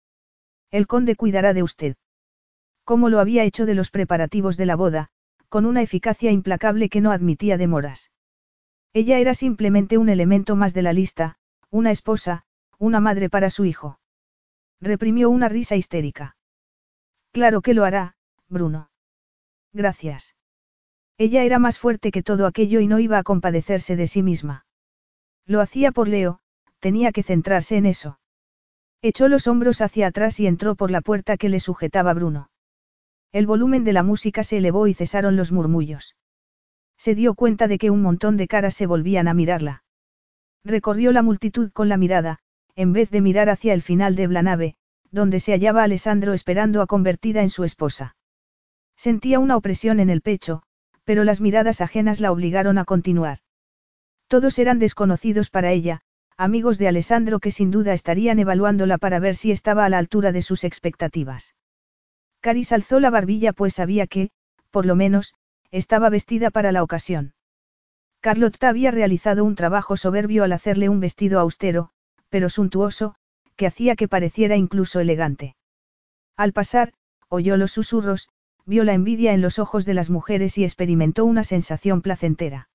El 0.71 0.87
conde 0.87 1.15
cuidará 1.15 1.53
de 1.53 1.61
usted. 1.61 1.95
Como 2.85 3.09
lo 3.09 3.19
había 3.19 3.43
hecho 3.43 3.67
de 3.67 3.75
los 3.75 3.91
preparativos 3.91 4.57
de 4.57 4.65
la 4.65 4.75
boda, 4.75 5.11
con 5.51 5.65
una 5.65 5.81
eficacia 5.81 6.31
implacable 6.31 6.87
que 6.87 7.01
no 7.01 7.11
admitía 7.11 7.57
demoras. 7.57 8.09
Ella 8.93 9.19
era 9.19 9.33
simplemente 9.33 9.97
un 9.97 10.07
elemento 10.07 10.55
más 10.55 10.73
de 10.73 10.81
la 10.81 10.93
lista, 10.93 11.35
una 11.69 11.91
esposa, 11.91 12.45
una 12.79 13.01
madre 13.01 13.29
para 13.29 13.49
su 13.49 13.65
hijo. 13.65 13.99
Reprimió 14.79 15.29
una 15.29 15.49
risa 15.49 15.75
histérica. 15.75 16.37
Claro 17.33 17.61
que 17.61 17.73
lo 17.73 17.83
hará, 17.83 18.15
Bruno. 18.47 18.91
Gracias. 19.73 20.35
Ella 21.17 21.43
era 21.43 21.59
más 21.59 21.77
fuerte 21.77 22.13
que 22.13 22.23
todo 22.23 22.47
aquello 22.47 22.79
y 22.79 22.87
no 22.87 22.99
iba 22.99 23.17
a 23.17 23.23
compadecerse 23.23 23.97
de 23.97 24.07
sí 24.07 24.23
misma. 24.23 24.65
Lo 25.45 25.59
hacía 25.59 25.91
por 25.91 26.07
Leo, 26.07 26.39
tenía 26.79 27.11
que 27.11 27.23
centrarse 27.23 27.75
en 27.75 27.87
eso. 27.87 28.21
Echó 29.01 29.27
los 29.27 29.47
hombros 29.47 29.81
hacia 29.81 30.07
atrás 30.07 30.39
y 30.39 30.47
entró 30.47 30.75
por 30.75 30.91
la 30.91 31.01
puerta 31.01 31.35
que 31.35 31.49
le 31.49 31.59
sujetaba 31.59 32.13
Bruno. 32.13 32.50
El 33.33 33.47
volumen 33.47 33.83
de 33.85 33.93
la 33.93 34.03
música 34.03 34.43
se 34.43 34.57
elevó 34.57 34.87
y 34.87 34.93
cesaron 34.93 35.37
los 35.37 35.51
murmullos. 35.51 36.15
Se 36.97 37.15
dio 37.15 37.33
cuenta 37.33 37.67
de 37.67 37.77
que 37.77 37.89
un 37.89 38.01
montón 38.01 38.35
de 38.35 38.47
caras 38.47 38.75
se 38.75 38.85
volvían 38.85 39.27
a 39.27 39.33
mirarla. 39.33 39.83
Recorrió 40.65 41.11
la 41.11 41.21
multitud 41.21 41.71
con 41.71 41.89
la 41.89 41.97
mirada, 41.97 42.39
en 42.75 42.93
vez 42.93 43.09
de 43.09 43.21
mirar 43.21 43.49
hacia 43.49 43.73
el 43.73 43.81
final 43.81 44.15
de 44.15 44.27
Blanave, 44.27 44.75
donde 45.11 45.39
se 45.39 45.53
hallaba 45.53 45.83
Alessandro 45.83 46.33
esperando 46.33 46.81
a 46.81 46.87
convertida 46.87 47.41
en 47.41 47.49
su 47.49 47.63
esposa. 47.63 48.15
Sentía 48.97 49.39
una 49.39 49.57
opresión 49.57 49.99
en 49.99 50.09
el 50.09 50.21
pecho, 50.21 50.63
pero 51.05 51.23
las 51.23 51.41
miradas 51.41 51.81
ajenas 51.81 52.19
la 52.19 52.31
obligaron 52.31 52.77
a 52.77 52.85
continuar. 52.85 53.39
Todos 54.27 54.59
eran 54.59 54.77
desconocidos 54.77 55.49
para 55.49 55.71
ella, 55.71 56.01
amigos 56.37 56.77
de 56.77 56.87
Alessandro 56.87 57.39
que 57.39 57.51
sin 57.51 57.71
duda 57.71 57.93
estarían 57.93 58.39
evaluándola 58.39 58.97
para 58.97 59.19
ver 59.19 59.35
si 59.35 59.51
estaba 59.51 59.85
a 59.85 59.89
la 59.89 59.97
altura 59.97 60.31
de 60.31 60.41
sus 60.41 60.63
expectativas. 60.63 61.55
Caris 62.41 62.71
alzó 62.71 62.99
la 62.99 63.09
barbilla 63.09 63.53
pues 63.53 63.75
sabía 63.75 64.07
que, 64.07 64.31
por 64.71 64.85
lo 64.85 64.95
menos, 64.95 65.35
estaba 65.71 66.09
vestida 66.09 66.49
para 66.49 66.71
la 66.71 66.83
ocasión. 66.83 67.33
Carlotta 68.19 68.69
había 68.69 68.91
realizado 68.91 69.45
un 69.45 69.55
trabajo 69.55 69.95
soberbio 69.95 70.43
al 70.43 70.51
hacerle 70.51 70.89
un 70.89 70.99
vestido 70.99 71.39
austero, 71.39 71.91
pero 72.29 72.49
suntuoso, 72.49 73.15
que 73.55 73.67
hacía 73.67 73.95
que 73.95 74.07
pareciera 74.07 74.57
incluso 74.57 74.99
elegante. 74.99 75.55
Al 76.35 76.51
pasar, 76.53 76.93
oyó 77.29 77.57
los 77.57 77.71
susurros, 77.71 78.29
vio 78.65 78.83
la 78.83 78.93
envidia 78.93 79.33
en 79.33 79.41
los 79.41 79.59
ojos 79.59 79.85
de 79.85 79.93
las 79.93 80.09
mujeres 80.09 80.57
y 80.57 80.63
experimentó 80.63 81.25
una 81.25 81.43
sensación 81.43 82.01
placentera. 82.01 82.69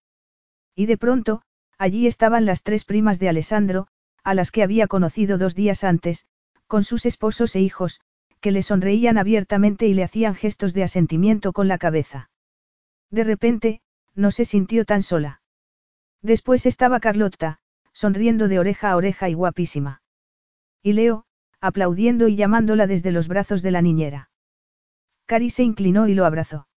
Y 0.75 0.87
de 0.87 0.97
pronto, 0.97 1.43
allí 1.79 2.07
estaban 2.07 2.45
las 2.45 2.63
tres 2.63 2.85
primas 2.85 3.19
de 3.19 3.29
Alessandro, 3.29 3.89
a 4.23 4.35
las 4.35 4.51
que 4.51 4.63
había 4.63 4.87
conocido 4.87 5.39
dos 5.39 5.55
días 5.55 5.85
antes, 5.85 6.27
con 6.67 6.85
sus 6.85 7.07
esposos 7.07 7.55
e 7.57 7.61
hijos, 7.61 8.01
que 8.41 8.53
le 8.53 8.63
sonreían 8.63 9.19
abiertamente 9.19 9.87
y 9.87 9.95
le 9.95 10.05
hacían 10.05 10.35
gestos 10.35 10.75
de 10.75 10.83
asentimiento 10.83 11.53
con 11.53 11.69
la 11.69 11.79
cabeza. 11.79 12.31
De 13.11 13.25
repente, 13.25 13.81
no 14.15 14.31
se 14.31 14.45
sintió 14.45 14.85
tan 14.85 15.03
sola. 15.03 15.43
Después 16.23 16.67
estaba 16.67 17.01
Carlotta, 17.01 17.61
sonriendo 17.93 18.49
de 18.49 18.59
oreja 18.59 18.91
a 18.91 18.97
oreja 18.97 19.29
y 19.29 19.35
guapísima. 19.35 20.03
Y 20.83 20.93
Leo, 20.93 21.25
aplaudiendo 21.61 22.29
y 22.29 22.37
llamándola 22.37 22.87
desde 22.87 23.13
los 23.13 23.29
brazos 23.29 23.63
de 23.63 23.71
la 23.71 23.83
niñera. 23.83 24.31
Cari 25.27 25.51
se 25.51 25.65
inclinó 25.65 26.07
y 26.09 26.15
lo 26.15 26.25
abrazó. 26.25 26.69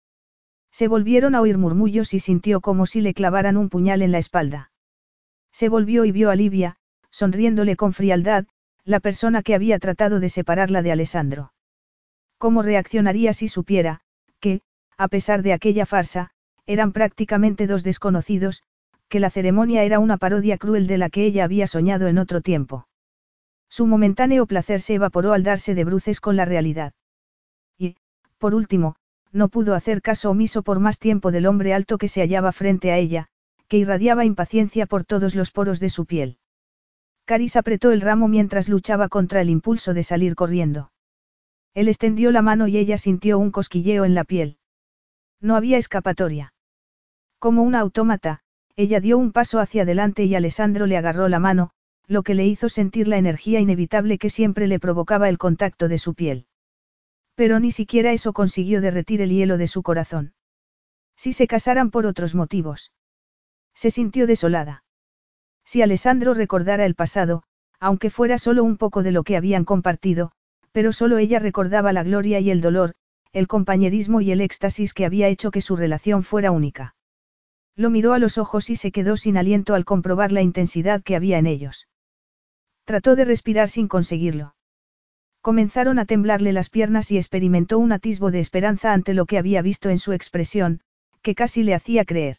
Se 0.71 0.89
volvieron 0.89 1.35
a 1.35 1.41
oír 1.41 1.59
murmullos 1.59 2.15
y 2.15 2.21
sintió 2.21 2.61
como 2.61 2.87
si 2.87 3.01
le 3.01 3.15
clavaran 3.15 3.57
un 3.57 3.69
puñal 3.69 4.03
en 4.03 4.13
la 4.13 4.19
espalda. 4.19 4.71
Se 5.53 5.69
volvió 5.69 6.05
y 6.05 6.13
vio 6.13 6.31
a 6.31 6.37
Livia, 6.37 6.77
sonriéndole 7.11 7.77
con 7.77 7.93
frialdad, 7.93 8.47
la 8.89 9.01
persona 9.01 9.43
que 9.43 9.55
había 9.55 9.79
tratado 9.79 10.19
de 10.19 10.31
separarla 10.31 10.81
de 10.81 10.91
Alessandro. 10.91 11.53
¿Cómo 12.39 12.63
reaccionaría 12.63 13.35
si 13.35 13.49
supiera, 13.49 14.01
que, 14.41 14.63
a 14.97 15.09
pesar 15.09 15.43
de 15.43 15.53
aquella 15.53 15.85
farsa, 15.85 16.31
eran 16.65 16.93
prácticamente 16.93 17.67
dos 17.67 17.85
desconocidos, 17.85 18.63
que 19.11 19.21
la 19.21 19.29
ceremonia 19.29 19.83
era 19.85 19.99
una 19.99 20.17
parodia 20.17 20.57
cruel 20.57 20.87
de 20.87 20.97
la 20.97 21.11
que 21.11 21.27
ella 21.27 21.45
había 21.45 21.67
soñado 21.67 22.07
en 22.07 22.17
otro 22.17 22.41
tiempo? 22.41 22.89
Su 23.69 23.87
momentáneo 23.87 24.47
placer 24.47 24.81
se 24.81 24.95
evaporó 24.95 25.35
al 25.35 25.43
darse 25.43 25.75
de 25.75 25.85
bruces 25.85 26.19
con 26.19 26.37
la 26.37 26.47
realidad. 26.47 26.95
Y, 27.77 27.97
por 28.39 28.55
último, 28.55 28.97
no 29.33 29.51
pudo 29.51 29.75
hacer 29.75 30.01
caso 30.01 30.31
omiso 30.31 30.63
por 30.63 30.81
más 30.81 30.99
tiempo 30.99 31.31
del 31.31 31.45
hombre 31.45 31.75
alto 31.75 31.99
que 31.99 32.09
se 32.09 32.23
hallaba 32.23 32.53
frente 32.53 32.91
a 32.91 32.97
ella, 32.97 33.27
que 33.69 33.77
irradiaba 33.77 34.25
impaciencia 34.25 34.87
por 34.87 35.05
todos 35.05 35.35
los 35.35 35.51
poros 35.51 35.79
de 35.79 35.91
su 35.91 36.07
piel. 36.07 36.39
Caris 37.29 37.57
apretó 37.57 37.93
el 37.93 38.01
ramo 38.01 38.27
mientras 38.27 38.71
luchaba 38.71 39.11
contra 39.11 39.43
el 39.43 39.51
impulso 39.51 39.93
de 39.93 40.03
salir 40.03 40.35
corriendo. 40.35 40.93
Él 41.75 41.89
extendió 41.89 42.31
la 42.31 42.41
mano 42.41 42.69
y 42.69 42.79
ella 42.79 42.97
sintió 42.97 43.39
un 43.39 43.51
cosquilleo 43.51 44.07
en 44.07 44.15
la 44.15 44.25
piel. 44.25 44.57
No 45.39 45.55
había 45.55 45.77
escapatoria. 45.77 46.55
Como 47.39 47.65
una 47.65 47.81
autómata, 47.81 48.41
ella 48.77 49.01
dio 49.01 49.19
un 49.19 49.33
paso 49.33 49.61
hacia 49.61 49.83
adelante 49.83 50.25
y 50.25 50.35
Alessandro 50.35 50.87
le 50.87 50.97
agarró 50.97 51.29
la 51.29 51.39
mano, 51.39 51.73
lo 52.07 52.23
que 52.23 52.33
le 52.33 52.47
hizo 52.47 52.71
sentir 52.71 53.09
la 53.09 53.19
energía 53.19 53.61
inevitable 53.61 54.17
que 54.17 54.31
siempre 54.31 54.67
le 54.67 54.81
provocaba 54.81 55.29
el 55.29 55.37
contacto 55.37 55.89
de 55.89 55.99
su 55.99 56.15
piel. 56.15 56.47
Pero 57.35 57.61
ni 57.61 57.73
siquiera 57.73 58.13
eso 58.13 58.33
consiguió 58.33 58.81
derretir 58.81 59.21
el 59.21 59.29
hielo 59.29 59.59
de 59.59 59.67
su 59.67 59.83
corazón. 59.83 60.33
Si 61.15 61.35
se 61.35 61.47
casaran 61.47 61.91
por 61.91 62.07
otros 62.07 62.35
motivos. 62.35 62.91
Se 63.75 63.91
sintió 63.91 64.27
desolada. 64.27 64.83
Si 65.71 65.83
Alessandro 65.83 66.33
recordara 66.33 66.87
el 66.87 66.95
pasado, 66.95 67.43
aunque 67.79 68.09
fuera 68.09 68.39
solo 68.39 68.65
un 68.65 68.79
poco 68.79 69.03
de 69.03 69.13
lo 69.13 69.23
que 69.23 69.37
habían 69.37 69.67
compartido, 69.67 70.33
pero 70.73 70.95
solo 70.95 71.19
ella 71.19 71.41
recordaba 71.41 71.93
la 71.93 72.03
gloria 72.03 72.41
y 72.41 72.51
el 72.51 72.63
dolor, 72.63 72.95
el 73.35 73.49
compañerismo 73.49 74.23
y 74.23 74.31
el 74.31 74.41
éxtasis 74.41 74.95
que 74.95 75.05
había 75.05 75.29
hecho 75.29 75.51
que 75.51 75.61
su 75.61 75.77
relación 75.77 76.23
fuera 76.23 76.53
única. 76.53 76.95
Lo 77.77 77.91
miró 77.91 78.15
a 78.15 78.19
los 78.19 78.39
ojos 78.39 78.71
y 78.71 78.77
se 78.77 78.93
quedó 78.93 79.19
sin 79.19 79.37
aliento 79.37 79.75
al 79.75 79.85
comprobar 79.85 80.33
la 80.33 80.41
intensidad 80.41 81.03
que 81.03 81.17
había 81.17 81.37
en 81.37 81.47
ellos. 81.47 81.87
Trató 82.87 83.15
de 83.15 83.27
respirar 83.27 83.69
sin 83.69 83.89
conseguirlo. 83.89 84.55
Comenzaron 85.43 85.99
a 85.99 86.07
temblarle 86.07 86.55
las 86.55 86.71
piernas 86.71 87.11
y 87.11 87.19
experimentó 87.19 87.79
un 87.79 87.93
atisbo 87.93 88.31
de 88.31 88.41
esperanza 88.41 88.95
ante 88.95 89.13
lo 89.13 89.27
que 89.27 89.37
había 89.37 89.61
visto 89.61 89.91
en 89.91 89.99
su 89.99 90.15
expresión, 90.15 90.81
que 91.21 91.35
casi 91.35 91.63
le 91.63 91.75
hacía 91.75 92.07
creer. 92.07 92.39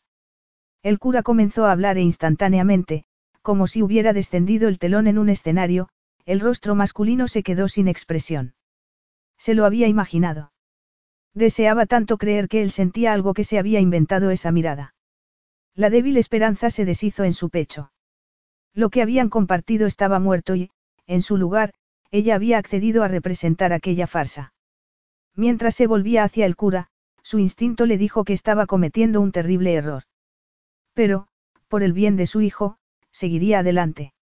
El 0.82 0.98
cura 0.98 1.22
comenzó 1.22 1.68
a 1.68 1.72
hablar 1.72 1.98
e 1.98 2.02
instantáneamente, 2.02 3.06
como 3.42 3.68
si 3.68 3.82
hubiera 3.82 4.14
descendido 4.14 4.68
el 4.68 4.80
telón 4.80 5.08
en 5.08 5.18
un 5.18 5.30
escenario, 5.30 5.90
el 6.26 6.40
rostro 6.40 6.76
masculino 6.76 7.28
se 7.28 7.44
quedó 7.44 7.68
sin 7.68 7.88
expresión. 7.88 8.54
Se 9.38 9.54
lo 9.54 9.66
había 9.66 9.88
imaginado. 9.88 10.52
Deseaba 11.34 11.86
tanto 11.86 12.18
creer 12.18 12.48
que 12.48 12.62
él 12.62 12.72
sentía 12.72 13.14
algo 13.14 13.34
que 13.34 13.44
se 13.44 13.58
había 13.58 13.80
inventado 13.80 14.30
esa 14.32 14.52
mirada. 14.52 14.94
La 15.76 15.90
débil 15.90 16.18
esperanza 16.18 16.70
se 16.70 16.86
deshizo 16.86 17.24
en 17.24 17.34
su 17.34 17.50
pecho. 17.50 17.92
Lo 18.74 18.90
que 18.90 19.02
habían 19.02 19.30
compartido 19.30 19.88
estaba 19.88 20.20
muerto 20.20 20.56
y, 20.56 20.72
en 21.08 21.22
su 21.22 21.38
lugar, 21.38 21.74
ella 22.12 22.36
había 22.36 22.58
accedido 22.58 23.04
a 23.04 23.08
representar 23.08 23.74
aquella 23.74 24.08
farsa. 24.08 24.54
Mientras 25.36 25.76
se 25.76 25.88
volvía 25.88 26.24
hacia 26.24 26.46
el 26.46 26.56
cura, 26.56 26.90
su 27.24 27.40
instinto 27.40 27.86
le 27.86 27.98
dijo 27.98 28.24
que 28.24 28.34
estaba 28.34 28.66
cometiendo 28.66 29.22
un 29.22 29.32
terrible 29.32 29.74
error. 29.74 30.04
Pero, 30.94 31.28
por 31.68 31.84
el 31.84 31.94
bien 31.94 32.18
de 32.18 32.26
su 32.26 32.42
hijo, 32.42 32.78
seguiría 33.12 33.60
adelante. 33.60 34.14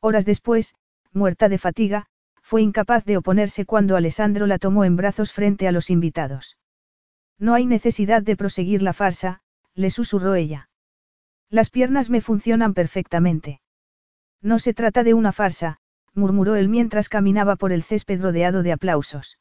Horas 0.00 0.24
después, 0.24 0.74
muerta 1.12 1.48
de 1.48 1.58
fatiga, 1.58 2.06
fue 2.42 2.62
incapaz 2.62 3.04
de 3.04 3.16
oponerse 3.16 3.64
cuando 3.64 3.96
Alessandro 3.96 4.46
la 4.46 4.58
tomó 4.58 4.84
en 4.84 4.96
brazos 4.96 5.32
frente 5.32 5.66
a 5.66 5.72
los 5.72 5.90
invitados. 5.90 6.56
No 7.38 7.54
hay 7.54 7.66
necesidad 7.66 8.22
de 8.22 8.36
proseguir 8.36 8.82
la 8.82 8.92
farsa, 8.92 9.40
le 9.74 9.90
susurró 9.90 10.34
ella. 10.34 10.70
Las 11.50 11.70
piernas 11.70 12.08
me 12.08 12.20
funcionan 12.20 12.72
perfectamente. 12.72 13.60
No 14.40 14.58
se 14.58 14.74
trata 14.74 15.02
de 15.04 15.14
una 15.14 15.32
farsa, 15.32 15.78
murmuró 16.14 16.56
él 16.56 16.68
mientras 16.68 17.08
caminaba 17.08 17.56
por 17.56 17.72
el 17.72 17.82
césped 17.82 18.20
rodeado 18.22 18.62
de 18.62 18.72
aplausos. 18.72 19.38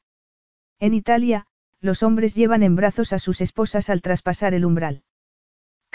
En 0.80 0.94
Italia, 0.94 1.48
los 1.80 2.04
hombres 2.04 2.36
llevan 2.36 2.64
en 2.64 2.76
brazos 2.76 3.14
a 3.14 3.20
sus 3.20 3.40
esposas 3.40 3.90
al 3.90 4.02
traspasar 4.02 4.54
el 4.54 4.66
umbral. 4.66 5.04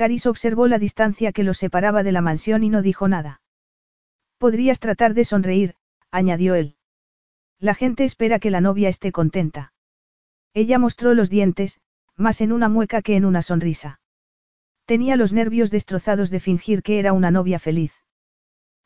Caris 0.01 0.25
observó 0.25 0.67
la 0.67 0.79
distancia 0.79 1.31
que 1.31 1.43
los 1.43 1.59
separaba 1.59 2.03
de 2.03 2.11
la 2.11 2.23
mansión 2.23 2.65
y 2.65 2.71
no 2.71 2.81
dijo 2.81 3.07
nada. 3.07 3.43
Podrías 4.39 4.81
tratar 4.81 5.13
de 5.13 5.27
sonreír, 5.27 5.75
añadió 6.11 6.55
él. 6.55 6.77
La 7.59 7.75
gente 7.75 8.05
espera 8.05 8.39
que 8.39 8.51
la 8.51 8.63
novia 8.63 8.89
esté 8.89 9.13
contenta. 9.13 9.75
Ella 10.55 10.79
mostró 10.79 11.13
los 11.13 11.29
dientes, 11.29 11.83
más 12.17 12.41
en 12.41 12.53
una 12.53 12.71
mueca 12.71 13.03
que 13.03 13.15
en 13.15 13.27
una 13.27 13.43
sonrisa. 13.43 14.01
Tenía 14.87 15.17
los 15.17 15.35
nervios 15.35 15.71
destrozados 15.71 16.31
de 16.31 16.41
fingir 16.41 16.83
que 16.83 16.99
era 16.99 17.13
una 17.13 17.31
novia 17.31 17.59
feliz. 17.59 17.93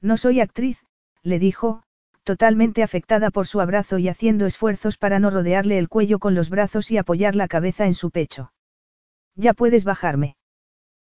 No 0.00 0.16
soy 0.16 0.40
actriz, 0.40 0.84
le 1.22 1.38
dijo, 1.38 1.84
totalmente 2.24 2.82
afectada 2.82 3.30
por 3.30 3.46
su 3.46 3.60
abrazo 3.60 3.98
y 3.98 4.08
haciendo 4.08 4.46
esfuerzos 4.46 4.96
para 4.96 5.20
no 5.20 5.30
rodearle 5.30 5.78
el 5.78 5.88
cuello 5.88 6.18
con 6.18 6.34
los 6.34 6.50
brazos 6.50 6.90
y 6.90 6.98
apoyar 6.98 7.36
la 7.36 7.46
cabeza 7.46 7.86
en 7.86 7.94
su 7.94 8.10
pecho. 8.10 8.52
Ya 9.36 9.54
puedes 9.54 9.84
bajarme. 9.84 10.34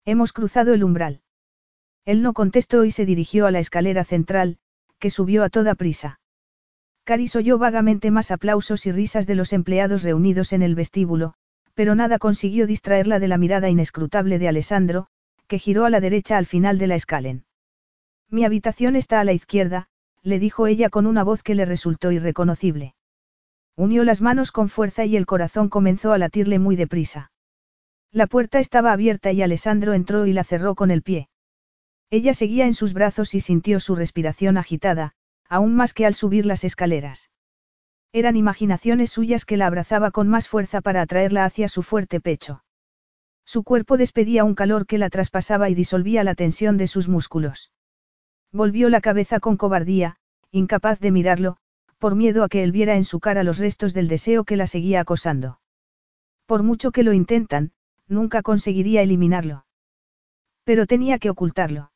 Hemos 0.05 0.33
cruzado 0.33 0.73
el 0.73 0.83
umbral. 0.83 1.21
Él 2.05 2.21
no 2.21 2.33
contestó 2.33 2.85
y 2.85 2.91
se 2.91 3.05
dirigió 3.05 3.45
a 3.45 3.51
la 3.51 3.59
escalera 3.59 4.03
central, 4.03 4.57
que 4.99 5.09
subió 5.09 5.43
a 5.43 5.49
toda 5.49 5.75
prisa. 5.75 6.19
Caris 7.03 7.35
oyó 7.35 7.57
vagamente 7.57 8.11
más 8.11 8.31
aplausos 8.31 8.85
y 8.85 8.91
risas 8.91 9.27
de 9.27 9.35
los 9.35 9.53
empleados 9.53 10.03
reunidos 10.03 10.53
en 10.53 10.61
el 10.61 10.75
vestíbulo, 10.75 11.33
pero 11.73 11.95
nada 11.95 12.19
consiguió 12.19 12.67
distraerla 12.67 13.19
de 13.19 13.27
la 13.27 13.37
mirada 13.37 13.69
inescrutable 13.69 14.39
de 14.39 14.47
Alessandro, 14.47 15.07
que 15.47 15.59
giró 15.59 15.85
a 15.85 15.89
la 15.89 15.99
derecha 15.99 16.37
al 16.37 16.45
final 16.45 16.77
de 16.77 16.87
la 16.87 16.95
escalen. 16.95 17.45
Mi 18.29 18.45
habitación 18.45 18.95
está 18.95 19.19
a 19.19 19.23
la 19.23 19.33
izquierda, 19.33 19.87
le 20.23 20.39
dijo 20.39 20.67
ella 20.67 20.89
con 20.89 21.05
una 21.05 21.23
voz 21.23 21.43
que 21.43 21.55
le 21.55 21.65
resultó 21.65 22.11
irreconocible. 22.11 22.95
Unió 23.75 24.03
las 24.03 24.21
manos 24.21 24.51
con 24.51 24.69
fuerza 24.69 25.05
y 25.05 25.17
el 25.17 25.25
corazón 25.25 25.69
comenzó 25.69 26.13
a 26.13 26.17
latirle 26.17 26.59
muy 26.59 26.75
deprisa. 26.75 27.31
La 28.13 28.27
puerta 28.27 28.59
estaba 28.59 28.91
abierta 28.91 29.31
y 29.31 29.41
Alessandro 29.41 29.93
entró 29.93 30.25
y 30.25 30.33
la 30.33 30.43
cerró 30.43 30.75
con 30.75 30.91
el 30.91 31.01
pie. 31.01 31.29
Ella 32.09 32.33
seguía 32.33 32.65
en 32.65 32.73
sus 32.73 32.93
brazos 32.93 33.33
y 33.33 33.39
sintió 33.39 33.79
su 33.79 33.95
respiración 33.95 34.57
agitada, 34.57 35.13
aún 35.47 35.75
más 35.75 35.93
que 35.93 36.05
al 36.05 36.13
subir 36.13 36.45
las 36.45 36.65
escaleras. 36.65 37.29
Eran 38.11 38.35
imaginaciones 38.35 39.11
suyas 39.11 39.45
que 39.45 39.55
la 39.55 39.67
abrazaba 39.67 40.11
con 40.11 40.27
más 40.27 40.49
fuerza 40.49 40.81
para 40.81 41.01
atraerla 41.01 41.45
hacia 41.45 41.69
su 41.69 41.83
fuerte 41.83 42.19
pecho. 42.19 42.65
Su 43.45 43.63
cuerpo 43.63 43.95
despedía 43.95 44.43
un 44.43 44.55
calor 44.55 44.85
que 44.85 44.97
la 44.97 45.09
traspasaba 45.09 45.69
y 45.69 45.75
disolvía 45.75 46.25
la 46.25 46.35
tensión 46.35 46.77
de 46.77 46.87
sus 46.87 47.07
músculos. 47.07 47.71
Volvió 48.51 48.89
la 48.89 48.99
cabeza 48.99 49.39
con 49.39 49.55
cobardía, 49.55 50.17
incapaz 50.51 50.99
de 50.99 51.11
mirarlo, 51.11 51.57
por 51.97 52.15
miedo 52.15 52.43
a 52.43 52.49
que 52.49 52.63
él 52.63 52.73
viera 52.73 52.97
en 52.97 53.05
su 53.05 53.21
cara 53.21 53.43
los 53.43 53.57
restos 53.57 53.93
del 53.93 54.09
deseo 54.09 54.43
que 54.43 54.57
la 54.57 54.67
seguía 54.67 54.99
acosando. 54.99 55.61
Por 56.45 56.63
mucho 56.63 56.91
que 56.91 57.03
lo 57.03 57.13
intentan, 57.13 57.71
nunca 58.11 58.41
conseguiría 58.41 59.01
eliminarlo. 59.01 59.65
Pero 60.63 60.85
tenía 60.85 61.17
que 61.17 61.29
ocultarlo. 61.29 61.91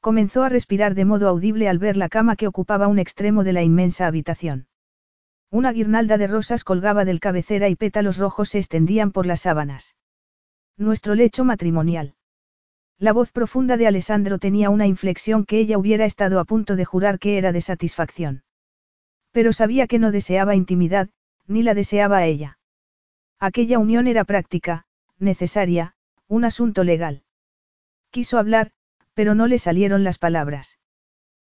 Comenzó 0.00 0.42
a 0.42 0.48
respirar 0.48 0.94
de 0.94 1.04
modo 1.04 1.28
audible 1.28 1.68
al 1.68 1.78
ver 1.78 1.96
la 1.96 2.08
cama 2.08 2.36
que 2.36 2.46
ocupaba 2.46 2.88
un 2.88 2.98
extremo 2.98 3.44
de 3.44 3.52
la 3.52 3.62
inmensa 3.62 4.06
habitación. 4.06 4.68
Una 5.50 5.72
guirnalda 5.72 6.18
de 6.18 6.26
rosas 6.26 6.64
colgaba 6.64 7.04
del 7.04 7.20
cabecera 7.20 7.68
y 7.68 7.76
pétalos 7.76 8.18
rojos 8.18 8.50
se 8.50 8.58
extendían 8.58 9.12
por 9.12 9.26
las 9.26 9.42
sábanas. 9.42 9.96
Nuestro 10.76 11.14
lecho 11.14 11.44
matrimonial. 11.44 12.14
La 12.98 13.12
voz 13.12 13.32
profunda 13.32 13.76
de 13.76 13.86
Alessandro 13.86 14.38
tenía 14.38 14.70
una 14.70 14.86
inflexión 14.86 15.44
que 15.44 15.58
ella 15.58 15.78
hubiera 15.78 16.04
estado 16.04 16.38
a 16.38 16.44
punto 16.44 16.76
de 16.76 16.84
jurar 16.84 17.18
que 17.18 17.38
era 17.38 17.52
de 17.52 17.60
satisfacción. 17.60 18.42
Pero 19.32 19.52
sabía 19.52 19.86
que 19.86 19.98
no 19.98 20.10
deseaba 20.10 20.54
intimidad, 20.54 21.08
ni 21.46 21.62
la 21.62 21.74
deseaba 21.74 22.18
a 22.18 22.26
ella. 22.26 22.58
Aquella 23.40 23.78
unión 23.78 24.06
era 24.06 24.24
práctica, 24.24 24.86
necesaria, 25.18 25.94
un 26.28 26.44
asunto 26.44 26.84
legal. 26.84 27.22
Quiso 28.10 28.38
hablar, 28.38 28.72
pero 29.14 29.34
no 29.34 29.46
le 29.46 29.58
salieron 29.58 30.04
las 30.04 30.18
palabras. 30.18 30.78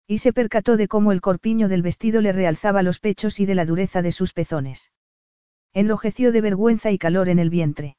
Y 0.08 0.18
se 0.18 0.34
percató 0.34 0.78
de 0.78 0.88
cómo 0.88 1.12
el 1.12 1.22
corpiño 1.22 1.70
del 1.70 1.82
vestido 1.82 2.22
le 2.22 2.34
realzaba 2.34 2.84
los 2.84 3.00
pechos 3.00 3.40
y 3.40 3.46
de 3.46 3.56
la 3.56 3.66
dureza 3.66 4.02
de 4.02 4.12
sus 4.12 4.34
pezones. 4.34 4.92
Enrojeció 5.74 6.32
de 6.32 6.42
vergüenza 6.42 6.92
y 6.92 6.98
calor 6.98 7.30
en 7.30 7.40
el 7.40 7.50
vientre. 7.50 7.96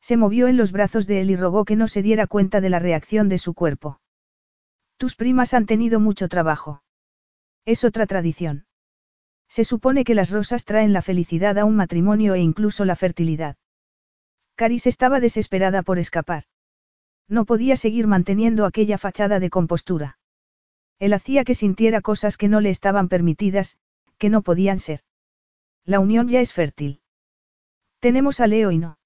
Se 0.00 0.16
movió 0.16 0.48
en 0.48 0.56
los 0.56 0.70
brazos 0.70 1.06
de 1.06 1.22
él 1.22 1.30
y 1.30 1.36
rogó 1.36 1.64
que 1.64 1.76
no 1.76 1.88
se 1.88 2.02
diera 2.02 2.26
cuenta 2.26 2.60
de 2.60 2.70
la 2.70 2.78
reacción 2.78 3.28
de 3.28 3.38
su 3.38 3.54
cuerpo. 3.54 4.00
Tus 4.96 5.16
primas 5.16 5.54
han 5.54 5.66
tenido 5.66 5.98
mucho 5.98 6.28
trabajo. 6.28 6.82
Es 7.64 7.84
otra 7.84 8.06
tradición. 8.06 8.66
Se 9.48 9.64
supone 9.64 10.04
que 10.04 10.14
las 10.14 10.30
rosas 10.30 10.64
traen 10.64 10.92
la 10.92 11.02
felicidad 11.02 11.58
a 11.58 11.64
un 11.64 11.74
matrimonio 11.74 12.34
e 12.34 12.40
incluso 12.40 12.84
la 12.84 12.96
fertilidad. 12.96 13.56
Caris 14.56 14.86
estaba 14.86 15.20
desesperada 15.20 15.82
por 15.82 15.98
escapar. 15.98 16.44
No 17.28 17.44
podía 17.44 17.76
seguir 17.76 18.06
manteniendo 18.06 18.66
aquella 18.66 18.98
fachada 18.98 19.40
de 19.40 19.50
compostura. 19.50 20.18
Él 20.98 21.12
hacía 21.12 21.44
que 21.44 21.54
sintiera 21.54 22.00
cosas 22.00 22.36
que 22.36 22.48
no 22.48 22.60
le 22.60 22.70
estaban 22.70 23.08
permitidas, 23.08 23.78
que 24.18 24.30
no 24.30 24.42
podían 24.42 24.78
ser. 24.78 25.00
La 25.84 26.00
unión 26.00 26.28
ya 26.28 26.40
es 26.40 26.52
fértil. 26.52 27.00
Tenemos 28.00 28.40
a 28.40 28.46
Leo 28.46 28.70
y 28.70 28.78
no. 28.78 28.98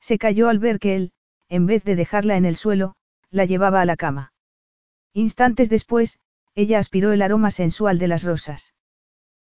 Se 0.00 0.18
cayó 0.18 0.48
al 0.48 0.58
ver 0.58 0.78
que 0.78 0.96
él, 0.96 1.12
en 1.48 1.66
vez 1.66 1.84
de 1.84 1.96
dejarla 1.96 2.36
en 2.36 2.44
el 2.44 2.56
suelo, 2.56 2.96
la 3.30 3.44
llevaba 3.44 3.80
a 3.80 3.84
la 3.84 3.96
cama. 3.96 4.32
Instantes 5.12 5.70
después, 5.70 6.18
ella 6.54 6.78
aspiró 6.78 7.12
el 7.12 7.22
aroma 7.22 7.50
sensual 7.50 7.98
de 7.98 8.08
las 8.08 8.24
rosas. 8.24 8.74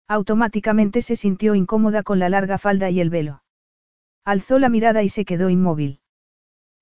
Automáticamente 0.09 1.03
se 1.03 1.17
sintió 1.17 1.55
incómoda 1.55 2.03
con 2.03 2.19
la 2.19 2.29
larga 2.29 2.59
falda 2.59 2.91
y 2.91 3.01
el 3.01 3.11
velo. 3.11 3.43
Alzó 4.27 4.59
la 4.59 4.69
mirada 4.69 5.05
y 5.05 5.09
se 5.09 5.25
quedó 5.25 5.51
inmóvil. 5.51 6.01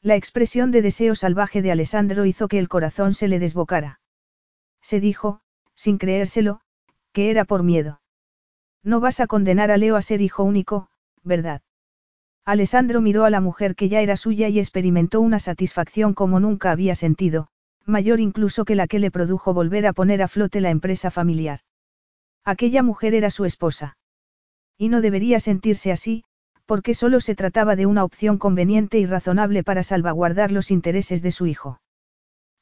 La 0.00 0.16
expresión 0.16 0.70
de 0.70 0.80
deseo 0.80 1.14
salvaje 1.14 1.60
de 1.60 1.72
Alessandro 1.72 2.24
hizo 2.24 2.48
que 2.48 2.58
el 2.58 2.70
corazón 2.70 3.12
se 3.12 3.28
le 3.28 3.38
desbocara. 3.38 4.00
Se 4.80 4.98
dijo, 4.98 5.42
sin 5.74 5.98
creérselo, 5.98 6.62
que 7.12 7.30
era 7.30 7.44
por 7.44 7.62
miedo. 7.62 8.00
No 8.82 8.98
vas 8.98 9.20
a 9.20 9.26
condenar 9.26 9.70
a 9.70 9.76
Leo 9.76 9.96
a 9.96 10.00
ser 10.00 10.22
hijo 10.22 10.42
único, 10.42 10.88
¿verdad? 11.22 11.60
Alessandro 12.46 13.02
miró 13.02 13.26
a 13.26 13.30
la 13.30 13.42
mujer 13.42 13.74
que 13.74 13.90
ya 13.90 14.00
era 14.00 14.16
suya 14.16 14.48
y 14.48 14.58
experimentó 14.58 15.20
una 15.20 15.38
satisfacción 15.38 16.14
como 16.14 16.40
nunca 16.40 16.70
había 16.70 16.94
sentido, 16.94 17.48
mayor 17.84 18.20
incluso 18.20 18.64
que 18.64 18.74
la 18.74 18.86
que 18.86 18.98
le 18.98 19.10
produjo 19.10 19.52
volver 19.52 19.86
a 19.86 19.92
poner 19.92 20.22
a 20.22 20.28
flote 20.28 20.62
la 20.62 20.70
empresa 20.70 21.10
familiar. 21.10 21.60
Aquella 22.42 22.82
mujer 22.82 23.14
era 23.14 23.28
su 23.28 23.44
esposa. 23.44 23.98
Y 24.78 24.88
no 24.88 25.02
debería 25.02 25.40
sentirse 25.40 25.92
así, 25.92 26.24
porque 26.66 26.94
solo 26.94 27.20
se 27.20 27.34
trataba 27.34 27.76
de 27.76 27.86
una 27.86 28.04
opción 28.04 28.38
conveniente 28.38 28.98
y 28.98 29.06
razonable 29.06 29.62
para 29.62 29.82
salvaguardar 29.82 30.52
los 30.52 30.70
intereses 30.70 31.22
de 31.22 31.30
su 31.30 31.46
hijo. 31.46 31.80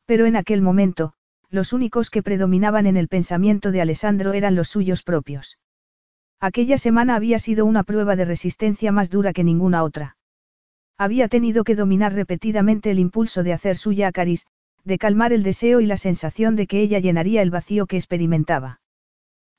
Pero 0.07 0.27
en 0.27 0.37
aquel 0.37 0.63
momento, 0.63 1.15
los 1.51 1.73
únicos 1.73 2.11
que 2.11 2.23
predominaban 2.23 2.87
en 2.87 2.97
el 2.97 3.09
pensamiento 3.09 3.71
de 3.71 3.83
Alessandro 3.83 4.33
eran 4.33 4.55
los 4.55 4.69
suyos 4.69 5.03
propios. 5.03 5.59
Aquella 6.41 6.79
semana 6.79 7.15
había 7.15 7.39
sido 7.39 7.65
una 7.67 7.85
prueba 7.85 8.17
de 8.17 8.25
resistencia 8.25 8.91
más 8.91 9.11
dura 9.11 9.33
que 9.33 9.45
ninguna 9.45 9.85
otra. 9.85 10.17
Había 10.99 11.29
tenido 11.29 11.63
que 11.63 11.77
dominar 11.77 12.15
repetidamente 12.15 12.91
el 12.91 12.99
impulso 12.99 13.43
de 13.43 13.53
hacer 13.53 13.77
suya 13.77 14.09
a 14.09 14.13
Caris, 14.13 14.47
de 14.85 14.99
calmar 14.99 15.33
el 15.33 15.43
deseo 15.43 15.81
y 15.81 15.87
la 15.87 15.97
sensación 15.97 16.57
de 16.57 16.67
que 16.67 16.81
ella 16.81 16.99
llenaría 16.99 17.43
el 17.43 17.51
vacío 17.51 17.87
que 17.87 17.97
experimentaba. 17.97 18.81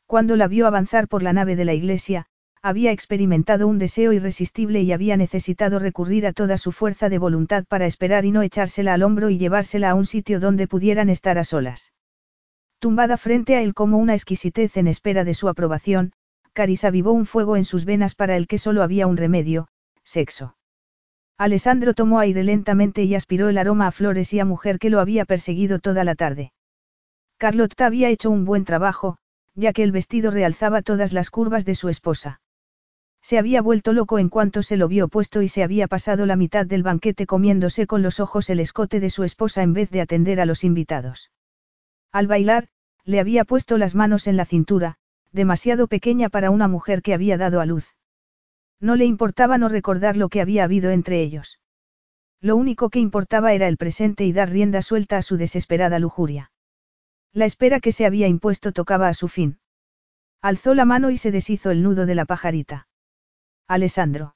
Cuando 0.06 0.36
la 0.36 0.48
vio 0.48 0.68
avanzar 0.68 1.08
por 1.08 1.24
la 1.24 1.32
nave 1.32 1.56
de 1.56 1.66
la 1.66 1.74
iglesia, 1.74 2.26
había 2.66 2.94
experimentado 2.94 3.68
un 3.68 3.78
deseo 3.78 4.14
irresistible 4.14 4.82
y 4.82 4.94
había 4.94 5.18
necesitado 5.18 5.80
recurrir 5.80 6.26
a 6.26 6.32
toda 6.32 6.58
su 6.58 6.72
fuerza 6.72 7.10
de 7.10 7.18
voluntad 7.18 7.66
para 7.68 7.86
esperar 7.86 8.24
y 8.24 8.32
no 8.32 8.42
echársela 8.42 8.94
al 8.94 9.04
hombro 9.04 9.30
y 9.30 9.38
llevársela 9.38 9.90
a 9.90 9.96
un 9.96 10.06
sitio 10.06 10.40
donde 10.40 10.66
pudieran 10.66 11.10
estar 11.10 11.38
a 11.38 11.44
solas. 11.44 11.92
Tumbada 12.80 13.18
frente 13.18 13.58
a 13.58 13.62
él 13.62 13.74
como 13.74 13.98
una 13.98 14.14
exquisitez 14.14 14.78
en 14.78 14.88
espera 14.88 15.26
de 15.26 15.34
su 15.34 15.50
aprobación, 15.50 16.14
Caris 16.54 16.86
avivó 16.86 17.12
un 17.12 17.26
fuego 17.26 17.58
en 17.58 17.66
sus 17.66 17.84
venas 17.84 18.16
para 18.16 18.38
el 18.38 18.48
que 18.48 18.58
solo 18.58 18.82
había 18.82 19.08
un 19.08 19.18
remedio, 19.18 19.68
sexo. 20.06 20.56
Alessandro 21.38 21.94
tomó 21.94 22.20
aire 22.20 22.46
lentamente 22.46 23.04
y 23.04 23.16
aspiró 23.16 23.50
el 23.50 23.58
aroma 23.58 23.88
a 23.88 23.92
flores 23.92 24.32
y 24.34 24.40
a 24.40 24.46
mujer 24.46 24.80
que 24.80 24.90
lo 24.90 25.02
había 25.02 25.26
perseguido 25.26 25.80
toda 25.80 26.06
la 26.06 26.16
tarde. 26.16 26.54
Carlotta 27.38 27.88
había 27.88 28.08
hecho 28.08 28.30
un 28.30 28.46
buen 28.46 28.64
trabajo, 28.64 29.18
ya 29.54 29.74
que 29.74 29.84
el 29.84 29.92
vestido 29.92 30.32
realzaba 30.32 30.82
todas 30.82 31.12
las 31.12 31.30
curvas 31.30 31.66
de 31.66 31.76
su 31.76 31.90
esposa. 31.90 32.40
Se 33.24 33.40
había 33.40 33.62
vuelto 33.62 33.94
loco 33.94 34.20
en 34.20 34.28
cuanto 34.28 34.64
se 34.64 34.76
lo 34.76 34.90
vio 34.90 35.08
puesto 35.08 35.42
y 35.42 35.48
se 35.48 35.64
había 35.64 35.88
pasado 35.88 36.26
la 36.26 36.36
mitad 36.36 36.66
del 36.66 36.84
banquete 36.84 37.26
comiéndose 37.26 37.88
con 37.88 38.02
los 38.02 38.20
ojos 38.20 38.50
el 38.50 38.60
escote 38.60 39.00
de 39.00 39.10
su 39.10 39.24
esposa 39.24 39.64
en 39.64 39.72
vez 39.72 39.90
de 39.92 40.02
atender 40.02 40.42
a 40.42 40.46
los 40.46 40.66
invitados. 40.66 41.32
Al 42.12 42.28
bailar, 42.28 42.68
le 43.06 43.22
había 43.22 43.46
puesto 43.46 43.78
las 43.78 43.96
manos 43.96 44.28
en 44.28 44.36
la 44.36 44.44
cintura, 44.44 44.98
demasiado 45.32 45.88
pequeña 45.88 46.28
para 46.28 46.52
una 46.52 46.68
mujer 46.68 47.02
que 47.02 47.14
había 47.14 47.38
dado 47.38 47.62
a 47.62 47.66
luz. 47.66 47.96
No 48.82 48.98
le 48.98 49.06
importaba 49.06 49.58
no 49.58 49.70
recordar 49.70 50.18
lo 50.18 50.28
que 50.28 50.42
había 50.42 50.66
habido 50.66 50.92
entre 50.92 51.22
ellos. 51.22 51.62
Lo 52.42 52.58
único 52.58 52.90
que 52.90 53.00
importaba 53.00 53.54
era 53.54 53.70
el 53.70 53.78
presente 53.78 54.26
y 54.26 54.34
dar 54.34 54.50
rienda 54.50 54.82
suelta 54.82 55.16
a 55.16 55.22
su 55.22 55.38
desesperada 55.38 55.98
lujuria. 55.98 56.52
La 57.32 57.46
espera 57.46 57.80
que 57.80 57.94
se 57.94 58.06
había 58.06 58.28
impuesto 58.28 58.74
tocaba 58.74 59.08
a 59.08 59.14
su 59.14 59.30
fin. 59.30 59.60
Alzó 60.42 60.74
la 60.76 60.84
mano 60.84 61.10
y 61.10 61.16
se 61.16 61.32
deshizo 61.32 61.72
el 61.72 61.84
nudo 61.84 62.06
de 62.06 62.16
la 62.16 62.26
pajarita. 62.26 62.88
Alessandro. 63.74 64.36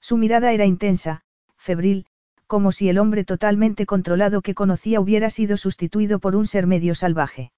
Su 0.00 0.16
mirada 0.16 0.50
era 0.50 0.64
intensa, 0.64 1.20
febril, 1.58 2.06
como 2.46 2.72
si 2.72 2.88
el 2.88 2.96
hombre 2.96 3.22
totalmente 3.22 3.84
controlado 3.84 4.40
que 4.40 4.54
conocía 4.54 4.98
hubiera 4.98 5.28
sido 5.28 5.58
sustituido 5.58 6.20
por 6.20 6.34
un 6.34 6.46
ser 6.46 6.66
medio 6.66 6.94
salvaje. 6.94 7.52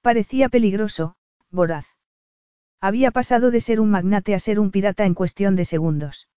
Parecía 0.00 0.48
peligroso, 0.48 1.16
voraz. 1.50 1.84
Había 2.80 3.10
pasado 3.10 3.50
de 3.50 3.60
ser 3.60 3.80
un 3.80 3.90
magnate 3.90 4.34
a 4.34 4.38
ser 4.38 4.60
un 4.60 4.70
pirata 4.70 5.04
en 5.04 5.12
cuestión 5.12 5.56
de 5.56 5.66
segundos. 5.66 6.30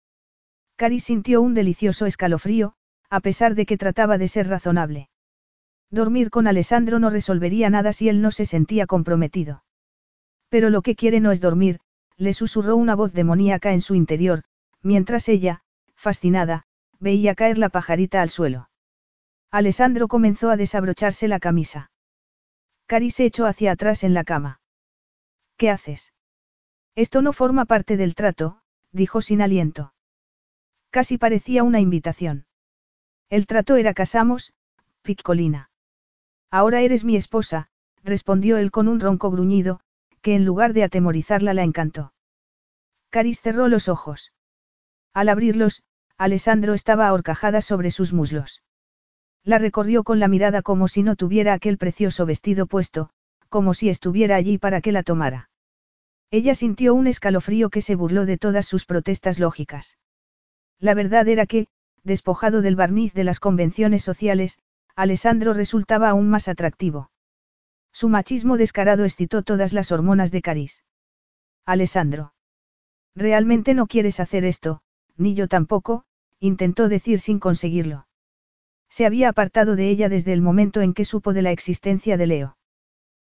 Cari 0.75 0.99
sintió 0.99 1.41
un 1.41 1.53
delicioso 1.53 2.05
escalofrío, 2.05 2.73
a 3.09 3.21
pesar 3.21 3.55
de 3.55 3.65
que 3.65 3.77
trataba 3.77 4.17
de 4.17 4.27
ser 4.27 4.49
razonable. 4.49 5.07
Dormir 5.89 6.29
con 6.29 6.45
Alessandro 6.45 6.99
no 6.99 7.09
resolvería 7.09 7.69
nada 7.69 7.93
si 7.93 8.09
él 8.09 8.21
no 8.21 8.31
se 8.31 8.45
sentía 8.45 8.85
comprometido. 8.85 9.63
Pero 10.49 10.69
lo 10.69 10.81
que 10.81 10.97
quiere 10.97 11.21
no 11.21 11.31
es 11.31 11.39
dormir, 11.39 11.79
le 12.21 12.35
susurró 12.35 12.75
una 12.75 12.93
voz 12.93 13.13
demoníaca 13.13 13.73
en 13.73 13.81
su 13.81 13.95
interior, 13.95 14.43
mientras 14.83 15.27
ella, 15.27 15.63
fascinada, 15.95 16.67
veía 16.99 17.33
caer 17.33 17.57
la 17.57 17.69
pajarita 17.69 18.21
al 18.21 18.29
suelo. 18.29 18.69
Alessandro 19.49 20.07
comenzó 20.07 20.51
a 20.51 20.55
desabrocharse 20.55 21.27
la 21.27 21.39
camisa. 21.39 21.89
Cari 22.85 23.09
se 23.09 23.25
echó 23.25 23.47
hacia 23.47 23.71
atrás 23.71 24.03
en 24.03 24.13
la 24.13 24.23
cama. 24.23 24.61
¿Qué 25.57 25.71
haces? 25.71 26.13
Esto 26.93 27.23
no 27.23 27.33
forma 27.33 27.65
parte 27.65 27.97
del 27.97 28.13
trato, 28.13 28.61
dijo 28.91 29.23
sin 29.23 29.41
aliento. 29.41 29.95
Casi 30.91 31.17
parecía 31.17 31.63
una 31.63 31.79
invitación. 31.79 32.45
El 33.29 33.47
trato 33.47 33.77
era 33.77 33.95
casamos, 33.95 34.53
Piccolina. 35.01 35.71
Ahora 36.51 36.81
eres 36.81 37.03
mi 37.03 37.15
esposa, 37.15 37.69
respondió 38.03 38.57
él 38.57 38.69
con 38.69 38.87
un 38.87 38.99
ronco 38.99 39.31
gruñido, 39.31 39.81
que 40.21 40.35
en 40.35 40.45
lugar 40.45 40.73
de 40.73 40.83
atemorizarla 40.83 41.53
la 41.53 41.63
encantó. 41.63 42.13
Caris 43.09 43.41
cerró 43.41 43.67
los 43.67 43.89
ojos. 43.89 44.31
Al 45.13 45.29
abrirlos, 45.29 45.83
Alessandro 46.17 46.73
estaba 46.73 47.07
ahorcajada 47.07 47.61
sobre 47.61 47.91
sus 47.91 48.13
muslos. 48.13 48.63
La 49.43 49.57
recorrió 49.57 50.03
con 50.03 50.19
la 50.19 50.27
mirada 50.27 50.61
como 50.61 50.87
si 50.87 51.03
no 51.03 51.15
tuviera 51.15 51.53
aquel 51.53 51.77
precioso 51.77 52.25
vestido 52.25 52.67
puesto, 52.67 53.09
como 53.49 53.73
si 53.73 53.89
estuviera 53.89 54.35
allí 54.35 54.57
para 54.57 54.81
que 54.81 54.91
la 54.91 55.03
tomara. 55.03 55.49
Ella 56.29 56.55
sintió 56.55 56.93
un 56.93 57.07
escalofrío 57.07 57.69
que 57.69 57.81
se 57.81 57.95
burló 57.95 58.25
de 58.25 58.37
todas 58.37 58.65
sus 58.65 58.85
protestas 58.85 59.39
lógicas. 59.39 59.97
La 60.79 60.93
verdad 60.93 61.27
era 61.27 61.45
que, 61.45 61.67
despojado 62.03 62.61
del 62.61 62.77
barniz 62.77 63.13
de 63.13 63.25
las 63.25 63.39
convenciones 63.39 64.03
sociales, 64.03 64.59
Alessandro 64.95 65.53
resultaba 65.53 66.09
aún 66.09 66.29
más 66.29 66.47
atractivo. 66.47 67.10
Su 67.91 68.09
machismo 68.09 68.57
descarado 68.57 69.05
excitó 69.05 69.43
todas 69.43 69.73
las 69.73 69.91
hormonas 69.91 70.31
de 70.31 70.41
Caris. 70.41 70.83
Alessandro. 71.65 72.33
Realmente 73.15 73.73
no 73.73 73.87
quieres 73.87 74.19
hacer 74.19 74.45
esto, 74.45 74.81
ni 75.17 75.35
yo 75.35 75.47
tampoco, 75.47 76.05
intentó 76.39 76.89
decir 76.89 77.19
sin 77.19 77.39
conseguirlo. 77.39 78.07
Se 78.89 79.05
había 79.05 79.29
apartado 79.29 79.75
de 79.75 79.89
ella 79.89 80.09
desde 80.09 80.33
el 80.33 80.41
momento 80.41 80.81
en 80.81 80.93
que 80.93 81.05
supo 81.05 81.33
de 81.33 81.41
la 81.41 81.51
existencia 81.51 82.17
de 82.17 82.27
Leo. 82.27 82.57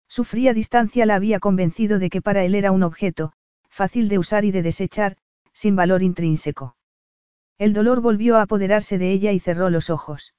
Su 0.08 0.24
fría 0.24 0.54
distancia 0.54 1.06
la 1.06 1.16
había 1.16 1.40
convencido 1.40 2.00
de 2.00 2.10
que 2.10 2.22
para 2.22 2.44
él 2.44 2.56
era 2.56 2.72
un 2.72 2.84
objeto, 2.84 3.34
fácil 3.70 4.10
de 4.10 4.20
usar 4.20 4.44
y 4.46 4.52
de 4.52 4.64
desechar, 4.64 5.18
sin 5.54 5.76
valor 5.76 6.04
intrínseco. 6.04 6.76
El 7.58 7.74
dolor 7.74 8.02
volvió 8.02 8.38
a 8.38 8.42
apoderarse 8.42 8.98
de 8.98 9.12
ella 9.12 9.32
y 9.32 9.40
cerró 9.40 9.70
los 9.70 9.90
ojos. 9.90 10.34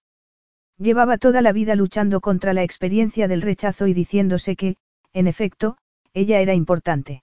Llevaba 0.78 1.18
toda 1.18 1.42
la 1.42 1.52
vida 1.52 1.74
luchando 1.74 2.20
contra 2.20 2.52
la 2.52 2.62
experiencia 2.62 3.28
del 3.28 3.42
rechazo 3.42 3.86
y 3.86 3.94
diciéndose 3.94 4.56
que, 4.56 4.76
en 5.12 5.26
efecto, 5.26 5.76
ella 6.14 6.40
era 6.40 6.54
importante. 6.54 7.22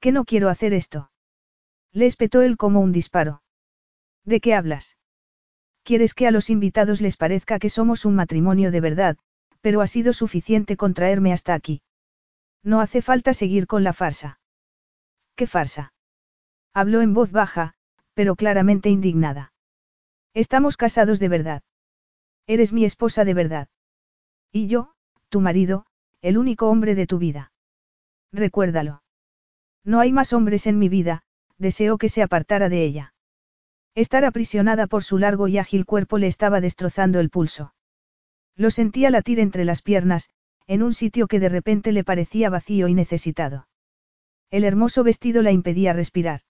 ¿Qué 0.00 0.12
no 0.12 0.24
quiero 0.24 0.48
hacer 0.48 0.72
esto? 0.72 1.10
Le 1.92 2.06
espetó 2.06 2.42
él 2.42 2.56
como 2.56 2.80
un 2.80 2.92
disparo. 2.92 3.42
¿De 4.24 4.40
qué 4.40 4.54
hablas? 4.54 4.96
Quieres 5.82 6.14
que 6.14 6.26
a 6.26 6.30
los 6.30 6.50
invitados 6.50 7.00
les 7.00 7.16
parezca 7.16 7.58
que 7.58 7.68
somos 7.68 8.04
un 8.04 8.14
matrimonio 8.14 8.70
de 8.70 8.80
verdad, 8.80 9.16
pero 9.60 9.80
ha 9.80 9.86
sido 9.86 10.12
suficiente 10.12 10.76
con 10.76 10.94
traerme 10.94 11.32
hasta 11.32 11.54
aquí. 11.54 11.82
No 12.62 12.80
hace 12.80 13.02
falta 13.02 13.34
seguir 13.34 13.66
con 13.66 13.82
la 13.82 13.92
farsa. 13.92 14.40
¿Qué 15.34 15.46
farsa? 15.46 15.92
Habló 16.72 17.00
en 17.00 17.14
voz 17.14 17.32
baja, 17.32 17.74
pero 18.14 18.36
claramente 18.36 18.90
indignada. 18.90 19.52
Estamos 20.34 20.76
casados 20.76 21.18
de 21.18 21.28
verdad. 21.28 21.62
Eres 22.46 22.72
mi 22.72 22.84
esposa 22.84 23.24
de 23.24 23.34
verdad. 23.34 23.68
Y 24.50 24.66
yo, 24.66 24.94
tu 25.28 25.40
marido, 25.40 25.86
el 26.20 26.38
único 26.38 26.68
hombre 26.68 26.94
de 26.94 27.06
tu 27.06 27.18
vida. 27.18 27.52
Recuérdalo. 28.32 29.02
No 29.84 30.00
hay 30.00 30.12
más 30.12 30.32
hombres 30.32 30.66
en 30.66 30.78
mi 30.78 30.88
vida, 30.88 31.22
deseo 31.58 31.98
que 31.98 32.08
se 32.08 32.22
apartara 32.22 32.68
de 32.68 32.84
ella. 32.84 33.14
Estar 33.94 34.24
aprisionada 34.24 34.86
por 34.86 35.02
su 35.04 35.18
largo 35.18 35.48
y 35.48 35.58
ágil 35.58 35.84
cuerpo 35.84 36.18
le 36.18 36.26
estaba 36.26 36.60
destrozando 36.60 37.20
el 37.20 37.30
pulso. 37.30 37.74
Lo 38.56 38.70
sentía 38.70 39.10
latir 39.10 39.40
entre 39.40 39.64
las 39.64 39.82
piernas, 39.82 40.30
en 40.66 40.82
un 40.82 40.94
sitio 40.94 41.26
que 41.26 41.40
de 41.40 41.48
repente 41.48 41.92
le 41.92 42.04
parecía 42.04 42.50
vacío 42.50 42.88
y 42.88 42.94
necesitado. 42.94 43.68
El 44.50 44.64
hermoso 44.64 45.02
vestido 45.02 45.42
la 45.42 45.50
impedía 45.50 45.92
respirar. 45.92 46.42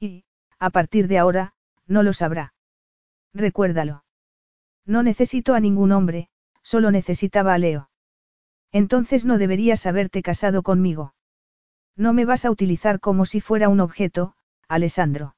Y, 0.00 0.24
a 0.58 0.70
partir 0.70 1.08
de 1.08 1.18
ahora, 1.18 1.54
no 1.86 2.02
lo 2.02 2.12
sabrá. 2.12 2.54
Recuérdalo. 3.34 4.05
No 4.86 5.02
necesito 5.02 5.54
a 5.54 5.60
ningún 5.60 5.92
hombre, 5.92 6.28
solo 6.62 6.90
necesitaba 6.90 7.54
a 7.54 7.58
Leo. 7.58 7.90
Entonces 8.72 9.24
no 9.24 9.36
deberías 9.36 9.86
haberte 9.86 10.22
casado 10.22 10.62
conmigo. 10.62 11.14
No 11.96 12.12
me 12.12 12.24
vas 12.24 12.44
a 12.44 12.50
utilizar 12.50 13.00
como 13.00 13.24
si 13.24 13.40
fuera 13.40 13.68
un 13.68 13.80
objeto, 13.80 14.34
Alessandro. 14.68 15.34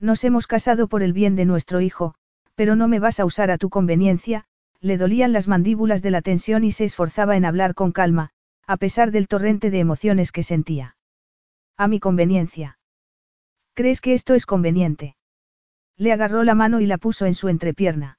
Nos 0.00 0.22
hemos 0.24 0.46
casado 0.46 0.88
por 0.88 1.02
el 1.02 1.12
bien 1.12 1.34
de 1.34 1.44
nuestro 1.44 1.80
hijo, 1.80 2.14
pero 2.54 2.76
no 2.76 2.88
me 2.88 2.98
vas 2.98 3.20
a 3.20 3.24
usar 3.24 3.50
a 3.50 3.58
tu 3.58 3.70
conveniencia, 3.70 4.44
le 4.80 4.96
dolían 4.96 5.32
las 5.32 5.48
mandíbulas 5.48 6.02
de 6.02 6.10
la 6.10 6.22
tensión 6.22 6.64
y 6.64 6.72
se 6.72 6.84
esforzaba 6.84 7.36
en 7.36 7.44
hablar 7.44 7.74
con 7.74 7.92
calma, 7.92 8.30
a 8.66 8.76
pesar 8.76 9.10
del 9.10 9.28
torrente 9.28 9.70
de 9.70 9.78
emociones 9.78 10.30
que 10.30 10.42
sentía. 10.42 10.96
A 11.76 11.88
mi 11.88 12.00
conveniencia. 12.00 12.78
¿Crees 13.74 14.00
que 14.00 14.14
esto 14.14 14.34
es 14.34 14.46
conveniente? 14.46 15.16
Le 15.96 16.12
agarró 16.12 16.44
la 16.44 16.54
mano 16.54 16.80
y 16.80 16.86
la 16.86 16.98
puso 16.98 17.26
en 17.26 17.34
su 17.34 17.48
entrepierna. 17.48 18.17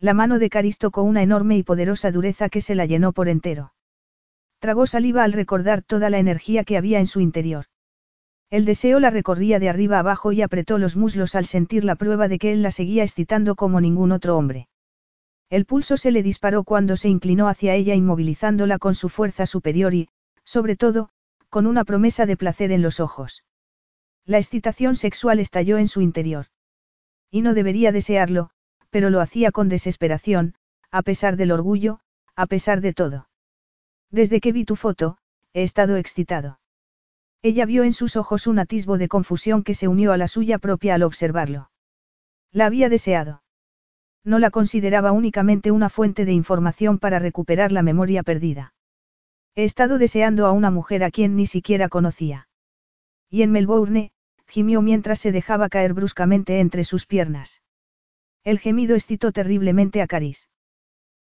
La 0.00 0.14
mano 0.14 0.38
de 0.38 0.48
Caristo 0.48 0.92
con 0.92 1.08
una 1.08 1.22
enorme 1.22 1.56
y 1.56 1.64
poderosa 1.64 2.12
dureza 2.12 2.48
que 2.48 2.60
se 2.60 2.76
la 2.76 2.86
llenó 2.86 3.12
por 3.12 3.28
entero. 3.28 3.72
Tragó 4.60 4.86
saliva 4.86 5.24
al 5.24 5.32
recordar 5.32 5.82
toda 5.82 6.08
la 6.08 6.20
energía 6.20 6.62
que 6.62 6.76
había 6.76 7.00
en 7.00 7.08
su 7.08 7.20
interior. 7.20 7.66
El 8.48 8.64
deseo 8.64 9.00
la 9.00 9.10
recorría 9.10 9.58
de 9.58 9.68
arriba 9.68 9.98
abajo 9.98 10.30
y 10.30 10.40
apretó 10.40 10.78
los 10.78 10.96
muslos 10.96 11.34
al 11.34 11.46
sentir 11.46 11.84
la 11.84 11.96
prueba 11.96 12.28
de 12.28 12.38
que 12.38 12.52
él 12.52 12.62
la 12.62 12.70
seguía 12.70 13.02
excitando 13.02 13.56
como 13.56 13.80
ningún 13.80 14.12
otro 14.12 14.36
hombre. 14.36 14.68
El 15.50 15.64
pulso 15.64 15.96
se 15.96 16.12
le 16.12 16.22
disparó 16.22 16.62
cuando 16.62 16.96
se 16.96 17.08
inclinó 17.08 17.48
hacia 17.48 17.74
ella 17.74 17.94
inmovilizándola 17.94 18.78
con 18.78 18.94
su 18.94 19.08
fuerza 19.08 19.46
superior 19.46 19.94
y, 19.94 20.08
sobre 20.44 20.76
todo, 20.76 21.10
con 21.50 21.66
una 21.66 21.84
promesa 21.84 22.24
de 22.24 22.36
placer 22.36 22.70
en 22.70 22.82
los 22.82 23.00
ojos. 23.00 23.44
La 24.24 24.38
excitación 24.38 24.94
sexual 24.94 25.40
estalló 25.40 25.76
en 25.76 25.88
su 25.88 26.02
interior. 26.02 26.46
Y 27.30 27.42
no 27.42 27.52
debería 27.52 27.92
desearlo, 27.92 28.50
pero 28.90 29.10
lo 29.10 29.20
hacía 29.20 29.52
con 29.52 29.68
desesperación, 29.68 30.54
a 30.90 31.02
pesar 31.02 31.36
del 31.36 31.52
orgullo, 31.52 32.00
a 32.34 32.46
pesar 32.46 32.80
de 32.80 32.92
todo. 32.92 33.28
Desde 34.10 34.40
que 34.40 34.52
vi 34.52 34.64
tu 34.64 34.76
foto, 34.76 35.18
he 35.52 35.62
estado 35.62 35.96
excitado. 35.96 36.60
Ella 37.42 37.66
vio 37.66 37.84
en 37.84 37.92
sus 37.92 38.16
ojos 38.16 38.46
un 38.46 38.58
atisbo 38.58 38.98
de 38.98 39.08
confusión 39.08 39.62
que 39.62 39.74
se 39.74 39.88
unió 39.88 40.12
a 40.12 40.16
la 40.16 40.28
suya 40.28 40.58
propia 40.58 40.94
al 40.94 41.02
observarlo. 41.02 41.70
La 42.52 42.66
había 42.66 42.88
deseado. 42.88 43.42
No 44.24 44.38
la 44.38 44.50
consideraba 44.50 45.12
únicamente 45.12 45.70
una 45.70 45.88
fuente 45.88 46.24
de 46.24 46.32
información 46.32 46.98
para 46.98 47.18
recuperar 47.18 47.70
la 47.72 47.82
memoria 47.82 48.22
perdida. 48.22 48.74
He 49.54 49.64
estado 49.64 49.98
deseando 49.98 50.46
a 50.46 50.52
una 50.52 50.70
mujer 50.70 51.04
a 51.04 51.10
quien 51.10 51.36
ni 51.36 51.46
siquiera 51.46 51.88
conocía. 51.88 52.48
Y 53.30 53.42
en 53.42 53.52
Melbourne, 53.52 54.12
gimió 54.46 54.82
mientras 54.82 55.20
se 55.20 55.32
dejaba 55.32 55.68
caer 55.68 55.94
bruscamente 55.94 56.60
entre 56.60 56.84
sus 56.84 57.06
piernas. 57.06 57.62
El 58.48 58.60
gemido 58.60 58.94
excitó 58.94 59.30
terriblemente 59.30 60.00
a 60.00 60.06
Caris. 60.06 60.48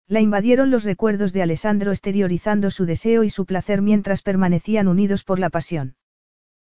La 0.07 0.21
invadieron 0.21 0.71
los 0.71 0.85
recuerdos 0.85 1.33
de 1.33 1.41
Alessandro 1.41 1.91
exteriorizando 1.91 2.71
su 2.71 2.85
deseo 2.85 3.25
y 3.25 3.31
su 3.31 3.47
placer 3.47 3.81
mientras 3.81 4.21
permanecían 4.21 4.89
unidos 4.89 5.25
por 5.25 5.39
la 5.39 5.49
pasión. 5.49 5.97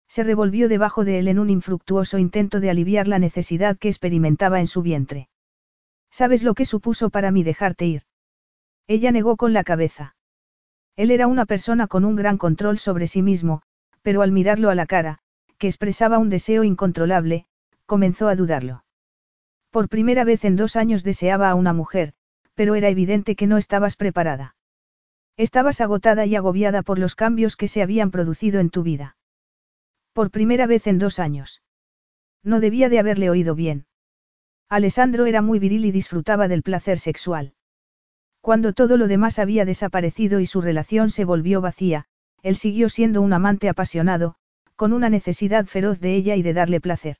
Se 0.07 0.22
revolvió 0.23 0.69
debajo 0.69 1.06
de 1.06 1.17
él 1.17 1.27
en 1.27 1.40
un 1.40 1.49
infructuoso 1.49 2.19
intento 2.19 2.59
de 2.59 2.69
aliviar 2.69 3.07
la 3.07 3.17
necesidad 3.17 3.80
que 3.80 3.88
experimentaba 3.88 4.59
en 4.59 4.67
su 4.67 4.83
vientre. 4.83 5.27
¿Sabes 6.11 6.43
lo 6.43 6.53
que 6.53 6.65
supuso 6.65 7.09
para 7.09 7.32
mí 7.32 7.41
dejarte 7.41 7.88
ir? 7.88 8.03
Ella 8.85 9.11
negó 9.11 9.38
con 9.38 9.53
la 9.53 9.64
cabeza. 9.64 10.15
Él 10.95 11.09
era 11.09 11.25
una 11.25 11.48
persona 11.48 11.88
con 11.88 12.06
un 12.06 12.15
gran 12.15 12.38
control 12.38 12.77
sobre 12.77 13.07
sí 13.07 13.23
mismo, 13.23 13.64
pero 14.03 14.22
al 14.22 14.32
mirarlo 14.32 14.69
a 14.69 14.75
la 14.75 14.85
cara, 14.85 15.17
que 15.57 15.65
expresaba 15.65 16.19
un 16.19 16.30
deseo 16.30 16.64
incontrolable, 16.64 17.48
comenzó 17.88 18.27
a 18.27 18.35
dudarlo. 18.35 18.82
Por 19.73 19.89
primera 19.89 20.23
vez 20.23 20.45
en 20.45 20.55
dos 20.55 20.75
años 20.75 21.03
deseaba 21.03 21.49
a 21.49 21.55
una 21.55 21.73
mujer, 21.73 22.13
pero 22.53 22.75
era 22.75 22.89
evidente 22.89 23.35
que 23.35 23.47
no 23.47 23.57
estabas 23.57 23.95
preparada. 23.95 24.55
Estabas 25.35 25.81
agotada 25.81 26.27
y 26.27 26.35
agobiada 26.35 26.83
por 26.83 26.99
los 26.99 27.15
cambios 27.15 27.55
que 27.55 27.67
se 27.67 27.81
habían 27.81 28.11
producido 28.11 28.59
en 28.59 28.69
tu 28.69 28.83
vida. 28.83 29.17
Por 30.13 30.29
primera 30.29 30.67
vez 30.67 30.85
en 30.85 30.99
dos 30.99 31.17
años. 31.17 31.63
No 32.43 32.59
debía 32.59 32.87
de 32.87 32.99
haberle 32.99 33.31
oído 33.31 33.55
bien. 33.55 33.87
Alessandro 34.69 35.25
era 35.25 35.41
muy 35.41 35.57
viril 35.57 35.85
y 35.85 35.91
disfrutaba 35.91 36.47
del 36.47 36.61
placer 36.61 36.99
sexual. 36.99 37.55
Cuando 38.41 38.73
todo 38.73 38.95
lo 38.95 39.07
demás 39.07 39.39
había 39.39 39.65
desaparecido 39.65 40.39
y 40.39 40.45
su 40.45 40.61
relación 40.61 41.09
se 41.09 41.25
volvió 41.25 41.61
vacía, 41.61 42.05
él 42.43 42.57
siguió 42.57 42.89
siendo 42.89 43.23
un 43.23 43.33
amante 43.33 43.69
apasionado, 43.69 44.35
con 44.75 44.93
una 44.93 45.09
necesidad 45.09 45.65
feroz 45.65 45.99
de 45.99 46.13
ella 46.13 46.35
y 46.35 46.43
de 46.43 46.53
darle 46.53 46.79
placer. 46.79 47.17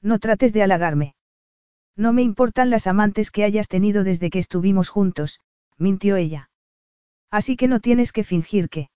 No 0.00 0.20
trates 0.20 0.52
de 0.52 0.62
halagarme. 0.62 1.16
No 1.96 2.12
me 2.12 2.22
importan 2.22 2.70
las 2.70 2.86
amantes 2.86 3.30
que 3.30 3.44
hayas 3.44 3.68
tenido 3.68 4.04
desde 4.04 4.30
que 4.30 4.38
estuvimos 4.38 4.88
juntos, 4.88 5.40
mintió 5.78 6.16
ella. 6.16 6.50
Así 7.30 7.56
que 7.56 7.68
no 7.68 7.80
tienes 7.80 8.12
que 8.12 8.24
fingir 8.24 8.68
que. 8.68 8.90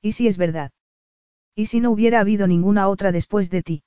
¿Y 0.00 0.12
si 0.12 0.26
es 0.26 0.36
verdad? 0.36 0.70
¿Y 1.54 1.66
si 1.66 1.80
no 1.80 1.90
hubiera 1.90 2.20
habido 2.20 2.46
ninguna 2.46 2.88
otra 2.88 3.12
después 3.12 3.50
de 3.50 3.62
ti? 3.62 3.82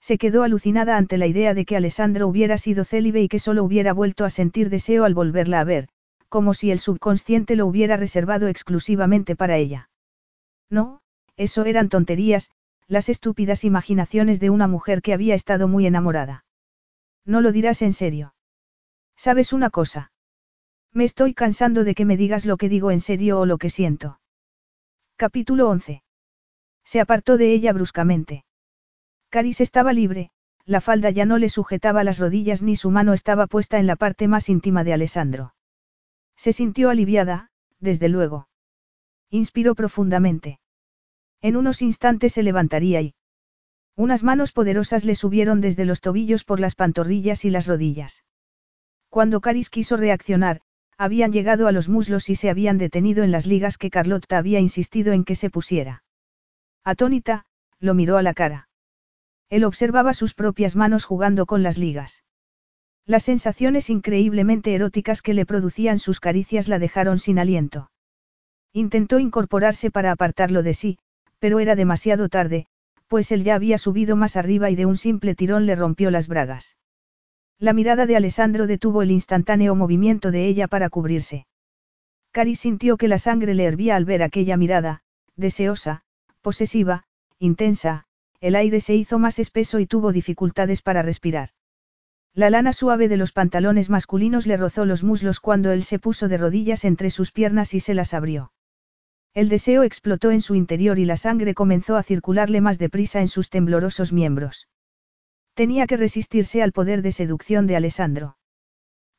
Se 0.00 0.16
quedó 0.16 0.42
alucinada 0.42 0.96
ante 0.96 1.18
la 1.18 1.26
idea 1.26 1.54
de 1.54 1.64
que 1.64 1.76
Alessandro 1.76 2.26
hubiera 2.26 2.56
sido 2.56 2.84
célibe 2.84 3.20
y 3.20 3.28
que 3.28 3.38
solo 3.38 3.62
hubiera 3.62 3.92
vuelto 3.92 4.24
a 4.24 4.30
sentir 4.30 4.70
deseo 4.70 5.04
al 5.04 5.14
volverla 5.14 5.60
a 5.60 5.64
ver, 5.64 5.88
como 6.28 6.54
si 6.54 6.70
el 6.70 6.78
subconsciente 6.78 7.56
lo 7.56 7.66
hubiera 7.66 7.96
reservado 7.96 8.48
exclusivamente 8.48 9.36
para 9.36 9.56
ella. 9.58 9.90
No, 10.70 11.00
eso 11.36 11.64
eran 11.64 11.88
tonterías, 11.88 12.50
las 12.86 13.08
estúpidas 13.08 13.64
imaginaciones 13.64 14.40
de 14.40 14.50
una 14.50 14.66
mujer 14.66 15.02
que 15.02 15.12
había 15.12 15.34
estado 15.34 15.68
muy 15.68 15.86
enamorada. 15.86 16.44
No 17.24 17.40
lo 17.40 17.52
dirás 17.52 17.82
en 17.82 17.92
serio. 17.92 18.34
¿Sabes 19.16 19.52
una 19.52 19.70
cosa? 19.70 20.12
Me 20.92 21.04
estoy 21.04 21.34
cansando 21.34 21.84
de 21.84 21.94
que 21.94 22.04
me 22.04 22.16
digas 22.16 22.44
lo 22.46 22.56
que 22.56 22.68
digo 22.68 22.90
en 22.90 23.00
serio 23.00 23.38
o 23.40 23.46
lo 23.46 23.58
que 23.58 23.70
siento. 23.70 24.20
Capítulo 25.16 25.68
11. 25.68 26.02
Se 26.84 27.00
apartó 27.00 27.36
de 27.36 27.52
ella 27.52 27.72
bruscamente. 27.72 28.44
Caris 29.28 29.60
estaba 29.60 29.92
libre, 29.92 30.30
la 30.64 30.80
falda 30.80 31.10
ya 31.10 31.26
no 31.26 31.38
le 31.38 31.48
sujetaba 31.48 32.04
las 32.04 32.18
rodillas 32.18 32.62
ni 32.62 32.76
su 32.76 32.90
mano 32.90 33.12
estaba 33.12 33.46
puesta 33.46 33.78
en 33.78 33.86
la 33.86 33.96
parte 33.96 34.28
más 34.28 34.48
íntima 34.48 34.82
de 34.82 34.92
Alessandro. 34.92 35.54
Se 36.36 36.52
sintió 36.52 36.90
aliviada, 36.90 37.50
desde 37.78 38.08
luego. 38.08 38.48
Inspiró 39.30 39.74
profundamente. 39.74 40.58
En 41.40 41.56
unos 41.56 41.82
instantes 41.82 42.32
se 42.32 42.42
levantaría 42.42 43.00
y... 43.00 43.14
Unas 44.00 44.22
manos 44.22 44.52
poderosas 44.52 45.04
le 45.04 45.14
subieron 45.14 45.60
desde 45.60 45.84
los 45.84 46.00
tobillos 46.00 46.42
por 46.42 46.58
las 46.58 46.74
pantorrillas 46.74 47.44
y 47.44 47.50
las 47.50 47.66
rodillas. 47.66 48.24
Cuando 49.10 49.42
Caris 49.42 49.68
quiso 49.68 49.98
reaccionar, 49.98 50.62
habían 50.96 51.32
llegado 51.32 51.66
a 51.66 51.72
los 51.72 51.90
muslos 51.90 52.30
y 52.30 52.34
se 52.34 52.48
habían 52.48 52.78
detenido 52.78 53.24
en 53.24 53.30
las 53.30 53.44
ligas 53.44 53.76
que 53.76 53.90
Carlotta 53.90 54.38
había 54.38 54.58
insistido 54.58 55.12
en 55.12 55.24
que 55.24 55.34
se 55.34 55.50
pusiera. 55.50 56.02
Atónita, 56.82 57.44
lo 57.78 57.92
miró 57.92 58.16
a 58.16 58.22
la 58.22 58.32
cara. 58.32 58.70
Él 59.50 59.64
observaba 59.64 60.14
sus 60.14 60.32
propias 60.32 60.76
manos 60.76 61.04
jugando 61.04 61.44
con 61.44 61.62
las 61.62 61.76
ligas. 61.76 62.24
Las 63.04 63.24
sensaciones 63.24 63.90
increíblemente 63.90 64.74
eróticas 64.74 65.20
que 65.20 65.34
le 65.34 65.44
producían 65.44 65.98
sus 65.98 66.20
caricias 66.20 66.68
la 66.68 66.78
dejaron 66.78 67.18
sin 67.18 67.38
aliento. 67.38 67.90
Intentó 68.72 69.18
incorporarse 69.18 69.90
para 69.90 70.10
apartarlo 70.10 70.62
de 70.62 70.72
sí, 70.72 70.98
pero 71.38 71.60
era 71.60 71.76
demasiado 71.76 72.30
tarde, 72.30 72.66
pues 73.10 73.32
él 73.32 73.42
ya 73.42 73.56
había 73.56 73.76
subido 73.76 74.14
más 74.14 74.36
arriba 74.36 74.70
y 74.70 74.76
de 74.76 74.86
un 74.86 74.96
simple 74.96 75.34
tirón 75.34 75.66
le 75.66 75.74
rompió 75.74 76.12
las 76.12 76.28
bragas. 76.28 76.76
La 77.58 77.72
mirada 77.72 78.06
de 78.06 78.14
Alessandro 78.14 78.68
detuvo 78.68 79.02
el 79.02 79.10
instantáneo 79.10 79.74
movimiento 79.74 80.30
de 80.30 80.46
ella 80.46 80.68
para 80.68 80.90
cubrirse. 80.90 81.48
Cari 82.30 82.54
sintió 82.54 82.96
que 82.96 83.08
la 83.08 83.18
sangre 83.18 83.54
le 83.54 83.64
hervía 83.64 83.96
al 83.96 84.04
ver 84.04 84.22
aquella 84.22 84.56
mirada, 84.56 85.02
deseosa, 85.34 86.02
posesiva, 86.40 87.02
intensa, 87.40 88.04
el 88.40 88.54
aire 88.54 88.80
se 88.80 88.94
hizo 88.94 89.18
más 89.18 89.40
espeso 89.40 89.80
y 89.80 89.86
tuvo 89.86 90.12
dificultades 90.12 90.80
para 90.80 91.02
respirar. 91.02 91.48
La 92.32 92.48
lana 92.48 92.72
suave 92.72 93.08
de 93.08 93.16
los 93.16 93.32
pantalones 93.32 93.90
masculinos 93.90 94.46
le 94.46 94.56
rozó 94.56 94.84
los 94.84 95.02
muslos 95.02 95.40
cuando 95.40 95.72
él 95.72 95.82
se 95.82 95.98
puso 95.98 96.28
de 96.28 96.36
rodillas 96.36 96.84
entre 96.84 97.10
sus 97.10 97.32
piernas 97.32 97.74
y 97.74 97.80
se 97.80 97.94
las 97.94 98.14
abrió. 98.14 98.52
El 99.32 99.48
deseo 99.48 99.84
explotó 99.84 100.32
en 100.32 100.40
su 100.40 100.56
interior 100.56 100.98
y 100.98 101.04
la 101.04 101.16
sangre 101.16 101.54
comenzó 101.54 101.96
a 101.96 102.02
circularle 102.02 102.60
más 102.60 102.78
deprisa 102.78 103.20
en 103.20 103.28
sus 103.28 103.48
temblorosos 103.48 104.12
miembros. 104.12 104.68
Tenía 105.54 105.86
que 105.86 105.96
resistirse 105.96 106.62
al 106.62 106.72
poder 106.72 107.02
de 107.02 107.12
seducción 107.12 107.66
de 107.66 107.76
Alessandro. 107.76 108.36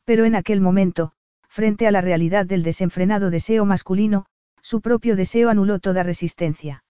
Pero 0.04 0.26
en 0.26 0.36
aquel 0.36 0.60
momento, 0.60 1.14
frente 1.48 1.88
a 1.88 1.92
la 1.92 2.02
realidad 2.02 2.46
del 2.46 2.64
desenfrenado 2.64 3.30
deseo 3.30 3.66
masculino, 3.66 4.26
su 4.62 4.82
propio 4.82 5.16
deseo 5.16 5.50
anuló 5.50 5.80
toda 5.80 6.04
resistencia. 6.04 6.84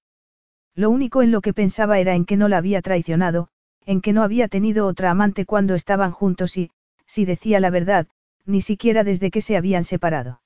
Lo 0.74 0.90
único 0.90 1.22
en 1.22 1.32
lo 1.32 1.42
que 1.42 1.54
pensaba 1.54 2.00
era 2.00 2.16
en 2.16 2.26
que 2.26 2.38
no 2.38 2.48
la 2.48 2.58
había 2.58 2.82
traicionado, 2.82 3.50
en 3.86 4.02
que 4.02 4.14
no 4.14 4.24
había 4.24 4.48
tenido 4.48 4.88
otra 4.88 5.12
amante 5.12 5.46
cuando 5.46 5.76
estaban 5.76 6.12
juntos 6.12 6.58
y, 6.58 6.72
si 7.06 7.26
decía 7.26 7.60
la 7.60 7.70
verdad, 7.70 8.08
ni 8.46 8.62
siquiera 8.62 9.04
desde 9.04 9.32
que 9.32 9.42
se 9.42 9.58
habían 9.58 9.84
separado. 9.84 10.42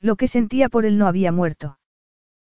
Lo 0.00 0.16
que 0.16 0.28
sentía 0.28 0.68
por 0.68 0.84
él 0.84 0.98
no 0.98 1.06
había 1.06 1.32
muerto. 1.32 1.77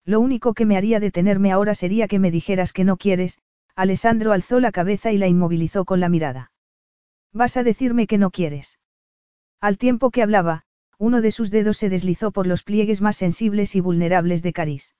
Lo 0.04 0.20
único 0.20 0.54
que 0.54 0.66
me 0.66 0.76
haría 0.76 1.00
detenerme 1.00 1.52
ahora 1.52 1.74
sería 1.74 2.08
que 2.08 2.18
me 2.18 2.30
dijeras 2.30 2.72
que 2.72 2.84
no 2.84 2.96
quieres, 2.96 3.38
Alessandro 3.76 4.32
alzó 4.32 4.60
la 4.60 4.72
cabeza 4.72 5.12
y 5.12 5.18
la 5.18 5.28
inmovilizó 5.28 5.84
con 5.84 6.00
la 6.00 6.08
mirada. 6.08 6.52
Vas 7.32 7.56
a 7.56 7.62
decirme 7.62 8.06
que 8.06 8.18
no 8.18 8.30
quieres. 8.30 8.80
Al 9.60 9.78
tiempo 9.78 10.10
que 10.10 10.22
hablaba, 10.22 10.64
uno 10.98 11.20
de 11.20 11.30
sus 11.30 11.50
dedos 11.50 11.78
se 11.78 11.88
deslizó 11.88 12.32
por 12.32 12.46
los 12.46 12.62
pliegues 12.62 13.00
más 13.00 13.16
sensibles 13.16 13.74
y 13.74 13.80
vulnerables 13.80 14.42
de 14.42 14.52
Caris. 14.52 14.94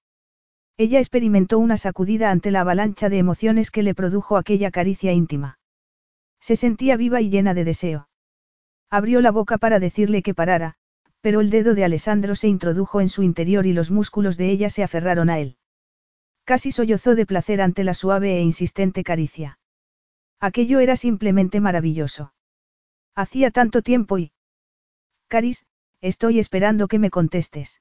Ella 0.77 0.99
experimentó 0.99 1.59
una 1.59 1.77
sacudida 1.77 2.31
ante 2.31 2.51
la 2.51 2.61
avalancha 2.63 3.09
de 3.09 3.19
emociones 3.19 3.71
que 3.71 3.83
le 3.83 3.95
produjo 3.95 4.37
aquella 4.37 4.71
caricia 4.71 5.13
íntima. 5.13 5.59
Se 6.41 6.57
sentía 6.57 6.97
viva 6.97 7.21
y 7.21 7.29
llena 7.29 7.55
de 7.55 7.65
deseo. 7.65 8.09
Abrió 8.89 9.21
la 9.21 9.31
boca 9.31 9.59
para 9.59 9.79
decirle 9.79 10.23
que 10.23 10.35
parara, 10.35 10.77
pero 11.23 11.41
el 11.41 11.51
dedo 11.51 11.75
de 11.75 11.85
Alessandro 11.85 12.35
se 12.35 12.49
introdujo 12.49 13.01
en 13.01 13.09
su 13.09 13.23
interior 13.23 13.65
y 13.65 13.73
los 13.73 13.91
músculos 13.91 14.37
de 14.37 14.51
ella 14.51 14.69
se 14.69 14.83
aferraron 14.83 15.31
a 15.31 15.39
él. 15.39 15.57
Casi 16.45 16.73
sollozó 16.73 17.15
de 17.15 17.25
placer 17.25 17.63
ante 17.63 17.85
la 17.85 17.95
suave 17.95 18.37
e 18.37 18.43
insistente 18.43 19.05
caricia. 19.05 19.59
Aquello 20.41 20.81
era 20.81 20.97
simplemente 20.97 21.61
maravilloso. 21.61 22.35
Hacía 23.15 23.53
tanto 23.53 23.83
tiempo 23.83 24.19
y... 24.19 24.33
Caris, 25.29 25.65
estoy 26.01 26.41
esperando 26.41 26.89
que 26.89 26.99
me 26.99 27.11
contestes. 27.11 27.81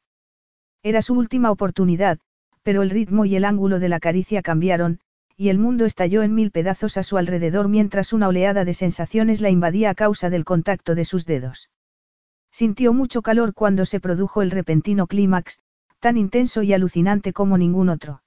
Era 0.84 1.02
su 1.02 1.16
última 1.16 1.50
oportunidad, 1.50 2.20
pero 2.62 2.84
el 2.84 2.92
ritmo 2.92 3.26
y 3.26 3.36
el 3.36 3.46
ángulo 3.46 3.80
de 3.80 3.90
la 3.90 4.00
caricia 4.00 4.44
cambiaron, 4.44 5.00
y 5.36 5.50
el 5.50 5.58
mundo 5.58 5.86
estalló 5.86 6.22
en 6.22 6.36
mil 6.36 6.52
pedazos 6.52 6.98
a 6.98 7.04
su 7.04 7.18
alrededor 7.18 7.68
mientras 7.68 8.14
una 8.14 8.28
oleada 8.28 8.66
de 8.66 8.76
sensaciones 8.76 9.42
la 9.42 9.50
invadía 9.50 9.90
a 9.90 9.96
causa 9.96 10.30
del 10.30 10.46
contacto 10.46 10.94
de 10.94 11.06
sus 11.06 11.26
dedos. 11.26 11.72
Sintió 12.52 12.94
mucho 12.94 13.22
calor 13.22 13.54
cuando 13.54 13.86
se 13.86 14.00
produjo 14.00 14.42
el 14.42 14.52
repentino 14.52 15.08
clímax, 15.08 15.62
tan 16.00 16.18
intenso 16.18 16.64
y 16.64 16.74
alucinante 16.74 17.34
como 17.34 17.58
ningún 17.58 17.90
otro. 17.90 18.22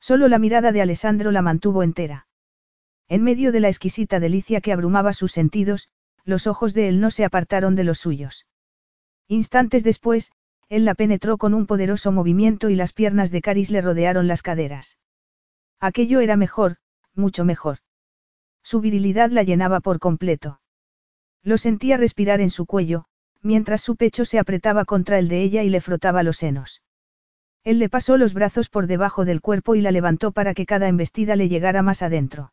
Solo 0.00 0.28
la 0.28 0.38
mirada 0.38 0.72
de 0.72 0.82
Alessandro 0.82 1.30
la 1.30 1.42
mantuvo 1.42 1.82
entera. 1.82 2.26
En 3.08 3.22
medio 3.22 3.52
de 3.52 3.60
la 3.60 3.68
exquisita 3.68 4.18
delicia 4.18 4.60
que 4.60 4.72
abrumaba 4.72 5.12
sus 5.12 5.32
sentidos, 5.32 5.90
los 6.24 6.46
ojos 6.46 6.74
de 6.74 6.88
él 6.88 7.00
no 7.00 7.10
se 7.10 7.24
apartaron 7.24 7.76
de 7.76 7.84
los 7.84 7.98
suyos. 7.98 8.46
Instantes 9.28 9.84
después, 9.84 10.32
él 10.68 10.84
la 10.84 10.94
penetró 10.94 11.38
con 11.38 11.54
un 11.54 11.66
poderoso 11.66 12.10
movimiento 12.10 12.68
y 12.68 12.74
las 12.74 12.92
piernas 12.92 13.30
de 13.30 13.40
Caris 13.40 13.70
le 13.70 13.80
rodearon 13.80 14.26
las 14.26 14.42
caderas. 14.42 14.98
Aquello 15.78 16.20
era 16.20 16.36
mejor, 16.36 16.78
mucho 17.14 17.44
mejor. 17.44 17.78
Su 18.62 18.80
virilidad 18.80 19.30
la 19.30 19.44
llenaba 19.44 19.78
por 19.80 20.00
completo. 20.00 20.60
Lo 21.42 21.58
sentía 21.58 21.96
respirar 21.96 22.40
en 22.40 22.50
su 22.50 22.66
cuello, 22.66 23.06
mientras 23.46 23.80
su 23.80 23.96
pecho 23.96 24.26
se 24.26 24.38
apretaba 24.38 24.84
contra 24.84 25.18
el 25.18 25.28
de 25.28 25.40
ella 25.42 25.62
y 25.62 25.70
le 25.70 25.80
frotaba 25.80 26.22
los 26.22 26.36
senos. 26.36 26.82
Él 27.64 27.78
le 27.78 27.88
pasó 27.88 28.16
los 28.16 28.34
brazos 28.34 28.68
por 28.68 28.86
debajo 28.86 29.24
del 29.24 29.40
cuerpo 29.40 29.74
y 29.74 29.80
la 29.80 29.90
levantó 29.90 30.32
para 30.32 30.52
que 30.52 30.66
cada 30.66 30.88
embestida 30.88 31.34
le 31.36 31.48
llegara 31.48 31.82
más 31.82 32.02
adentro. 32.02 32.52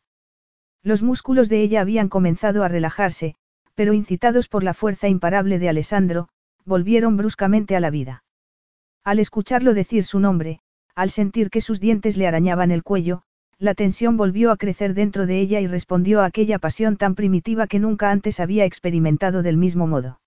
Los 0.82 1.02
músculos 1.02 1.48
de 1.48 1.60
ella 1.60 1.80
habían 1.80 2.08
comenzado 2.08 2.64
a 2.64 2.68
relajarse, 2.68 3.34
pero 3.74 3.92
incitados 3.92 4.48
por 4.48 4.64
la 4.64 4.74
fuerza 4.74 5.08
imparable 5.08 5.58
de 5.58 5.68
Alessandro, 5.68 6.28
volvieron 6.64 7.16
bruscamente 7.16 7.76
a 7.76 7.80
la 7.80 7.90
vida. 7.90 8.24
Al 9.04 9.18
escucharlo 9.18 9.74
decir 9.74 10.04
su 10.04 10.18
nombre, 10.18 10.60
al 10.94 11.10
sentir 11.10 11.50
que 11.50 11.60
sus 11.60 11.80
dientes 11.80 12.16
le 12.16 12.26
arañaban 12.26 12.70
el 12.70 12.82
cuello, 12.82 13.22
la 13.58 13.74
tensión 13.74 14.16
volvió 14.16 14.50
a 14.50 14.56
crecer 14.56 14.94
dentro 14.94 15.26
de 15.26 15.40
ella 15.40 15.60
y 15.60 15.66
respondió 15.66 16.20
a 16.20 16.26
aquella 16.26 16.58
pasión 16.58 16.96
tan 16.96 17.14
primitiva 17.14 17.66
que 17.66 17.78
nunca 17.78 18.10
antes 18.10 18.40
había 18.40 18.64
experimentado 18.64 19.42
del 19.42 19.56
mismo 19.56 19.86
modo. 19.86 20.20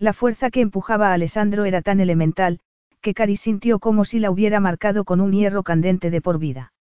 La 0.00 0.14
fuerza 0.14 0.50
que 0.50 0.62
empujaba 0.62 1.10
a 1.10 1.12
Alessandro 1.12 1.66
era 1.66 1.82
tan 1.82 2.00
elemental, 2.00 2.58
que 3.02 3.12
Cari 3.12 3.36
sintió 3.36 3.78
como 3.78 4.06
si 4.06 4.18
la 4.18 4.30
hubiera 4.30 4.58
marcado 4.58 5.04
con 5.04 5.20
un 5.20 5.32
hierro 5.32 5.62
candente 5.62 6.10
de 6.10 6.22
por 6.22 6.38
vida. 6.38 6.72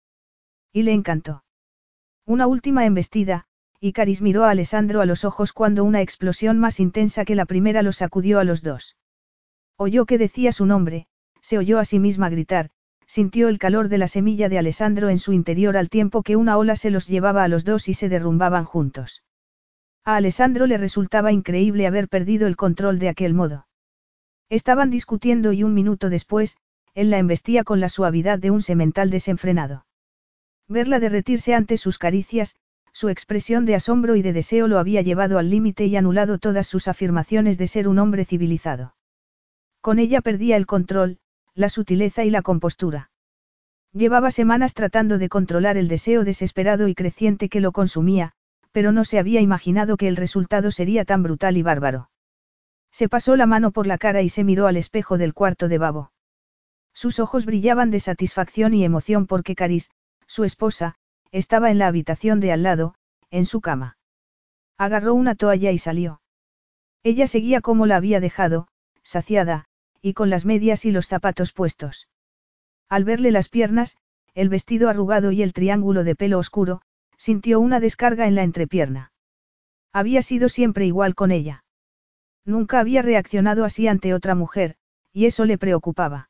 Y 0.72 0.84
le 0.84 0.94
encantó. 0.94 1.44
Una 2.26 2.48
última 2.48 2.86
embestida, 2.86 3.44
y 3.82 3.92
Caris 3.92 4.22
miró 4.22 4.46
a 4.46 4.52
Alessandro 4.52 5.02
a 5.02 5.06
los 5.06 5.26
ojos 5.26 5.52
cuando 5.52 5.84
una 5.84 6.02
explosión 6.02 6.60
más 6.60 6.80
intensa 6.80 7.26
que 7.26 7.36
la 7.36 7.46
primera 7.46 7.84
lo 7.84 7.92
sacudió 7.92 8.40
a 8.40 8.46
los 8.46 8.62
dos. 8.62 8.96
Oyó 9.76 10.06
que 10.06 10.18
decía 10.18 10.54
su 10.54 10.66
nombre, 10.66 11.08
se 11.42 11.58
oyó 11.58 11.80
a 11.80 11.84
sí 11.84 12.00
misma 12.00 12.30
gritar, 12.30 12.70
sintió 13.06 13.50
el 13.50 13.60
calor 13.60 13.90
de 13.90 13.98
la 13.98 14.08
semilla 14.08 14.48
de 14.48 14.60
Alessandro 14.60 15.10
en 15.10 15.20
su 15.20 15.34
interior 15.34 15.76
al 15.76 15.90
tiempo 15.90 16.24
que 16.24 16.38
una 16.38 16.58
ola 16.58 16.78
se 16.78 16.90
los 16.90 17.08
llevaba 17.08 17.44
a 17.44 17.50
los 17.50 17.66
dos 17.66 17.90
y 17.90 17.94
se 17.94 18.08
derrumbaban 18.08 18.64
juntos. 18.64 19.24
A 20.10 20.16
Alessandro 20.16 20.66
le 20.66 20.80
resultaba 20.80 21.32
increíble 21.32 21.86
haber 21.86 22.10
perdido 22.10 22.48
el 22.48 22.56
control 22.56 22.98
de 22.98 23.10
aquel 23.10 23.36
modo. 23.36 23.68
Estaban 24.50 24.90
discutiendo 24.90 25.54
y 25.54 25.62
un 25.62 25.76
minuto 25.76 26.10
después, 26.10 26.58
él 26.96 27.12
la 27.12 27.20
embestía 27.20 27.64
con 27.64 27.80
la 27.80 27.90
suavidad 27.90 28.40
de 28.40 28.50
un 28.50 28.64
semental 28.64 29.12
desenfrenado. 29.12 29.86
Verla 30.68 31.00
derretirse 31.00 31.54
ante 31.54 31.78
sus 31.78 32.00
caricias, 32.00 32.56
su 32.92 33.10
expresión 33.10 33.68
de 33.68 33.76
asombro 33.76 34.16
y 34.16 34.24
de 34.24 34.34
deseo 34.34 34.68
lo 34.68 34.80
había 34.80 35.04
llevado 35.04 35.38
al 35.38 35.52
límite 35.52 35.86
y 35.86 35.96
anulado 35.96 36.40
todas 36.40 36.66
sus 36.66 36.88
afirmaciones 36.88 37.60
de 37.60 37.68
ser 37.68 37.88
un 37.88 38.00
hombre 38.00 38.26
civilizado. 38.26 38.96
Con 39.80 40.00
ella 40.00 40.22
perdía 40.22 40.58
el 40.58 40.66
control, 40.66 41.20
la 41.54 41.70
sutileza 41.70 42.24
y 42.24 42.32
la 42.32 42.42
compostura. 42.42 43.12
Llevaba 43.94 44.32
semanas 44.32 44.74
tratando 44.74 45.20
de 45.20 45.30
controlar 45.30 45.78
el 45.78 45.88
deseo 45.88 46.24
desesperado 46.24 46.88
y 46.88 46.96
creciente 46.96 47.48
que 47.48 47.60
lo 47.60 47.72
consumía, 47.72 48.34
pero 48.72 48.92
no 48.92 49.04
se 49.04 49.20
había 49.20 49.42
imaginado 49.42 49.98
que 49.98 50.08
el 50.08 50.16
resultado 50.16 50.72
sería 50.72 51.06
tan 51.06 51.24
brutal 51.24 51.58
y 51.58 51.64
bárbaro. 51.64 52.10
Se 52.92 53.10
pasó 53.10 53.36
la 53.36 53.46
mano 53.46 53.72
por 53.72 53.88
la 53.88 53.98
cara 53.98 54.22
y 54.22 54.30
se 54.30 54.44
miró 54.44 54.68
al 54.68 54.78
espejo 54.78 55.18
del 55.18 55.34
cuarto 55.34 55.68
de 55.68 55.78
Babo. 55.78 56.12
Sus 56.94 57.20
ojos 57.20 57.46
brillaban 57.46 57.92
de 57.92 58.00
satisfacción 58.00 58.74
y 58.74 58.84
emoción 58.84 59.28
porque 59.28 59.56
Caris, 59.56 59.90
su 60.28 60.44
esposa, 60.44 60.96
estaba 61.32 61.72
en 61.72 61.78
la 61.78 61.88
habitación 61.88 62.40
de 62.40 62.52
al 62.52 62.64
lado, 62.64 62.96
en 63.30 63.46
su 63.46 63.62
cama. 63.62 63.98
Agarró 64.78 65.14
una 65.14 65.36
toalla 65.36 65.72
y 65.72 65.78
salió. 65.78 66.22
Ella 67.04 67.28
seguía 67.28 67.62
como 67.62 67.86
la 67.86 67.96
había 67.96 68.20
dejado, 68.20 68.68
saciada, 69.04 69.66
y 70.02 70.14
con 70.14 70.30
las 70.30 70.46
medias 70.46 70.86
y 70.86 70.92
los 70.92 71.08
zapatos 71.08 71.54
puestos. 71.54 72.08
Al 72.90 73.04
verle 73.04 73.32
las 73.32 73.50
piernas, 73.50 73.98
el 74.34 74.50
vestido 74.50 74.90
arrugado 74.90 75.32
y 75.32 75.44
el 75.44 75.54
triángulo 75.54 76.04
de 76.04 76.16
pelo 76.16 76.40
oscuro, 76.40 76.82
sintió 77.20 77.60
una 77.60 77.82
descarga 77.82 78.28
en 78.28 78.36
la 78.36 78.44
entrepierna. 78.44 79.12
Había 79.92 80.22
sido 80.22 80.48
siempre 80.48 80.86
igual 80.86 81.16
con 81.16 81.32
ella. 81.32 81.66
Nunca 82.46 82.80
había 82.80 83.02
reaccionado 83.02 83.66
así 83.66 83.88
ante 83.88 84.14
otra 84.14 84.36
mujer, 84.36 84.78
y 85.12 85.26
eso 85.26 85.44
le 85.44 85.58
preocupaba. 85.58 86.30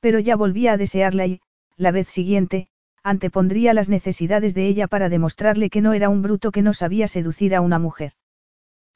Pero 0.00 0.18
ya 0.18 0.36
volvía 0.36 0.72
a 0.72 0.76
desearla 0.76 1.26
y, 1.26 1.40
la 1.76 1.90
vez 1.90 2.08
siguiente, 2.08 2.68
antepondría 3.02 3.72
las 3.72 3.88
necesidades 3.88 4.54
de 4.54 4.66
ella 4.66 4.88
para 4.88 5.08
demostrarle 5.08 5.70
que 5.70 5.80
no 5.80 5.94
era 5.94 6.10
un 6.10 6.20
bruto 6.20 6.52
que 6.52 6.62
no 6.62 6.74
sabía 6.74 7.08
seducir 7.08 7.54
a 7.54 7.62
una 7.62 7.78
mujer. 7.78 8.12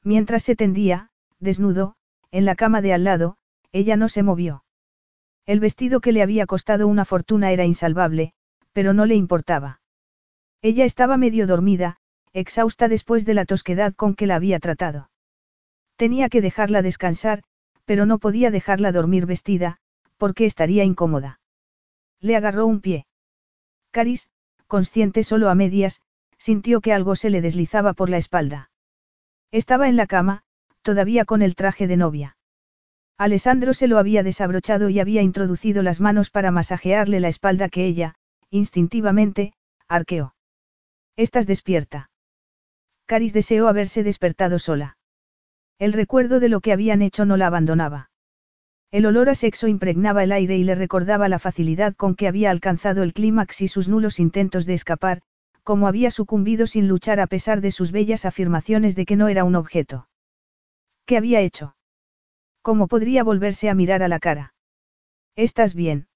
Mientras 0.03 0.43
se 0.43 0.55
tendía, 0.55 1.09
desnudo, 1.39 1.95
en 2.31 2.45
la 2.45 2.55
cama 2.55 2.81
de 2.81 2.93
al 2.93 3.03
lado, 3.03 3.37
ella 3.71 3.97
no 3.97 4.09
se 4.09 4.21
movió. 4.21 4.63
El 5.47 5.59
vestido 5.59 6.01
que 6.01 6.11
le 6.11 6.21
había 6.21 6.45
costado 6.45 6.87
una 6.87 7.05
fortuna 7.05 7.51
era 7.51 7.65
insalvable, 7.65 8.33
pero 8.73 8.93
no 8.93 9.07
le 9.07 9.15
importaba. 9.15 9.78
Ella 10.61 10.85
estaba 10.85 11.17
medio 11.17 11.47
dormida, 11.47 11.97
exhausta 12.33 12.87
después 12.87 13.25
de 13.25 13.33
la 13.33 13.45
tosquedad 13.45 13.93
con 13.93 14.15
que 14.15 14.27
la 14.27 14.35
había 14.35 14.59
tratado. 14.59 15.09
Tenía 15.95 16.29
que 16.29 16.41
dejarla 16.41 16.81
descansar, 16.81 17.43
pero 17.85 18.05
no 18.05 18.19
podía 18.19 18.51
dejarla 18.51 18.91
dormir 18.91 19.25
vestida, 19.25 19.77
porque 20.17 20.45
estaría 20.45 20.83
incómoda. 20.83 21.39
Le 22.19 22.35
agarró 22.35 22.65
un 22.65 22.81
pie. 22.81 23.05
Caris, 23.91 24.29
consciente 24.67 25.23
solo 25.23 25.49
a 25.49 25.55
medias, 25.55 26.01
sintió 26.37 26.81
que 26.81 26.93
algo 26.93 27.15
se 27.15 27.29
le 27.29 27.41
deslizaba 27.41 27.93
por 27.93 28.09
la 28.09 28.17
espalda. 28.17 28.69
Estaba 29.51 29.89
en 29.89 29.95
la 29.95 30.07
cama, 30.07 30.43
todavía 30.81 31.25
con 31.25 31.41
el 31.41 31.55
traje 31.55 31.87
de 31.87 31.97
novia. 31.97 32.37
Alessandro 33.17 33.73
se 33.73 33.87
lo 33.87 33.97
había 33.97 34.23
desabrochado 34.23 34.89
y 34.89 34.99
había 34.99 35.21
introducido 35.21 35.83
las 35.83 35.99
manos 35.99 36.29
para 36.29 36.51
masajearle 36.51 37.19
la 37.19 37.27
espalda 37.27 37.67
que 37.69 37.85
ella, 37.85 38.15
instintivamente, 38.49 39.53
arqueó. 39.87 40.35
¿Estás 41.19 41.47
despierta? 41.47 42.09
Caris 43.05 43.33
deseó 43.33 43.67
haberse 43.67 44.03
despertado 44.03 44.57
sola. 44.57 44.97
El 45.77 45.91
recuerdo 45.91 46.39
de 46.39 46.47
lo 46.47 46.61
que 46.61 46.71
habían 46.71 47.01
hecho 47.01 47.25
no 47.25 47.35
la 47.35 47.47
abandonaba. 47.47 48.09
El 48.89 49.05
olor 49.05 49.27
a 49.27 49.35
sexo 49.35 49.67
impregnaba 49.67 50.23
el 50.23 50.31
aire 50.31 50.55
y 50.55 50.63
le 50.63 50.75
recordaba 50.75 51.27
la 51.27 51.37
facilidad 51.37 51.93
con 51.93 52.15
que 52.15 52.29
había 52.29 52.51
alcanzado 52.51 53.03
el 53.03 53.11
clímax 53.11 53.59
y 53.59 53.67
sus 53.67 53.89
nulos 53.89 54.21
intentos 54.21 54.65
de 54.65 54.75
escapar, 54.75 55.21
como 55.63 55.89
había 55.89 56.09
sucumbido 56.09 56.67
sin 56.67 56.87
luchar 56.87 57.19
a 57.19 57.27
pesar 57.27 57.59
de 57.59 57.71
sus 57.71 57.91
bellas 57.91 58.23
afirmaciones 58.23 58.95
de 58.95 59.05
que 59.05 59.17
no 59.17 59.27
era 59.27 59.43
un 59.43 59.57
objeto. 59.57 60.07
¿Qué 61.05 61.17
había 61.17 61.41
hecho? 61.41 61.75
¿Cómo 62.61 62.87
podría 62.87 63.25
volverse 63.25 63.69
a 63.69 63.75
mirar 63.75 64.03
a 64.03 64.07
la 64.07 64.19
cara? 64.19 64.53
¿Estás 65.35 65.75
bien? 65.75 66.07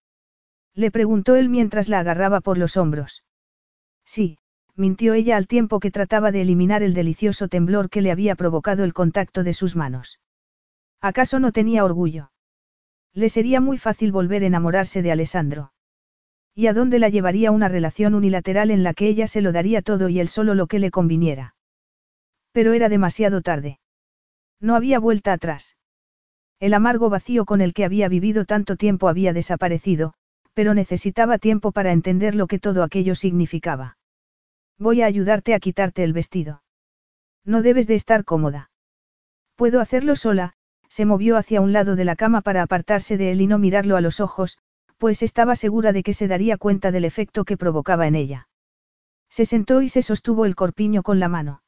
Le 0.73 0.91
preguntó 0.91 1.35
él 1.35 1.49
mientras 1.49 1.90
la 1.90 1.99
agarraba 1.99 2.40
por 2.40 2.57
los 2.57 2.77
hombros. 2.77 3.25
Sí, 4.06 4.38
mintió 4.76 5.14
ella 5.14 5.38
al 5.38 5.48
tiempo 5.48 5.80
que 5.80 5.92
trataba 5.92 6.32
de 6.32 6.42
eliminar 6.42 6.84
el 6.84 6.93
delicioso 6.93 7.48
temblor 7.48 7.90
que 7.90 8.02
le 8.02 8.11
había 8.11 8.35
provocado 8.35 8.84
el 8.84 8.93
contacto 8.93 9.43
de 9.43 9.53
sus 9.53 9.76
manos. 9.76 10.19
¿Acaso 11.02 11.40
no 11.40 11.52
tenía 11.52 11.84
orgullo? 11.84 12.32
Le 13.14 13.30
sería 13.30 13.61
muy 13.61 13.77
fácil 13.77 14.11
volver 14.11 14.43
a 14.43 14.48
enamorarse 14.48 15.02
de 15.02 15.11
Alessandro. 15.11 15.74
¿Y 16.56 16.68
a 16.68 16.74
dónde 16.74 17.00
la 17.00 17.10
llevaría 17.10 17.52
una 17.52 17.68
relación 17.68 18.16
unilateral 18.16 18.72
en 18.72 18.84
la 18.84 18.93
que 18.93 19.08
ella 19.08 19.27
se 19.27 19.42
lo 19.42 19.52
daría 19.52 19.82
todo 19.82 20.10
y 20.10 20.19
él 20.19 20.27
solo 20.27 20.56
lo 20.56 20.68
que 20.68 20.80
le 20.80 20.92
conviniera? 20.92 21.56
Pero 22.52 22.74
era 22.74 22.90
demasiado 22.90 23.42
tarde. 23.42 23.80
No 24.60 24.76
había 24.76 25.00
vuelta 25.00 25.34
atrás. 25.34 25.77
El 26.60 26.74
amargo 26.74 27.10
vacío 27.10 27.45
con 27.45 27.61
el 27.61 27.74
que 27.74 27.85
había 27.85 28.08
vivido 28.08 28.45
tanto 28.45 28.77
tiempo 28.77 29.10
había 29.10 29.34
desaparecido, 29.34 30.14
pero 30.53 30.74
necesitaba 30.74 31.38
tiempo 31.38 31.72
para 31.72 31.92
entender 31.92 32.35
lo 32.35 32.48
que 32.48 32.60
todo 32.60 32.84
aquello 32.84 33.16
significaba. 33.16 33.98
Voy 34.77 35.02
a 35.02 35.06
ayudarte 35.06 35.53
a 35.53 35.60
quitarte 35.60 36.03
el 36.03 36.14
vestido. 36.14 36.64
No 37.45 37.61
debes 37.61 37.88
de 37.88 37.95
estar 37.95 38.26
cómoda. 38.26 38.72
Puedo 39.56 39.80
hacerlo 39.80 40.16
sola, 40.16 40.53
se 40.90 41.06
movió 41.06 41.38
hacia 41.38 41.61
un 41.61 41.74
lado 41.74 41.95
de 41.95 42.06
la 42.06 42.16
cama 42.16 42.42
para 42.42 42.61
apartarse 42.61 43.18
de 43.18 43.32
él 43.32 43.42
y 43.42 43.48
no 43.48 43.60
mirarlo 43.60 43.98
a 43.98 44.02
los 44.02 44.19
ojos, 44.19 44.58
pues 44.98 45.24
estaba 45.24 45.56
segura 45.56 45.92
de 45.92 46.03
que 46.03 46.14
se 46.14 46.27
daría 46.27 46.58
cuenta 46.58 46.92
del 46.92 47.06
efecto 47.06 47.45
que 47.45 47.58
provocaba 47.58 48.08
en 48.08 48.16
ella. 48.16 48.48
Se 49.30 49.45
sentó 49.45 49.82
y 49.82 49.90
se 49.90 50.02
sostuvo 50.02 50.45
el 50.45 50.56
corpiño 50.56 51.03
con 51.03 51.19
la 51.19 51.27
mano. 51.27 51.64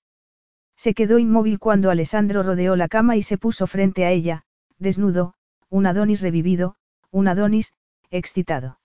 Se 0.78 0.94
quedó 0.94 1.20
inmóvil 1.20 1.60
cuando 1.60 1.90
Alessandro 1.90 2.44
rodeó 2.44 2.76
la 2.76 2.88
cama 2.88 3.16
y 3.16 3.24
se 3.24 3.38
puso 3.38 3.66
frente 3.66 4.06
a 4.06 4.12
ella, 4.12 4.44
desnudo, 4.78 5.34
un 5.70 5.88
Adonis 5.88 6.22
revivido, 6.22 6.76
un 7.12 7.28
Adonis, 7.28 7.74
excitado. 8.12 8.80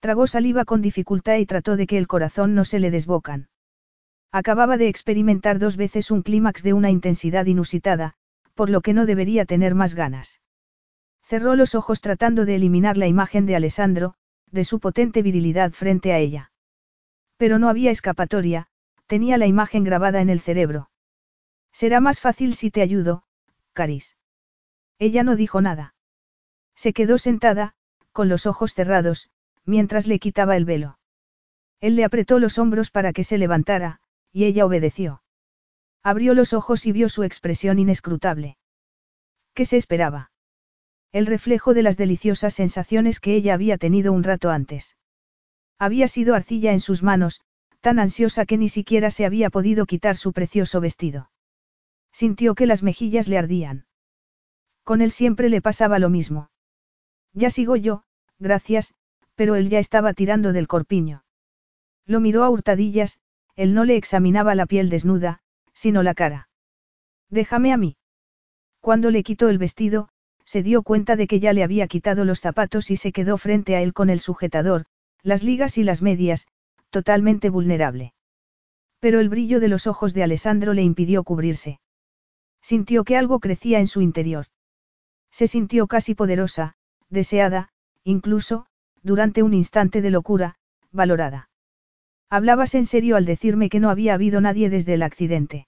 Tragó 0.00 0.26
saliva 0.26 0.64
con 0.64 0.80
dificultad 0.80 1.36
y 1.36 1.46
trató 1.46 1.76
de 1.76 1.86
que 1.86 1.98
el 1.98 2.06
corazón 2.06 2.54
no 2.54 2.64
se 2.64 2.80
le 2.80 2.90
desbocan. 2.90 3.48
Acababa 4.32 4.76
de 4.76 4.88
experimentar 4.88 5.58
dos 5.58 5.76
veces 5.76 6.10
un 6.10 6.22
clímax 6.22 6.62
de 6.62 6.72
una 6.72 6.90
intensidad 6.90 7.46
inusitada, 7.46 8.14
por 8.54 8.70
lo 8.70 8.80
que 8.80 8.94
no 8.94 9.04
debería 9.04 9.44
tener 9.44 9.74
más 9.74 9.94
ganas. 9.94 10.40
Cerró 11.22 11.54
los 11.54 11.74
ojos 11.74 12.00
tratando 12.00 12.44
de 12.44 12.56
eliminar 12.56 12.96
la 12.96 13.06
imagen 13.06 13.44
de 13.46 13.56
Alessandro, 13.56 14.14
de 14.50 14.64
su 14.64 14.80
potente 14.80 15.22
virilidad 15.22 15.72
frente 15.72 16.12
a 16.12 16.18
ella. 16.18 16.50
Pero 17.36 17.58
no 17.58 17.68
había 17.68 17.90
escapatoria, 17.90 18.68
tenía 19.06 19.38
la 19.38 19.46
imagen 19.46 19.84
grabada 19.84 20.20
en 20.20 20.30
el 20.30 20.40
cerebro. 20.40 20.90
Será 21.72 22.00
más 22.00 22.20
fácil 22.20 22.54
si 22.54 22.70
te 22.70 22.82
ayudo, 22.82 23.24
Caris. 23.74 24.16
Ella 24.98 25.22
no 25.22 25.36
dijo 25.36 25.60
nada. 25.60 25.94
Se 26.74 26.92
quedó 26.92 27.18
sentada, 27.18 27.74
con 28.12 28.28
los 28.28 28.46
ojos 28.46 28.74
cerrados, 28.74 29.30
mientras 29.64 30.06
le 30.06 30.18
quitaba 30.18 30.56
el 30.56 30.64
velo. 30.64 30.98
Él 31.80 31.96
le 31.96 32.04
apretó 32.04 32.38
los 32.38 32.58
hombros 32.58 32.90
para 32.90 33.12
que 33.12 33.24
se 33.24 33.38
levantara, 33.38 34.00
y 34.32 34.44
ella 34.44 34.66
obedeció. 34.66 35.22
Abrió 36.02 36.34
los 36.34 36.52
ojos 36.52 36.86
y 36.86 36.92
vio 36.92 37.08
su 37.08 37.22
expresión 37.22 37.78
inescrutable. 37.78 38.56
¿Qué 39.54 39.64
se 39.64 39.76
esperaba? 39.76 40.30
El 41.12 41.26
reflejo 41.26 41.74
de 41.74 41.82
las 41.82 41.96
deliciosas 41.96 42.54
sensaciones 42.54 43.20
que 43.20 43.34
ella 43.34 43.54
había 43.54 43.78
tenido 43.78 44.12
un 44.12 44.22
rato 44.22 44.50
antes. 44.50 44.96
Había 45.78 46.08
sido 46.08 46.34
arcilla 46.34 46.72
en 46.72 46.80
sus 46.80 47.02
manos, 47.02 47.40
tan 47.80 47.98
ansiosa 47.98 48.46
que 48.46 48.58
ni 48.58 48.68
siquiera 48.68 49.10
se 49.10 49.24
había 49.24 49.50
podido 49.50 49.86
quitar 49.86 50.16
su 50.16 50.32
precioso 50.32 50.80
vestido. 50.80 51.30
Sintió 52.12 52.54
que 52.54 52.66
las 52.66 52.82
mejillas 52.82 53.28
le 53.28 53.38
ardían. 53.38 53.86
Con 54.84 55.00
él 55.00 55.10
siempre 55.10 55.48
le 55.48 55.62
pasaba 55.62 55.98
lo 55.98 56.10
mismo. 56.10 56.50
Ya 57.32 57.50
sigo 57.50 57.76
yo, 57.76 58.02
gracias, 58.38 58.94
pero 59.40 59.54
él 59.54 59.70
ya 59.70 59.78
estaba 59.78 60.12
tirando 60.12 60.52
del 60.52 60.68
corpiño. 60.68 61.24
Lo 62.04 62.20
miró 62.20 62.44
a 62.44 62.50
hurtadillas, 62.50 63.22
él 63.56 63.72
no 63.72 63.86
le 63.86 63.96
examinaba 63.96 64.54
la 64.54 64.66
piel 64.66 64.90
desnuda, 64.90 65.40
sino 65.72 66.02
la 66.02 66.12
cara. 66.12 66.50
Déjame 67.30 67.72
a 67.72 67.78
mí. 67.78 67.96
Cuando 68.80 69.10
le 69.10 69.22
quitó 69.22 69.48
el 69.48 69.56
vestido, 69.56 70.10
se 70.44 70.62
dio 70.62 70.82
cuenta 70.82 71.16
de 71.16 71.26
que 71.26 71.40
ya 71.40 71.54
le 71.54 71.62
había 71.62 71.86
quitado 71.86 72.26
los 72.26 72.40
zapatos 72.40 72.90
y 72.90 72.98
se 72.98 73.12
quedó 73.12 73.38
frente 73.38 73.76
a 73.76 73.80
él 73.80 73.94
con 73.94 74.10
el 74.10 74.20
sujetador, 74.20 74.84
las 75.22 75.42
ligas 75.42 75.78
y 75.78 75.84
las 75.84 76.02
medias, 76.02 76.46
totalmente 76.90 77.48
vulnerable. 77.48 78.12
Pero 78.98 79.20
el 79.20 79.30
brillo 79.30 79.58
de 79.58 79.68
los 79.68 79.86
ojos 79.86 80.12
de 80.12 80.22
Alessandro 80.22 80.74
le 80.74 80.82
impidió 80.82 81.24
cubrirse. 81.24 81.80
Sintió 82.60 83.04
que 83.04 83.16
algo 83.16 83.40
crecía 83.40 83.78
en 83.78 83.86
su 83.86 84.02
interior. 84.02 84.48
Se 85.30 85.46
sintió 85.46 85.86
casi 85.86 86.14
poderosa, 86.14 86.74
deseada, 87.08 87.70
incluso, 88.04 88.66
durante 89.02 89.42
un 89.42 89.54
instante 89.54 90.02
de 90.02 90.10
locura, 90.10 90.56
valorada. 90.92 91.48
Hablabas 92.28 92.74
en 92.74 92.86
serio 92.86 93.16
al 93.16 93.24
decirme 93.24 93.68
que 93.68 93.80
no 93.80 93.90
había 93.90 94.14
habido 94.14 94.40
nadie 94.40 94.70
desde 94.70 94.94
el 94.94 95.02
accidente. 95.02 95.66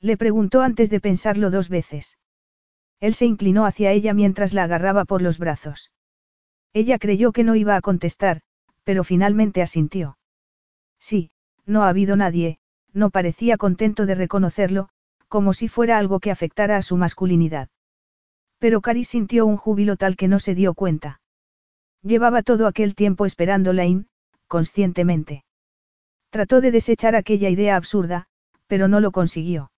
Le 0.00 0.16
preguntó 0.16 0.62
antes 0.62 0.90
de 0.90 1.00
pensarlo 1.00 1.50
dos 1.50 1.68
veces. 1.68 2.18
Él 3.00 3.14
se 3.14 3.26
inclinó 3.26 3.66
hacia 3.66 3.90
ella 3.92 4.14
mientras 4.14 4.52
la 4.52 4.64
agarraba 4.64 5.04
por 5.04 5.22
los 5.22 5.38
brazos. 5.38 5.90
Ella 6.72 6.98
creyó 6.98 7.32
que 7.32 7.44
no 7.44 7.56
iba 7.56 7.76
a 7.76 7.80
contestar, 7.80 8.42
pero 8.84 9.04
finalmente 9.04 9.62
asintió. 9.62 10.18
Sí, 10.98 11.30
no 11.66 11.82
ha 11.82 11.88
habido 11.88 12.16
nadie, 12.16 12.58
no 12.92 13.10
parecía 13.10 13.56
contento 13.56 14.06
de 14.06 14.14
reconocerlo, 14.14 14.88
como 15.28 15.54
si 15.54 15.66
fuera 15.66 15.98
algo 15.98 16.20
que 16.20 16.30
afectara 16.30 16.76
a 16.76 16.82
su 16.82 16.96
masculinidad. 16.96 17.68
Pero 18.58 18.80
Cari 18.82 19.04
sintió 19.04 19.46
un 19.46 19.56
júbilo 19.56 19.96
tal 19.96 20.14
que 20.16 20.28
no 20.28 20.38
se 20.38 20.54
dio 20.54 20.74
cuenta. 20.74 21.21
Llevaba 22.02 22.42
todo 22.42 22.66
aquel 22.66 22.94
tiempo 22.94 23.26
esperando 23.26 23.72
Lane, 23.72 24.06
conscientemente. 24.48 25.44
Trató 26.30 26.60
de 26.60 26.70
desechar 26.70 27.14
aquella 27.14 27.48
idea 27.48 27.76
absurda, 27.76 28.26
pero 28.66 28.88
no 28.88 29.00
lo 29.00 29.12
consiguió. 29.12 29.70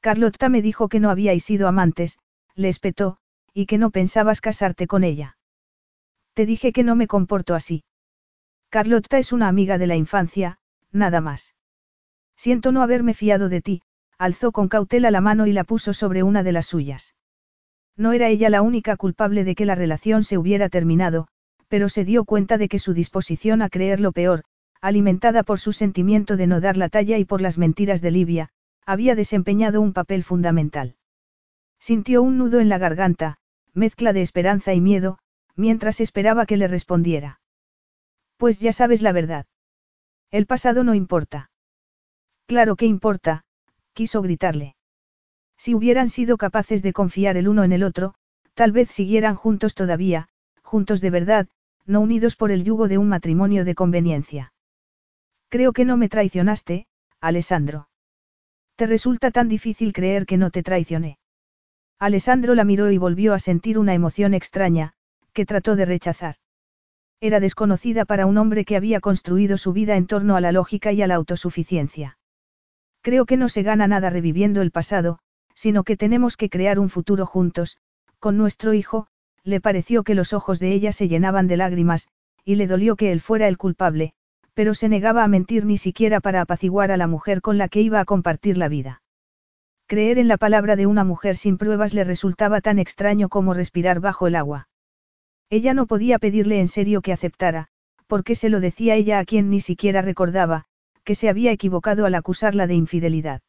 Carlotta 0.00 0.48
me 0.48 0.62
dijo 0.62 0.88
que 0.88 1.00
no 1.00 1.10
habíais 1.10 1.44
sido 1.44 1.68
amantes, 1.68 2.18
le 2.54 2.68
espetó, 2.68 3.18
y 3.52 3.66
que 3.66 3.78
no 3.78 3.90
pensabas 3.90 4.40
casarte 4.40 4.86
con 4.86 5.04
ella. 5.04 5.36
Te 6.34 6.46
dije 6.46 6.72
que 6.72 6.82
no 6.82 6.96
me 6.96 7.06
comporto 7.06 7.54
así. 7.54 7.84
Carlotta 8.68 9.18
es 9.18 9.32
una 9.32 9.48
amiga 9.48 9.78
de 9.78 9.86
la 9.86 9.96
infancia, 9.96 10.58
nada 10.92 11.20
más. 11.20 11.54
Siento 12.36 12.72
no 12.72 12.82
haberme 12.82 13.14
fiado 13.14 13.48
de 13.48 13.62
ti, 13.62 13.82
alzó 14.18 14.52
con 14.52 14.68
cautela 14.68 15.10
la 15.10 15.20
mano 15.20 15.46
y 15.46 15.52
la 15.52 15.64
puso 15.64 15.94
sobre 15.94 16.22
una 16.22 16.42
de 16.42 16.52
las 16.52 16.66
suyas. 16.66 17.14
No 17.96 18.12
era 18.12 18.28
ella 18.28 18.50
la 18.50 18.62
única 18.62 18.96
culpable 18.96 19.44
de 19.44 19.54
que 19.54 19.64
la 19.64 19.74
relación 19.74 20.24
se 20.24 20.36
hubiera 20.36 20.68
terminado, 20.68 21.28
pero 21.68 21.88
se 21.88 22.04
dio 22.04 22.24
cuenta 22.24 22.58
de 22.58 22.68
que 22.68 22.78
su 22.78 22.94
disposición 22.94 23.62
a 23.62 23.68
creer 23.68 24.00
lo 24.00 24.12
peor, 24.12 24.44
alimentada 24.80 25.42
por 25.42 25.58
su 25.58 25.72
sentimiento 25.72 26.36
de 26.36 26.46
no 26.46 26.60
dar 26.60 26.76
la 26.76 26.88
talla 26.88 27.18
y 27.18 27.24
por 27.24 27.40
las 27.40 27.58
mentiras 27.58 28.00
de 28.00 28.10
Livia, 28.10 28.50
había 28.84 29.14
desempeñado 29.14 29.80
un 29.80 29.92
papel 29.92 30.22
fundamental. 30.22 30.96
Sintió 31.80 32.22
un 32.22 32.38
nudo 32.38 32.60
en 32.60 32.68
la 32.68 32.78
garganta, 32.78 33.38
mezcla 33.74 34.12
de 34.12 34.22
esperanza 34.22 34.74
y 34.74 34.80
miedo, 34.80 35.18
mientras 35.56 36.00
esperaba 36.00 36.46
que 36.46 36.56
le 36.56 36.68
respondiera. 36.68 37.40
Pues 38.36 38.60
ya 38.60 38.72
sabes 38.72 39.02
la 39.02 39.12
verdad. 39.12 39.46
El 40.30 40.46
pasado 40.46 40.84
no 40.84 40.94
importa. 40.94 41.50
Claro 42.46 42.76
que 42.76 42.86
importa, 42.86 43.44
quiso 43.92 44.22
gritarle. 44.22 44.76
Si 45.56 45.74
hubieran 45.74 46.08
sido 46.10 46.36
capaces 46.36 46.82
de 46.82 46.92
confiar 46.92 47.36
el 47.36 47.48
uno 47.48 47.64
en 47.64 47.72
el 47.72 47.82
otro, 47.82 48.14
tal 48.54 48.72
vez 48.72 48.90
siguieran 48.90 49.34
juntos 49.34 49.74
todavía, 49.74 50.28
juntos 50.62 51.00
de 51.00 51.10
verdad, 51.10 51.48
no 51.86 52.00
unidos 52.00 52.36
por 52.36 52.50
el 52.50 52.64
yugo 52.64 52.88
de 52.88 52.98
un 52.98 53.08
matrimonio 53.08 53.64
de 53.64 53.74
conveniencia. 53.74 54.52
Creo 55.48 55.72
que 55.72 55.84
no 55.84 55.96
me 55.96 56.08
traicionaste, 56.08 56.86
Alessandro. 57.20 57.88
¿Te 58.76 58.86
resulta 58.86 59.30
tan 59.30 59.48
difícil 59.48 59.92
creer 59.92 60.26
que 60.26 60.36
no 60.36 60.50
te 60.50 60.62
traicioné? 60.62 61.18
Alessandro 61.98 62.54
la 62.54 62.64
miró 62.64 62.90
y 62.90 62.98
volvió 62.98 63.32
a 63.32 63.38
sentir 63.38 63.78
una 63.78 63.94
emoción 63.94 64.34
extraña, 64.34 64.92
que 65.32 65.46
trató 65.46 65.76
de 65.76 65.86
rechazar. 65.86 66.36
Era 67.20 67.40
desconocida 67.40 68.04
para 68.04 68.26
un 68.26 68.36
hombre 68.36 68.64
que 68.64 68.76
había 68.76 69.00
construido 69.00 69.56
su 69.56 69.72
vida 69.72 69.96
en 69.96 70.06
torno 70.06 70.36
a 70.36 70.40
la 70.40 70.52
lógica 70.52 70.92
y 70.92 71.00
a 71.00 71.06
la 71.06 71.14
autosuficiencia. 71.14 72.18
Creo 73.00 73.24
que 73.24 73.38
no 73.38 73.48
se 73.48 73.62
gana 73.62 73.86
nada 73.86 74.10
reviviendo 74.10 74.60
el 74.60 74.72
pasado, 74.72 75.20
sino 75.54 75.84
que 75.84 75.96
tenemos 75.96 76.36
que 76.36 76.50
crear 76.50 76.78
un 76.78 76.90
futuro 76.90 77.24
juntos, 77.24 77.78
con 78.18 78.36
nuestro 78.36 78.74
hijo, 78.74 79.06
le 79.46 79.60
pareció 79.60 80.02
que 80.02 80.16
los 80.16 80.32
ojos 80.32 80.58
de 80.58 80.72
ella 80.72 80.92
se 80.92 81.06
llenaban 81.06 81.46
de 81.46 81.56
lágrimas, 81.56 82.08
y 82.44 82.56
le 82.56 82.66
dolió 82.66 82.96
que 82.96 83.12
él 83.12 83.20
fuera 83.20 83.46
el 83.46 83.56
culpable, 83.56 84.12
pero 84.54 84.74
se 84.74 84.88
negaba 84.88 85.22
a 85.22 85.28
mentir 85.28 85.64
ni 85.64 85.78
siquiera 85.78 86.20
para 86.20 86.40
apaciguar 86.40 86.90
a 86.90 86.96
la 86.96 87.06
mujer 87.06 87.40
con 87.40 87.56
la 87.56 87.68
que 87.68 87.80
iba 87.80 88.00
a 88.00 88.04
compartir 88.04 88.58
la 88.58 88.68
vida. 88.68 89.02
Creer 89.86 90.18
en 90.18 90.26
la 90.26 90.36
palabra 90.36 90.74
de 90.74 90.86
una 90.86 91.04
mujer 91.04 91.36
sin 91.36 91.58
pruebas 91.58 91.94
le 91.94 92.02
resultaba 92.02 92.60
tan 92.60 92.80
extraño 92.80 93.28
como 93.28 93.54
respirar 93.54 94.00
bajo 94.00 94.26
el 94.26 94.34
agua. 94.34 94.68
Ella 95.48 95.74
no 95.74 95.86
podía 95.86 96.18
pedirle 96.18 96.58
en 96.58 96.66
serio 96.66 97.00
que 97.00 97.12
aceptara, 97.12 97.68
porque 98.08 98.34
se 98.34 98.48
lo 98.48 98.58
decía 98.58 98.96
ella 98.96 99.20
a 99.20 99.24
quien 99.24 99.48
ni 99.48 99.60
siquiera 99.60 100.02
recordaba, 100.02 100.64
que 101.04 101.14
se 101.14 101.28
había 101.28 101.52
equivocado 101.52 102.04
al 102.04 102.16
acusarla 102.16 102.66
de 102.66 102.74
infidelidad. 102.74 103.42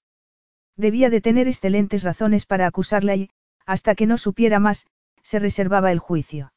Debía 0.75 1.09
de 1.09 1.21
tener 1.21 1.47
excelentes 1.47 2.03
razones 2.03 2.45
para 2.45 2.67
acusarla 2.67 3.15
y, 3.15 3.31
hasta 3.65 3.95
que 3.95 4.05
no 4.05 4.19
supiera 4.19 4.59
más, 4.59 4.85
se 5.27 5.39
reservaba 5.39 5.91
el 5.91 5.99
juicio. 5.99 6.53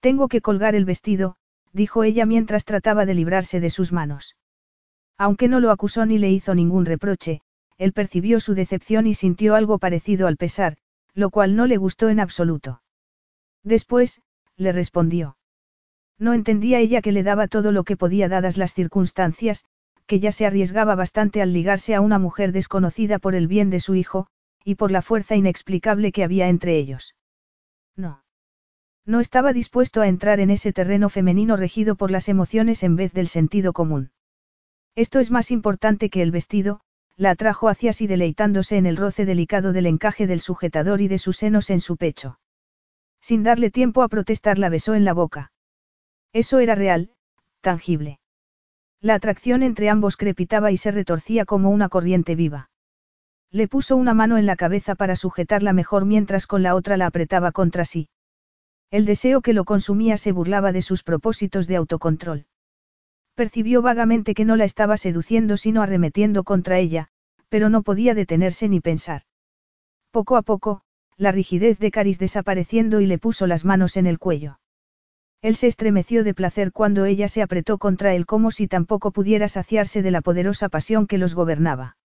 Tengo 0.00 0.28
que 0.28 0.42
colgar 0.42 0.74
el 0.74 0.84
vestido, 0.84 1.36
dijo 1.72 2.04
ella 2.04 2.26
mientras 2.26 2.66
trataba 2.66 3.06
de 3.06 3.14
librarse 3.14 3.60
de 3.60 3.70
sus 3.70 3.92
manos. 3.92 4.36
Aunque 5.16 5.48
no 5.48 5.58
lo 5.58 5.70
acusó 5.70 6.04
ni 6.04 6.18
le 6.18 6.30
hizo 6.30 6.54
ningún 6.54 6.84
reproche, 6.84 7.40
él 7.78 7.94
percibió 7.94 8.40
su 8.40 8.52
decepción 8.52 9.06
y 9.06 9.14
sintió 9.14 9.54
algo 9.54 9.78
parecido 9.78 10.26
al 10.26 10.36
pesar, 10.36 10.76
lo 11.14 11.30
cual 11.30 11.56
no 11.56 11.64
le 11.64 11.78
gustó 11.78 12.10
en 12.10 12.20
absoluto. 12.20 12.82
Después, 13.64 14.20
le 14.58 14.72
respondió. 14.72 15.38
No 16.18 16.34
entendía 16.34 16.80
ella 16.80 17.00
que 17.00 17.12
le 17.12 17.22
daba 17.22 17.48
todo 17.48 17.72
lo 17.72 17.84
que 17.84 17.96
podía 17.96 18.28
dadas 18.28 18.58
las 18.58 18.74
circunstancias, 18.74 19.64
que 20.06 20.20
ya 20.20 20.30
se 20.30 20.44
arriesgaba 20.44 20.94
bastante 20.94 21.40
al 21.40 21.54
ligarse 21.54 21.94
a 21.94 22.02
una 22.02 22.18
mujer 22.18 22.52
desconocida 22.52 23.18
por 23.18 23.34
el 23.34 23.48
bien 23.48 23.70
de 23.70 23.80
su 23.80 23.94
hijo, 23.94 24.26
y 24.62 24.74
por 24.74 24.90
la 24.90 25.00
fuerza 25.00 25.36
inexplicable 25.36 26.12
que 26.12 26.22
había 26.22 26.50
entre 26.50 26.76
ellos. 26.76 27.14
No. 27.98 28.24
No 29.04 29.20
estaba 29.20 29.52
dispuesto 29.52 30.00
a 30.00 30.08
entrar 30.08 30.40
en 30.40 30.50
ese 30.50 30.72
terreno 30.72 31.08
femenino 31.08 31.56
regido 31.56 31.96
por 31.96 32.10
las 32.10 32.28
emociones 32.28 32.82
en 32.82 32.96
vez 32.96 33.12
del 33.12 33.26
sentido 33.26 33.72
común. 33.72 34.12
Esto 34.94 35.18
es 35.18 35.30
más 35.30 35.50
importante 35.50 36.08
que 36.08 36.22
el 36.22 36.30
vestido, 36.30 36.80
la 37.16 37.30
atrajo 37.30 37.68
hacia 37.68 37.92
sí 37.92 38.06
deleitándose 38.06 38.76
en 38.76 38.86
el 38.86 38.96
roce 38.96 39.26
delicado 39.26 39.72
del 39.72 39.86
encaje 39.86 40.26
del 40.28 40.40
sujetador 40.40 41.00
y 41.00 41.08
de 41.08 41.18
sus 41.18 41.36
senos 41.36 41.70
en 41.70 41.80
su 41.80 41.96
pecho. 41.96 42.38
Sin 43.20 43.42
darle 43.42 43.70
tiempo 43.70 44.02
a 44.02 44.08
protestar 44.08 44.58
la 44.58 44.68
besó 44.68 44.94
en 44.94 45.04
la 45.04 45.12
boca. 45.12 45.50
Eso 46.32 46.60
era 46.60 46.76
real, 46.76 47.10
tangible. 47.60 48.20
La 49.00 49.14
atracción 49.14 49.64
entre 49.64 49.90
ambos 49.90 50.16
crepitaba 50.16 50.70
y 50.70 50.76
se 50.76 50.92
retorcía 50.92 51.44
como 51.44 51.70
una 51.70 51.88
corriente 51.88 52.36
viva. 52.36 52.70
Le 53.50 53.66
puso 53.66 53.96
una 53.96 54.12
mano 54.12 54.36
en 54.36 54.46
la 54.46 54.56
cabeza 54.56 54.94
para 54.94 55.16
sujetarla 55.16 55.72
mejor 55.72 56.04
mientras 56.04 56.46
con 56.46 56.62
la 56.62 56.74
otra 56.74 56.96
la 56.96 57.06
apretaba 57.06 57.50
contra 57.52 57.84
sí. 57.84 58.08
El 58.90 59.04
deseo 59.04 59.40
que 59.40 59.52
lo 59.52 59.64
consumía 59.64 60.16
se 60.16 60.32
burlaba 60.32 60.72
de 60.72 60.82
sus 60.82 61.02
propósitos 61.02 61.66
de 61.66 61.76
autocontrol. 61.76 62.46
Percibió 63.34 63.82
vagamente 63.82 64.34
que 64.34 64.44
no 64.44 64.56
la 64.56 64.64
estaba 64.64 64.96
seduciendo 64.96 65.56
sino 65.56 65.82
arremetiendo 65.82 66.42
contra 66.44 66.78
ella, 66.78 67.08
pero 67.48 67.68
no 67.68 67.82
podía 67.82 68.14
detenerse 68.14 68.68
ni 68.68 68.80
pensar. 68.80 69.22
Poco 70.10 70.36
a 70.36 70.42
poco, 70.42 70.82
la 71.16 71.32
rigidez 71.32 71.78
de 71.78 71.90
Caris 71.90 72.18
desapareciendo 72.18 73.00
y 73.00 73.06
le 73.06 73.18
puso 73.18 73.46
las 73.46 73.64
manos 73.64 73.96
en 73.96 74.06
el 74.06 74.18
cuello. 74.18 74.58
Él 75.42 75.54
se 75.54 75.68
estremeció 75.68 76.24
de 76.24 76.34
placer 76.34 76.72
cuando 76.72 77.04
ella 77.04 77.28
se 77.28 77.42
apretó 77.42 77.78
contra 77.78 78.14
él 78.14 78.26
como 78.26 78.50
si 78.50 78.66
tampoco 78.66 79.12
pudiera 79.12 79.48
saciarse 79.48 80.02
de 80.02 80.10
la 80.10 80.20
poderosa 80.20 80.68
pasión 80.68 81.06
que 81.06 81.18
los 81.18 81.34
gobernaba. 81.34 81.97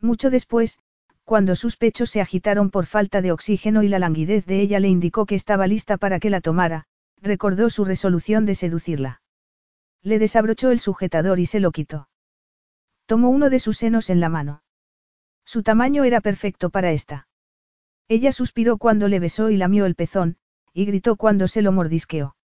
Mucho 0.00 0.30
después, 0.30 0.78
cuando 1.24 1.54
sus 1.56 1.76
pechos 1.76 2.10
se 2.10 2.20
agitaron 2.20 2.70
por 2.70 2.86
falta 2.86 3.22
de 3.22 3.32
oxígeno 3.32 3.82
y 3.82 3.88
la 3.88 3.98
languidez 3.98 4.46
de 4.46 4.60
ella 4.60 4.80
le 4.80 4.88
indicó 4.88 5.26
que 5.26 5.34
estaba 5.34 5.66
lista 5.66 5.96
para 5.96 6.18
que 6.18 6.30
la 6.30 6.40
tomara, 6.40 6.86
recordó 7.20 7.70
su 7.70 7.84
resolución 7.84 8.46
de 8.46 8.54
seducirla. 8.54 9.22
Le 10.02 10.18
desabrochó 10.18 10.70
el 10.70 10.80
sujetador 10.80 11.38
y 11.38 11.46
se 11.46 11.60
lo 11.60 11.70
quitó. 11.70 12.08
Tomó 13.06 13.28
uno 13.28 13.50
de 13.50 13.58
sus 13.58 13.76
senos 13.76 14.08
en 14.10 14.20
la 14.20 14.28
mano. 14.28 14.62
Su 15.44 15.62
tamaño 15.62 16.04
era 16.04 16.20
perfecto 16.20 16.70
para 16.70 16.92
esta. 16.92 17.28
Ella 18.08 18.32
suspiró 18.32 18.78
cuando 18.78 19.08
le 19.08 19.20
besó 19.20 19.50
y 19.50 19.56
lamió 19.56 19.86
el 19.86 19.94
pezón, 19.94 20.36
y 20.72 20.84
gritó 20.84 21.16
cuando 21.16 21.46
se 21.48 21.62
lo 21.62 21.72
mordisqueó. 21.72 22.36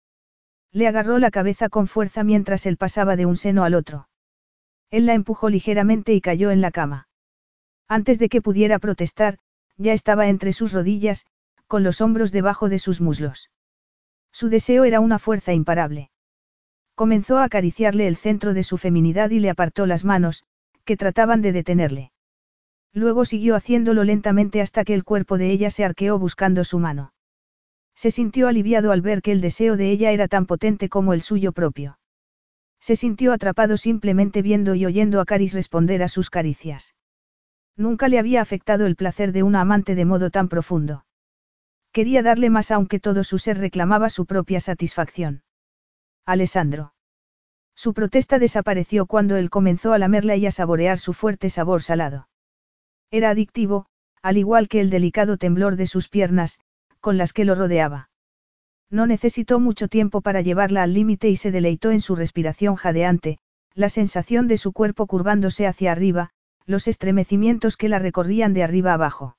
Le 0.71 0.87
agarró 0.87 1.19
la 1.19 1.31
cabeza 1.31 1.69
con 1.69 1.87
fuerza 1.87 2.23
mientras 2.23 2.65
él 2.65 2.77
pasaba 2.77 3.15
de 3.15 3.25
un 3.25 3.37
seno 3.37 3.63
al 3.63 3.73
otro. 3.73 4.09
Él 4.91 5.05
la 5.05 5.13
empujó 5.13 5.49
ligeramente 5.49 6.13
y 6.13 6.21
cayó 6.21 6.51
en 6.51 6.61
la 6.61 6.71
cama. 6.71 7.04
Antes 7.87 8.19
de 8.19 8.29
que 8.29 8.41
pudiera 8.41 8.79
protestar, 8.79 9.37
ya 9.77 9.93
estaba 9.93 10.27
entre 10.27 10.53
sus 10.53 10.73
rodillas, 10.73 11.25
con 11.67 11.83
los 11.83 12.01
hombros 12.01 12.31
debajo 12.31 12.69
de 12.69 12.79
sus 12.79 13.01
muslos. 13.01 13.49
Su 14.31 14.49
deseo 14.49 14.83
era 14.83 14.99
una 14.99 15.19
fuerza 15.19 15.53
imparable. 15.53 16.09
Comenzó 16.95 17.37
a 17.37 17.43
acariciarle 17.43 18.07
el 18.07 18.15
centro 18.15 18.53
de 18.53 18.63
su 18.63 18.77
feminidad 18.77 19.29
y 19.29 19.39
le 19.39 19.49
apartó 19.49 19.85
las 19.85 20.05
manos, 20.05 20.45
que 20.83 20.97
trataban 20.97 21.41
de 21.41 21.51
detenerle. 21.51 22.11
Luego 22.93 23.25
siguió 23.25 23.55
haciéndolo 23.55 24.03
lentamente 24.03 24.61
hasta 24.61 24.85
que 24.85 24.93
el 24.93 25.03
cuerpo 25.03 25.37
de 25.37 25.51
ella 25.51 25.69
se 25.69 25.83
arqueó 25.83 26.17
buscando 26.17 26.63
su 26.63 26.79
mano. 26.79 27.13
Se 27.93 28.11
sintió 28.11 28.47
aliviado 28.47 28.91
al 28.91 29.01
ver 29.01 29.21
que 29.21 29.31
el 29.31 29.41
deseo 29.41 29.77
de 29.77 29.91
ella 29.91 30.11
era 30.11 30.27
tan 30.27 30.45
potente 30.45 30.89
como 30.89 31.13
el 31.13 31.21
suyo 31.21 31.51
propio. 31.51 31.99
Se 32.79 32.95
sintió 32.95 33.33
atrapado 33.33 33.77
simplemente 33.77 34.41
viendo 34.41 34.75
y 34.75 34.85
oyendo 34.85 35.19
a 35.19 35.25
Caris 35.25 35.53
responder 35.53 36.03
a 36.03 36.07
sus 36.07 36.29
caricias. 36.29 36.93
Nunca 37.77 38.07
le 38.07 38.19
había 38.19 38.41
afectado 38.41 38.85
el 38.85 38.95
placer 38.95 39.31
de 39.31 39.43
una 39.43 39.61
amante 39.61 39.95
de 39.95 40.05
modo 40.05 40.29
tan 40.29 40.47
profundo. 40.47 41.05
Quería 41.91 42.23
darle 42.23 42.49
más 42.49 42.71
aunque 42.71 42.99
todo 42.99 43.23
su 43.23 43.37
ser 43.37 43.57
reclamaba 43.57 44.09
su 44.09 44.25
propia 44.25 44.59
satisfacción. 44.59 45.43
Alessandro. 46.25 46.93
Su 47.75 47.93
protesta 47.93 48.39
desapareció 48.39 49.05
cuando 49.05 49.35
él 49.35 49.49
comenzó 49.49 49.93
a 49.93 49.97
lamerla 49.97 50.35
y 50.37 50.45
a 50.45 50.51
saborear 50.51 50.97
su 50.97 51.13
fuerte 51.13 51.49
sabor 51.49 51.81
salado. 51.81 52.29
Era 53.11 53.29
adictivo, 53.29 53.87
al 54.21 54.37
igual 54.37 54.67
que 54.67 54.79
el 54.79 54.89
delicado 54.89 55.37
temblor 55.37 55.75
de 55.75 55.87
sus 55.87 56.09
piernas, 56.09 56.59
con 56.99 57.17
las 57.17 57.33
que 57.33 57.45
lo 57.45 57.55
rodeaba. 57.55 58.09
No 58.89 59.07
necesitó 59.07 59.59
mucho 59.59 59.87
tiempo 59.87 60.21
para 60.21 60.41
llevarla 60.41 60.83
al 60.83 60.93
límite 60.93 61.29
y 61.29 61.35
se 61.35 61.51
deleitó 61.51 61.91
en 61.91 62.01
su 62.01 62.15
respiración 62.15 62.75
jadeante, 62.75 63.39
la 63.73 63.89
sensación 63.89 64.47
de 64.47 64.57
su 64.57 64.71
cuerpo 64.71 65.05
curvándose 65.05 65.67
hacia 65.67 65.91
arriba, 65.91 66.31
los 66.65 66.87
estremecimientos 66.87 67.77
que 67.77 67.89
la 67.89 67.99
recorrían 67.99 68.53
de 68.53 68.63
arriba 68.63 68.93
abajo. 68.93 69.37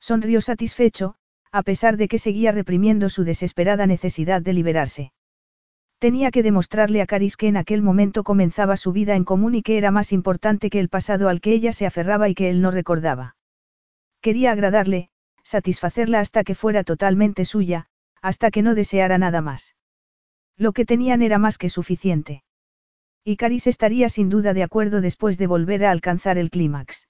Sonrió 0.00 0.40
satisfecho, 0.40 1.16
a 1.52 1.62
pesar 1.62 1.96
de 1.96 2.08
que 2.08 2.18
seguía 2.18 2.52
reprimiendo 2.52 3.08
su 3.08 3.24
desesperada 3.24 3.86
necesidad 3.86 4.42
de 4.42 4.52
liberarse. 4.52 5.12
Tenía 5.98 6.30
que 6.30 6.42
demostrarle 6.42 7.00
a 7.00 7.06
Caris 7.06 7.36
que 7.36 7.48
en 7.48 7.56
aquel 7.56 7.80
momento 7.82 8.22
comenzaba 8.22 8.76
su 8.76 8.92
vida 8.92 9.16
en 9.16 9.24
común 9.24 9.54
y 9.54 9.62
que 9.62 9.78
era 9.78 9.90
más 9.90 10.12
importante 10.12 10.68
que 10.68 10.78
el 10.78 10.90
pasado 10.90 11.28
al 11.28 11.40
que 11.40 11.52
ella 11.52 11.72
se 11.72 11.86
aferraba 11.86 12.28
y 12.28 12.34
que 12.34 12.50
él 12.50 12.60
no 12.60 12.70
recordaba. 12.70 13.36
Quería 14.20 14.52
agradarle, 14.52 15.08
satisfacerla 15.42 16.20
hasta 16.20 16.44
que 16.44 16.54
fuera 16.54 16.84
totalmente 16.84 17.44
suya, 17.44 17.86
hasta 18.20 18.50
que 18.50 18.62
no 18.62 18.74
deseara 18.74 19.16
nada 19.16 19.40
más. 19.40 19.74
Lo 20.56 20.72
que 20.72 20.84
tenían 20.84 21.22
era 21.22 21.38
más 21.38 21.58
que 21.58 21.70
suficiente. 21.70 22.42
Y 23.28 23.36
Caris 23.38 23.66
estaría 23.66 24.08
sin 24.08 24.30
duda 24.30 24.54
de 24.54 24.62
acuerdo 24.62 25.00
después 25.00 25.36
de 25.36 25.48
volver 25.48 25.84
a 25.84 25.90
alcanzar 25.90 26.38
el 26.38 26.48
clímax. 26.48 27.08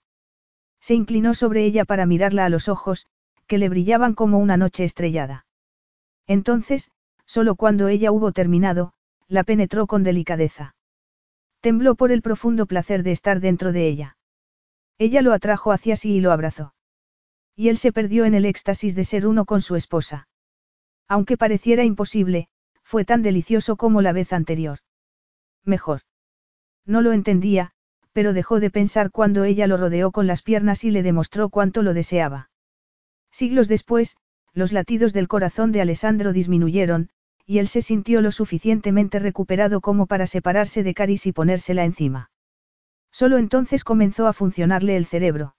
Se 0.81 0.95
inclinó 0.95 1.35
sobre 1.35 1.67
ella 1.67 1.85
para 1.85 2.07
mirarla 2.07 2.47
a 2.47 2.49
los 2.49 2.71
ojos, 2.71 3.07
que 3.47 3.59
le 3.59 3.69
brillaban 3.69 4.15
como 4.15 4.39
una 4.39 4.57
noche 4.57 4.85
estrellada. 4.85 5.45
Entonces, 6.27 6.91
solo 7.27 7.55
cuando 7.55 7.89
ella 7.89 8.13
hubo 8.13 8.33
terminado, 8.33 8.95
la 9.29 9.45
penetró 9.45 9.87
con 9.87 10.05
delicadeza. 10.05 10.75
Tembló 11.61 11.97
por 11.97 12.11
el 12.11 12.23
profundo 12.23 12.65
placer 12.65 13.03
de 13.03 13.13
estar 13.13 13.41
dentro 13.41 13.73
de 13.73 13.87
ella. 13.87 14.17
Ella 14.97 15.21
lo 15.21 15.35
atrajo 15.35 15.71
hacia 15.71 15.97
sí 15.97 16.15
y 16.15 16.21
lo 16.23 16.33
abrazó. 16.33 16.73
Y 17.55 17.69
él 17.69 17.77
se 17.77 17.93
perdió 17.93 18.25
en 18.25 18.33
el 18.33 18.47
éxtasis 18.47 18.95
de 18.95 19.05
ser 19.05 19.27
uno 19.27 19.45
con 19.45 19.61
su 19.61 19.77
esposa. 19.77 20.29
Aunque 21.09 21.37
pareciera 21.37 21.85
imposible, 21.85 22.49
fue 22.83 23.05
tan 23.05 23.21
delicioso 23.21 23.77
como 23.77 24.01
la 24.01 24.13
vez 24.13 24.33
anterior. 24.33 24.79
Mejor. 25.67 26.01
No 26.87 27.03
lo 27.03 27.13
entendía, 27.13 27.73
pero 28.13 28.33
dejó 28.33 28.61
de 28.61 28.71
pensar 28.71 29.11
cuando 29.11 29.45
ella 29.45 29.67
lo 29.67 29.77
rodeó 29.77 30.13
con 30.13 30.27
las 30.27 30.41
piernas 30.41 30.85
y 30.85 30.91
le 30.91 31.03
demostró 31.03 31.51
cuánto 31.51 31.83
lo 31.83 31.93
deseaba. 31.93 32.51
Siglos 33.31 33.69
después, 33.69 34.17
los 34.55 34.73
latidos 34.73 35.13
del 35.13 35.29
corazón 35.29 35.73
de 35.73 35.83
Alessandro 35.83 36.33
disminuyeron, 36.33 37.11
y 37.45 37.59
él 37.59 37.69
se 37.69 37.83
sintió 37.83 38.23
lo 38.23 38.33
suficientemente 38.33 39.19
recuperado 39.19 39.81
como 39.81 40.07
para 40.07 40.27
separarse 40.27 40.83
de 40.83 40.95
Caris 40.95 41.27
y 41.27 41.33
ponérsela 41.33 41.85
encima. 41.85 42.31
Solo 43.13 43.37
entonces 43.37 43.85
comenzó 43.85 44.27
a 44.27 44.33
funcionarle 44.33 44.97
el 44.97 45.05
cerebro. 45.05 45.57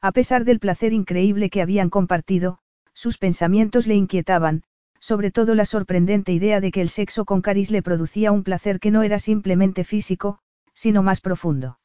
A 0.00 0.12
pesar 0.12 0.44
del 0.44 0.60
placer 0.60 0.92
increíble 0.92 1.50
que 1.50 1.62
habían 1.62 1.88
compartido, 1.88 2.58
sus 2.94 3.16
pensamientos 3.16 3.86
le 3.86 3.94
inquietaban, 3.94 4.62
sobre 5.00 5.30
todo 5.30 5.54
la 5.54 5.64
sorprendente 5.64 6.32
idea 6.32 6.60
de 6.60 6.70
que 6.70 6.82
el 6.82 6.90
sexo 6.90 7.24
con 7.24 7.40
Caris 7.40 7.70
le 7.70 7.82
producía 7.82 8.32
un 8.32 8.44
placer 8.44 8.78
que 8.78 8.90
no 8.90 9.02
era 9.02 9.18
simplemente 9.18 9.82
físico, 9.82 10.38
sino 10.74 11.02
más 11.02 11.20
profundo. 11.20 11.78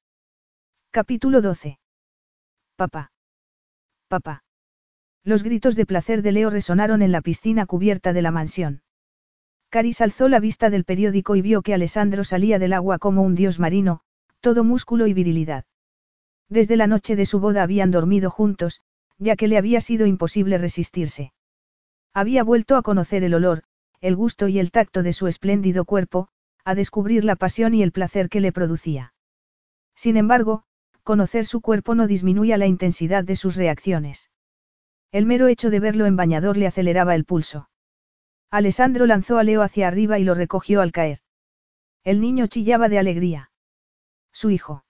Capítulo 0.91 1.41
12. 1.41 1.79
Papá. 2.75 3.11
Papá. 4.07 4.43
Los 5.23 5.43
gritos 5.43 5.75
de 5.75 5.85
placer 5.85 6.21
de 6.21 6.31
Leo 6.31 6.49
resonaron 6.49 7.01
en 7.01 7.11
la 7.11 7.21
piscina 7.21 7.65
cubierta 7.65 8.13
de 8.13 8.21
la 8.21 8.31
mansión. 8.31 8.81
Caris 9.69 10.01
alzó 10.01 10.29
la 10.29 10.39
vista 10.39 10.69
del 10.69 10.85
periódico 10.85 11.35
y 11.35 11.41
vio 11.41 11.61
que 11.61 11.73
Alessandro 11.73 12.23
salía 12.23 12.59
del 12.59 12.73
agua 12.73 12.99
como 12.99 13.23
un 13.23 13.33
dios 13.33 13.59
marino, 13.59 14.01
todo 14.39 14.63
músculo 14.63 15.07
y 15.07 15.13
virilidad. 15.13 15.65
Desde 16.47 16.77
la 16.77 16.87
noche 16.87 17.15
de 17.15 17.25
su 17.25 17.39
boda 17.39 17.63
habían 17.63 17.91
dormido 17.91 18.29
juntos, 18.29 18.81
ya 19.17 19.35
que 19.35 19.47
le 19.47 19.57
había 19.57 19.81
sido 19.81 20.05
imposible 20.05 20.57
resistirse. 20.57 21.33
Había 22.15 22.45
vuelto 22.45 22.77
a 22.77 22.81
conocer 22.81 23.25
el 23.25 23.33
olor, 23.33 23.63
el 23.99 24.15
gusto 24.15 24.47
y 24.47 24.57
el 24.57 24.71
tacto 24.71 25.03
de 25.03 25.11
su 25.11 25.27
espléndido 25.27 25.83
cuerpo, 25.83 26.29
a 26.63 26.73
descubrir 26.73 27.25
la 27.25 27.35
pasión 27.35 27.73
y 27.73 27.83
el 27.83 27.91
placer 27.91 28.29
que 28.29 28.39
le 28.39 28.53
producía. 28.53 29.13
Sin 29.95 30.15
embargo, 30.15 30.63
conocer 31.03 31.45
su 31.45 31.59
cuerpo 31.59 31.93
no 31.93 32.07
disminuía 32.07 32.57
la 32.57 32.67
intensidad 32.67 33.25
de 33.25 33.35
sus 33.35 33.57
reacciones. 33.57 34.31
El 35.11 35.25
mero 35.25 35.47
hecho 35.47 35.69
de 35.69 35.81
verlo 35.81 36.05
en 36.05 36.15
bañador 36.15 36.55
le 36.55 36.67
aceleraba 36.67 37.15
el 37.15 37.25
pulso. 37.25 37.69
Alessandro 38.49 39.05
lanzó 39.05 39.37
a 39.37 39.43
Leo 39.43 39.61
hacia 39.61 39.89
arriba 39.89 40.17
y 40.17 40.23
lo 40.23 40.35
recogió 40.35 40.79
al 40.79 40.93
caer. 40.93 41.19
El 42.05 42.21
niño 42.21 42.47
chillaba 42.47 42.87
de 42.87 42.97
alegría. 42.97 43.51
Su 44.31 44.51
hijo. 44.51 44.85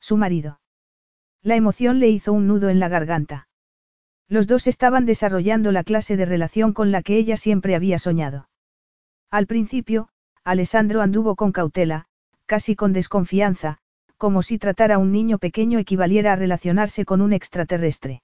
Su 0.00 0.16
marido. 0.16 0.60
La 1.42 1.56
emoción 1.56 2.00
le 2.00 2.08
hizo 2.08 2.32
un 2.32 2.46
nudo 2.46 2.70
en 2.70 2.80
la 2.80 2.88
garganta. 2.88 3.47
Los 4.28 4.46
dos 4.46 4.66
estaban 4.66 5.06
desarrollando 5.06 5.72
la 5.72 5.84
clase 5.84 6.16
de 6.16 6.26
relación 6.26 6.72
con 6.72 6.92
la 6.92 7.02
que 7.02 7.16
ella 7.16 7.36
siempre 7.36 7.74
había 7.74 7.98
soñado. 7.98 8.48
Al 9.30 9.46
principio, 9.46 10.08
Alessandro 10.44 11.00
anduvo 11.00 11.34
con 11.34 11.52
cautela, 11.52 12.06
casi 12.46 12.76
con 12.76 12.92
desconfianza, 12.92 13.78
como 14.16 14.42
si 14.42 14.58
tratar 14.58 14.92
a 14.92 14.98
un 14.98 15.12
niño 15.12 15.38
pequeño 15.38 15.78
equivaliera 15.78 16.32
a 16.32 16.36
relacionarse 16.36 17.04
con 17.04 17.20
un 17.20 17.32
extraterrestre. 17.32 18.22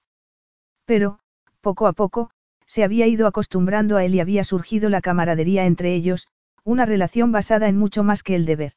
Pero, 0.85 1.19
poco 1.61 1.87
a 1.87 1.93
poco, 1.93 2.29
se 2.67 2.83
había 2.83 3.07
ido 3.07 3.27
acostumbrando 3.27 3.97
a 3.97 4.03
él 4.03 4.15
y 4.15 4.19
había 4.19 4.43
surgido 4.43 4.89
la 4.89 5.01
camaradería 5.01 5.65
entre 5.65 5.93
ellos, 5.95 6.27
una 6.63 6.85
relación 6.85 7.31
basada 7.31 7.67
en 7.67 7.77
mucho 7.77 8.03
más 8.03 8.23
que 8.23 8.35
el 8.35 8.45
deber. 8.45 8.73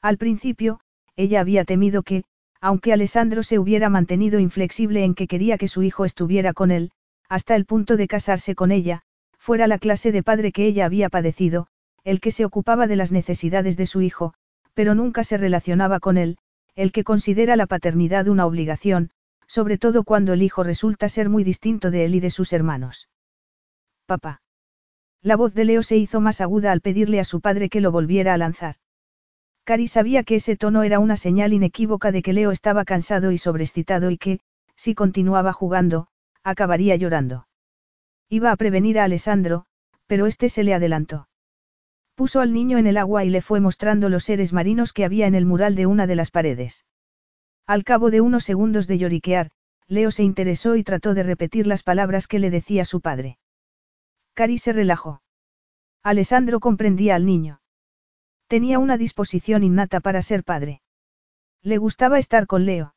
Al 0.00 0.16
principio, 0.16 0.80
ella 1.16 1.40
había 1.40 1.64
temido 1.64 2.02
que, 2.02 2.24
aunque 2.60 2.92
Alessandro 2.92 3.42
se 3.42 3.58
hubiera 3.58 3.88
mantenido 3.88 4.38
inflexible 4.38 5.04
en 5.04 5.14
que 5.14 5.26
quería 5.26 5.58
que 5.58 5.68
su 5.68 5.82
hijo 5.82 6.04
estuviera 6.04 6.52
con 6.52 6.70
él, 6.70 6.92
hasta 7.28 7.56
el 7.56 7.64
punto 7.64 7.96
de 7.96 8.08
casarse 8.08 8.54
con 8.54 8.70
ella, 8.70 9.02
fuera 9.38 9.66
la 9.66 9.78
clase 9.78 10.12
de 10.12 10.22
padre 10.22 10.52
que 10.52 10.66
ella 10.66 10.84
había 10.84 11.08
padecido, 11.08 11.66
el 12.04 12.20
que 12.20 12.32
se 12.32 12.44
ocupaba 12.44 12.86
de 12.86 12.96
las 12.96 13.12
necesidades 13.12 13.76
de 13.76 13.86
su 13.86 14.02
hijo, 14.02 14.34
pero 14.74 14.94
nunca 14.94 15.24
se 15.24 15.36
relacionaba 15.36 16.00
con 16.00 16.18
él, 16.18 16.38
el 16.74 16.92
que 16.92 17.04
considera 17.04 17.56
la 17.56 17.66
paternidad 17.66 18.28
una 18.28 18.46
obligación, 18.46 19.10
sobre 19.46 19.78
todo 19.78 20.04
cuando 20.04 20.32
el 20.32 20.42
hijo 20.42 20.62
resulta 20.62 21.08
ser 21.08 21.28
muy 21.28 21.44
distinto 21.44 21.90
de 21.90 22.04
él 22.04 22.14
y 22.14 22.20
de 22.20 22.30
sus 22.30 22.52
hermanos. 22.52 23.08
Papá. 24.06 24.42
La 25.22 25.36
voz 25.36 25.54
de 25.54 25.64
Leo 25.64 25.82
se 25.82 25.96
hizo 25.96 26.20
más 26.20 26.40
aguda 26.40 26.72
al 26.72 26.80
pedirle 26.80 27.20
a 27.20 27.24
su 27.24 27.40
padre 27.40 27.68
que 27.68 27.80
lo 27.80 27.92
volviera 27.92 28.32
a 28.32 28.38
lanzar. 28.38 28.76
Cari 29.70 29.86
sabía 29.86 30.24
que 30.24 30.34
ese 30.34 30.56
tono 30.56 30.82
era 30.82 30.98
una 30.98 31.16
señal 31.16 31.52
inequívoca 31.52 32.10
de 32.10 32.22
que 32.22 32.32
Leo 32.32 32.50
estaba 32.50 32.84
cansado 32.84 33.30
y 33.30 33.38
sobrecitado 33.38 34.10
y 34.10 34.18
que, 34.18 34.40
si 34.74 34.96
continuaba 34.96 35.52
jugando, 35.52 36.08
acabaría 36.42 36.96
llorando. 36.96 37.46
Iba 38.28 38.50
a 38.50 38.56
prevenir 38.56 38.98
a 38.98 39.04
Alessandro, 39.04 39.66
pero 40.08 40.26
este 40.26 40.48
se 40.48 40.64
le 40.64 40.74
adelantó. 40.74 41.28
Puso 42.16 42.40
al 42.40 42.52
niño 42.52 42.78
en 42.78 42.88
el 42.88 42.96
agua 42.96 43.24
y 43.24 43.30
le 43.30 43.42
fue 43.42 43.60
mostrando 43.60 44.08
los 44.08 44.24
seres 44.24 44.52
marinos 44.52 44.92
que 44.92 45.04
había 45.04 45.28
en 45.28 45.36
el 45.36 45.46
mural 45.46 45.76
de 45.76 45.86
una 45.86 46.08
de 46.08 46.16
las 46.16 46.32
paredes. 46.32 46.84
Al 47.64 47.84
cabo 47.84 48.10
de 48.10 48.20
unos 48.20 48.42
segundos 48.42 48.88
de 48.88 48.98
lloriquear, 48.98 49.52
Leo 49.86 50.10
se 50.10 50.24
interesó 50.24 50.74
y 50.74 50.82
trató 50.82 51.14
de 51.14 51.22
repetir 51.22 51.68
las 51.68 51.84
palabras 51.84 52.26
que 52.26 52.40
le 52.40 52.50
decía 52.50 52.84
su 52.84 53.00
padre. 53.00 53.38
Cari 54.34 54.58
se 54.58 54.72
relajó. 54.72 55.22
Alessandro 56.02 56.58
comprendía 56.58 57.14
al 57.14 57.24
niño. 57.24 57.59
Tenía 58.50 58.80
una 58.80 58.96
disposición 58.96 59.62
innata 59.62 60.00
para 60.00 60.22
ser 60.22 60.42
padre. 60.42 60.82
Le 61.62 61.78
gustaba 61.78 62.18
estar 62.18 62.48
con 62.48 62.66
Leo. 62.66 62.96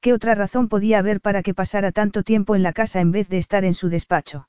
¿Qué 0.00 0.12
otra 0.12 0.36
razón 0.36 0.68
podía 0.68 1.00
haber 1.00 1.20
para 1.20 1.42
que 1.42 1.54
pasara 1.54 1.90
tanto 1.90 2.22
tiempo 2.22 2.54
en 2.54 2.62
la 2.62 2.72
casa 2.72 3.00
en 3.00 3.10
vez 3.10 3.28
de 3.28 3.38
estar 3.38 3.64
en 3.64 3.74
su 3.74 3.88
despacho? 3.88 4.48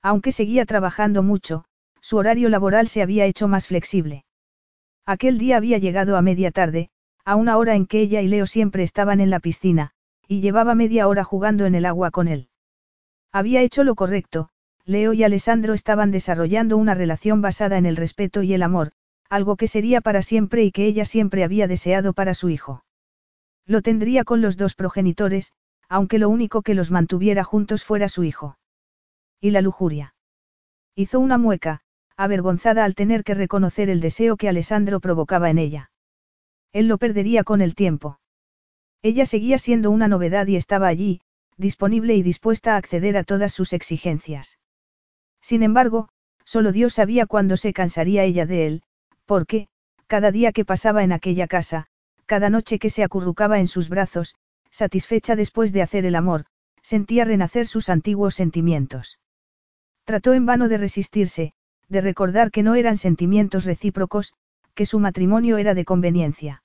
Aunque 0.00 0.30
seguía 0.30 0.64
trabajando 0.64 1.24
mucho, 1.24 1.64
su 2.00 2.18
horario 2.18 2.50
laboral 2.50 2.86
se 2.86 3.02
había 3.02 3.26
hecho 3.26 3.48
más 3.48 3.66
flexible. 3.66 4.24
Aquel 5.06 5.38
día 5.38 5.56
había 5.56 5.78
llegado 5.78 6.16
a 6.16 6.22
media 6.22 6.52
tarde, 6.52 6.90
a 7.24 7.34
una 7.34 7.56
hora 7.56 7.74
en 7.74 7.86
que 7.86 8.00
ella 8.00 8.22
y 8.22 8.28
Leo 8.28 8.46
siempre 8.46 8.84
estaban 8.84 9.18
en 9.18 9.30
la 9.30 9.40
piscina, 9.40 9.90
y 10.28 10.40
llevaba 10.40 10.76
media 10.76 11.08
hora 11.08 11.24
jugando 11.24 11.66
en 11.66 11.74
el 11.74 11.86
agua 11.86 12.12
con 12.12 12.28
él. 12.28 12.48
Había 13.32 13.62
hecho 13.62 13.82
lo 13.82 13.96
correcto, 13.96 14.50
Leo 14.84 15.12
y 15.12 15.24
Alessandro 15.24 15.74
estaban 15.74 16.12
desarrollando 16.12 16.76
una 16.76 16.94
relación 16.94 17.42
basada 17.42 17.76
en 17.76 17.86
el 17.86 17.96
respeto 17.96 18.44
y 18.44 18.54
el 18.54 18.62
amor, 18.62 18.92
algo 19.32 19.56
que 19.56 19.66
sería 19.66 20.02
para 20.02 20.20
siempre 20.20 20.62
y 20.62 20.72
que 20.72 20.84
ella 20.84 21.06
siempre 21.06 21.42
había 21.42 21.66
deseado 21.66 22.12
para 22.12 22.34
su 22.34 22.50
hijo. 22.50 22.84
Lo 23.64 23.80
tendría 23.80 24.24
con 24.24 24.42
los 24.42 24.58
dos 24.58 24.74
progenitores, 24.74 25.54
aunque 25.88 26.18
lo 26.18 26.28
único 26.28 26.60
que 26.60 26.74
los 26.74 26.90
mantuviera 26.90 27.42
juntos 27.42 27.82
fuera 27.82 28.10
su 28.10 28.24
hijo. 28.24 28.58
Y 29.40 29.52
la 29.52 29.62
lujuria. 29.62 30.14
Hizo 30.94 31.18
una 31.18 31.38
mueca, 31.38 31.80
avergonzada 32.14 32.84
al 32.84 32.94
tener 32.94 33.24
que 33.24 33.32
reconocer 33.32 33.88
el 33.88 34.00
deseo 34.02 34.36
que 34.36 34.50
Alessandro 34.50 35.00
provocaba 35.00 35.48
en 35.48 35.56
ella. 35.56 35.90
Él 36.74 36.86
lo 36.86 36.98
perdería 36.98 37.42
con 37.42 37.62
el 37.62 37.74
tiempo. 37.74 38.20
Ella 39.00 39.24
seguía 39.24 39.56
siendo 39.56 39.90
una 39.90 40.08
novedad 40.08 40.46
y 40.46 40.56
estaba 40.56 40.88
allí, 40.88 41.22
disponible 41.56 42.14
y 42.16 42.22
dispuesta 42.22 42.74
a 42.74 42.76
acceder 42.76 43.16
a 43.16 43.24
todas 43.24 43.54
sus 43.54 43.72
exigencias. 43.72 44.58
Sin 45.40 45.62
embargo, 45.62 46.10
solo 46.44 46.70
Dios 46.70 46.92
sabía 46.92 47.24
cuándo 47.24 47.56
se 47.56 47.72
cansaría 47.72 48.24
ella 48.24 48.44
de 48.44 48.66
él, 48.66 48.82
porque, 49.26 49.68
cada 50.06 50.30
día 50.30 50.52
que 50.52 50.64
pasaba 50.64 51.04
en 51.04 51.12
aquella 51.12 51.46
casa, 51.46 51.86
cada 52.26 52.50
noche 52.50 52.78
que 52.78 52.90
se 52.90 53.02
acurrucaba 53.02 53.58
en 53.58 53.68
sus 53.68 53.88
brazos, 53.88 54.34
satisfecha 54.70 55.36
después 55.36 55.72
de 55.72 55.82
hacer 55.82 56.06
el 56.06 56.16
amor, 56.16 56.46
sentía 56.82 57.24
renacer 57.24 57.66
sus 57.66 57.88
antiguos 57.88 58.34
sentimientos. 58.34 59.18
Trató 60.04 60.32
en 60.32 60.46
vano 60.46 60.68
de 60.68 60.78
resistirse, 60.78 61.52
de 61.88 62.00
recordar 62.00 62.50
que 62.50 62.62
no 62.62 62.74
eran 62.74 62.96
sentimientos 62.96 63.64
recíprocos, 63.64 64.34
que 64.74 64.86
su 64.86 64.98
matrimonio 64.98 65.58
era 65.58 65.74
de 65.74 65.84
conveniencia. 65.84 66.62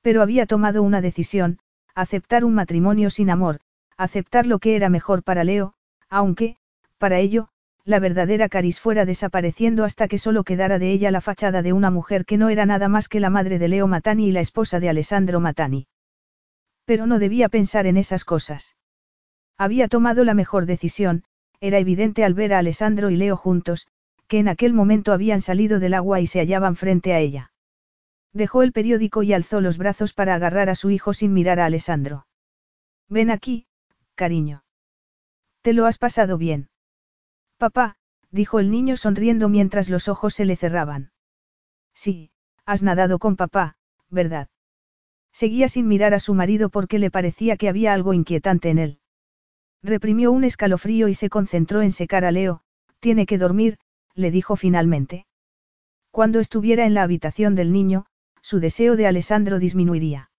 Pero 0.00 0.22
había 0.22 0.46
tomado 0.46 0.82
una 0.82 1.00
decisión, 1.00 1.58
aceptar 1.94 2.44
un 2.44 2.54
matrimonio 2.54 3.10
sin 3.10 3.30
amor, 3.30 3.60
aceptar 3.96 4.46
lo 4.46 4.58
que 4.58 4.76
era 4.76 4.88
mejor 4.88 5.22
para 5.22 5.44
Leo, 5.44 5.74
aunque, 6.08 6.56
para 6.98 7.18
ello, 7.18 7.48
la 7.86 8.00
verdadera 8.00 8.48
Caris 8.48 8.80
fuera 8.80 9.04
desapareciendo 9.04 9.84
hasta 9.84 10.08
que 10.08 10.18
solo 10.18 10.42
quedara 10.42 10.80
de 10.80 10.90
ella 10.90 11.12
la 11.12 11.20
fachada 11.20 11.62
de 11.62 11.72
una 11.72 11.92
mujer 11.92 12.24
que 12.24 12.36
no 12.36 12.48
era 12.48 12.66
nada 12.66 12.88
más 12.88 13.08
que 13.08 13.20
la 13.20 13.30
madre 13.30 13.60
de 13.60 13.68
Leo 13.68 13.86
Matani 13.86 14.26
y 14.26 14.32
la 14.32 14.40
esposa 14.40 14.80
de 14.80 14.88
Alessandro 14.88 15.38
Matani. 15.38 15.86
Pero 16.84 17.06
no 17.06 17.20
debía 17.20 17.48
pensar 17.48 17.86
en 17.86 17.96
esas 17.96 18.24
cosas. 18.24 18.74
Había 19.56 19.86
tomado 19.86 20.24
la 20.24 20.34
mejor 20.34 20.66
decisión, 20.66 21.22
era 21.60 21.78
evidente 21.78 22.24
al 22.24 22.34
ver 22.34 22.54
a 22.54 22.58
Alessandro 22.58 23.08
y 23.10 23.16
Leo 23.16 23.36
juntos, 23.36 23.86
que 24.26 24.40
en 24.40 24.48
aquel 24.48 24.72
momento 24.72 25.12
habían 25.12 25.40
salido 25.40 25.78
del 25.78 25.94
agua 25.94 26.20
y 26.20 26.26
se 26.26 26.40
hallaban 26.40 26.74
frente 26.74 27.12
a 27.12 27.20
ella. 27.20 27.52
Dejó 28.32 28.64
el 28.64 28.72
periódico 28.72 29.22
y 29.22 29.32
alzó 29.32 29.60
los 29.60 29.78
brazos 29.78 30.12
para 30.12 30.34
agarrar 30.34 30.70
a 30.70 30.74
su 30.74 30.90
hijo 30.90 31.14
sin 31.14 31.32
mirar 31.32 31.60
a 31.60 31.66
Alessandro. 31.66 32.26
Ven 33.08 33.30
aquí, 33.30 33.68
cariño. 34.16 34.64
¿Te 35.62 35.72
lo 35.72 35.86
has 35.86 35.98
pasado 35.98 36.36
bien? 36.36 36.68
Papá, 37.58 37.96
dijo 38.30 38.60
el 38.60 38.70
niño 38.70 38.96
sonriendo 38.96 39.48
mientras 39.48 39.88
los 39.88 40.08
ojos 40.08 40.34
se 40.34 40.44
le 40.44 40.56
cerraban. 40.56 41.10
Sí, 41.94 42.30
has 42.66 42.82
nadado 42.82 43.18
con 43.18 43.36
papá, 43.36 43.76
¿verdad? 44.10 44.48
Seguía 45.32 45.68
sin 45.68 45.88
mirar 45.88 46.12
a 46.12 46.20
su 46.20 46.34
marido 46.34 46.68
porque 46.68 46.98
le 46.98 47.10
parecía 47.10 47.56
que 47.56 47.68
había 47.68 47.94
algo 47.94 48.12
inquietante 48.12 48.70
en 48.70 48.78
él. 48.78 49.00
Reprimió 49.82 50.32
un 50.32 50.44
escalofrío 50.44 51.08
y 51.08 51.14
se 51.14 51.30
concentró 51.30 51.82
en 51.82 51.92
secar 51.92 52.24
a 52.24 52.30
Leo, 52.30 52.60
tiene 53.00 53.26
que 53.26 53.38
dormir, 53.38 53.78
le 54.14 54.30
dijo 54.30 54.56
finalmente. 54.56 55.26
Cuando 56.10 56.40
estuviera 56.40 56.86
en 56.86 56.94
la 56.94 57.02
habitación 57.02 57.54
del 57.54 57.72
niño, 57.72 58.06
su 58.40 58.60
deseo 58.60 58.96
de 58.96 59.06
Alessandro 59.06 59.58
disminuiría. 59.58 60.30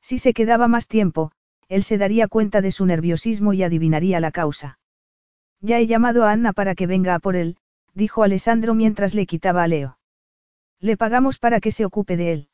Si 0.00 0.18
se 0.18 0.32
quedaba 0.32 0.68
más 0.68 0.88
tiempo, 0.88 1.32
él 1.68 1.82
se 1.82 1.98
daría 1.98 2.28
cuenta 2.28 2.60
de 2.60 2.70
su 2.70 2.86
nerviosismo 2.86 3.52
y 3.52 3.62
adivinaría 3.62 4.20
la 4.20 4.30
causa. 4.30 4.78
Ya 5.60 5.78
he 5.78 5.86
llamado 5.86 6.24
a 6.24 6.32
Anna 6.32 6.52
para 6.52 6.74
que 6.74 6.86
venga 6.86 7.14
a 7.14 7.18
por 7.18 7.36
él, 7.36 7.56
dijo 7.94 8.22
Alessandro 8.22 8.74
mientras 8.74 9.14
le 9.14 9.26
quitaba 9.26 9.62
a 9.62 9.68
Leo. 9.68 9.98
Le 10.80 10.96
pagamos 10.96 11.38
para 11.38 11.60
que 11.60 11.72
se 11.72 11.84
ocupe 11.84 12.16
de 12.16 12.32
él. 12.32 12.48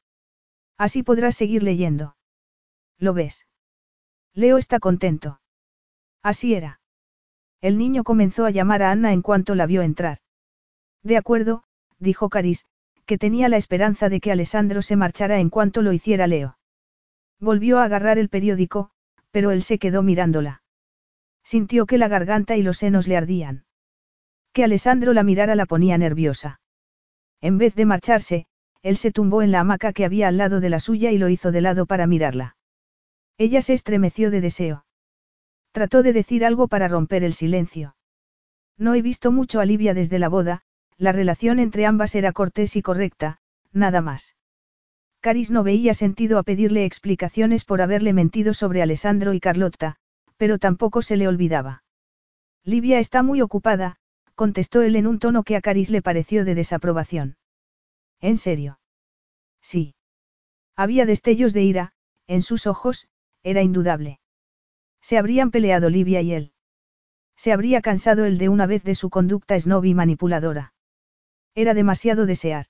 Así 0.78 1.02
podrás 1.02 1.36
seguir 1.36 1.62
leyendo. 1.62 2.16
¿Lo 2.98 3.14
ves? 3.14 3.46
Leo 4.34 4.58
está 4.58 4.78
contento. 4.78 5.40
Así 6.22 6.54
era. 6.54 6.80
El 7.60 7.78
niño 7.78 8.04
comenzó 8.04 8.44
a 8.44 8.50
llamar 8.50 8.82
a 8.82 8.90
Anna 8.90 9.12
en 9.12 9.22
cuanto 9.22 9.54
la 9.54 9.66
vio 9.66 9.82
entrar. 9.82 10.18
De 11.02 11.16
acuerdo, 11.16 11.64
dijo 11.98 12.28
Caris, 12.28 12.66
que 13.06 13.18
tenía 13.18 13.48
la 13.48 13.56
esperanza 13.56 14.08
de 14.08 14.20
que 14.20 14.32
Alessandro 14.32 14.82
se 14.82 14.96
marchara 14.96 15.40
en 15.40 15.50
cuanto 15.50 15.82
lo 15.82 15.92
hiciera 15.92 16.26
Leo. 16.26 16.58
Volvió 17.40 17.78
a 17.78 17.84
agarrar 17.84 18.18
el 18.18 18.28
periódico, 18.28 18.90
pero 19.32 19.50
él 19.50 19.62
se 19.62 19.78
quedó 19.78 20.02
mirándola. 20.02 20.61
Sintió 21.44 21.86
que 21.86 21.98
la 21.98 22.08
garganta 22.08 22.56
y 22.56 22.62
los 22.62 22.78
senos 22.78 23.06
le 23.08 23.16
ardían. 23.16 23.64
Que 24.52 24.64
Alessandro 24.64 25.12
la 25.12 25.22
mirara 25.22 25.54
la 25.54 25.66
ponía 25.66 25.98
nerviosa. 25.98 26.60
En 27.40 27.58
vez 27.58 27.74
de 27.74 27.86
marcharse, 27.86 28.46
él 28.82 28.96
se 28.96 29.12
tumbó 29.12 29.42
en 29.42 29.52
la 29.52 29.60
hamaca 29.60 29.92
que 29.92 30.04
había 30.04 30.28
al 30.28 30.36
lado 30.36 30.60
de 30.60 30.68
la 30.68 30.80
suya 30.80 31.10
y 31.10 31.18
lo 31.18 31.28
hizo 31.28 31.52
de 31.52 31.60
lado 31.60 31.86
para 31.86 32.06
mirarla. 32.06 32.56
Ella 33.38 33.62
se 33.62 33.74
estremeció 33.74 34.30
de 34.30 34.40
deseo. 34.40 34.84
Trató 35.72 36.02
de 36.02 36.12
decir 36.12 36.44
algo 36.44 36.68
para 36.68 36.88
romper 36.88 37.24
el 37.24 37.32
silencio. 37.32 37.96
No 38.76 38.94
he 38.94 39.02
visto 39.02 39.32
mucho 39.32 39.60
a 39.60 39.64
Livia 39.64 39.94
desde 39.94 40.18
la 40.18 40.28
boda, 40.28 40.62
la 40.98 41.12
relación 41.12 41.58
entre 41.58 41.86
ambas 41.86 42.14
era 42.14 42.32
cortés 42.32 42.76
y 42.76 42.82
correcta, 42.82 43.38
nada 43.72 44.00
más. 44.00 44.36
Caris 45.20 45.50
no 45.50 45.62
veía 45.62 45.94
sentido 45.94 46.38
a 46.38 46.42
pedirle 46.42 46.84
explicaciones 46.84 47.64
por 47.64 47.80
haberle 47.80 48.12
mentido 48.12 48.54
sobre 48.54 48.82
Alessandro 48.82 49.32
y 49.32 49.40
Carlotta, 49.40 49.96
pero 50.36 50.58
tampoco 50.58 51.02
se 51.02 51.16
le 51.16 51.28
olvidaba. 51.28 51.84
Livia 52.64 52.98
está 52.98 53.22
muy 53.22 53.40
ocupada, 53.40 53.96
contestó 54.34 54.82
él 54.82 54.96
en 54.96 55.06
un 55.06 55.18
tono 55.18 55.42
que 55.42 55.56
a 55.56 55.60
Caris 55.60 55.90
le 55.90 56.02
pareció 56.02 56.44
de 56.44 56.54
desaprobación. 56.54 57.36
¿En 58.20 58.36
serio? 58.36 58.80
Sí. 59.60 59.94
Había 60.76 61.06
destellos 61.06 61.52
de 61.52 61.62
ira, 61.62 61.92
en 62.26 62.42
sus 62.42 62.66
ojos, 62.66 63.08
era 63.42 63.62
indudable. 63.62 64.20
Se 65.00 65.18
habrían 65.18 65.50
peleado 65.50 65.90
Livia 65.90 66.22
y 66.22 66.32
él. 66.32 66.52
Se 67.36 67.52
habría 67.52 67.82
cansado 67.82 68.24
él 68.24 68.38
de 68.38 68.48
una 68.48 68.66
vez 68.66 68.84
de 68.84 68.94
su 68.94 69.10
conducta 69.10 69.58
snob 69.58 69.84
y 69.84 69.94
manipuladora. 69.94 70.74
Era 71.54 71.74
demasiado 71.74 72.26
desear. 72.26 72.66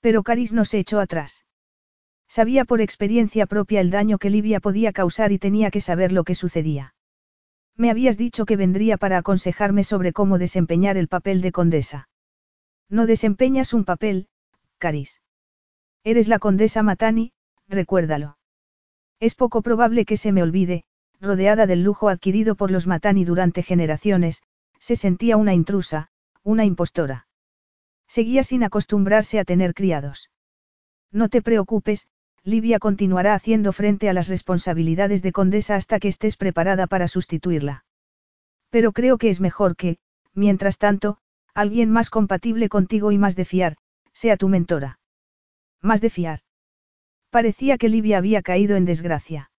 Pero 0.00 0.22
Caris 0.22 0.52
no 0.52 0.64
se 0.64 0.78
echó 0.78 1.00
atrás. 1.00 1.45
Sabía 2.28 2.64
por 2.64 2.80
experiencia 2.80 3.46
propia 3.46 3.80
el 3.80 3.90
daño 3.90 4.18
que 4.18 4.30
Livia 4.30 4.60
podía 4.60 4.92
causar 4.92 5.32
y 5.32 5.38
tenía 5.38 5.70
que 5.70 5.80
saber 5.80 6.12
lo 6.12 6.24
que 6.24 6.34
sucedía. 6.34 6.94
Me 7.76 7.90
habías 7.90 8.16
dicho 8.16 8.46
que 8.46 8.56
vendría 8.56 8.96
para 8.96 9.18
aconsejarme 9.18 9.84
sobre 9.84 10.12
cómo 10.12 10.38
desempeñar 10.38 10.96
el 10.96 11.08
papel 11.08 11.40
de 11.40 11.52
condesa. 11.52 12.08
No 12.88 13.06
desempeñas 13.06 13.74
un 13.74 13.84
papel, 13.84 14.28
Caris. 14.78 15.20
Eres 16.04 16.28
la 16.28 16.38
condesa 16.38 16.82
Matani, 16.82 17.32
recuérdalo. 17.68 18.38
Es 19.20 19.34
poco 19.34 19.62
probable 19.62 20.04
que 20.04 20.16
se 20.16 20.32
me 20.32 20.42
olvide, 20.42 20.84
rodeada 21.20 21.66
del 21.66 21.82
lujo 21.82 22.08
adquirido 22.08 22.54
por 22.54 22.70
los 22.70 22.86
Matani 22.86 23.24
durante 23.24 23.62
generaciones, 23.62 24.42
se 24.78 24.96
sentía 24.96 25.36
una 25.36 25.54
intrusa, 25.54 26.10
una 26.42 26.64
impostora. 26.64 27.26
Seguía 28.06 28.42
sin 28.42 28.62
acostumbrarse 28.62 29.38
a 29.38 29.44
tener 29.44 29.74
criados. 29.74 30.30
No 31.10 31.28
te 31.28 31.42
preocupes, 31.42 32.08
Livia 32.46 32.78
continuará 32.78 33.34
haciendo 33.34 33.72
frente 33.72 34.08
a 34.08 34.12
las 34.12 34.28
responsabilidades 34.28 35.20
de 35.20 35.32
condesa 35.32 35.74
hasta 35.74 35.98
que 35.98 36.06
estés 36.06 36.36
preparada 36.36 36.86
para 36.86 37.08
sustituirla. 37.08 37.84
Pero 38.70 38.92
creo 38.92 39.18
que 39.18 39.30
es 39.30 39.40
mejor 39.40 39.74
que, 39.74 39.98
mientras 40.32 40.78
tanto, 40.78 41.18
alguien 41.54 41.90
más 41.90 42.08
compatible 42.08 42.68
contigo 42.68 43.10
y 43.10 43.18
más 43.18 43.34
de 43.34 43.46
fiar, 43.46 43.76
sea 44.12 44.36
tu 44.36 44.48
mentora. 44.48 45.00
Más 45.82 46.00
de 46.00 46.08
fiar. 46.08 46.40
Parecía 47.30 47.78
que 47.78 47.88
Livia 47.88 48.18
había 48.18 48.42
caído 48.42 48.76
en 48.76 48.84
desgracia. 48.84 49.50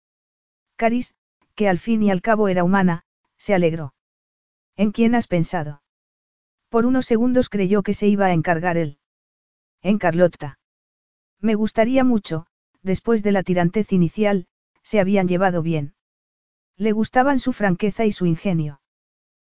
Caris, 0.77 1.13
que 1.57 1.69
al 1.69 1.81
fin 1.81 2.05
y 2.05 2.13
al 2.13 2.23
cabo 2.23 2.47
era 2.47 2.63
humana, 2.63 3.03
se 3.37 3.53
alegró. 3.53 3.95
¿En 4.77 4.93
quién 4.93 5.17
has 5.17 5.27
pensado? 5.27 5.83
Por 6.69 6.87
unos 6.87 7.07
segundos 7.07 7.49
creyó 7.49 7.83
que 7.83 7.95
se 7.95 8.07
iba 8.07 8.27
a 8.27 8.33
encargar 8.33 8.77
él. 8.77 8.99
En 9.83 9.99
Carlotta. 9.99 10.61
Me 11.41 11.57
gustaría 11.57 12.05
mucho, 12.05 12.47
después 12.87 13.23
de 13.23 13.33
la 13.33 13.43
tirantez 13.43 13.93
inicial, 13.93 14.47
se 14.83 15.01
habían 15.01 15.27
llevado 15.27 15.61
bien. 15.61 15.95
Le 16.79 16.93
gustaban 16.93 17.41
su 17.41 17.53
franqueza 17.53 18.07
y 18.07 18.13
su 18.13 18.27
ingenio. 18.27 18.81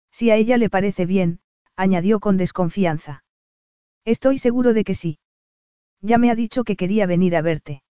Si 0.09 0.31
a 0.31 0.37
ella 0.37 0.57
le 0.57 0.69
parece 0.69 1.05
bien, 1.05 1.41
añadió 1.75 2.21
con 2.21 2.37
desconfianza. 2.37 3.25
Estoy 4.05 4.37
seguro 4.39 4.73
de 4.73 4.85
que 4.85 4.93
sí. 4.93 5.19
Ya 6.01 6.17
me 6.17 6.31
ha 6.31 6.35
dicho 6.35 6.63
que 6.63 6.77
quería 6.77 7.05
venir 7.05 7.35
a 7.35 7.41
verte. 7.41 7.83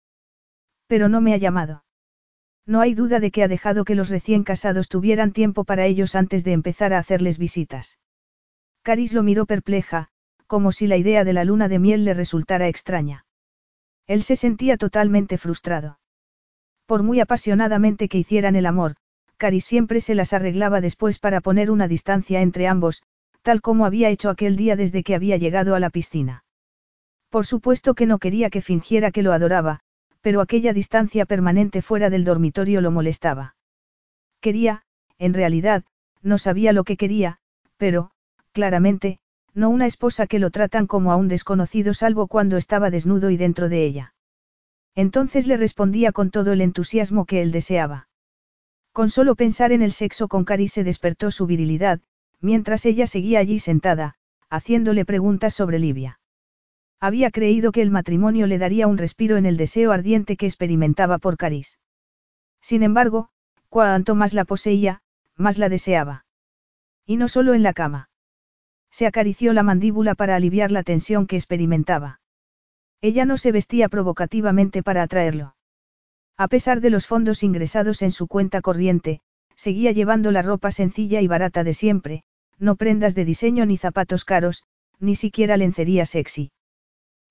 Pero 0.87 1.09
no 1.09 1.21
me 1.21 1.35
ha 1.35 1.39
llamado. 1.39 1.85
No 2.65 2.81
hay 2.81 2.95
duda 2.95 3.19
de 3.19 3.33
que 3.33 3.43
ha 3.43 3.49
dejado 3.49 3.85
que 3.85 3.97
los 3.97 4.11
recién 4.11 4.45
casados 4.45 4.89
tuvieran 4.89 5.33
tiempo 5.33 5.65
para 5.65 5.87
ellos 5.87 6.15
antes 6.15 6.45
de 6.45 6.53
empezar 6.53 6.93
a 6.93 6.99
hacerles 6.99 7.39
visitas. 7.39 7.99
Caris 8.83 9.13
lo 9.13 9.25
miró 9.25 9.47
perpleja, 9.47 10.09
como 10.47 10.71
si 10.71 10.87
la 10.87 10.97
idea 10.97 11.25
de 11.25 11.33
la 11.33 11.43
luna 11.43 11.69
de 11.69 11.81
miel 11.81 12.05
le 12.05 12.15
resultara 12.15 12.69
extraña. 12.69 13.25
Él 14.07 14.23
se 14.23 14.37
sentía 14.37 14.77
totalmente 14.77 15.39
frustrado. 15.39 15.99
Por 16.87 17.03
muy 17.03 17.21
apasionadamente 17.21 18.09
que 18.09 18.19
hicieran 18.19 18.57
el 18.57 18.67
amor, 18.67 18.97
Cari 19.37 19.61
siempre 19.61 20.01
se 20.01 20.15
las 20.15 20.33
arreglaba 20.33 20.81
después 20.81 21.19
para 21.19 21.41
poner 21.41 21.71
una 21.71 21.89
distancia 21.89 22.43
entre 22.43 22.69
ambos, 22.69 23.03
tal 23.43 23.61
como 23.61 23.87
había 23.87 24.09
hecho 24.09 24.31
aquel 24.31 24.57
día 24.57 24.77
desde 24.77 25.03
que 25.03 25.15
había 25.15 25.37
llegado 25.37 25.75
a 25.75 25.81
la 25.81 25.91
piscina. 25.91 26.45
Por 27.29 27.47
supuesto 27.47 27.95
que 27.95 28.07
no 28.07 28.19
quería 28.19 28.51
que 28.51 28.61
fingiera 28.61 29.11
que 29.11 29.23
lo 29.23 29.33
adoraba, 29.33 29.81
pero 30.21 30.41
aquella 30.41 30.73
distancia 30.73 31.25
permanente 31.25 31.83
fuera 31.83 32.11
del 32.11 32.25
dormitorio 32.25 32.81
lo 32.81 32.91
molestaba. 32.91 33.57
Quería, 34.41 34.83
en 35.19 35.35
realidad, 35.35 35.85
no 36.23 36.39
sabía 36.39 36.73
lo 36.73 36.85
que 36.85 36.97
quería, 36.97 37.39
pero, 37.77 38.11
claramente, 38.53 39.19
no 39.55 39.71
una 39.71 39.87
esposa 39.87 40.27
que 40.27 40.39
lo 40.39 40.51
tratan 40.51 40.87
como 40.87 41.13
a 41.13 41.17
un 41.17 41.29
desconocido 41.29 41.95
salvo 41.95 42.27
cuando 42.27 42.57
estaba 42.57 42.91
desnudo 42.91 43.31
y 43.31 43.37
dentro 43.37 43.69
de 43.69 43.85
ella. 43.85 44.15
Entonces 44.95 45.47
le 45.47 45.57
respondía 45.57 46.13
con 46.13 46.31
todo 46.31 46.53
el 46.53 46.61
entusiasmo 46.61 47.25
que 47.25 47.43
él 47.43 47.53
deseaba. 47.53 48.09
Con 48.93 49.09
solo 49.09 49.35
pensar 49.35 49.73
en 49.73 49.83
el 49.83 49.93
sexo 49.93 50.29
con 50.29 50.45
Cari 50.45 50.69
se 50.69 50.85
despertó 50.85 51.31
su 51.31 51.47
virilidad, 51.47 52.01
mientras 52.41 52.85
ella 52.85 53.07
seguía 53.07 53.39
allí 53.39 53.59
sentada, 53.59 54.17
haciéndole 54.51 55.05
preguntas 55.05 55.55
sobre 55.55 55.79
Livia. 55.79 56.21
Había 57.01 57.31
creído 57.31 57.73
que 57.73 57.83
el 57.83 57.91
matrimonio 57.91 58.47
le 58.47 58.59
daría 58.59 58.87
un 58.87 58.99
respiro 58.99 59.37
en 59.37 59.47
el 59.47 59.57
deseo 59.57 59.93
ardiente 59.93 60.37
que 60.37 60.47
experimentaba 60.47 61.19
por 61.19 61.37
Caris. 61.37 61.79
Sin 62.61 62.83
embargo, 62.83 63.31
cuanto 63.71 64.15
más 64.15 64.35
la 64.35 64.45
poseía, 64.45 65.03
más 65.37 65.59
la 65.59 65.69
deseaba. 65.69 66.27
Y 67.07 67.17
no 67.17 67.29
solo 67.29 67.55
en 67.55 67.63
la 67.63 67.73
cama. 67.73 68.11
Se 68.93 69.07
acarició 69.07 69.55
la 69.55 69.63
mandíbula 69.63 70.15
para 70.15 70.37
aliviar 70.37 70.71
la 70.71 70.83
tensión 70.83 71.27
que 71.27 71.37
experimentaba. 71.37 72.21
Ella 73.01 73.25
no 73.25 73.37
se 73.39 73.51
vestía 73.51 73.89
provocativamente 73.89 74.83
para 74.83 75.03
atraerlo. 75.03 75.57
A 76.37 76.47
pesar 76.47 76.81
de 76.81 76.91
los 76.91 77.07
fondos 77.07 77.43
ingresados 77.43 78.03
en 78.03 78.13
su 78.13 78.29
cuenta 78.29 78.61
corriente, 78.61 79.21
seguía 79.57 79.93
llevando 79.93 80.31
la 80.31 80.43
ropa 80.43 80.71
sencilla 80.71 81.21
y 81.21 81.27
barata 81.27 81.65
de 81.65 81.75
siempre, 81.75 82.23
no 82.59 82.77
prendas 82.77 83.15
de 83.15 83.25
diseño 83.25 83.67
ni 83.67 83.77
zapatos 83.77 84.25
caros, 84.25 84.63
ni 85.01 85.17
siquiera 85.17 85.57
lencería 85.57 86.07
sexy. 86.07 86.53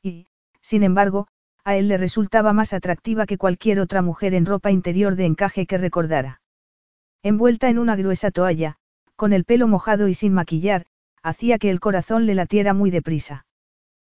Y, 0.02 0.28
sin 0.62 0.84
embargo, 0.84 1.28
a 1.64 1.76
él 1.76 1.88
le 1.88 1.98
resultaba 1.98 2.54
más 2.54 2.74
atractiva 2.74 3.26
que 3.26 3.38
cualquier 3.38 3.80
otra 3.80 4.02
mujer 4.02 4.34
en 4.34 4.46
ropa 4.46 4.72
interior 4.72 5.16
de 5.16 5.26
encaje 5.26 5.68
que 5.68 5.78
recordara. 5.78 6.42
Envuelta 7.24 7.70
en 7.70 7.78
una 7.78 7.96
gruesa 7.96 8.32
toalla, 8.32 8.78
con 9.16 9.32
el 9.32 9.46
pelo 9.46 9.68
mojado 9.68 10.08
y 10.08 10.16
sin 10.16 10.34
maquillar, 10.34 10.86
hacía 11.24 11.58
que 11.60 11.70
el 11.70 11.80
corazón 11.80 12.26
le 12.26 12.36
latiera 12.36 12.74
muy 12.74 12.92
deprisa. 12.92 13.46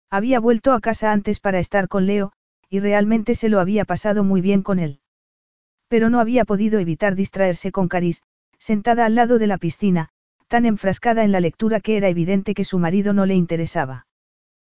Había 0.10 0.40
vuelto 0.40 0.74
a 0.74 0.82
casa 0.82 1.12
antes 1.12 1.40
para 1.40 1.60
estar 1.60 1.88
con 1.88 2.06
Leo, 2.06 2.32
y 2.70 2.80
realmente 2.80 3.36
se 3.36 3.50
lo 3.50 3.60
había 3.60 3.86
pasado 3.86 4.24
muy 4.24 4.42
bien 4.42 4.62
con 4.62 4.80
él. 4.80 5.00
Pero 5.88 6.10
no 6.10 6.20
había 6.20 6.46
podido 6.46 6.80
evitar 6.80 7.16
distraerse 7.16 7.72
con 7.72 7.88
Caris, 7.88 8.24
sentada 8.58 9.06
al 9.06 9.16
lado 9.16 9.38
de 9.40 9.48
la 9.48 9.58
piscina, 9.58 10.10
tan 10.48 10.66
enfrascada 10.66 11.24
en 11.24 11.32
la 11.32 11.40
lectura 11.40 11.80
que 11.80 11.98
era 11.98 12.10
evidente 12.10 12.54
que 12.54 12.64
su 12.64 12.80
marido 12.80 13.14
no 13.14 13.26
le 13.26 13.36
interesaba. 13.36 14.08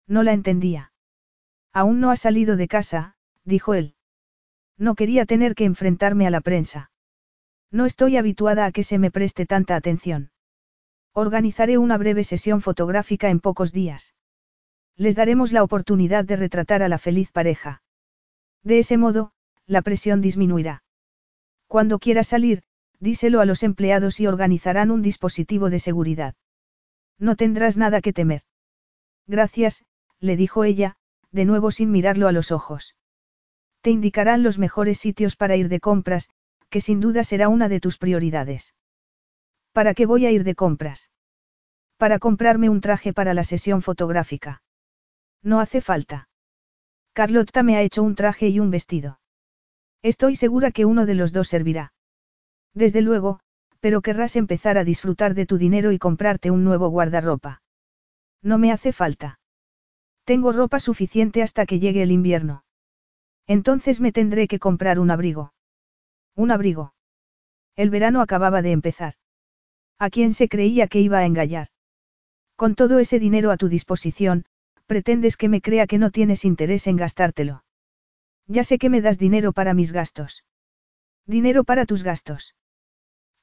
No 0.08 0.24
la 0.24 0.34
entendía. 0.34 0.92
Aún 1.74 2.00
no 2.00 2.12
ha 2.12 2.16
salido 2.16 2.56
de 2.56 2.68
casa, 2.68 3.16
dijo 3.44 3.74
él. 3.74 3.96
No 4.78 4.96
quería 4.96 5.26
tener 5.26 5.56
que 5.56 5.66
enfrentarme 5.66 6.28
a 6.28 6.30
la 6.30 6.42
prensa. 6.42 6.92
No 7.72 7.86
estoy 7.86 8.18
habituada 8.18 8.66
a 8.66 8.72
que 8.72 8.84
se 8.84 9.00
me 9.00 9.12
preste 9.12 9.46
tanta 9.46 9.76
atención. 9.76 10.32
Organizaré 11.18 11.78
una 11.78 11.98
breve 11.98 12.26
sesión 12.26 12.62
fotográfica 12.62 13.30
en 13.30 13.40
pocos 13.40 13.72
días. 13.72 14.14
Les 14.98 15.16
daremos 15.16 15.54
la 15.54 15.64
oportunidad 15.64 16.26
de 16.26 16.36
retratar 16.36 16.84
a 16.84 16.90
la 16.90 16.98
feliz 16.98 17.32
pareja. 17.32 17.82
De 18.64 18.80
ese 18.80 18.98
modo, 18.98 19.32
la 19.66 19.82
presión 19.82 20.20
disminuirá. 20.20 20.84
Cuando 21.68 22.00
quieras 22.00 22.28
salir, 22.28 22.64
díselo 23.00 23.40
a 23.40 23.46
los 23.46 23.64
empleados 23.64 24.20
y 24.20 24.28
organizarán 24.28 24.92
un 24.92 25.02
dispositivo 25.02 25.70
de 25.70 25.80
seguridad. 25.80 26.36
No 27.18 27.38
tendrás 27.38 27.78
nada 27.78 28.02
que 28.02 28.12
temer. 28.12 28.42
Gracias, 29.26 29.86
le 30.20 30.36
dijo 30.36 30.66
ella, 30.66 30.98
de 31.32 31.46
nuevo 31.46 31.72
sin 31.72 31.92
mirarlo 31.92 32.28
a 32.28 32.34
los 32.34 32.52
ojos. 32.52 32.94
Te 33.80 33.90
indicarán 33.90 34.44
los 34.44 34.60
mejores 34.60 35.00
sitios 35.00 35.38
para 35.38 35.56
ir 35.56 35.70
de 35.70 35.80
compras, 35.80 36.30
que 36.70 36.82
sin 36.82 37.00
duda 37.00 37.24
será 37.24 37.48
una 37.48 37.70
de 37.70 37.80
tus 37.80 37.98
prioridades. 37.98 38.74
¿Para 39.76 39.94
qué 39.94 40.06
voy 40.06 40.26
a 40.26 40.32
ir 40.32 40.46
de 40.46 40.56
compras? 40.56 41.12
Para 41.98 42.18
comprarme 42.18 42.70
un 42.70 42.80
traje 42.80 43.12
para 43.12 43.34
la 43.34 43.44
sesión 43.44 43.82
fotográfica. 43.82 44.62
No 45.44 45.60
hace 45.60 45.82
falta. 45.82 46.30
Carlotta 47.12 47.62
me 47.62 47.76
ha 47.76 47.82
hecho 47.82 48.02
un 48.02 48.16
traje 48.16 48.48
y 48.48 48.62
un 48.62 48.72
vestido. 48.72 49.20
Estoy 50.02 50.38
segura 50.38 50.72
que 50.72 50.86
uno 50.86 51.06
de 51.06 51.16
los 51.16 51.34
dos 51.34 51.50
servirá. 51.50 51.92
Desde 52.74 53.02
luego, 53.02 53.42
pero 53.82 54.02
querrás 54.02 54.38
empezar 54.38 54.78
a 54.78 54.86
disfrutar 54.86 55.34
de 55.34 55.46
tu 55.46 55.58
dinero 55.58 55.92
y 55.92 56.00
comprarte 56.00 56.52
un 56.52 56.64
nuevo 56.64 56.88
guardarropa. 56.88 57.62
No 58.42 58.58
me 58.58 58.72
hace 58.72 58.94
falta. 58.94 59.42
Tengo 60.24 60.54
ropa 60.54 60.80
suficiente 60.80 61.44
hasta 61.44 61.66
que 61.66 61.80
llegue 61.80 62.02
el 62.02 62.12
invierno. 62.12 62.64
Entonces 63.46 64.00
me 64.00 64.14
tendré 64.14 64.48
que 64.48 64.58
comprar 64.58 65.00
un 65.00 65.12
abrigo. 65.12 65.54
Un 66.34 66.52
abrigo. 66.52 66.94
El 67.76 67.90
verano 67.90 68.22
acababa 68.22 68.62
de 68.62 68.72
empezar. 68.72 69.16
¿A 69.98 70.10
quién 70.10 70.34
se 70.34 70.50
creía 70.50 70.88
que 70.88 71.00
iba 71.00 71.20
a 71.20 71.26
engañar? 71.26 71.68
Con 72.56 72.76
todo 72.76 73.00
ese 73.00 73.20
dinero 73.20 73.52
a 73.52 73.58
tu 73.58 73.70
disposición, 73.70 74.46
pretendes 74.86 75.38
que 75.38 75.50
me 75.50 75.62
crea 75.62 75.88
que 75.88 75.98
no 75.98 76.12
tienes 76.12 76.46
interés 76.46 76.88
en 76.88 76.98
gastártelo. 76.98 77.64
Ya 78.48 78.64
sé 78.64 78.78
que 78.78 78.90
me 78.90 79.02
das 79.02 79.18
dinero 79.18 79.54
para 79.54 79.74
mis 79.74 79.92
gastos. 79.92 80.44
Dinero 81.26 81.64
para 81.64 81.86
tus 81.86 82.04
gastos. 82.04 82.56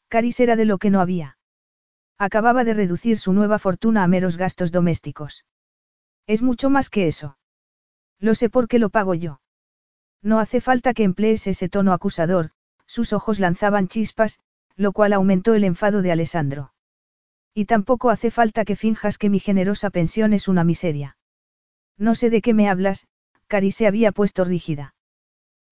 Caris 0.08 0.40
era 0.40 0.56
de 0.56 0.64
lo 0.64 0.78
que 0.78 0.90
no 0.90 1.00
había. 1.00 1.38
Acababa 2.18 2.64
de 2.64 2.74
reducir 2.74 3.18
su 3.18 3.32
nueva 3.32 3.58
fortuna 3.58 4.04
a 4.04 4.08
meros 4.08 4.36
gastos 4.36 4.70
domésticos. 4.70 5.44
Es 6.26 6.42
mucho 6.42 6.70
más 6.70 6.88
que 6.88 7.08
eso. 7.08 7.38
Lo 8.20 8.34
sé 8.34 8.48
porque 8.48 8.78
lo 8.78 8.90
pago 8.90 9.14
yo. 9.14 9.40
No 10.22 10.38
hace 10.38 10.60
falta 10.60 10.94
que 10.94 11.02
emplees 11.02 11.46
ese 11.48 11.68
tono 11.68 11.92
acusador, 11.92 12.50
sus 12.86 13.12
ojos 13.12 13.40
lanzaban 13.40 13.88
chispas, 13.88 14.38
lo 14.76 14.92
cual 14.92 15.12
aumentó 15.12 15.54
el 15.54 15.64
enfado 15.64 16.02
de 16.02 16.12
Alessandro. 16.12 16.72
Y 17.54 17.66
tampoco 17.66 18.10
hace 18.10 18.30
falta 18.30 18.64
que 18.64 18.76
finjas 18.76 19.18
que 19.18 19.30
mi 19.30 19.38
generosa 19.38 19.90
pensión 19.90 20.32
es 20.32 20.48
una 20.48 20.64
miseria. 20.64 21.16
No 21.98 22.14
sé 22.14 22.30
de 22.30 22.40
qué 22.40 22.54
me 22.54 22.68
hablas, 22.68 23.06
Cari 23.46 23.70
se 23.70 23.86
había 23.86 24.12
puesto 24.12 24.44
rígida. 24.44 24.94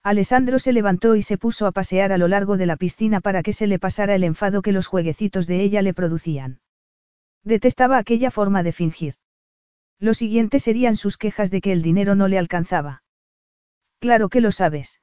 Alessandro 0.03 0.59
se 0.59 0.73
levantó 0.73 1.17
y 1.17 1.23
se 1.23 1.39
puso 1.39 1.67
a 1.67 1.73
pasear 1.73 2.13
a 2.13 2.19
lo 2.19 2.29
largo 2.29 2.57
de 2.57 2.67
la 2.67 2.77
piscina 2.77 3.21
para 3.21 3.43
que 3.43 3.53
se 3.53 3.67
le 3.67 3.79
pasara 3.79 4.15
el 4.15 4.25
enfado 4.25 4.63
que 4.63 4.73
los 4.73 4.87
jueguecitos 4.87 5.47
de 5.47 5.61
ella 5.63 5.83
le 5.83 5.95
producían. 5.95 6.61
Detestaba 7.45 7.99
aquella 7.99 8.31
forma 8.31 8.63
de 8.63 8.73
fingir. 8.73 9.15
Lo 9.99 10.15
siguiente 10.15 10.59
serían 10.59 10.97
sus 10.97 11.19
quejas 11.19 11.51
de 11.51 11.61
que 11.61 11.73
el 11.73 11.83
dinero 11.83 12.15
no 12.15 12.29
le 12.29 12.39
alcanzaba. 12.39 13.03
Claro 13.99 14.31
que 14.31 14.41
lo 14.41 14.53
sabes. 14.53 15.00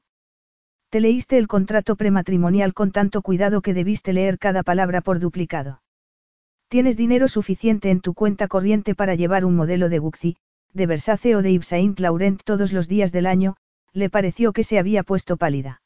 Te 0.90 1.02
leíste 1.02 1.38
el 1.38 1.48
contrato 1.48 1.96
prematrimonial 1.98 2.74
con 2.74 2.92
tanto 2.92 3.22
cuidado 3.22 3.62
que 3.62 3.74
debiste 3.74 4.14
leer 4.14 4.40
cada 4.40 4.64
palabra 4.64 5.02
por 5.02 5.20
duplicado. 5.20 5.82
Tienes 6.70 6.96
dinero 6.96 7.28
suficiente 7.28 7.92
en 7.92 8.02
tu 8.02 8.14
cuenta 8.14 8.48
corriente 8.48 8.96
para 8.96 9.16
llevar 9.16 9.44
un 9.44 9.56
modelo 9.56 9.90
de 9.90 10.00
Gucci, 10.00 10.38
de 10.74 10.86
Versace 10.86 11.36
o 11.36 11.42
de 11.42 11.54
Yves 11.54 11.68
Saint 11.68 12.00
Laurent 12.00 12.42
todos 12.44 12.72
los 12.72 12.88
días 12.88 13.12
del 13.12 13.26
año, 13.26 13.58
le 13.94 14.10
pareció 14.10 14.54
que 14.54 14.64
se 14.64 14.80
había 14.80 15.04
puesto 15.04 15.38
pálida. 15.38 15.82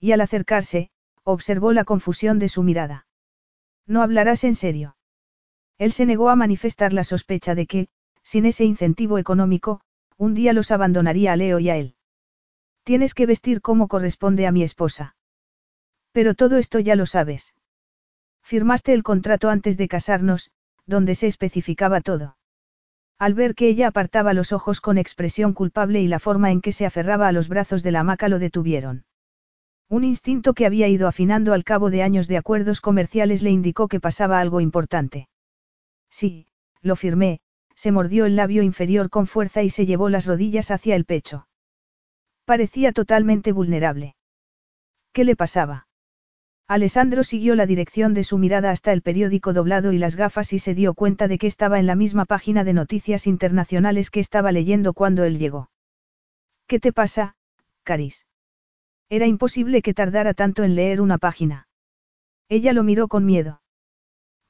Y 0.00 0.12
al 0.12 0.20
acercarse, 0.20 0.90
observó 1.22 1.72
la 1.72 1.84
confusión 1.84 2.38
de 2.38 2.48
su 2.48 2.62
mirada. 2.62 3.06
No 3.86 4.02
hablarás 4.02 4.44
en 4.44 4.54
serio. 4.54 4.96
Él 5.78 5.92
se 5.92 6.06
negó 6.06 6.30
a 6.30 6.36
manifestar 6.36 6.92
la 6.92 7.04
sospecha 7.04 7.54
de 7.54 7.66
que, 7.66 7.88
sin 8.22 8.46
ese 8.46 8.64
incentivo 8.64 9.18
económico, 9.18 9.80
un 10.16 10.34
día 10.34 10.52
los 10.52 10.70
abandonaría 10.70 11.32
a 11.32 11.36
Leo 11.36 11.58
y 11.58 11.70
a 11.70 11.76
él. 11.76 11.96
Tienes 12.84 13.14
que 13.14 13.26
vestir 13.26 13.60
como 13.60 13.88
corresponde 13.88 14.46
a 14.46 14.52
mi 14.52 14.62
esposa. 14.62 15.16
Pero 16.12 16.34
todo 16.34 16.58
esto 16.58 16.78
ya 16.78 16.96
lo 16.96 17.06
sabes. 17.06 17.54
Firmaste 18.42 18.92
el 18.92 19.02
contrato 19.02 19.48
antes 19.48 19.76
de 19.78 19.88
casarnos, 19.88 20.50
donde 20.86 21.14
se 21.14 21.26
especificaba 21.26 22.02
todo. 22.02 22.36
Al 23.18 23.32
ver 23.32 23.54
que 23.54 23.68
ella 23.68 23.88
apartaba 23.88 24.34
los 24.34 24.52
ojos 24.52 24.82
con 24.82 24.98
expresión 24.98 25.54
culpable 25.54 26.02
y 26.02 26.08
la 26.08 26.18
forma 26.18 26.50
en 26.50 26.60
que 26.60 26.72
se 26.72 26.84
aferraba 26.84 27.26
a 27.26 27.32
los 27.32 27.48
brazos 27.48 27.82
de 27.82 27.90
la 27.90 28.00
hamaca 28.00 28.28
lo 28.28 28.38
detuvieron. 28.38 29.06
Un 29.88 30.04
instinto 30.04 30.52
que 30.52 30.66
había 30.66 30.88
ido 30.88 31.08
afinando 31.08 31.54
al 31.54 31.64
cabo 31.64 31.90
de 31.90 32.02
años 32.02 32.28
de 32.28 32.36
acuerdos 32.36 32.80
comerciales 32.80 33.42
le 33.42 33.50
indicó 33.50 33.88
que 33.88 34.00
pasaba 34.00 34.40
algo 34.40 34.60
importante. 34.60 35.28
Sí, 36.10 36.48
lo 36.82 36.96
firmé, 36.96 37.40
se 37.74 37.92
mordió 37.92 38.26
el 38.26 38.36
labio 38.36 38.62
inferior 38.62 39.08
con 39.08 39.26
fuerza 39.26 39.62
y 39.62 39.70
se 39.70 39.86
llevó 39.86 40.10
las 40.10 40.26
rodillas 40.26 40.70
hacia 40.70 40.96
el 40.96 41.06
pecho. 41.06 41.46
Parecía 42.44 42.92
totalmente 42.92 43.52
vulnerable. 43.52 44.16
¿Qué 45.12 45.24
le 45.24 45.36
pasaba? 45.36 45.86
Alessandro 46.66 47.24
siguió 47.24 47.54
la 47.54 47.66
dirección 47.66 48.14
de 48.14 48.24
su 48.24 48.38
mirada 48.38 48.70
hasta 48.70 48.92
el 48.92 49.02
periódico 49.02 49.52
doblado 49.52 49.92
y 49.92 49.98
las 49.98 50.16
gafas 50.16 50.52
y 50.52 50.58
se 50.58 50.74
dio 50.74 50.94
cuenta 50.94 51.28
de 51.28 51.38
que 51.38 51.46
estaba 51.46 51.78
en 51.78 51.86
la 51.86 51.94
misma 51.94 52.24
página 52.24 52.64
de 52.64 52.72
noticias 52.72 53.26
internacionales 53.26 54.10
que 54.10 54.20
estaba 54.20 54.50
leyendo 54.50 54.94
cuando 54.94 55.24
él 55.24 55.38
llegó. 55.38 55.70
¿Qué 56.66 56.80
te 56.80 56.92
pasa, 56.92 57.36
Caris? 57.82 58.26
Era 59.10 59.26
imposible 59.26 59.82
que 59.82 59.92
tardara 59.92 60.32
tanto 60.32 60.64
en 60.64 60.74
leer 60.74 61.02
una 61.02 61.18
página. 61.18 61.68
Ella 62.48 62.72
lo 62.72 62.82
miró 62.82 63.08
con 63.08 63.26
miedo. 63.26 63.60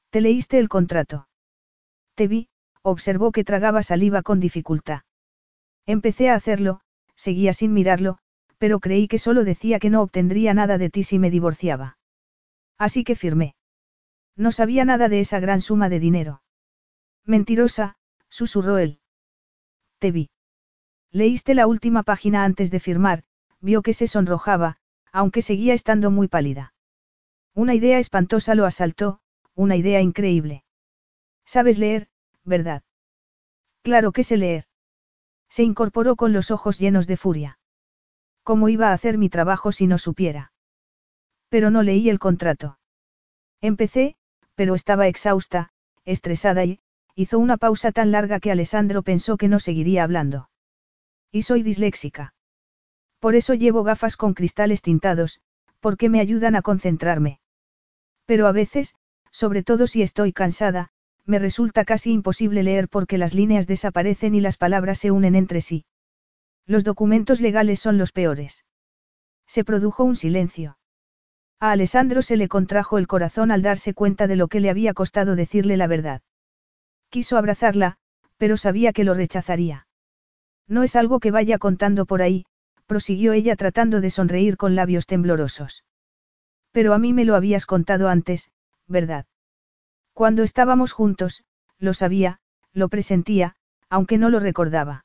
¿Te 0.09 0.21
leíste 0.21 0.57
el 0.59 0.69
contrato? 0.69 1.27
Te 2.15 2.27
vi, 2.27 2.47
observó 2.81 3.33
que 3.33 3.43
tragaba 3.43 3.83
saliva 3.83 4.21
con 4.21 4.39
dificultad. 4.39 5.01
Empecé 5.85 6.29
a 6.29 6.35
hacerlo, 6.35 6.79
seguía 7.15 7.53
sin 7.53 7.73
mirarlo, 7.73 8.17
pero 8.57 8.79
creí 8.79 9.07
que 9.07 9.17
solo 9.17 9.43
decía 9.43 9.79
que 9.79 9.89
no 9.89 10.01
obtendría 10.01 10.53
nada 10.53 10.77
de 10.77 10.89
ti 10.89 11.03
si 11.03 11.19
me 11.19 11.29
divorciaba. 11.29 11.97
Así 12.77 13.03
que 13.03 13.15
firmé. 13.15 13.55
No 14.35 14.51
sabía 14.51 14.85
nada 14.85 15.09
de 15.09 15.21
esa 15.21 15.39
gran 15.39 15.61
suma 15.61 15.89
de 15.89 15.99
dinero. 15.99 16.41
Mentirosa, 17.25 17.95
susurró 18.29 18.77
él. 18.77 18.99
Te 19.99 20.11
vi. 20.11 20.29
Leíste 21.11 21.53
la 21.53 21.67
última 21.67 22.03
página 22.03 22.43
antes 22.43 22.71
de 22.71 22.79
firmar, 22.79 23.23
vio 23.61 23.81
que 23.81 23.93
se 23.93 24.07
sonrojaba, 24.07 24.77
aunque 25.11 25.41
seguía 25.41 25.73
estando 25.73 26.11
muy 26.11 26.27
pálida. 26.27 26.73
Una 27.53 27.73
idea 27.73 27.99
espantosa 27.99 28.53
lo 28.53 28.65
asaltó, 28.65 29.19
una 29.53 29.77
idea 29.77 30.01
increíble. 30.01 30.65
Sabes 31.45 31.79
leer, 31.79 32.09
¿verdad? 32.43 32.83
Claro 33.81 34.11
que 34.11 34.23
sé 34.23 34.35
leer. 34.35 34.65
Se 35.55 35.63
incorporó 35.63 36.17
con 36.17 36.33
los 36.33 36.51
ojos 36.51 36.79
llenos 36.79 37.07
de 37.07 37.15
furia. 37.15 37.59
¿Cómo 38.43 38.67
iba 38.67 38.89
a 38.89 38.93
hacer 38.93 39.17
mi 39.17 39.29
trabajo 39.29 39.71
si 39.71 39.87
no 39.87 39.97
supiera? 39.97 40.51
Pero 41.47 41.71
no 41.71 41.81
leí 41.81 42.09
el 42.09 42.19
contrato. 42.19 42.77
Empecé, 43.61 44.17
pero 44.55 44.75
estaba 44.75 45.07
exhausta, 45.07 45.71
estresada 46.03 46.65
y, 46.65 46.81
hizo 47.15 47.39
una 47.39 47.55
pausa 47.55 47.93
tan 47.93 48.11
larga 48.11 48.41
que 48.41 48.51
Alessandro 48.51 49.01
pensó 49.01 49.37
que 49.37 49.47
no 49.47 49.59
seguiría 49.59 50.03
hablando. 50.03 50.49
Y 51.31 51.43
soy 51.43 51.63
disléxica. 51.63 52.33
Por 53.19 53.35
eso 53.35 53.53
llevo 53.53 53.83
gafas 53.83 54.17
con 54.17 54.33
cristales 54.33 54.81
tintados, 54.81 55.39
porque 55.79 56.09
me 56.09 56.19
ayudan 56.19 56.57
a 56.57 56.63
concentrarme. 56.63 57.39
Pero 58.25 58.47
a 58.47 58.51
veces, 58.51 58.95
sobre 59.31 59.63
todo 59.63 59.87
si 59.87 60.01
estoy 60.01 60.33
cansada, 60.33 60.91
me 61.25 61.39
resulta 61.39 61.85
casi 61.85 62.11
imposible 62.11 62.63
leer 62.63 62.87
porque 62.87 63.17
las 63.17 63.33
líneas 63.33 63.67
desaparecen 63.67 64.35
y 64.35 64.41
las 64.41 64.57
palabras 64.57 64.99
se 64.99 65.11
unen 65.11 65.35
entre 65.35 65.61
sí. 65.61 65.85
Los 66.67 66.83
documentos 66.83 67.41
legales 67.41 67.79
son 67.79 67.97
los 67.97 68.11
peores. 68.11 68.65
Se 69.47 69.63
produjo 69.63 70.03
un 70.03 70.15
silencio. 70.15 70.77
A 71.59 71.71
Alessandro 71.71 72.21
se 72.21 72.37
le 72.37 72.47
contrajo 72.47 72.97
el 72.97 73.07
corazón 73.07 73.51
al 73.51 73.61
darse 73.61 73.93
cuenta 73.93 74.27
de 74.27 74.35
lo 74.35 74.47
que 74.47 74.59
le 74.59 74.69
había 74.69 74.93
costado 74.93 75.35
decirle 75.35 75.77
la 75.77 75.87
verdad. 75.87 76.21
Quiso 77.09 77.37
abrazarla, 77.37 77.97
pero 78.37 78.57
sabía 78.57 78.93
que 78.93 79.03
lo 79.03 79.13
rechazaría. 79.13 79.87
No 80.67 80.83
es 80.83 80.95
algo 80.95 81.19
que 81.19 81.31
vaya 81.31 81.57
contando 81.57 82.05
por 82.05 82.21
ahí, 82.21 82.45
prosiguió 82.87 83.33
ella 83.33 83.55
tratando 83.55 84.01
de 84.01 84.09
sonreír 84.09 84.57
con 84.57 84.75
labios 84.75 85.05
temblorosos. 85.05 85.83
Pero 86.71 86.93
a 86.93 86.99
mí 86.99 87.13
me 87.13 87.25
lo 87.25 87.35
habías 87.35 87.65
contado 87.65 88.09
antes, 88.09 88.51
¿verdad? 88.87 89.25
Cuando 90.15 90.43
estábamos 90.43 90.93
juntos, 90.93 91.43
lo 91.77 91.93
sabía, 91.93 92.39
lo 92.71 92.87
presentía, 92.87 93.57
aunque 93.89 94.17
no 94.17 94.29
lo 94.29 94.39
recordaba. 94.39 95.03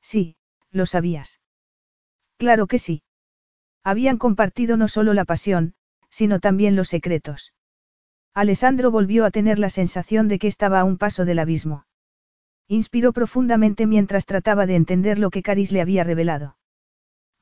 Sí, 0.00 0.36
lo 0.70 0.86
sabías. 0.86 1.40
Claro 2.38 2.68
que 2.68 2.78
sí. 2.78 3.02
Habían 3.82 4.18
compartido 4.18 4.76
no 4.76 4.86
solo 4.86 5.14
la 5.14 5.24
pasión, 5.24 5.74
sino 6.10 6.38
también 6.38 6.76
los 6.76 6.88
secretos. 6.88 7.54
Alessandro 8.32 8.92
volvió 8.92 9.24
a 9.24 9.32
tener 9.32 9.58
la 9.58 9.68
sensación 9.68 10.28
de 10.28 10.38
que 10.38 10.46
estaba 10.46 10.78
a 10.78 10.84
un 10.84 10.96
paso 10.96 11.24
del 11.24 11.40
abismo. 11.40 11.86
Inspiró 12.68 13.12
profundamente 13.12 13.88
mientras 13.88 14.26
trataba 14.26 14.64
de 14.66 14.76
entender 14.76 15.18
lo 15.18 15.30
que 15.30 15.42
Caris 15.42 15.72
le 15.72 15.80
había 15.80 16.04
revelado. 16.04 16.56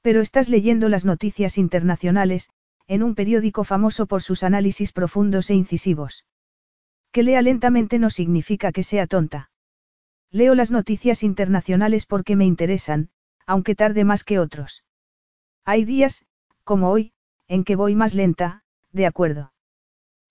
Pero 0.01 0.23
estás 0.23 0.49
leyendo 0.49 0.89
las 0.89 1.05
noticias 1.05 1.59
internacionales, 1.59 2.49
en 2.87 3.03
un 3.03 3.15
periódico 3.15 3.63
famoso 3.65 4.07
por 4.07 4.23
sus 4.23 4.43
análisis 4.43 4.93
profundos 4.93 5.51
e 5.51 5.55
incisivos. 5.55 6.25
Que 7.19 7.25
lea 7.25 7.43
lentamente 7.43 7.99
no 7.99 8.11
significa 8.11 8.71
que 8.71 8.85
sea 8.85 9.09
tonta. 9.09 9.51
Leo 10.31 10.55
las 10.55 10.71
noticias 10.71 11.25
internacionales 11.25 12.07
porque 12.07 12.37
me 12.37 12.47
interesan, 12.47 13.09
aunque 13.45 13.75
tarde 13.75 14.05
más 14.05 14.23
que 14.23 14.39
otros. 14.39 14.85
Hay 15.65 15.85
días, 15.85 16.25
como 16.63 16.91
hoy, 16.91 17.11
en 17.49 17.65
que 17.65 17.75
voy 17.75 17.97
más 17.97 18.15
lenta, 18.15 18.63
de 18.93 19.07
acuerdo. 19.07 19.53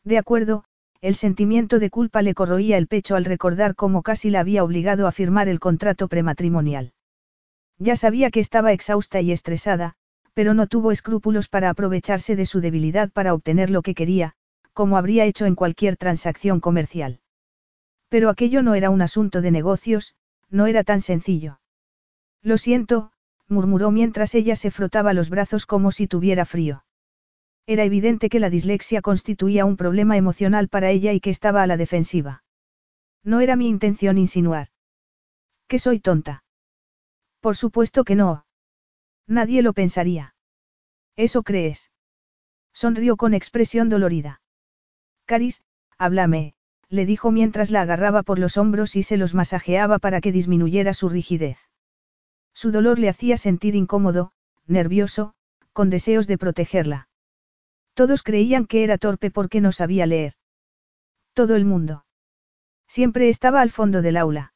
De 0.06 0.18
acuerdo, 0.18 0.64
el 1.02 1.16
sentimiento 1.16 1.80
de 1.80 1.90
culpa 1.90 2.22
le 2.22 2.34
corroía 2.34 2.78
el 2.78 2.88
pecho 2.88 3.18
al 3.18 3.26
recordar 3.26 3.76
cómo 3.76 4.02
casi 4.02 4.30
la 4.30 4.40
había 4.40 4.64
obligado 4.64 5.08
a 5.08 5.12
firmar 5.12 5.50
el 5.50 5.60
contrato 5.60 6.08
prematrimonial. 6.08 6.94
Ya 7.80 7.98
sabía 7.98 8.32
que 8.32 8.40
estaba 8.40 8.72
exhausta 8.72 9.20
y 9.20 9.34
estresada, 9.34 9.96
pero 10.34 10.54
no 10.54 10.68
tuvo 10.68 10.94
escrúpulos 10.94 11.50
para 11.50 11.70
aprovecharse 11.70 12.38
de 12.38 12.46
su 12.46 12.62
debilidad 12.62 13.12
para 13.12 13.34
obtener 13.34 13.72
lo 13.72 13.82
que 13.82 13.94
quería, 13.94 14.36
como 14.78 14.96
habría 14.96 15.26
hecho 15.26 15.48
en 15.48 15.56
cualquier 15.56 15.98
transacción 15.98 16.60
comercial. 16.60 17.20
Pero 18.10 18.30
aquello 18.30 18.62
no 18.62 18.76
era 18.76 18.92
un 18.92 19.02
asunto 19.02 19.42
de 19.42 19.50
negocios, 19.50 20.14
no 20.52 20.68
era 20.68 20.84
tan 20.84 21.02
sencillo. 21.02 21.60
Lo 22.44 22.60
siento, 22.60 23.12
murmuró 23.48 23.90
mientras 23.90 24.36
ella 24.36 24.56
se 24.56 24.70
frotaba 24.70 25.14
los 25.14 25.32
brazos 25.32 25.66
como 25.66 25.92
si 25.92 26.06
tuviera 26.06 26.46
frío. 26.46 26.86
Era 27.66 27.86
evidente 27.86 28.30
que 28.30 28.40
la 28.40 28.52
dislexia 28.52 29.02
constituía 29.02 29.66
un 29.66 29.78
problema 29.78 30.16
emocional 30.16 30.68
para 30.68 30.92
ella 30.92 31.12
y 31.12 31.22
que 31.22 31.32
estaba 31.32 31.64
a 31.64 31.68
la 31.68 31.78
defensiva. 31.78 32.44
No 33.24 33.40
era 33.40 33.56
mi 33.56 33.68
intención 33.68 34.20
insinuar. 34.20 34.68
¿Que 35.68 35.80
soy 35.80 36.00
tonta? 36.00 36.44
Por 37.40 37.58
supuesto 37.58 38.04
que 38.04 38.14
no. 38.14 38.46
Nadie 39.26 39.64
lo 39.64 39.74
pensaría. 39.74 40.36
¿Eso 41.16 41.42
crees? 41.42 41.90
Sonrió 42.74 43.18
con 43.18 43.34
expresión 43.34 43.90
dolorida. 43.90 44.40
Caris, 45.28 45.62
háblame, 45.98 46.54
le 46.90 47.06
dijo 47.06 47.32
mientras 47.32 47.70
la 47.70 47.82
agarraba 47.82 48.24
por 48.24 48.40
los 48.40 48.56
hombros 48.56 48.96
y 48.96 49.04
se 49.04 49.18
los 49.18 49.34
masajeaba 49.34 50.00
para 50.00 50.22
que 50.22 50.32
disminuyera 50.32 50.94
su 50.94 51.10
rigidez. 51.10 51.58
Su 52.54 52.72
dolor 52.72 52.98
le 52.98 53.10
hacía 53.10 53.38
sentir 53.38 53.76
incómodo, 53.76 54.32
nervioso, 54.66 55.34
con 55.74 55.90
deseos 55.90 56.28
de 56.28 56.38
protegerla. 56.38 57.10
Todos 57.94 58.24
creían 58.24 58.66
que 58.66 58.86
era 58.86 58.98
torpe 58.98 59.30
porque 59.30 59.60
no 59.60 59.74
sabía 59.74 60.06
leer. 60.06 60.34
Todo 61.34 61.56
el 61.56 61.66
mundo. 61.66 62.06
Siempre 62.88 63.28
estaba 63.28 63.60
al 63.62 63.70
fondo 63.70 64.02
del 64.02 64.16
aula. 64.16 64.54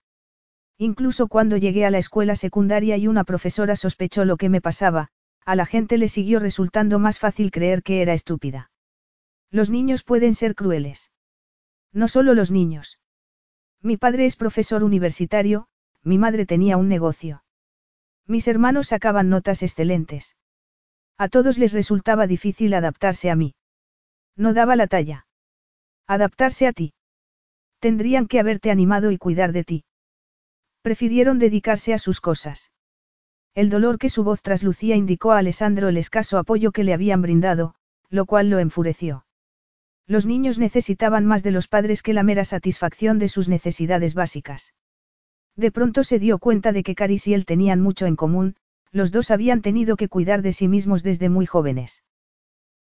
Incluso 0.77 1.27
cuando 1.27 1.58
llegué 1.58 1.85
a 1.85 1.91
la 1.91 1.98
escuela 1.98 2.35
secundaria 2.38 2.95
y 2.95 3.08
una 3.08 3.25
profesora 3.25 3.75
sospechó 3.75 4.24
lo 4.24 4.38
que 4.38 4.48
me 4.48 4.61
pasaba, 4.61 5.09
a 5.45 5.56
la 5.56 5.66
gente 5.66 5.98
le 5.98 6.08
siguió 6.08 6.40
resultando 6.40 6.98
más 6.98 7.19
fácil 7.19 7.51
creer 7.51 7.83
que 7.83 8.01
era 8.01 8.14
estúpida. 8.14 8.70
Los 9.51 9.69
niños 9.69 10.03
pueden 10.03 10.33
ser 10.33 10.55
crueles. 10.55 11.11
No 11.91 12.07
solo 12.07 12.33
los 12.33 12.51
niños. 12.51 12.99
Mi 13.81 13.97
padre 13.97 14.25
es 14.25 14.35
profesor 14.38 14.83
universitario, 14.83 15.67
mi 16.03 16.17
madre 16.17 16.45
tenía 16.45 16.77
un 16.77 16.88
negocio. 16.88 17.43
Mis 18.27 18.47
hermanos 18.47 18.88
sacaban 18.88 19.30
notas 19.30 19.61
excelentes. 19.61 20.38
A 21.17 21.27
todos 21.27 21.57
les 21.57 21.73
resultaba 21.73 22.27
difícil 22.27 22.73
adaptarse 22.73 23.30
a 23.30 23.35
mí. 23.35 23.53
No 24.38 24.53
daba 24.53 24.75
la 24.75 24.88
talla. 24.88 25.27
Adaptarse 26.07 26.65
a 26.65 26.71
ti. 26.71 26.93
Tendrían 27.80 28.27
que 28.27 28.39
haberte 28.39 28.71
animado 28.71 29.11
y 29.11 29.17
cuidar 29.17 29.51
de 29.51 29.63
ti. 29.63 29.83
Prefirieron 30.81 31.39
dedicarse 31.39 31.93
a 31.93 31.97
sus 31.97 32.21
cosas. 32.21 32.71
El 33.53 33.69
dolor 33.69 33.97
que 33.97 34.09
su 34.09 34.23
voz 34.23 34.41
traslucía 34.41 34.95
indicó 34.95 35.33
a 35.33 35.39
Alessandro 35.39 35.89
el 35.89 35.97
escaso 35.97 36.38
apoyo 36.38 36.71
que 36.71 36.83
le 36.85 36.93
habían 36.93 37.21
brindado, 37.21 37.75
lo 38.09 38.25
cual 38.25 38.49
lo 38.49 38.59
enfureció. 38.59 39.25
Los 40.07 40.25
niños 40.25 40.59
necesitaban 40.59 41.25
más 41.25 41.43
de 41.43 41.51
los 41.51 41.67
padres 41.67 42.03
que 42.03 42.13
la 42.13 42.23
mera 42.23 42.45
satisfacción 42.45 43.19
de 43.19 43.30
sus 43.30 43.47
necesidades 43.47 44.13
básicas. 44.13 44.73
De 45.55 45.71
pronto 45.71 46.03
se 46.03 46.19
dio 46.19 46.39
cuenta 46.39 46.71
de 46.71 46.83
que 46.83 46.95
Caris 46.95 47.27
y 47.27 47.33
él 47.33 47.45
tenían 47.45 47.81
mucho 47.81 48.05
en 48.05 48.15
común, 48.15 48.55
los 48.91 49.11
dos 49.11 49.31
habían 49.31 49.61
tenido 49.61 49.95
que 49.95 50.09
cuidar 50.09 50.41
de 50.41 50.53
sí 50.53 50.67
mismos 50.67 51.03
desde 51.03 51.30
muy 51.30 51.45
jóvenes. 51.45 52.03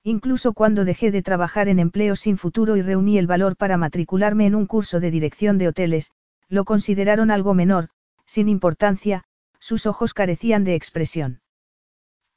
Incluso 0.02 0.54
cuando 0.54 0.84
dejé 0.84 1.10
de 1.10 1.22
trabajar 1.22 1.68
en 1.68 1.78
empleo 1.78 2.16
sin 2.16 2.38
futuro 2.38 2.76
y 2.76 2.82
reuní 2.82 3.18
el 3.18 3.26
valor 3.26 3.56
para 3.56 3.76
matricularme 3.76 4.46
en 4.46 4.54
un 4.54 4.66
curso 4.66 4.98
de 4.98 5.10
dirección 5.10 5.58
de 5.58 5.68
hoteles, 5.68 6.12
lo 6.48 6.64
consideraron 6.64 7.30
algo 7.30 7.54
menor, 7.54 7.90
sin 8.24 8.48
importancia, 8.48 9.24
sus 9.58 9.86
ojos 9.86 10.14
carecían 10.14 10.64
de 10.64 10.74
expresión. 10.74 11.42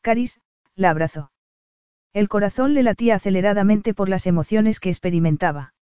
Caris, 0.02 0.42
la 0.76 0.90
abrazó. 0.90 1.33
El 2.14 2.30
corazón 2.30 2.76
le 2.76 2.84
latía 2.84 3.16
aceleradamente 3.16 3.96
por 3.96 4.08
las 4.08 4.28
emociones 4.28 4.80
que 4.80 4.90
experimentaba. 4.90 5.74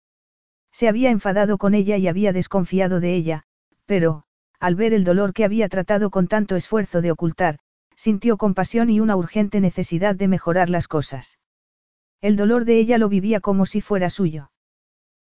Se 0.71 0.89
había 0.89 1.11
enfadado 1.11 1.59
con 1.59 1.75
ella 1.75 1.97
y 1.97 2.07
había 2.07 2.33
desconfiado 2.33 3.01
de 3.01 3.15
ella, 3.15 3.43
pero, 3.85 4.23
al 4.61 4.77
ver 4.77 4.95
el 4.95 5.03
dolor 5.03 5.33
que 5.33 5.45
había 5.45 5.69
tratado 5.69 6.11
con 6.11 6.29
tanto 6.29 6.55
esfuerzo 6.55 7.01
de 7.01 7.11
ocultar, 7.11 7.59
sintió 7.97 8.37
compasión 8.37 8.91
y 8.91 9.01
una 9.01 9.17
urgente 9.17 9.61
necesidad 9.61 10.15
de 10.15 10.29
mejorar 10.29 10.71
las 10.71 10.87
cosas. 10.87 11.41
El 12.21 12.37
dolor 12.37 12.65
de 12.65 12.79
ella 12.79 12.99
lo 12.99 13.09
vivía 13.09 13.41
como 13.41 13.67
si 13.67 13.81
fuera 13.81 14.09
suyo. 14.09 14.53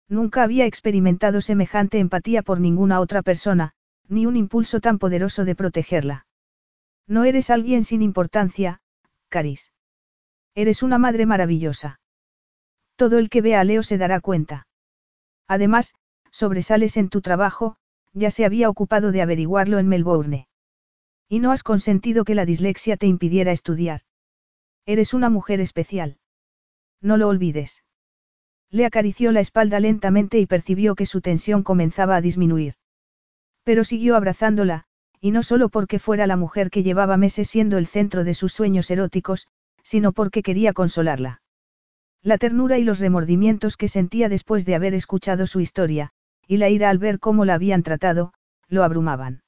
Nunca 0.08 0.42
había 0.42 0.66
experimentado 0.66 1.40
semejante 1.40 2.00
empatía 2.00 2.42
por 2.42 2.58
ninguna 2.58 2.98
otra 2.98 3.22
persona, 3.22 3.74
ni 4.08 4.26
un 4.26 4.36
impulso 4.36 4.80
tan 4.80 4.98
poderoso 4.98 5.44
de 5.44 5.54
protegerla. 5.54 6.26
No 7.06 7.24
eres 7.24 7.50
alguien 7.50 7.84
sin 7.84 8.02
importancia, 8.02 8.80
Caris. 9.28 9.72
Eres 10.56 10.82
una 10.82 10.96
madre 10.96 11.26
maravillosa. 11.26 12.00
Todo 12.96 13.18
el 13.18 13.28
que 13.28 13.42
vea 13.42 13.60
a 13.60 13.64
Leo 13.64 13.82
se 13.82 13.98
dará 13.98 14.20
cuenta. 14.20 14.66
Además, 15.46 15.94
sobresales 16.30 16.96
en 16.96 17.10
tu 17.10 17.20
trabajo, 17.20 17.76
ya 18.14 18.30
se 18.30 18.46
había 18.46 18.70
ocupado 18.70 19.12
de 19.12 19.20
averiguarlo 19.20 19.78
en 19.78 19.86
Melbourne. 19.86 20.48
Y 21.28 21.40
no 21.40 21.52
has 21.52 21.62
consentido 21.62 22.24
que 22.24 22.34
la 22.34 22.46
dislexia 22.46 22.96
te 22.96 23.06
impidiera 23.06 23.52
estudiar. 23.52 24.00
Eres 24.86 25.12
una 25.12 25.28
mujer 25.28 25.60
especial. 25.60 26.16
No 27.02 27.18
lo 27.18 27.28
olvides. 27.28 27.84
Le 28.70 28.86
acarició 28.86 29.32
la 29.32 29.40
espalda 29.40 29.78
lentamente 29.78 30.38
y 30.38 30.46
percibió 30.46 30.94
que 30.94 31.04
su 31.04 31.20
tensión 31.20 31.64
comenzaba 31.64 32.16
a 32.16 32.22
disminuir. 32.22 32.76
Pero 33.62 33.84
siguió 33.84 34.16
abrazándola, 34.16 34.84
y 35.20 35.32
no 35.32 35.42
solo 35.42 35.68
porque 35.68 35.98
fuera 35.98 36.26
la 36.26 36.38
mujer 36.38 36.70
que 36.70 36.82
llevaba 36.82 37.18
meses 37.18 37.46
siendo 37.50 37.76
el 37.76 37.86
centro 37.86 38.24
de 38.24 38.32
sus 38.32 38.54
sueños 38.54 38.90
eróticos, 38.90 39.48
sino 39.86 40.10
porque 40.10 40.42
quería 40.42 40.72
consolarla. 40.72 41.42
La 42.20 42.38
ternura 42.38 42.76
y 42.76 42.82
los 42.82 42.98
remordimientos 42.98 43.76
que 43.76 43.86
sentía 43.86 44.28
después 44.28 44.66
de 44.66 44.74
haber 44.74 44.94
escuchado 44.94 45.46
su 45.46 45.60
historia, 45.60 46.10
y 46.44 46.56
la 46.56 46.68
ira 46.68 46.90
al 46.90 46.98
ver 46.98 47.20
cómo 47.20 47.44
la 47.44 47.54
habían 47.54 47.84
tratado, 47.84 48.32
lo 48.66 48.82
abrumaban. 48.82 49.44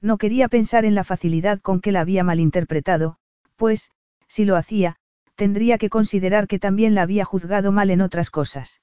No 0.00 0.18
quería 0.18 0.48
pensar 0.48 0.84
en 0.84 0.96
la 0.96 1.04
facilidad 1.04 1.60
con 1.60 1.80
que 1.80 1.92
la 1.92 2.00
había 2.00 2.24
malinterpretado, 2.24 3.18
pues, 3.54 3.92
si 4.26 4.44
lo 4.44 4.56
hacía, 4.56 4.96
tendría 5.36 5.78
que 5.78 5.90
considerar 5.90 6.48
que 6.48 6.58
también 6.58 6.96
la 6.96 7.02
había 7.02 7.24
juzgado 7.24 7.70
mal 7.70 7.90
en 7.90 8.00
otras 8.00 8.30
cosas. 8.30 8.80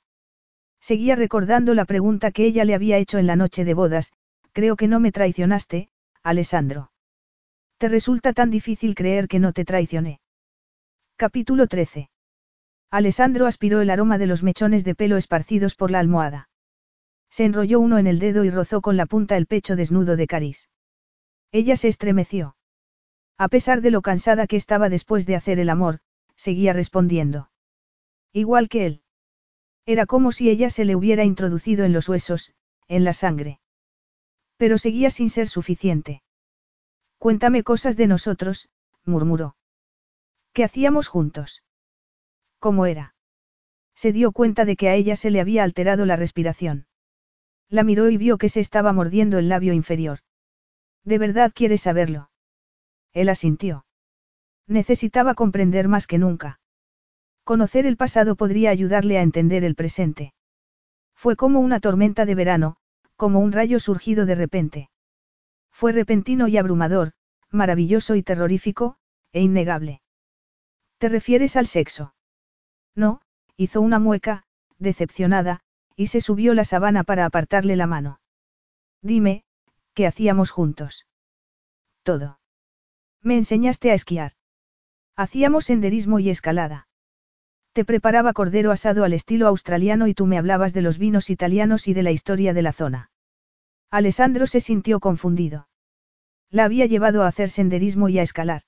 Seguía 0.80 1.18
recordando 1.18 1.74
la 1.74 1.84
pregunta 1.84 2.32
que 2.32 2.46
ella 2.46 2.64
le 2.64 2.74
había 2.74 2.98
hecho 2.98 3.18
en 3.18 3.28
la 3.28 3.36
noche 3.36 3.66
de 3.66 3.74
bodas, 3.74 4.14
creo 4.54 4.78
que 4.78 4.88
no 4.88 5.02
me 5.02 5.12
traicionaste, 5.12 5.90
Alessandro. 6.24 6.94
¿Te 7.78 7.90
resulta 7.90 8.32
tan 8.32 8.50
difícil 8.50 8.96
creer 8.96 9.28
que 9.28 9.40
no 9.40 9.52
te 9.52 9.66
traicioné? 9.66 10.22
Capítulo 11.20 11.68
13. 11.68 12.10
Alessandro 12.90 13.46
aspiró 13.46 13.82
el 13.82 13.90
aroma 13.90 14.18
de 14.18 14.26
los 14.26 14.42
mechones 14.42 14.86
de 14.86 14.96
pelo 14.96 15.18
esparcidos 15.18 15.76
por 15.76 15.92
la 15.92 16.00
almohada. 16.00 16.50
Se 17.30 17.44
enrolló 17.44 17.82
uno 17.82 17.98
en 17.98 18.08
el 18.08 18.20
dedo 18.20 18.46
y 18.46 18.50
rozó 18.50 18.80
con 18.80 18.96
la 18.96 19.06
punta 19.06 19.36
el 19.36 19.46
pecho 19.46 19.76
desnudo 19.76 20.16
de 20.16 20.28
Caris. 20.28 20.70
Ella 21.52 21.76
se 21.76 21.90
estremeció. 21.90 22.56
A 23.38 23.50
pesar 23.50 23.82
de 23.82 23.92
lo 23.92 24.02
cansada 24.02 24.48
que 24.48 24.56
estaba 24.56 24.88
después 24.88 25.26
de 25.26 25.36
hacer 25.36 25.60
el 25.60 25.70
amor, 25.70 26.00
seguía 26.38 26.72
respondiendo. 26.72 27.52
Igual 28.32 28.70
que 28.70 28.86
él. 28.86 29.02
Era 29.86 30.06
como 30.06 30.32
si 30.32 30.50
ella 30.50 30.70
se 30.70 30.86
le 30.86 30.96
hubiera 30.96 31.26
introducido 31.26 31.84
en 31.84 31.92
los 31.92 32.08
huesos, 32.08 32.54
en 32.88 33.04
la 33.04 33.12
sangre. 33.12 33.60
Pero 34.56 34.78
seguía 34.78 35.10
sin 35.10 35.30
ser 35.30 35.50
suficiente. 35.50 36.24
Cuéntame 37.18 37.64
cosas 37.64 37.98
de 37.98 38.08
nosotros, 38.08 38.70
murmuró. 39.04 39.58
¿Qué 40.54 40.64
hacíamos 40.64 41.08
juntos? 41.08 41.64
¿Cómo 42.60 42.86
era? 42.86 43.16
Se 43.96 44.12
dio 44.12 44.32
cuenta 44.32 44.66
de 44.66 44.76
que 44.76 44.90
a 44.90 44.96
ella 44.96 45.16
se 45.16 45.30
le 45.30 45.42
había 45.42 45.64
alterado 45.64 46.06
la 46.06 46.16
respiración. 46.16 46.88
La 47.70 47.84
miró 47.84 48.10
y 48.10 48.18
vio 48.18 48.38
que 48.38 48.50
se 48.50 48.60
estaba 48.60 48.94
mordiendo 48.94 49.38
el 49.38 49.50
labio 49.50 49.74
inferior. 49.74 50.20
¿De 51.04 51.18
verdad 51.18 51.52
quieres 51.54 51.82
saberlo? 51.82 52.32
Él 53.14 53.30
asintió. 53.30 53.86
Necesitaba 54.68 55.36
comprender 55.36 55.88
más 55.88 56.08
que 56.08 56.18
nunca. 56.18 56.60
Conocer 57.44 57.86
el 57.86 57.98
pasado 57.98 58.36
podría 58.36 58.70
ayudarle 58.70 59.18
a 59.18 59.22
entender 59.22 59.64
el 59.64 59.76
presente. 59.76 60.34
Fue 61.16 61.36
como 61.36 61.60
una 61.60 61.80
tormenta 61.80 62.26
de 62.26 62.36
verano, 62.36 62.78
como 63.16 63.40
un 63.40 63.52
rayo 63.52 63.80
surgido 63.80 64.26
de 64.26 64.36
repente. 64.36 64.90
Fue 65.72 65.92
repentino 65.92 66.48
y 66.48 66.58
abrumador, 66.58 67.12
maravilloso 67.50 68.16
y 68.16 68.24
terrorífico, 68.24 68.98
e 69.34 69.42
innegable. 69.42 70.02
¿Te 71.00 71.08
refieres 71.08 71.56
al 71.56 71.66
sexo? 71.66 72.14
No, 72.94 73.22
hizo 73.56 73.80
una 73.80 74.00
mueca, 74.00 74.44
decepcionada, 74.80 75.62
y 75.96 76.08
se 76.08 76.20
subió 76.20 76.54
la 76.54 76.66
sabana 76.66 77.06
para 77.06 77.26
apartarle 77.26 77.78
la 77.78 77.88
mano. 77.88 78.20
Dime, 79.02 79.46
¿qué 79.94 80.06
hacíamos 80.06 80.52
juntos? 80.52 81.08
Todo. 82.04 82.40
Me 83.22 83.38
enseñaste 83.38 83.92
a 83.92 83.94
esquiar. 83.94 84.34
Hacíamos 85.16 85.66
senderismo 85.66 86.20
y 86.20 86.30
escalada. 86.30 86.90
Te 87.72 87.86
preparaba 87.86 88.34
cordero 88.34 88.72
asado 88.72 89.06
al 89.06 89.14
estilo 89.14 89.48
australiano 89.48 90.08
y 90.08 90.14
tú 90.14 90.26
me 90.26 90.38
hablabas 90.38 90.74
de 90.74 90.82
los 90.82 90.98
vinos 90.98 91.30
italianos 91.30 91.88
y 91.88 91.94
de 91.94 92.04
la 92.04 92.12
historia 92.12 92.54
de 92.54 92.62
la 92.62 92.74
zona. 92.74 93.12
Alessandro 93.90 94.48
se 94.48 94.60
sintió 94.60 95.00
confundido. 95.00 95.70
La 96.50 96.66
había 96.66 96.88
llevado 96.88 97.24
a 97.24 97.28
hacer 97.28 97.50
senderismo 97.50 98.10
y 98.10 98.20
a 98.20 98.24
escalar. 98.24 98.64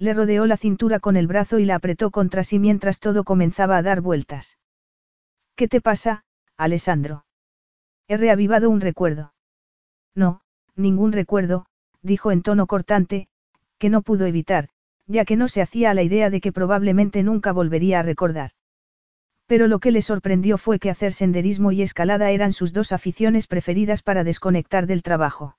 Le 0.00 0.14
rodeó 0.14 0.46
la 0.46 0.56
cintura 0.56 0.98
con 0.98 1.16
el 1.16 1.26
brazo 1.26 1.58
y 1.58 1.66
la 1.66 1.74
apretó 1.74 2.10
contra 2.10 2.42
sí 2.42 2.58
mientras 2.58 3.00
todo 3.00 3.22
comenzaba 3.22 3.76
a 3.76 3.82
dar 3.82 4.00
vueltas. 4.00 4.56
¿Qué 5.56 5.68
te 5.68 5.82
pasa, 5.82 6.24
Alessandro? 6.56 7.26
He 8.08 8.16
reavivado 8.16 8.70
un 8.70 8.80
recuerdo. 8.80 9.34
No, 10.14 10.40
ningún 10.74 11.12
recuerdo, 11.12 11.66
dijo 12.00 12.32
en 12.32 12.40
tono 12.40 12.66
cortante, 12.66 13.28
que 13.76 13.90
no 13.90 14.00
pudo 14.00 14.24
evitar, 14.24 14.70
ya 15.06 15.26
que 15.26 15.36
no 15.36 15.48
se 15.48 15.60
hacía 15.60 15.90
a 15.90 15.94
la 15.94 16.02
idea 16.02 16.30
de 16.30 16.40
que 16.40 16.50
probablemente 16.50 17.22
nunca 17.22 17.52
volvería 17.52 18.00
a 18.00 18.02
recordar. 18.02 18.52
Pero 19.44 19.66
lo 19.66 19.80
que 19.80 19.90
le 19.90 20.00
sorprendió 20.00 20.56
fue 20.56 20.78
que 20.78 20.88
hacer 20.88 21.12
senderismo 21.12 21.72
y 21.72 21.82
escalada 21.82 22.30
eran 22.30 22.54
sus 22.54 22.72
dos 22.72 22.92
aficiones 22.92 23.46
preferidas 23.46 24.02
para 24.02 24.24
desconectar 24.24 24.86
del 24.86 25.02
trabajo. 25.02 25.58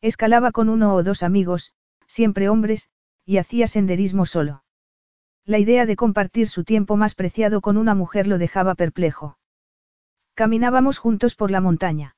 Escalaba 0.00 0.50
con 0.50 0.68
uno 0.68 0.96
o 0.96 1.04
dos 1.04 1.22
amigos, 1.22 1.74
siempre 2.08 2.48
hombres, 2.48 2.88
y 3.24 3.38
hacía 3.38 3.66
senderismo 3.66 4.26
solo. 4.26 4.64
La 5.44 5.58
idea 5.58 5.86
de 5.86 5.96
compartir 5.96 6.48
su 6.48 6.64
tiempo 6.64 6.96
más 6.96 7.14
preciado 7.14 7.60
con 7.60 7.76
una 7.76 7.94
mujer 7.94 8.26
lo 8.26 8.38
dejaba 8.38 8.74
perplejo. 8.74 9.38
Caminábamos 10.34 10.98
juntos 10.98 11.34
por 11.34 11.50
la 11.50 11.60
montaña. 11.60 12.16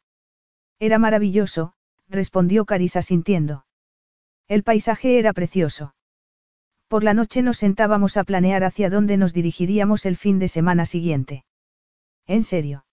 Era 0.78 0.99
maravilloso, 0.99 1.73
respondió 2.08 2.65
Carisa 2.65 3.02
sintiendo. 3.02 3.65
El 4.47 4.62
paisaje 4.62 5.18
era 5.18 5.33
precioso. 5.33 5.94
Por 6.89 7.02
la 7.02 7.15
noche 7.15 7.42
nos 7.42 7.57
sentábamos 7.58 8.16
a 8.16 8.24
planear 8.24 8.62
hacia 8.62 8.91
dónde 8.91 9.16
nos 9.16 9.33
dirigiríamos 9.33 10.07
el 10.07 10.16
fin 10.16 10.39
de 10.39 10.49
semana 10.49 10.86
siguiente. 10.86 11.44
¿En 12.26 12.42
serio? 12.42 12.84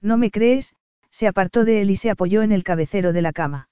¿No 0.00 0.16
me 0.16 0.30
crees? 0.30 0.74
Se 1.10 1.26
apartó 1.26 1.64
de 1.64 1.80
él 1.80 1.90
y 1.90 1.96
se 1.96 2.10
apoyó 2.10 2.42
en 2.42 2.52
el 2.52 2.62
cabecero 2.62 3.12
de 3.12 3.22
la 3.22 3.32
cama. 3.32 3.68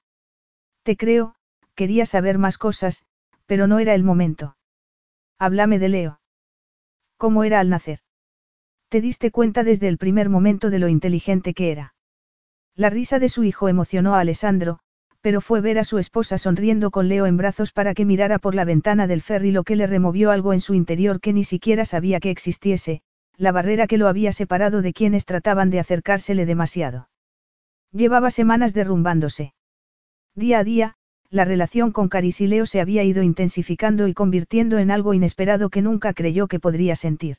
Te 0.83 0.97
creo, 0.97 1.37
quería 1.75 2.07
saber 2.07 2.39
más 2.39 2.59
cosas, 2.59 3.05
pero 3.47 3.67
no 3.67 3.79
era 3.79 3.95
el 3.95 4.05
momento. 4.05 4.57
Háblame 5.39 5.79
de 5.79 5.89
Leo. 5.89 6.21
¿Cómo 7.17 7.45
era 7.45 7.61
al 7.61 7.71
nacer? 7.71 8.01
Te 8.89 9.01
diste 9.01 9.31
cuenta 9.31 9.65
desde 9.65 9.89
el 9.89 9.99
primer 9.99 10.29
momento 10.29 10.71
de 10.71 10.79
lo 10.79 10.89
inteligente 10.89 11.55
que 11.55 11.71
era. 11.73 11.95
La 12.75 12.91
risa 12.91 13.19
de 13.19 13.29
su 13.29 13.43
hijo 13.43 13.69
emocionó 13.69 14.15
a 14.15 14.21
Alessandro, 14.21 14.81
pero 15.21 15.41
fue 15.41 15.61
ver 15.61 15.79
a 15.79 15.85
su 15.85 15.99
esposa 15.99 16.39
sonriendo 16.39 16.91
con 16.91 17.09
Leo 17.09 17.27
en 17.27 17.37
brazos 17.37 17.73
para 17.73 17.95
que 17.95 18.05
mirara 18.05 18.39
por 18.39 18.55
la 18.55 18.65
ventana 18.65 19.07
del 19.07 19.23
ferry 19.23 19.51
lo 19.51 19.65
que 19.65 19.75
le 19.75 19.87
removió 19.87 20.31
algo 20.31 20.53
en 20.53 20.61
su 20.61 20.75
interior 20.75 21.21
que 21.21 21.33
ni 21.33 21.43
siquiera 21.43 21.85
sabía 21.85 22.21
que 22.21 22.31
existiese, 22.31 23.03
la 23.37 23.51
barrera 23.51 23.87
que 23.87 23.99
lo 23.99 24.09
había 24.09 24.33
separado 24.33 24.83
de 24.83 24.93
quienes 24.93 25.25
trataban 25.25 25.71
de 25.71 25.81
acercársele 25.81 26.47
demasiado. 26.47 27.09
Llevaba 27.93 28.31
semanas 28.31 28.73
derrumbándose. 28.73 29.55
Día 30.35 30.61
a 30.61 30.65
día, 30.65 30.97
la 31.31 31.45
relación 31.45 31.93
con 31.93 32.09
Caris 32.09 32.41
y 32.41 32.47
Leo 32.47 32.67
se 32.67 32.81
había 32.81 33.05
ido 33.05 33.23
intensificando 33.23 34.09
y 34.09 34.15
convirtiendo 34.15 34.79
en 34.79 34.91
algo 34.91 35.15
inesperado 35.15 35.71
que 35.71 35.83
nunca 35.83 36.13
creyó 36.13 36.47
que 36.47 36.61
podría 36.61 36.97
sentir. 36.97 37.39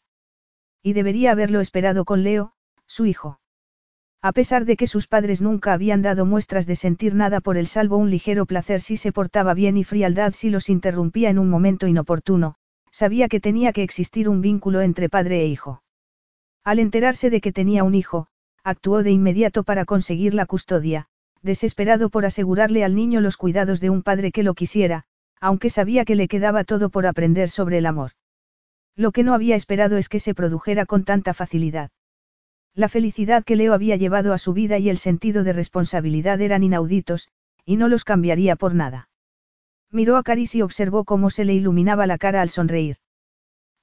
Y 0.83 0.93
debería 0.93 1.31
haberlo 1.31 1.61
esperado 1.61 2.05
con 2.05 2.23
Leo, 2.23 2.53
su 2.85 3.05
hijo. 3.05 3.39
A 4.21 4.31
pesar 4.31 4.65
de 4.65 4.75
que 4.77 4.87
sus 4.87 5.07
padres 5.07 5.41
nunca 5.41 5.73
habían 5.73 6.01
dado 6.01 6.25
muestras 6.25 6.65
de 6.65 6.75
sentir 6.75 7.13
nada 7.13 7.39
por 7.39 7.57
él 7.57 7.67
salvo 7.67 7.97
un 7.97 8.09
ligero 8.09 8.45
placer 8.45 8.81
si 8.81 8.97
se 8.97 9.11
portaba 9.11 9.53
bien 9.53 9.77
y 9.77 9.83
frialdad 9.83 10.33
si 10.33 10.49
los 10.49 10.69
interrumpía 10.69 11.29
en 11.29 11.39
un 11.39 11.49
momento 11.49 11.87
inoportuno, 11.87 12.55
sabía 12.91 13.27
que 13.27 13.39
tenía 13.39 13.73
que 13.73 13.83
existir 13.83 14.27
un 14.27 14.41
vínculo 14.41 14.81
entre 14.81 15.07
padre 15.07 15.41
e 15.41 15.47
hijo. 15.47 15.83
Al 16.63 16.79
enterarse 16.79 17.29
de 17.29 17.41
que 17.41 17.53
tenía 17.53 17.83
un 17.83 17.95
hijo, 17.95 18.27
actuó 18.63 19.03
de 19.03 19.11
inmediato 19.11 19.63
para 19.63 19.85
conseguir 19.85 20.33
la 20.33 20.45
custodia, 20.45 21.07
desesperado 21.41 22.09
por 22.09 22.25
asegurarle 22.25 22.83
al 22.83 22.95
niño 22.95 23.21
los 23.21 23.37
cuidados 23.37 23.79
de 23.79 23.89
un 23.89 24.03
padre 24.03 24.31
que 24.31 24.43
lo 24.43 24.53
quisiera, 24.53 25.03
aunque 25.39 25.69
sabía 25.69 26.05
que 26.05 26.15
le 26.15 26.27
quedaba 26.27 26.63
todo 26.63 26.89
por 26.89 27.05
aprender 27.05 27.49
sobre 27.49 27.77
el 27.77 27.85
amor. 27.85 28.11
Lo 28.95 29.11
que 29.11 29.23
no 29.23 29.33
había 29.33 29.55
esperado 29.55 29.97
es 29.97 30.09
que 30.09 30.19
se 30.19 30.33
produjera 30.33 30.85
con 30.85 31.03
tanta 31.03 31.33
facilidad. 31.33 31.91
La 32.73 32.89
felicidad 32.89 33.43
que 33.43 33.55
Leo 33.55 33.73
había 33.73 33.95
llevado 33.95 34.33
a 34.33 34.37
su 34.37 34.53
vida 34.53 34.77
y 34.77 34.89
el 34.89 34.97
sentido 34.97 35.43
de 35.43 35.53
responsabilidad 35.53 36.41
eran 36.41 36.63
inauditos, 36.63 37.27
y 37.65 37.77
no 37.77 37.87
los 37.87 38.03
cambiaría 38.03 38.55
por 38.55 38.73
nada. 38.73 39.09
Miró 39.91 40.17
a 40.17 40.23
Caris 40.23 40.55
y 40.55 40.61
observó 40.61 41.03
cómo 41.05 41.29
se 41.29 41.45
le 41.45 41.53
iluminaba 41.53 42.07
la 42.07 42.17
cara 42.17 42.41
al 42.41 42.49
sonreír. 42.49 42.97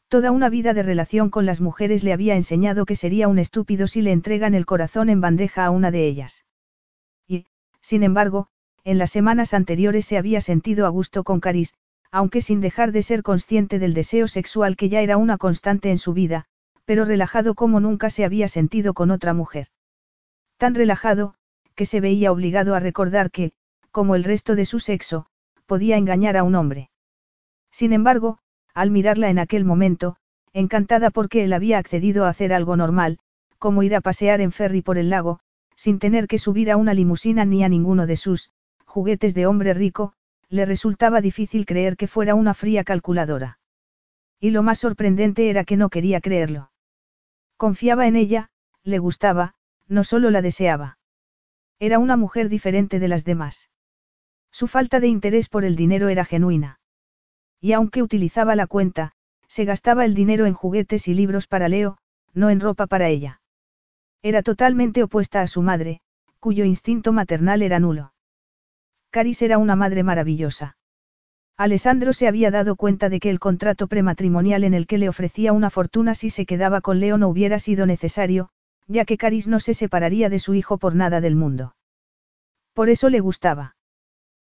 Toda 0.08 0.30
una 0.30 0.48
vida 0.48 0.74
de 0.74 0.82
relación 0.82 1.30
con 1.30 1.46
las 1.46 1.60
mujeres 1.60 2.04
le 2.04 2.12
había 2.12 2.36
enseñado 2.36 2.86
que 2.86 2.94
sería 2.94 3.26
un 3.26 3.38
estúpido 3.38 3.86
si 3.86 4.02
le 4.02 4.12
entregan 4.12 4.54
el 4.54 4.66
corazón 4.66 5.08
en 5.08 5.20
bandeja 5.20 5.64
a 5.64 5.70
una 5.70 5.90
de 5.90 6.06
ellas. 6.06 6.44
Sin 7.84 8.02
embargo, 8.02 8.46
en 8.82 8.96
las 8.96 9.10
semanas 9.10 9.52
anteriores 9.52 10.06
se 10.06 10.16
había 10.16 10.40
sentido 10.40 10.86
a 10.86 10.88
gusto 10.88 11.22
con 11.22 11.38
Caris, 11.38 11.74
aunque 12.10 12.40
sin 12.40 12.62
dejar 12.62 12.92
de 12.92 13.02
ser 13.02 13.22
consciente 13.22 13.78
del 13.78 13.92
deseo 13.92 14.26
sexual 14.26 14.74
que 14.76 14.88
ya 14.88 15.02
era 15.02 15.18
una 15.18 15.36
constante 15.36 15.90
en 15.90 15.98
su 15.98 16.14
vida, 16.14 16.46
pero 16.86 17.04
relajado 17.04 17.54
como 17.54 17.80
nunca 17.80 18.08
se 18.08 18.24
había 18.24 18.48
sentido 18.48 18.94
con 18.94 19.10
otra 19.10 19.34
mujer. 19.34 19.68
Tan 20.56 20.74
relajado, 20.74 21.34
que 21.74 21.84
se 21.84 22.00
veía 22.00 22.32
obligado 22.32 22.74
a 22.74 22.80
recordar 22.80 23.30
que, 23.30 23.52
como 23.90 24.14
el 24.14 24.24
resto 24.24 24.54
de 24.54 24.64
su 24.64 24.80
sexo, 24.80 25.26
podía 25.66 25.98
engañar 25.98 26.38
a 26.38 26.42
un 26.42 26.54
hombre. 26.54 26.88
Sin 27.70 27.92
embargo, 27.92 28.38
al 28.72 28.90
mirarla 28.92 29.28
en 29.28 29.38
aquel 29.38 29.66
momento, 29.66 30.16
encantada 30.54 31.10
porque 31.10 31.44
él 31.44 31.52
había 31.52 31.76
accedido 31.76 32.24
a 32.24 32.30
hacer 32.30 32.54
algo 32.54 32.78
normal, 32.78 33.18
como 33.58 33.82
ir 33.82 33.94
a 33.94 34.00
pasear 34.00 34.40
en 34.40 34.52
ferry 34.52 34.80
por 34.80 34.96
el 34.96 35.10
lago, 35.10 35.40
sin 35.76 35.98
tener 35.98 36.26
que 36.26 36.38
subir 36.38 36.70
a 36.70 36.76
una 36.76 36.94
limusina 36.94 37.44
ni 37.44 37.64
a 37.64 37.68
ninguno 37.68 38.06
de 38.06 38.16
sus 38.16 38.50
juguetes 38.84 39.34
de 39.34 39.46
hombre 39.46 39.74
rico, 39.74 40.12
le 40.48 40.66
resultaba 40.66 41.20
difícil 41.20 41.66
creer 41.66 41.96
que 41.96 42.06
fuera 42.06 42.34
una 42.34 42.54
fría 42.54 42.84
calculadora. 42.84 43.58
Y 44.38 44.50
lo 44.50 44.62
más 44.62 44.78
sorprendente 44.78 45.50
era 45.50 45.64
que 45.64 45.76
no 45.76 45.88
quería 45.88 46.20
creerlo. 46.20 46.70
Confiaba 47.56 48.06
en 48.06 48.16
ella, 48.16 48.50
le 48.82 48.98
gustaba, 48.98 49.54
no 49.88 50.04
solo 50.04 50.30
la 50.30 50.42
deseaba. 50.42 50.98
Era 51.78 51.98
una 51.98 52.16
mujer 52.16 52.48
diferente 52.48 52.98
de 52.98 53.08
las 53.08 53.24
demás. 53.24 53.70
Su 54.50 54.68
falta 54.68 55.00
de 55.00 55.08
interés 55.08 55.48
por 55.48 55.64
el 55.64 55.74
dinero 55.74 56.08
era 56.08 56.24
genuina. 56.24 56.78
Y 57.60 57.72
aunque 57.72 58.02
utilizaba 58.02 58.54
la 58.54 58.66
cuenta, 58.66 59.12
se 59.48 59.64
gastaba 59.64 60.04
el 60.04 60.14
dinero 60.14 60.46
en 60.46 60.54
juguetes 60.54 61.08
y 61.08 61.14
libros 61.14 61.46
para 61.46 61.68
Leo, 61.68 61.98
no 62.32 62.50
en 62.50 62.60
ropa 62.60 62.86
para 62.86 63.08
ella. 63.08 63.40
Era 64.24 64.42
totalmente 64.42 65.02
opuesta 65.02 65.42
a 65.42 65.46
su 65.46 65.60
madre, 65.60 66.00
cuyo 66.40 66.64
instinto 66.64 67.12
maternal 67.12 67.60
era 67.60 67.78
nulo. 67.78 68.14
Caris 69.10 69.42
era 69.42 69.58
una 69.58 69.76
madre 69.76 70.02
maravillosa. 70.02 70.78
Alessandro 71.58 72.14
se 72.14 72.26
había 72.26 72.50
dado 72.50 72.74
cuenta 72.74 73.10
de 73.10 73.20
que 73.20 73.28
el 73.28 73.38
contrato 73.38 73.86
prematrimonial 73.86 74.64
en 74.64 74.72
el 74.72 74.86
que 74.86 74.96
le 74.96 75.10
ofrecía 75.10 75.52
una 75.52 75.68
fortuna 75.68 76.14
si 76.14 76.30
se 76.30 76.46
quedaba 76.46 76.80
con 76.80 77.00
Leo 77.00 77.18
no 77.18 77.28
hubiera 77.28 77.58
sido 77.58 77.84
necesario, 77.84 78.48
ya 78.86 79.04
que 79.04 79.18
Caris 79.18 79.46
no 79.46 79.60
se 79.60 79.74
separaría 79.74 80.30
de 80.30 80.38
su 80.38 80.54
hijo 80.54 80.78
por 80.78 80.94
nada 80.94 81.20
del 81.20 81.36
mundo. 81.36 81.76
Por 82.72 82.88
eso 82.88 83.10
le 83.10 83.20
gustaba. 83.20 83.76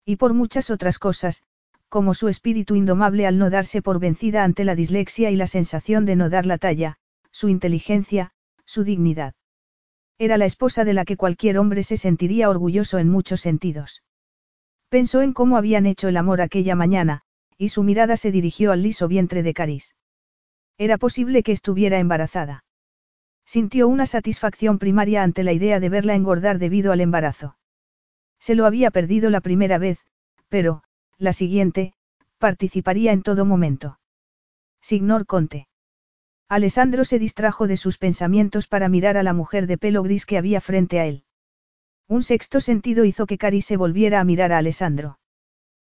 Y 0.05 0.17
por 0.17 0.35
muchas 0.35 0.69
otras 0.69 0.99
cosas, 0.99 1.41
como 1.89 2.13
su 2.13 2.27
espíritu 2.27 2.75
indomable 2.75 3.25
al 3.25 3.39
no 3.39 3.49
darse 3.49 3.81
por 3.81 3.99
vencida 3.99 4.43
ante 4.43 4.65
la 4.65 4.75
dislexia 4.75 5.31
y 5.31 5.35
la 5.35 5.47
sensación 5.47 6.05
de 6.05 6.15
no 6.15 6.29
dar 6.29 6.45
la 6.45 6.59
talla, 6.59 6.97
su 7.31 7.49
inteligencia, 7.49 8.33
su 8.65 8.83
dignidad. 8.83 9.33
Era 10.23 10.37
la 10.37 10.45
esposa 10.45 10.85
de 10.85 10.93
la 10.93 11.03
que 11.03 11.17
cualquier 11.17 11.57
hombre 11.57 11.83
se 11.83 11.97
sentiría 11.97 12.49
orgulloso 12.49 12.97
en 12.97 13.09
muchos 13.09 13.41
sentidos. 13.41 14.03
Pensó 14.87 15.21
en 15.21 15.33
cómo 15.33 15.57
habían 15.57 15.85
hecho 15.85 16.07
el 16.07 16.15
amor 16.15 16.39
aquella 16.39 16.75
mañana, 16.75 17.23
y 17.57 17.67
su 17.67 17.83
mirada 17.83 18.15
se 18.15 18.31
dirigió 18.31 18.71
al 18.71 18.83
liso 18.83 19.09
vientre 19.09 19.43
de 19.43 19.53
Caris. 19.53 19.95
Era 20.77 20.97
posible 20.97 21.43
que 21.43 21.51
estuviera 21.51 21.99
embarazada. 21.99 22.63
Sintió 23.45 23.89
una 23.89 24.05
satisfacción 24.05 24.79
primaria 24.79 25.23
ante 25.23 25.43
la 25.43 25.51
idea 25.51 25.81
de 25.81 25.89
verla 25.89 26.15
engordar 26.15 26.57
debido 26.57 26.93
al 26.93 27.01
embarazo. 27.01 27.57
Se 28.39 28.55
lo 28.55 28.65
había 28.65 28.91
perdido 28.91 29.29
la 29.29 29.41
primera 29.41 29.77
vez, 29.77 29.99
pero, 30.47 30.83
la 31.17 31.33
siguiente, 31.33 31.95
participaría 32.37 33.11
en 33.11 33.23
todo 33.23 33.43
momento. 33.43 33.99
Signor 34.79 35.25
Conte. 35.25 35.67
Alessandro 36.53 37.03
se 37.03 37.17
distrajo 37.17 37.65
de 37.65 37.77
sus 37.77 37.97
pensamientos 37.97 38.67
para 38.67 38.87
mirar 38.87 39.17
a 39.17 39.23
la 39.23 39.33
mujer 39.33 39.65
de 39.65 39.79
pelo 39.79 40.03
gris 40.03 40.27
que 40.27 40.37
había 40.37 40.61
frente 40.61 40.99
a 40.99 41.07
él. 41.07 41.23
Un 42.07 42.21
sexto 42.21 42.61
sentido 42.61 43.05
hizo 43.05 43.25
que 43.25 43.39
Cari 43.39 43.63
se 43.63 43.75
volviera 43.75 44.19
a 44.19 44.23
mirar 44.23 44.51
a 44.51 44.59
Alessandro. 44.59 45.17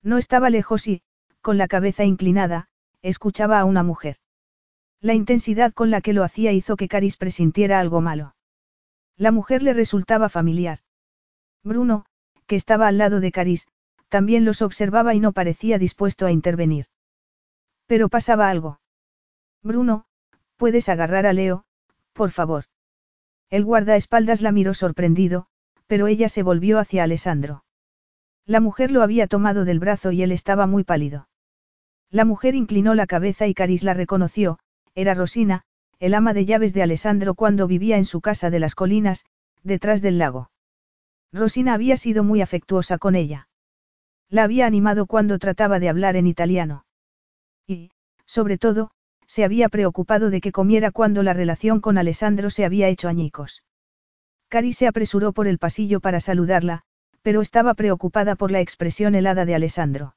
No 0.01 0.17
estaba 0.17 0.49
lejos 0.49 0.87
y, 0.87 1.01
con 1.41 1.57
la 1.57 1.67
cabeza 1.67 2.05
inclinada, 2.05 2.69
escuchaba 3.01 3.59
a 3.59 3.65
una 3.65 3.83
mujer. 3.83 4.15
La 5.01 5.13
intensidad 5.13 5.73
con 5.73 5.91
la 5.91 5.99
que 5.99 6.13
lo 6.13 6.23
hacía 6.23 6.53
hizo 6.53 6.77
que 6.77 6.87
Caris 6.87 7.17
presintiera 7.17 7.81
algo 7.81 7.99
malo. 7.99 8.37
La 9.17 9.33
mujer 9.33 9.61
le 9.61 9.73
resultaba 9.73 10.29
familiar. 10.29 10.79
Bruno, 11.65 12.05
que 12.47 12.55
estaba 12.55 12.87
al 12.87 12.97
lado 12.97 13.19
de 13.19 13.33
Caris, 13.33 13.67
también 14.07 14.45
los 14.45 14.61
observaba 14.61 15.15
y 15.15 15.19
no 15.19 15.33
parecía 15.33 15.79
dispuesto 15.79 16.25
a 16.25 16.31
intervenir. 16.31 16.85
Pero 17.87 18.07
pasaba 18.07 18.49
algo. 18.49 18.79
Bruno, 19.61 20.05
puedes 20.57 20.89
agarrar 20.89 21.25
a 21.25 21.33
Leo, 21.33 21.65
por 22.13 22.31
favor. 22.31 22.65
El 23.49 23.65
guardaespaldas 23.65 24.41
la 24.41 24.51
miró 24.51 24.73
sorprendido, 24.73 25.47
pero 25.87 26.07
ella 26.07 26.29
se 26.29 26.43
volvió 26.43 26.79
hacia 26.79 27.03
Alessandro. 27.03 27.63
La 28.45 28.59
mujer 28.59 28.91
lo 28.91 29.01
había 29.01 29.27
tomado 29.27 29.65
del 29.65 29.79
brazo 29.79 30.11
y 30.11 30.23
él 30.23 30.31
estaba 30.31 30.67
muy 30.67 30.83
pálido. 30.83 31.27
La 32.11 32.25
mujer 32.25 32.55
inclinó 32.55 32.95
la 32.95 33.07
cabeza 33.07 33.47
y 33.47 33.53
Caris 33.53 33.83
la 33.83 33.93
reconoció, 33.93 34.59
era 34.93 35.13
Rosina, 35.13 35.63
el 35.99 36.13
ama 36.13 36.33
de 36.33 36.45
llaves 36.45 36.73
de 36.73 36.83
Alessandro 36.83 37.35
cuando 37.35 37.67
vivía 37.67 37.97
en 37.97 38.05
su 38.05 38.21
casa 38.21 38.49
de 38.49 38.59
las 38.59 38.75
colinas, 38.75 39.25
detrás 39.63 40.01
del 40.01 40.17
lago. 40.17 40.51
Rosina 41.31 41.73
había 41.73 41.97
sido 41.97 42.23
muy 42.23 42.41
afectuosa 42.41 42.97
con 42.97 43.15
ella. 43.15 43.49
La 44.29 44.43
había 44.43 44.65
animado 44.65 45.05
cuando 45.05 45.39
trataba 45.39 45.79
de 45.79 45.89
hablar 45.89 46.15
en 46.15 46.27
italiano. 46.27 46.85
Y, 47.67 47.91
sobre 48.25 48.57
todo, 48.57 48.91
se 49.35 49.43
había 49.43 49.67
preocupado 49.67 50.29
de 50.29 50.39
que 50.39 50.53
comiera 50.53 50.91
cuando 50.91 51.21
la 51.21 51.33
relación 51.33 51.81
con 51.81 51.97
Alessandro 51.97 52.49
se 52.49 52.63
había 52.63 52.87
hecho 52.87 53.09
añicos. 53.09 53.65
Cari 54.47 54.71
se 54.71 54.87
apresuró 54.87 55.33
por 55.33 55.45
el 55.47 55.57
pasillo 55.57 55.99
para 55.99 56.21
saludarla, 56.21 56.83
pero 57.21 57.41
estaba 57.41 57.73
preocupada 57.73 58.37
por 58.37 58.49
la 58.49 58.61
expresión 58.61 59.13
helada 59.13 59.43
de 59.43 59.53
Alessandro. 59.53 60.15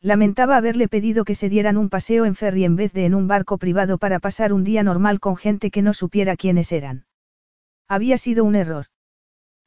Lamentaba 0.00 0.56
haberle 0.56 0.86
pedido 0.86 1.24
que 1.24 1.34
se 1.34 1.48
dieran 1.48 1.76
un 1.76 1.88
paseo 1.88 2.26
en 2.26 2.36
ferry 2.36 2.64
en 2.64 2.76
vez 2.76 2.92
de 2.92 3.06
en 3.06 3.16
un 3.16 3.26
barco 3.26 3.58
privado 3.58 3.98
para 3.98 4.20
pasar 4.20 4.52
un 4.52 4.62
día 4.62 4.84
normal 4.84 5.18
con 5.18 5.36
gente 5.36 5.72
que 5.72 5.82
no 5.82 5.92
supiera 5.92 6.36
quiénes 6.36 6.70
eran. 6.70 7.06
Había 7.88 8.18
sido 8.18 8.44
un 8.44 8.54
error. 8.54 8.86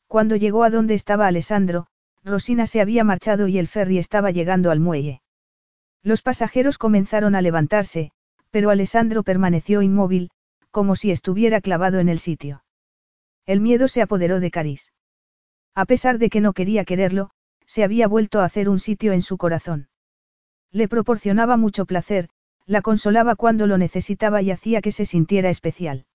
Cuando 0.07 0.37
llegó 0.37 0.63
a 0.63 0.69
donde 0.69 0.93
estaba 0.93 1.27
Alessandro, 1.27 1.87
Rosina 2.23 2.67
se 2.67 2.79
había 2.79 3.03
marchado 3.03 3.49
y 3.49 3.57
el 3.57 3.67
ferry 3.67 3.97
estaba 3.97 4.31
llegando 4.31 4.71
al 4.71 4.79
muelle. 4.79 5.21
Los 6.03 6.21
pasajeros 6.21 6.77
comenzaron 6.77 7.35
a 7.35 7.41
levantarse, 7.41 8.13
pero 8.51 8.69
Alessandro 8.69 9.23
permaneció 9.23 9.81
inmóvil, 9.81 10.29
como 10.69 10.95
si 10.95 11.11
estuviera 11.11 11.61
clavado 11.61 11.99
en 11.99 12.09
el 12.09 12.19
sitio. 12.19 12.63
El 13.45 13.59
miedo 13.59 13.87
se 13.87 14.01
apoderó 14.01 14.39
de 14.39 14.51
Caris. 14.51 14.93
A 15.73 15.85
pesar 15.85 16.19
de 16.19 16.29
que 16.29 16.41
no 16.41 16.53
quería 16.53 16.85
quererlo, 16.85 17.31
se 17.65 17.83
había 17.83 18.07
vuelto 18.07 18.41
a 18.41 18.45
hacer 18.45 18.69
un 18.69 18.79
sitio 18.79 19.13
en 19.13 19.21
su 19.21 19.37
corazón. 19.37 19.89
Le 20.71 20.87
proporcionaba 20.87 21.57
mucho 21.57 21.85
placer, 21.85 22.29
la 22.65 22.81
consolaba 22.81 23.35
cuando 23.35 23.67
lo 23.67 23.77
necesitaba 23.77 24.41
y 24.41 24.51
hacía 24.51 24.81
que 24.81 24.91
se 24.91 25.05
sintiera 25.05 25.49
especial. 25.49 26.05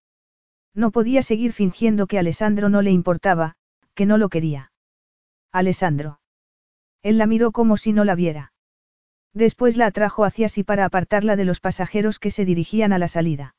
No 0.75 0.91
podía 0.91 1.23
seguir 1.23 1.53
fingiendo 1.53 2.07
que 2.07 2.19
Alessandro 2.19 2.69
no 2.69 2.83
le 2.83 2.91
importaba, 2.91 3.55
que 3.95 4.07
no 4.07 4.19
lo 4.19 4.29
quería. 4.29 4.73
Alessandro. 5.53 6.21
Él 7.03 7.19
la 7.19 7.27
miró 7.27 7.53
como 7.53 7.77
si 7.77 7.93
no 7.93 8.05
la 8.05 8.15
viera. 8.15 8.53
Después 9.37 9.77
la 9.77 9.85
atrajo 9.85 10.25
hacia 10.25 10.49
sí 10.49 10.65
para 10.65 10.87
apartarla 10.87 11.37
de 11.37 11.45
los 11.45 11.61
pasajeros 11.61 12.19
que 12.19 12.31
se 12.31 12.47
dirigían 12.47 12.95
a 12.95 12.99
la 12.99 13.07
salida. 13.07 13.55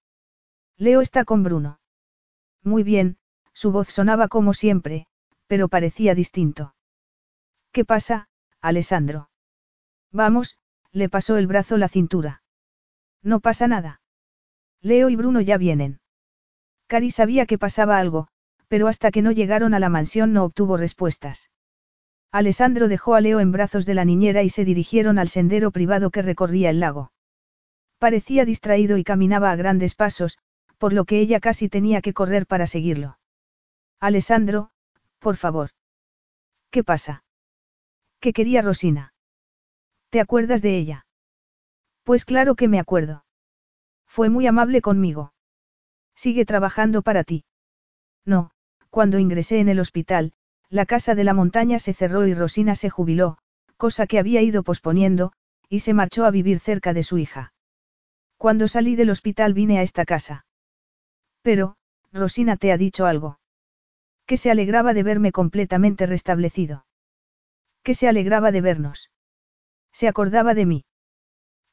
Leo 0.75 1.01
está 1.01 1.23
con 1.23 1.43
Bruno. 1.43 1.79
Muy 2.63 2.81
bien, 2.81 3.17
su 3.53 3.71
voz 3.71 3.87
sonaba 3.87 4.27
como 4.27 4.55
siempre, 4.55 5.05
pero 5.45 5.67
parecía 5.67 6.15
distinto. 6.15 6.73
¿Qué 7.71 7.85
pasa, 7.85 8.27
Alessandro? 8.59 9.29
Vamos, 10.11 10.57
le 10.93 11.09
pasó 11.09 11.37
el 11.37 11.45
brazo 11.45 11.77
la 11.77 11.89
cintura. 11.89 12.41
No 13.21 13.39
pasa 13.39 13.67
nada. 13.67 14.01
Leo 14.81 15.09
y 15.09 15.15
Bruno 15.15 15.41
ya 15.41 15.59
vienen. 15.59 15.99
Cari 16.87 17.11
sabía 17.11 17.45
que 17.45 17.59
pasaba 17.59 17.99
algo, 17.99 18.29
pero 18.67 18.87
hasta 18.87 19.11
que 19.11 19.21
no 19.21 19.31
llegaron 19.31 19.75
a 19.75 19.79
la 19.79 19.89
mansión 19.89 20.33
no 20.33 20.43
obtuvo 20.43 20.75
respuestas. 20.75 21.51
Alessandro 22.31 22.87
dejó 22.87 23.15
a 23.15 23.21
Leo 23.21 23.39
en 23.39 23.51
brazos 23.51 23.85
de 23.85 23.93
la 23.93 24.05
niñera 24.05 24.43
y 24.43 24.49
se 24.49 24.65
dirigieron 24.65 25.17
al 25.17 25.29
sendero 25.29 25.71
privado 25.71 26.11
que 26.11 26.21
recorría 26.21 26.69
el 26.69 26.79
lago. 26.79 27.11
Parecía 27.99 28.45
distraído 28.45 28.97
y 28.97 29.03
caminaba 29.03 29.51
a 29.51 29.55
grandes 29.55 29.95
pasos, 29.95 30.37
por 30.77 30.93
lo 30.93 31.05
que 31.05 31.19
ella 31.19 31.39
casi 31.39 31.69
tenía 31.69 32.01
que 32.01 32.13
correr 32.13 32.45
para 32.45 32.67
seguirlo. 32.67 33.17
Alessandro, 33.99 34.69
por 35.19 35.37
favor. 35.37 35.71
¿Qué 36.69 36.83
pasa? 36.83 37.23
¿Qué 38.19 38.33
quería 38.33 38.61
Rosina? 38.61 39.13
¿Te 40.09 40.19
acuerdas 40.19 40.61
de 40.61 40.77
ella? 40.77 41.05
Pues 42.03 42.25
claro 42.25 42.55
que 42.55 42.67
me 42.67 42.79
acuerdo. 42.79 43.25
Fue 44.05 44.29
muy 44.29 44.47
amable 44.47 44.81
conmigo. 44.81 45.33
Sigue 46.15 46.45
trabajando 46.45 47.01
para 47.01 47.23
ti. 47.23 47.45
No, 48.25 48.51
cuando 48.89 49.19
ingresé 49.19 49.59
en 49.59 49.69
el 49.69 49.79
hospital, 49.79 50.33
la 50.69 50.85
casa 50.85 51.15
de 51.15 51.23
la 51.23 51.33
montaña 51.33 51.79
se 51.79 51.93
cerró 51.93 52.27
y 52.27 52.33
Rosina 52.33 52.75
se 52.75 52.89
jubiló, 52.89 53.37
cosa 53.77 54.07
que 54.07 54.19
había 54.19 54.41
ido 54.41 54.63
posponiendo, 54.63 55.31
y 55.69 55.79
se 55.79 55.93
marchó 55.93 56.25
a 56.25 56.31
vivir 56.31 56.59
cerca 56.59 56.93
de 56.93 57.03
su 57.03 57.17
hija. 57.17 57.53
Cuando 58.37 58.67
salí 58.67 58.95
del 58.95 59.09
hospital 59.09 59.53
vine 59.53 59.79
a 59.79 59.81
esta 59.81 60.05
casa. 60.05 60.45
Pero, 61.41 61.77
Rosina 62.11 62.57
te 62.57 62.71
ha 62.71 62.77
dicho 62.77 63.05
algo. 63.05 63.39
Que 64.25 64.37
se 64.37 64.51
alegraba 64.51 64.93
de 64.93 65.03
verme 65.03 65.31
completamente 65.31 66.05
restablecido. 66.05 66.85
Que 67.83 67.93
se 67.93 68.07
alegraba 68.07 68.51
de 68.51 68.61
vernos. 68.61 69.09
Se 69.91 70.07
acordaba 70.07 70.53
de 70.53 70.65
mí. 70.65 70.85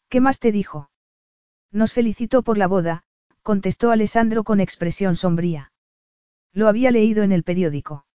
¿Qué 0.08 0.20
más 0.20 0.38
te 0.38 0.52
dijo? 0.52 0.90
Nos 1.72 1.92
felicitó 1.92 2.42
por 2.42 2.56
la 2.56 2.68
boda, 2.68 3.02
contestó 3.42 3.90
Alessandro 3.90 4.44
con 4.44 4.60
expresión 4.60 5.16
sombría. 5.16 5.72
Lo 6.52 6.68
había 6.68 6.92
leído 6.92 7.24
en 7.24 7.32
el 7.32 7.42
periódico. 7.42 8.06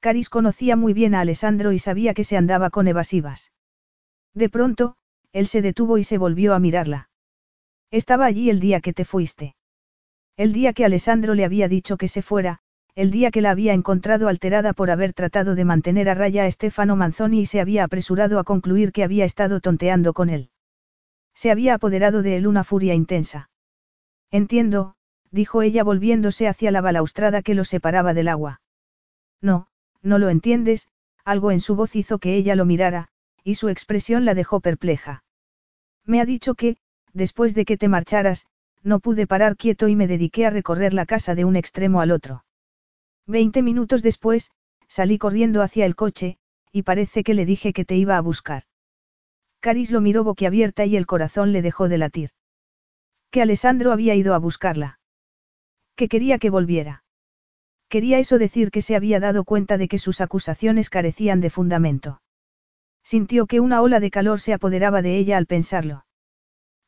Caris 0.00 0.28
conocía 0.28 0.76
muy 0.76 0.94
bien 0.94 1.14
a 1.14 1.20
Alessandro 1.20 1.72
y 1.72 1.78
sabía 1.78 2.14
que 2.14 2.24
se 2.24 2.36
andaba 2.36 2.70
con 2.70 2.88
evasivas. 2.88 3.52
De 4.34 4.48
pronto, 4.48 4.96
él 5.32 5.46
se 5.46 5.62
detuvo 5.62 5.98
y 5.98 6.04
se 6.04 6.18
volvió 6.18 6.54
a 6.54 6.58
mirarla. 6.58 7.10
Estaba 7.90 8.24
allí 8.24 8.50
el 8.50 8.60
día 8.60 8.80
que 8.80 8.92
te 8.92 9.04
fuiste. 9.04 9.54
El 10.36 10.52
día 10.52 10.72
que 10.72 10.84
Alessandro 10.84 11.34
le 11.34 11.44
había 11.44 11.68
dicho 11.68 11.96
que 11.96 12.08
se 12.08 12.22
fuera, 12.22 12.60
el 12.94 13.10
día 13.10 13.30
que 13.30 13.40
la 13.40 13.50
había 13.50 13.72
encontrado 13.72 14.28
alterada 14.28 14.72
por 14.72 14.90
haber 14.90 15.12
tratado 15.12 15.54
de 15.54 15.64
mantener 15.64 16.08
a 16.08 16.14
raya 16.14 16.44
a 16.44 16.50
Stefano 16.50 16.96
Manzoni 16.96 17.40
y 17.40 17.46
se 17.46 17.60
había 17.60 17.84
apresurado 17.84 18.38
a 18.38 18.44
concluir 18.44 18.92
que 18.92 19.04
había 19.04 19.24
estado 19.24 19.60
tonteando 19.60 20.12
con 20.12 20.30
él. 20.30 20.50
Se 21.34 21.50
había 21.50 21.74
apoderado 21.74 22.22
de 22.22 22.36
él 22.36 22.46
una 22.46 22.64
furia 22.64 22.94
intensa. 22.94 23.50
Entiendo, 24.30 24.94
dijo 25.30 25.62
ella 25.62 25.84
volviéndose 25.84 26.48
hacia 26.48 26.70
la 26.70 26.80
balaustrada 26.80 27.42
que 27.42 27.54
lo 27.54 27.64
separaba 27.64 28.14
del 28.14 28.28
agua. 28.28 28.60
No, 29.40 29.68
no 30.02 30.18
lo 30.18 30.28
entiendes, 30.28 30.88
algo 31.24 31.50
en 31.50 31.60
su 31.60 31.74
voz 31.76 31.96
hizo 31.96 32.18
que 32.18 32.34
ella 32.34 32.54
lo 32.54 32.64
mirara, 32.64 33.08
y 33.44 33.54
su 33.54 33.68
expresión 33.68 34.24
la 34.24 34.34
dejó 34.34 34.60
perpleja. 34.60 35.24
Me 36.04 36.20
ha 36.20 36.24
dicho 36.24 36.54
que, 36.54 36.76
después 37.12 37.54
de 37.54 37.64
que 37.64 37.76
te 37.76 37.88
marcharas, 37.88 38.46
no 38.82 39.00
pude 39.00 39.26
parar 39.26 39.56
quieto 39.56 39.88
y 39.88 39.96
me 39.96 40.06
dediqué 40.06 40.46
a 40.46 40.50
recorrer 40.50 40.94
la 40.94 41.06
casa 41.06 41.34
de 41.34 41.44
un 41.44 41.56
extremo 41.56 42.00
al 42.00 42.10
otro. 42.10 42.44
Veinte 43.26 43.62
minutos 43.62 44.02
después, 44.02 44.50
salí 44.88 45.18
corriendo 45.18 45.62
hacia 45.62 45.86
el 45.86 45.96
coche, 45.96 46.38
y 46.72 46.82
parece 46.82 47.22
que 47.22 47.34
le 47.34 47.44
dije 47.44 47.72
que 47.72 47.84
te 47.84 47.96
iba 47.96 48.16
a 48.16 48.20
buscar. 48.20 48.64
Caris 49.60 49.90
lo 49.90 50.00
miró 50.00 50.24
boquiabierta 50.24 50.86
y 50.86 50.96
el 50.96 51.06
corazón 51.06 51.52
le 51.52 51.62
dejó 51.62 51.88
de 51.88 51.98
latir. 51.98 52.30
Que 53.30 53.42
Alessandro 53.42 53.92
había 53.92 54.14
ido 54.14 54.34
a 54.34 54.38
buscarla. 54.38 54.98
Que 55.94 56.08
quería 56.08 56.38
que 56.38 56.50
volviera. 56.50 57.04
Quería 57.90 58.20
eso 58.20 58.38
decir 58.38 58.70
que 58.70 58.82
se 58.82 58.94
había 58.94 59.18
dado 59.18 59.42
cuenta 59.42 59.76
de 59.76 59.88
que 59.88 59.98
sus 59.98 60.20
acusaciones 60.20 60.90
carecían 60.90 61.40
de 61.40 61.50
fundamento. 61.50 62.22
Sintió 63.02 63.46
que 63.46 63.58
una 63.58 63.82
ola 63.82 63.98
de 63.98 64.12
calor 64.12 64.40
se 64.40 64.52
apoderaba 64.52 65.02
de 65.02 65.18
ella 65.18 65.36
al 65.36 65.46
pensarlo. 65.46 66.06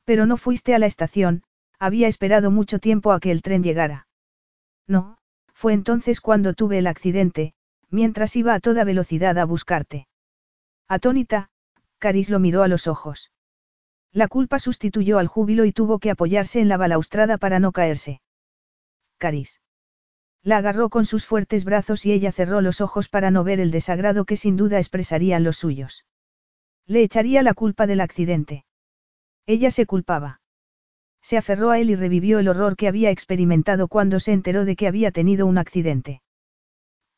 Pero 0.04 0.26
no 0.26 0.36
fuiste 0.36 0.76
a 0.76 0.78
la 0.78 0.86
estación, 0.86 1.42
había 1.80 2.06
esperado 2.06 2.52
mucho 2.52 2.78
tiempo 2.78 3.10
a 3.10 3.18
que 3.18 3.32
el 3.32 3.42
tren 3.42 3.64
llegara. 3.64 4.06
No, 4.86 5.18
fue 5.52 5.72
entonces 5.72 6.20
cuando 6.20 6.54
tuve 6.54 6.78
el 6.78 6.86
accidente, 6.86 7.54
mientras 7.90 8.36
iba 8.36 8.54
a 8.54 8.60
toda 8.60 8.84
velocidad 8.84 9.36
a 9.38 9.44
buscarte. 9.44 10.06
Atónita, 10.86 11.50
Caris 11.98 12.30
lo 12.30 12.38
miró 12.38 12.62
a 12.62 12.68
los 12.68 12.86
ojos. 12.86 13.32
La 14.12 14.28
culpa 14.28 14.60
sustituyó 14.60 15.18
al 15.18 15.26
júbilo 15.26 15.64
y 15.64 15.72
tuvo 15.72 15.98
que 15.98 16.10
apoyarse 16.10 16.60
en 16.60 16.68
la 16.68 16.76
balaustrada 16.76 17.38
para 17.38 17.58
no 17.58 17.72
caerse. 17.72 18.20
Caris. 19.18 19.60
La 20.44 20.56
agarró 20.56 20.90
con 20.90 21.06
sus 21.06 21.24
fuertes 21.24 21.64
brazos 21.64 22.04
y 22.04 22.12
ella 22.12 22.32
cerró 22.32 22.60
los 22.60 22.80
ojos 22.80 23.08
para 23.08 23.30
no 23.30 23.44
ver 23.44 23.60
el 23.60 23.70
desagrado 23.70 24.24
que 24.24 24.36
sin 24.36 24.56
duda 24.56 24.78
expresarían 24.78 25.44
los 25.44 25.56
suyos. 25.56 26.04
Le 26.86 27.02
echaría 27.02 27.42
la 27.42 27.54
culpa 27.54 27.86
del 27.86 28.00
accidente. 28.00 28.64
Ella 29.46 29.70
se 29.70 29.86
culpaba. 29.86 30.40
Se 31.20 31.36
aferró 31.36 31.70
a 31.70 31.78
él 31.78 31.90
y 31.90 31.94
revivió 31.94 32.40
el 32.40 32.48
horror 32.48 32.76
que 32.76 32.88
había 32.88 33.10
experimentado 33.10 33.86
cuando 33.86 34.18
se 34.18 34.32
enteró 34.32 34.64
de 34.64 34.74
que 34.74 34.88
había 34.88 35.12
tenido 35.12 35.46
un 35.46 35.58
accidente. 35.58 36.22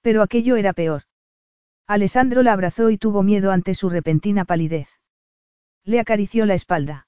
Pero 0.02 0.20
aquello 0.20 0.56
era 0.56 0.74
peor. 0.74 1.04
Alessandro 1.86 2.42
la 2.42 2.52
abrazó 2.52 2.90
y 2.90 2.98
tuvo 2.98 3.22
miedo 3.22 3.50
ante 3.50 3.72
su 3.74 3.88
repentina 3.88 4.44
palidez. 4.44 4.88
Le 5.84 5.98
acarició 5.98 6.44
la 6.44 6.54
espalda. 6.54 7.06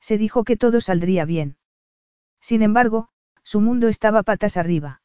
Se 0.00 0.16
dijo 0.16 0.44
que 0.44 0.56
todo 0.56 0.80
saldría 0.80 1.26
bien. 1.26 1.58
Sin 2.40 2.62
embargo, 2.62 3.08
su 3.42 3.60
mundo 3.60 3.88
estaba 3.88 4.22
patas 4.22 4.56
arriba. 4.56 5.02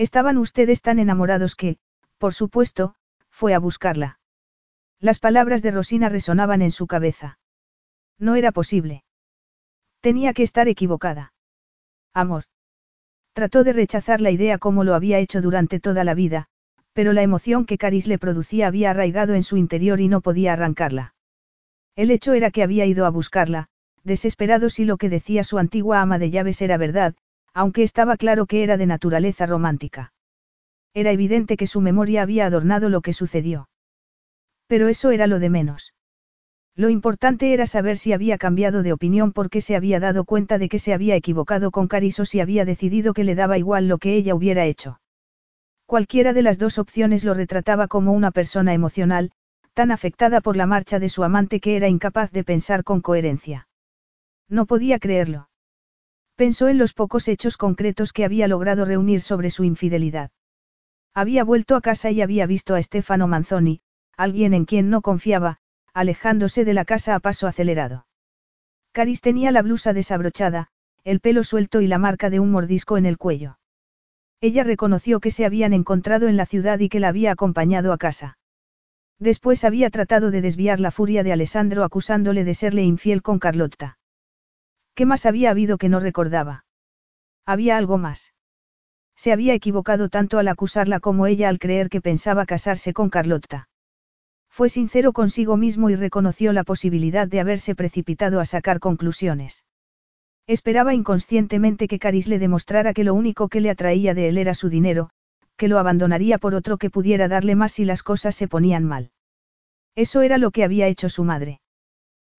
Estaban 0.00 0.38
ustedes 0.38 0.80
tan 0.80 0.98
enamorados 0.98 1.54
que, 1.54 1.76
por 2.16 2.32
supuesto, 2.32 2.94
fue 3.28 3.52
a 3.52 3.58
buscarla. 3.58 4.18
Las 4.98 5.18
palabras 5.18 5.60
de 5.60 5.72
Rosina 5.72 6.08
resonaban 6.08 6.62
en 6.62 6.72
su 6.72 6.86
cabeza. 6.86 7.38
No 8.18 8.34
era 8.34 8.50
posible. 8.50 9.04
Tenía 10.00 10.32
que 10.32 10.42
estar 10.42 10.68
equivocada. 10.68 11.34
Amor. 12.14 12.44
Trató 13.34 13.62
de 13.62 13.74
rechazar 13.74 14.22
la 14.22 14.30
idea 14.30 14.56
como 14.56 14.84
lo 14.84 14.94
había 14.94 15.18
hecho 15.18 15.42
durante 15.42 15.80
toda 15.80 16.02
la 16.02 16.14
vida, 16.14 16.46
pero 16.94 17.12
la 17.12 17.20
emoción 17.20 17.66
que 17.66 17.76
Caris 17.76 18.06
le 18.06 18.18
producía 18.18 18.68
había 18.68 18.92
arraigado 18.92 19.34
en 19.34 19.42
su 19.42 19.58
interior 19.58 20.00
y 20.00 20.08
no 20.08 20.22
podía 20.22 20.54
arrancarla. 20.54 21.14
El 21.94 22.10
hecho 22.10 22.32
era 22.32 22.50
que 22.50 22.62
había 22.62 22.86
ido 22.86 23.04
a 23.04 23.10
buscarla, 23.10 23.68
desesperado 24.02 24.70
si 24.70 24.86
lo 24.86 24.96
que 24.96 25.10
decía 25.10 25.44
su 25.44 25.58
antigua 25.58 26.00
ama 26.00 26.18
de 26.18 26.30
llaves 26.30 26.62
era 26.62 26.78
verdad, 26.78 27.14
aunque 27.52 27.82
estaba 27.82 28.16
claro 28.16 28.46
que 28.46 28.62
era 28.62 28.76
de 28.76 28.86
naturaleza 28.86 29.46
romántica. 29.46 30.12
Era 30.94 31.12
evidente 31.12 31.56
que 31.56 31.66
su 31.66 31.80
memoria 31.80 32.22
había 32.22 32.46
adornado 32.46 32.88
lo 32.88 33.00
que 33.00 33.12
sucedió. 33.12 33.68
Pero 34.66 34.88
eso 34.88 35.10
era 35.10 35.26
lo 35.26 35.38
de 35.38 35.50
menos. 35.50 35.94
Lo 36.76 36.88
importante 36.88 37.52
era 37.52 37.66
saber 37.66 37.98
si 37.98 38.12
había 38.12 38.38
cambiado 38.38 38.82
de 38.82 38.92
opinión 38.92 39.32
porque 39.32 39.60
se 39.60 39.76
había 39.76 40.00
dado 40.00 40.24
cuenta 40.24 40.56
de 40.56 40.68
que 40.68 40.78
se 40.78 40.94
había 40.94 41.16
equivocado 41.16 41.70
con 41.70 41.88
Caris 41.88 42.20
o 42.20 42.24
si 42.24 42.40
había 42.40 42.64
decidido 42.64 43.12
que 43.12 43.24
le 43.24 43.34
daba 43.34 43.58
igual 43.58 43.88
lo 43.88 43.98
que 43.98 44.14
ella 44.14 44.34
hubiera 44.34 44.64
hecho. 44.64 45.00
Cualquiera 45.86 46.32
de 46.32 46.42
las 46.42 46.58
dos 46.58 46.78
opciones 46.78 47.24
lo 47.24 47.34
retrataba 47.34 47.88
como 47.88 48.12
una 48.12 48.30
persona 48.30 48.72
emocional, 48.72 49.32
tan 49.74 49.90
afectada 49.90 50.40
por 50.40 50.56
la 50.56 50.66
marcha 50.66 50.98
de 50.98 51.08
su 51.08 51.24
amante 51.24 51.60
que 51.60 51.76
era 51.76 51.88
incapaz 51.88 52.30
de 52.30 52.44
pensar 52.44 52.84
con 52.84 53.00
coherencia. 53.00 53.68
No 54.48 54.66
podía 54.66 54.98
creerlo. 54.98 55.49
Pensó 56.40 56.68
en 56.68 56.78
los 56.78 56.94
pocos 56.94 57.28
hechos 57.28 57.58
concretos 57.58 58.14
que 58.14 58.24
había 58.24 58.48
logrado 58.48 58.86
reunir 58.86 59.20
sobre 59.20 59.50
su 59.50 59.62
infidelidad. 59.62 60.30
Había 61.12 61.44
vuelto 61.44 61.76
a 61.76 61.82
casa 61.82 62.10
y 62.12 62.22
había 62.22 62.46
visto 62.46 62.74
a 62.74 62.82
Stefano 62.82 63.28
Manzoni, 63.28 63.82
alguien 64.16 64.54
en 64.54 64.64
quien 64.64 64.88
no 64.88 65.02
confiaba, 65.02 65.58
alejándose 65.92 66.64
de 66.64 66.72
la 66.72 66.86
casa 66.86 67.14
a 67.14 67.20
paso 67.20 67.46
acelerado. 67.46 68.06
Caris 68.92 69.20
tenía 69.20 69.50
la 69.50 69.60
blusa 69.60 69.92
desabrochada, 69.92 70.68
el 71.04 71.20
pelo 71.20 71.44
suelto 71.44 71.82
y 71.82 71.88
la 71.88 71.98
marca 71.98 72.30
de 72.30 72.40
un 72.40 72.50
mordisco 72.50 72.96
en 72.96 73.04
el 73.04 73.18
cuello. 73.18 73.58
Ella 74.40 74.64
reconoció 74.64 75.20
que 75.20 75.30
se 75.30 75.44
habían 75.44 75.74
encontrado 75.74 76.26
en 76.26 76.38
la 76.38 76.46
ciudad 76.46 76.78
y 76.78 76.88
que 76.88 77.00
la 77.00 77.08
había 77.08 77.32
acompañado 77.32 77.92
a 77.92 77.98
casa. 77.98 78.38
Después 79.18 79.62
había 79.62 79.90
tratado 79.90 80.30
de 80.30 80.40
desviar 80.40 80.80
la 80.80 80.90
furia 80.90 81.22
de 81.22 81.32
Alessandro 81.32 81.84
acusándole 81.84 82.44
de 82.44 82.54
serle 82.54 82.82
infiel 82.82 83.20
con 83.20 83.38
Carlotta. 83.38 83.98
¿Qué 84.94 85.06
más 85.06 85.26
había 85.26 85.50
habido 85.50 85.78
que 85.78 85.88
no 85.88 86.00
recordaba? 86.00 86.64
Había 87.46 87.76
algo 87.76 87.98
más. 87.98 88.34
Se 89.16 89.32
había 89.32 89.54
equivocado 89.54 90.08
tanto 90.08 90.38
al 90.38 90.48
acusarla 90.48 91.00
como 91.00 91.26
ella 91.26 91.48
al 91.48 91.58
creer 91.58 91.88
que 91.88 92.00
pensaba 92.00 92.46
casarse 92.46 92.92
con 92.92 93.10
Carlotta. 93.10 93.68
Fue 94.48 94.68
sincero 94.68 95.12
consigo 95.12 95.56
mismo 95.56 95.90
y 95.90 95.94
reconoció 95.94 96.52
la 96.52 96.64
posibilidad 96.64 97.28
de 97.28 97.40
haberse 97.40 97.74
precipitado 97.74 98.40
a 98.40 98.44
sacar 98.44 98.80
conclusiones. 98.80 99.64
Esperaba 100.46 100.94
inconscientemente 100.94 101.86
que 101.86 101.98
Caris 101.98 102.26
le 102.26 102.38
demostrara 102.38 102.92
que 102.92 103.04
lo 103.04 103.14
único 103.14 103.48
que 103.48 103.60
le 103.60 103.70
atraía 103.70 104.14
de 104.14 104.28
él 104.28 104.38
era 104.38 104.54
su 104.54 104.68
dinero, 104.68 105.10
que 105.56 105.68
lo 105.68 105.78
abandonaría 105.78 106.38
por 106.38 106.54
otro 106.54 106.78
que 106.78 106.90
pudiera 106.90 107.28
darle 107.28 107.54
más 107.54 107.72
si 107.72 107.84
las 107.84 108.02
cosas 108.02 108.34
se 108.34 108.48
ponían 108.48 108.84
mal. 108.84 109.12
Eso 109.94 110.22
era 110.22 110.38
lo 110.38 110.50
que 110.50 110.64
había 110.64 110.88
hecho 110.88 111.08
su 111.08 111.24
madre. 111.24 111.60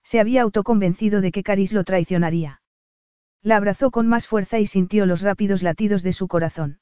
Se 0.03 0.19
había 0.19 0.41
autoconvencido 0.41 1.21
de 1.21 1.31
que 1.31 1.43
Caris 1.43 1.73
lo 1.73 1.83
traicionaría. 1.83 2.61
La 3.43 3.57
abrazó 3.57 3.91
con 3.91 4.07
más 4.07 4.27
fuerza 4.27 4.59
y 4.59 4.67
sintió 4.67 5.05
los 5.05 5.21
rápidos 5.21 5.63
latidos 5.63 6.03
de 6.03 6.13
su 6.13 6.27
corazón. 6.27 6.79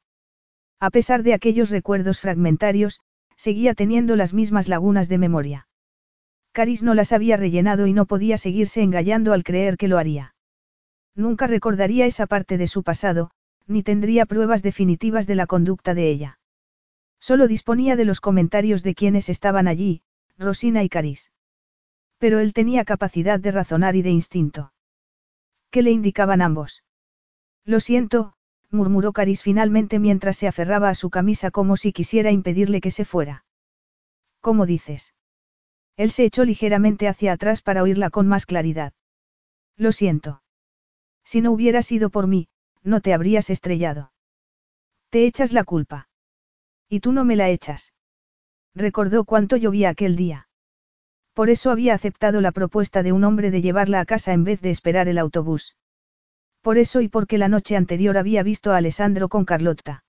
A 0.80 0.90
pesar 0.90 1.24
de 1.24 1.34
aquellos 1.34 1.70
recuerdos 1.70 2.20
fragmentarios, 2.20 3.02
seguía 3.36 3.74
teniendo 3.74 4.16
las 4.16 4.34
mismas 4.34 4.68
lagunas 4.68 5.10
de 5.10 5.18
memoria. 5.18 5.68
Caris 6.52 6.84
no 6.84 6.94
las 6.94 7.14
había 7.14 7.38
rellenado 7.38 7.88
y 7.88 7.94
no 7.94 8.06
podía 8.06 8.38
seguirse 8.38 8.82
engallando 8.82 9.34
al 9.34 9.44
creer 9.44 9.78
que 9.78 9.88
lo 9.88 9.98
haría. 9.98 10.36
Nunca 11.16 11.48
recordaría 11.48 12.06
esa 12.06 12.28
parte 12.28 12.58
de 12.58 12.68
su 12.68 12.84
pasado, 12.84 13.32
ni 13.68 13.84
tendría 13.84 14.26
pruebas 14.26 14.64
definitivas 14.64 15.28
de 15.28 15.36
la 15.36 15.48
conducta 15.48 15.94
de 15.94 16.10
ella. 16.10 16.40
Solo 17.20 17.48
disponía 17.48 17.96
de 17.96 18.06
los 18.06 18.22
comentarios 18.22 18.84
de 18.84 18.96
quienes 18.96 19.30
estaban 19.30 19.68
allí, 19.68 20.02
Rosina 20.38 20.84
y 20.84 20.90
Caris. 20.90 21.32
Pero 22.20 22.40
él 22.40 22.54
tenía 22.54 22.86
capacidad 22.86 23.40
de 23.40 23.52
razonar 23.52 23.96
y 23.96 24.02
de 24.02 24.12
instinto. 24.12 24.74
¿Qué 25.72 25.82
le 25.82 25.92
indicaban 25.92 26.42
ambos? 26.42 26.84
Lo 27.66 27.80
siento, 27.80 28.34
murmuró 28.70 29.14
Caris 29.14 29.42
finalmente 29.42 30.00
mientras 30.00 30.38
se 30.38 30.48
aferraba 30.48 30.90
a 30.90 30.96
su 30.96 31.10
camisa 31.10 31.50
como 31.50 31.78
si 31.78 31.94
quisiera 31.94 32.32
impedirle 32.32 32.82
que 32.82 32.92
se 32.92 33.06
fuera. 33.06 33.46
¿Cómo 34.42 34.66
dices? 34.66 35.14
Él 35.96 36.12
se 36.12 36.26
echó 36.26 36.46
ligeramente 36.46 37.08
hacia 37.08 37.34
atrás 37.34 37.62
para 37.62 37.84
oírla 37.84 38.10
con 38.10 38.28
más 38.28 38.46
claridad. 38.46 38.94
Lo 39.76 39.92
siento. 39.92 40.44
Si 41.24 41.42
no 41.42 41.52
hubiera 41.52 41.82
sido 41.82 42.10
por 42.10 42.28
mí, 42.28 42.50
no 42.84 43.02
te 43.02 43.14
habrías 43.14 43.50
estrellado. 43.50 44.12
Te 45.10 45.26
echas 45.26 45.54
la 45.54 45.64
culpa. 45.64 46.10
Y 46.90 47.00
tú 47.00 47.12
no 47.12 47.24
me 47.24 47.36
la 47.36 47.50
echas. 47.50 47.94
Recordó 48.76 49.26
cuánto 49.26 49.58
llovía 49.58 49.90
aquel 49.90 50.16
día. 50.16 50.49
Por 51.34 51.50
eso 51.50 51.72
había 51.72 51.94
aceptado 51.94 52.42
la 52.42 52.52
propuesta 52.52 53.04
de 53.04 53.12
un 53.12 53.24
hombre 53.24 53.52
de 53.52 53.62
llevarla 53.62 54.00
a 54.00 54.06
casa 54.06 54.34
en 54.34 54.44
vez 54.44 54.62
de 54.62 54.72
esperar 54.72 55.08
el 55.08 55.18
autobús. 55.18 55.76
Por 56.62 56.78
eso 56.78 57.02
y 57.02 57.08
porque 57.08 57.38
la 57.38 57.48
noche 57.48 57.76
anterior 57.76 58.18
había 58.18 58.44
visto 58.44 58.72
a 58.72 58.78
Alessandro 58.78 59.30
con 59.30 59.46
Carlotta. 59.46 60.04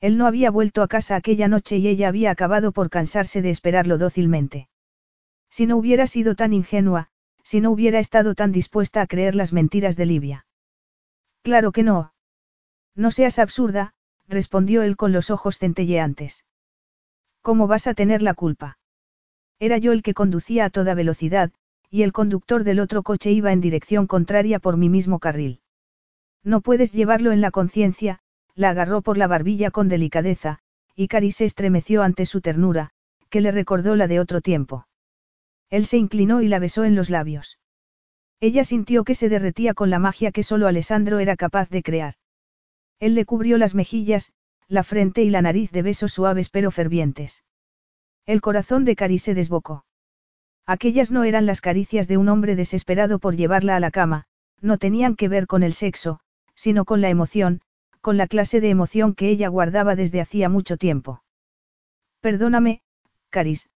Él 0.00 0.18
no 0.18 0.26
había 0.26 0.50
vuelto 0.50 0.82
a 0.82 0.88
casa 0.88 1.16
aquella 1.16 1.48
noche 1.48 1.78
y 1.78 1.88
ella 1.88 2.08
había 2.08 2.30
acabado 2.30 2.72
por 2.72 2.90
cansarse 2.90 3.42
de 3.42 3.50
esperarlo 3.50 3.98
dócilmente. 3.98 4.68
Si 5.50 5.66
no 5.66 5.76
hubiera 5.76 6.06
sido 6.06 6.34
tan 6.34 6.52
ingenua, 6.52 7.08
si 7.42 7.60
no 7.60 7.70
hubiera 7.70 7.98
estado 7.98 8.34
tan 8.34 8.52
dispuesta 8.52 9.02
a 9.02 9.06
creer 9.06 9.34
las 9.34 9.52
mentiras 9.52 9.96
de 9.96 10.06
Livia. 10.06 10.46
Claro 11.42 11.72
que 11.72 11.82
no. 11.82 12.12
No 12.94 13.10
seas 13.10 13.38
absurda, 13.38 13.94
respondió 14.28 14.82
él 14.82 14.96
con 14.96 15.12
los 15.12 15.30
ojos 15.30 15.58
centelleantes. 15.58 16.44
¿Cómo 17.42 17.66
vas 17.66 17.86
a 17.86 17.94
tener 17.94 18.22
la 18.22 18.34
culpa? 18.34 18.78
Era 19.58 19.78
yo 19.78 19.92
el 19.92 20.02
que 20.02 20.14
conducía 20.14 20.64
a 20.64 20.70
toda 20.70 20.94
velocidad, 20.94 21.52
y 21.90 22.02
el 22.02 22.12
conductor 22.12 22.64
del 22.64 22.80
otro 22.80 23.02
coche 23.02 23.30
iba 23.30 23.52
en 23.52 23.60
dirección 23.60 24.06
contraria 24.06 24.58
por 24.58 24.76
mi 24.76 24.88
mismo 24.88 25.18
carril. 25.18 25.60
No 26.42 26.60
puedes 26.60 26.92
llevarlo 26.92 27.32
en 27.32 27.40
la 27.40 27.50
conciencia, 27.50 28.18
la 28.54 28.70
agarró 28.70 29.02
por 29.02 29.16
la 29.16 29.26
barbilla 29.26 29.70
con 29.70 29.88
delicadeza, 29.88 30.58
y 30.96 31.08
Cari 31.08 31.32
se 31.32 31.44
estremeció 31.44 32.02
ante 32.02 32.26
su 32.26 32.40
ternura, 32.40 32.90
que 33.30 33.40
le 33.40 33.50
recordó 33.50 33.96
la 33.96 34.06
de 34.06 34.20
otro 34.20 34.40
tiempo. 34.40 34.86
Él 35.70 35.86
se 35.86 35.96
inclinó 35.96 36.42
y 36.42 36.48
la 36.48 36.58
besó 36.58 36.84
en 36.84 36.94
los 36.94 37.10
labios. 37.10 37.58
Ella 38.40 38.64
sintió 38.64 39.04
que 39.04 39.14
se 39.14 39.28
derretía 39.28 39.74
con 39.74 39.90
la 39.90 39.98
magia 39.98 40.30
que 40.30 40.42
solo 40.42 40.66
Alessandro 40.66 41.18
era 41.18 41.36
capaz 41.36 41.70
de 41.70 41.82
crear. 41.82 42.14
Él 43.00 43.14
le 43.14 43.24
cubrió 43.24 43.58
las 43.58 43.74
mejillas, 43.74 44.32
la 44.68 44.82
frente 44.82 45.22
y 45.22 45.30
la 45.30 45.42
nariz 45.42 45.72
de 45.72 45.82
besos 45.82 46.12
suaves 46.12 46.48
pero 46.50 46.70
fervientes. 46.70 47.42
El 48.26 48.40
corazón 48.40 48.84
de 48.84 48.96
Cari 48.96 49.18
se 49.18 49.34
desbocó. 49.34 49.84
Aquellas 50.66 51.10
no 51.10 51.24
eran 51.24 51.44
las 51.44 51.60
caricias 51.60 52.08
de 52.08 52.16
un 52.16 52.28
hombre 52.30 52.56
desesperado 52.56 53.18
por 53.18 53.36
llevarla 53.36 53.76
a 53.76 53.80
la 53.80 53.90
cama, 53.90 54.24
no 54.62 54.78
tenían 54.78 55.14
que 55.14 55.28
ver 55.28 55.46
con 55.46 55.62
el 55.62 55.74
sexo, 55.74 56.20
sino 56.54 56.86
con 56.86 57.02
la 57.02 57.10
emoción, 57.10 57.60
con 58.00 58.16
la 58.16 58.26
clase 58.26 58.60
de 58.62 58.70
emoción 58.70 59.14
que 59.14 59.28
ella 59.28 59.48
guardaba 59.48 59.94
desde 59.94 60.22
hacía 60.22 60.48
mucho 60.48 60.78
tiempo. 60.78 61.22
Perdóname, 62.20 62.80
Caris, 63.28 63.68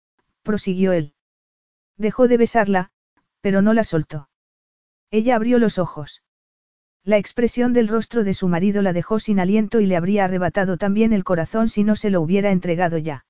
prosiguió 0.42 0.92
él. 0.92 1.12
Dejó 1.98 2.26
de 2.26 2.38
besarla, 2.38 2.90
pero 3.42 3.60
no 3.60 3.74
la 3.74 3.84
soltó. 3.84 4.30
Ella 5.10 5.36
abrió 5.36 5.58
los 5.58 5.78
ojos. 5.78 6.22
La 7.04 7.18
expresión 7.18 7.74
del 7.74 7.88
rostro 7.88 8.24
de 8.24 8.34
su 8.34 8.48
marido 8.48 8.80
la 8.80 8.94
dejó 8.94 9.18
sin 9.18 9.40
aliento 9.40 9.80
y 9.80 9.86
le 9.86 9.96
habría 9.96 10.24
arrebatado 10.24 10.78
también 10.78 11.12
el 11.12 11.24
corazón 11.24 11.68
si 11.68 11.84
no 11.84 11.96
se 11.96 12.08
lo 12.08 12.22
hubiera 12.22 12.50
entregado 12.50 12.96
ya. 12.98 13.26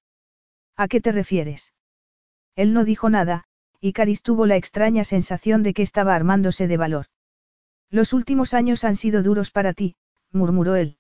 ¿A 0.79 0.87
qué 0.87 1.01
te 1.01 1.11
refieres? 1.11 1.75
Él 2.55 2.73
no 2.73 2.85
dijo 2.85 3.11
nada, 3.11 3.45
y 3.81 3.93
Caris 3.93 4.23
tuvo 4.23 4.47
la 4.47 4.55
extraña 4.55 5.03
sensación 5.03 5.65
de 5.65 5.75
que 5.75 5.83
estaba 5.83 6.15
armándose 6.15 6.69
de 6.69 6.77
valor. 6.77 7.07
Los 7.91 8.13
últimos 8.13 8.55
años 8.55 8.85
han 8.85 8.95
sido 8.95 9.25
duros 9.25 9.51
para 9.51 9.73
ti, 9.73 9.97
murmuró 10.31 10.77
él. 10.77 10.97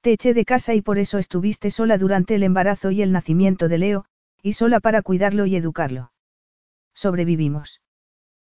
Te 0.00 0.12
eché 0.12 0.32
de 0.32 0.44
casa 0.44 0.74
y 0.74 0.80
por 0.80 0.98
eso 0.98 1.18
estuviste 1.18 1.72
sola 1.72 1.98
durante 1.98 2.36
el 2.36 2.44
embarazo 2.44 2.92
y 2.92 3.02
el 3.02 3.10
nacimiento 3.10 3.68
de 3.68 3.78
Leo, 3.78 4.04
y 4.42 4.52
sola 4.52 4.78
para 4.78 5.02
cuidarlo 5.02 5.44
y 5.46 5.56
educarlo. 5.56 6.12
Sobrevivimos. 6.94 7.80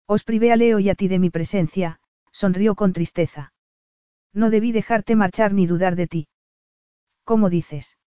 Os 0.06 0.24
privé 0.24 0.54
a 0.54 0.56
Leo 0.56 0.80
y 0.80 0.90
a 0.90 0.96
ti 0.96 1.10
de 1.10 1.20
mi 1.20 1.30
presencia, 1.30 2.00
sonrió 2.32 2.76
con 2.76 2.94
tristeza. 2.94 3.52
No 4.32 4.50
debí 4.50 4.72
dejarte 4.72 5.18
marchar 5.18 5.54
ni 5.54 5.68
dudar 5.68 5.98
de 5.98 6.08
ti. 6.08 6.28
¿Cómo 7.26 7.50
dices? 7.50 7.99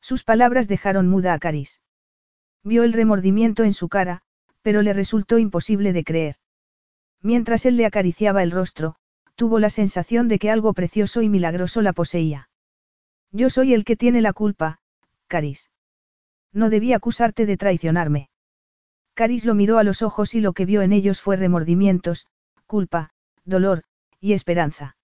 Sus 0.00 0.24
palabras 0.24 0.68
dejaron 0.68 1.08
muda 1.08 1.34
a 1.34 1.38
Caris. 1.38 1.80
Vio 2.64 2.82
el 2.82 2.92
remordimiento 2.92 3.64
en 3.64 3.72
su 3.72 3.88
cara, 3.88 4.22
pero 4.62 4.82
le 4.82 4.92
resultó 4.92 5.38
imposible 5.38 5.92
de 5.92 6.04
creer. 6.04 6.36
Mientras 7.22 7.66
él 7.66 7.76
le 7.76 7.86
acariciaba 7.86 8.42
el 8.42 8.50
rostro, 8.50 8.96
tuvo 9.34 9.58
la 9.58 9.70
sensación 9.70 10.28
de 10.28 10.38
que 10.38 10.50
algo 10.50 10.72
precioso 10.74 11.22
y 11.22 11.28
milagroso 11.28 11.82
la 11.82 11.92
poseía. 11.92 12.48
Yo 13.32 13.48
soy 13.48 13.74
el 13.74 13.84
que 13.84 13.96
tiene 13.96 14.20
la 14.20 14.32
culpa, 14.32 14.80
Caris. 15.28 15.70
No 16.52 16.68
debí 16.68 16.92
acusarte 16.92 17.46
de 17.46 17.56
traicionarme. 17.56 18.28
Caris 19.14 19.44
lo 19.44 19.54
miró 19.54 19.78
a 19.78 19.84
los 19.84 20.02
ojos 20.02 20.34
y 20.34 20.40
lo 20.40 20.52
que 20.52 20.64
vio 20.64 20.82
en 20.82 20.92
ellos 20.92 21.20
fue 21.20 21.36
remordimientos, 21.36 22.26
culpa, 22.66 23.10
dolor, 23.44 23.84
y 24.20 24.32
esperanza. 24.32 24.96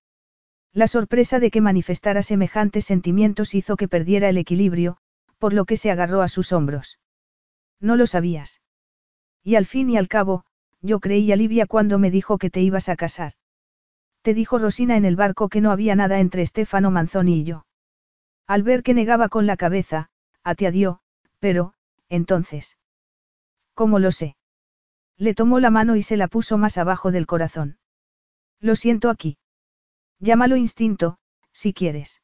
La 0.73 0.89
sorpresa 0.89 1.39
de 1.39 1.51
que 1.51 1.61
manifestara 1.61 2.23
semejantes 2.23 2.85
sentimientos 2.85 3.55
hizo 3.55 3.77
que 3.77 3.89
perdiera 3.89 4.29
el 4.29 4.39
equilibrio, 4.39 4.99
por 5.39 5.53
lo 5.53 5.65
que 5.65 5.77
se 5.77 5.91
agarró 5.91 6.23
a 6.23 6.29
sus 6.29 6.53
hombros. 6.53 6.99
No 7.81 7.97
lo 7.97 8.07
sabías. 8.07 8.61
Y 9.43 9.55
al 9.55 9.67
fin 9.67 9.91
y 9.91 9.97
al 9.97 10.09
cabo, 10.09 10.45
yo 10.83 11.01
creí 11.01 11.31
a 11.33 11.37
Livia 11.37 11.67
cuando 11.67 11.99
me 11.99 12.11
dijo 12.11 12.39
que 12.39 12.51
te 12.51 12.61
ibas 12.61 12.89
a 12.89 12.97
casar. 12.97 13.35
Te 14.23 14.35
dijo 14.35 14.59
Rosina 14.59 14.97
en 14.97 15.05
el 15.05 15.17
barco 15.17 15.49
que 15.49 15.61
no 15.61 15.71
había 15.71 15.95
nada 15.95 16.21
entre 16.21 16.45
Stefano 16.45 16.91
Manzoni 16.91 17.41
y 17.41 17.45
yo. 17.45 17.67
Al 18.47 18.63
ver 18.63 18.83
que 18.83 18.95
negaba 18.95 19.29
con 19.29 19.47
la 19.47 19.57
cabeza, 19.57 20.11
a 20.43 20.55
ti 20.55 20.67
adió, 20.67 21.01
pero, 21.39 21.75
entonces. 22.09 22.79
¿Cómo 23.75 23.99
lo 23.99 24.11
sé? 24.11 24.37
Le 25.17 25.35
tomó 25.35 25.61
la 25.61 25.71
mano 25.71 25.97
y 25.97 26.03
se 26.03 26.17
la 26.17 26.29
puso 26.29 26.59
más 26.59 26.79
abajo 26.79 27.11
del 27.11 27.27
corazón. 27.27 27.79
Lo 28.61 28.77
siento 28.77 29.11
aquí. 29.11 29.39
Llámalo 30.19 30.57
instinto, 30.57 31.19
si 31.53 31.73
quieres. 31.73 32.23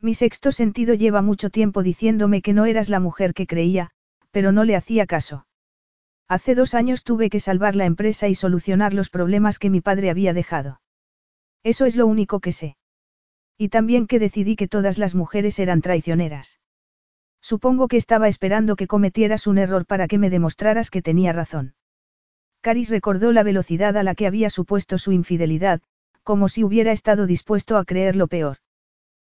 Mi 0.00 0.14
sexto 0.14 0.50
sentido 0.50 0.94
lleva 0.94 1.22
mucho 1.22 1.50
tiempo 1.50 1.82
diciéndome 1.82 2.42
que 2.42 2.52
no 2.52 2.66
eras 2.66 2.88
la 2.88 3.00
mujer 3.00 3.34
que 3.34 3.46
creía, 3.46 3.90
pero 4.30 4.50
no 4.50 4.64
le 4.64 4.76
hacía 4.76 5.06
caso. 5.06 5.46
Hace 6.28 6.54
dos 6.54 6.74
años 6.74 7.04
tuve 7.04 7.30
que 7.30 7.40
salvar 7.40 7.76
la 7.76 7.84
empresa 7.84 8.28
y 8.28 8.34
solucionar 8.34 8.94
los 8.94 9.10
problemas 9.10 9.58
que 9.58 9.70
mi 9.70 9.80
padre 9.80 10.10
había 10.10 10.32
dejado. 10.32 10.80
Eso 11.62 11.84
es 11.84 11.94
lo 11.94 12.06
único 12.06 12.40
que 12.40 12.52
sé. 12.52 12.76
Y 13.58 13.68
también 13.68 14.06
que 14.06 14.18
decidí 14.18 14.56
que 14.56 14.66
todas 14.66 14.98
las 14.98 15.14
mujeres 15.14 15.58
eran 15.58 15.82
traicioneras. 15.82 16.58
Supongo 17.40 17.86
que 17.86 17.96
estaba 17.96 18.28
esperando 18.28 18.76
que 18.76 18.86
cometieras 18.86 19.46
un 19.46 19.58
error 19.58 19.84
para 19.84 20.08
que 20.08 20.18
me 20.18 20.30
demostraras 20.30 20.90
que 20.90 21.02
tenía 21.02 21.32
razón. 21.32 21.74
Caris 22.60 22.90
recordó 22.90 23.32
la 23.32 23.42
velocidad 23.42 23.96
a 23.96 24.02
la 24.02 24.14
que 24.14 24.26
había 24.26 24.48
supuesto 24.48 24.96
su 24.96 25.12
infidelidad, 25.12 25.82
como 26.22 26.48
si 26.48 26.64
hubiera 26.64 26.92
estado 26.92 27.26
dispuesto 27.26 27.76
a 27.76 27.84
creer 27.84 28.16
lo 28.16 28.28
peor. 28.28 28.58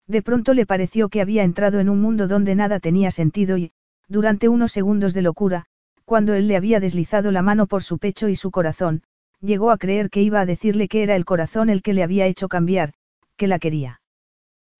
De 0.08 0.22
pronto 0.22 0.54
le 0.54 0.66
pareció 0.66 1.10
que 1.10 1.22
había 1.22 1.44
entrado 1.44 1.80
en 1.80 1.90
un 1.90 2.02
mundo 2.02 2.28
donde 2.28 2.56
nada 2.56 2.80
tenía 2.80 3.12
sentido 3.12 3.58
y, 3.58 3.72
durante 4.08 4.48
unos 4.48 4.72
segundos 4.72 5.14
de 5.14 5.22
locura, 5.22 5.66
cuando 6.06 6.34
él 6.34 6.48
le 6.48 6.56
había 6.56 6.80
deslizado 6.80 7.32
la 7.32 7.42
mano 7.42 7.68
por 7.68 7.84
su 7.84 7.98
pecho 7.98 8.30
y 8.30 8.36
su 8.36 8.52
corazón, 8.52 9.04
llegó 9.42 9.72
a 9.72 9.78
creer 9.78 10.10
que 10.10 10.22
iba 10.22 10.40
a 10.40 10.46
decirle 10.46 10.88
que 10.88 11.04
era 11.04 11.16
el 11.16 11.26
corazón 11.26 11.70
el 11.70 11.82
que 11.82 11.94
le 11.94 12.04
había 12.04 12.26
hecho 12.26 12.48
cambiar, 12.48 12.94
que 13.36 13.48
la 13.48 13.60
quería. 13.60 14.02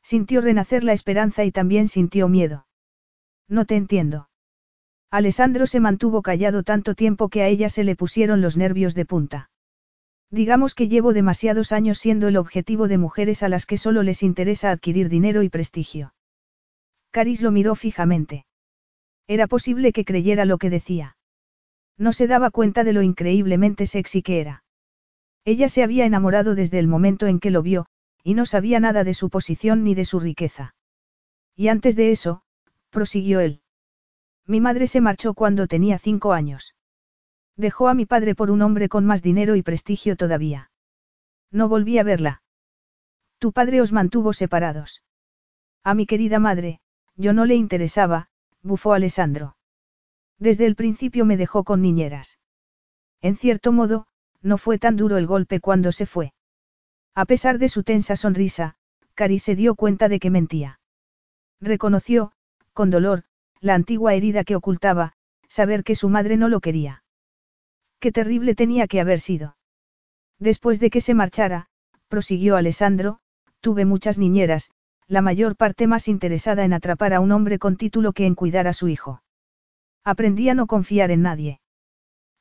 Sintió 0.02 0.40
renacer 0.40 0.86
la 0.86 0.94
esperanza 0.94 1.44
y 1.44 1.52
también 1.52 1.90
sintió 1.90 2.30
miedo. 2.30 2.66
No 3.50 3.66
te 3.66 3.76
entiendo. 3.76 4.30
Alessandro 5.12 5.68
se 5.68 5.82
mantuvo 5.82 6.22
callado 6.22 6.64
tanto 6.64 6.96
tiempo 6.96 7.28
que 7.28 7.42
a 7.42 7.48
ella 7.48 7.68
se 7.68 7.84
le 7.84 7.96
pusieron 7.98 8.42
los 8.42 8.56
nervios 8.56 8.96
de 8.96 9.06
punta. 9.06 9.50
Digamos 10.30 10.76
que 10.76 10.90
llevo 10.90 11.14
demasiados 11.14 11.72
años 11.72 12.00
siendo 12.00 12.28
el 12.28 12.38
objetivo 12.38 12.88
de 12.88 12.98
mujeres 12.98 13.44
a 13.44 13.50
las 13.50 13.66
que 13.66 13.78
solo 13.78 14.04
les 14.04 14.24
interesa 14.24 14.72
adquirir 14.72 15.08
dinero 15.10 15.42
y 15.42 15.50
prestigio. 15.50 16.14
Caris 17.12 17.42
lo 17.42 17.52
miró 17.52 17.76
fijamente. 17.76 18.46
Era 19.28 19.48
posible 19.48 19.94
que 19.94 20.06
creyera 20.06 20.46
lo 20.46 20.58
que 20.58 20.70
decía. 20.70 21.18
No 21.98 22.14
se 22.14 22.28
daba 22.28 22.52
cuenta 22.52 22.84
de 22.84 22.94
lo 22.94 23.02
increíblemente 23.02 23.88
sexy 23.88 24.22
que 24.22 24.40
era. 24.40 24.64
Ella 25.46 25.70
se 25.70 25.82
había 25.82 26.06
enamorado 26.06 26.56
desde 26.56 26.80
el 26.80 26.88
momento 26.88 27.26
en 27.28 27.40
que 27.40 27.52
lo 27.52 27.62
vio, 27.62 27.88
y 28.24 28.34
no 28.34 28.46
sabía 28.46 28.80
nada 28.80 29.04
de 29.06 29.14
su 29.14 29.30
posición 29.30 29.84
ni 29.84 29.96
de 29.96 30.06
su 30.06 30.20
riqueza. 30.20 30.76
Y 31.56 31.70
antes 31.70 31.96
de 31.96 32.12
eso, 32.12 32.44
prosiguió 32.90 33.40
él. 33.40 33.62
Mi 34.46 34.62
madre 34.62 34.88
se 34.88 35.02
marchó 35.02 35.34
cuando 35.34 35.68
tenía 35.68 35.98
cinco 36.00 36.34
años. 36.34 36.76
Dejó 37.58 37.90
a 37.90 37.96
mi 37.96 38.06
padre 38.06 38.36
por 38.36 38.52
un 38.52 38.62
hombre 38.62 38.88
con 38.88 39.06
más 39.06 39.24
dinero 39.24 39.56
y 39.56 39.64
prestigio 39.64 40.16
todavía. 40.16 40.70
No 41.52 41.68
volví 41.68 41.98
a 41.98 42.04
verla. 42.04 42.44
Tu 43.40 43.52
padre 43.52 43.82
os 43.82 43.92
mantuvo 43.92 44.32
separados. 44.32 45.04
A 45.84 45.96
mi 45.96 46.06
querida 46.06 46.40
madre, 46.40 46.82
yo 47.16 47.34
no 47.34 47.46
le 47.46 47.56
interesaba, 47.56 48.30
bufó 48.62 48.94
Alessandro. 48.94 49.58
Desde 50.38 50.68
el 50.68 50.76
principio 50.76 51.26
me 51.26 51.36
dejó 51.36 51.64
con 51.64 51.82
niñeras. 51.82 52.40
En 53.22 53.36
cierto 53.36 53.72
modo, 53.72 54.06
no 54.42 54.60
fue 54.60 54.78
tan 54.78 54.96
duro 54.96 55.18
el 55.18 55.26
golpe 55.26 55.60
cuando 55.60 55.92
se 55.92 56.06
fue. 56.06 56.34
A 57.16 57.26
pesar 57.26 57.58
de 57.58 57.70
su 57.70 57.84
tensa 57.84 58.16
sonrisa, 58.16 58.76
Cari 59.16 59.40
se 59.40 59.56
dio 59.56 59.74
cuenta 59.74 60.10
de 60.10 60.20
que 60.20 60.30
mentía. 60.30 60.80
Reconoció, 61.60 62.34
con 62.74 62.92
dolor, 62.92 63.24
la 63.60 63.74
antigua 63.74 64.14
herida 64.14 64.44
que 64.44 64.56
ocultaba, 64.56 65.14
saber 65.48 65.84
que 65.84 65.96
su 65.96 66.10
madre 66.10 66.38
no 66.38 66.50
lo 66.50 66.60
quería. 66.60 67.04
Qué 68.00 68.12
terrible 68.12 68.56
tenía 68.56 68.88
que 68.88 69.02
haber 69.02 69.20
sido. 69.20 69.58
Después 70.40 70.80
de 70.80 70.90
que 70.90 71.02
se 71.02 71.14
marchara, 71.14 71.68
prosiguió 72.08 72.56
Alessandro, 72.56 73.20
tuve 73.60 73.86
muchas 73.86 74.18
niñeras, 74.18 74.70
la 75.08 75.22
mayor 75.22 75.56
parte 75.56 75.88
más 75.88 76.08
interesada 76.08 76.66
en 76.66 76.74
atrapar 76.74 77.14
a 77.14 77.20
un 77.20 77.32
hombre 77.32 77.60
con 77.60 77.78
título 77.78 78.14
que 78.14 78.26
en 78.26 78.36
cuidar 78.36 78.68
a 78.68 78.74
su 78.74 78.88
hijo. 78.88 79.24
Aprendí 80.04 80.50
a 80.50 80.54
no 80.54 80.68
confiar 80.68 81.12
en 81.12 81.22
nadie. 81.22 81.60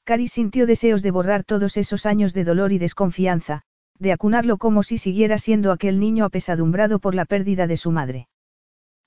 Cari 0.05 0.29
sintió 0.29 0.67
deseos 0.67 1.03
de 1.03 1.11
borrar 1.11 1.43
todos 1.43 1.77
esos 1.77 2.07
años 2.07 2.35
de 2.35 2.45
dolor 2.45 2.73
y 2.73 2.79
desconfianza, 2.79 3.63
de 3.99 4.13
acunarlo 4.13 4.59
como 4.59 4.83
si 4.83 4.99
siguiera 4.99 5.39
siendo 5.39 5.73
aquel 5.73 5.99
niño 5.99 6.25
apesadumbrado 6.25 6.99
por 6.99 7.15
la 7.15 7.25
pérdida 7.25 7.67
de 7.67 7.77
su 7.77 7.91
madre. 7.91 8.29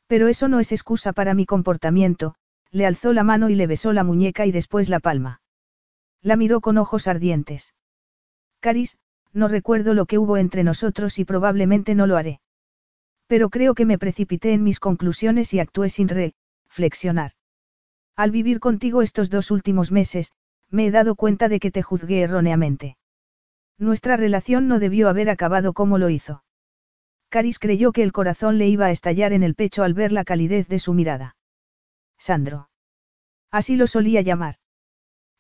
Pero 0.08 0.28
eso 0.28 0.48
no 0.48 0.60
es 0.60 0.72
excusa 0.72 1.14
para 1.14 1.34
mi 1.34 1.46
comportamiento, 1.46 2.36
le 2.72 2.86
alzó 2.86 3.14
la 3.14 3.24
mano 3.24 3.50
y 3.50 3.56
le 3.56 3.68
besó 3.68 3.94
la 3.94 4.04
muñeca 4.04 4.46
y 4.46 4.52
después 4.52 4.90
la 4.90 5.00
palma. 5.00 5.42
La 6.22 6.36
miró 6.36 6.62
con 6.62 6.78
ojos 6.78 7.08
ardientes. 7.08 7.74
Caris, 8.60 8.98
no 9.32 9.48
recuerdo 9.48 9.94
lo 9.94 10.06
que 10.06 10.18
hubo 10.18 10.38
entre 10.38 10.64
nosotros 10.64 11.20
y 11.20 11.26
probablemente 11.26 11.96
no 11.96 12.08
lo 12.08 12.18
haré. 12.18 12.42
Pero 13.28 13.50
creo 13.50 13.76
que 13.76 13.86
me 13.86 13.98
precipité 13.98 14.54
en 14.54 14.64
mis 14.64 14.80
conclusiones 14.80 15.54
y 15.54 15.60
actué 15.60 15.90
sin 15.90 16.10
reflexionar. 16.10 17.32
Al 18.16 18.32
vivir 18.32 18.60
contigo 18.60 19.02
estos 19.02 19.30
dos 19.30 19.52
últimos 19.52 19.92
meses, 19.92 20.34
me 20.70 20.88
he 20.88 20.92
dado 20.92 21.16
cuenta 21.16 21.48
de 21.48 21.60
que 21.60 21.72
te 21.72 21.84
juzgué 21.84 22.22
erróneamente. 22.22 22.98
Nuestra 23.78 24.18
relación 24.18 24.68
no 24.68 24.80
debió 24.80 25.08
haber 25.08 25.30
acabado 25.30 25.74
como 25.74 25.98
lo 25.98 26.10
hizo. 26.10 26.44
Caris 27.30 27.60
creyó 27.60 27.92
que 27.92 28.04
el 28.04 28.12
corazón 28.12 28.58
le 28.58 28.68
iba 28.68 28.88
a 28.88 28.92
estallar 28.92 29.32
en 29.32 29.44
el 29.44 29.56
pecho 29.56 29.84
al 29.84 29.94
ver 29.94 30.12
la 30.12 30.26
calidez 30.26 30.68
de 30.68 30.80
su 30.80 30.94
mirada. 30.94 31.38
Sandro. 32.18 32.70
Así 33.52 33.78
lo 33.78 33.88
solía 33.88 34.22
llamar. 34.22 34.59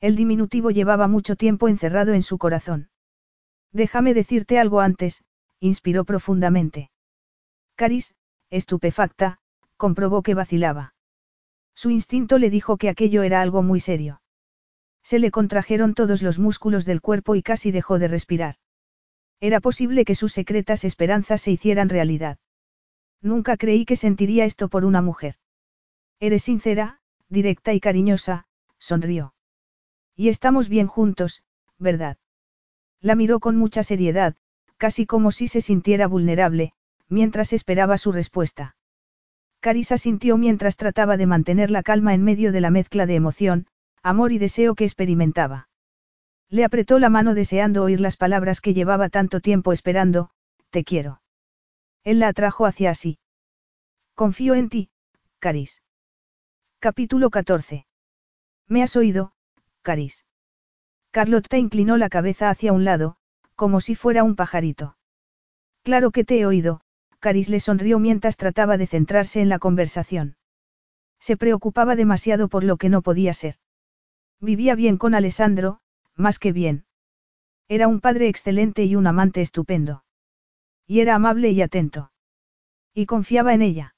El 0.02 0.16
diminutivo 0.16 0.72
llevaba 0.72 1.08
mucho 1.08 1.36
tiempo 1.36 1.68
encerrado 1.68 2.14
en 2.14 2.24
su 2.24 2.38
corazón. 2.38 2.90
Déjame 3.72 4.14
decirte 4.14 4.58
algo 4.58 4.80
antes, 4.80 5.24
inspiró 5.60 6.06
profundamente. 6.06 6.90
Caris, 7.76 8.14
estupefacta, 8.50 9.40
comprobó 9.78 10.24
que 10.24 10.34
vacilaba. 10.34 10.94
Su 11.76 11.90
instinto 11.90 12.38
le 12.38 12.50
dijo 12.50 12.78
que 12.78 12.90
aquello 12.90 13.24
era 13.24 13.42
algo 13.42 13.62
muy 13.62 13.80
serio. 13.80 14.22
Se 15.04 15.20
le 15.20 15.32
contrajeron 15.32 15.94
todos 15.94 16.22
los 16.22 16.40
músculos 16.40 16.86
del 16.86 17.02
cuerpo 17.02 17.36
y 17.36 17.42
casi 17.42 17.72
dejó 17.72 18.00
de 18.00 18.08
respirar. 18.08 18.56
Era 19.40 19.62
posible 19.62 20.04
que 20.06 20.16
sus 20.16 20.34
secretas 20.34 20.84
esperanzas 20.84 21.42
se 21.42 21.52
hicieran 21.52 21.90
realidad. 21.90 22.38
Nunca 23.22 23.58
creí 23.58 23.86
que 23.86 23.96
sentiría 23.96 24.46
esto 24.46 24.70
por 24.70 24.86
una 24.86 25.02
mujer. 25.02 25.36
Eres 26.20 26.44
sincera, 26.44 27.00
directa 27.30 27.74
y 27.74 27.80
cariñosa, 27.80 28.46
sonrió. 28.78 29.34
Y 30.20 30.28
estamos 30.28 30.68
bien 30.68 30.88
juntos, 30.88 31.44
¿verdad? 31.78 32.18
La 33.00 33.16
miró 33.16 33.40
con 33.40 33.56
mucha 33.56 33.84
seriedad, 33.84 34.36
casi 34.76 35.06
como 35.06 35.32
si 35.32 35.48
se 35.48 35.62
sintiera 35.62 36.08
vulnerable, 36.08 36.74
mientras 37.08 37.54
esperaba 37.54 37.98
su 37.98 38.12
respuesta. 38.12 38.76
Carisa 39.62 39.98
sintió 39.98 40.36
mientras 40.36 40.76
trataba 40.76 41.16
de 41.16 41.26
mantener 41.26 41.72
la 41.72 41.84
calma 41.84 42.14
en 42.14 42.22
medio 42.26 42.52
de 42.52 42.60
la 42.60 42.70
mezcla 42.70 43.06
de 43.06 43.16
emoción, 43.16 43.68
amor 44.04 44.34
y 44.34 44.40
deseo 44.40 44.76
que 44.76 44.84
experimentaba. 44.84 45.70
Le 46.50 46.66
apretó 46.66 47.00
la 47.00 47.08
mano 47.08 47.34
deseando 47.34 47.82
oír 47.82 48.02
las 48.02 48.18
palabras 48.18 48.60
que 48.60 48.74
llevaba 48.74 49.08
tanto 49.08 49.40
tiempo 49.40 49.72
esperando, 49.72 50.32
te 50.70 50.84
quiero. 50.84 51.22
Él 52.04 52.20
la 52.20 52.28
atrajo 52.28 52.66
hacia 52.66 52.94
sí. 52.94 53.20
Confío 54.16 54.56
en 54.56 54.68
ti, 54.68 54.90
Caris. 55.40 55.82
Capítulo 56.80 57.30
14. 57.30 57.86
¿Me 58.68 58.84
has 58.84 58.98
oído, 58.98 59.32
Caris? 59.90 60.24
Carlotta 61.10 61.58
inclinó 61.58 61.98
la 61.98 62.10
cabeza 62.10 62.52
hacia 62.52 62.74
un 62.74 62.86
lado, 62.86 63.16
como 63.56 63.82
si 63.82 63.96
fuera 63.96 64.24
un 64.24 64.36
pajarito. 64.36 64.98
Claro 65.82 66.12
que 66.12 66.24
te 66.24 66.40
he 66.40 66.46
oído, 66.46 66.82
Caris 67.18 67.50
le 67.50 67.60
sonrió 67.60 67.98
mientras 67.98 68.38
trataba 68.38 68.78
de 68.78 68.86
centrarse 68.86 69.42
en 69.42 69.50
la 69.50 69.58
conversación. 69.58 70.36
Se 71.20 71.38
preocupaba 71.38 71.96
demasiado 71.96 72.50
por 72.50 72.64
lo 72.64 72.78
que 72.78 72.90
no 72.90 73.02
podía 73.02 73.34
ser. 73.34 73.56
Vivía 74.40 74.76
bien 74.76 74.98
con 74.98 75.16
Alessandro, 75.16 75.80
más 76.16 76.38
que 76.38 76.52
bien. 76.52 76.86
Era 77.68 77.88
un 77.88 78.00
padre 78.00 78.28
excelente 78.28 78.84
y 78.84 78.96
un 78.96 79.08
amante 79.08 79.42
estupendo. 79.42 80.04
Y 80.86 81.00
era 81.00 81.16
amable 81.16 81.50
y 81.50 81.64
atento. 81.64 82.12
Y 82.94 83.08
confiaba 83.08 83.56
en 83.56 83.64
ella. 83.64 83.96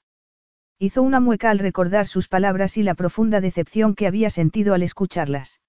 Hizo 0.78 1.02
una 1.02 1.20
mueca 1.20 1.50
al 1.50 1.58
recordar 1.58 2.06
sus 2.06 2.28
palabras 2.28 2.78
y 2.78 2.82
la 2.82 2.94
profunda 2.94 3.42
decepción 3.42 3.94
que 3.94 4.06
había 4.06 4.30
sentido 4.30 4.72
al 4.72 4.82
escucharlas. 4.82 5.60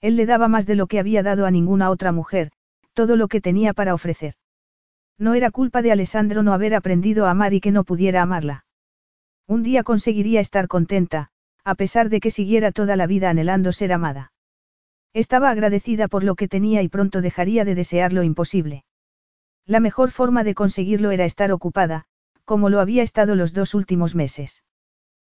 Él 0.00 0.16
le 0.16 0.26
daba 0.26 0.48
más 0.48 0.66
de 0.66 0.74
lo 0.74 0.86
que 0.86 0.98
había 0.98 1.22
dado 1.22 1.46
a 1.46 1.50
ninguna 1.50 1.90
otra 1.90 2.12
mujer, 2.12 2.50
todo 2.94 3.16
lo 3.16 3.28
que 3.28 3.40
tenía 3.40 3.74
para 3.74 3.94
ofrecer. 3.94 4.34
No 5.18 5.34
era 5.34 5.50
culpa 5.50 5.82
de 5.82 5.92
Alessandro 5.92 6.42
no 6.42 6.54
haber 6.54 6.74
aprendido 6.74 7.26
a 7.26 7.30
amar 7.30 7.52
y 7.52 7.60
que 7.60 7.70
no 7.70 7.84
pudiera 7.84 8.22
amarla. 8.22 8.64
Un 9.46 9.62
día 9.62 9.82
conseguiría 9.82 10.40
estar 10.40 10.68
contenta, 10.68 11.30
a 11.64 11.74
pesar 11.74 12.08
de 12.08 12.20
que 12.20 12.30
siguiera 12.30 12.72
toda 12.72 12.96
la 12.96 13.06
vida 13.06 13.28
anhelando 13.28 13.72
ser 13.72 13.92
amada. 13.92 14.32
Estaba 15.12 15.50
agradecida 15.50 16.08
por 16.08 16.24
lo 16.24 16.36
que 16.36 16.48
tenía 16.48 16.82
y 16.82 16.88
pronto 16.88 17.20
dejaría 17.20 17.64
de 17.64 17.74
desear 17.74 18.12
lo 18.12 18.22
imposible. 18.22 18.84
La 19.66 19.80
mejor 19.80 20.10
forma 20.10 20.44
de 20.44 20.54
conseguirlo 20.54 21.10
era 21.10 21.24
estar 21.24 21.52
ocupada, 21.52 22.06
como 22.44 22.70
lo 22.70 22.80
había 22.80 23.02
estado 23.02 23.34
los 23.34 23.52
dos 23.52 23.74
últimos 23.74 24.14
meses. 24.14 24.64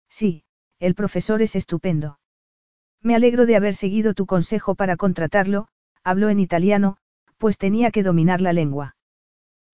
Sí, 0.10 0.44
el 0.80 0.96
profesor 0.96 1.42
es 1.42 1.56
estupendo. 1.56 2.20
Me 3.04 3.16
alegro 3.16 3.46
de 3.46 3.58
haber 3.58 3.76
seguido 3.76 4.14
tu 4.14 4.26
consejo 4.26 4.76
para 4.76 4.96
contratarlo, 4.96 5.68
habló 6.04 6.30
en 6.30 6.40
italiano, 6.40 6.98
pues 7.38 7.58
tenía 7.58 7.92
que 7.92 8.02
dominar 8.02 8.40
la 8.40 8.54
lengua. 8.54 8.96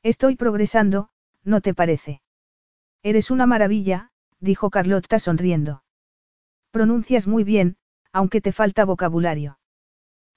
Estoy 0.01 0.35
progresando, 0.35 1.09
¿no 1.43 1.61
te 1.61 1.75
parece? 1.75 2.21
Eres 3.03 3.29
una 3.29 3.45
maravilla, 3.45 4.09
dijo 4.39 4.71
Carlotta 4.71 5.19
sonriendo. 5.19 5.83
Pronuncias 6.71 7.27
muy 7.27 7.43
bien, 7.43 7.77
aunque 8.11 8.41
te 8.41 8.51
falta 8.51 8.83
vocabulario. 8.85 9.59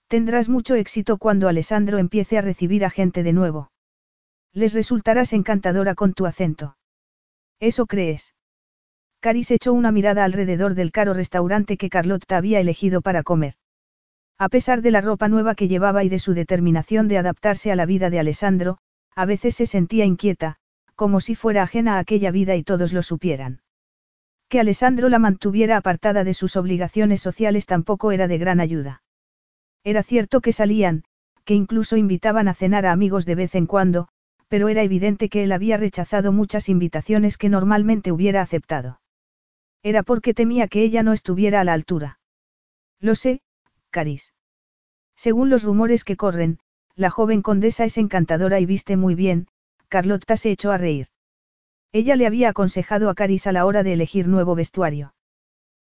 Tendrás 0.09 0.51
mucho 0.51 0.75
éxito 0.75 1.17
cuando 1.17 1.49
Alessandro 1.49 1.97
empiece 1.97 2.37
a 2.37 2.43
recibir 2.43 2.85
a 2.85 2.91
gente 2.91 3.23
de 3.23 3.33
nuevo. 3.33 3.73
Les 4.53 4.75
resultarás 4.75 5.33
encantadora 5.33 5.95
con 5.95 6.13
tu 6.13 6.27
acento. 6.27 6.77
¿Eso 7.59 7.87
crees? 7.87 8.35
Caris 9.23 9.53
echó 9.53 9.73
una 9.73 9.93
mirada 9.93 10.25
alrededor 10.25 10.75
del 10.75 10.91
caro 10.91 11.15
restaurante 11.15 11.77
que 11.77 11.89
Carlotta 11.89 12.37
había 12.37 12.59
elegido 12.59 13.03
para 13.03 13.23
comer. 13.23 13.55
A 14.37 14.49
pesar 14.49 14.83
de 14.83 14.91
la 14.91 15.01
ropa 15.01 15.29
nueva 15.29 15.55
que 15.55 15.69
llevaba 15.69 16.03
y 16.03 16.09
de 16.09 16.19
su 16.19 16.35
determinación 16.35 17.07
de 17.07 17.19
adaptarse 17.19 17.71
a 17.71 17.77
la 17.77 17.87
vida 17.87 18.11
de 18.11 18.19
Alessandro, 18.19 18.79
a 19.15 19.25
veces 19.25 19.55
se 19.55 19.67
sentía 19.67 20.05
inquieta, 20.07 20.57
como 20.97 21.21
si 21.21 21.37
fuera 21.37 21.63
ajena 21.63 21.95
a 21.95 21.99
aquella 22.01 22.33
vida 22.33 22.57
y 22.57 22.65
todos 22.65 22.93
lo 22.93 23.05
supieran. 23.05 23.61
Que 24.49 24.59
Alessandro 24.59 25.09
la 25.09 25.21
mantuviera 25.21 25.77
apartada 25.77 26.25
de 26.25 26.35
sus 26.35 26.57
obligaciones 26.57 27.21
sociales 27.21 27.67
tampoco 27.67 28.11
era 28.11 28.27
de 28.27 28.39
gran 28.39 28.59
ayuda. 28.59 29.05
Era 29.85 30.03
cierto 30.03 30.41
que 30.41 30.51
salían, 30.51 31.05
que 31.45 31.55
incluso 31.55 31.97
invitaban 31.97 32.49
a 32.49 32.55
cenar 32.55 32.87
a 32.87 32.91
amigos 32.91 33.25
de 33.25 33.37
vez 33.37 33.55
en 33.55 33.67
cuando, 33.67 34.09
pero 34.49 34.69
era 34.69 34.83
evidente 34.83 35.29
que 35.29 35.45
él 35.45 35.53
había 35.53 35.77
rechazado 35.77 36.33
muchas 36.33 36.69
invitaciones 36.69 37.39
que 37.39 37.49
normalmente 37.49 38.11
hubiera 38.11 38.43
aceptado. 38.43 38.99
Era 39.83 40.03
porque 40.03 40.35
temía 40.35 40.69
que 40.69 40.83
ella 40.83 41.03
no 41.03 41.13
estuviera 41.13 41.61
a 41.61 41.65
la 41.65 41.73
altura. 41.73 42.21
Lo 43.01 43.15
sé, 43.15 43.41
Caris. 43.91 44.33
Según 45.17 45.51
los 45.51 45.65
rumores 45.65 46.05
que 46.05 46.17
corren, 46.17 46.59
la 46.95 47.11
joven 47.11 47.43
condesa 47.43 47.85
es 47.85 47.99
encantadora 47.99 48.61
y 48.61 48.67
viste 48.67 48.97
muy 48.97 49.15
bien, 49.15 49.49
Carlotta 49.89 50.37
se 50.37 50.51
echó 50.51 50.71
a 50.71 50.79
reír. 50.79 51.09
Ella 51.93 52.17
le 52.17 52.27
había 52.27 52.51
aconsejado 52.51 53.11
a 53.11 53.15
Caris 53.15 53.47
a 53.47 53.53
la 53.53 53.67
hora 53.67 53.83
de 53.83 53.93
elegir 53.93 54.29
nuevo 54.29 54.55
vestuario. 54.55 55.15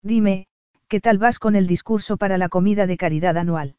Dime, 0.01 0.47
¿qué 0.87 1.01
tal 1.01 1.17
vas 1.17 1.39
con 1.39 1.55
el 1.55 1.67
discurso 1.67 2.15
para 2.17 2.37
la 2.37 2.47
comida 2.47 2.87
de 2.87 2.95
caridad 2.95 3.37
anual? 3.37 3.75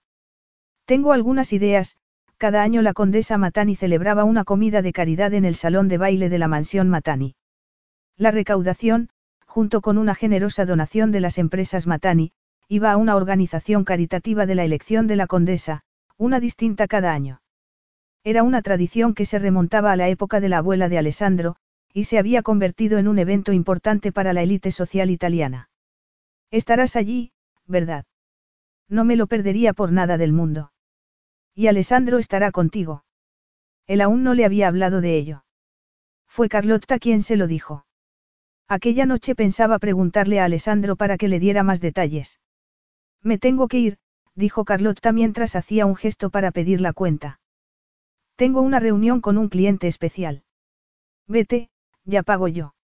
Tengo 0.85 1.13
algunas 1.13 1.53
ideas, 1.53 1.97
cada 2.37 2.63
año 2.63 2.83
la 2.83 2.95
condesa 2.95 3.39
Matani 3.39 3.77
celebraba 3.77 4.25
una 4.25 4.45
comida 4.45 4.83
de 4.83 4.93
caridad 4.93 5.33
en 5.35 5.45
el 5.45 5.55
salón 5.55 5.89
de 5.89 5.99
baile 5.99 6.29
de 6.29 6.39
la 6.39 6.49
mansión 6.49 6.89
Matani. 6.89 7.37
La 8.17 8.31
recaudación, 8.31 9.09
junto 9.51 9.81
con 9.81 9.99
una 9.99 10.15
generosa 10.15 10.65
donación 10.65 11.11
de 11.11 11.19
las 11.19 11.37
empresas 11.37 11.89
Matani, 11.89 12.31
iba 12.69 12.93
a 12.93 12.97
una 12.97 13.17
organización 13.17 13.83
caritativa 13.83 14.47
de 14.47 14.55
la 14.55 14.63
elección 14.63 15.09
de 15.09 15.17
la 15.17 15.27
condesa, 15.27 15.83
una 16.17 16.39
distinta 16.39 16.87
cada 16.87 17.13
año. 17.13 17.43
Era 18.23 18.45
una 18.45 18.63
tradición 18.63 19.13
que 19.13 19.25
se 19.25 19.41
remontaba 19.41 19.91
a 19.91 19.97
la 19.97 20.09
época 20.09 20.39
de 20.39 20.49
la 20.49 20.59
abuela 20.59 20.89
de 20.89 20.99
Alessandro, 20.99 21.57
y 21.93 22.05
se 22.05 22.21
había 22.21 22.43
convertido 22.43 22.99
en 22.99 23.09
un 23.09 23.19
evento 23.19 23.53
importante 23.53 24.13
para 24.13 24.33
la 24.33 24.43
élite 24.43 24.71
social 24.71 25.11
italiana. 25.11 25.69
Estarás 26.53 26.95
allí, 26.95 27.33
¿verdad? 27.67 28.05
No 28.89 29.05
me 29.05 29.17
lo 29.17 29.27
perdería 29.27 29.73
por 29.73 29.91
nada 29.91 30.17
del 30.17 30.33
mundo. 30.33 30.71
Y 31.57 31.67
Alessandro 31.67 32.19
estará 32.19 32.53
contigo. 32.53 33.03
Él 33.89 34.01
aún 34.01 34.23
no 34.23 34.35
le 34.35 34.45
había 34.45 34.69
hablado 34.69 35.01
de 35.01 35.17
ello. 35.17 35.45
Fue 36.29 36.49
Carlotta 36.49 37.01
quien 37.01 37.23
se 37.23 37.35
lo 37.35 37.49
dijo. 37.49 37.85
Aquella 38.71 39.05
noche 39.05 39.35
pensaba 39.35 39.81
preguntarle 39.81 40.39
a 40.39 40.45
Alessandro 40.45 40.95
para 40.95 41.19
que 41.19 41.27
le 41.27 41.41
diera 41.41 41.65
más 41.65 41.81
detalles. 41.81 42.39
Me 43.21 43.37
tengo 43.37 43.67
que 43.67 43.81
ir, 43.81 43.99
dijo 44.37 44.65
Carlotta 44.65 45.11
mientras 45.11 45.57
hacía 45.57 45.87
un 45.87 45.97
gesto 45.97 46.31
para 46.31 46.53
pedir 46.53 46.81
la 46.81 46.93
cuenta. 46.93 47.41
Tengo 48.37 48.61
una 48.61 48.79
reunión 48.79 49.21
con 49.21 49.39
un 49.39 49.49
cliente 49.49 49.89
especial. 49.89 50.45
Vete, 51.27 51.69
ya 52.05 52.23
pago 52.23 52.47
yo. 52.47 52.77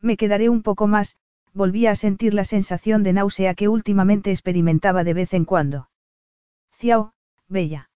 Me 0.00 0.16
quedaré 0.16 0.48
un 0.48 0.64
poco 0.64 0.88
más, 0.88 1.14
volvía 1.52 1.92
a 1.92 1.94
sentir 1.94 2.34
la 2.34 2.44
sensación 2.44 3.04
de 3.04 3.12
náusea 3.12 3.54
que 3.54 3.68
últimamente 3.68 4.32
experimentaba 4.32 5.04
de 5.04 5.14
vez 5.14 5.32
en 5.32 5.44
cuando. 5.44 5.90
Ciao, 6.72 7.12
bella. 7.46 7.88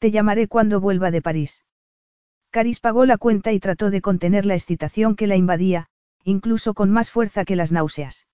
Te 0.00 0.10
llamaré 0.10 0.48
cuando 0.48 0.80
vuelva 0.80 1.12
de 1.12 1.22
París. 1.22 1.64
Caris 2.50 2.80
pagó 2.80 3.06
la 3.06 3.16
cuenta 3.16 3.52
y 3.52 3.60
trató 3.60 3.90
de 3.90 4.00
contener 4.00 4.44
la 4.44 4.54
excitación 4.54 5.14
que 5.14 5.28
la 5.28 5.36
invadía, 5.36 5.88
incluso 6.26 6.74
con 6.74 6.90
más 6.90 7.08
fuerza 7.08 7.44
que 7.44 7.54
las 7.54 7.70
náuseas. 7.70 8.26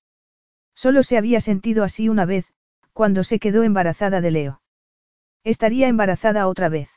Solo 0.74 1.02
se 1.02 1.18
había 1.18 1.40
sentido 1.40 1.84
así 1.84 2.08
una 2.08 2.24
vez, 2.24 2.46
cuando 2.94 3.22
se 3.22 3.38
quedó 3.38 3.64
embarazada 3.64 4.22
de 4.22 4.30
Leo. 4.30 4.62
Estaría 5.44 5.88
embarazada 5.88 6.48
otra 6.48 6.70
vez. 6.70 6.88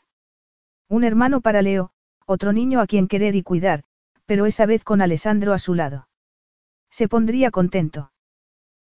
Un 0.88 1.04
hermano 1.04 1.42
para 1.42 1.62
Leo, 1.62 1.92
otro 2.26 2.54
niño 2.54 2.80
a 2.80 2.88
quien 2.88 3.10
querer 3.10 3.36
y 3.36 3.44
cuidar, 3.44 3.84
pero 4.26 4.46
esa 4.46 4.66
vez 4.66 4.86
con 4.86 5.02
Alessandro 5.02 5.52
a 5.52 5.60
su 5.60 5.74
lado. 5.74 6.08
Se 6.90 7.10
pondría 7.10 7.52
contento. 7.52 8.14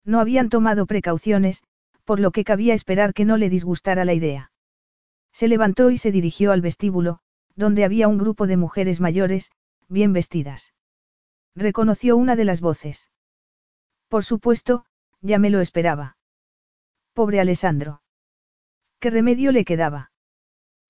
No 0.04 0.20
habían 0.20 0.48
tomado 0.48 0.86
precauciones, 0.86 1.64
por 2.04 2.20
lo 2.20 2.30
que 2.30 2.44
cabía 2.44 2.74
esperar 2.74 3.14
que 3.14 3.24
no 3.24 3.36
le 3.36 3.50
disgustara 3.50 4.04
la 4.04 4.14
idea. 4.14 4.52
Se 5.32 5.48
levantó 5.48 5.90
y 5.90 5.98
se 5.98 6.12
dirigió 6.12 6.52
al 6.52 6.60
vestíbulo, 6.60 7.18
donde 7.56 7.84
había 7.84 8.06
un 8.06 8.18
grupo 8.18 8.46
de 8.46 8.56
mujeres 8.56 9.00
mayores, 9.00 9.50
bien 9.88 10.12
vestidas. 10.12 10.75
Reconoció 11.56 12.18
una 12.18 12.36
de 12.36 12.44
las 12.44 12.60
voces. 12.60 13.10
Por 14.08 14.24
supuesto, 14.24 14.84
ya 15.22 15.38
me 15.38 15.48
lo 15.48 15.60
esperaba. 15.60 16.18
Pobre 17.14 17.40
Alessandro. 17.40 18.02
¿Qué 19.00 19.08
remedio 19.08 19.52
le 19.52 19.64
quedaba? 19.64 20.10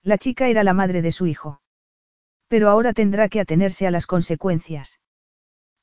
La 0.03 0.17
chica 0.17 0.49
era 0.49 0.65
la 0.65 0.73
madre 0.73 1.01
de 1.01 1.13
su 1.13 1.25
hijo. 1.25 1.61
Pero 2.49 2.69
ahora 2.69 2.91
tendrá 2.91 3.29
que 3.29 3.39
atenerse 3.39 3.87
a 3.87 3.91
las 3.91 4.07
consecuencias. 4.07 4.99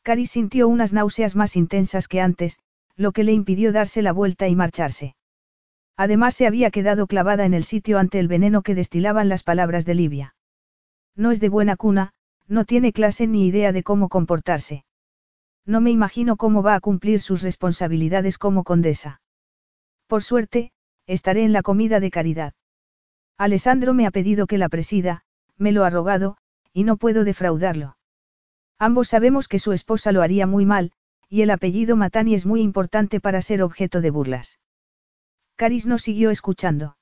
Cari 0.03 0.27
sintió 0.27 0.69
unas 0.69 0.93
náuseas 0.93 1.35
más 1.35 1.57
intensas 1.57 2.07
que 2.07 2.21
antes, 2.21 2.59
lo 2.95 3.13
que 3.13 3.25
le 3.25 3.33
impidió 3.33 3.73
darse 3.73 4.03
la 4.03 4.13
vuelta 4.13 4.49
y 4.49 4.55
marcharse. 4.55 5.17
Además 5.97 6.35
se 6.35 6.47
había 6.47 6.71
quedado 6.71 7.07
clavada 7.07 7.47
en 7.47 7.55
el 7.55 7.65
sitio 7.65 7.99
ante 7.99 8.19
el 8.19 8.29
veneno 8.29 8.63
que 8.63 8.75
destilaban 8.75 9.31
las 9.31 9.43
palabras 9.43 9.87
de 9.87 9.95
Livia. 9.95 10.35
No 11.17 11.31
es 11.31 11.41
de 11.41 11.49
buena 11.49 11.77
cuna, 11.77 12.13
no 12.49 12.65
tiene 12.65 12.93
clase 12.93 13.27
ni 13.27 13.47
idea 13.47 13.73
de 13.73 13.83
cómo 13.83 14.09
comportarse. 14.09 14.85
No 15.67 15.81
me 15.81 15.91
imagino 15.91 16.37
cómo 16.37 16.63
va 16.63 16.75
a 16.75 16.81
cumplir 16.81 17.21
sus 17.21 17.43
responsabilidades 17.43 18.39
como 18.39 18.65
condesa. 18.65 19.21
Por 20.07 20.23
suerte, 20.23 20.73
estaré 21.07 21.45
en 21.45 21.53
la 21.53 21.63
comida 21.63 22.01
de 22.01 22.11
caridad. 22.11 22.53
Alessandro 23.39 23.95
me 23.95 24.07
ha 24.07 24.11
pedido 24.11 24.47
que 24.47 24.59
la 24.59 24.69
presida, 24.69 25.23
me 25.57 25.73
lo 25.73 25.85
ha 25.85 25.91
rogado, 25.91 26.37
y 26.73 26.85
no 26.85 26.97
puedo 26.97 27.25
defraudarlo. 27.25 27.97
Ambos 28.79 29.09
sabemos 29.09 29.49
que 29.49 29.59
su 29.59 29.73
esposa 29.73 30.13
lo 30.13 30.23
haría 30.23 30.47
muy 30.47 30.67
mal, 30.67 30.93
y 31.29 31.43
el 31.43 31.51
apellido 31.51 31.97
Matani 31.97 32.35
es 32.35 32.47
muy 32.47 32.61
importante 32.61 33.21
para 33.21 33.41
ser 33.41 33.63
objeto 33.63 34.01
de 34.01 34.11
burlas. 34.11 34.61
Caris 35.57 35.87
no 35.87 35.99
siguió 35.99 36.31
escuchando. 36.31 36.97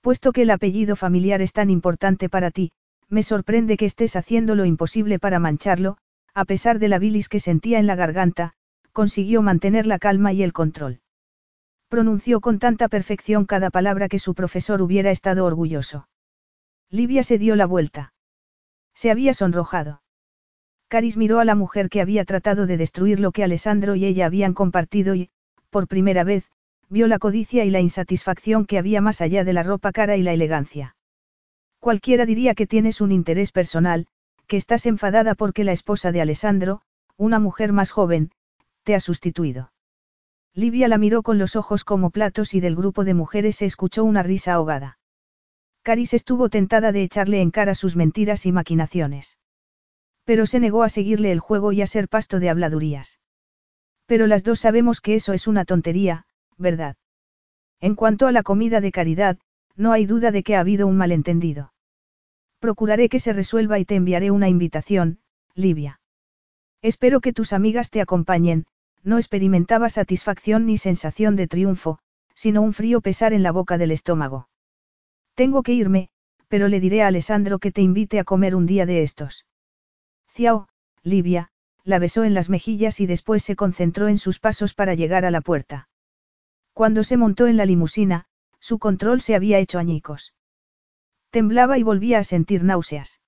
Puesto 0.00 0.32
que 0.32 0.42
el 0.42 0.50
apellido 0.50 0.96
familiar 0.96 1.42
es 1.42 1.52
tan 1.52 1.70
importante 1.70 2.28
para 2.28 2.50
ti, 2.50 2.72
me 3.12 3.22
sorprende 3.22 3.76
que 3.76 3.84
estés 3.84 4.16
haciendo 4.16 4.54
lo 4.54 4.64
imposible 4.64 5.18
para 5.18 5.38
mancharlo, 5.38 5.98
a 6.32 6.46
pesar 6.46 6.78
de 6.78 6.88
la 6.88 6.98
bilis 6.98 7.28
que 7.28 7.40
sentía 7.40 7.78
en 7.78 7.86
la 7.86 7.94
garganta, 7.94 8.54
consiguió 8.92 9.42
mantener 9.42 9.86
la 9.86 9.98
calma 9.98 10.32
y 10.32 10.42
el 10.42 10.54
control. 10.54 11.00
Pronunció 11.90 12.40
con 12.40 12.58
tanta 12.58 12.88
perfección 12.88 13.44
cada 13.44 13.68
palabra 13.68 14.08
que 14.08 14.18
su 14.18 14.34
profesor 14.34 14.80
hubiera 14.80 15.10
estado 15.10 15.44
orgulloso. 15.44 16.08
Livia 16.88 17.22
se 17.22 17.36
dio 17.36 17.54
la 17.54 17.66
vuelta. 17.66 18.14
Se 18.94 19.10
había 19.10 19.34
sonrojado. 19.34 20.00
Caris 20.88 21.18
miró 21.18 21.38
a 21.38 21.44
la 21.44 21.54
mujer 21.54 21.90
que 21.90 22.00
había 22.00 22.24
tratado 22.24 22.66
de 22.66 22.78
destruir 22.78 23.20
lo 23.20 23.30
que 23.30 23.44
Alessandro 23.44 23.94
y 23.94 24.06
ella 24.06 24.24
habían 24.24 24.54
compartido 24.54 25.14
y, 25.14 25.28
por 25.68 25.86
primera 25.86 26.24
vez, 26.24 26.50
vio 26.88 27.08
la 27.08 27.18
codicia 27.18 27.66
y 27.66 27.70
la 27.70 27.80
insatisfacción 27.80 28.64
que 28.64 28.78
había 28.78 29.02
más 29.02 29.20
allá 29.20 29.44
de 29.44 29.52
la 29.52 29.64
ropa 29.64 29.92
cara 29.92 30.16
y 30.16 30.22
la 30.22 30.32
elegancia. 30.32 30.96
Cualquiera 31.82 32.26
diría 32.26 32.54
que 32.54 32.68
tienes 32.68 33.00
un 33.00 33.10
interés 33.10 33.50
personal, 33.50 34.06
que 34.46 34.56
estás 34.56 34.86
enfadada 34.86 35.34
porque 35.34 35.64
la 35.64 35.72
esposa 35.72 36.12
de 36.12 36.20
Alessandro, 36.20 36.82
una 37.16 37.40
mujer 37.40 37.72
más 37.72 37.90
joven, 37.90 38.30
te 38.84 38.94
ha 38.94 39.00
sustituido. 39.00 39.72
Livia 40.54 40.86
la 40.86 40.96
miró 40.96 41.24
con 41.24 41.38
los 41.38 41.56
ojos 41.56 41.82
como 41.82 42.10
platos 42.10 42.54
y 42.54 42.60
del 42.60 42.76
grupo 42.76 43.02
de 43.02 43.14
mujeres 43.14 43.56
se 43.56 43.66
escuchó 43.66 44.04
una 44.04 44.22
risa 44.22 44.52
ahogada. 44.52 45.00
Caris 45.82 46.14
estuvo 46.14 46.48
tentada 46.50 46.92
de 46.92 47.02
echarle 47.02 47.40
en 47.40 47.50
cara 47.50 47.74
sus 47.74 47.96
mentiras 47.96 48.46
y 48.46 48.52
maquinaciones. 48.52 49.36
Pero 50.22 50.46
se 50.46 50.60
negó 50.60 50.84
a 50.84 50.88
seguirle 50.88 51.32
el 51.32 51.40
juego 51.40 51.72
y 51.72 51.82
a 51.82 51.88
ser 51.88 52.08
pasto 52.08 52.38
de 52.38 52.48
habladurías. 52.48 53.18
Pero 54.06 54.28
las 54.28 54.44
dos 54.44 54.60
sabemos 54.60 55.00
que 55.00 55.16
eso 55.16 55.32
es 55.32 55.48
una 55.48 55.64
tontería, 55.64 56.26
¿verdad? 56.56 56.94
En 57.80 57.96
cuanto 57.96 58.28
a 58.28 58.32
la 58.32 58.44
comida 58.44 58.80
de 58.80 58.92
caridad, 58.92 59.40
no 59.74 59.90
hay 59.90 60.06
duda 60.06 60.30
de 60.30 60.44
que 60.44 60.54
ha 60.54 60.60
habido 60.60 60.86
un 60.86 60.96
malentendido. 60.96 61.71
Procuraré 62.62 63.08
que 63.08 63.18
se 63.18 63.32
resuelva 63.32 63.80
y 63.80 63.84
te 63.84 63.96
enviaré 63.96 64.30
una 64.30 64.48
invitación, 64.48 65.18
Livia. 65.56 66.00
Espero 66.80 67.20
que 67.20 67.32
tus 67.32 67.52
amigas 67.52 67.90
te 67.90 68.00
acompañen, 68.00 68.66
no 69.02 69.18
experimentaba 69.18 69.88
satisfacción 69.88 70.64
ni 70.64 70.78
sensación 70.78 71.34
de 71.34 71.48
triunfo, 71.48 71.98
sino 72.36 72.62
un 72.62 72.72
frío 72.72 73.00
pesar 73.00 73.32
en 73.32 73.42
la 73.42 73.50
boca 73.50 73.78
del 73.78 73.90
estómago. 73.90 74.48
Tengo 75.34 75.64
que 75.64 75.72
irme, 75.72 76.08
pero 76.46 76.68
le 76.68 76.78
diré 76.78 77.02
a 77.02 77.08
Alessandro 77.08 77.58
que 77.58 77.72
te 77.72 77.82
invite 77.82 78.20
a 78.20 78.24
comer 78.24 78.54
un 78.54 78.66
día 78.66 78.86
de 78.86 79.02
estos. 79.02 79.44
Ciao, 80.32 80.68
Livia, 81.02 81.50
la 81.82 81.98
besó 81.98 82.22
en 82.22 82.32
las 82.32 82.48
mejillas 82.48 83.00
y 83.00 83.06
después 83.06 83.42
se 83.42 83.56
concentró 83.56 84.06
en 84.06 84.18
sus 84.18 84.38
pasos 84.38 84.72
para 84.72 84.94
llegar 84.94 85.24
a 85.24 85.32
la 85.32 85.40
puerta. 85.40 85.88
Cuando 86.74 87.02
se 87.02 87.16
montó 87.16 87.48
en 87.48 87.56
la 87.56 87.66
limusina, 87.66 88.26
su 88.60 88.78
control 88.78 89.20
se 89.20 89.34
había 89.34 89.58
hecho 89.58 89.80
añicos. 89.80 90.32
Temblaba 91.32 91.78
y 91.78 91.82
volvía 91.82 92.18
a 92.18 92.24
sentir 92.24 92.62
náuseas. 92.62 93.22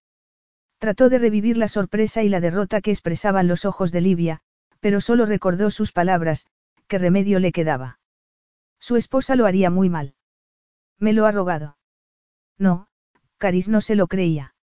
Trató 0.77 1.09
de 1.09 1.17
revivir 1.17 1.57
la 1.57 1.69
sorpresa 1.69 2.23
y 2.23 2.29
la 2.29 2.41
derrota 2.41 2.83
que 2.83 2.91
expresaban 2.91 3.49
los 3.49 3.65
ojos 3.65 3.93
de 3.93 4.03
Livia, 4.03 4.43
pero 4.81 5.01
solo 5.01 5.25
recordó 5.25 5.71
sus 5.71 5.91
palabras, 5.91 6.47
¿qué 6.87 6.99
remedio 6.99 7.39
le 7.39 7.51
quedaba? 7.51 7.99
Su 8.79 8.97
esposa 8.97 9.37
lo 9.37 9.47
haría 9.47 9.71
muy 9.71 9.89
mal. 9.89 10.15
Me 10.99 11.15
lo 11.15 11.25
ha 11.25 11.33
rogado. 11.33 11.79
No, 12.59 12.89
Caris 13.39 13.69
no 13.69 13.81
se 13.81 13.95
lo 13.95 14.07
creía. 14.07 14.55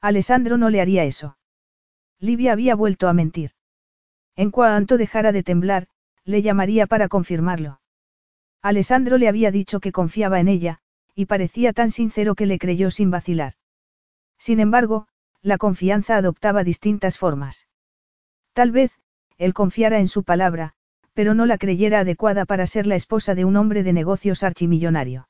Alessandro 0.00 0.56
no 0.56 0.70
le 0.70 0.80
haría 0.80 1.02
eso. 1.02 1.38
Livia 2.20 2.52
había 2.52 2.76
vuelto 2.76 3.08
a 3.08 3.12
mentir. 3.12 3.50
En 4.36 4.52
cuanto 4.52 4.96
dejara 4.96 5.32
de 5.32 5.42
temblar, 5.42 5.88
le 6.24 6.42
llamaría 6.42 6.86
para 6.86 7.08
confirmarlo. 7.08 7.80
Alessandro 8.62 9.18
le 9.18 9.26
había 9.26 9.50
dicho 9.50 9.80
que 9.80 9.90
confiaba 9.90 10.38
en 10.38 10.46
ella, 10.46 10.82
y 11.14 11.26
parecía 11.26 11.72
tan 11.72 11.90
sincero 11.90 12.34
que 12.34 12.46
le 12.46 12.58
creyó 12.58 12.90
sin 12.90 13.10
vacilar. 13.10 13.54
Sin 14.38 14.60
embargo, 14.60 15.06
la 15.42 15.58
confianza 15.58 16.16
adoptaba 16.16 16.64
distintas 16.64 17.18
formas. 17.18 17.68
Tal 18.52 18.72
vez, 18.72 18.92
él 19.38 19.54
confiara 19.54 19.98
en 20.00 20.08
su 20.08 20.24
palabra, 20.24 20.74
pero 21.14 21.34
no 21.34 21.46
la 21.46 21.58
creyera 21.58 22.00
adecuada 22.00 22.44
para 22.44 22.66
ser 22.66 22.86
la 22.86 22.94
esposa 22.94 23.34
de 23.34 23.44
un 23.44 23.56
hombre 23.56 23.82
de 23.82 23.92
negocios 23.92 24.42
archimillonario. 24.42 25.28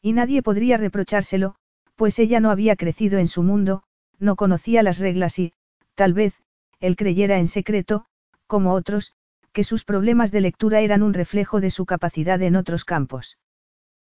Y 0.00 0.12
nadie 0.12 0.42
podría 0.42 0.76
reprochárselo, 0.76 1.54
pues 1.96 2.18
ella 2.18 2.40
no 2.40 2.50
había 2.50 2.76
crecido 2.76 3.18
en 3.18 3.28
su 3.28 3.42
mundo, 3.42 3.82
no 4.18 4.36
conocía 4.36 4.82
las 4.82 4.98
reglas 4.98 5.38
y, 5.38 5.52
tal 5.94 6.12
vez, 6.12 6.34
él 6.80 6.96
creyera 6.96 7.38
en 7.38 7.48
secreto, 7.48 8.06
como 8.46 8.72
otros, 8.72 9.12
que 9.52 9.64
sus 9.64 9.84
problemas 9.84 10.32
de 10.32 10.40
lectura 10.40 10.80
eran 10.80 11.02
un 11.02 11.14
reflejo 11.14 11.60
de 11.60 11.70
su 11.70 11.84
capacidad 11.86 12.40
en 12.42 12.56
otros 12.56 12.84
campos. 12.84 13.38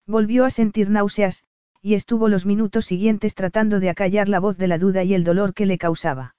Volvió 0.09 0.43
a 0.43 0.49
sentir 0.49 0.89
náuseas, 0.89 1.43
y 1.83 1.93
estuvo 1.93 2.29
los 2.29 2.47
minutos 2.47 2.85
siguientes 2.85 3.35
tratando 3.35 3.79
de 3.79 3.91
acallar 3.91 4.27
la 4.27 4.39
voz 4.39 4.57
de 4.57 4.67
la 4.67 4.79
duda 4.79 5.03
y 5.03 5.13
el 5.13 5.23
dolor 5.23 5.53
que 5.53 5.67
le 5.67 5.77
causaba. 5.77 6.35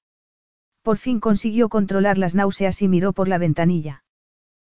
Por 0.83 0.97
fin 0.97 1.21
consiguió 1.21 1.69
controlar 1.69 2.19
las 2.19 2.35
náuseas 2.35 2.83
y 2.83 2.89
miró 2.89 3.13
por 3.13 3.29
la 3.29 3.39
ventanilla. 3.39 4.03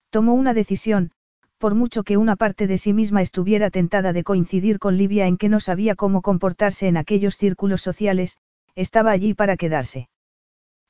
Tomó 0.09 0.33
una 0.33 0.53
decisión, 0.53 1.11
por 1.57 1.73
mucho 1.73 2.03
que 2.03 2.17
una 2.17 2.35
parte 2.35 2.67
de 2.67 2.77
sí 2.77 2.91
misma 2.91 3.21
estuviera 3.21 3.69
tentada 3.69 4.11
de 4.11 4.25
coincidir 4.25 4.77
con 4.77 4.97
Livia 4.97 5.25
en 5.25 5.37
que 5.37 5.47
no 5.47 5.61
sabía 5.61 5.95
cómo 5.95 6.21
comportarse 6.21 6.89
en 6.89 6.97
aquellos 6.97 7.37
círculos 7.37 7.81
sociales, 7.81 8.39
estaba 8.75 9.11
allí 9.11 9.33
para 9.33 9.55
quedarse. 9.55 10.09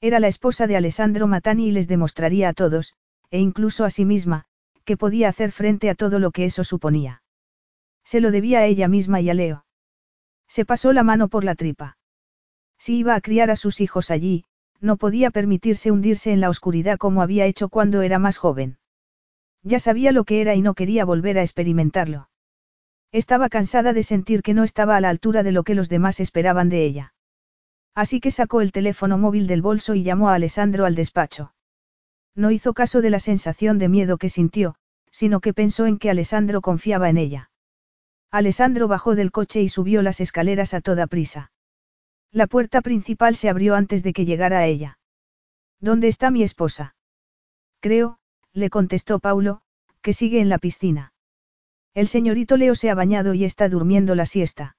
Era 0.01 0.19
la 0.19 0.27
esposa 0.27 0.65
de 0.65 0.75
Alessandro 0.75 1.27
Matani 1.27 1.67
y 1.67 1.71
les 1.71 1.87
demostraría 1.87 2.49
a 2.49 2.53
todos, 2.53 2.95
e 3.29 3.37
incluso 3.37 3.85
a 3.85 3.91
sí 3.91 4.05
misma, 4.05 4.45
que 4.85 4.97
podía 4.97 5.29
hacer 5.29 5.51
frente 5.51 5.87
a 5.91 5.93
todo 5.93 6.17
lo 6.17 6.31
que 6.31 6.45
eso 6.45 6.63
suponía. 6.63 7.20
Se 8.03 8.21
lo 8.21 8.31
debía 8.31 8.59
a 8.59 8.65
ella 8.65 8.87
misma 8.87 9.21
y 9.21 9.29
a 9.29 9.33
Leo. 9.33 9.65
Se 10.47 10.65
pasó 10.65 10.93
la 10.93 11.03
mano 11.03 11.27
por 11.29 11.43
la 11.43 11.55
tripa. 11.55 11.97
Si 12.77 12.97
iba 12.97 13.15
a 13.15 13.21
criar 13.21 13.51
a 13.51 13.55
sus 13.55 13.79
hijos 13.79 14.11
allí, 14.11 14.45
no 14.79 14.97
podía 14.97 15.29
permitirse 15.29 15.91
hundirse 15.91 16.31
en 16.31 16.41
la 16.41 16.49
oscuridad 16.49 16.97
como 16.97 17.21
había 17.21 17.45
hecho 17.45 17.69
cuando 17.69 18.01
era 18.01 18.19
más 18.19 18.37
joven. 18.37 18.79
Ya 19.63 19.79
sabía 19.79 20.11
lo 20.11 20.23
que 20.23 20.41
era 20.41 20.55
y 20.55 20.61
no 20.61 20.73
quería 20.73 21.05
volver 21.05 21.37
a 21.37 21.43
experimentarlo. 21.43 22.29
Estaba 23.11 23.49
cansada 23.49 23.93
de 23.93 24.03
sentir 24.03 24.41
que 24.41 24.53
no 24.53 24.63
estaba 24.63 24.95
a 24.95 25.01
la 25.01 25.09
altura 25.09 25.43
de 25.43 25.51
lo 25.51 25.63
que 25.63 25.75
los 25.75 25.89
demás 25.89 26.19
esperaban 26.19 26.69
de 26.69 26.83
ella. 26.85 27.13
Así 27.93 28.19
que 28.19 28.31
sacó 28.31 28.61
el 28.61 28.71
teléfono 28.71 29.17
móvil 29.17 29.47
del 29.47 29.61
bolso 29.61 29.93
y 29.95 30.03
llamó 30.03 30.29
a 30.29 30.35
Alessandro 30.35 30.85
al 30.85 30.95
despacho. 30.95 31.53
No 32.35 32.49
hizo 32.49 32.73
caso 32.73 33.01
de 33.01 33.09
la 33.09 33.19
sensación 33.19 33.77
de 33.77 33.89
miedo 33.89 34.17
que 34.17 34.29
sintió, 34.29 34.75
sino 35.11 35.41
que 35.41 35.53
pensó 35.53 35.85
en 35.85 35.99
que 35.99 36.09
Alessandro 36.09 36.61
confiaba 36.61 37.09
en 37.09 37.17
ella. 37.17 37.50
Alessandro 38.31 38.87
bajó 38.87 39.15
del 39.15 39.31
coche 39.31 39.61
y 39.61 39.67
subió 39.67 40.01
las 40.01 40.21
escaleras 40.21 40.73
a 40.73 40.79
toda 40.79 41.05
prisa. 41.05 41.51
La 42.31 42.47
puerta 42.47 42.81
principal 42.81 43.35
se 43.35 43.49
abrió 43.49 43.75
antes 43.75 44.03
de 44.03 44.13
que 44.13 44.23
llegara 44.23 44.59
a 44.59 44.65
ella. 44.65 44.97
¿Dónde 45.81 46.07
está 46.07 46.31
mi 46.31 46.41
esposa? 46.41 46.95
Creo, 47.81 48.19
le 48.53 48.69
contestó 48.69 49.19
Paulo, 49.19 49.61
que 50.01 50.13
sigue 50.13 50.39
en 50.39 50.47
la 50.47 50.59
piscina. 50.59 51.13
El 51.93 52.07
señorito 52.07 52.55
Leo 52.55 52.73
se 52.75 52.89
ha 52.89 52.95
bañado 52.95 53.33
y 53.33 53.43
está 53.43 53.67
durmiendo 53.67 54.15
la 54.15 54.25
siesta. 54.25 54.77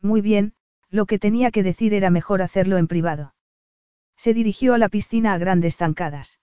Muy 0.00 0.20
bien, 0.20 0.54
lo 0.90 1.06
que 1.06 1.20
tenía 1.20 1.52
que 1.52 1.62
decir 1.62 1.94
era 1.94 2.10
mejor 2.10 2.42
hacerlo 2.42 2.76
en 2.76 2.88
privado. 2.88 3.34
Se 4.16 4.34
dirigió 4.34 4.74
a 4.74 4.78
la 4.78 4.88
piscina 4.88 5.32
a 5.32 5.38
grandes 5.38 5.76
zancadas. 5.76 6.40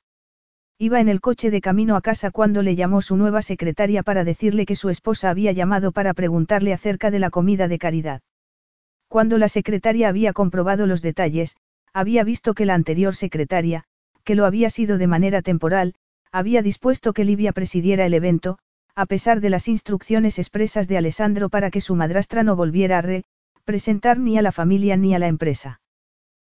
Iba 0.81 0.99
en 0.99 1.09
el 1.09 1.21
coche 1.21 1.51
de 1.51 1.61
camino 1.61 1.95
a 1.95 2.01
casa 2.01 2.31
cuando 2.31 2.63
le 2.63 2.75
llamó 2.75 3.03
su 3.03 3.15
nueva 3.15 3.43
secretaria 3.43 4.01
para 4.01 4.23
decirle 4.23 4.65
que 4.65 4.75
su 4.75 4.89
esposa 4.89 5.29
había 5.29 5.51
llamado 5.51 5.91
para 5.91 6.15
preguntarle 6.15 6.73
acerca 6.73 7.11
de 7.11 7.19
la 7.19 7.29
comida 7.29 7.67
de 7.67 7.77
caridad. 7.77 8.23
Cuando 9.07 9.37
la 9.37 9.47
secretaria 9.47 10.09
había 10.09 10.33
comprobado 10.33 10.87
los 10.87 11.03
detalles, 11.03 11.55
había 11.93 12.23
visto 12.23 12.55
que 12.55 12.65
la 12.65 12.73
anterior 12.73 13.13
secretaria, 13.13 13.83
que 14.23 14.33
lo 14.33 14.47
había 14.47 14.71
sido 14.71 14.97
de 14.97 15.05
manera 15.05 15.43
temporal, 15.43 15.93
había 16.31 16.63
dispuesto 16.63 17.13
que 17.13 17.25
Livia 17.25 17.51
presidiera 17.51 18.07
el 18.07 18.15
evento, 18.15 18.57
a 18.95 19.05
pesar 19.05 19.39
de 19.39 19.51
las 19.51 19.67
instrucciones 19.67 20.39
expresas 20.39 20.87
de 20.87 20.97
Alessandro 20.97 21.49
para 21.49 21.69
que 21.69 21.81
su 21.81 21.93
madrastra 21.93 22.41
no 22.41 22.55
volviera 22.55 22.97
a 22.97 23.01
re 23.03 23.23
presentar 23.65 24.17
ni 24.17 24.39
a 24.39 24.41
la 24.41 24.51
familia 24.51 24.97
ni 24.97 25.13
a 25.13 25.19
la 25.19 25.27
empresa. 25.27 25.79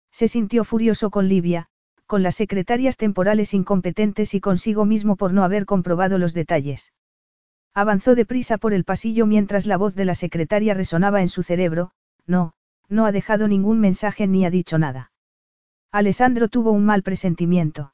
Se 0.09 0.29
sintió 0.29 0.63
furioso 0.63 1.09
con 1.09 1.27
Livia, 1.27 1.67
con 2.11 2.23
las 2.23 2.35
secretarias 2.35 2.97
temporales 2.97 3.53
incompetentes 3.53 4.33
y 4.33 4.41
consigo 4.41 4.83
mismo 4.83 5.15
por 5.15 5.31
no 5.31 5.45
haber 5.45 5.65
comprobado 5.65 6.17
los 6.17 6.33
detalles. 6.33 6.91
Avanzó 7.73 8.15
deprisa 8.15 8.57
por 8.57 8.73
el 8.73 8.83
pasillo 8.83 9.25
mientras 9.25 9.65
la 9.65 9.77
voz 9.77 9.95
de 9.95 10.03
la 10.03 10.13
secretaria 10.13 10.73
resonaba 10.73 11.21
en 11.21 11.29
su 11.29 11.41
cerebro, 11.41 11.91
no, 12.27 12.51
no 12.89 13.05
ha 13.05 13.13
dejado 13.13 13.47
ningún 13.47 13.79
mensaje 13.79 14.27
ni 14.27 14.45
ha 14.45 14.49
dicho 14.49 14.77
nada. 14.77 15.13
Alessandro 15.89 16.49
tuvo 16.49 16.73
un 16.73 16.83
mal 16.83 17.01
presentimiento. 17.01 17.93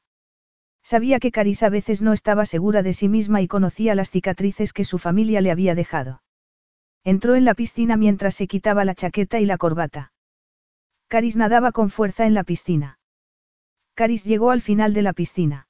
Sabía 0.82 1.20
que 1.20 1.30
Caris 1.30 1.62
a 1.62 1.68
veces 1.68 2.02
no 2.02 2.12
estaba 2.12 2.44
segura 2.44 2.82
de 2.82 2.94
sí 2.94 3.08
misma 3.08 3.40
y 3.40 3.46
conocía 3.46 3.94
las 3.94 4.10
cicatrices 4.10 4.72
que 4.72 4.82
su 4.82 4.98
familia 4.98 5.40
le 5.40 5.52
había 5.52 5.76
dejado. 5.76 6.22
Entró 7.04 7.36
en 7.36 7.44
la 7.44 7.54
piscina 7.54 7.96
mientras 7.96 8.34
se 8.34 8.48
quitaba 8.48 8.84
la 8.84 8.96
chaqueta 8.96 9.38
y 9.38 9.46
la 9.46 9.58
corbata. 9.58 10.12
Caris 11.06 11.36
nadaba 11.36 11.70
con 11.70 11.88
fuerza 11.88 12.26
en 12.26 12.34
la 12.34 12.42
piscina. 12.42 12.97
Caris 13.98 14.22
llegó 14.22 14.52
al 14.52 14.60
final 14.60 14.94
de 14.94 15.02
la 15.02 15.12
piscina. 15.12 15.66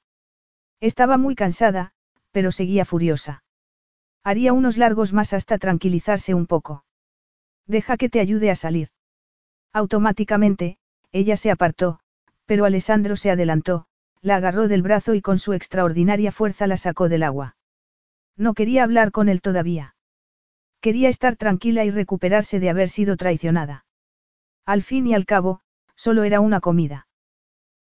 Estaba 0.79 1.17
muy 1.17 1.33
cansada, 1.33 1.93
pero 2.29 2.51
seguía 2.51 2.85
furiosa. 2.85 3.43
Haría 4.23 4.53
unos 4.53 4.77
largos 4.77 5.13
más 5.13 5.33
hasta 5.33 5.57
tranquilizarse 5.57 6.35
un 6.35 6.45
poco. 6.45 6.85
Deja 7.65 7.97
que 7.97 8.07
te 8.07 8.19
ayude 8.19 8.51
a 8.51 8.55
salir. 8.55 8.89
Automáticamente, 9.73 10.77
ella 11.11 11.37
se 11.37 11.49
apartó, 11.49 12.01
pero 12.45 12.65
Alessandro 12.65 13.15
se 13.15 13.31
adelantó, 13.31 13.87
la 14.21 14.35
agarró 14.35 14.67
del 14.67 14.83
brazo 14.83 15.15
y 15.15 15.21
con 15.21 15.39
su 15.39 15.53
extraordinaria 15.53 16.31
fuerza 16.31 16.67
la 16.67 16.77
sacó 16.77 17.09
del 17.09 17.23
agua. 17.23 17.57
No 18.37 18.53
quería 18.53 18.83
hablar 18.83 19.09
con 19.11 19.27
él 19.27 19.41
todavía. 19.41 19.95
Quería 20.81 21.09
estar 21.09 21.35
tranquila 21.35 21.83
y 21.83 21.89
recuperarse 21.89 22.59
de 22.59 22.69
haber 22.69 22.89
sido 22.89 23.17
traicionada. 23.17 23.85
Al 24.67 24.83
fin 24.83 25.07
y 25.07 25.15
al 25.15 25.25
cabo, 25.25 25.61
solo 25.95 26.21
era 26.21 26.41
una 26.41 26.59
comida. 26.59 27.07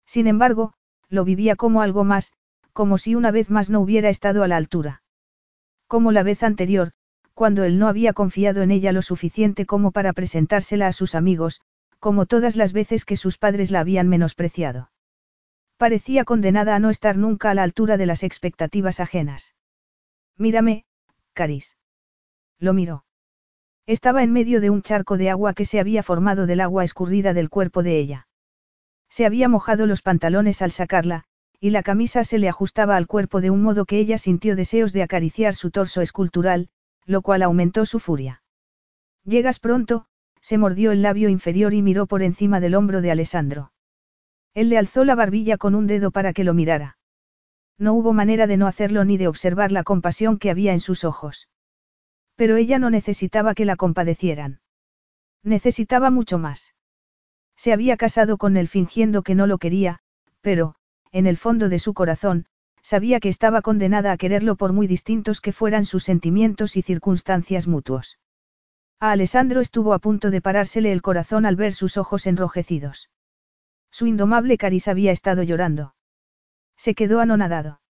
Sin 0.08 0.26
embargo, 0.26 0.74
lo 1.10 1.24
vivía 1.26 1.56
como 1.56 1.82
algo 1.82 2.04
más, 2.04 2.32
como 2.74 2.98
si 2.98 3.14
una 3.14 3.30
vez 3.30 3.50
más 3.52 3.70
no 3.70 3.82
hubiera 3.82 4.10
estado 4.10 4.42
a 4.42 4.48
la 4.48 4.58
altura. 4.58 5.04
Como 5.88 6.12
la 6.12 6.24
vez 6.24 6.42
anterior, 6.44 6.94
cuando 7.34 7.64
él 7.64 7.78
no 7.78 7.88
había 7.88 8.14
confiado 8.14 8.64
en 8.64 8.72
ella 8.72 8.92
lo 8.92 9.04
suficiente 9.04 9.66
como 9.66 9.92
para 9.92 10.14
presentársela 10.14 10.88
a 10.88 10.94
sus 10.94 11.14
amigos, 11.14 11.62
como 12.00 12.26
todas 12.26 12.56
las 12.56 12.74
veces 12.74 13.06
que 13.06 13.18
sus 13.18 13.38
padres 13.38 13.70
la 13.70 13.82
habían 13.82 14.08
menospreciado. 14.08 14.92
Parecía 15.78 16.24
condenada 16.24 16.76
a 16.76 16.80
no 16.80 16.90
estar 16.90 17.18
nunca 17.18 17.52
a 17.52 17.54
la 17.54 17.64
altura 17.64 17.98
de 17.98 18.06
las 18.06 18.24
expectativas 18.24 19.00
ajenas. 19.00 19.56
Mírame, 20.38 20.86
Caris. 21.34 21.78
Lo 22.60 22.74
miró. 22.74 23.06
Estaba 23.86 24.24
en 24.24 24.34
medio 24.34 24.62
de 24.62 24.70
un 24.70 24.82
charco 24.82 25.18
de 25.18 25.30
agua 25.30 25.54
que 25.54 25.66
se 25.66 25.80
había 25.80 26.02
formado 26.02 26.48
del 26.48 26.62
agua 26.62 26.84
escurrida 26.84 27.34
del 27.34 27.50
cuerpo 27.50 27.84
de 27.84 28.00
ella. 28.00 28.27
Se 29.10 29.26
había 29.26 29.50
mojado 29.50 29.86
los 29.86 30.02
pantalones 30.02 30.62
al 30.62 30.72
sacarla, 30.72 31.24
y 31.60 31.72
la 31.72 31.84
camisa 31.84 32.24
se 32.24 32.38
le 32.38 32.50
ajustaba 32.50 32.96
al 32.96 33.08
cuerpo 33.08 33.42
de 33.42 33.50
un 33.50 33.64
modo 33.64 33.86
que 33.86 34.00
ella 34.00 34.18
sintió 34.18 34.56
deseos 34.56 34.94
de 34.94 35.04
acariciar 35.04 35.56
su 35.56 35.72
torso 35.72 36.02
escultural, 36.02 36.70
lo 37.06 37.22
cual 37.22 37.42
aumentó 37.42 37.86
su 37.86 38.00
furia. 38.00 38.44
Llegas 39.24 39.60
pronto, 39.60 40.06
se 40.42 40.58
mordió 40.58 40.92
el 40.92 41.02
labio 41.02 41.30
inferior 41.30 41.74
y 41.74 41.82
miró 41.82 42.06
por 42.06 42.22
encima 42.22 42.60
del 42.60 42.76
hombro 42.76 43.02
de 43.02 43.12
Alessandro. 43.12 43.72
Él 44.54 44.70
le 44.70 44.78
alzó 44.78 45.04
la 45.04 45.16
barbilla 45.16 45.58
con 45.58 45.76
un 45.76 45.88
dedo 45.88 46.12
para 46.12 46.34
que 46.34 46.44
lo 46.44 46.54
mirara. 46.54 46.98
No 47.78 47.94
hubo 47.94 48.14
manera 48.14 48.48
de 48.48 48.58
no 48.58 48.68
hacerlo 48.68 49.06
ni 49.06 49.18
de 49.18 49.28
observar 49.28 49.72
la 49.72 49.84
compasión 49.84 50.40
que 50.40 50.50
había 50.50 50.74
en 50.74 50.80
sus 50.80 51.04
ojos. 51.04 51.48
Pero 52.36 52.56
ella 52.56 52.80
no 52.80 52.90
necesitaba 52.90 53.54
que 53.56 53.66
la 53.66 53.76
compadecieran. 53.76 54.62
Necesitaba 55.44 56.10
mucho 56.12 56.38
más. 56.38 56.74
Se 57.58 57.74
había 57.74 57.98
casado 57.98 58.38
con 58.38 58.56
él 58.56 58.68
fingiendo 58.68 59.24
que 59.24 59.36
no 59.36 59.48
lo 59.48 59.58
quería, 59.58 60.00
pero, 60.42 60.76
en 61.12 61.28
el 61.28 61.36
fondo 61.36 61.68
de 61.68 61.80
su 61.80 61.94
corazón, 61.94 62.46
sabía 62.82 63.20
que 63.20 63.30
estaba 63.30 63.62
condenada 63.62 64.12
a 64.12 64.18
quererlo 64.18 64.56
por 64.56 64.72
muy 64.72 64.88
distintos 64.88 65.42
que 65.42 65.52
fueran 65.52 65.84
sus 65.84 66.04
sentimientos 66.04 66.78
y 66.78 66.82
circunstancias 66.84 67.68
mutuos. 67.68 68.20
A 69.00 69.12
Alessandro 69.12 69.62
estuvo 69.62 69.94
a 69.94 70.00
punto 70.00 70.32
de 70.32 70.42
parársele 70.42 70.92
el 70.92 71.02
corazón 71.02 71.46
al 71.46 71.56
ver 71.56 71.74
sus 71.74 71.98
ojos 71.98 72.28
enrojecidos. 72.28 73.10
Su 73.92 74.08
indomable 74.08 74.58
cariz 74.58 74.88
había 74.88 75.12
estado 75.12 75.44
llorando. 75.44 75.96
Se 76.78 76.96
quedó 76.96 77.20
anonadado. 77.20 77.82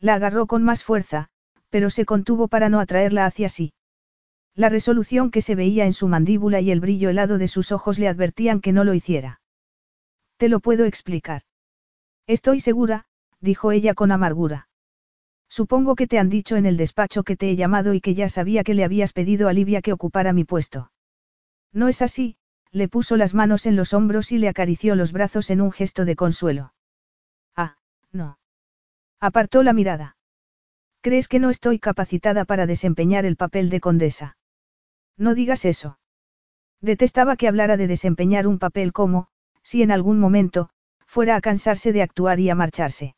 La 0.00 0.14
agarró 0.14 0.46
con 0.46 0.62
más 0.62 0.84
fuerza, 0.84 1.28
pero 1.70 1.90
se 1.90 2.04
contuvo 2.04 2.48
para 2.48 2.68
no 2.68 2.80
atraerla 2.80 3.26
hacia 3.26 3.48
sí. 3.48 3.72
La 4.56 4.68
resolución 4.68 5.32
que 5.32 5.42
se 5.42 5.56
veía 5.56 5.84
en 5.84 5.92
su 5.92 6.06
mandíbula 6.06 6.60
y 6.60 6.70
el 6.70 6.80
brillo 6.80 7.10
helado 7.10 7.38
de 7.38 7.48
sus 7.48 7.72
ojos 7.72 7.98
le 7.98 8.06
advertían 8.06 8.60
que 8.60 8.72
no 8.72 8.84
lo 8.84 8.94
hiciera. 8.94 9.40
Te 10.36 10.48
lo 10.48 10.60
puedo 10.60 10.84
explicar. 10.84 11.42
Estoy 12.28 12.60
segura, 12.60 13.06
dijo 13.40 13.72
ella 13.72 13.94
con 13.94 14.12
amargura. 14.12 14.68
Supongo 15.48 15.96
que 15.96 16.06
te 16.06 16.18
han 16.18 16.28
dicho 16.28 16.56
en 16.56 16.66
el 16.66 16.76
despacho 16.76 17.24
que 17.24 17.36
te 17.36 17.50
he 17.50 17.56
llamado 17.56 17.94
y 17.94 18.00
que 18.00 18.14
ya 18.14 18.28
sabía 18.28 18.62
que 18.62 18.74
le 18.74 18.84
habías 18.84 19.12
pedido 19.12 19.48
a 19.48 19.52
Livia 19.52 19.82
que 19.82 19.92
ocupara 19.92 20.32
mi 20.32 20.44
puesto. 20.44 20.92
No 21.72 21.88
es 21.88 22.00
así, 22.00 22.36
le 22.70 22.88
puso 22.88 23.16
las 23.16 23.34
manos 23.34 23.66
en 23.66 23.74
los 23.74 23.92
hombros 23.92 24.30
y 24.30 24.38
le 24.38 24.48
acarició 24.48 24.94
los 24.94 25.12
brazos 25.12 25.50
en 25.50 25.60
un 25.60 25.72
gesto 25.72 26.04
de 26.04 26.16
consuelo. 26.16 26.74
Ah, 27.56 27.76
no. 28.12 28.38
Apartó 29.20 29.62
la 29.64 29.72
mirada. 29.72 30.16
¿Crees 31.00 31.28
que 31.28 31.40
no 31.40 31.50
estoy 31.50 31.80
capacitada 31.80 32.44
para 32.44 32.66
desempeñar 32.66 33.24
el 33.26 33.36
papel 33.36 33.68
de 33.68 33.80
condesa? 33.80 34.36
No 35.16 35.34
digas 35.34 35.64
eso. 35.64 35.98
Detestaba 36.80 37.36
que 37.36 37.48
hablara 37.48 37.76
de 37.76 37.86
desempeñar 37.86 38.46
un 38.46 38.58
papel 38.58 38.92
como, 38.92 39.28
si 39.62 39.82
en 39.82 39.90
algún 39.90 40.18
momento, 40.18 40.70
fuera 41.06 41.36
a 41.36 41.40
cansarse 41.40 41.92
de 41.92 42.02
actuar 42.02 42.40
y 42.40 42.50
a 42.50 42.54
marcharse. 42.54 43.14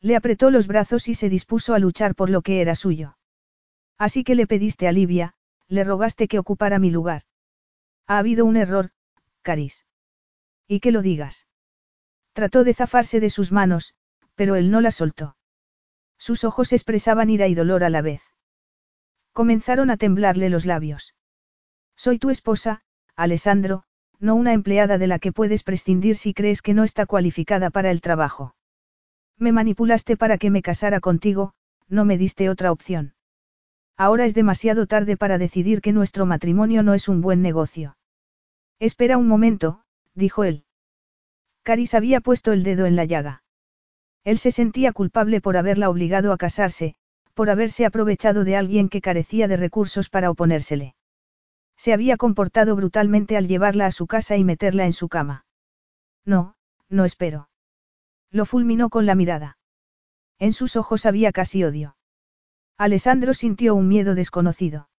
Le 0.00 0.16
apretó 0.16 0.50
los 0.50 0.66
brazos 0.66 1.08
y 1.08 1.14
se 1.14 1.28
dispuso 1.28 1.74
a 1.74 1.78
luchar 1.78 2.14
por 2.14 2.30
lo 2.30 2.42
que 2.42 2.60
era 2.60 2.74
suyo. 2.74 3.18
Así 3.98 4.22
que 4.22 4.36
le 4.36 4.46
pediste 4.46 4.86
a 4.86 4.92
Livia, 4.92 5.34
le 5.66 5.84
rogaste 5.84 6.28
que 6.28 6.38
ocupara 6.38 6.78
mi 6.78 6.90
lugar. 6.90 7.22
Ha 8.06 8.18
habido 8.18 8.44
un 8.46 8.56
error, 8.56 8.90
Caris. 9.42 9.84
Y 10.68 10.80
que 10.80 10.92
lo 10.92 11.02
digas. 11.02 11.46
Trató 12.32 12.62
de 12.62 12.74
zafarse 12.74 13.18
de 13.18 13.30
sus 13.30 13.50
manos, 13.50 13.94
pero 14.36 14.54
él 14.54 14.70
no 14.70 14.80
la 14.80 14.92
soltó. 14.92 15.36
Sus 16.16 16.44
ojos 16.44 16.72
expresaban 16.72 17.30
ira 17.30 17.48
y 17.48 17.54
dolor 17.54 17.82
a 17.82 17.90
la 17.90 18.02
vez. 18.02 18.22
Comenzaron 19.38 19.88
a 19.90 19.96
temblarle 19.96 20.50
los 20.50 20.66
labios. 20.66 21.14
Soy 21.96 22.18
tu 22.18 22.30
esposa, 22.30 22.80
Alessandro, 23.14 23.84
no 24.18 24.34
una 24.34 24.52
empleada 24.52 24.98
de 24.98 25.06
la 25.06 25.20
que 25.20 25.30
puedes 25.30 25.62
prescindir 25.62 26.16
si 26.16 26.34
crees 26.34 26.60
que 26.60 26.74
no 26.74 26.82
está 26.82 27.06
cualificada 27.06 27.70
para 27.70 27.92
el 27.92 28.00
trabajo. 28.00 28.56
Me 29.36 29.52
manipulaste 29.52 30.16
para 30.16 30.38
que 30.38 30.50
me 30.50 30.60
casara 30.60 30.98
contigo, 30.98 31.52
no 31.86 32.04
me 32.04 32.18
diste 32.18 32.50
otra 32.50 32.72
opción. 32.72 33.14
Ahora 33.96 34.24
es 34.24 34.34
demasiado 34.34 34.88
tarde 34.88 35.16
para 35.16 35.38
decidir 35.38 35.82
que 35.82 35.92
nuestro 35.92 36.26
matrimonio 36.26 36.82
no 36.82 36.92
es 36.92 37.08
un 37.08 37.20
buen 37.20 37.40
negocio. 37.40 37.96
Espera 38.80 39.18
un 39.18 39.28
momento, 39.28 39.84
dijo 40.16 40.42
él. 40.42 40.64
Caris 41.62 41.94
había 41.94 42.20
puesto 42.20 42.50
el 42.50 42.64
dedo 42.64 42.86
en 42.86 42.96
la 42.96 43.04
llaga. 43.04 43.44
Él 44.24 44.38
se 44.38 44.50
sentía 44.50 44.90
culpable 44.90 45.40
por 45.40 45.56
haberla 45.56 45.90
obligado 45.90 46.32
a 46.32 46.38
casarse, 46.38 46.96
por 47.38 47.50
haberse 47.50 47.86
aprovechado 47.86 48.42
de 48.42 48.56
alguien 48.56 48.88
que 48.88 49.00
carecía 49.00 49.46
de 49.46 49.56
recursos 49.56 50.08
para 50.08 50.28
oponérsele. 50.28 50.96
Se 51.76 51.92
había 51.92 52.16
comportado 52.16 52.74
brutalmente 52.74 53.36
al 53.36 53.46
llevarla 53.46 53.86
a 53.86 53.92
su 53.92 54.08
casa 54.08 54.36
y 54.36 54.42
meterla 54.42 54.86
en 54.86 54.92
su 54.92 55.08
cama. 55.08 55.46
No, 56.24 56.56
no 56.88 57.04
espero. 57.04 57.48
Lo 58.32 58.44
fulminó 58.44 58.90
con 58.90 59.06
la 59.06 59.14
mirada. 59.14 59.56
En 60.40 60.52
sus 60.52 60.74
ojos 60.74 61.06
había 61.06 61.30
casi 61.30 61.62
odio. 61.62 61.96
Alessandro 62.76 63.32
sintió 63.34 63.76
un 63.76 63.86
miedo 63.86 64.16
desconocido. 64.16 64.90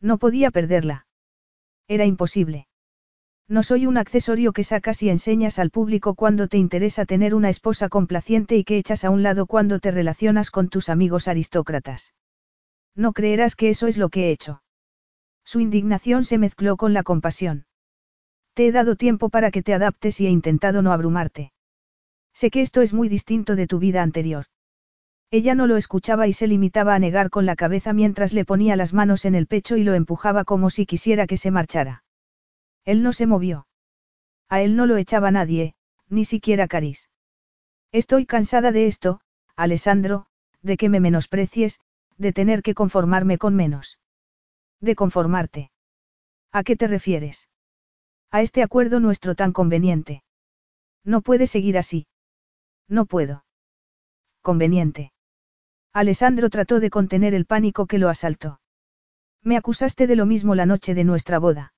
No 0.00 0.16
podía 0.16 0.50
perderla. 0.50 1.06
Era 1.86 2.06
imposible. 2.06 2.67
No 3.50 3.62
soy 3.62 3.86
un 3.86 3.96
accesorio 3.96 4.52
que 4.52 4.62
sacas 4.62 5.02
y 5.02 5.08
enseñas 5.08 5.58
al 5.58 5.70
público 5.70 6.14
cuando 6.14 6.48
te 6.48 6.58
interesa 6.58 7.06
tener 7.06 7.34
una 7.34 7.48
esposa 7.48 7.88
complaciente 7.88 8.56
y 8.56 8.64
que 8.64 8.76
echas 8.76 9.04
a 9.04 9.10
un 9.10 9.22
lado 9.22 9.46
cuando 9.46 9.78
te 9.78 9.90
relacionas 9.90 10.50
con 10.50 10.68
tus 10.68 10.90
amigos 10.90 11.28
aristócratas. 11.28 12.12
No 12.94 13.14
creerás 13.14 13.56
que 13.56 13.70
eso 13.70 13.86
es 13.86 13.96
lo 13.96 14.10
que 14.10 14.26
he 14.26 14.30
hecho. 14.32 14.62
Su 15.44 15.60
indignación 15.60 16.24
se 16.24 16.36
mezcló 16.36 16.76
con 16.76 16.92
la 16.92 17.02
compasión. 17.02 17.64
Te 18.52 18.66
he 18.66 18.72
dado 18.72 18.96
tiempo 18.96 19.30
para 19.30 19.50
que 19.50 19.62
te 19.62 19.72
adaptes 19.72 20.20
y 20.20 20.26
he 20.26 20.30
intentado 20.30 20.82
no 20.82 20.92
abrumarte. 20.92 21.52
Sé 22.34 22.50
que 22.50 22.60
esto 22.60 22.82
es 22.82 22.92
muy 22.92 23.08
distinto 23.08 23.56
de 23.56 23.66
tu 23.66 23.78
vida 23.78 24.02
anterior. 24.02 24.44
Ella 25.30 25.54
no 25.54 25.66
lo 25.66 25.78
escuchaba 25.78 26.26
y 26.26 26.34
se 26.34 26.48
limitaba 26.48 26.94
a 26.94 26.98
negar 26.98 27.30
con 27.30 27.46
la 27.46 27.56
cabeza 27.56 27.94
mientras 27.94 28.34
le 28.34 28.44
ponía 28.44 28.76
las 28.76 28.92
manos 28.92 29.24
en 29.24 29.34
el 29.34 29.46
pecho 29.46 29.78
y 29.78 29.84
lo 29.84 29.94
empujaba 29.94 30.44
como 30.44 30.68
si 30.68 30.84
quisiera 30.84 31.26
que 31.26 31.38
se 31.38 31.50
marchara. 31.50 32.02
Él 32.84 33.02
no 33.02 33.12
se 33.12 33.26
movió. 33.26 33.66
A 34.48 34.62
él 34.62 34.76
no 34.76 34.86
lo 34.86 34.96
echaba 34.96 35.30
nadie, 35.30 35.74
ni 36.08 36.24
siquiera 36.24 36.68
Caris. 36.68 37.10
Estoy 37.92 38.26
cansada 38.26 38.72
de 38.72 38.86
esto, 38.86 39.20
Alessandro, 39.56 40.26
de 40.62 40.76
que 40.76 40.88
me 40.88 41.00
menosprecies, 41.00 41.80
de 42.16 42.32
tener 42.32 42.62
que 42.62 42.74
conformarme 42.74 43.38
con 43.38 43.54
menos. 43.54 43.98
De 44.80 44.94
conformarte. 44.94 45.70
¿A 46.52 46.62
qué 46.64 46.76
te 46.76 46.86
refieres? 46.86 47.48
A 48.30 48.42
este 48.42 48.62
acuerdo 48.62 49.00
nuestro 49.00 49.34
tan 49.34 49.52
conveniente. 49.52 50.22
No 51.04 51.22
puede 51.22 51.46
seguir 51.46 51.78
así. 51.78 52.06
No 52.88 53.06
puedo. 53.06 53.44
Conveniente. 54.42 55.12
Alessandro 55.92 56.50
trató 56.50 56.80
de 56.80 56.90
contener 56.90 57.34
el 57.34 57.46
pánico 57.46 57.86
que 57.86 57.98
lo 57.98 58.08
asaltó. 58.08 58.60
Me 59.42 59.56
acusaste 59.56 60.06
de 60.06 60.16
lo 60.16 60.26
mismo 60.26 60.54
la 60.54 60.66
noche 60.66 60.94
de 60.94 61.04
nuestra 61.04 61.38
boda. 61.38 61.72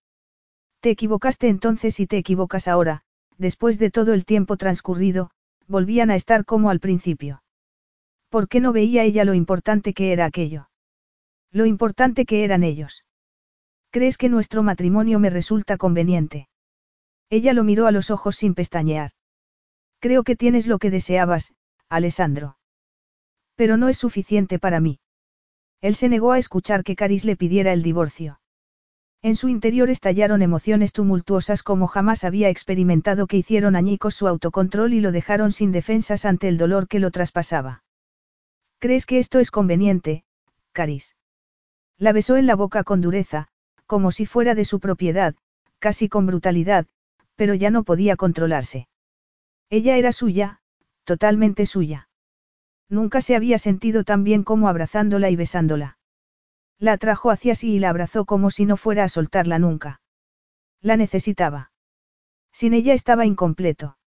Te 0.81 0.91
equivocaste 0.91 1.49
entonces 1.49 2.01
y 2.01 2.07
te 2.07 2.17
equivocas 2.17 2.67
ahora, 2.67 3.03
después 3.37 3.79
de 3.79 3.91
todo 3.91 4.15
el 4.15 4.25
tiempo 4.25 4.57
transcurrido, 4.57 5.31
volvían 5.67 6.11
a 6.11 6.17
estar 6.17 6.45
como 6.45 6.71
al 6.71 6.81
principio. 6.81 7.43
¿Por 8.31 8.49
qué 8.49 8.61
no 8.61 8.73
veía 8.73 9.05
ella 9.05 9.25
lo 9.25 9.35
importante 9.35 9.93
que 9.93 10.13
era 10.13 10.25
aquello? 10.25 10.71
Lo 11.53 11.67
importante 11.67 12.25
que 12.25 12.45
eran 12.45 12.63
ellos. 12.63 13.05
¿Crees 13.91 14.17
que 14.17 14.29
nuestro 14.29 14.63
matrimonio 14.63 15.19
me 15.19 15.31
resulta 15.31 15.77
conveniente? 15.77 16.49
Ella 17.29 17.53
lo 17.53 17.63
miró 17.65 17.87
a 17.87 17.93
los 17.93 18.11
ojos 18.11 18.37
sin 18.37 18.55
pestañear. 18.55 19.11
Creo 19.99 20.23
que 20.23 20.37
tienes 20.37 20.67
lo 20.67 20.79
que 20.79 20.91
deseabas, 20.91 21.53
Alessandro. 21.89 22.57
Pero 23.55 23.77
no 23.77 23.89
es 23.89 23.99
suficiente 23.99 24.59
para 24.59 24.81
mí. 24.81 25.01
Él 25.81 25.95
se 25.95 26.09
negó 26.09 26.33
a 26.33 26.39
escuchar 26.39 26.85
que 26.85 26.97
Caris 26.97 27.25
le 27.25 27.37
pidiera 27.37 27.73
el 27.73 27.83
divorcio. 27.83 28.40
En 29.23 29.37
su 29.37 29.51
interior 29.51 29.91
estallaron 29.91 30.41
emociones 30.41 30.95
tumultuosas 30.95 31.63
como 31.63 31.87
jamás 31.87 32.25
había 32.25 32.49
experimentado 32.49 33.27
que 33.27 33.37
hicieron 33.37 33.77
añicos 33.77 34.15
su 34.15 34.27
autocontrol 34.27 34.95
y 34.95 35.01
lo 35.01 35.13
dejaron 35.13 35.53
sin 35.53 35.73
defensas 35.73 36.25
ante 36.25 36.49
el 36.49 36.57
dolor 36.57 36.89
que 36.89 37.01
lo 37.01 37.11
traspasaba. 37.11 37.85
¿Crees 38.79 39.05
que 39.05 39.19
esto 39.19 39.39
es 39.39 39.51
conveniente, 39.51 40.25
Caris? 40.73 41.17
La 41.99 42.13
besó 42.13 42.39
en 42.39 42.47
la 42.47 42.57
boca 42.57 42.83
con 42.83 43.03
dureza, 43.03 43.49
como 43.85 44.11
si 44.11 44.25
fuera 44.25 44.55
de 44.55 44.65
su 44.65 44.81
propiedad, 44.81 45.35
casi 45.79 46.09
con 46.09 46.25
brutalidad, 46.27 46.87
pero 47.37 47.53
ya 47.55 47.71
no 47.71 47.83
podía 47.83 48.17
controlarse. 48.17 48.89
Ella 49.69 49.99
era 49.99 50.13
suya, 50.13 50.63
totalmente 51.05 51.67
suya. 51.67 52.09
Nunca 52.89 53.21
se 53.21 53.37
había 53.37 53.59
sentido 53.59 54.03
tan 54.03 54.25
bien 54.25 54.45
como 54.45 54.69
abrazándola 54.69 55.29
y 55.29 55.37
besándola. 55.37 55.99
La 56.81 56.93
atrajo 56.93 57.31
hacia 57.31 57.55
sí 57.55 57.75
y 57.75 57.79
la 57.79 57.91
abrazó 57.91 58.25
como 58.25 58.51
si 58.51 58.65
no 58.65 58.79
fuera 58.79 59.05
a 59.05 59.09
soltarla 59.09 59.59
nunca. 59.59 60.01
La 60.81 60.97
necesitaba. 60.97 61.73
Sin 62.53 62.73
ella 62.73 62.95
estaba 62.95 63.27
incompleto. 63.27 63.99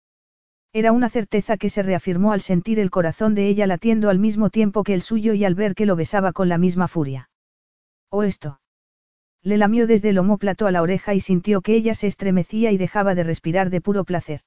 Era 0.73 0.91
una 0.91 1.09
certeza 1.09 1.55
que 1.57 1.69
se 1.69 1.83
reafirmó 1.83 2.33
al 2.33 2.41
sentir 2.41 2.79
el 2.79 2.89
corazón 2.89 3.35
de 3.35 3.47
ella 3.47 3.67
latiendo 3.67 4.09
al 4.09 4.17
mismo 4.17 4.49
tiempo 4.49 4.83
que 4.83 4.95
el 4.95 5.03
suyo 5.03 5.35
y 5.35 5.45
al 5.45 5.53
ver 5.53 5.75
que 5.75 5.85
lo 5.85 5.95
besaba 5.95 6.33
con 6.33 6.49
la 6.49 6.57
misma 6.57 6.87
furia. 6.87 7.29
¿O 8.09 8.23
esto? 8.23 8.59
Le 9.43 9.57
lamió 9.57 9.85
desde 9.85 10.09
el 10.09 10.17
omóplato 10.17 10.65
a 10.65 10.71
la 10.71 10.81
oreja 10.81 11.13
y 11.13 11.19
sintió 11.19 11.61
que 11.61 11.75
ella 11.75 11.93
se 11.93 12.07
estremecía 12.07 12.71
y 12.71 12.77
dejaba 12.77 13.13
de 13.13 13.23
respirar 13.23 13.69
de 13.69 13.81
puro 13.81 14.03
placer. 14.03 14.41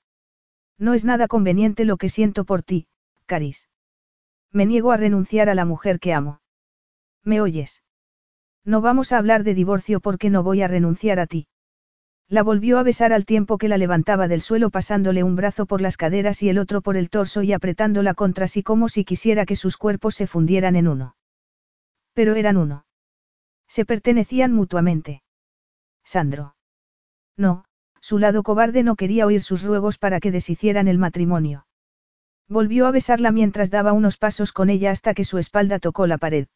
No 0.78 0.94
es 0.94 1.05
nada 1.05 1.28
conveniente 1.28 1.84
lo 1.84 1.96
que 1.96 2.08
siento 2.08 2.44
por 2.44 2.64
ti, 2.64 2.88
Caris. 3.26 3.68
Me 4.50 4.66
niego 4.66 4.90
a 4.90 4.96
renunciar 4.96 5.48
a 5.48 5.55
la 5.55 5.64
mujer 5.64 6.00
que 6.00 6.12
amo. 6.12 6.40
¿Me 7.22 7.40
oyes? 7.40 7.84
No 8.66 8.80
vamos 8.80 9.12
a 9.12 9.18
hablar 9.18 9.44
de 9.44 9.54
divorcio 9.54 10.00
porque 10.00 10.28
no 10.28 10.42
voy 10.42 10.60
a 10.60 10.68
renunciar 10.68 11.20
a 11.20 11.26
ti. 11.26 11.46
La 12.28 12.42
volvió 12.42 12.80
a 12.80 12.82
besar 12.82 13.12
al 13.12 13.24
tiempo 13.24 13.58
que 13.58 13.68
la 13.68 13.78
levantaba 13.78 14.26
del 14.26 14.40
suelo 14.40 14.70
pasándole 14.70 15.22
un 15.22 15.36
brazo 15.36 15.66
por 15.66 15.80
las 15.80 15.96
caderas 15.96 16.42
y 16.42 16.48
el 16.48 16.58
otro 16.58 16.82
por 16.82 16.96
el 16.96 17.08
torso 17.08 17.44
y 17.44 17.52
apretándola 17.52 18.14
contra 18.14 18.48
sí 18.48 18.64
como 18.64 18.88
si 18.88 19.04
quisiera 19.04 19.46
que 19.46 19.54
sus 19.54 19.76
cuerpos 19.76 20.16
se 20.16 20.26
fundieran 20.26 20.74
en 20.74 20.88
uno. 20.88 21.14
Pero 22.12 22.34
eran 22.34 22.56
uno. 22.56 22.84
Se 23.68 23.84
pertenecían 23.84 24.52
mutuamente. 24.52 25.22
Sandro. 26.02 26.56
No, 27.36 27.64
su 28.00 28.18
lado 28.18 28.42
cobarde 28.42 28.82
no 28.82 28.96
quería 28.96 29.26
oír 29.26 29.42
sus 29.42 29.62
ruegos 29.62 29.96
para 29.96 30.18
que 30.18 30.32
deshicieran 30.32 30.88
el 30.88 30.98
matrimonio. 30.98 31.68
Volvió 32.48 32.88
a 32.88 32.90
besarla 32.90 33.30
mientras 33.30 33.70
daba 33.70 33.92
unos 33.92 34.16
pasos 34.16 34.50
con 34.50 34.70
ella 34.70 34.90
hasta 34.90 35.14
que 35.14 35.24
su 35.24 35.38
espalda 35.38 35.78
tocó 35.78 36.08
la 36.08 36.18
pared. 36.18 36.48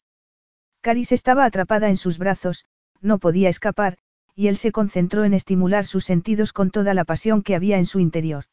Caris 0.81 1.11
estaba 1.11 1.45
atrapada 1.45 1.89
en 1.89 1.97
sus 1.97 2.17
brazos, 2.17 2.65
no 3.01 3.19
podía 3.19 3.49
escapar, 3.49 3.97
y 4.35 4.47
él 4.47 4.57
se 4.57 4.71
concentró 4.71 5.23
en 5.23 5.33
estimular 5.33 5.85
sus 5.85 6.05
sentidos 6.05 6.53
con 6.53 6.71
toda 6.71 6.93
la 6.93 7.05
pasión 7.05 7.43
que 7.43 7.55
había 7.55 7.77
en 7.77 7.85
su 7.85 7.99
interior. 7.99 8.45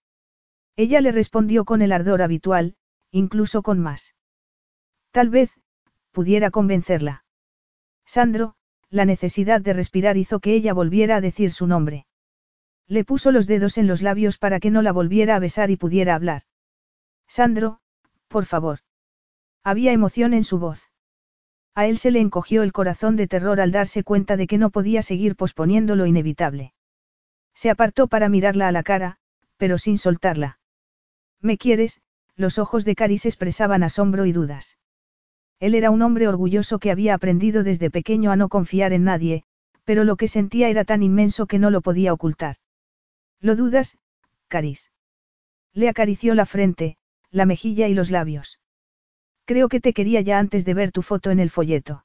Ella 0.76 1.00
le 1.00 1.10
respondió 1.10 1.64
con 1.64 1.82
el 1.82 1.92
ardor 1.92 2.22
habitual, 2.22 2.76
incluso 3.10 3.62
con 3.62 3.80
más. 3.80 4.14
Tal 5.10 5.30
vez, 5.30 5.50
pudiera 6.12 6.50
convencerla. 6.50 7.24
Sandro, 8.04 8.54
la 8.90 9.04
necesidad 9.04 9.60
de 9.60 9.72
respirar 9.72 10.16
hizo 10.16 10.40
que 10.40 10.54
ella 10.54 10.72
volviera 10.72 11.16
a 11.16 11.20
decir 11.20 11.50
su 11.50 11.66
nombre. 11.66 12.06
Le 12.86 13.04
puso 13.04 13.32
los 13.32 13.46
dedos 13.46 13.78
en 13.78 13.86
los 13.86 14.02
labios 14.02 14.38
para 14.38 14.60
que 14.60 14.70
no 14.70 14.82
la 14.82 14.92
volviera 14.92 15.36
a 15.36 15.38
besar 15.38 15.70
y 15.70 15.76
pudiera 15.76 16.14
hablar. 16.14 16.42
Sandro, 17.26 17.80
por 18.28 18.46
favor. 18.46 18.80
Había 19.62 19.92
emoción 19.92 20.32
en 20.32 20.44
su 20.44 20.58
voz. 20.58 20.87
A 21.74 21.86
él 21.86 21.98
se 21.98 22.10
le 22.10 22.20
encogió 22.20 22.62
el 22.62 22.72
corazón 22.72 23.16
de 23.16 23.28
terror 23.28 23.60
al 23.60 23.72
darse 23.72 24.02
cuenta 24.02 24.36
de 24.36 24.46
que 24.46 24.58
no 24.58 24.70
podía 24.70 25.02
seguir 25.02 25.36
posponiendo 25.36 25.96
lo 25.96 26.06
inevitable. 26.06 26.72
Se 27.54 27.70
apartó 27.70 28.08
para 28.08 28.28
mirarla 28.28 28.68
a 28.68 28.72
la 28.72 28.82
cara, 28.82 29.18
pero 29.56 29.78
sin 29.78 29.98
soltarla. 29.98 30.58
¿Me 31.40 31.58
quieres? 31.58 32.00
Los 32.36 32.58
ojos 32.58 32.84
de 32.84 32.94
Caris 32.94 33.26
expresaban 33.26 33.82
asombro 33.82 34.26
y 34.26 34.32
dudas. 34.32 34.78
Él 35.60 35.74
era 35.74 35.90
un 35.90 36.02
hombre 36.02 36.28
orgulloso 36.28 36.78
que 36.78 36.90
había 36.90 37.14
aprendido 37.14 37.64
desde 37.64 37.90
pequeño 37.90 38.30
a 38.30 38.36
no 38.36 38.48
confiar 38.48 38.92
en 38.92 39.04
nadie, 39.04 39.44
pero 39.84 40.04
lo 40.04 40.16
que 40.16 40.28
sentía 40.28 40.68
era 40.68 40.84
tan 40.84 41.02
inmenso 41.02 41.46
que 41.46 41.58
no 41.58 41.70
lo 41.70 41.80
podía 41.80 42.12
ocultar. 42.12 42.56
¿Lo 43.40 43.56
dudas, 43.56 43.98
Caris? 44.46 44.92
Le 45.72 45.88
acarició 45.88 46.34
la 46.34 46.46
frente, 46.46 46.96
la 47.30 47.46
mejilla 47.46 47.88
y 47.88 47.94
los 47.94 48.10
labios. 48.10 48.60
Creo 49.48 49.70
que 49.70 49.80
te 49.80 49.94
quería 49.94 50.20
ya 50.20 50.38
antes 50.38 50.66
de 50.66 50.74
ver 50.74 50.92
tu 50.92 51.00
foto 51.00 51.30
en 51.30 51.40
el 51.40 51.48
folleto. 51.48 52.04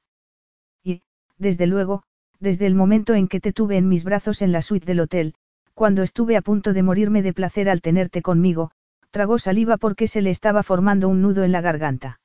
Y, 0.82 1.02
desde 1.36 1.66
luego, 1.66 2.02
desde 2.40 2.64
el 2.64 2.74
momento 2.74 3.12
en 3.12 3.28
que 3.28 3.38
te 3.38 3.52
tuve 3.52 3.76
en 3.76 3.86
mis 3.86 4.02
brazos 4.02 4.40
en 4.40 4.50
la 4.50 4.62
suite 4.62 4.86
del 4.86 5.00
hotel, 5.00 5.34
cuando 5.74 6.02
estuve 6.02 6.38
a 6.38 6.40
punto 6.40 6.72
de 6.72 6.82
morirme 6.82 7.20
de 7.20 7.34
placer 7.34 7.68
al 7.68 7.82
tenerte 7.82 8.22
conmigo, 8.22 8.70
tragó 9.10 9.38
saliva 9.38 9.76
porque 9.76 10.06
se 10.08 10.22
le 10.22 10.30
estaba 10.30 10.62
formando 10.62 11.06
un 11.10 11.20
nudo 11.20 11.44
en 11.44 11.52
la 11.52 11.60
garganta. 11.60 12.18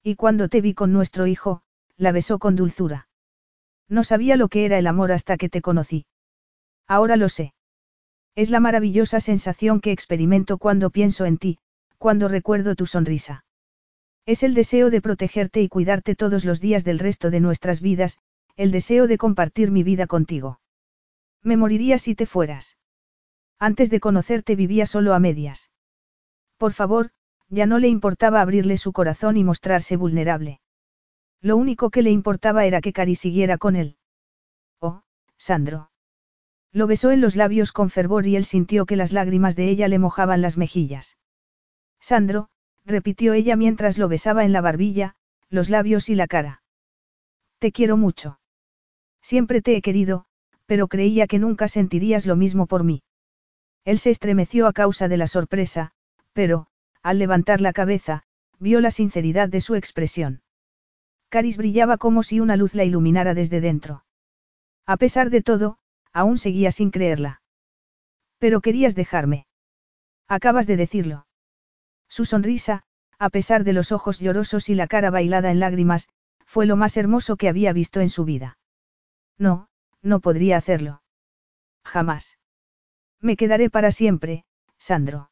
Y 0.00 0.14
cuando 0.14 0.48
te 0.48 0.60
vi 0.60 0.74
con 0.74 0.92
nuestro 0.92 1.26
hijo, 1.26 1.62
la 1.96 2.12
besó 2.12 2.38
con 2.38 2.54
dulzura. 2.54 3.08
No 3.88 4.04
sabía 4.04 4.36
lo 4.36 4.46
que 4.46 4.64
era 4.64 4.78
el 4.78 4.86
amor 4.86 5.10
hasta 5.10 5.38
que 5.38 5.48
te 5.48 5.60
conocí. 5.60 6.06
Ahora 6.86 7.16
lo 7.16 7.28
sé. 7.28 7.52
Es 8.36 8.50
la 8.50 8.60
maravillosa 8.60 9.18
sensación 9.18 9.80
que 9.80 9.90
experimento 9.90 10.56
cuando 10.56 10.90
pienso 10.90 11.24
en 11.24 11.36
ti, 11.36 11.58
cuando 11.98 12.28
recuerdo 12.28 12.76
tu 12.76 12.86
sonrisa. 12.86 13.42
Es 14.26 14.42
el 14.42 14.54
deseo 14.54 14.90
de 14.90 15.00
protegerte 15.00 15.62
y 15.62 15.68
cuidarte 15.68 16.16
todos 16.16 16.44
los 16.44 16.60
días 16.60 16.84
del 16.84 16.98
resto 16.98 17.30
de 17.30 17.38
nuestras 17.38 17.80
vidas, 17.80 18.18
el 18.56 18.72
deseo 18.72 19.06
de 19.06 19.18
compartir 19.18 19.70
mi 19.70 19.84
vida 19.84 20.08
contigo. 20.08 20.60
Me 21.42 21.56
moriría 21.56 21.96
si 21.96 22.16
te 22.16 22.26
fueras. 22.26 22.76
Antes 23.60 23.88
de 23.88 24.00
conocerte 24.00 24.56
vivía 24.56 24.84
solo 24.86 25.14
a 25.14 25.20
medias. 25.20 25.70
Por 26.56 26.72
favor, 26.72 27.10
ya 27.48 27.66
no 27.66 27.78
le 27.78 27.86
importaba 27.86 28.40
abrirle 28.40 28.78
su 28.78 28.92
corazón 28.92 29.36
y 29.36 29.44
mostrarse 29.44 29.96
vulnerable. 29.96 30.60
Lo 31.40 31.56
único 31.56 31.90
que 31.90 32.02
le 32.02 32.10
importaba 32.10 32.64
era 32.64 32.80
que 32.80 32.92
Cari 32.92 33.14
siguiera 33.14 33.58
con 33.58 33.76
él. 33.76 33.96
Oh, 34.80 35.02
Sandro. 35.36 35.92
Lo 36.72 36.88
besó 36.88 37.12
en 37.12 37.20
los 37.20 37.36
labios 37.36 37.70
con 37.70 37.90
fervor 37.90 38.26
y 38.26 38.34
él 38.34 38.44
sintió 38.44 38.86
que 38.86 38.96
las 38.96 39.12
lágrimas 39.12 39.54
de 39.54 39.68
ella 39.68 39.86
le 39.86 40.00
mojaban 40.00 40.42
las 40.42 40.56
mejillas. 40.56 41.16
Sandro, 42.00 42.50
repitió 42.86 43.34
ella 43.34 43.56
mientras 43.56 43.98
lo 43.98 44.08
besaba 44.08 44.44
en 44.44 44.52
la 44.52 44.60
barbilla, 44.60 45.16
los 45.50 45.68
labios 45.68 46.08
y 46.08 46.14
la 46.14 46.26
cara. 46.26 46.62
Te 47.58 47.72
quiero 47.72 47.96
mucho. 47.96 48.38
Siempre 49.20 49.60
te 49.60 49.76
he 49.76 49.82
querido, 49.82 50.26
pero 50.66 50.88
creía 50.88 51.26
que 51.26 51.38
nunca 51.38 51.68
sentirías 51.68 52.26
lo 52.26 52.36
mismo 52.36 52.66
por 52.66 52.84
mí. 52.84 53.02
Él 53.84 53.98
se 53.98 54.10
estremeció 54.10 54.66
a 54.66 54.72
causa 54.72 55.08
de 55.08 55.16
la 55.16 55.26
sorpresa, 55.26 55.92
pero, 56.32 56.66
al 57.02 57.18
levantar 57.18 57.60
la 57.60 57.72
cabeza, 57.72 58.22
vio 58.58 58.80
la 58.80 58.90
sinceridad 58.90 59.48
de 59.48 59.60
su 59.60 59.74
expresión. 59.74 60.42
Caris 61.28 61.56
brillaba 61.56 61.98
como 61.98 62.22
si 62.22 62.40
una 62.40 62.56
luz 62.56 62.74
la 62.74 62.84
iluminara 62.84 63.34
desde 63.34 63.60
dentro. 63.60 64.04
A 64.86 64.96
pesar 64.96 65.30
de 65.30 65.42
todo, 65.42 65.78
aún 66.12 66.38
seguía 66.38 66.70
sin 66.70 66.90
creerla. 66.90 67.42
Pero 68.38 68.60
querías 68.60 68.94
dejarme. 68.94 69.46
Acabas 70.28 70.66
de 70.66 70.76
decirlo. 70.76 71.25
Su 72.08 72.24
sonrisa, 72.24 72.82
a 73.18 73.30
pesar 73.30 73.64
de 73.64 73.72
los 73.72 73.92
ojos 73.92 74.20
llorosos 74.20 74.68
y 74.68 74.74
la 74.74 74.86
cara 74.86 75.10
bailada 75.10 75.50
en 75.50 75.60
lágrimas, 75.60 76.08
fue 76.44 76.66
lo 76.66 76.76
más 76.76 76.96
hermoso 76.96 77.36
que 77.36 77.48
había 77.48 77.72
visto 77.72 78.00
en 78.00 78.08
su 78.08 78.24
vida. 78.24 78.58
No, 79.38 79.68
no 80.02 80.20
podría 80.20 80.56
hacerlo. 80.56 81.02
Jamás. 81.84 82.38
Me 83.20 83.36
quedaré 83.36 83.70
para 83.70 83.90
siempre, 83.90 84.44
Sandro. 84.78 85.30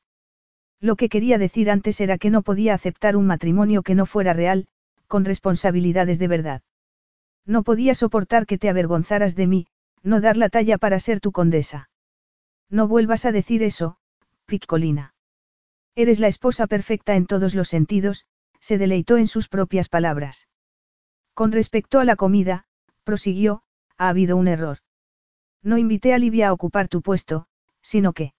Lo 0.81 0.97
que 0.97 1.09
quería 1.09 1.39
decir 1.39 1.71
antes 1.71 2.01
era 2.01 2.19
que 2.19 2.31
no 2.31 2.43
podía 2.43 2.75
aceptar 2.75 3.17
un 3.17 3.27
matrimonio 3.27 3.83
que 3.83 3.95
no 3.95 4.07
fuera 4.07 4.33
real, 4.33 4.67
con 5.07 5.25
responsabilidades 5.25 6.19
de 6.19 6.29
verdad. 6.29 6.63
No 7.47 7.63
podía 7.63 7.95
soportar 7.95 8.47
que 8.47 8.59
te 8.59 8.69
avergonzaras 8.69 9.35
de 9.37 9.47
mí, 9.47 9.67
no 10.03 10.21
dar 10.21 10.37
la 10.37 10.49
talla 10.49 10.79
para 10.79 10.99
ser 10.99 11.21
tu 11.21 11.33
condesa. 11.33 11.89
No 12.69 12.89
vuelvas 12.89 13.25
a 13.25 13.33
decir 13.33 13.63
eso, 13.63 13.97
Piccolina. 14.47 15.14
Eres 15.97 16.19
la 16.19 16.29
esposa 16.29 16.67
perfecta 16.67 17.15
en 17.15 17.27
todos 17.27 17.55
los 17.55 17.69
sentidos, 17.69 18.25
se 18.61 18.79
deleitó 18.79 19.17
en 19.17 19.27
sus 19.27 19.49
propias 19.49 19.89
palabras. 19.89 20.49
Con 21.35 21.53
respecto 21.53 22.01
a 22.01 22.05
la 22.05 22.17
comida, 22.17 22.67
prosiguió, 23.05 23.63
ha 23.97 24.09
habido 24.09 24.37
un 24.37 24.49
error. 24.49 24.79
No 25.63 25.79
invité 25.79 26.13
a 26.13 26.19
Livia 26.19 26.49
a 26.49 26.53
ocupar 26.53 26.89
tu 26.89 27.03
puesto, 27.03 27.47
sino 27.83 28.13
que... 28.13 28.35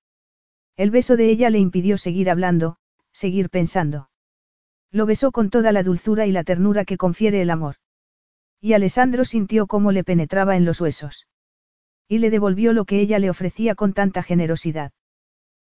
El 0.75 0.91
beso 0.91 1.15
de 1.15 1.29
ella 1.29 1.49
le 1.49 1.59
impidió 1.59 1.97
seguir 1.97 2.29
hablando, 2.29 2.77
seguir 3.13 3.49
pensando. 3.49 4.09
Lo 4.91 5.05
besó 5.05 5.31
con 5.31 5.49
toda 5.49 5.71
la 5.71 5.83
dulzura 5.83 6.25
y 6.25 6.31
la 6.31 6.43
ternura 6.43 6.83
que 6.83 6.97
confiere 6.97 7.41
el 7.41 7.49
amor. 7.49 7.75
Y 8.59 8.73
Alessandro 8.73 9.23
sintió 9.23 9.67
cómo 9.67 9.91
le 9.91 10.03
penetraba 10.03 10.57
en 10.57 10.65
los 10.65 10.81
huesos. 10.81 11.27
Y 12.07 12.17
le 12.17 12.29
devolvió 12.29 12.73
lo 12.73 12.85
que 12.85 12.99
ella 12.99 13.19
le 13.19 13.29
ofrecía 13.29 13.75
con 13.75 13.93
tanta 13.93 14.23
generosidad. 14.23 14.91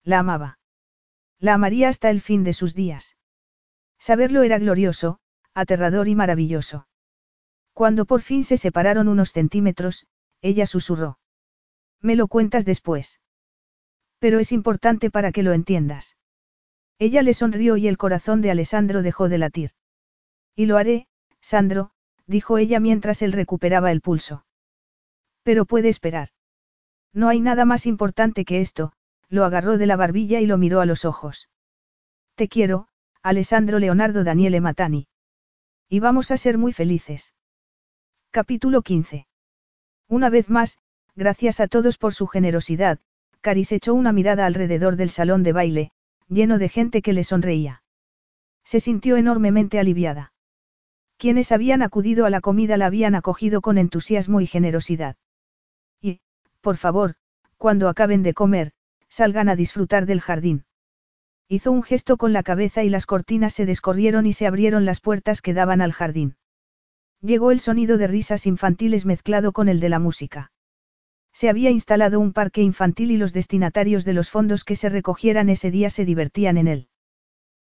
La 0.03 0.19
amaba. 0.19 0.59
La 1.43 1.55
amaría 1.55 1.89
hasta 1.89 2.09
el 2.09 2.21
fin 2.21 2.45
de 2.45 2.53
sus 2.53 2.73
días. 2.73 3.17
Saberlo 3.99 4.43
era 4.43 4.59
glorioso, 4.59 5.19
aterrador 5.53 6.07
y 6.07 6.15
maravilloso. 6.15 6.87
Cuando 7.73 8.05
por 8.05 8.21
fin 8.21 8.45
se 8.45 8.55
separaron 8.55 9.09
unos 9.09 9.33
centímetros, 9.33 10.07
ella 10.41 10.65
susurró. 10.65 11.19
Me 11.99 12.15
lo 12.15 12.29
cuentas 12.29 12.63
después. 12.63 13.19
Pero 14.19 14.39
es 14.39 14.53
importante 14.53 15.11
para 15.11 15.33
que 15.33 15.43
lo 15.43 15.51
entiendas. 15.51 16.15
Ella 16.97 17.21
le 17.21 17.33
sonrió 17.33 17.75
y 17.75 17.89
el 17.89 17.97
corazón 17.97 18.41
de 18.41 18.49
Alessandro 18.49 19.01
dejó 19.01 19.27
de 19.27 19.37
latir. 19.39 19.71
Y 20.55 20.67
lo 20.67 20.77
haré, 20.77 21.07
Sandro, 21.41 21.91
dijo 22.25 22.57
ella 22.57 22.79
mientras 22.79 23.21
él 23.21 23.33
recuperaba 23.33 23.91
el 23.91 23.99
pulso. 23.99 24.45
Pero 25.43 25.65
puede 25.65 25.89
esperar. 25.89 26.29
No 27.11 27.27
hay 27.27 27.41
nada 27.41 27.65
más 27.65 27.85
importante 27.85 28.45
que 28.45 28.61
esto, 28.61 28.93
lo 29.33 29.45
agarró 29.45 29.79
de 29.79 29.87
la 29.87 29.95
barbilla 29.95 30.41
y 30.41 30.45
lo 30.45 30.59
miró 30.59 30.79
a 30.79 30.85
los 30.85 31.05
ojos. 31.05 31.49
Te 32.35 32.47
quiero, 32.47 32.87
Alessandro 33.23 33.79
Leonardo 33.79 34.23
Daniele 34.23 34.61
Matani. 34.61 35.07
Y 35.89 35.99
vamos 35.99 36.29
a 36.29 36.37
ser 36.37 36.59
muy 36.59 36.71
felices. 36.71 37.33
Capítulo 38.29 38.83
15. 38.83 39.25
Una 40.07 40.29
vez 40.29 40.51
más, 40.51 40.77
gracias 41.15 41.59
a 41.61 41.67
todos 41.67 41.97
por 41.97 42.13
su 42.13 42.27
generosidad, 42.27 42.99
Caris 43.41 43.71
echó 43.71 43.95
una 43.95 44.13
mirada 44.13 44.45
alrededor 44.45 44.97
del 44.97 45.09
salón 45.09 45.41
de 45.41 45.51
baile, 45.51 45.91
lleno 46.27 46.59
de 46.59 46.69
gente 46.69 47.01
que 47.01 47.13
le 47.13 47.23
sonreía. 47.23 47.81
Se 48.63 48.79
sintió 48.79 49.17
enormemente 49.17 49.79
aliviada. 49.79 50.31
Quienes 51.17 51.51
habían 51.51 51.81
acudido 51.81 52.27
a 52.27 52.29
la 52.29 52.39
comida 52.39 52.77
la 52.77 52.85
habían 52.85 53.15
acogido 53.15 53.61
con 53.61 53.79
entusiasmo 53.79 54.41
y 54.41 54.45
generosidad. 54.45 55.15
Y, 55.99 56.21
por 56.61 56.77
favor, 56.77 57.15
cuando 57.57 57.89
acaben 57.89 58.21
de 58.21 58.35
comer, 58.35 58.73
salgan 59.13 59.47
a 59.47 59.55
disfrutar 59.55 60.07
del 60.07 60.21
jardín. 60.21 60.65
Hizo 61.47 61.71
un 61.71 61.83
gesto 61.83 62.17
con 62.17 62.33
la 62.33 62.41
cabeza 62.41 62.83
y 62.83 62.89
las 62.89 63.05
cortinas 63.05 63.53
se 63.53 63.67
descorrieron 63.67 64.25
y 64.25 64.33
se 64.33 64.47
abrieron 64.47 64.85
las 64.85 65.01
puertas 65.01 65.43
que 65.43 65.53
daban 65.53 65.81
al 65.81 65.93
jardín. 65.93 66.35
Llegó 67.21 67.51
el 67.51 67.59
sonido 67.59 67.99
de 67.99 68.07
risas 68.07 68.47
infantiles 68.47 69.05
mezclado 69.05 69.51
con 69.51 69.69
el 69.69 69.79
de 69.79 69.89
la 69.89 69.99
música. 69.99 70.51
Se 71.31 71.47
había 71.47 71.69
instalado 71.69 72.19
un 72.19 72.33
parque 72.33 72.63
infantil 72.63 73.11
y 73.11 73.17
los 73.17 73.33
destinatarios 73.33 74.03
de 74.03 74.13
los 74.13 74.31
fondos 74.31 74.63
que 74.63 74.75
se 74.75 74.89
recogieran 74.89 75.47
ese 75.49 75.69
día 75.69 75.91
se 75.91 76.05
divertían 76.05 76.57
en 76.57 76.67
él. 76.67 76.87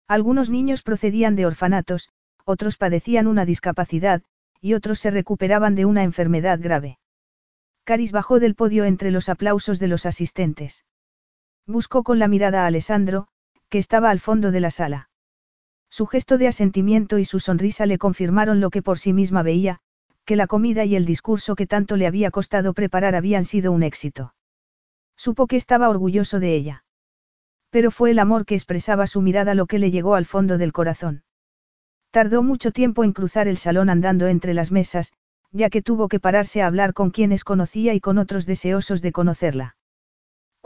Algunos 0.08 0.52
niños 0.52 0.84
procedían 0.84 1.36
de 1.36 1.48
orfanatos, 1.48 2.10
otros 2.46 2.78
padecían 2.78 3.26
una 3.26 3.46
discapacidad, 3.46 4.22
y 4.62 4.76
otros 4.76 5.00
se 5.00 5.10
recuperaban 5.10 5.74
de 5.74 5.86
una 5.86 6.04
enfermedad 6.04 6.60
grave. 6.62 7.00
Caris 7.86 8.12
bajó 8.12 8.40
del 8.40 8.54
podio 8.54 8.86
entre 8.86 9.10
los 9.10 9.30
aplausos 9.30 9.80
de 9.80 9.88
los 9.88 10.06
asistentes. 10.06 10.84
Buscó 11.70 12.02
con 12.02 12.18
la 12.18 12.28
mirada 12.28 12.64
a 12.64 12.66
Alessandro, 12.66 13.28
que 13.70 13.78
estaba 13.78 14.10
al 14.10 14.20
fondo 14.20 14.50
de 14.50 14.60
la 14.60 14.72
sala. 14.72 15.12
Su 15.88 16.08
gesto 16.08 16.40
de 16.40 16.48
asentimiento 16.48 17.20
y 17.20 17.26
su 17.26 17.40
sonrisa 17.40 17.86
le 17.86 18.00
confirmaron 18.00 18.60
lo 18.60 18.72
que 18.72 18.82
por 18.82 18.98
sí 18.98 19.14
misma 19.14 19.44
veía, 19.44 19.78
que 20.26 20.36
la 20.36 20.48
comida 20.48 20.84
y 20.86 20.96
el 20.96 21.06
discurso 21.06 21.54
que 21.56 21.68
tanto 21.68 21.96
le 21.96 22.08
había 22.08 22.32
costado 22.32 22.74
preparar 22.74 23.14
habían 23.14 23.46
sido 23.46 23.72
un 23.72 23.84
éxito. 23.84 24.34
Supo 25.16 25.46
que 25.46 25.58
estaba 25.58 25.90
orgulloso 25.90 26.40
de 26.40 26.56
ella. 26.56 26.86
Pero 27.70 27.92
fue 27.92 28.10
el 28.10 28.18
amor 28.18 28.48
que 28.48 28.56
expresaba 28.56 29.06
su 29.06 29.22
mirada 29.22 29.54
lo 29.54 29.68
que 29.68 29.78
le 29.78 29.92
llegó 29.92 30.16
al 30.16 30.26
fondo 30.26 30.58
del 30.58 30.74
corazón. 30.74 31.22
Tardó 32.10 32.42
mucho 32.42 32.72
tiempo 32.72 33.04
en 33.04 33.14
cruzar 33.14 33.48
el 33.48 33.58
salón 33.58 33.92
andando 33.92 34.26
entre 34.26 34.56
las 34.56 34.72
mesas, 34.72 35.14
ya 35.52 35.70
que 35.70 35.84
tuvo 35.84 36.08
que 36.08 36.20
pararse 36.20 36.64
a 36.64 36.66
hablar 36.66 36.96
con 36.96 37.12
quienes 37.12 37.44
conocía 37.44 37.94
y 37.94 38.00
con 38.00 38.18
otros 38.18 38.48
deseosos 38.48 39.04
de 39.04 39.12
conocerla. 39.12 39.76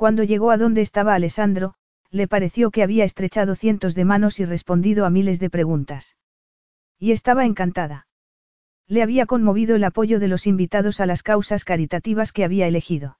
Cuando 0.03 0.25
llegó 0.25 0.51
a 0.51 0.57
donde 0.57 0.82
estaba 0.82 1.14
Alessandro, 1.14 1.75
le 2.11 2.27
pareció 2.27 2.72
que 2.72 2.83
había 2.83 3.06
estrechado 3.06 3.56
cientos 3.56 3.95
de 3.95 4.03
manos 4.03 4.41
y 4.41 4.43
respondido 4.43 5.06
a 5.06 5.09
miles 5.09 5.40
de 5.40 5.49
preguntas. 5.49 6.17
Y 6.99 7.14
estaba 7.14 7.45
encantada. 7.45 8.06
Le 8.85 9.01
había 9.01 9.25
conmovido 9.25 9.77
el 9.77 9.83
apoyo 9.85 10.19
de 10.19 10.27
los 10.27 10.45
invitados 10.45 10.99
a 10.99 11.06
las 11.06 11.23
causas 11.23 11.64
caritativas 11.64 12.33
que 12.33 12.43
había 12.43 12.67
elegido. 12.67 13.17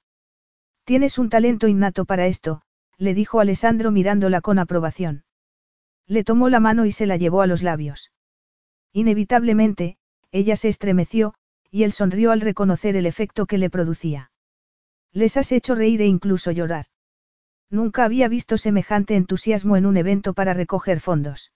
Tienes 0.84 1.18
un 1.18 1.30
talento 1.30 1.70
innato 1.70 2.04
para 2.04 2.28
esto, 2.28 2.64
le 2.98 3.14
dijo 3.14 3.40
Alessandro 3.40 3.90
mirándola 3.90 4.42
con 4.42 4.60
aprobación. 4.60 5.24
Le 6.06 6.26
tomó 6.26 6.50
la 6.50 6.60
mano 6.60 6.86
y 6.86 6.92
se 6.92 7.06
la 7.06 7.16
llevó 7.16 7.42
a 7.42 7.48
los 7.48 7.64
labios. 7.64 8.12
Inevitablemente, 8.92 9.96
ella 10.34 10.58
se 10.58 10.68
estremeció, 10.68 11.34
y 11.72 11.84
él 11.84 11.94
sonrió 11.94 12.34
al 12.34 12.42
reconocer 12.42 12.98
el 12.98 13.06
efecto 13.06 13.46
que 13.46 13.58
le 13.58 13.70
producía. 13.70 14.33
Les 15.14 15.38
has 15.38 15.52
hecho 15.52 15.76
reír 15.76 16.02
e 16.02 16.08
incluso 16.08 16.52
llorar. 16.52 16.88
Nunca 17.70 18.04
había 18.04 18.28
visto 18.28 18.58
semejante 18.58 19.16
entusiasmo 19.16 19.78
en 19.78 19.86
un 19.86 19.98
evento 19.98 20.34
para 20.34 20.54
recoger 20.54 21.00
fondos. 21.00 21.52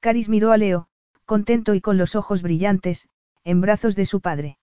Caris 0.00 0.28
miró 0.28 0.52
a 0.52 0.56
Leo, 0.56 0.88
contento 1.24 1.74
y 1.74 1.80
con 1.80 1.96
los 1.98 2.14
ojos 2.14 2.42
brillantes, 2.42 3.08
en 3.44 3.60
brazos 3.60 3.96
de 3.96 4.06
su 4.06 4.20
padre. 4.20 4.58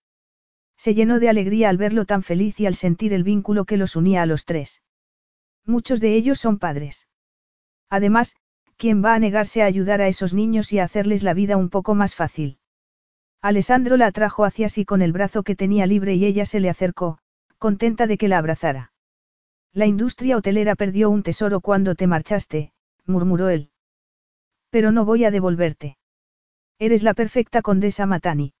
Se 0.76 0.94
llenó 0.94 1.20
de 1.20 1.28
alegría 1.28 1.68
al 1.68 1.76
verlo 1.76 2.04
tan 2.04 2.22
feliz 2.22 2.58
y 2.60 2.66
al 2.66 2.74
sentir 2.74 3.12
el 3.12 3.24
vínculo 3.24 3.64
que 3.64 3.76
los 3.76 3.96
unía 3.96 4.22
a 4.22 4.26
los 4.26 4.44
tres. 4.44 4.82
Muchos 5.64 6.00
de 6.00 6.14
ellos 6.14 6.38
son 6.38 6.58
padres. 6.58 7.08
Además, 7.88 8.36
¿quién 8.76 9.04
va 9.04 9.14
a 9.14 9.18
negarse 9.18 9.62
a 9.62 9.66
ayudar 9.66 10.00
a 10.00 10.08
esos 10.08 10.34
niños 10.34 10.72
y 10.72 10.78
a 10.78 10.84
hacerles 10.84 11.22
la 11.22 11.34
vida 11.34 11.56
un 11.56 11.70
poco 11.70 11.94
más 11.94 12.14
fácil? 12.14 12.58
Alessandro 13.40 13.96
la 13.96 14.06
atrajo 14.06 14.44
hacia 14.44 14.68
sí 14.68 14.84
con 14.84 15.02
el 15.02 15.12
brazo 15.12 15.42
que 15.42 15.56
tenía 15.56 15.86
libre 15.86 16.14
y 16.14 16.24
ella 16.24 16.46
se 16.46 16.60
le 16.60 16.70
acercó, 16.70 17.18
contenta 17.64 18.06
de 18.06 18.18
que 18.18 18.28
la 18.28 18.36
abrazara. 18.36 18.92
La 19.72 19.86
industria 19.86 20.36
hotelera 20.36 20.74
perdió 20.74 21.08
un 21.08 21.22
tesoro 21.22 21.62
cuando 21.62 21.94
te 21.94 22.06
marchaste, 22.06 22.74
murmuró 23.06 23.48
él. 23.48 23.70
Pero 24.68 24.92
no 24.92 25.06
voy 25.06 25.24
a 25.24 25.30
devolverte. 25.30 25.96
Eres 26.78 27.02
la 27.02 27.14
perfecta 27.14 27.62
condesa 27.62 28.04
Matani. 28.04 28.52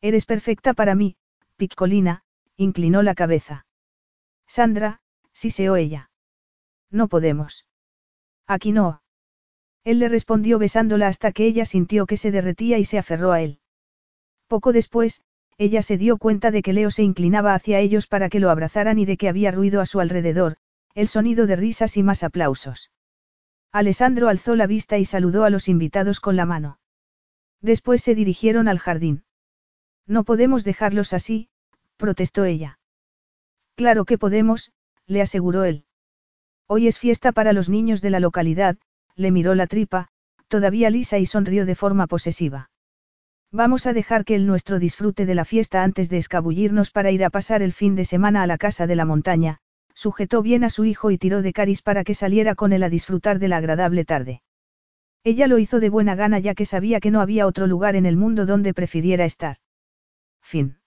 Eres 0.00 0.26
perfecta 0.26 0.74
para 0.74 0.94
mí, 0.94 1.16
Piccolina, 1.56 2.22
inclinó 2.56 3.02
la 3.02 3.16
cabeza. 3.16 3.66
Sandra, 4.46 5.00
siseó 5.32 5.74
ella. 5.74 6.12
No 6.88 7.08
podemos. 7.08 7.66
Aquí 8.46 8.70
no. 8.70 9.02
Él 9.82 9.98
le 9.98 10.08
respondió 10.08 10.60
besándola 10.60 11.08
hasta 11.08 11.32
que 11.32 11.46
ella 11.46 11.64
sintió 11.64 12.06
que 12.06 12.16
se 12.16 12.30
derretía 12.30 12.78
y 12.78 12.84
se 12.84 12.96
aferró 12.96 13.32
a 13.32 13.40
él. 13.40 13.58
Poco 14.46 14.72
después, 14.72 15.24
ella 15.60 15.82
se 15.82 15.98
dio 15.98 16.16
cuenta 16.16 16.50
de 16.50 16.62
que 16.62 16.72
Leo 16.72 16.90
se 16.90 17.02
inclinaba 17.02 17.52
hacia 17.52 17.80
ellos 17.80 18.06
para 18.06 18.30
que 18.30 18.40
lo 18.40 18.48
abrazaran 18.48 18.98
y 18.98 19.04
de 19.04 19.18
que 19.18 19.28
había 19.28 19.50
ruido 19.50 19.82
a 19.82 19.86
su 19.86 20.00
alrededor, 20.00 20.56
el 20.94 21.06
sonido 21.06 21.46
de 21.46 21.54
risas 21.54 21.98
y 21.98 22.02
más 22.02 22.22
aplausos. 22.22 22.90
Alessandro 23.70 24.30
alzó 24.30 24.56
la 24.56 24.66
vista 24.66 24.96
y 24.96 25.04
saludó 25.04 25.44
a 25.44 25.50
los 25.50 25.68
invitados 25.68 26.18
con 26.18 26.34
la 26.34 26.46
mano. 26.46 26.78
Después 27.60 28.00
se 28.00 28.14
dirigieron 28.14 28.68
al 28.68 28.78
jardín. 28.78 29.24
No 30.06 30.24
podemos 30.24 30.64
dejarlos 30.64 31.12
así, 31.12 31.50
protestó 31.98 32.46
ella. 32.46 32.78
Claro 33.74 34.06
que 34.06 34.16
podemos, 34.16 34.72
le 35.04 35.20
aseguró 35.20 35.64
él. 35.64 35.84
Hoy 36.66 36.88
es 36.88 36.98
fiesta 36.98 37.32
para 37.32 37.52
los 37.52 37.68
niños 37.68 38.00
de 38.00 38.08
la 38.08 38.20
localidad, 38.20 38.78
le 39.14 39.30
miró 39.30 39.54
la 39.54 39.66
tripa, 39.66 40.08
todavía 40.48 40.88
lisa 40.88 41.18
y 41.18 41.26
sonrió 41.26 41.66
de 41.66 41.74
forma 41.74 42.06
posesiva. 42.06 42.69
Vamos 43.52 43.86
a 43.86 43.92
dejar 43.92 44.24
que 44.24 44.36
el 44.36 44.46
nuestro 44.46 44.78
disfrute 44.78 45.26
de 45.26 45.34
la 45.34 45.44
fiesta 45.44 45.82
antes 45.82 46.08
de 46.08 46.18
escabullirnos 46.18 46.90
para 46.90 47.10
ir 47.10 47.24
a 47.24 47.30
pasar 47.30 47.62
el 47.62 47.72
fin 47.72 47.96
de 47.96 48.04
semana 48.04 48.42
a 48.42 48.46
la 48.46 48.58
casa 48.58 48.86
de 48.86 48.94
la 48.94 49.04
montaña, 49.04 49.58
sujetó 49.92 50.40
bien 50.40 50.62
a 50.62 50.70
su 50.70 50.84
hijo 50.84 51.10
y 51.10 51.18
tiró 51.18 51.42
de 51.42 51.52
Caris 51.52 51.82
para 51.82 52.04
que 52.04 52.14
saliera 52.14 52.54
con 52.54 52.72
él 52.72 52.84
a 52.84 52.88
disfrutar 52.88 53.38
de 53.40 53.48
la 53.48 53.56
agradable 53.56 54.04
tarde. 54.04 54.42
Ella 55.24 55.46
lo 55.48 55.58
hizo 55.58 55.80
de 55.80 55.90
buena 55.90 56.14
gana 56.14 56.38
ya 56.38 56.54
que 56.54 56.64
sabía 56.64 57.00
que 57.00 57.10
no 57.10 57.20
había 57.20 57.46
otro 57.46 57.66
lugar 57.66 57.96
en 57.96 58.06
el 58.06 58.16
mundo 58.16 58.46
donde 58.46 58.72
prefiriera 58.72 59.24
estar. 59.24 59.56
Fin. 60.40 60.79